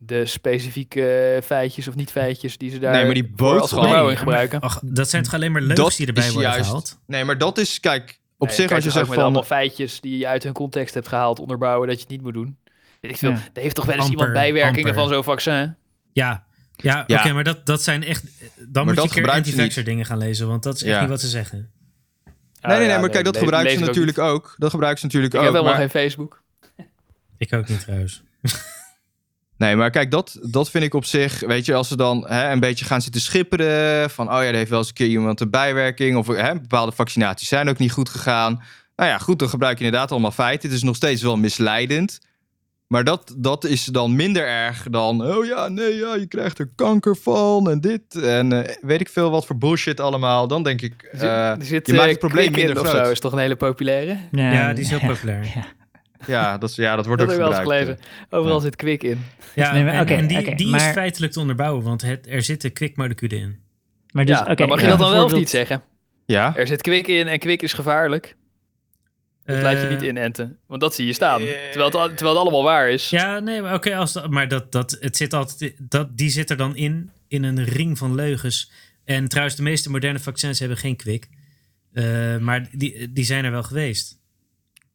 de 0.02 0.26
specifieke 0.26 1.40
feitjes 1.44 1.88
of 1.88 1.94
niet 1.94 2.10
feitjes 2.10 2.58
die 2.58 2.70
ze 2.70 2.78
daar 2.78 2.92
Nee, 2.92 3.04
maar 3.04 3.14
die 3.14 3.22
als 3.22 3.32
boodschap- 3.36 3.82
nee, 3.82 3.92
maar- 4.02 4.16
gebruiken. 4.16 4.60
ach, 4.60 4.80
dat 4.84 5.10
zijn 5.10 5.22
toch 5.22 5.34
alleen 5.34 5.52
maar 5.52 5.60
leugens 5.60 5.88
Dat 5.88 5.96
die 5.96 6.06
erbij 6.06 6.26
is 6.26 6.32
worden 6.32 6.50
juist- 6.50 6.64
gehaald? 6.66 6.98
Nee, 7.06 7.24
maar 7.24 7.38
dat 7.38 7.58
is, 7.58 7.80
kijk, 7.80 8.18
op 8.38 8.46
Nee, 8.46 8.56
zich 8.56 8.70
als 8.72 8.84
je 8.84 8.90
zegt 8.90 9.04
met 9.06 9.14
van... 9.14 9.22
allemaal 9.24 9.42
feitjes 9.42 10.00
die 10.00 10.18
je 10.18 10.26
uit 10.26 10.42
hun 10.42 10.52
context 10.52 10.94
hebt 10.94 11.08
gehaald 11.08 11.38
onderbouwen 11.38 11.86
dat 11.88 11.96
je 11.96 12.02
het 12.02 12.10
niet 12.10 12.22
moet 12.22 12.32
doen. 12.34 12.56
Ik. 13.00 13.16
Ja. 13.16 13.28
Er 13.30 13.62
heeft 13.62 13.74
toch 13.74 13.84
wel 13.84 13.94
eens 13.94 14.04
Amper, 14.04 14.18
iemand 14.18 14.38
bijwerkingen 14.38 14.88
amper. 14.88 15.02
van 15.02 15.12
zo'n 15.12 15.24
vaccin? 15.24 15.74
Ja, 16.12 16.44
ja, 16.76 17.04
Ja. 17.06 17.18
oké, 17.18 17.32
maar 17.32 17.44
dat, 17.44 17.66
dat 17.66 17.82
zijn 17.82 18.04
echt... 18.04 18.24
Dan 18.68 18.84
moet 18.86 18.94
je 18.94 19.02
een 19.02 19.08
keer 19.08 19.30
anti-vaxxer 19.30 19.84
dingen 19.84 20.04
gaan 20.06 20.18
lezen, 20.18 20.48
want 20.48 20.62
dat 20.62 20.74
is 20.74 20.82
echt 20.82 20.92
Ja. 20.94 21.00
niet 21.00 21.08
wat 21.08 21.20
ze 21.20 21.28
zeggen. 21.28 21.70
Nee, 22.62 22.78
nee, 22.78 22.86
nee, 22.88 22.98
maar 22.98 23.10
kijk, 23.10 23.24
dat 23.24 23.36
gebruiken 23.36 23.78
ze 23.78 23.84
natuurlijk 23.84 24.18
ook. 24.18 24.54
Dat 24.58 24.70
gebruiken 24.70 25.00
ze 25.00 25.06
natuurlijk 25.06 25.34
ook. 25.34 25.40
Ik 25.40 25.46
heb 25.46 25.56
helemaal 25.56 25.78
maar- 25.78 25.90
geen 25.90 26.00
Facebook. 26.02 26.42
Ik 27.38 27.52
ook 27.52 27.68
niet 27.68 27.80
trouwens. 27.80 28.22
Nee, 29.60 29.76
maar 29.76 29.90
kijk, 29.90 30.10
dat, 30.10 30.38
dat 30.42 30.70
vind 30.70 30.84
ik 30.84 30.94
op 30.94 31.04
zich, 31.04 31.40
weet 31.40 31.64
je, 31.64 31.74
als 31.74 31.88
ze 31.88 31.96
dan 31.96 32.24
hè, 32.28 32.50
een 32.50 32.60
beetje 32.60 32.84
gaan 32.84 33.02
zitten 33.02 33.20
schipperen 33.20 34.10
van, 34.10 34.26
oh 34.26 34.42
ja, 34.42 34.48
er 34.48 34.54
heeft 34.54 34.70
wel 34.70 34.78
eens 34.78 34.88
een 34.88 34.94
keer 34.94 35.06
iemand 35.06 35.40
een 35.40 35.50
bijwerking 35.50 36.16
of 36.16 36.26
hè, 36.26 36.54
bepaalde 36.54 36.92
vaccinaties 36.92 37.48
zijn 37.48 37.68
ook 37.68 37.78
niet 37.78 37.92
goed 37.92 38.08
gegaan. 38.08 38.62
Nou 38.96 39.10
ja, 39.10 39.18
goed, 39.18 39.38
dan 39.38 39.48
gebruik 39.48 39.78
je 39.78 39.84
inderdaad 39.84 40.10
allemaal 40.10 40.30
feiten. 40.30 40.68
Het 40.68 40.78
is 40.78 40.84
nog 40.84 40.96
steeds 40.96 41.22
wel 41.22 41.36
misleidend. 41.36 42.18
Maar 42.86 43.04
dat, 43.04 43.34
dat 43.36 43.64
is 43.64 43.84
dan 43.84 44.16
minder 44.16 44.46
erg 44.46 44.86
dan, 44.90 45.26
oh 45.26 45.44
ja, 45.44 45.68
nee, 45.68 45.96
ja, 45.96 46.14
je 46.14 46.26
krijgt 46.26 46.58
er 46.58 46.70
kanker 46.74 47.16
van 47.16 47.70
en 47.70 47.80
dit 47.80 48.14
en 48.14 48.52
eh, 48.52 48.74
weet 48.80 49.00
ik 49.00 49.08
veel 49.08 49.30
wat 49.30 49.46
voor 49.46 49.58
bullshit 49.58 50.00
allemaal. 50.00 50.48
Dan 50.48 50.62
denk 50.62 50.80
ik, 50.80 51.08
Er 51.12 51.18
zit, 51.18 51.28
eh, 51.28 51.52
zit 51.58 51.86
je 51.86 51.92
maakt 51.92 52.04
eh, 52.04 52.10
het 52.10 52.18
probleem 52.18 52.44
Quick 52.44 52.56
in 52.56 52.64
minder 52.64 52.82
of 52.82 52.88
groot. 52.88 53.06
zo, 53.06 53.12
is 53.12 53.20
toch 53.20 53.32
een 53.32 53.38
hele 53.38 53.56
populaire? 53.56 54.18
Ja, 54.30 54.72
die 54.72 54.84
is 54.84 54.90
heel 54.90 55.08
populair. 55.08 55.44
Ja. 55.54 55.66
Ja, 56.26 56.58
dat, 56.58 56.70
is, 56.70 56.76
ja, 56.76 56.96
dat 56.96 57.06
wordt 57.06 57.20
Dat 57.22 57.30
ook 57.30 57.36
heb 57.36 57.46
ik 57.46 57.52
wel 57.52 57.60
eens 57.62 57.70
gebruikt. 57.70 58.00
gelezen. 58.00 58.28
Overal 58.30 58.56
Ja. 58.56 58.62
zit 58.62 58.76
Quick 58.76 59.02
in. 59.02 59.24
Ja, 59.54 59.72
Nee, 59.72 59.84
maar 59.84 59.92
en, 59.94 60.00
oké, 60.00 60.14
en 60.14 60.26
die, 60.26 60.54
die 60.54 60.74
is 60.76 60.82
feitelijk 60.82 61.32
te 61.32 61.40
onderbouwen, 61.40 61.82
want 61.82 62.02
het, 62.02 62.26
er 62.28 62.42
zitten 62.42 62.72
kwikmoleculen 62.72 63.38
in. 63.38 63.58
Maar 64.12 64.24
dus, 64.24 64.38
ja, 64.38 64.54
maar 64.58 64.68
mag 64.68 64.80
je 64.80 64.86
dat 64.86 64.98
dan 64.98 65.10
wel 65.12 65.24
of 65.24 65.32
niet 65.32 65.50
zeggen? 65.50 65.82
Ja, 66.26 66.56
Er 66.56 66.66
zit 66.66 66.82
Quick 66.82 67.06
in 67.06 67.28
en 67.28 67.38
Quick 67.38 67.62
is 67.62 67.72
gevaarlijk. 67.72 68.36
Dat 69.44 69.62
laat 69.62 69.72
je 69.80 69.86
Eh, 69.86 69.90
niet 69.90 70.02
inenten. 70.02 70.58
Want 70.66 70.80
dat 70.80 70.94
zie 70.94 71.06
je 71.06 71.12
staan. 71.12 71.40
Terwijl 71.72 71.84
het, 71.84 72.16
terwijl 72.16 72.36
het 72.36 72.42
allemaal 72.42 72.62
waar 72.62 72.90
is. 72.90 73.10
Ja, 73.10 73.38
nee, 73.38 73.62
maar 73.62 73.74
oké, 73.74 73.96
als 73.96 74.12
dat, 74.12 74.30
maar 74.30 74.48
dat, 74.48 74.72
dat, 74.72 74.96
het 75.00 75.16
zit 75.16 75.32
altijd, 75.34 75.74
dat, 75.78 76.16
die 76.16 76.30
zit 76.30 76.50
er 76.50 76.56
dan 76.56 76.76
in, 76.76 77.10
in 77.28 77.44
een 77.44 77.64
ring 77.64 77.98
van 77.98 78.14
leugens. 78.14 78.70
En 79.04 79.28
trouwens, 79.28 79.56
de 79.56 79.62
meeste 79.62 79.90
moderne 79.90 80.18
vaccins 80.18 80.58
hebben 80.58 80.76
geen 80.78 80.96
kwik. 80.96 81.28
Eh, 81.92 82.36
maar 82.36 82.68
die, 82.72 83.12
die 83.12 83.24
zijn 83.24 83.44
er 83.44 83.50
wel 83.50 83.62
geweest. 83.62 84.18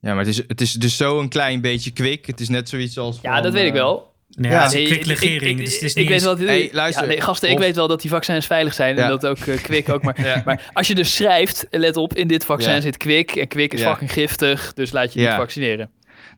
Ja 0.06 0.14
maar 0.14 0.26
het 0.26 0.28
is, 0.28 0.42
het 0.48 0.62
is 0.62 0.72
dus 0.74 0.98
zo 0.98 1.20
een 1.20 1.30
klein 1.30 1.62
beetje 1.62 1.92
kwik. 1.92 2.26
Het 2.26 2.40
is 2.40 2.50
net 2.50 2.70
zoiets 2.70 2.98
als 2.98 3.20
Ja, 3.22 3.34
van, 3.34 3.44
dat 3.44 3.54
weet 3.54 3.66
ik 3.66 3.74
eh, 3.74 3.76
wel. 3.82 4.14
Nee, 4.30 4.52
Ja. 4.52 4.64
het 4.64 4.74
is 4.74 4.80
een 4.80 4.96
kwiklegering. 5.00 5.42
ik- 5.42 5.58
ik- 5.60 5.66
dus 5.66 5.74
het 5.74 5.84
is 5.84 5.90
ik 5.90 5.96
niet 5.96 6.06
weet 6.06 6.14
eens- 6.14 6.24
wel 6.24 6.36
dat 6.38 6.48
Hey, 6.48 6.70
luister, 6.72 7.04
ja, 7.04 7.10
nee, 7.10 7.22
gasten, 7.22 7.50
ik 7.50 7.58
weet 7.60 7.76
wel 7.76 7.88
dat 7.88 8.02
die 8.02 8.10
vaccins 8.10 8.46
veilig 8.46 8.74
zijn 8.74 8.98
en 8.98 9.08
dat 9.08 9.26
ook 9.26 9.38
eh, 9.38 9.62
kwik 9.62 9.90
ook. 9.90 10.04
Maar, 10.04 10.22
Ja. 10.26 10.42
maar 10.46 10.70
als 10.74 10.88
je 10.88 10.96
dus 10.96 11.16
schrijft, 11.16 11.68
let 11.72 11.98
op, 11.98 12.14
in 12.14 12.28
dit 12.28 12.46
vaccin 12.46 12.74
Ja. 12.74 12.82
zit 12.82 12.98
kwik 12.98 13.32
en 13.36 13.48
kwik 13.48 13.74
is 13.74 13.80
Ja. 13.80 13.90
fucking 13.90 14.12
giftig, 14.12 14.74
dus 14.74 14.92
laat 14.92 15.14
je 15.14 15.20
niet 15.20 15.28
Ja. 15.28 15.36
vaccineren. 15.38 15.90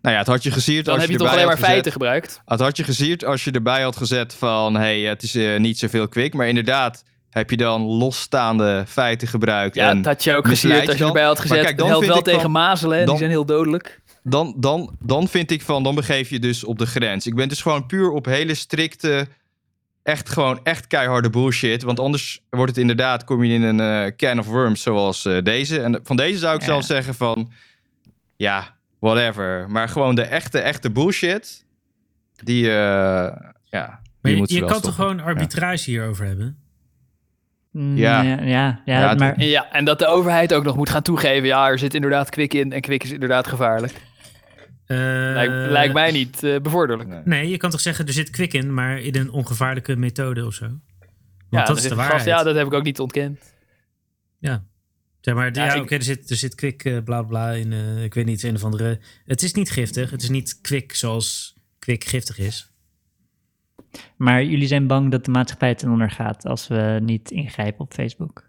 Nou 0.02 0.14
ja, 0.14 0.22
het 0.22 0.28
had 0.32 0.44
je 0.44 0.52
gesierd 0.52 0.86
Dan 0.86 0.94
als 0.94 1.04
heb 1.04 1.12
je 1.12 1.18
je 1.18 1.24
toch 1.24 1.28
erbij 1.34 1.44
alleen 1.46 1.58
maar 1.60 1.68
had 1.68 1.74
feiten 1.74 1.92
gezet. 1.92 2.02
gebruikt. 2.02 2.42
Het 2.46 2.60
had 2.60 2.78
je 2.78 3.26
als 3.28 3.44
je 3.44 3.52
erbij 3.52 3.82
had 3.82 3.98
gezet 3.98 4.34
van... 4.34 4.76
hey, 4.76 5.00
het 5.00 5.24
is 5.24 5.36
eh, 5.36 5.58
niet 5.60 5.80
zoveel 5.80 6.08
kwik. 6.08 6.34
Maar 6.34 6.48
inderdaad 6.48 7.04
heb 7.30 7.50
je 7.50 7.58
dan 7.58 7.82
losstaande 7.82 8.84
feiten 8.88 9.28
gebruikt. 9.28 9.76
Ja, 9.76 9.90
en 9.90 9.96
dat 10.02 10.06
had 10.06 10.24
je 10.24 10.36
ook 10.36 10.48
gesierd 10.48 10.88
als 10.88 10.98
je 10.98 11.06
erbij 11.06 11.24
had 11.24 11.34
Maar 11.38 11.42
gezet. 11.48 11.58
kijk, 11.58 11.70
Het 11.70 11.78
dan 11.78 11.88
helpt 11.88 12.04
vind 12.04 12.14
wel 12.14 12.22
ik 12.24 12.28
tegen 12.28 12.42
van- 12.42 12.52
mazelen, 12.52 12.98
die 12.98 13.06
dan- 13.06 13.18
zijn 13.18 13.30
heel 13.30 13.46
dodelijk. 13.46 14.02
dan, 14.24 14.54
dan, 14.58 14.96
dan 15.00 15.28
vind 15.28 15.52
ik 15.52 15.62
van... 15.62 15.84
dan 15.84 15.96
begeef 15.96 16.30
je 16.30 16.40
dus 16.40 16.64
op 16.64 16.78
de 16.78 16.86
grens. 16.86 17.28
Ik 17.28 17.36
ben 17.36 17.50
dus 17.50 17.62
gewoon 17.62 17.86
puur 17.86 18.10
op 18.12 18.26
hele 18.26 18.54
strikte... 18.54 19.28
echt 20.04 20.30
gewoon 20.30 20.60
echt 20.64 20.88
keiharde 20.88 21.30
bullshit. 21.30 21.84
Want 21.84 22.00
anders 22.00 22.42
wordt 22.50 22.72
het 22.72 22.80
inderdaad... 22.80 23.24
kom 23.24 23.44
je 23.44 23.54
in 23.54 23.62
een 23.62 23.80
eh, 23.80 24.16
can 24.16 24.40
of 24.40 24.46
worms 24.46 24.82
zoals 24.82 25.26
eh, 25.26 25.44
deze. 25.44 25.80
En 25.82 26.00
van 26.04 26.16
deze 26.16 26.38
zou 26.40 26.56
ik 26.56 26.60
Ja. 26.62 26.66
zelf 26.68 26.84
zeggen 26.86 27.16
van... 27.16 27.52
ja, 28.36 28.76
whatever. 29.00 29.70
Maar 29.70 29.90
gewoon 29.90 30.16
de 30.16 30.22
echte, 30.24 30.60
echte 30.60 30.92
bullshit... 30.92 31.66
die, 32.44 32.66
eh 32.70 33.36
ja... 33.64 34.00
Maar 34.22 34.32
die 34.32 34.42
je, 34.48 34.54
je 34.54 34.60
kan 34.60 34.70
wel 34.70 34.80
toch 34.82 34.94
stoppen. 34.94 34.94
gewoon 35.18 35.20
arbitrage 35.36 35.90
hierover 35.92 36.26
hebben? 36.26 36.58
Mm, 37.78 37.98
Ja. 37.98 38.22
Ja, 38.22 38.42
ja, 38.44 38.82
ja, 38.86 39.00
Ja, 39.00 39.14
maar 39.14 39.42
Ja, 39.44 39.72
en 39.72 39.86
dat 39.86 40.00
de 40.00 40.08
overheid 40.08 40.54
ook 40.54 40.64
nog 40.64 40.76
moet 40.76 40.90
gaan 40.90 41.02
toegeven, 41.02 41.48
ja, 41.48 41.68
er 41.70 41.80
zit 41.80 41.94
inderdaad 41.94 42.30
kwik 42.30 42.54
in 42.54 42.72
en 42.72 42.82
kwik 42.82 43.04
is 43.04 43.12
inderdaad 43.12 43.48
gevaarlijk. 43.48 43.94
Eh, 44.86 44.98
Lijkt, 44.98 45.54
lijkt 45.54 45.94
mij 45.94 46.12
niet 46.12 46.44
eh, 46.44 46.60
bevorderlijk. 46.62 47.10
Nee. 47.10 47.22
Nee, 47.26 47.50
je 47.50 47.58
kan 47.58 47.70
toch 47.70 47.80
zeggen, 47.80 48.06
er 48.06 48.14
zit 48.14 48.30
kwik 48.30 48.54
in, 48.54 48.74
maar 48.74 49.00
in 49.00 49.16
een 49.16 49.32
ongevaarlijke 49.32 49.96
methode 49.96 50.46
of 50.46 50.54
zo? 50.54 50.66
Want 50.66 50.82
Ja, 51.50 51.66
dat 51.66 51.78
is 51.78 51.84
de 51.84 51.96
waarheid. 51.96 52.24
ja, 52.26 52.44
dat 52.44 52.56
heb 52.56 52.68
ik 52.68 52.74
ook 52.74 52.84
niet 52.84 53.00
ontkend. 53.00 53.56
Zeg 55.22 55.36
maar, 55.36 55.54
ja, 55.54 55.66
Ja, 55.66 55.82
oké, 55.82 55.96
er, 55.96 56.04
zit, 56.04 56.30
er 56.30 56.36
zit 56.36 56.56
kwik, 56.56 56.84
eh, 56.84 56.98
bla 57.04 57.22
bla 57.22 57.52
in, 57.52 57.74
eh, 57.74 58.04
ik 58.04 58.14
weet 58.14 58.26
niet, 58.26 58.44
een 58.44 58.56
of 58.56 58.64
andere... 58.64 59.00
Het 59.26 59.44
is 59.44 59.54
niet 59.54 59.72
giftig, 59.72 60.10
het 60.12 60.22
is 60.22 60.30
niet 60.30 60.60
kwik 60.62 60.96
zoals 60.96 61.56
kwik 61.80 62.04
giftig 62.04 62.38
is. 62.38 62.72
Maar 64.18 64.44
jullie 64.44 64.68
zijn 64.68 64.88
bang 64.88 65.12
dat 65.12 65.26
de 65.26 65.32
maatschappij 65.32 65.76
ten 65.76 65.90
onder 65.90 66.12
gaat 66.12 66.46
als 66.46 66.68
we 66.68 67.00
niet 67.04 67.32
ingrijpen 67.32 67.80
op 67.80 67.94
Facebook. 67.94 68.46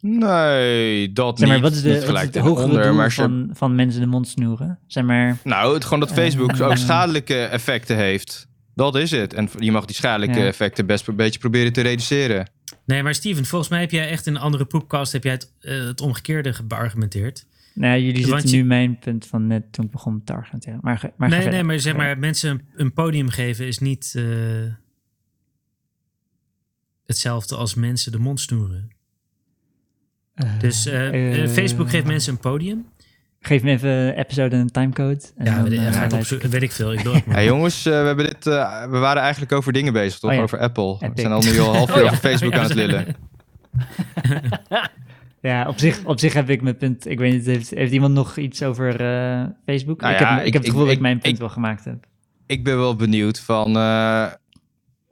Nee, 0.00 1.12
dat 1.12 1.38
Zeg 1.38 1.48
maar, 1.48 1.56
niet. 1.56 1.66
wat 1.66 1.74
is, 1.74 1.82
de, 1.82 1.88
Niet 1.88 1.94
wat 1.96 2.02
is 2.04 2.08
gelijk 2.08 2.34
het 2.34 2.44
hogere 2.44 2.66
onder, 2.66 2.82
doel 2.82 2.94
maar 2.94 3.12
van, 3.12 3.50
van 3.52 3.74
mensen 3.74 4.00
de 4.00 4.06
mond 4.06 4.28
snoeren? 4.28 4.78
Zeg 4.86 5.04
maar, 5.04 5.36
Nou, 5.44 5.74
het, 5.74 5.84
gewoon 5.84 6.00
dat 6.00 6.12
Facebook 6.12 6.50
Eh, 6.52 6.60
ook 6.60 6.70
eh. 6.70 6.76
schadelijke 6.86 7.42
effecten 7.44 7.96
heeft. 7.96 8.48
Dat 8.74 8.94
is 8.96 9.10
het. 9.10 9.34
En 9.34 9.48
je 9.58 9.72
mag 9.72 9.84
die 9.84 9.96
schadelijke 9.96 10.38
Ja. 10.38 10.46
effecten 10.46 10.86
best 10.86 11.06
een 11.08 11.16
beetje 11.16 11.38
proberen 11.38 11.72
te 11.72 11.80
reduceren. 11.80 12.50
Nee, 12.84 13.02
maar 13.02 13.14
Steven, 13.14 13.44
volgens 13.44 13.70
mij 13.70 13.80
heb 13.80 13.90
jij 13.90 14.08
echt 14.08 14.26
in 14.26 14.34
een 14.34 14.40
andere 14.40 14.64
poepcast 14.64 15.12
heb 15.12 15.24
jij 15.24 15.32
het, 15.32 15.52
eh, 15.60 15.84
het 15.86 16.00
omgekeerde 16.00 16.52
ge- 16.52 16.64
beargumenteerd. 16.64 17.46
Nou, 17.76 18.00
jullie 18.00 18.26
Want 18.26 18.40
zitten 18.40 18.50
je- 18.58 18.62
nu 18.62 18.68
mijn 18.68 18.98
punt 18.98 19.26
van 19.26 19.46
net 19.46 19.72
toen 19.72 19.84
ik 19.84 19.90
begon 19.90 20.24
te 20.24 20.32
argumenteren. 20.32 20.78
Maar, 20.82 21.10
maar 21.16 21.28
nee, 21.28 21.48
nee, 21.48 21.62
maar 21.62 21.78
zeg 21.80 21.96
maar, 21.96 22.18
mensen 22.18 22.60
een, 22.76 22.92
podium 22.92 23.28
geven 23.28 23.66
is 23.66 23.78
niet 23.78 24.12
eh, 24.16 24.24
hetzelfde 27.06 27.56
als 27.56 27.74
mensen 27.74 28.12
de 28.12 28.18
mond 28.18 28.40
snoeren. 28.40 28.88
verder. 30.34 30.58
Dus 30.58 30.86
eh, 30.86 31.08
eh, 31.08 31.42
eh, 31.42 31.50
Facebook 31.50 31.90
geeft 31.90 32.06
mensen 32.06 32.32
een 32.32 32.38
podium. 32.38 32.86
Geef 33.40 33.62
me 33.62 33.70
even 33.70 33.90
een 33.90 34.12
episode 34.14 34.54
en 34.54 34.60
een 34.60 34.70
timecode. 34.70 35.20
En 35.36 35.44
Ja, 35.44 35.54
dan, 35.54 35.62
weet, 35.62 35.72
ik- 35.72 36.42
eh, 36.42 36.50
weet 36.50 36.72
veel. 36.72 36.92
Ik 36.92 37.02
doe 37.04 37.14
het 37.14 37.24
maar. 37.26 37.34
Hey, 37.34 37.44
jongens, 37.44 37.86
eh, 37.86 38.00
we, 38.00 38.06
hebben 38.06 38.24
dit, 38.26 38.46
eh, 38.46 38.80
we 38.90 38.98
waren 38.98 39.22
eigenlijk 39.22 39.52
over 39.52 39.72
dingen 39.72 39.92
bezig, 39.92 40.18
toch? 40.18 40.30
Oh 40.30 40.36
ja. 40.36 40.42
Over 40.42 40.58
Apple. 40.58 40.92
Epic. 40.94 41.08
We 41.14 41.20
zijn 41.20 41.32
al 41.32 41.40
nu 41.42 41.58
al 41.58 41.74
half 41.76 41.88
uur 41.90 41.94
Oh 41.96 42.00
ja. 42.02 42.06
over 42.06 42.16
Facebook 42.16 42.52
Ja, 42.52 42.58
aan 42.58 42.64
het 42.64 42.74
lillen. 42.74 43.06
Ja, 45.40 45.68
op 45.68 45.78
zich, 45.78 46.04
op 46.04 46.18
zich 46.20 46.32
heb 46.32 46.50
ik 46.50 46.62
mijn 46.62 46.76
punt. 46.76 47.06
Ik 47.06 47.18
weet 47.18 47.32
niet, 47.32 47.46
heeft, 47.46 47.70
heeft 47.70 47.92
iemand 47.92 48.14
nog 48.14 48.36
iets 48.36 48.62
over 48.62 49.00
eh, 49.00 49.44
Facebook? 49.66 50.00
Nou 50.00 50.14
ik, 50.14 50.20
ja, 50.20 50.30
heb, 50.30 50.40
ik, 50.40 50.46
ik- 50.46 50.52
heb 50.52 50.62
het 50.62 50.70
gevoel 50.70 50.86
dat 50.86 50.94
ik 50.94 51.00
mijn 51.00 51.18
punt 51.18 51.38
wel 51.38 51.48
gemaakt 51.48 51.84
heb. 51.84 52.06
Ik 52.46 52.64
ben 52.64 52.76
wel 52.78 52.96
benieuwd 52.96 53.40
van... 53.40 53.76
eh, 53.76 54.26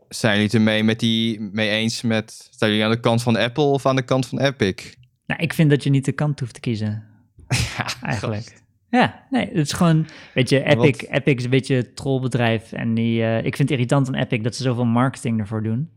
zijn 0.08 0.32
jullie 0.32 0.46
het 0.46 0.54
ermee 0.54 0.84
met 0.84 1.00
die, 1.00 1.40
mee 1.40 1.68
eens 1.70 2.02
met... 2.02 2.48
Staan 2.50 2.68
jullie 2.68 2.84
aan 2.84 2.90
de 2.90 3.00
kant 3.00 3.22
van 3.22 3.36
Apple 3.36 3.64
of 3.64 3.86
aan 3.86 3.96
de 3.96 4.02
kant 4.02 4.26
van 4.26 4.40
Epic? 4.40 4.94
Nou, 5.26 5.42
ik 5.42 5.52
vind 5.52 5.70
dat 5.70 5.82
je 5.82 5.90
niet 5.90 6.04
de 6.04 6.12
kant 6.12 6.40
hoeft 6.40 6.54
te 6.54 6.60
kiezen, 6.60 7.04
Ja, 7.76 7.86
eigenlijk. 8.02 8.62
Ja, 8.90 9.26
nee, 9.30 9.46
het 9.46 9.56
is 9.66 9.72
gewoon, 9.72 10.06
weet 10.34 10.48
je, 10.48 10.62
Epic, 10.64 11.08
Epic 11.08 11.34
is 11.34 11.44
een 11.44 11.50
beetje 11.50 11.76
een 11.76 11.94
trollbedrijf. 11.94 12.72
En 12.72 12.94
die, 12.94 13.22
eh, 13.22 13.36
ik 13.36 13.56
vind 13.56 13.58
het 13.68 13.70
irritant 13.70 14.08
aan 14.08 14.14
Epic 14.14 14.42
dat 14.42 14.54
ze 14.54 14.62
zoveel 14.62 14.84
marketing 14.84 15.40
ervoor 15.40 15.62
doen. 15.62 15.88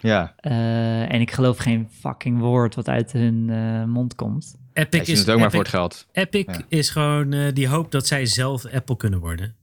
Ja, 0.00 0.34
Eh, 0.36 1.12
en 1.12 1.20
ik 1.20 1.30
geloof 1.30 1.58
geen 1.58 1.88
fucking 2.00 2.38
woord 2.38 2.74
wat 2.74 2.88
uit 2.88 3.12
hun 3.12 3.46
eh, 3.50 3.84
mond 3.84 4.14
komt. 4.14 4.56
Epic 4.72 5.00
is, 5.08 5.18
het 5.18 5.30
ook 5.30 5.38
maar 5.40 5.50
voor 5.50 5.60
het 5.60 5.68
geld. 5.68 6.06
Epic 6.12 6.44
Ja. 6.46 6.60
is 6.68 6.90
gewoon 6.90 7.32
eh, 7.32 7.52
die 7.52 7.68
hoop 7.68 7.90
dat 7.92 8.06
zij 8.06 8.26
zelf 8.26 8.64
Apple 8.66 8.96
kunnen 8.96 9.18
worden. 9.20 9.54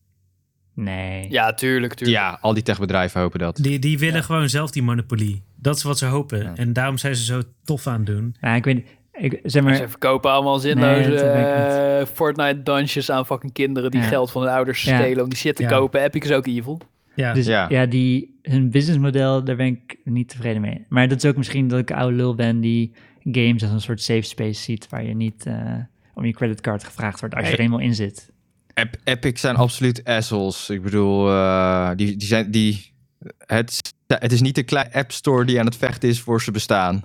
Nee. 0.73 1.31
Ja, 1.31 1.53
tuurlijk, 1.53 1.93
tuurlijk. 1.93 2.17
Ja, 2.19 2.37
al 2.41 2.53
die 2.53 2.63
techbedrijven 2.63 3.21
hopen 3.21 3.39
dat. 3.39 3.55
Die, 3.55 3.79
die 3.79 3.99
willen 3.99 4.23
gewoon 4.23 4.49
zelf 4.49 4.71
die 4.71 4.83
monopolie. 4.83 5.43
Dat 5.55 5.75
is 5.75 5.83
wat 5.83 5.97
ze 5.97 6.05
hopen. 6.05 6.39
Ja. 6.43 6.51
En 6.55 6.73
daarom 6.73 6.97
zijn 6.97 7.15
ze 7.15 7.23
zo 7.25 7.41
tof 7.63 7.87
aan 7.87 7.97
het 7.97 8.05
doen. 8.05 8.35
Ja, 8.41 8.55
ik 8.55 8.63
weet. 8.63 8.87
Ik, 9.13 9.39
zeg 9.43 9.63
Maar 9.63 9.75
ze 9.75 9.89
verkopen 9.89 10.31
allemaal 10.31 10.59
zinloze 10.59 10.99
Nee, 10.99 11.09
dat 11.09 11.21
weet 11.21 11.45
ik 11.45 12.07
eh, 12.07 12.13
Fortnite 12.15 12.63
dansjes 12.63 13.11
aan 13.11 13.25
fucking 13.25 13.53
kinderen 13.53 13.91
die 13.91 14.01
Ja. 14.01 14.07
geld 14.07 14.31
van 14.31 14.41
hun 14.41 14.51
ouders 14.51 14.83
Ja. 14.83 14.97
stelen 14.99 15.23
om 15.23 15.29
die 15.29 15.37
shit 15.37 15.55
te 15.55 15.63
Ja. 15.63 15.69
kopen. 15.69 16.01
Epic 16.03 16.21
is 16.29 16.31
ook 16.31 16.47
evil. 16.47 16.81
Ja, 17.15 17.33
Dus 17.33 17.45
Ja. 17.45 17.65
ja, 17.69 17.85
die, 17.85 18.39
hun 18.41 18.69
businessmodel, 18.69 19.43
daar 19.43 19.55
ben 19.55 19.65
ik 19.65 19.97
niet 20.03 20.29
tevreden 20.29 20.61
mee. 20.61 20.85
Maar 20.89 21.07
dat 21.07 21.23
is 21.23 21.29
ook 21.29 21.37
misschien 21.37 21.67
dat 21.67 21.79
ik 21.79 21.89
een 21.89 21.95
oude 21.95 22.15
lul 22.15 22.35
ben 22.35 22.59
die 22.59 22.91
games 23.23 23.63
als 23.63 23.71
een 23.71 23.81
soort 23.81 24.01
safe 24.01 24.21
space 24.21 24.61
ziet, 24.61 24.89
waar 24.89 25.03
je 25.03 25.15
niet 25.15 25.45
eh, 25.45 25.73
om 26.13 26.25
je 26.25 26.33
creditcard 26.33 26.83
gevraagd 26.83 27.19
wordt 27.19 27.35
als 27.35 27.47
je 27.47 27.53
er 27.53 27.59
eenmaal 27.59 27.79
in 27.79 27.95
zit. 27.95 28.31
Ep- 28.73 28.97
Epic 29.03 29.39
zijn 29.39 29.55
absoluut 29.55 30.03
assholes. 30.03 30.69
Ik 30.69 30.81
bedoel, 30.81 31.29
eh, 31.29 31.89
die, 31.95 32.15
die 32.17 32.27
zijn, 32.27 32.51
die, 32.51 32.93
het, 33.37 33.69
is- 33.71 33.93
het 34.19 34.31
is 34.31 34.41
niet 34.41 34.57
een 34.57 34.65
klein 34.65 34.91
app 34.91 35.11
store 35.11 35.45
die 35.45 35.59
aan 35.59 35.65
het 35.65 35.75
vechten 35.77 36.09
is 36.09 36.19
voor 36.21 36.41
zijn 36.41 36.53
bestaan. 36.53 36.95
Het 36.95 37.03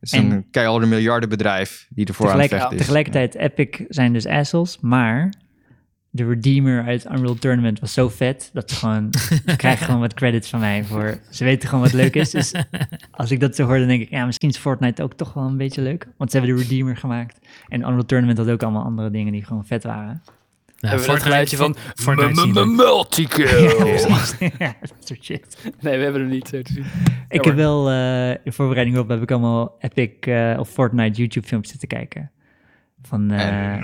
is 0.00 0.12
En- 0.12 0.30
een 0.30 0.50
keiharde 0.50 0.86
miljardenbedrijf 0.86 1.86
die 1.90 2.06
ervoor 2.06 2.30
aan 2.30 2.40
het 2.40 2.48
vechten 2.48 2.70
is. 2.72 2.76
tegelijkertijd, 2.78 3.34
Epic 3.34 3.84
zijn 3.88 4.12
dus 4.12 4.26
assholes, 4.26 4.78
maar 4.80 5.32
de 6.10 6.26
Redeemer 6.26 6.84
uit 6.84 7.04
Unreal 7.04 7.34
Tournament 7.34 7.80
was 7.80 7.92
zo 7.92 8.08
vet 8.08 8.50
dat 8.52 8.70
ze 8.70 8.76
gewoon 8.76 9.08
ze 9.12 9.56
krijgen 9.56 9.84
gewoon 9.84 10.00
wat 10.00 10.14
credits 10.14 10.50
van 10.50 10.60
mij 10.60 10.84
voor. 10.84 11.18
Ze 11.30 11.44
weten 11.44 11.68
gewoon 11.68 11.84
wat 11.84 11.92
leuk 11.92 12.14
is. 12.14 12.30
Dus 12.30 12.54
als 13.10 13.30
ik 13.30 13.40
dat 13.40 13.56
zo 13.56 13.66
hoor, 13.66 13.78
dan 13.78 13.88
denk 13.88 14.02
ik, 14.02 14.10
ja, 14.10 14.26
misschien 14.26 14.48
is 14.48 14.56
Fortnite 14.56 15.02
ook 15.02 15.14
toch 15.14 15.32
wel 15.32 15.44
een 15.44 15.56
beetje 15.56 15.82
leuk. 15.82 16.06
Want 16.16 16.30
ze 16.30 16.38
hebben 16.38 16.56
de 16.56 16.62
Redeemer 16.62 16.96
gemaakt. 16.96 17.38
En 17.68 17.80
Unreal 17.80 18.06
Tournament 18.06 18.38
had 18.38 18.50
ook 18.50 18.62
allemaal 18.62 18.84
andere 18.84 19.10
dingen 19.10 19.32
die 19.32 19.44
gewoon 19.44 19.66
vet 19.66 19.82
waren. 19.82 20.22
Nou, 20.80 20.94
hebben 20.96 21.14
we 21.14 21.20
geluidje 21.20 21.56
van 21.56 21.76
multikill. 22.74 23.46
ja, 24.58 24.74
dat 24.80 24.96
soort 25.04 25.24
shit. 25.24 25.56
Nee, 25.80 25.96
we 25.96 26.02
hebben 26.02 26.20
hem 26.20 26.30
niet 26.30 26.48
zo 26.48 26.62
te 26.62 26.72
zien. 26.72 26.84
Ik 27.28 27.44
heb 27.44 27.54
wel, 27.54 27.90
eh, 27.90 28.30
in 28.30 28.52
voorbereiding 28.52 28.98
op, 28.98 29.08
heb 29.08 29.22
ik 29.22 29.30
allemaal 29.30 29.76
Epic 29.78 30.10
eh, 30.20 30.56
of 30.58 30.68
Fortnite 30.68 31.18
YouTube 31.18 31.46
filmpjes 31.46 31.70
zitten 31.70 31.88
kijken. 31.88 32.30
Van 33.02 33.30
eh, 33.30 33.82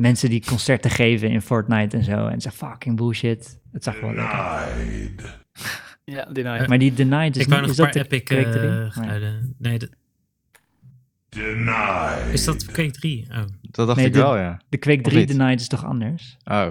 mensen 0.00 0.30
die 0.30 0.44
concerten 0.46 0.90
geven 0.90 1.30
in 1.30 1.42
Fortnite 1.42 1.96
en 1.96 2.04
zo. 2.04 2.26
En 2.26 2.40
ze 2.40 2.50
fucking 2.50 2.96
bullshit. 2.96 3.60
Het 3.72 3.84
zag 3.84 4.00
wel 4.00 4.10
leuk 4.12 4.32
uit. 4.32 5.10
Ja, 6.04 6.24
denied. 6.24 6.66
Maar 6.68 6.78
die 6.78 6.92
Denied 6.94 7.36
is, 7.36 7.42
Ik 7.42 7.48
wou 7.48 7.60
niet, 7.66 7.76
nog 7.76 7.78
is 7.88 7.94
een 7.94 8.02
dat 8.02 8.10
de 8.10 8.16
Epic 8.16 8.22
Quake 8.22 8.50
3? 8.58 8.68
eh, 8.70 8.76
Nee. 8.78 8.90
geluiden. 8.90 9.54
Nee, 9.58 9.78
dat, 9.78 9.88
is 12.32 12.44
dat 12.44 12.64
Quake 12.64 12.90
3? 12.90 13.26
Oh. 13.30 13.36
Dat 13.60 13.86
dacht 13.86 13.96
Nee, 13.98 14.06
ik 14.06 14.12
de- 14.12 14.18
wel, 14.18 14.36
ja. 14.36 14.60
De 14.68 14.76
Quake 14.76 15.00
Of 15.02 15.04
3 15.12 15.26
niet? 15.26 15.36
Denied 15.38 15.60
is 15.60 15.68
toch 15.68 15.84
anders? 15.84 16.36
Oh. 16.44 16.66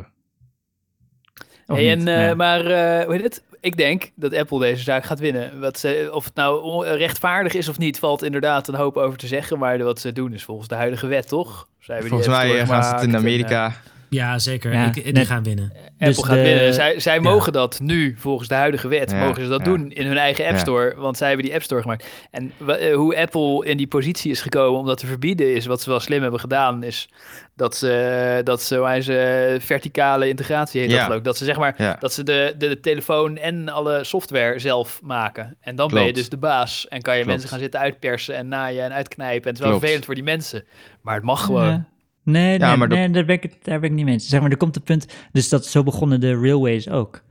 Hey, 1.66 1.92
en, 1.92 2.08
eh. 2.08 2.36
Maar 2.36 2.66
eh, 2.66 3.06
hoe 3.06 3.14
heet 3.14 3.24
het? 3.24 3.44
Ik 3.62 3.78
denk 3.78 4.12
dat 4.16 4.34
Apple 4.36 4.60
deze 4.60 4.84
zaak 4.84 5.04
gaat 5.04 5.20
winnen. 5.20 5.60
Wat 5.60 5.80
ze, 5.80 6.10
of 6.14 6.26
het 6.26 6.36
nou 6.36 6.86
rechtvaardig 6.88 7.54
is 7.54 7.70
of 7.70 7.78
niet, 7.78 8.00
valt 8.00 8.24
inderdaad 8.24 8.68
een 8.68 8.76
hoop 8.76 8.98
over 8.98 9.18
te 9.18 9.28
zeggen. 9.28 9.60
Maar 9.60 9.84
wat 9.84 10.00
ze 10.00 10.14
doen 10.14 10.34
is 10.34 10.44
volgens 10.44 10.68
de 10.68 10.76
huidige 10.76 11.08
wet, 11.08 11.28
toch? 11.28 11.68
Zij 11.80 12.02
Volgens 12.02 12.28
mij 12.28 12.60
eh, 12.60 12.68
gaan 12.68 12.84
ze 12.84 12.94
het 12.94 13.04
in 13.04 13.10
en, 13.10 13.16
Amerika. 13.16 13.74
Ja, 14.10 14.40
zeker. 14.40 14.74
Ja, 14.74 14.86
ik, 14.86 14.94
die 14.94 15.14
net- 15.14 15.28
gaan 15.28 15.44
winnen. 15.44 15.72
eh, 15.76 16.08
Dus 16.08 16.18
Apple 16.18 16.24
gaat 16.26 16.36
de- 16.44 16.50
winnen. 16.52 16.74
Zij, 16.74 17.00
zij 17.00 17.16
ja. 17.16 17.22
mogen 17.22 17.54
dat 17.54 17.80
nu, 17.80 18.16
volgens 18.18 18.48
de 18.50 18.56
huidige 18.56 18.88
wet, 18.88 19.12
Ja, 19.12 19.26
mogen 19.26 19.44
ze 19.44 19.50
dat 19.50 19.60
ja. 19.60 19.66
doen 19.66 19.92
in 19.92 20.06
hun 20.08 20.18
eigen 20.18 20.46
App 20.46 20.54
Ja. 20.54 20.60
Store. 20.60 20.94
Want 20.98 21.18
zij 21.18 21.28
hebben 21.28 21.46
die 21.46 21.54
App 21.56 21.64
Store 21.64 21.82
gemaakt. 21.82 22.08
En 22.32 22.52
eh, 22.68 22.96
hoe 22.96 23.18
Apple 23.18 23.66
in 23.66 23.78
die 23.78 23.88
positie 23.88 24.32
is 24.32 24.42
gekomen 24.42 24.80
om 24.80 24.86
dat 24.86 24.98
te 24.98 25.06
verbieden, 25.08 25.56
is 25.56 25.66
wat 25.66 25.82
ze 25.82 25.90
wel 25.90 26.00
slim 26.00 26.22
hebben 26.22 26.40
gedaan, 26.40 26.84
is 26.84 27.10
dat 27.56 27.76
ze, 27.76 28.42
dat 28.44 28.62
ze, 28.62 28.98
ze 29.02 29.58
verticale 29.62 30.28
integratie 30.30 30.82
heet 30.82 30.92
dat 30.92 31.14
ik. 31.18 31.24
Dat 31.24 31.38
ze 31.38 31.46
zeg 31.46 31.58
maar 31.58 31.74
Ja. 31.78 31.96
dat 32.00 32.14
ze 32.14 32.24
de, 32.24 32.56
de, 32.58 32.68
de 32.68 32.80
telefoon 32.80 33.38
en 33.38 33.70
alle 33.70 34.04
software 34.04 34.60
zelf 34.60 35.00
maken. 35.04 35.58
En 35.62 35.76
dan 35.76 35.88
ben 35.90 36.06
je 36.06 36.14
dus 36.14 36.30
de 36.30 36.38
baas. 36.38 36.88
En 36.88 37.02
kan 37.02 37.14
je 37.14 37.20
Klopt. 37.20 37.32
mensen 37.34 37.50
gaan 37.50 37.60
zitten 37.60 37.80
uitpersen 37.80 38.36
en 38.36 38.48
naaien 38.48 38.84
en 38.84 38.94
uitknijpen. 38.94 39.42
En 39.44 39.48
het 39.50 39.54
is 39.56 39.60
wel 39.60 39.68
Klopt. 39.68 39.80
vervelend 39.82 40.06
voor 40.06 40.16
die 40.16 40.24
mensen. 40.24 40.64
Maar 41.02 41.16
het 41.16 41.24
mag 41.24 41.44
gewoon. 41.46 41.86
Nee, 42.32 42.60
Ja, 42.60 42.68
nee, 42.68 42.78
maar 42.78 42.90
dat- 42.90 42.98
nee 42.98 43.10
daar, 43.10 43.26
ben 43.26 43.36
ik 43.36 43.44
het, 43.44 43.56
daar 43.62 43.80
ben 43.80 43.90
ik 43.90 43.96
niet 43.96 44.06
mee 44.06 44.14
eens. 44.14 44.28
Zeg 44.28 44.42
maar, 44.42 44.50
er 44.52 44.58
komt 44.58 44.76
een 44.76 44.84
punt... 44.84 45.06
Dus 45.32 45.50
dat 45.50 45.66
zo 45.66 45.84
begonnen 45.84 46.20
de 46.20 46.34
railways 46.40 46.90
ook. 46.90 47.22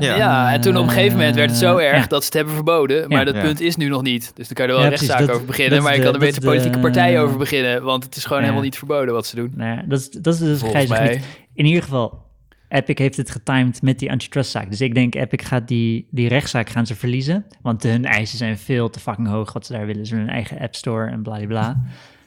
Ja. 0.00 0.16
Ja, 0.16 0.52
en 0.52 0.60
toen 0.60 0.76
op 0.76 0.82
een 0.82 0.88
gegeven 0.88 1.16
moment 1.18 1.34
werd 1.36 1.50
het 1.50 1.58
zo 1.58 1.76
Eh, 1.76 1.86
erg 1.92 2.02
ja. 2.02 2.06
dat 2.08 2.20
ze 2.20 2.26
het 2.26 2.34
hebben 2.34 2.54
verboden. 2.54 3.08
Maar 3.08 3.18
Ja. 3.18 3.24
dat 3.24 3.34
Ja. 3.34 3.40
punt 3.40 3.60
is 3.60 3.76
nu 3.76 3.88
nog 3.88 4.02
niet. 4.02 4.32
Dus 4.36 4.46
dan 4.48 4.54
kan 4.56 4.64
je 4.66 4.70
er 4.72 4.76
wel 4.78 4.86
Ja, 4.86 4.92
een 4.92 4.96
rechtszaak 4.98 5.18
dat- 5.26 5.30
over 5.30 5.46
beginnen. 5.46 5.82
maar 5.82 5.96
je 5.96 6.02
kan 6.02 6.12
er 6.12 6.18
beter 6.18 6.42
politieke 6.42 6.78
partij 6.78 7.20
over 7.22 7.38
beginnen. 7.38 7.82
Want 7.82 8.04
het 8.04 8.16
is 8.16 8.22
gewoon 8.22 8.38
Ja. 8.38 8.42
helemaal 8.44 8.64
niet 8.64 8.78
verboden 8.78 9.14
wat 9.14 9.26
ze 9.26 9.36
doen. 9.36 9.52
Nou 9.54 9.76
ja, 9.76 9.82
dat 9.88 9.98
is, 9.98 10.10
dat 10.10 10.34
is 10.34 10.40
dus 10.40 10.58
Volgens 10.60 10.86
mij. 10.88 11.20
In 11.54 11.64
ieder 11.66 11.82
geval, 11.82 12.24
Epic 12.68 12.94
heeft 12.98 13.16
het 13.16 13.30
getimed 13.30 13.82
met 13.82 13.98
die 13.98 14.10
antitrustzaak. 14.10 14.70
Dus 14.70 14.80
ik 14.80 14.94
denk, 14.94 15.14
Epic 15.14 15.46
gaat 15.46 15.68
die, 15.68 16.06
die 16.10 16.28
rechtszaak 16.28 16.68
gaan 16.70 16.86
ze 16.86 16.94
verliezen. 16.94 17.44
Want 17.62 17.82
hun 17.82 18.04
eisen 18.04 18.38
zijn 18.38 18.58
veel 18.58 18.90
te 18.90 19.00
fucking 19.00 19.28
hoog 19.28 19.52
wat 19.52 19.66
ze 19.66 19.72
daar 19.72 19.86
willen. 19.86 20.06
Ze 20.06 20.14
willen 20.14 20.28
een 20.28 20.34
eigen 20.34 20.58
app 20.58 20.74
store 20.74 21.10
en 21.10 21.22
bladibla. 21.22 21.82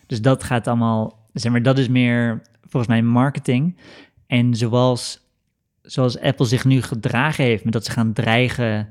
Dus 0.07 0.21
dat 0.21 0.43
gaat 0.43 0.67
allemaal, 0.67 1.18
zeg 1.33 1.51
maar, 1.51 1.63
dat 1.63 1.77
is 1.77 1.87
meer 1.87 2.41
volgens 2.61 2.87
mij 2.91 3.01
marketing. 3.01 3.77
En 4.27 4.55
zoals, 4.55 5.19
zoals 5.81 6.19
Apple 6.19 6.45
zich 6.45 6.65
nu 6.65 6.81
gedragen 6.81 7.43
heeft, 7.43 7.63
met 7.63 7.73
dat 7.73 7.85
ze 7.85 7.91
gaan 7.91 8.13
dreigen... 8.13 8.89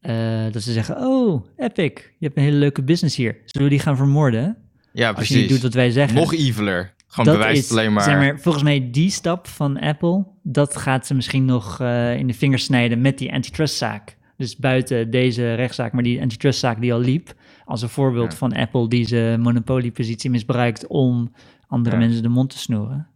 eh, 0.00 0.42
dat 0.50 0.62
ze 0.62 0.72
zeggen, 0.72 0.96
oh, 0.96 1.44
Epic, 1.56 1.92
je 2.18 2.26
hebt 2.26 2.36
een 2.36 2.42
hele 2.42 2.56
leuke 2.56 2.82
business 2.82 3.16
hier. 3.16 3.36
Zullen 3.44 3.68
we 3.68 3.74
die 3.74 3.82
gaan 3.84 3.96
vermoorden? 3.96 4.56
Ja, 4.92 5.10
Als 5.10 5.28
je 5.28 5.46
doet 5.46 5.60
wat 5.62 5.74
wij 5.74 5.90
zeggen. 5.90 6.14
Nog 6.18 6.34
eviler. 6.34 6.94
Gewoon 7.06 7.26
Dat 7.26 7.36
bewijst 7.36 7.64
is, 7.64 7.70
alleen 7.70 7.92
maar... 7.92 8.02
Zeg 8.02 8.16
maar. 8.16 8.40
Volgens 8.40 8.64
mij 8.64 8.88
die 8.90 9.10
stap 9.10 9.46
van 9.46 9.78
Apple, 9.78 10.24
dat 10.42 10.76
gaat 10.76 11.06
ze 11.06 11.14
misschien 11.14 11.44
nog 11.44 11.80
eh, 11.80 12.16
in 12.16 12.26
de 12.26 12.34
vingers 12.34 12.64
snijden 12.64 13.00
met 13.00 13.18
die 13.18 13.32
antitrustzaak. 13.32 14.16
Dus 14.36 14.56
buiten 14.56 15.10
deze 15.10 15.54
rechtszaak, 15.54 15.92
maar 15.92 16.02
die 16.02 16.20
antitrustzaak 16.20 16.80
die 16.80 16.92
al 16.92 17.00
liep, 17.00 17.34
als 17.64 17.82
een 17.82 17.88
voorbeeld 17.88 18.30
Ja. 18.32 18.38
van 18.38 18.52
Apple 18.52 18.88
die 18.88 19.06
zijn 19.06 19.40
monopoliepositie 19.40 20.30
misbruikt 20.30 20.86
om 20.86 21.32
andere 21.72 21.96
Ja. 21.96 22.02
mensen 22.02 22.22
de 22.22 22.28
mond 22.28 22.50
te 22.50 22.58
snoeren. 22.58 23.06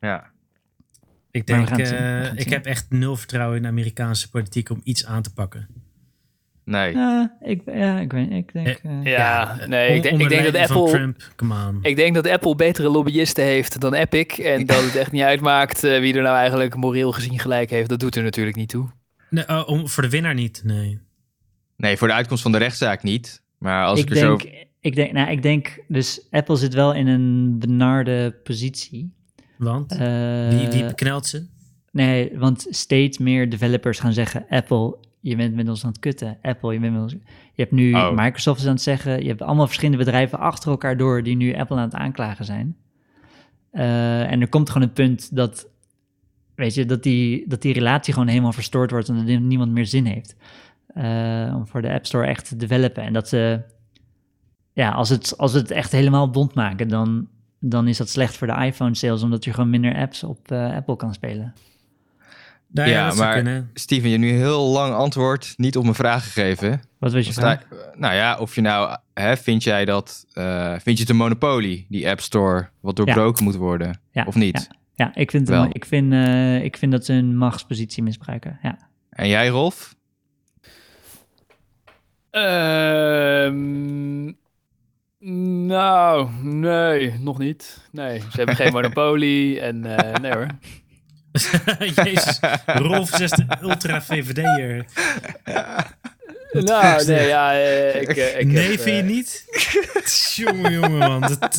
Ja. 0.00 0.26
Ik 1.30 1.46
denk, 1.46 1.68
het 1.68 1.92
eh, 1.92 2.34
ik 2.34 2.48
heb 2.48 2.66
echt 2.66 2.86
nul 2.90 3.16
vertrouwen 3.16 3.56
in 3.56 3.62
de 3.62 3.68
Amerikaanse 3.68 4.30
politiek 4.30 4.70
om 4.70 4.80
iets 4.84 5.06
aan 5.06 5.22
te 5.22 5.32
pakken. 5.32 5.68
Nee. 6.64 6.96
Ik, 7.40 7.62
ja, 7.66 7.98
ik 8.00 8.12
weet, 8.12 8.30
ik 8.30 8.52
denk... 8.52 8.66
eh, 8.82 9.02
Ja, 9.04 9.58
nee, 9.66 9.96
ik 9.96 10.02
denk, 10.02 10.20
ik 10.20 10.28
denk 10.28 10.52
dat 10.52 10.70
Apple... 10.70 10.90
Trump, 10.90 11.32
come 11.36 11.66
on. 11.66 11.78
Ik 11.82 11.96
denk 11.96 12.14
dat 12.14 12.26
Apple 12.28 12.54
betere 12.54 12.88
lobbyisten 12.88 13.44
heeft 13.44 13.80
dan 13.80 13.94
Epic. 13.94 14.38
En 14.38 14.66
dat 14.66 14.82
het 14.82 14.96
echt 14.96 15.12
niet 15.12 15.22
uitmaakt 15.22 15.84
eh, 15.84 16.00
wie 16.00 16.14
er 16.14 16.22
nou 16.22 16.36
eigenlijk 16.36 16.76
moreel 16.76 17.12
gezien 17.12 17.38
gelijk 17.38 17.70
heeft. 17.70 17.88
Dat 17.88 18.00
doet 18.00 18.16
er 18.16 18.22
natuurlijk 18.22 18.56
niet 18.56 18.68
toe. 18.68 18.88
Nee, 19.30 19.48
oh, 19.48 19.68
om, 19.68 19.88
voor 19.88 20.02
de 20.02 20.08
winnaar 20.08 20.34
niet, 20.34 20.60
nee. 20.64 20.98
nee, 21.76 21.96
voor 21.96 22.08
de 22.08 22.14
uitkomst 22.14 22.42
van 22.42 22.52
de 22.52 22.58
rechtszaak 22.58 23.02
niet. 23.02 23.42
Maar 23.58 23.84
als 23.84 23.98
ik, 24.00 24.04
ik, 24.04 24.10
er 24.10 24.16
zo... 24.16 24.38
ik, 24.80 24.94
denk, 24.94 25.12
nou, 25.12 25.30
ik 25.30 25.42
denk, 25.42 25.78
dus 25.88 26.26
Apple 26.30 26.56
zit 26.56 26.74
wel 26.74 26.94
in 26.94 27.06
een 27.06 27.58
benarde 27.58 28.34
positie. 28.44 29.12
Want, 29.58 29.92
Eh, 29.92 30.48
wie, 30.48 30.68
wie 30.68 30.84
beknelt 30.86 31.26
ze? 31.26 31.46
Nee, 31.92 32.38
want 32.38 32.66
steeds 32.70 33.18
meer 33.18 33.50
developers 33.50 34.00
gaan 34.00 34.12
zeggen: 34.12 34.46
Apple, 34.48 34.96
je 35.20 35.36
bent 35.36 35.54
met 35.54 35.68
ons 35.68 35.84
aan 35.84 35.90
het 35.90 35.98
kutten. 36.00 36.38
Apple, 36.42 36.72
je 36.72 36.80
bent 36.80 36.92
met 36.92 37.02
ons. 37.02 37.12
Je 37.52 37.62
hebt 37.62 37.72
nu 37.72 37.94
Oh. 37.94 38.10
Microsoft 38.16 38.60
is 38.60 38.66
aan 38.66 38.72
het 38.72 38.82
zeggen. 38.82 39.22
Je 39.22 39.28
hebt 39.28 39.42
allemaal 39.42 39.66
verschillende 39.66 40.04
bedrijven 40.04 40.38
achter 40.38 40.70
elkaar 40.70 40.96
door 40.96 41.22
die 41.22 41.36
nu 41.36 41.54
Apple 41.54 41.76
aan 41.76 41.82
het 41.82 41.94
aanklagen 41.94 42.44
zijn. 42.44 42.76
Eh, 43.70 44.30
en 44.32 44.40
er 44.40 44.48
komt 44.48 44.70
gewoon 44.70 44.88
een 44.88 44.94
punt 44.94 45.36
dat, 45.36 45.68
weet 46.54 46.74
je, 46.74 46.84
dat 46.84 47.02
die, 47.02 47.44
dat 47.48 47.62
die 47.62 47.72
relatie 47.72 48.12
gewoon 48.12 48.28
helemaal 48.28 48.52
verstoord 48.52 48.90
wordt 48.90 49.08
en 49.08 49.26
dat 49.26 49.40
niemand 49.40 49.72
meer 49.72 49.86
zin 49.86 50.04
heeft 50.04 50.36
eh, 50.86 51.52
om 51.56 51.66
voor 51.66 51.82
de 51.82 51.92
App 51.92 52.06
Store 52.06 52.26
echt 52.26 52.48
te 52.48 52.56
developen. 52.56 53.02
En 53.02 53.12
dat 53.12 53.28
ze, 53.28 53.60
ja, 54.78 54.90
als 54.90 55.08
het, 55.08 55.38
als 55.38 55.52
het 55.52 55.70
echt 55.70 55.92
helemaal 55.92 56.30
bond 56.30 56.54
maken, 56.54 56.88
dan, 56.88 57.28
dan 57.58 57.88
is 57.88 57.96
dat 57.96 58.08
slecht 58.08 58.36
voor 58.36 58.46
de 58.46 58.64
iPhone 58.64 58.94
sales, 58.94 59.22
omdat 59.22 59.44
je 59.44 59.52
gewoon 59.52 59.70
minder 59.70 59.96
apps 59.96 60.24
op 60.24 60.50
eh, 60.50 60.74
Apple 60.74 60.96
kan 60.96 61.14
spelen. 61.14 61.54
Nou, 62.66 62.88
ja, 62.88 63.14
maar- 63.14 63.34
kunnen. 63.34 63.70
Steven, 63.74 64.08
je 64.08 64.18
hebt 64.18 64.30
nu 64.30 64.38
heel 64.38 64.68
lang 64.68 64.94
antwoord 64.94 65.54
niet 65.56 65.76
op 65.76 65.82
mijn 65.82 65.94
vraag 65.94 66.24
gegeven. 66.24 66.80
Wat 66.98 67.12
was 67.12 67.26
je 67.26 67.32
vraag? 67.32 67.62
nou 67.94 68.14
ja, 68.14 68.38
of 68.38 68.54
je 68.54 68.60
nou, 68.60 68.96
hè, 69.14 69.36
vind 69.36 69.62
jij 69.62 69.84
dat, 69.84 70.26
eh, 70.32 70.70
vind 70.70 70.96
je 70.96 71.02
het 71.02 71.08
een 71.08 71.16
monopolie, 71.16 71.86
die 71.88 72.08
App 72.08 72.20
Store, 72.20 72.68
wat 72.80 72.96
doorbroken 72.96 73.44
moet 73.44 73.56
worden, 73.56 74.00
Ja, 74.10 74.24
of 74.26 74.34
niet? 74.34 74.68
Ja, 74.94 75.14
ik 75.14 75.30
vind, 75.30 75.48
Wel. 75.48 75.62
het, 75.62 75.76
ik, 75.76 75.84
vind, 75.84 76.12
eh, 76.12 76.64
ik 76.64 76.76
vind 76.76 76.92
dat 76.92 77.04
ze 77.04 77.12
hun 77.12 77.36
machtspositie 77.36 78.02
misbruiken. 78.02 78.58
Ja. 78.62 78.78
En 79.10 79.28
jij, 79.28 79.48
Rolf? 79.48 79.96
Ehm, 82.30 84.32
nou, 85.66 86.28
nee, 86.42 87.18
nog 87.18 87.38
niet. 87.38 87.88
Nee, 87.92 88.18
ze 88.18 88.36
hebben 88.36 88.56
geen 88.56 88.72
monopolie 88.78 89.60
en 89.60 89.96
eh, 89.96 90.20
nee 90.20 90.32
hoor. 90.32 90.46
Jezus, 92.04 92.40
Rolf 92.66 93.12
is 93.12 93.20
echt 93.20 93.38
een 93.38 93.48
ultra 93.62 94.02
VVD'er. 94.02 94.84
Nou, 96.52 97.04
nee, 97.06 97.26
ja, 97.26 97.52
eh, 97.52 98.00
ik, 98.00 98.08
eh, 98.08 98.40
ik 98.40 98.46
Nee, 98.46 98.70
heb, 98.70 98.80
vind 98.80 98.96
je 98.96 99.02
eh, 99.02 99.08
niet? 99.08 99.44
jongen, 100.36 100.72
jongen, 100.72 100.98
man. 100.98 101.20
Dat, 101.20 101.58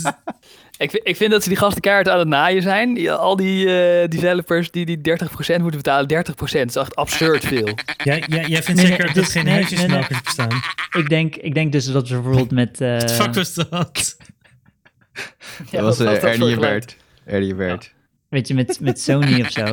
Ik, 0.80 0.90
vind- 0.92 1.08
ik 1.08 1.16
vind 1.16 1.32
dat 1.32 1.44
ze 1.44 1.50
die 1.50 1.58
gasten 1.58 1.82
keihard 1.82 2.10
aan 2.10 2.20
het 2.20 2.28
naaien 2.28 2.62
zijn. 2.62 2.94
Die- 2.94 3.12
al 3.12 3.36
die 3.36 3.66
eh, 3.66 4.08
developers 4.08 4.72
die 4.72 4.86
die 4.86 4.98
30% 4.98 5.62
moeten 5.62 5.82
betalen, 5.82 6.08
30% 6.08 6.66
is 6.66 6.76
echt 6.76 6.96
absurd 6.96 7.46
veel. 7.46 7.66
jij, 8.04 8.24
jij, 8.28 8.46
jij 8.46 8.64
vindt 8.64 8.82
Nee, 8.82 8.90
zeker 8.90 9.06
nee, 9.06 9.14
dat 9.14 9.24
dus- 9.24 9.32
geen 9.34 9.44
nee, 9.46 9.54
huisjesmelkers 9.54 10.22
bestaan? 10.22 10.62
Ik, 10.92 11.10
denk, 11.10 11.36
ik 11.36 11.54
denk 11.54 11.72
dus 11.72 11.92
dat 11.92 12.08
ze 12.08 12.14
bijvoorbeeld 12.14 12.52
met... 12.52 12.82
eh, 12.82 12.92
Wat 13.00 13.12
fuck 13.12 13.34
was 13.34 13.54
dat? 13.54 14.18
Ja, 15.72 15.82
dat 15.82 15.82
was 15.82 16.00
uh, 16.00 16.06
dat 16.08 16.24
Ernie? 16.24 16.58
Bert. 16.58 16.98
Ernie 17.26 17.56
Bert. 17.56 17.94
weet 18.30 18.48
je, 18.48 18.54
met, 18.54 18.80
met 18.80 19.02
Sony 19.02 19.42
of 19.42 19.52
zo. 19.52 19.66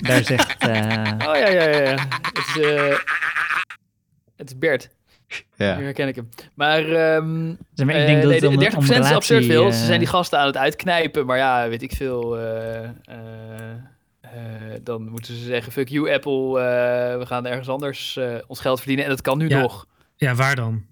Daar 0.00 0.24
zegt... 0.24 0.56
eh, 0.58 0.68
Oh 1.28 1.36
ja, 1.36 1.48
ja, 1.48 1.68
ja. 1.68 1.80
ja. 1.80 2.08
Het 2.22 2.38
is, 2.38 2.60
eh, 2.62 2.98
het 4.36 4.48
is 4.50 4.58
Bert. 4.58 4.90
Ja. 5.56 5.76
Nu 5.76 5.84
herken 5.84 6.08
ik 6.08 6.14
hem. 6.16 6.28
Maar, 6.54 6.78
ehm 6.78 7.54
zeg 7.74 7.86
maar, 7.86 7.94
ik 7.94 8.00
eh, 8.00 8.06
denk 8.06 8.22
dat 8.22 8.30
nee, 8.30 8.40
het 8.40 8.44
om, 8.48 8.56
de 8.58 8.76
om 8.76 8.84
30% 8.84 8.98
is 8.98 9.12
absurd 9.12 9.44
veel. 9.44 9.66
eh, 9.66 9.72
Ze 9.72 9.84
zijn 9.84 9.98
die 9.98 10.08
gasten 10.08 10.38
aan 10.38 10.46
het 10.46 10.56
uitknijpen. 10.56 11.26
Maar 11.26 11.36
ja, 11.36 11.68
weet 11.68 11.82
ik 11.82 11.92
veel. 11.92 12.38
eh, 12.38 12.84
eh, 12.84 12.90
eh, 14.20 14.30
dan 14.82 15.08
moeten 15.08 15.34
ze 15.34 15.44
zeggen, 15.44 15.72
fuck 15.72 15.88
you 15.88 16.12
Apple. 16.12 16.60
eh, 16.60 17.18
we 17.18 17.26
gaan 17.26 17.46
ergens 17.46 17.68
anders 17.68 18.16
eh, 18.16 18.34
ons 18.46 18.60
geld 18.60 18.78
verdienen. 18.78 19.04
En 19.04 19.10
dat 19.10 19.20
kan 19.20 19.38
nu 19.38 19.48
Ja. 19.48 19.60
nog. 19.60 19.86
Ja, 20.16 20.34
waar 20.34 20.54
dan? 20.56 20.84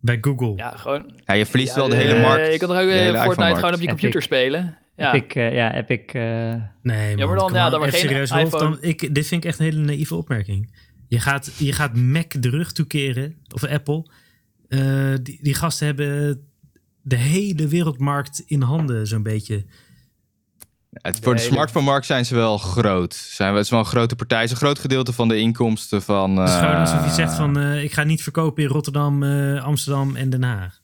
Bij 0.00 0.18
Google. 0.20 0.52
Ja, 0.56 0.70
gewoon. 0.76 1.12
ja, 1.24 1.34
je 1.34 1.46
verliest 1.46 1.74
Ja, 1.74 1.80
wel 1.80 1.88
de 1.88 1.96
eh, 1.96 2.00
hele 2.02 2.20
markt. 2.20 2.52
Je 2.52 2.58
kan 2.58 2.68
toch 2.68 2.78
ook 2.78 2.84
de 2.86 2.92
eh, 2.92 2.98
hele 3.00 3.18
Fortnite 3.18 3.54
gewoon 3.54 3.74
op 3.74 3.80
je 3.80 3.82
Epic. 3.82 3.88
computer 3.88 4.22
spelen. 4.22 4.78
Ja. 4.96 5.14
Epic, 5.14 5.34
eh, 5.36 5.54
ja, 5.54 5.74
Epic... 5.74 5.98
eh, 6.12 6.22
Nee, 6.82 7.16
man, 7.16 7.26
maar 7.28 7.36
dan- 7.36 7.52
ja, 7.52 7.70
dan 7.70 7.80
maar 7.80 7.88
geen 7.90 8.00
serieus, 8.00 8.30
Rolf, 8.30 8.42
iPhone. 8.44 8.62
dan, 8.64 8.78
ik, 8.80 9.14
dit 9.14 9.26
vind 9.26 9.44
ik 9.44 9.50
echt 9.50 9.58
een 9.58 9.64
hele 9.64 9.80
naïeve 9.80 10.14
opmerking. 10.14 10.74
Je 11.08 11.20
gaat, 11.20 11.50
je 11.58 11.72
gaat 11.72 11.96
Mac 11.96 12.42
de 12.42 12.48
rug 12.48 12.72
toekeren, 12.72 13.36
of 13.54 13.64
Apple. 13.64 14.06
Eh, 14.68 15.14
die, 15.22 15.38
die 15.42 15.54
gasten 15.54 15.86
hebben 15.86 16.42
de 17.02 17.16
hele 17.16 17.68
wereldmarkt 17.68 18.42
in 18.46 18.60
handen, 18.62 19.06
zo'n 19.06 19.22
beetje. 19.22 19.64
Het, 20.94 21.18
voor 21.22 21.34
de 21.34 21.40
hele- 21.40 21.52
smartphone-markt 21.52 22.06
zijn 22.06 22.24
ze 22.26 22.34
wel 22.34 22.58
groot. 22.58 23.14
Zijn, 23.14 23.50
we- 23.50 23.56
het 23.56 23.64
is 23.64 23.70
wel 23.70 23.80
een 23.80 23.86
grote 23.86 24.16
partij. 24.16 24.36
Het 24.40 24.46
is 24.46 24.52
een 24.52 24.62
groot 24.62 24.78
gedeelte 24.78 25.12
van 25.12 25.28
de 25.28 25.38
inkomsten 25.38 26.02
van... 26.02 26.36
Het 26.36 26.48
is 26.48 26.54
gewoon 26.54 26.70
eh, 26.74 26.80
alsof 26.80 27.04
je 27.04 27.10
zegt 27.12 27.34
van, 27.34 27.58
eh, 27.58 27.82
ik 27.82 27.92
ga 27.92 28.02
niet 28.04 28.22
verkopen 28.22 28.62
in 28.62 28.68
Rotterdam, 28.68 29.22
eh, 29.22 29.64
Amsterdam 29.64 30.16
en 30.16 30.30
Den 30.30 30.42
Haag. 30.42 30.82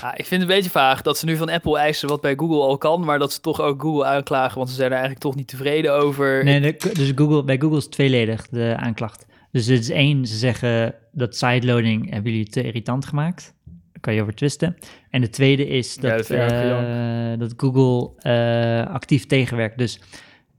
Ja, 0.00 0.10
ik 0.16 0.26
vind 0.26 0.30
het 0.42 0.50
een 0.50 0.56
beetje 0.56 0.70
vaag 0.70 1.02
dat 1.02 1.18
ze 1.18 1.24
nu 1.24 1.36
van 1.36 1.48
Apple 1.48 1.78
eisen 1.78 2.08
wat 2.08 2.20
bij 2.20 2.34
Google 2.36 2.60
al 2.60 2.78
kan, 2.78 3.04
maar 3.04 3.18
dat 3.18 3.32
ze 3.32 3.40
toch 3.40 3.60
ook 3.60 3.80
Google 3.82 4.04
aanklagen, 4.04 4.56
want 4.56 4.68
ze 4.68 4.74
zijn 4.74 4.86
er 4.86 4.92
eigenlijk 4.92 5.22
toch 5.22 5.34
niet 5.34 5.48
tevreden 5.48 5.94
over. 5.94 6.44
Nee, 6.44 6.60
de- 6.60 6.90
dus 6.92 7.12
Google, 7.14 7.44
bij 7.44 7.58
Google 7.58 7.78
is 7.78 7.86
tweeledig 7.88 8.46
de 8.48 8.74
aanklacht. 8.78 9.26
Dus 9.56 9.66
het 9.66 9.80
is 9.80 9.90
één, 9.90 10.26
ze 10.26 10.36
zeggen 10.36 10.94
dat 11.12 11.36
sideloading 11.36 12.10
hebben 12.10 12.30
jullie 12.30 12.48
te 12.48 12.62
irritant 12.62 13.04
gemaakt. 13.04 13.54
Daar 13.64 14.00
kan 14.00 14.14
je 14.14 14.20
over 14.20 14.34
twisten. 14.34 14.76
En 15.10 15.20
de 15.20 15.28
tweede 15.28 15.66
is 15.68 15.96
dat, 15.96 16.26
dat 16.26 16.30
eh, 16.30 17.38
dat 17.38 17.54
Google 17.56 18.10
eh, 18.18 18.94
actief 18.94 19.26
tegenwerkt. 19.26 19.78
Dus 19.78 20.00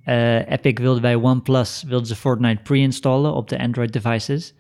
eh, 0.03 0.52
Epic 0.52 0.74
wilde 0.80 1.02
bij 1.02 1.15
OnePlus 1.15 1.84
wilde 1.88 2.07
ze 2.07 2.15
Fortnite 2.15 2.61
pre-installen 2.61 3.34
op 3.34 3.49
de 3.49 3.60
Android 3.60 3.94
devices. 3.94 4.53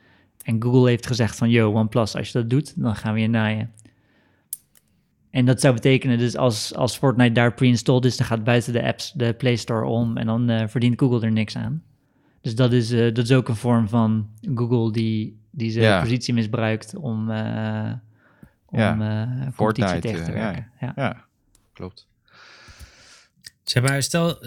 En 0.43 0.63
Google 0.63 0.89
heeft 0.89 1.07
gezegd 1.07 1.35
van, 1.35 1.49
yo, 1.49 1.73
OnePlus, 1.73 2.15
als 2.15 2.31
je 2.31 2.39
dat 2.39 2.49
doet, 2.49 2.81
dan 2.81 2.95
gaan 2.95 3.13
we 3.13 3.19
je 3.19 3.27
naaien. 3.27 3.71
En 5.29 5.45
dat 5.45 5.61
zou 5.61 5.73
betekenen, 5.73 6.17
dus 6.17 6.35
als, 6.35 6.75
als 6.75 6.97
Fortnite 6.97 7.31
daar 7.31 7.53
pre-installed 7.53 8.05
is, 8.05 8.17
dan 8.17 8.27
gaat 8.27 8.43
buiten 8.43 8.73
de 8.73 8.83
apps 8.83 9.11
de 9.11 9.33
Play 9.33 9.55
Store 9.55 9.85
om 9.85 10.17
en 10.17 10.25
dan 10.25 10.69
verdient 10.69 10.99
Google 10.99 11.21
er 11.21 11.31
niks 11.31 11.55
aan. 11.55 11.83
Dus 12.47 12.55
dat 12.55 12.73
is, 12.73 12.91
eh, 12.91 13.13
dat 13.13 13.23
is 13.23 13.31
ook 13.31 13.47
een 13.47 13.55
vorm 13.55 13.87
van 13.87 14.29
Google 14.55 14.91
die, 14.91 15.39
die 15.51 15.71
zijn 15.71 15.85
Ja. 15.85 16.01
positie 16.01 16.33
misbruikt 16.33 16.95
om, 16.95 17.31
eh 17.31 17.91
om 18.65 18.79
Ja, 18.79 18.91
eh, 18.91 19.27
competitie 19.27 19.53
Fortnite, 19.53 19.99
tegen 19.99 20.23
te 20.23 20.31
ja. 20.31 20.37
werken. 20.37 20.71
Ja. 20.79 20.93
Ja, 20.95 21.25
klopt. 21.73 22.07
Zeg 23.63 23.83
maar, 23.83 24.03
stel, 24.03 24.37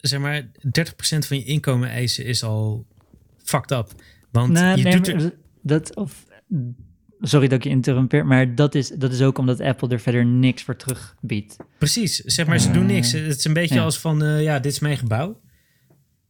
zeg 0.00 0.20
maar, 0.20 0.50
30% 0.62 1.26
van 1.26 1.36
je 1.36 1.44
inkomen 1.44 1.88
eisen 1.88 2.24
is 2.24 2.42
al 2.42 2.86
fucked 3.36 3.70
up. 3.70 3.92
Want 4.30 4.52
Nou, 4.52 4.76
je 4.76 4.82
nee, 4.82 4.92
doet 4.92 5.08
er... 5.08 5.34
dat, 5.62 5.96
of, 5.96 6.24
sorry 7.20 7.48
dat 7.48 7.58
ik 7.58 7.64
je 7.64 7.70
interrumpeer, 7.70 8.26
maar 8.26 8.54
dat 8.54 8.74
is, 8.74 8.88
dat 8.88 9.12
is 9.12 9.22
ook 9.22 9.38
omdat 9.38 9.60
Apple 9.60 9.88
er 9.88 10.00
verder 10.00 10.24
niks 10.26 10.62
voor 10.62 10.76
terug 10.76 11.16
biedt. 11.20 11.56
Precies, 11.78 12.16
zeg 12.16 12.46
maar, 12.46 12.58
ze 12.60 12.70
doen 12.70 12.86
niks. 12.86 13.12
Het 13.12 13.38
is 13.38 13.44
een 13.44 13.52
beetje 13.52 13.74
ja. 13.74 13.82
als 13.82 13.98
van, 13.98 14.40
ja, 14.42 14.58
dit 14.58 14.72
is 14.72 14.78
mijn 14.78 14.96
gebouw. 14.96 15.40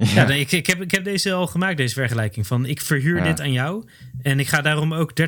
Ja, 0.05 0.29
ik, 0.29 0.53
ik, 0.53 0.67
heb, 0.67 0.81
ik 0.81 0.91
heb 0.91 1.05
deze 1.05 1.33
al 1.33 1.47
gemaakt, 1.47 1.77
deze 1.77 1.95
vergelijking. 1.95 2.47
Van 2.47 2.67
ik 2.67 2.81
verhuur 2.81 3.17
Ja. 3.17 3.25
dit 3.25 3.41
aan 3.41 3.53
jou 3.53 3.89
en 4.23 4.41
ik 4.41 4.49
ga 4.49 4.61
daarom 4.61 4.95
ook 4.95 5.13
30% 5.21 5.25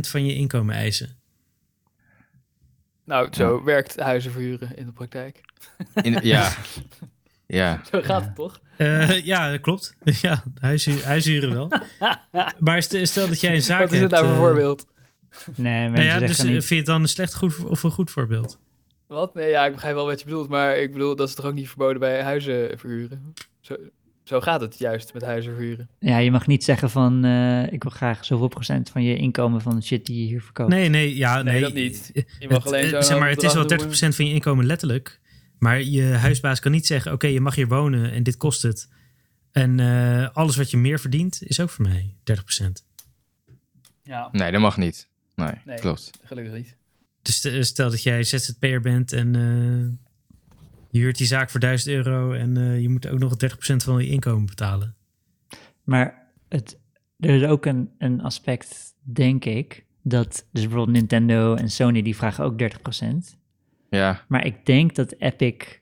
van 0.00 0.26
je 0.26 0.34
inkomen 0.34 0.74
eisen. 0.74 1.16
Nou, 3.04 3.28
zo 3.30 3.64
werkt 3.64 4.00
huizen 4.00 4.32
verhuren 4.32 4.76
in 4.76 4.86
de 4.86 4.92
praktijk. 4.92 5.40
In- 6.02 6.18
ja. 6.22 6.52
ja. 7.46 7.82
Zo 7.90 8.02
gaat 8.02 8.24
het 8.24 8.34
toch? 8.34 8.60
Eh, 8.76 9.24
ja, 9.24 9.50
dat 9.50 9.60
klopt. 9.60 9.94
Ja, 10.22 10.42
huishuren 11.04 11.52
wel. 11.52 11.72
maar 12.58 12.82
st- 12.82 12.98
stel 13.08 13.28
dat 13.28 13.40
jij 13.40 13.54
een 13.54 13.62
zaak 13.62 13.80
Wat 13.80 13.92
is 13.92 14.00
het 14.00 14.10
hebt... 14.10 14.22
nou 14.22 14.34
voor 14.36 14.44
eh, 14.44 14.50
voorbeeld? 14.50 14.86
Nee, 15.56 15.78
Nou 15.80 15.90
mensen 15.90 16.20
ja, 16.20 16.26
dus 16.26 16.38
eh, 16.38 16.44
niet... 16.44 16.52
vind 16.54 16.68
je 16.68 16.76
het 16.76 16.86
dan 16.86 17.02
een 17.02 17.08
slecht 17.08 17.34
goed 17.34 17.64
of 17.64 17.82
een 17.82 17.90
goed 17.90 18.10
voorbeeld? 18.10 18.58
Wat? 19.06 19.34
Nee, 19.34 19.50
ja, 19.50 19.66
ik 19.66 19.72
begrijp 19.72 19.94
wel 19.94 20.06
wat 20.06 20.18
je 20.18 20.24
bedoelt, 20.24 20.48
maar 20.48 20.76
ik 20.76 20.92
bedoel, 20.92 21.16
dat 21.16 21.28
is 21.28 21.34
toch 21.34 21.44
ook 21.46 21.54
niet 21.54 21.68
verboden 21.68 21.98
bij 22.00 22.22
huizen 22.22 22.78
verhuren? 22.78 23.32
Zo, 23.60 23.76
zo 24.30 24.40
gaat 24.40 24.60
het 24.60 24.78
juist 24.78 25.12
met 25.12 25.22
huizen 25.22 25.54
verhuren. 25.54 25.88
Ja, 25.98 26.18
je 26.18 26.30
mag 26.30 26.46
niet 26.46 26.64
zeggen 26.64 26.90
van... 26.90 27.24
eh, 27.24 27.72
ik 27.72 27.82
wil 27.82 27.92
graag 27.92 28.24
zoveel 28.24 28.48
procent 28.48 28.90
van 28.90 29.02
je 29.02 29.16
inkomen 29.16 29.60
van 29.60 29.74
de 29.76 29.82
shit 29.82 30.06
die 30.06 30.20
je 30.20 30.26
hier 30.26 30.42
verkoopt. 30.42 30.68
Nee, 30.70 30.88
nee, 30.88 31.16
ja, 31.16 31.42
nee. 31.42 31.52
Nee, 31.52 31.62
dat 31.62 31.74
niet. 31.74 32.10
Je 32.14 32.48
mag 32.48 32.56
Het, 32.64 32.66
alleen 32.66 32.84
eh, 32.84 32.90
zo'n 32.90 33.02
zeg 33.02 33.18
maar, 33.18 33.28
het 33.28 33.42
is 33.42 33.52
wel 33.54 33.62
bedrag 33.62 33.80
30% 33.86 33.88
noemen. 33.90 34.12
van 34.14 34.26
je 34.26 34.32
inkomen 34.32 34.66
letterlijk. 34.66 35.20
Maar 35.58 35.82
je 35.82 36.02
huisbaas 36.02 36.60
kan 36.60 36.72
niet 36.72 36.86
zeggen: 36.86 37.12
Oké, 37.12 37.26
je 37.26 37.40
mag 37.40 37.54
hier 37.54 37.68
wonen 37.68 38.12
en 38.12 38.22
dit 38.22 38.36
kost 38.36 38.62
het. 38.62 38.88
En 39.52 39.80
eh, 39.80 40.28
alles 40.32 40.56
wat 40.56 40.70
je 40.70 40.76
meer 40.76 41.00
verdient 41.00 41.42
is 41.42 41.60
ook 41.60 41.70
voor 41.70 41.84
mij 41.84 42.14
30%. 42.32 42.66
Ja, 44.02 44.28
Nee, 44.32 44.52
dat 44.52 44.60
mag 44.60 44.76
niet. 44.76 45.08
Nee, 45.34 45.50
Nee. 45.64 45.78
klopt. 45.78 46.10
gelukkig 46.24 46.52
niet. 46.54 46.76
Dus 47.22 47.36
st- 47.36 47.66
stel 47.66 47.90
dat 47.90 48.02
jij 48.02 48.22
ZZP'er 48.22 48.80
bent 48.80 49.12
en 49.12 49.34
eh, 49.36 50.09
je 50.90 50.98
huurt 50.98 51.18
die 51.18 51.26
zaak 51.26 51.50
voor 51.50 51.60
1000 51.60 51.94
euro 51.94 52.32
en 52.32 52.56
eh, 52.56 52.80
je 52.80 52.88
moet 52.88 53.08
ook 53.08 53.18
nog 53.18 53.34
30% 53.72 53.76
van 53.76 54.04
je 54.04 54.10
inkomen 54.10 54.46
betalen. 54.46 54.94
Maar 55.84 56.26
het, 56.48 56.78
er 57.18 57.30
is 57.30 57.44
ook 57.44 57.66
een, 57.66 57.90
een 57.98 58.22
aspect, 58.22 58.94
denk 59.02 59.44
ik, 59.44 59.84
dat 60.02 60.46
dus 60.52 60.62
bijvoorbeeld 60.62 60.96
Nintendo 60.96 61.54
en 61.54 61.70
Sony, 61.70 62.02
die 62.02 62.16
vragen 62.16 62.44
ook 62.44 62.62
30%. 62.62 63.36
Ja. 63.90 64.24
Maar 64.28 64.46
ik 64.46 64.66
denk 64.66 64.94
dat 64.94 65.14
Epic 65.18 65.78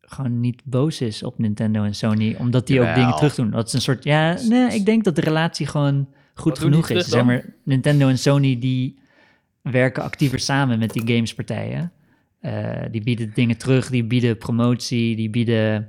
gewoon 0.00 0.40
niet 0.40 0.64
boos 0.64 1.00
is 1.00 1.22
op 1.22 1.38
Nintendo 1.38 1.84
en 1.84 1.94
Sony, 1.94 2.34
omdat 2.38 2.66
die 2.66 2.80
ook 2.80 2.94
dingen 2.94 3.16
terug 3.16 3.34
doen. 3.34 3.50
Dat 3.50 3.66
is 3.66 3.72
een 3.72 3.80
soort, 3.80 4.04
ja, 4.04 4.38
nee, 4.48 4.74
ik 4.74 4.84
denk 4.86 5.04
dat 5.04 5.14
de 5.14 5.20
relatie 5.20 5.66
gewoon 5.66 6.08
goed 6.34 6.58
Wat 6.58 6.58
genoeg 6.58 6.88
is. 6.88 7.06
Zeg 7.06 7.24
maar, 7.24 7.44
Nintendo 7.64 8.08
en 8.08 8.18
Sony, 8.18 8.58
die 8.58 8.98
werken 9.62 10.02
actiever 10.02 10.38
samen 10.38 10.78
met 10.78 10.92
die 10.92 11.14
gamespartijen. 11.14 11.92
Eh, 12.46 12.82
die 12.90 13.02
bieden 13.02 13.30
dingen 13.34 13.56
terug, 13.56 13.90
die 13.90 14.04
bieden 14.04 14.38
promotie, 14.38 15.16
die 15.16 15.30
bieden... 15.30 15.88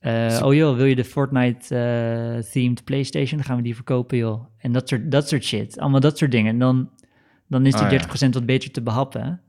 eh, 0.00 0.40
oh 0.44 0.54
joh, 0.54 0.76
wil 0.76 0.84
je 0.84 0.94
de 0.94 1.04
Fortnite-themed 1.04 2.84
PlayStation? 2.84 3.38
Dan 3.38 3.46
gaan 3.46 3.56
we 3.56 3.62
die 3.62 3.74
verkopen, 3.74 4.18
joh. 4.18 4.44
En 4.58 4.72
dat 4.72 4.88
soort, 4.88 5.10
dat 5.10 5.28
soort 5.28 5.44
shit. 5.44 5.78
Allemaal 5.78 6.00
dat 6.00 6.18
soort 6.18 6.30
dingen. 6.30 6.52
En 6.52 6.58
dan, 6.58 6.90
dan 7.48 7.66
is 7.66 7.72
die 7.74 7.84
Oh, 7.84 7.90
ja. 7.90 8.26
30% 8.26 8.28
wat 8.30 8.46
beter 8.46 8.70
te 8.70 8.82
behappen 8.82 9.40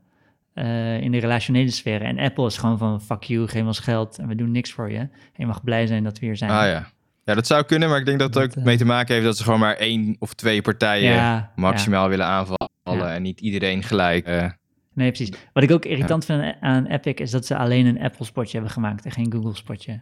eh, 0.54 1.00
in 1.00 1.12
de 1.12 1.18
relationele 1.18 1.70
sferen. 1.70 2.06
En 2.06 2.18
Apple 2.18 2.46
is 2.46 2.56
gewoon 2.56 2.78
van, 2.78 3.02
fuck 3.02 3.22
you, 3.22 3.48
geef 3.48 3.64
ons 3.64 3.78
geld 3.78 4.18
en 4.18 4.28
we 4.28 4.34
doen 4.34 4.50
niks 4.50 4.72
voor 4.72 4.90
je. 4.90 4.98
En 4.98 5.10
je 5.36 5.46
mag 5.46 5.64
blij 5.64 5.86
zijn 5.86 6.04
dat 6.04 6.18
we 6.18 6.26
hier 6.26 6.36
zijn. 6.36 6.50
Ah 6.50 6.66
ja. 6.66 6.86
Ja, 7.24 7.34
dat 7.34 7.46
zou 7.46 7.64
kunnen, 7.64 7.88
maar 7.88 7.98
ik 7.98 8.06
denk 8.06 8.18
dat 8.18 8.34
het 8.34 8.44
ook 8.44 8.52
eh, 8.52 8.64
mee 8.64 8.76
te 8.76 8.84
maken 8.84 9.14
heeft 9.14 9.26
dat 9.26 9.36
ze 9.36 9.44
gewoon 9.44 9.60
maar 9.60 9.76
één 9.76 10.16
of 10.18 10.34
twee 10.34 10.62
partijen 10.62 11.12
Ja, 11.12 11.52
maximaal 11.56 12.08
willen 12.08 12.26
aanvallen. 12.26 13.12
En 13.14 13.22
niet 13.22 13.40
iedereen 13.40 13.82
gelijk. 13.82 14.26
Nee, 14.94 15.08
precies. 15.12 15.30
Wat 15.52 15.62
ik 15.62 15.70
ook 15.70 15.84
irritant 15.84 16.24
vind 16.24 16.54
aan 16.60 16.86
Epic 16.86 17.14
is 17.14 17.30
dat 17.30 17.46
ze 17.46 17.56
alleen 17.56 17.86
een 17.86 18.00
Apple-spotje 18.00 18.52
hebben 18.52 18.70
gemaakt 18.72 19.04
en 19.04 19.10
geen 19.10 19.32
Google-spotje. 19.32 20.00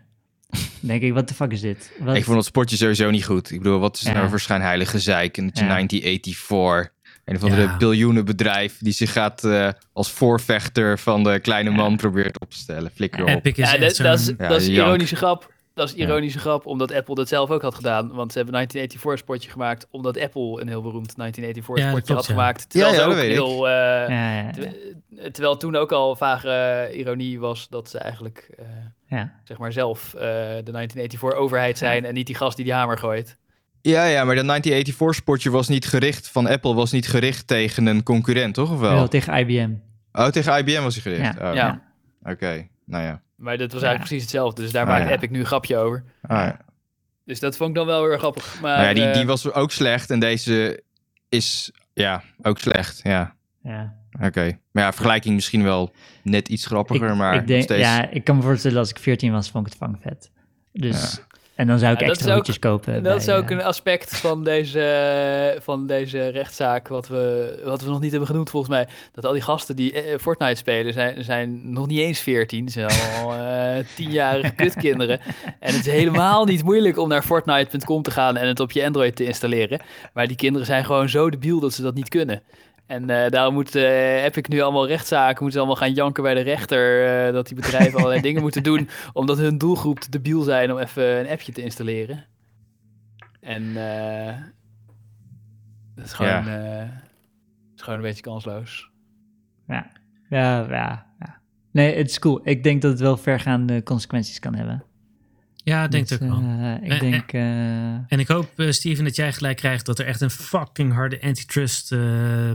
Denk 0.80 1.02
ik, 1.02 1.12
wat 1.12 1.28
de 1.28 1.34
fuck 1.34 1.52
is 1.52 1.60
dit? 1.60 1.92
Wat? 1.98 2.16
Ik 2.16 2.24
vond 2.24 2.36
het 2.36 2.46
sportje 2.46 2.76
sowieso 2.76 3.10
niet 3.10 3.24
goed. 3.24 3.50
Ik 3.50 3.58
bedoel, 3.62 3.78
wat 3.78 3.96
is 3.96 4.02
Ja. 4.02 4.12
nou 4.12 4.28
voor 4.28 4.40
schijnheilige 4.40 4.98
zeik? 4.98 5.36
En 5.36 5.44
dat 5.46 5.58
je 5.58 5.64
Ja. 5.64 5.70
1984. 5.70 6.92
Een 7.24 7.36
of 7.36 7.42
andere 7.42 7.62
Ja. 7.62 7.76
biljoenenbedrijf 7.76 8.78
die 8.78 8.92
zich 8.92 9.12
gaat 9.12 9.44
eh, 9.44 9.68
als 9.92 10.10
voorvechter 10.10 10.98
van 10.98 11.22
de 11.24 11.40
kleine 11.40 11.70
Ja. 11.70 11.76
man 11.76 11.96
probeert 11.96 12.40
op 12.40 12.50
te 12.50 12.56
stellen. 12.56 12.90
Flikker 12.94 13.22
op. 13.22 13.28
Epic 13.28 13.52
is 13.56 13.56
Ja, 13.56 13.76
echt 13.76 13.96
dat, 13.96 14.06
dat 14.06 14.18
is, 14.20 14.26
Ja, 14.38 14.48
dat 14.48 14.60
is 14.60 14.68
ironische 14.68 15.16
grap. 15.16 15.52
Dat 15.74 15.88
is 15.88 15.94
Ja. 15.94 16.04
ironische 16.06 16.38
grap, 16.38 16.66
omdat 16.66 16.92
Apple 16.92 17.14
dat 17.14 17.28
zelf 17.28 17.50
ook 17.50 17.62
had 17.62 17.74
gedaan. 17.74 18.12
Want 18.12 18.32
ze 18.32 18.38
hebben 18.38 18.54
1984-spotje 18.54 19.50
gemaakt, 19.50 19.86
omdat 19.90 20.18
Apple 20.20 20.60
een 20.60 20.68
heel 20.68 20.82
beroemd 20.82 21.14
1984-spotje 21.18 21.82
Ja, 21.84 21.92
dat 21.92 22.02
klopt, 22.04 22.08
had 22.08 22.26
ja. 22.26 22.32
gemaakt. 22.32 22.70
Terwijl 22.70 22.92
Ja, 22.92 22.98
ja, 22.98 23.04
ze 23.04 23.10
ook 23.16 23.22
heel... 23.22 23.68
eh, 23.68 23.72
Ja, 24.08 24.32
ja, 24.34 24.40
ja. 24.42 24.50
ter- 24.50 25.32
Terwijl 25.32 25.56
toen 25.56 25.76
ook 25.76 25.92
al 25.92 26.16
vage 26.16 26.50
eh, 26.50 26.98
ironie 26.98 27.40
was 27.40 27.68
dat 27.68 27.90
ze 27.90 27.98
eigenlijk 27.98 28.50
eh, 28.58 28.64
ja. 29.06 29.32
zeg 29.44 29.58
maar 29.58 29.72
zelf 29.72 30.14
eh, 30.14 30.20
de 30.64 30.88
1984-overheid 30.88 31.78
zijn 31.78 32.04
en 32.04 32.14
niet 32.14 32.26
die 32.26 32.34
gast 32.36 32.56
die 32.56 32.64
die 32.64 32.74
hamer 32.74 32.98
gooit. 32.98 33.36
Ja, 33.82 34.04
ja, 34.04 34.24
maar 34.24 34.34
dat 34.34 34.44
1984-sportje 34.66 35.50
was 35.50 35.68
niet 35.68 35.86
gericht 35.86 36.28
van 36.28 36.46
Apple, 36.46 36.74
was 36.74 36.92
niet 36.92 37.08
gericht 37.08 37.46
tegen 37.46 37.86
een 37.86 38.02
concurrent, 38.02 38.54
toch? 38.54 38.70
Of 38.72 38.78
wel? 38.80 38.94
Wel 38.94 39.08
tegen 39.08 39.36
IBM. 39.38 39.70
Oh, 40.12 40.26
tegen 40.26 40.58
IBM 40.58 40.82
was 40.82 40.94
hij 40.94 41.02
gericht. 41.02 41.38
Ja. 41.38 41.48
Oh, 41.48 41.54
Ja. 41.54 41.82
Oké, 42.22 42.68
nou 42.86 43.04
ja. 43.04 43.22
Maar 43.40 43.56
dat 43.58 43.72
was 43.72 43.80
Ja. 43.80 43.86
eigenlijk 43.88 44.08
precies 44.08 44.22
hetzelfde. 44.22 44.62
Dus 44.62 44.72
daar 44.72 44.82
Ah, 44.86 44.88
maakt 44.88 45.08
ja. 45.08 45.14
Epic 45.14 45.28
nu 45.30 45.38
een 45.38 45.46
grapje 45.46 45.76
over. 45.76 46.04
Ah, 46.22 46.38
ja. 46.38 46.58
Dus 47.24 47.40
dat 47.40 47.56
vond 47.56 47.68
ik 47.70 47.74
dan 47.76 47.86
wel 47.86 48.02
weer 48.06 48.18
grappig. 48.18 48.60
Maar, 48.60 48.76
Nou 48.76 48.88
ja, 48.88 48.94
die, 48.94 49.04
eh, 49.04 49.14
die 49.14 49.26
was 49.26 49.52
ook 49.52 49.70
slecht 49.72 50.10
en 50.10 50.20
deze 50.20 50.82
is 51.28 51.70
ja, 51.92 52.22
ook 52.42 52.58
slecht. 52.58 53.00
Ja, 53.02 53.34
Ja. 53.62 53.94
oké. 54.20 54.58
Maar 54.72 54.82
ja, 54.84 54.92
vergelijking 54.92 55.34
misschien 55.34 55.62
wel 55.62 55.92
net 56.22 56.48
iets 56.48 56.66
grappiger, 56.66 57.10
ik, 57.10 57.16
maar 57.16 57.34
ik 57.34 57.46
denk, 57.46 57.62
steeds... 57.62 57.80
Ja, 57.80 58.10
ik 58.10 58.24
kan 58.24 58.36
me 58.36 58.42
voorstellen 58.42 58.78
als 58.78 58.90
ik 58.90 58.98
14 58.98 59.32
was, 59.32 59.50
vond 59.50 59.66
ik 59.66 59.72
het 59.72 59.82
vangvet. 59.82 60.30
Dus, 60.72 61.20
En 61.60 61.66
dan 61.66 61.78
zou 61.78 61.92
ik 61.92 62.00
Ja, 62.00 62.06
extra 62.06 62.28
ook- 62.28 62.34
hoedjes 62.34 62.58
kopen. 62.58 62.92
dat 62.92 63.02
bij, 63.02 63.16
is 63.16 63.28
ook 63.28 63.50
eh, 63.50 63.56
een 63.56 63.62
aspect 63.62 64.16
van 64.16 64.44
deze, 64.52 65.56
van 65.62 65.86
deze 65.86 66.28
rechtszaak, 66.28 66.88
wat 66.88 67.08
we, 67.08 67.54
wat 67.64 67.82
we 67.82 67.88
nog 67.90 68.00
niet 68.00 68.10
hebben 68.10 68.28
genoemd 68.28 68.50
volgens 68.50 68.72
mij. 68.72 68.86
Dat 69.12 69.26
al 69.26 69.32
die 69.32 69.42
gasten 69.42 69.76
die 69.76 69.92
eh, 69.92 70.18
Fortnite 70.18 70.54
spelen, 70.54 70.92
zijn, 70.92 71.24
zijn 71.24 71.72
nog 71.72 71.86
niet 71.86 71.98
eens 71.98 72.20
14. 72.20 72.68
Ze 72.68 72.86
zijn 72.88 73.24
al 73.24 73.34
eh 73.34 73.84
tienjarige 73.96 74.54
kutkinderen. 74.54 75.20
En 75.60 75.74
het 75.74 75.86
is 75.86 75.92
helemaal 75.92 76.44
niet 76.44 76.62
moeilijk 76.64 76.98
om 76.98 77.08
naar 77.08 77.22
Fortnite.com 77.22 78.02
te 78.02 78.10
gaan 78.10 78.36
en 78.36 78.48
het 78.48 78.60
op 78.60 78.70
je 78.72 78.84
Android 78.84 79.16
te 79.16 79.24
installeren. 79.24 79.80
Maar 80.12 80.26
die 80.26 80.36
kinderen 80.36 80.66
zijn 80.66 80.84
gewoon 80.84 81.08
zo 81.08 81.30
debiel 81.30 81.60
dat 81.60 81.72
ze 81.72 81.82
dat 81.82 81.94
niet 81.94 82.08
kunnen. 82.08 82.42
En 82.90 83.10
eh, 83.10 83.30
daarom 83.30 83.54
moet, 83.54 83.74
eh, 83.74 84.22
heb 84.22 84.36
ik 84.36 84.48
nu 84.48 84.60
allemaal 84.60 84.86
rechtszaken, 84.86 85.42
moeten 85.42 85.52
ze 85.52 85.58
allemaal 85.58 85.76
gaan 85.76 85.92
janken 85.92 86.22
bij 86.22 86.34
de 86.34 86.40
rechter. 86.40 87.06
eh, 87.26 87.32
dat 87.32 87.46
die 87.46 87.56
bedrijven 87.56 87.94
allerlei 87.98 88.20
dingen 88.20 88.42
moeten 88.42 88.62
doen, 88.62 88.88
omdat 89.12 89.38
hun 89.38 89.58
doelgroep 89.58 89.98
te 89.98 90.10
debiel 90.10 90.42
zijn 90.42 90.72
om 90.72 90.78
even 90.78 91.18
een 91.18 91.28
appje 91.28 91.52
te 91.52 91.62
installeren. 91.62 92.24
En 93.40 93.74
dat 95.94 96.04
is 96.04 96.12
gewoon, 96.12 96.44
dat 96.44 97.74
is 97.76 97.82
gewoon 97.82 97.98
een 97.98 98.04
beetje 98.04 98.22
kansloos. 98.22 98.90
Ja, 99.66 99.90
ja, 100.28 100.66
ja. 100.68 101.06
ja. 101.18 101.40
Nee, 101.70 101.96
het 101.96 102.10
is 102.10 102.18
cool. 102.18 102.40
Ik 102.42 102.62
denk 102.62 102.82
dat 102.82 102.90
het 102.90 103.00
wel 103.00 103.16
vergaande 103.16 103.82
consequenties 103.82 104.38
kan 104.38 104.54
hebben. 104.54 104.84
Ja, 105.64 105.84
ik 105.84 105.90
denk 105.90 106.08
Dus, 106.08 106.18
het 106.18 106.28
ook 106.30 106.40
wel. 106.40 106.48
eh, 106.58 106.74
ik 106.82 106.90
Eh, 106.92 107.00
denk... 107.00 107.32
eh, 107.32 107.42
En 107.92 108.18
ik 108.18 108.28
hoop, 108.28 108.50
eh, 108.56 108.70
Steven, 108.70 109.04
dat 109.04 109.16
jij 109.16 109.32
gelijk 109.32 109.56
krijgt 109.56 109.86
dat 109.86 109.98
er 109.98 110.06
echt 110.06 110.20
een 110.20 110.30
fucking 110.30 110.92
harde 110.92 111.22
antitrust 111.22 111.92
eh, 111.92 112.00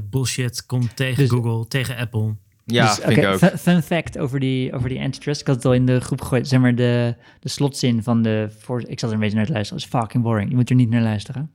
bullshit 0.10 0.65
komt 0.65 0.95
tegen 0.95 1.18
Dus- 1.18 1.30
Google, 1.30 1.68
tegen 1.68 1.98
Apple. 1.98 2.36
Ja, 2.65 2.86
Dus, 2.95 3.06
vind 3.06 3.18
ik 3.18 3.26
ook. 3.26 3.38
Fun, 3.60 3.82
fact 3.82 4.18
over 4.18 4.40
die, 4.40 4.73
over 4.73 4.90
die 4.90 4.99
antitrust. 5.02 5.41
Ik 5.41 5.48
had 5.48 5.56
het 5.56 5.65
al 5.65 5.73
in 5.73 5.86
de 5.86 5.99
groep 5.99 6.22
gegooid. 6.22 6.48
Zeg 6.48 6.60
maar, 6.60 6.76
de, 6.76 7.15
de 7.40 7.49
slotzin 7.49 8.03
van 8.03 8.22
de... 8.22 8.48
Voor, 8.60 8.88
ik 8.88 8.99
zat 8.99 9.10
er 9.10 9.15
een 9.15 9.22
beetje 9.22 9.36
naar 9.38 9.45
te 9.45 9.52
luisteren. 9.52 9.82
Dat 9.84 9.91
is 9.94 9.99
fucking 9.99 10.23
boring. 10.23 10.49
Je 10.49 10.56
moet 10.56 10.69
er 10.69 10.76
niet 10.76 10.90
naar 10.90 11.02
luisteren. 11.02 11.52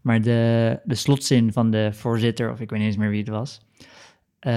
Maar 0.00 0.22
de, 0.22 0.80
de 0.84 0.94
slotzin 0.94 1.52
van 1.52 1.70
de 1.70 1.90
voorzitter, 1.92 2.52
of 2.52 2.60
ik 2.60 2.70
weet 2.70 2.78
niet 2.78 2.88
eens 2.88 2.96
meer 2.96 3.10
wie 3.10 3.18
het 3.20 3.28
was. 3.28 3.60
eh, 4.40 4.52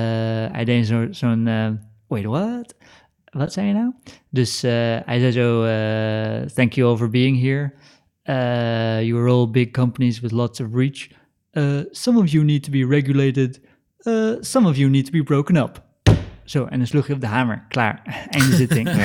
hij 0.51 0.65
deed 0.65 0.87
zo- 0.87 1.07
zo'n... 1.11 1.47
eh, 1.47 1.69
wait, 2.07 2.25
what? 2.25 2.75
Wat 3.31 3.53
zei 3.53 3.67
je 3.67 3.73
nou? 3.73 3.93
Dus 4.29 4.63
eh, 4.63 4.71
hij 5.05 5.19
zei 5.19 5.31
zo... 5.31 5.63
eh, 5.63 6.41
Thank 6.47 6.73
you 6.73 6.91
all 6.91 6.97
for 6.97 7.09
being 7.09 7.41
here. 7.41 7.73
Uh, 8.23 9.05
you 9.07 9.19
are 9.21 9.29
all 9.29 9.49
big 9.49 9.71
companies 9.71 10.19
with 10.19 10.31
lots 10.31 10.59
of 10.59 10.67
reach. 10.73 11.07
Some 11.91 12.19
of 12.19 12.31
you 12.31 12.43
need 12.43 12.63
to 12.63 12.71
be 12.71 12.85
regulated. 12.85 13.61
Some 14.39 14.67
of 14.69 14.75
you 14.77 14.89
need 14.89 15.05
to 15.05 15.11
be 15.11 15.23
broken 15.23 15.55
up. 15.55 15.83
Zo, 16.43 16.65
en 16.65 16.77
dan 16.77 16.87
sloeg 16.87 17.07
je 17.07 17.13
op 17.13 17.21
de 17.21 17.27
hamer. 17.27 17.65
Klaar. 17.67 18.01
Einde 18.29 18.55
zitting. 18.55 18.89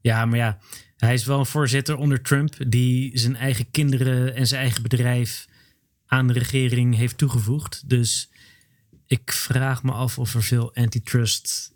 Ja, 0.00 0.26
maar 0.26 0.38
ja, 0.38 0.58
hij 0.96 1.14
is 1.14 1.24
wel 1.24 1.38
een 1.38 1.46
voorzitter 1.46 1.96
onder 1.96 2.22
Trump 2.22 2.54
die 2.68 3.18
zijn 3.18 3.36
eigen 3.36 3.70
kinderen 3.70 4.34
en 4.34 4.46
zijn 4.46 4.60
eigen 4.60 4.82
bedrijf 4.82 5.46
aan 6.06 6.26
de 6.26 6.32
regering 6.32 6.96
heeft 6.96 7.18
toegevoegd. 7.18 7.88
Dus 7.88 8.30
ik 9.06 9.32
vraag 9.32 9.82
me 9.82 9.92
af 9.92 10.18
of 10.18 10.34
er 10.34 10.42
veel 10.42 10.74
antitrust 10.74 11.71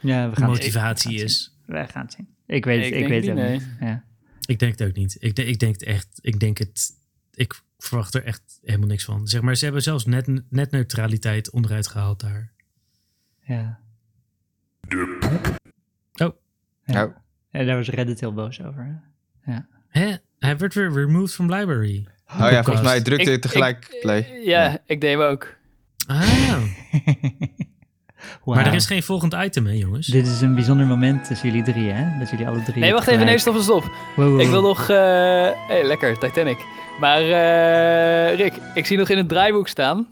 Ja, 0.00 0.30
we 0.30 0.36
gaan 0.36 0.50
het 0.50 0.62
zien. 0.62 0.72
motivatie 0.72 1.16
gaan 1.18 1.26
is. 1.26 1.58
We 1.66 1.86
gaan 1.88 2.02
het 2.04 2.12
zien. 2.12 2.28
Ik 2.46 2.64
weet 2.64 2.84
het, 2.84 2.94
Ik 2.94 3.08
weet 3.08 3.20
niet, 3.20 3.30
het 3.30 3.38
nee. 3.38 3.52
niet. 3.58 3.68
Ja. 3.80 4.04
Ik 4.46 4.58
denk 4.58 4.78
het 4.78 4.88
ook 4.88 4.94
niet. 4.96 5.16
Ik, 5.20 5.36
denk- 5.36 5.48
ik 5.48 5.58
denk 5.58 5.72
het 5.74 5.82
echt. 5.82 6.18
Ik 6.20 6.40
denk 6.40 6.58
het. 6.58 6.90
Ik 7.34 7.60
verwacht 7.78 8.14
er 8.14 8.24
echt 8.24 8.58
helemaal 8.62 8.88
niks 8.88 9.04
van. 9.04 9.26
Zeg 9.26 9.40
maar, 9.40 9.56
ze 9.56 9.64
hebben 9.64 9.82
zelfs 9.82 10.04
net, 10.06 10.50
netneutraliteit 10.50 11.50
onderuit 11.50 11.86
gehaald 11.86 12.20
daar. 12.20 12.52
Ja. 13.40 13.78
Oh, 14.88 14.98
Ja. 16.14 16.32
Nou, 16.84 17.12
En 17.50 17.66
daar 17.66 17.76
was 17.76 17.88
Reddit 17.88 18.20
heel 18.20 18.32
boos 18.34 18.62
over. 18.62 19.00
hè? 19.40 19.58
Hè? 19.88 20.16
Hij 20.38 20.56
werd 20.56 20.74
weer 20.74 20.92
removed 20.92 21.32
from 21.34 21.52
library. 21.54 22.06
Oh 22.26 22.36
ja, 22.50 22.62
volgens 22.62 22.86
mij 22.86 23.00
drukte 23.02 23.30
Ik- 23.32 23.40
tegelijk 23.40 23.88
ik- 23.90 24.00
play. 24.00 24.40
Ja, 24.44 24.78
ik 24.86 25.00
deed 25.00 25.10
hem 25.18 25.20
ook. 25.20 25.56
Ah, 26.06 26.62
Maar 28.54 28.66
er 28.66 28.74
is 28.74 28.86
geen 28.86 29.02
volgend 29.02 29.34
item, 29.34 29.66
hè, 29.66 29.72
jongens? 29.72 30.06
Dit 30.06 30.26
is 30.26 30.40
een 30.40 30.54
bijzonder 30.54 30.86
moment 30.86 31.24
tussen 31.24 31.48
jullie 31.48 31.62
drie, 31.64 31.90
hè? 31.90 32.18
Dat 32.18 32.30
jullie 32.30 32.46
alle 32.46 32.62
drie... 32.62 32.78
Nee, 32.78 32.92
wacht 32.92 33.06
even. 33.08 33.26
Nee, 33.26 33.38
stop, 33.38 33.56
stop. 33.56 33.82
Wow, 34.16 34.28
wow, 34.28 34.40
Ik 34.40 34.48
wil 34.48 34.62
nog... 34.62 34.88
eh 34.88 34.96
hey, 35.68 35.84
lekker, 35.84 36.18
Titanic. 36.18 36.58
Maar 37.00 37.20
eh, 37.22 38.36
Rick, 38.36 38.52
ik 38.74 38.86
zie 38.86 38.98
nog 38.98 39.08
in 39.08 39.16
het 39.16 39.28
draaiboek 39.28 39.68
staan... 39.68 40.06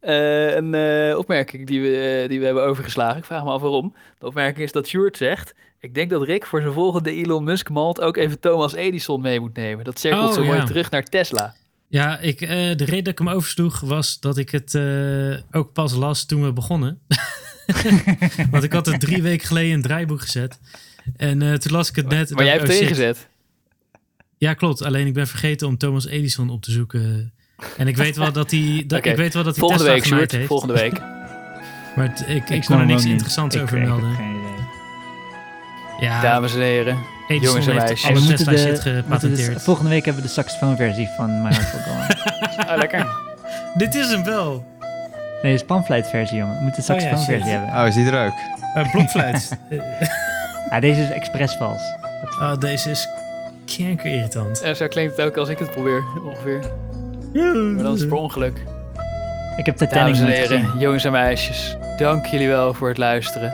eh, 0.00 0.54
een 0.54 0.74
eh, 0.74 1.18
opmerking 1.18 1.66
die 1.66 1.80
we, 1.80 2.24
die 2.28 2.38
we 2.38 2.44
hebben 2.44 2.64
overgeslagen. 2.64 3.16
Ik 3.18 3.24
vraag 3.24 3.44
me 3.44 3.50
af 3.50 3.60
waarom. 3.60 3.94
De 4.18 4.26
opmerking 4.26 4.64
is 4.64 4.72
dat 4.72 4.86
Sjoerd 4.88 5.16
zegt... 5.16 5.54
Ik 5.80 5.94
denk 5.94 6.10
dat 6.10 6.22
Rick 6.22 6.46
voor 6.46 6.60
zijn 6.60 6.72
volgende 6.72 7.12
Elon 7.12 7.44
Musk 7.44 7.68
malt 7.68 8.00
ook 8.00 8.16
even 8.16 8.40
Thomas 8.40 8.74
Edison 8.74 9.20
mee 9.20 9.40
moet 9.40 9.56
nemen. 9.56 9.84
Dat 9.84 9.98
cirkelt 9.98 10.28
Oh, 10.28 10.34
zo 10.34 10.44
mooi 10.44 10.58
ja. 10.58 10.64
terug 10.64 10.90
naar 10.90 11.02
Tesla. 11.04 11.54
Ja, 11.88 12.18
ik, 12.18 12.40
eh, 12.40 12.48
de 12.48 12.84
reden 12.84 13.04
dat 13.04 13.12
ik 13.12 13.18
hem 13.18 13.28
oversloeg 13.28 13.80
was 13.80 14.20
dat 14.20 14.36
ik 14.38 14.50
het 14.50 14.74
eh, 14.74 15.36
ook 15.60 15.72
pas 15.72 15.94
las 15.94 16.26
toen 16.26 16.42
we 16.42 16.52
begonnen. 16.52 17.00
Want 18.50 18.64
ik 18.64 18.72
had 18.72 18.86
het 18.86 19.00
drie 19.00 19.22
weken 19.22 19.46
geleden 19.46 19.68
in 19.70 19.76
het 19.76 19.84
draaiboek 19.86 20.20
gezet. 20.20 20.58
En 21.16 21.42
eh, 21.42 21.52
toen 21.54 21.72
las 21.72 21.88
ik 21.88 21.96
het 21.96 22.08
net. 22.08 22.30
Maar 22.34 22.44
jij 22.44 22.52
hebt 22.52 22.68
oh, 22.68 22.72
het 22.74 22.80
ingezet. 22.82 23.28
Ja, 24.38 24.54
klopt. 24.54 24.82
Alleen 24.82 25.06
ik 25.06 25.14
ben 25.14 25.26
vergeten 25.28 25.66
om 25.66 25.76
Thomas 25.78 26.06
Edison 26.06 26.50
op 26.50 26.62
te 26.62 26.70
zoeken. 26.70 27.32
En 27.76 27.88
ik 27.88 27.96
weet 27.96 28.16
wel 28.16 28.32
dat 28.32 28.50
hij, 28.50 28.84
dat, 28.86 28.98
Oké, 28.98 29.10
ik 29.10 29.16
weet 29.16 29.34
wel 29.34 29.42
dat 29.44 29.56
hij 29.56 29.60
Volgende 29.60 29.84
Tesla 29.84 29.94
week, 29.98 30.08
gemaakt 30.08 30.32
heeft. 30.32 30.46
Volgende 30.46 30.74
week. 30.74 31.00
Maar 31.96 32.08
het- 32.08 32.24
ik, 32.28 32.48
ik, 32.50 32.62
snap 32.62 32.78
kon 32.78 32.78
er 32.78 32.86
niks 32.94 33.04
interessants 33.04 33.56
Ik- 33.56 33.62
over 33.62 33.76
ik 33.76 33.82
heb 33.82 33.92
melden. 33.92 34.14
geen 34.14 34.30
idee. 34.30 34.40
Ja, 36.00 36.20
Dames 36.22 36.54
en 36.54 36.60
heren. 36.60 36.98
Edison 37.28 37.48
jongens 37.48 37.66
en 37.66 37.72
heeft 37.72 37.84
meisjes. 37.86 38.04
alle 38.10 38.14
We 38.20 38.20
moeten 38.26 38.36
Tesla 38.46 38.52
de- 38.52 38.58
shit 38.76 38.80
gepatenteerd. 38.80 39.52
dus- 39.54 39.62
volgende 39.62 39.90
week 39.90 40.04
hebben 40.04 40.22
we 40.22 40.28
de 40.28 40.34
saxofoonversie 40.34 41.08
van 41.16 41.42
My 41.42 41.48
Heart 41.52 41.72
Will 41.72 41.82
Go 41.82 41.90
On. 41.90 42.66
Ah, 42.66 42.78
lekker. 42.78 43.06
Dit 43.74 43.94
is 43.94 44.10
hem 44.10 44.24
wel. 44.24 44.66
Nee, 45.42 45.52
het 45.52 45.60
is 45.60 45.66
panfluitversie, 45.66 46.36
jongen. 46.38 46.56
We 46.56 46.62
moeten 46.62 46.86
de 46.86 46.92
Oh 46.92 46.98
ja, 47.00 47.02
saxofoonversie 47.06 47.50
shit. 47.52 47.60
hebben. 47.60 47.80
Oh, 47.80 47.86
is 47.86 47.94
die 47.94 48.10
er 48.10 48.26
ook? 48.26 48.32
Uh, 48.76 48.90
blokfluit. 48.92 49.50
Ah, 50.70 50.80
deze 50.80 51.00
is 51.02 51.10
expres 51.10 51.52
vals. 51.54 51.82
oh, 52.40 52.58
deze 52.58 52.90
is 52.90 53.08
kankerirritant. 53.76 54.60
En 54.62 54.76
zo 54.76 54.86
klinkt 54.88 55.16
het 55.16 55.26
ook 55.26 55.36
als 55.36 55.48
ik 55.48 55.58
het 55.58 55.70
probeer, 55.70 56.02
ongeveer. 56.24 56.60
Maar 57.74 57.82
dan 57.82 57.94
is 57.94 58.00
het 58.00 58.08
per 58.08 58.18
ongeluk. 58.18 58.56
Ik 59.56 59.66
heb 59.66 59.76
Titanic 59.76 59.94
Dames 60.04 60.18
en 60.18 60.24
nooit 60.24 60.36
heren, 60.36 60.64
gezien. 60.64 60.78
jongens 60.80 61.04
en 61.04 61.12
meisjes, 61.12 61.76
dank 61.96 62.26
jullie 62.26 62.48
wel 62.48 62.74
voor 62.74 62.88
het 62.88 62.98
luisteren. 62.98 63.52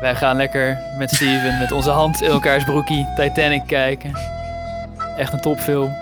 Wij 0.00 0.14
gaan 0.14 0.36
lekker 0.36 0.78
met 0.98 1.10
Steven 1.10 1.58
met 1.58 1.72
onze 1.72 1.90
hand 1.90 2.22
in 2.22 2.30
elkaars 2.30 2.64
broekie 2.64 3.06
Titanic 3.16 3.62
kijken. 3.66 4.12
Echt 5.16 5.32
een 5.32 5.40
topfilm. 5.40 5.92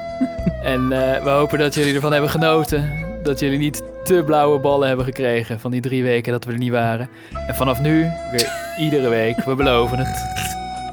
En 0.63 0.93
eh, 0.93 1.23
we 1.23 1.31
hopen 1.31 1.59
dat 1.59 1.75
jullie 1.75 1.95
ervan 1.95 2.13
hebben 2.13 2.31
genoten. 2.31 3.02
Dat 3.23 3.41
jullie 3.41 3.59
niet 3.59 3.83
te 4.05 4.23
blauwe 4.27 4.59
ballen 4.59 4.89
hebben 4.89 5.05
gekregen 5.07 5.61
van 5.61 5.71
die 5.71 5.81
drie 5.81 6.03
weken 6.03 6.33
dat 6.33 6.45
we 6.45 6.53
er 6.53 6.59
niet 6.59 6.71
waren. 6.71 7.09
En 7.47 7.55
vanaf 7.55 7.81
nu 7.81 8.11
weer 8.33 8.53
iedere 8.79 9.09
week, 9.09 9.45
we 9.45 9.55
beloven 9.55 9.99
het. 9.99 10.41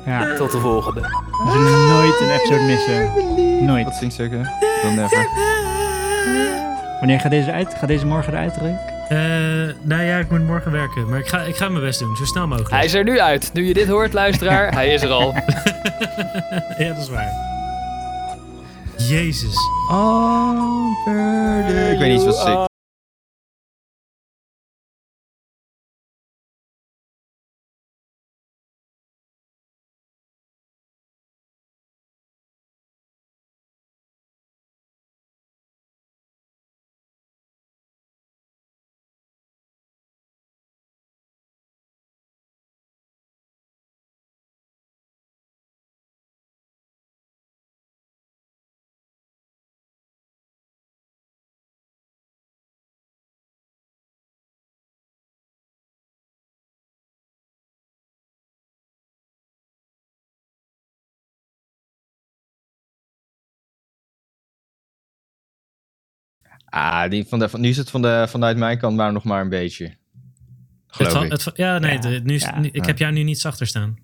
Ja, 0.05 0.35
Tot 0.35 0.51
de 0.51 0.57
volgende. 0.59 0.99
we 1.01 1.49
zullen 1.51 1.87
nooit 1.87 2.19
een 2.19 2.29
episode 2.35 2.63
missen. 2.63 3.13
Wat 3.13 3.67
Nooit. 3.67 3.95
zingt 3.95 4.15
ze 4.15 4.23
ook? 4.23 4.31
hè? 4.31 4.41
Dan 4.83 4.95
never. 4.95 5.27
Wanneer 6.99 7.19
gaat 7.19 7.31
deze 7.31 7.51
uit? 7.51 7.73
Gaat 7.73 7.87
deze 7.87 8.05
morgen 8.05 8.33
eruit, 8.33 8.57
Rick? 8.61 8.75
Eh, 9.09 9.17
nou 9.81 10.03
ja, 10.03 10.17
ik 10.17 10.29
moet 10.29 10.45
morgen 10.47 10.71
werken. 10.71 11.09
Maar 11.09 11.19
ik 11.19 11.27
ga, 11.27 11.41
ik 11.41 11.55
ga 11.55 11.69
mijn 11.69 11.83
best 11.83 11.99
doen, 11.99 12.15
zo 12.15 12.25
snel 12.25 12.47
mogelijk. 12.47 12.71
Hij 12.73 12.85
is 12.85 12.93
er 12.93 13.03
nu 13.03 13.19
uit. 13.19 13.49
Nu 13.53 13.67
je 13.67 13.73
dit 13.73 13.87
hoort, 13.87 14.13
luisteraar, 14.13 14.73
hij 14.79 14.87
is 14.93 15.01
er 15.01 15.09
al. 15.09 15.33
ja, 16.77 16.87
dat 16.87 16.97
is 16.97 17.09
waar. 17.09 17.31
Jezus. 19.07 19.55
Ik 21.91 21.99
weet 21.99 22.11
niet 22.11 22.23
wat 22.23 22.35
ze 22.35 22.68
Ah, 66.69 67.09
die 67.09 67.25
van 67.27 67.39
de, 67.39 67.49
van, 67.49 67.61
nu 67.61 67.67
is 67.69 67.77
het 67.77 67.89
van 67.89 68.01
de, 68.01 68.25
vanuit 68.29 68.57
mijn 68.57 68.77
kant 68.77 68.95
maar 68.95 69.11
nog 69.11 69.23
maar 69.23 69.41
een 69.41 69.49
beetje. 69.49 69.85
Het 69.85 71.07
Geloof 71.07 71.29
het 71.29 71.51
ja, 71.57 71.77
nee, 71.79 71.93
Ja, 71.93 71.99
de- 71.99 72.21
nu 72.23 72.33
is, 72.33 72.41
ja. 72.41 72.59
nu- 72.59 72.69
ik 72.71 72.85
heb 72.85 72.97
jou 72.97 73.13
nu 73.13 73.23
niet 73.23 73.39
zachter 73.39 73.67
staan. 73.67 73.97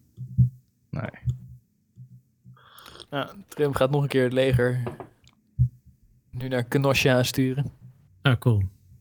Nee. 0.89 1.09
Ja, 3.11 3.29
Trump 3.47 3.75
gaat 3.75 3.91
nog 3.91 4.01
een 4.01 4.07
keer 4.07 4.23
het 4.23 4.33
leger 4.33 4.83
nu 6.31 6.47
naar 6.47 6.63
Kenosha 6.63 7.23
sturen. 7.23 7.71
Oh, 8.23 8.33
cool. 8.39 8.57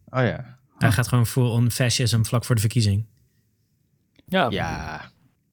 Oh 0.09 0.23
ja. 0.23 0.59
Hij 0.79 0.93
gaat 0.93 1.09
gewoon 1.09 1.27
full 1.27 1.49
on 1.51 1.71
fascism 1.71 2.23
vlak 2.23 2.45
voor 2.45 2.55
de 2.55 2.61
verkiezing. 2.61 3.05
Ja, 4.27 4.47
Ja. 4.51 4.99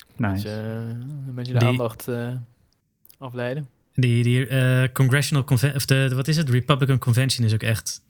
Dus, 0.08 0.16
Nice. 0.30 0.50
eh, 0.50 0.66
een 1.28 1.34
beetje 1.34 1.54
de 1.54 1.60
Die- 1.60 1.68
aandacht 1.68 2.08
eh, 2.08 2.36
afleiden. 3.18 3.70
Die, 3.94 4.24
die 4.24 4.48
eh, 4.48 4.84
Congressional 4.94 5.44
Convention, 5.44 5.78
of 5.78 5.86
de, 5.86 6.06
de- 6.10 6.16
wat 6.16 6.28
is 6.28 6.38
het? 6.38 6.50
Republican 6.50 6.98
Convention 6.98 7.46
is 7.46 7.54
ook 7.54 7.64
echt. 7.64 8.02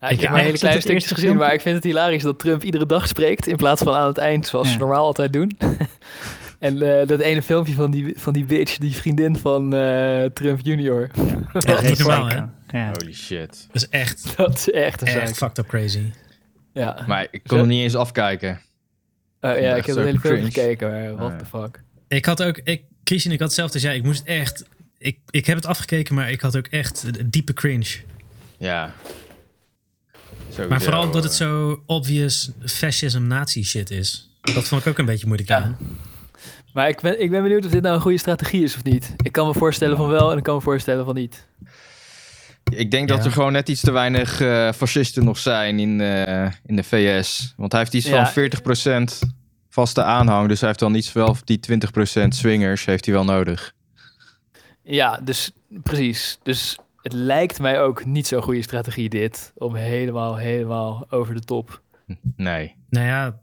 Ja, 0.00 0.08
ik 0.08 0.20
heb 0.20 0.30
ja, 0.30 0.36
een 0.36 0.40
hele 0.42 0.52
is 0.52 0.60
dat 0.60 0.60
kleine 0.60 0.74
het 0.74 0.82
stukjes 0.82 1.02
eerste 1.02 1.14
gezien, 1.14 1.36
maar 1.36 1.52
ik 1.52 1.60
vind 1.60 1.74
het 1.74 1.84
hilarisch 1.84 2.22
dat 2.22 2.38
Trump 2.38 2.62
iedere 2.62 2.86
dag 2.86 3.08
spreekt 3.08 3.46
in 3.46 3.56
plaats 3.56 3.82
van 3.82 3.94
aan 3.94 4.06
het 4.06 4.18
eind, 4.18 4.46
zoals 4.46 4.66
Ja. 4.66 4.72
ze 4.72 4.78
normaal 4.78 5.04
altijd 5.04 5.32
doen. 5.32 5.58
en 6.58 7.00
eh, 7.00 7.06
dat 7.06 7.20
ene 7.20 7.42
filmpje 7.42 7.72
van 7.74 7.90
die, 7.90 8.12
van 8.16 8.32
die 8.32 8.44
bitch, 8.44 8.76
die 8.78 8.94
vriendin 8.94 9.36
van 9.36 9.74
eh, 9.74 10.24
Trump 10.24 10.60
junior. 10.62 11.10
echt 11.52 11.88
niet 11.88 11.98
normaal, 11.98 12.28
hè? 12.28 12.42
Ja. 12.78 12.92
Holy 12.98 13.12
shit. 13.12 13.66
Dat 13.72 13.82
is 13.82 13.88
echt, 13.88 14.36
dat 14.36 14.56
is 14.56 14.70
echt 14.70 15.00
een 15.00 15.06
echt 15.08 15.36
fucked 15.36 15.58
up 15.58 15.66
crazy. 15.66 16.12
Ja. 16.72 17.04
Maar 17.06 17.26
ik 17.30 17.40
kon 17.46 17.58
hem 17.58 17.66
niet 17.66 17.82
eens 17.82 17.96
afkijken. 17.96 18.60
Eh, 19.40 19.62
ja, 19.62 19.74
ik 19.74 19.86
heb 19.86 19.96
het 19.96 20.04
hele 20.04 20.20
filmpje 20.20 20.44
gekeken, 20.44 20.90
maar 20.90 21.16
what 21.16 21.38
the 21.38 21.44
ja. 21.52 21.60
fuck. 21.60 21.82
Ik 22.08 22.24
had 22.24 22.42
ook, 22.42 22.60
ik, 22.64 22.82
Christian, 23.08 23.32
ik 23.34 23.38
had 23.40 23.48
hetzelfde 23.48 23.74
als 23.74 23.82
jij. 23.82 23.96
Ik 23.96 24.02
moest 24.02 24.22
echt, 24.24 24.64
ik, 24.98 25.18
ik 25.30 25.46
heb 25.46 25.56
het 25.56 25.66
afgekeken, 25.66 26.14
maar 26.14 26.30
ik 26.30 26.40
had 26.40 26.56
ook 26.56 26.66
echt 26.66 27.04
een 27.18 27.30
diepe 27.30 27.52
cringe. 27.52 27.96
Ja. 28.58 28.92
Sowieso, 30.48 30.68
Maar 30.68 30.82
vooral 30.82 31.10
dat 31.10 31.22
het 31.22 31.32
zo 31.32 31.82
obvious 31.86 32.50
fascism 32.64 33.22
nazi 33.22 33.64
shit 33.64 33.90
is. 33.90 34.30
Dat 34.40 34.68
vond 34.68 34.80
ik 34.80 34.86
ook 34.86 34.98
een 34.98 35.04
beetje 35.04 35.26
moeilijk 35.26 35.48
Ja. 35.48 35.56
aan. 35.56 35.76
Maar 36.72 36.88
ik 36.88 37.00
ben, 37.00 37.20
ik 37.22 37.30
ben 37.30 37.42
benieuwd 37.42 37.64
of 37.64 37.70
dit 37.70 37.82
nou 37.82 37.94
een 37.94 38.00
goede 38.00 38.18
strategie 38.18 38.62
is 38.62 38.74
of 38.74 38.84
niet. 38.84 39.14
Ik 39.22 39.32
kan 39.32 39.46
me 39.46 39.54
voorstellen 39.54 39.96
van 39.96 40.08
wel 40.08 40.30
en 40.32 40.36
ik 40.38 40.42
kan 40.42 40.54
me 40.54 40.60
voorstellen 40.60 41.04
van 41.04 41.14
niet. 41.14 41.46
Ik 42.74 42.90
denk 42.90 43.08
dat 43.08 43.24
er 43.24 43.32
gewoon 43.32 43.52
net 43.52 43.68
iets 43.68 43.80
te 43.80 43.90
weinig 43.90 44.40
eh, 44.40 44.72
fascisten 44.72 45.24
nog 45.24 45.38
zijn 45.38 45.78
in, 45.78 46.00
eh, 46.00 46.50
in 46.66 46.76
de 46.76 46.82
VS. 46.82 47.54
Want 47.56 47.72
hij 47.72 47.80
heeft 47.80 47.94
iets 47.94 48.06
Ja. 48.06 48.24
van 48.24 48.32
40% 48.32 49.18
vaste 49.78 50.02
aanhang. 50.02 50.48
Dus 50.48 50.58
hij 50.58 50.68
heeft 50.68 50.80
dan 50.80 50.94
iets 50.94 51.12
wel 51.12 51.36
die 51.44 51.60
20% 52.24 52.28
swingers 52.28 52.84
heeft 52.84 53.04
hij 53.04 53.14
wel 53.14 53.24
nodig. 53.24 53.74
Ja, 54.82 55.20
dus 55.24 55.50
precies. 55.82 56.38
Dus 56.42 56.78
het 57.02 57.12
lijkt 57.12 57.58
mij 57.60 57.80
ook 57.80 58.04
niet 58.04 58.26
zo'n 58.26 58.42
goede 58.42 58.62
strategie 58.62 59.08
dit. 59.08 59.52
Om 59.54 59.74
helemaal, 59.74 60.36
helemaal 60.36 61.06
over 61.10 61.34
de 61.34 61.40
top 61.40 61.82
Nee. 62.36 62.74
Nou 62.90 63.06
ja, 63.06 63.40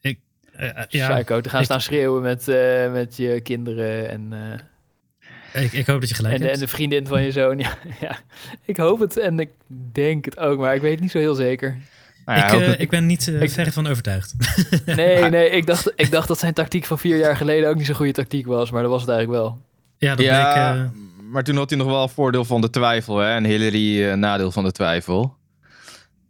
ik, 0.00 0.18
eh, 0.52 0.68
eh, 0.68 0.84
ja 0.88 1.14
psycho 1.14 1.40
te 1.40 1.48
gaan 1.48 1.58
ik- 1.58 1.64
staan 1.64 1.80
schreeuwen 1.80 2.22
met, 2.22 2.48
eh, 2.48 2.92
met 2.92 3.16
je 3.16 3.40
kinderen 3.40 4.08
en, 4.10 4.32
eh, 5.52 5.62
ik, 5.64 5.72
ik 5.72 5.86
hoop 5.86 6.00
dat 6.00 6.08
je 6.08 6.14
gelijk 6.14 6.34
en, 6.34 6.40
de, 6.40 6.44
en 6.46 6.50
hebt. 6.58 6.62
de 6.70 6.74
vriendin 6.76 7.06
van 7.06 7.22
je 7.22 7.32
zoon. 7.32 7.58
Ja, 7.58 7.78
ja, 8.00 8.18
ik 8.64 8.76
hoop 8.76 8.98
het 8.98 9.16
en 9.16 9.38
ik 9.38 9.50
denk 9.92 10.24
het 10.24 10.38
ook, 10.38 10.58
maar 10.58 10.74
ik 10.74 10.80
weet 10.80 10.92
het 10.92 11.00
niet 11.00 11.10
zo 11.10 11.18
heel 11.18 11.34
zeker. 11.34 11.78
Nou 12.36 12.38
ja, 12.40 12.66
ik, 12.66 12.74
eh, 12.74 12.80
ik 12.80 12.90
ben 12.90 13.06
niet 13.06 13.28
eh, 13.28 13.42
ik- 13.42 13.50
verre 13.50 13.72
van 13.72 13.86
overtuigd. 13.86 14.34
Nee, 14.86 15.22
nee, 15.30 15.50
ik 15.50 15.66
dacht, 15.66 15.92
ik 15.96 16.10
dacht 16.10 16.28
dat 16.28 16.38
zijn 16.38 16.54
tactiek 16.54 16.84
van 16.84 16.98
vier 16.98 17.16
jaar 17.18 17.36
geleden 17.36 17.68
ook 17.68 17.76
niet 17.76 17.86
zo'n 17.86 17.94
goede 17.94 18.12
tactiek 18.12 18.46
was, 18.46 18.70
maar 18.70 18.82
dat 18.82 18.90
was 18.90 19.00
het 19.00 19.10
eigenlijk 19.10 19.40
wel. 19.40 19.58
ja, 19.98 20.14
dat 20.14 20.24
ja, 20.24 20.72
bleek... 20.72 20.84
eh, 20.84 20.90
maar 21.32 21.44
toen 21.44 21.56
had 21.56 21.70
hij 21.70 21.78
nog 21.78 21.88
wel 21.88 22.08
voordeel 22.08 22.44
van 22.44 22.60
de 22.60 22.70
twijfel. 22.70 23.18
Hè? 23.18 23.30
En 23.34 23.44
Hillary 23.44 24.04
eh, 24.04 24.14
nadeel 24.14 24.50
van 24.52 24.64
de 24.64 24.72
twijfel. 24.72 25.34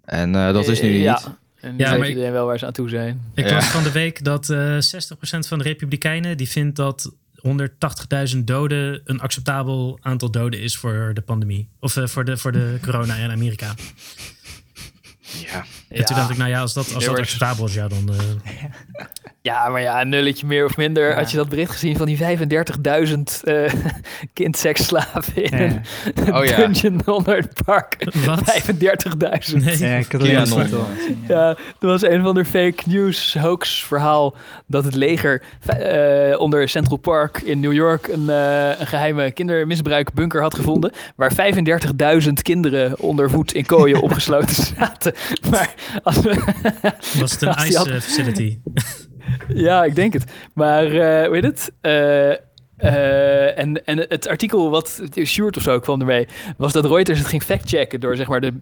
En 0.04 0.34
eh, 0.34 0.52
dat 0.52 0.68
is 0.68 0.80
nu 0.80 0.88
Eh, 0.88 0.94
niet. 0.94 1.02
Ja, 1.04 1.20
En 1.60 1.76
nu 1.76 1.78
Ja, 1.84 1.88
weet 1.90 1.98
maar 1.98 2.06
ik- 2.08 2.12
iedereen 2.14 2.32
wel 2.32 2.46
waar 2.46 2.58
ze 2.58 2.66
aan 2.66 2.72
toe 2.72 2.88
zijn. 2.88 3.20
Ik 3.34 3.48
Ja. 3.48 3.54
las 3.54 3.66
van 3.66 3.82
de 3.82 3.92
week 3.92 4.24
dat 4.24 4.50
eh 4.50 4.76
60% 4.80 5.48
van 5.48 5.58
de 5.58 5.64
Republikeinen 5.64 6.36
die 6.36 6.48
vindt 6.48 6.76
dat 6.76 7.12
180.000 7.42 8.38
doden 8.44 9.00
een 9.04 9.20
acceptabel 9.20 9.98
aantal 10.02 10.30
doden 10.30 10.60
is 10.60 10.76
voor 10.76 11.10
de 11.14 11.20
pandemie. 11.20 11.68
Of 11.80 11.96
eh, 11.96 12.06
voor, 12.06 12.24
de, 12.24 12.36
voor 12.36 12.52
de 12.52 12.76
corona 12.82 13.14
in 13.14 13.30
Amerika. 13.30 13.74
Ja. 15.46 15.64
En 15.88 16.04
toen 16.04 16.16
dacht 16.16 16.30
ik, 16.30 16.36
nou 16.36 16.50
ja, 16.50 16.60
als 16.60 16.74
dat, 16.74 16.94
als 16.94 17.04
dat 17.04 17.18
acceptabel 17.18 17.66
is, 17.66 17.74
ja, 17.74 17.88
dan... 17.88 18.10
eh, 18.44 18.52
Ja, 19.42 19.68
maar 19.68 19.80
ja, 19.80 20.00
een 20.00 20.08
nulletje 20.08 20.46
meer 20.46 20.64
of 20.64 20.76
minder. 20.76 21.14
Had 21.14 21.30
je 21.30 21.36
dat 21.36 21.48
bericht 21.48 21.70
gezien 21.72 21.96
van 21.96 22.06
die 22.06 22.18
35.000 22.18 22.24
eh 23.44 23.72
kindseksslaven 24.34 25.44
in 25.44 25.58
Ja. 25.58 25.80
een 26.14 26.34
Oh 26.34 26.44
ja. 26.44 26.56
dungeon 26.56 27.00
onder 27.06 27.36
het 27.36 27.64
park? 27.64 27.96
wat? 28.24 28.60
35.000. 29.50 29.56
Nee. 29.56 29.78
Ja, 29.78 29.96
ik 29.96 30.12
had 30.12 30.48
foto 30.48 30.86
gezien, 30.96 31.24
ja. 31.28 31.34
Ja, 31.34 31.48
er 31.80 31.86
was 31.86 32.02
een 32.02 32.22
van 32.22 32.34
de 32.34 32.44
fake 32.44 32.82
news 32.86 33.36
hoax 33.40 33.84
verhaal 33.84 34.34
dat 34.66 34.84
het 34.84 34.94
leger 34.94 35.42
eh, 35.66 36.40
onder 36.40 36.68
Central 36.68 36.96
Park 36.98 37.40
in 37.40 37.60
New 37.60 37.72
York 37.72 38.06
een, 38.08 38.30
eh, 38.30 38.80
een 38.80 38.86
geheime 38.86 39.30
kindermisbruikbunker 39.30 40.40
had 40.42 40.54
gevonden. 40.54 40.92
Waar 41.16 41.32
35.000 42.22 42.32
kinderen 42.42 42.98
onder 43.00 43.30
voet 43.30 43.54
in 43.54 43.66
kooien 43.66 44.00
opgesloten 44.08 44.54
zaten. 44.64 45.14
Maar 45.50 45.74
als 46.02 46.20
we, 46.20 46.42
Was 47.20 47.32
het 47.32 47.42
een 47.42 47.54
ice 47.66 47.76
had- 47.76 47.86
eh, 47.86 48.00
facility? 48.00 48.58
Ja, 49.54 49.84
ik 49.84 49.94
denk 49.94 50.12
het. 50.12 50.24
Maar 50.54 50.84
eh 50.86 51.26
hoe 51.26 51.34
heet 51.34 51.44
het? 51.44 51.72
Eh, 51.80 52.30
eh, 52.76 53.58
en, 53.58 53.84
en 53.86 53.98
het 53.98 54.28
artikel 54.28 54.70
wat 54.70 55.02
Sjoerd 55.24 55.56
of 55.56 55.62
zo 55.62 55.78
kwam 55.78 56.00
ermee, 56.00 56.26
was 56.56 56.72
dat 56.72 56.84
Reuters 56.84 57.18
het 57.18 57.28
ging 57.28 57.42
factchecken 57.42 58.00
door 58.00 58.16
zeg 58.16 58.28
maar 58.28 58.40
de, 58.40 58.52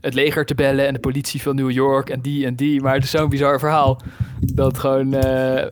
het 0.00 0.14
leger 0.14 0.46
te 0.46 0.54
bellen 0.54 0.86
en 0.86 0.92
de 0.92 0.98
politie 1.00 1.42
van 1.42 1.56
New 1.56 1.70
York 1.70 2.10
en 2.10 2.20
die 2.20 2.46
en 2.46 2.54
die. 2.54 2.80
Maar 2.80 2.94
het 2.94 3.04
is 3.04 3.10
zo'n 3.10 3.28
bizar 3.28 3.58
verhaal 3.58 4.02
dat 4.40 4.78
gewoon 4.78 5.14
eh, 5.14 5.66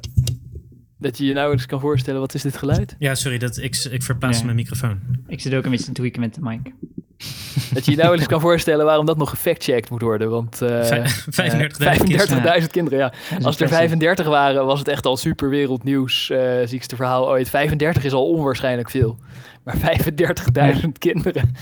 dat 0.98 1.18
je 1.18 1.24
je 1.26 1.32
nou 1.32 1.52
eens 1.52 1.66
kan 1.66 1.80
voorstellen 1.80 2.20
wat 2.20 2.34
is 2.34 2.42
dit 2.42 2.56
geluid? 2.56 2.96
Ja, 2.98 3.14
sorry, 3.14 3.38
dat, 3.38 3.56
ik, 3.56 3.86
ik 3.90 4.02
verplaatste 4.02 4.40
Ja. 4.40 4.44
mijn 4.52 4.56
microfoon. 4.56 5.00
Ik 5.26 5.40
zit 5.40 5.54
ook 5.54 5.64
een 5.64 5.70
beetje 5.70 5.86
te 5.86 5.92
tweaken 5.92 6.20
met 6.20 6.34
de 6.34 6.40
mic. 6.42 6.72
Dat 7.74 7.84
je 7.84 7.90
je 7.90 7.96
nou 7.96 8.16
eens 8.16 8.26
kan 8.26 8.40
voorstellen 8.40 8.84
waarom 8.84 9.06
dat 9.06 9.16
nog 9.16 9.30
gefactcheckt 9.30 9.90
moet 9.90 10.02
worden. 10.02 10.30
Want 10.30 10.62
eh, 10.62 10.84
Vij- 10.84 11.50
35.000 11.50 11.56
eh, 11.78 11.98
35.000 11.98 12.04
kids. 12.04 12.66
kinderen, 12.66 12.98
ja. 12.98 13.12
Is 13.12 13.44
Als 13.44 13.56
er 13.56 13.62
impressive. 13.62 13.68
35 13.68 14.26
waren, 14.26 14.66
was 14.66 14.78
het 14.78 14.88
echt 14.88 15.06
al 15.06 15.16
super 15.16 15.48
wereldnieuws. 15.48 16.30
eh 16.30 16.40
ziekste 16.64 16.96
verhaal 16.96 17.28
ooit. 17.28 17.48
35 17.50 18.04
is 18.04 18.12
al 18.12 18.28
onwaarschijnlijk 18.28 18.90
veel. 18.90 19.18
Maar 19.64 19.76
35.000 19.76 20.88
kinderen. 20.98 21.54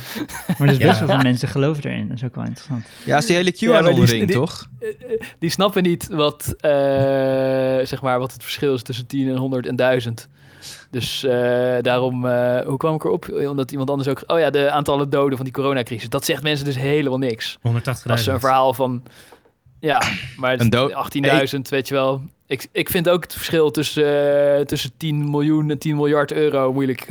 Maar 0.58 0.68
dus 0.68 0.76
Ja. 0.76 0.86
best 0.86 0.98
wel 0.98 1.08
veel 1.08 1.18
mensen 1.22 1.48
geloven 1.48 1.84
erin. 1.90 2.08
Dat 2.08 2.16
is 2.16 2.24
ook 2.24 2.34
wel 2.34 2.44
interessant. 2.44 2.86
Ja, 3.04 3.16
is 3.16 3.26
die 3.26 3.36
hele 3.36 3.52
Ja, 3.56 3.70
maar 3.72 3.82
die- 3.82 3.90
QAnon-ring, 3.92 4.26
die- 4.26 4.36
toch? 4.36 4.66
Die 5.38 5.50
snappen 5.50 5.82
niet 5.82 6.08
wat, 6.10 6.54
eh, 6.60 6.70
zeg 7.82 8.02
maar, 8.02 8.18
wat 8.18 8.32
het 8.32 8.42
verschil 8.42 8.74
is 8.74 8.82
tussen 8.82 9.06
10 9.06 9.28
en 9.28 9.36
100 9.36 9.66
en 9.66 9.76
1000. 9.76 10.28
Dus 10.94 11.24
eh, 11.24 11.76
daarom, 11.80 12.26
eh, 12.26 12.60
hoe 12.66 12.76
kwam 12.76 12.94
ik 12.94 13.04
erop? 13.04 13.28
Omdat 13.48 13.70
iemand 13.70 13.90
anders 13.90 14.08
ook... 14.08 14.22
Oh 14.26 14.38
ja, 14.38 14.50
de 14.50 14.70
aantallen 14.70 15.10
doden 15.10 15.36
van 15.36 15.44
die 15.44 15.54
coronacrisis. 15.54 16.08
Dat 16.08 16.24
zegt 16.24 16.42
mensen 16.42 16.64
dus 16.64 16.76
helemaal 16.76 17.18
niks. 17.18 17.58
180.000. 17.58 17.62
Dat 18.04 18.18
is 18.18 18.26
een 18.26 18.40
verhaal 18.40 18.74
van... 18.74 19.02
Ja, 19.80 20.02
maar 20.36 20.60
Een 20.60 20.70
dood- 20.70 20.92
18.000, 21.54 21.60
weet 21.68 21.88
je 21.88 21.94
wel. 21.94 22.22
Ik, 22.46 22.66
ik 22.72 22.88
vind 22.90 23.08
ook 23.08 23.22
het 23.22 23.32
verschil 23.32 23.70
tussen, 23.70 24.04
eh, 24.58 24.64
tussen 24.64 24.90
10 24.96 25.30
miljoen 25.30 25.70
en 25.70 25.78
10 25.78 25.96
miljard 25.96 26.32
euro 26.32 26.72
moeilijk 26.72 27.00
eh, 27.00 27.06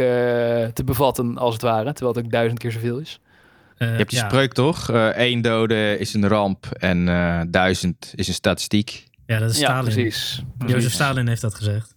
te 0.73 0.83
bevatten, 0.85 1.37
als 1.37 1.53
het 1.53 1.61
ware. 1.61 1.93
Terwijl 1.93 2.15
het 2.15 2.25
ook 2.25 2.31
duizend 2.31 2.59
keer 2.59 2.71
zoveel 2.71 2.97
is. 2.97 3.19
Je 3.77 3.85
hebt 3.85 4.09
die 4.09 4.19
ja, 4.19 4.25
spreuk 4.29 4.53
toch? 4.53 4.89
Eén 5.13 5.41
dode 5.41 5.97
is 5.99 6.13
een 6.13 6.27
ramp 6.27 6.65
en 6.71 7.07
eh, 7.07 7.41
duizend 7.47 8.13
is 8.15 8.27
een 8.27 8.33
statistiek. 8.33 9.03
Ja, 9.25 9.39
dat 9.39 9.49
is 9.49 9.59
Ja, 9.59 9.65
Stalin. 9.65 9.93
precies. 9.93 10.43
Jozef 10.65 10.91
Stalin 10.91 11.27
heeft 11.27 11.41
dat 11.41 11.55
gezegd. 11.55 11.93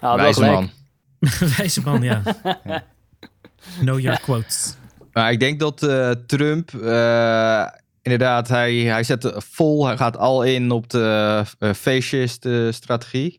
Nou, 0.00 0.16
Wijze 0.20 0.40
man. 0.40 0.70
Wijze 1.56 1.80
man, 1.84 2.02
ja. 2.10 2.22
Know 3.80 4.00
your 4.00 4.20
quotes. 4.20 4.74
Maar 5.12 5.32
ik 5.32 5.40
denk 5.40 5.60
dat 5.60 5.82
eh, 5.82 6.10
Trump, 6.26 6.74
eh, 6.74 7.66
inderdaad, 8.02 8.48
hij, 8.48 8.74
hij 8.74 9.04
zet 9.04 9.32
vol, 9.36 9.86
hij 9.86 9.96
gaat 9.96 10.16
al 10.16 10.42
in 10.42 10.70
op 10.70 10.90
de 10.90 11.42
uh, 11.58 11.72
fascist-strategie. 11.72 13.38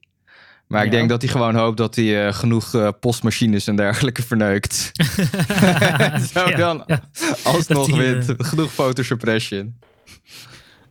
maar 0.67 0.85
ik 0.85 0.91
denk 0.91 1.09
dat 1.09 1.21
hij 1.21 1.31
gewoon 1.31 1.55
hoopt 1.55 1.77
dat 1.77 1.95
hij 1.95 2.27
eh, 2.27 2.33
genoeg 2.33 2.73
eh, 2.75 2.89
postmachines 2.99 3.67
en 3.67 3.75
dergelijke 3.75 4.21
verneukt. 4.21 4.91
Zo 6.33 6.49
Ja, 6.49 6.55
dan 6.57 6.83
ja. 6.87 7.01
alsnog 7.43 7.95
wint. 7.95 8.29
eh, 8.29 8.35
Genoeg 8.37 8.71
fotosuppression. 8.71 9.79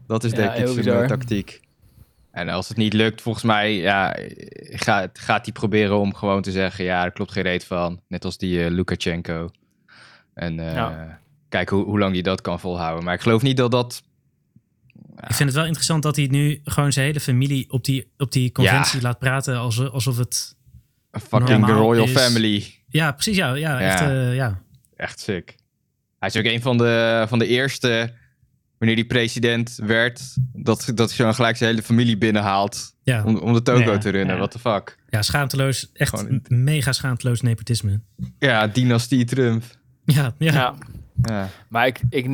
Dat 0.06 0.24
is 0.24 0.30
Ja, 0.30 0.36
denk 0.36 0.68
ik 0.68 0.82
zijn 0.82 0.96
eh, 1.02 1.06
tactiek. 1.08 1.60
En 2.30 2.48
als 2.48 2.68
het 2.68 2.76
niet 2.76 2.92
lukt, 2.92 3.22
volgens 3.22 3.44
mij 3.44 3.74
ja, 3.76 4.16
gaat, 4.62 5.18
gaat 5.18 5.44
hij 5.44 5.52
proberen 5.52 5.98
om 5.98 6.14
gewoon 6.14 6.42
te 6.42 6.50
zeggen... 6.50 6.84
ja, 6.84 7.04
er 7.04 7.10
klopt 7.12 7.32
geen 7.32 7.42
reet 7.42 7.64
van. 7.64 8.00
Net 8.08 8.24
als 8.24 8.38
die 8.38 8.64
eh, 8.64 8.70
Lukashenko. 8.70 9.50
En 10.34 10.60
eh 10.60 10.74
Ja. 10.74 11.18
kijken 11.48 11.76
hoe, 11.76 11.84
hoe 11.86 11.98
lang 11.98 12.12
hij 12.12 12.22
dat 12.22 12.40
kan 12.40 12.60
volhouden. 12.60 13.04
Maar 13.04 13.14
ik 13.14 13.20
geloof 13.20 13.42
niet 13.42 13.56
dat 13.56 13.70
dat... 13.70 14.02
Ik 15.28 15.34
vind 15.34 15.48
het 15.48 15.54
wel 15.58 15.64
interessant 15.66 16.02
dat 16.02 16.16
hij 16.16 16.26
nu 16.26 16.60
gewoon 16.64 16.92
zijn 16.92 17.06
hele 17.06 17.20
familie 17.20 17.70
op 17.70 17.84
die, 17.84 18.10
op 18.16 18.32
die 18.32 18.52
conventie 18.52 19.00
laat 19.00 19.18
praten. 19.18 19.56
Alsof, 19.58 19.88
alsof 19.88 20.16
het. 20.16 20.56
Een 21.10 21.20
fucking 21.20 21.66
royal 21.66 22.04
is- 22.04 22.10
family. 22.12 22.74
Ja, 22.88 23.12
precies. 23.12 23.36
Ja, 23.36 23.54
ja, 23.54 23.80
echt. 23.80 23.98
Ja. 23.98 24.10
eh, 24.10 24.34
ja. 24.34 24.60
Echt 24.96 25.20
sick. 25.20 25.54
Hij 26.18 26.28
is 26.28 26.36
ook 26.36 26.44
een 26.44 26.62
van 26.62 26.76
de, 26.78 27.24
van 27.28 27.38
de 27.38 27.46
eerste... 27.46 28.12
wanneer 28.80 28.96
hij 28.96 29.06
president 29.06 29.78
werd... 29.82 30.22
dat, 30.52 30.90
dat 30.94 31.08
hij 31.08 31.16
zo 31.26 31.32
gelijk 31.32 31.56
zijn 31.56 31.70
hele 31.70 31.82
familie 31.82 32.18
binnenhaalt... 32.18 32.94
Ja. 33.02 33.24
om, 33.24 33.36
om 33.36 33.52
de 33.52 33.62
toko 33.62 33.78
Ja, 33.92 33.98
te 33.98 34.08
runnen. 34.10 34.32
ja. 34.34 34.36
What 34.40 34.50
the 34.50 34.58
fuck? 34.58 34.98
ja, 35.08 35.22
schaamteloos. 35.22 35.90
Echt 35.92 36.10
Gewoon- 36.18 36.40
mega 36.48 36.92
schaamteloos 36.92 37.40
nepotisme. 37.40 38.00
Ja, 38.38 38.66
dynastie 38.66 39.24
Trump. 39.24 39.62
Ja, 40.04 40.34
ja. 40.38 40.52
Ja. 40.52 40.74
Ja. 41.22 41.48
Maar 41.68 41.86
ik, 41.86 42.00
ik 42.10 42.26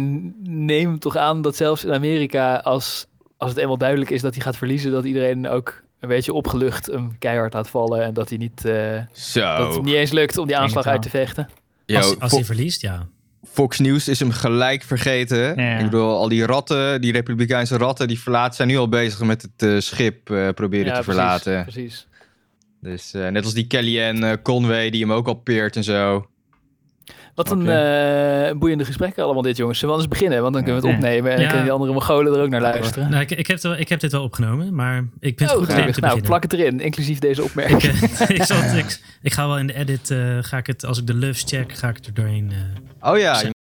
neem 0.42 0.99
toch 0.99 1.16
aan 1.16 1.42
dat 1.42 1.57
zelfs 1.57 1.84
in 1.84 1.92
Amerika, 1.92 2.57
als, 2.57 3.07
als 3.36 3.50
het 3.50 3.58
eenmaal 3.58 3.78
duidelijk 3.78 4.10
is 4.10 4.20
dat 4.20 4.34
hij 4.34 4.42
gaat 4.42 4.57
verliezen, 4.57 4.91
dat 4.91 5.05
iedereen 5.05 5.49
ook 5.49 5.83
een 6.00 6.08
beetje 6.08 6.33
opgelucht 6.33 6.86
hem 6.86 7.18
keihard 7.18 7.52
laat 7.52 7.68
vallen. 7.68 8.02
En 8.05 8.15
dat 8.15 8.28
hij 8.28 8.39
niet, 8.39 8.65
eh, 8.65 9.00
Zo. 9.12 9.57
dat 9.57 9.75
het 9.75 9.84
niet 9.84 9.94
eens 9.94 10.10
lukt 10.12 10.39
om 10.39 10.47
die 10.47 10.57
aanslag 10.57 10.86
uit 10.86 11.02
te 11.02 11.10
vechten. 11.10 11.49
Yo, 11.86 11.97
Als, 11.97 12.18
als 12.18 12.33
hij 12.33 12.44
verliest, 12.44 12.81
ja. 12.81 13.07
Fox 13.52 13.78
News 13.78 14.08
is 14.08 14.18
hem 14.18 14.31
gelijk 14.31 14.83
vergeten. 14.83 15.62
Ja. 15.62 15.78
Ik 15.78 15.84
bedoel, 15.84 16.16
al 16.16 16.28
die 16.28 16.47
ratten, 16.47 17.00
die 17.00 17.12
republikeinse 17.12 17.76
ratten, 17.76 18.08
die 18.08 18.20
verlaten, 18.20 18.55
zijn 18.55 18.68
nu 18.68 18.76
al 18.76 18.89
bezig 18.89 19.20
met 19.20 19.42
het 19.42 19.62
eh, 19.70 19.78
schip 19.78 20.31
eh, 20.31 20.49
proberen 20.49 20.86
Ja, 20.86 20.99
te 20.99 21.02
precies, 21.02 21.20
verlaten. 21.20 21.62
Precies. 21.62 22.07
Dus 22.81 23.15
eh, 23.15 23.28
net 23.28 23.44
als 23.44 23.55
die 23.55 23.66
Kellyanne 23.66 24.42
Conway, 24.42 24.91
die 24.91 25.00
hem 25.00 25.12
ook 25.12 25.26
al 25.26 25.34
peert 25.34 25.76
en 25.76 25.84
zo. 25.84 26.26
Wat 27.37 27.51
een 27.51 27.69
eh, 27.69 28.53
boeiende 28.59 28.85
gesprekken 28.85 29.25
allemaal 29.25 29.43
dit, 29.43 29.57
jongens. 29.57 29.79
Zullen 29.79 29.95
we 29.95 30.01
anders 30.01 30.19
beginnen? 30.19 30.43
Want 30.43 30.55
dan 30.55 30.63
kunnen 30.65 30.83
we 30.83 30.89
het 30.89 30.97
opnemen 30.97 31.31
en 31.31 31.37
dan 31.37 31.47
kunnen 31.47 31.63
die 31.65 31.73
andere 31.73 31.93
Mongolen 31.93 32.35
er 32.35 32.43
ook 32.43 32.49
naar 32.49 32.61
luisteren. 32.61 33.11
Nou, 33.11 33.23
ik, 33.23 33.31
ik, 33.31 33.47
heb 33.47 33.57
het 33.57 33.63
wel- 33.63 33.77
ik 33.79 33.89
heb 33.89 34.01
dit 34.01 34.13
wel 34.13 34.23
opgenomen, 34.23 34.75
maar 34.75 35.05
ik 35.21 35.37
ben 35.37 35.47
Oh, 35.47 35.53
het 35.53 35.63
goed 35.63 35.69
gelukkig. 35.71 35.95
te 35.95 36.01
nou, 36.01 36.15
beginnen. 36.15 36.23
plak 36.23 36.43
het 36.43 36.53
erin, 36.53 36.81
inclusief 36.81 37.19
deze 37.19 37.43
opmerking. 37.49 37.93
ik, 38.39 38.43
zal 38.43 38.57
het- 38.63 38.77
ik, 38.85 39.01
ik 39.23 39.33
ga 39.33 39.47
wel 39.47 39.59
in 39.59 39.67
de 39.67 39.75
edit, 39.75 40.11
eh, 40.11 40.39
ga 40.41 40.57
ik 40.57 40.67
het, 40.67 40.85
als 40.85 40.99
ik 40.99 41.07
de 41.07 41.15
loves 41.15 41.43
check, 41.47 41.73
ga 41.73 41.89
ik 41.89 41.97
het 41.97 42.07
er 42.07 42.15
doorheen. 42.15 42.53
eh, 43.01 43.11
Oh 43.13 43.19
ja, 43.19 43.41
je. 43.41 43.55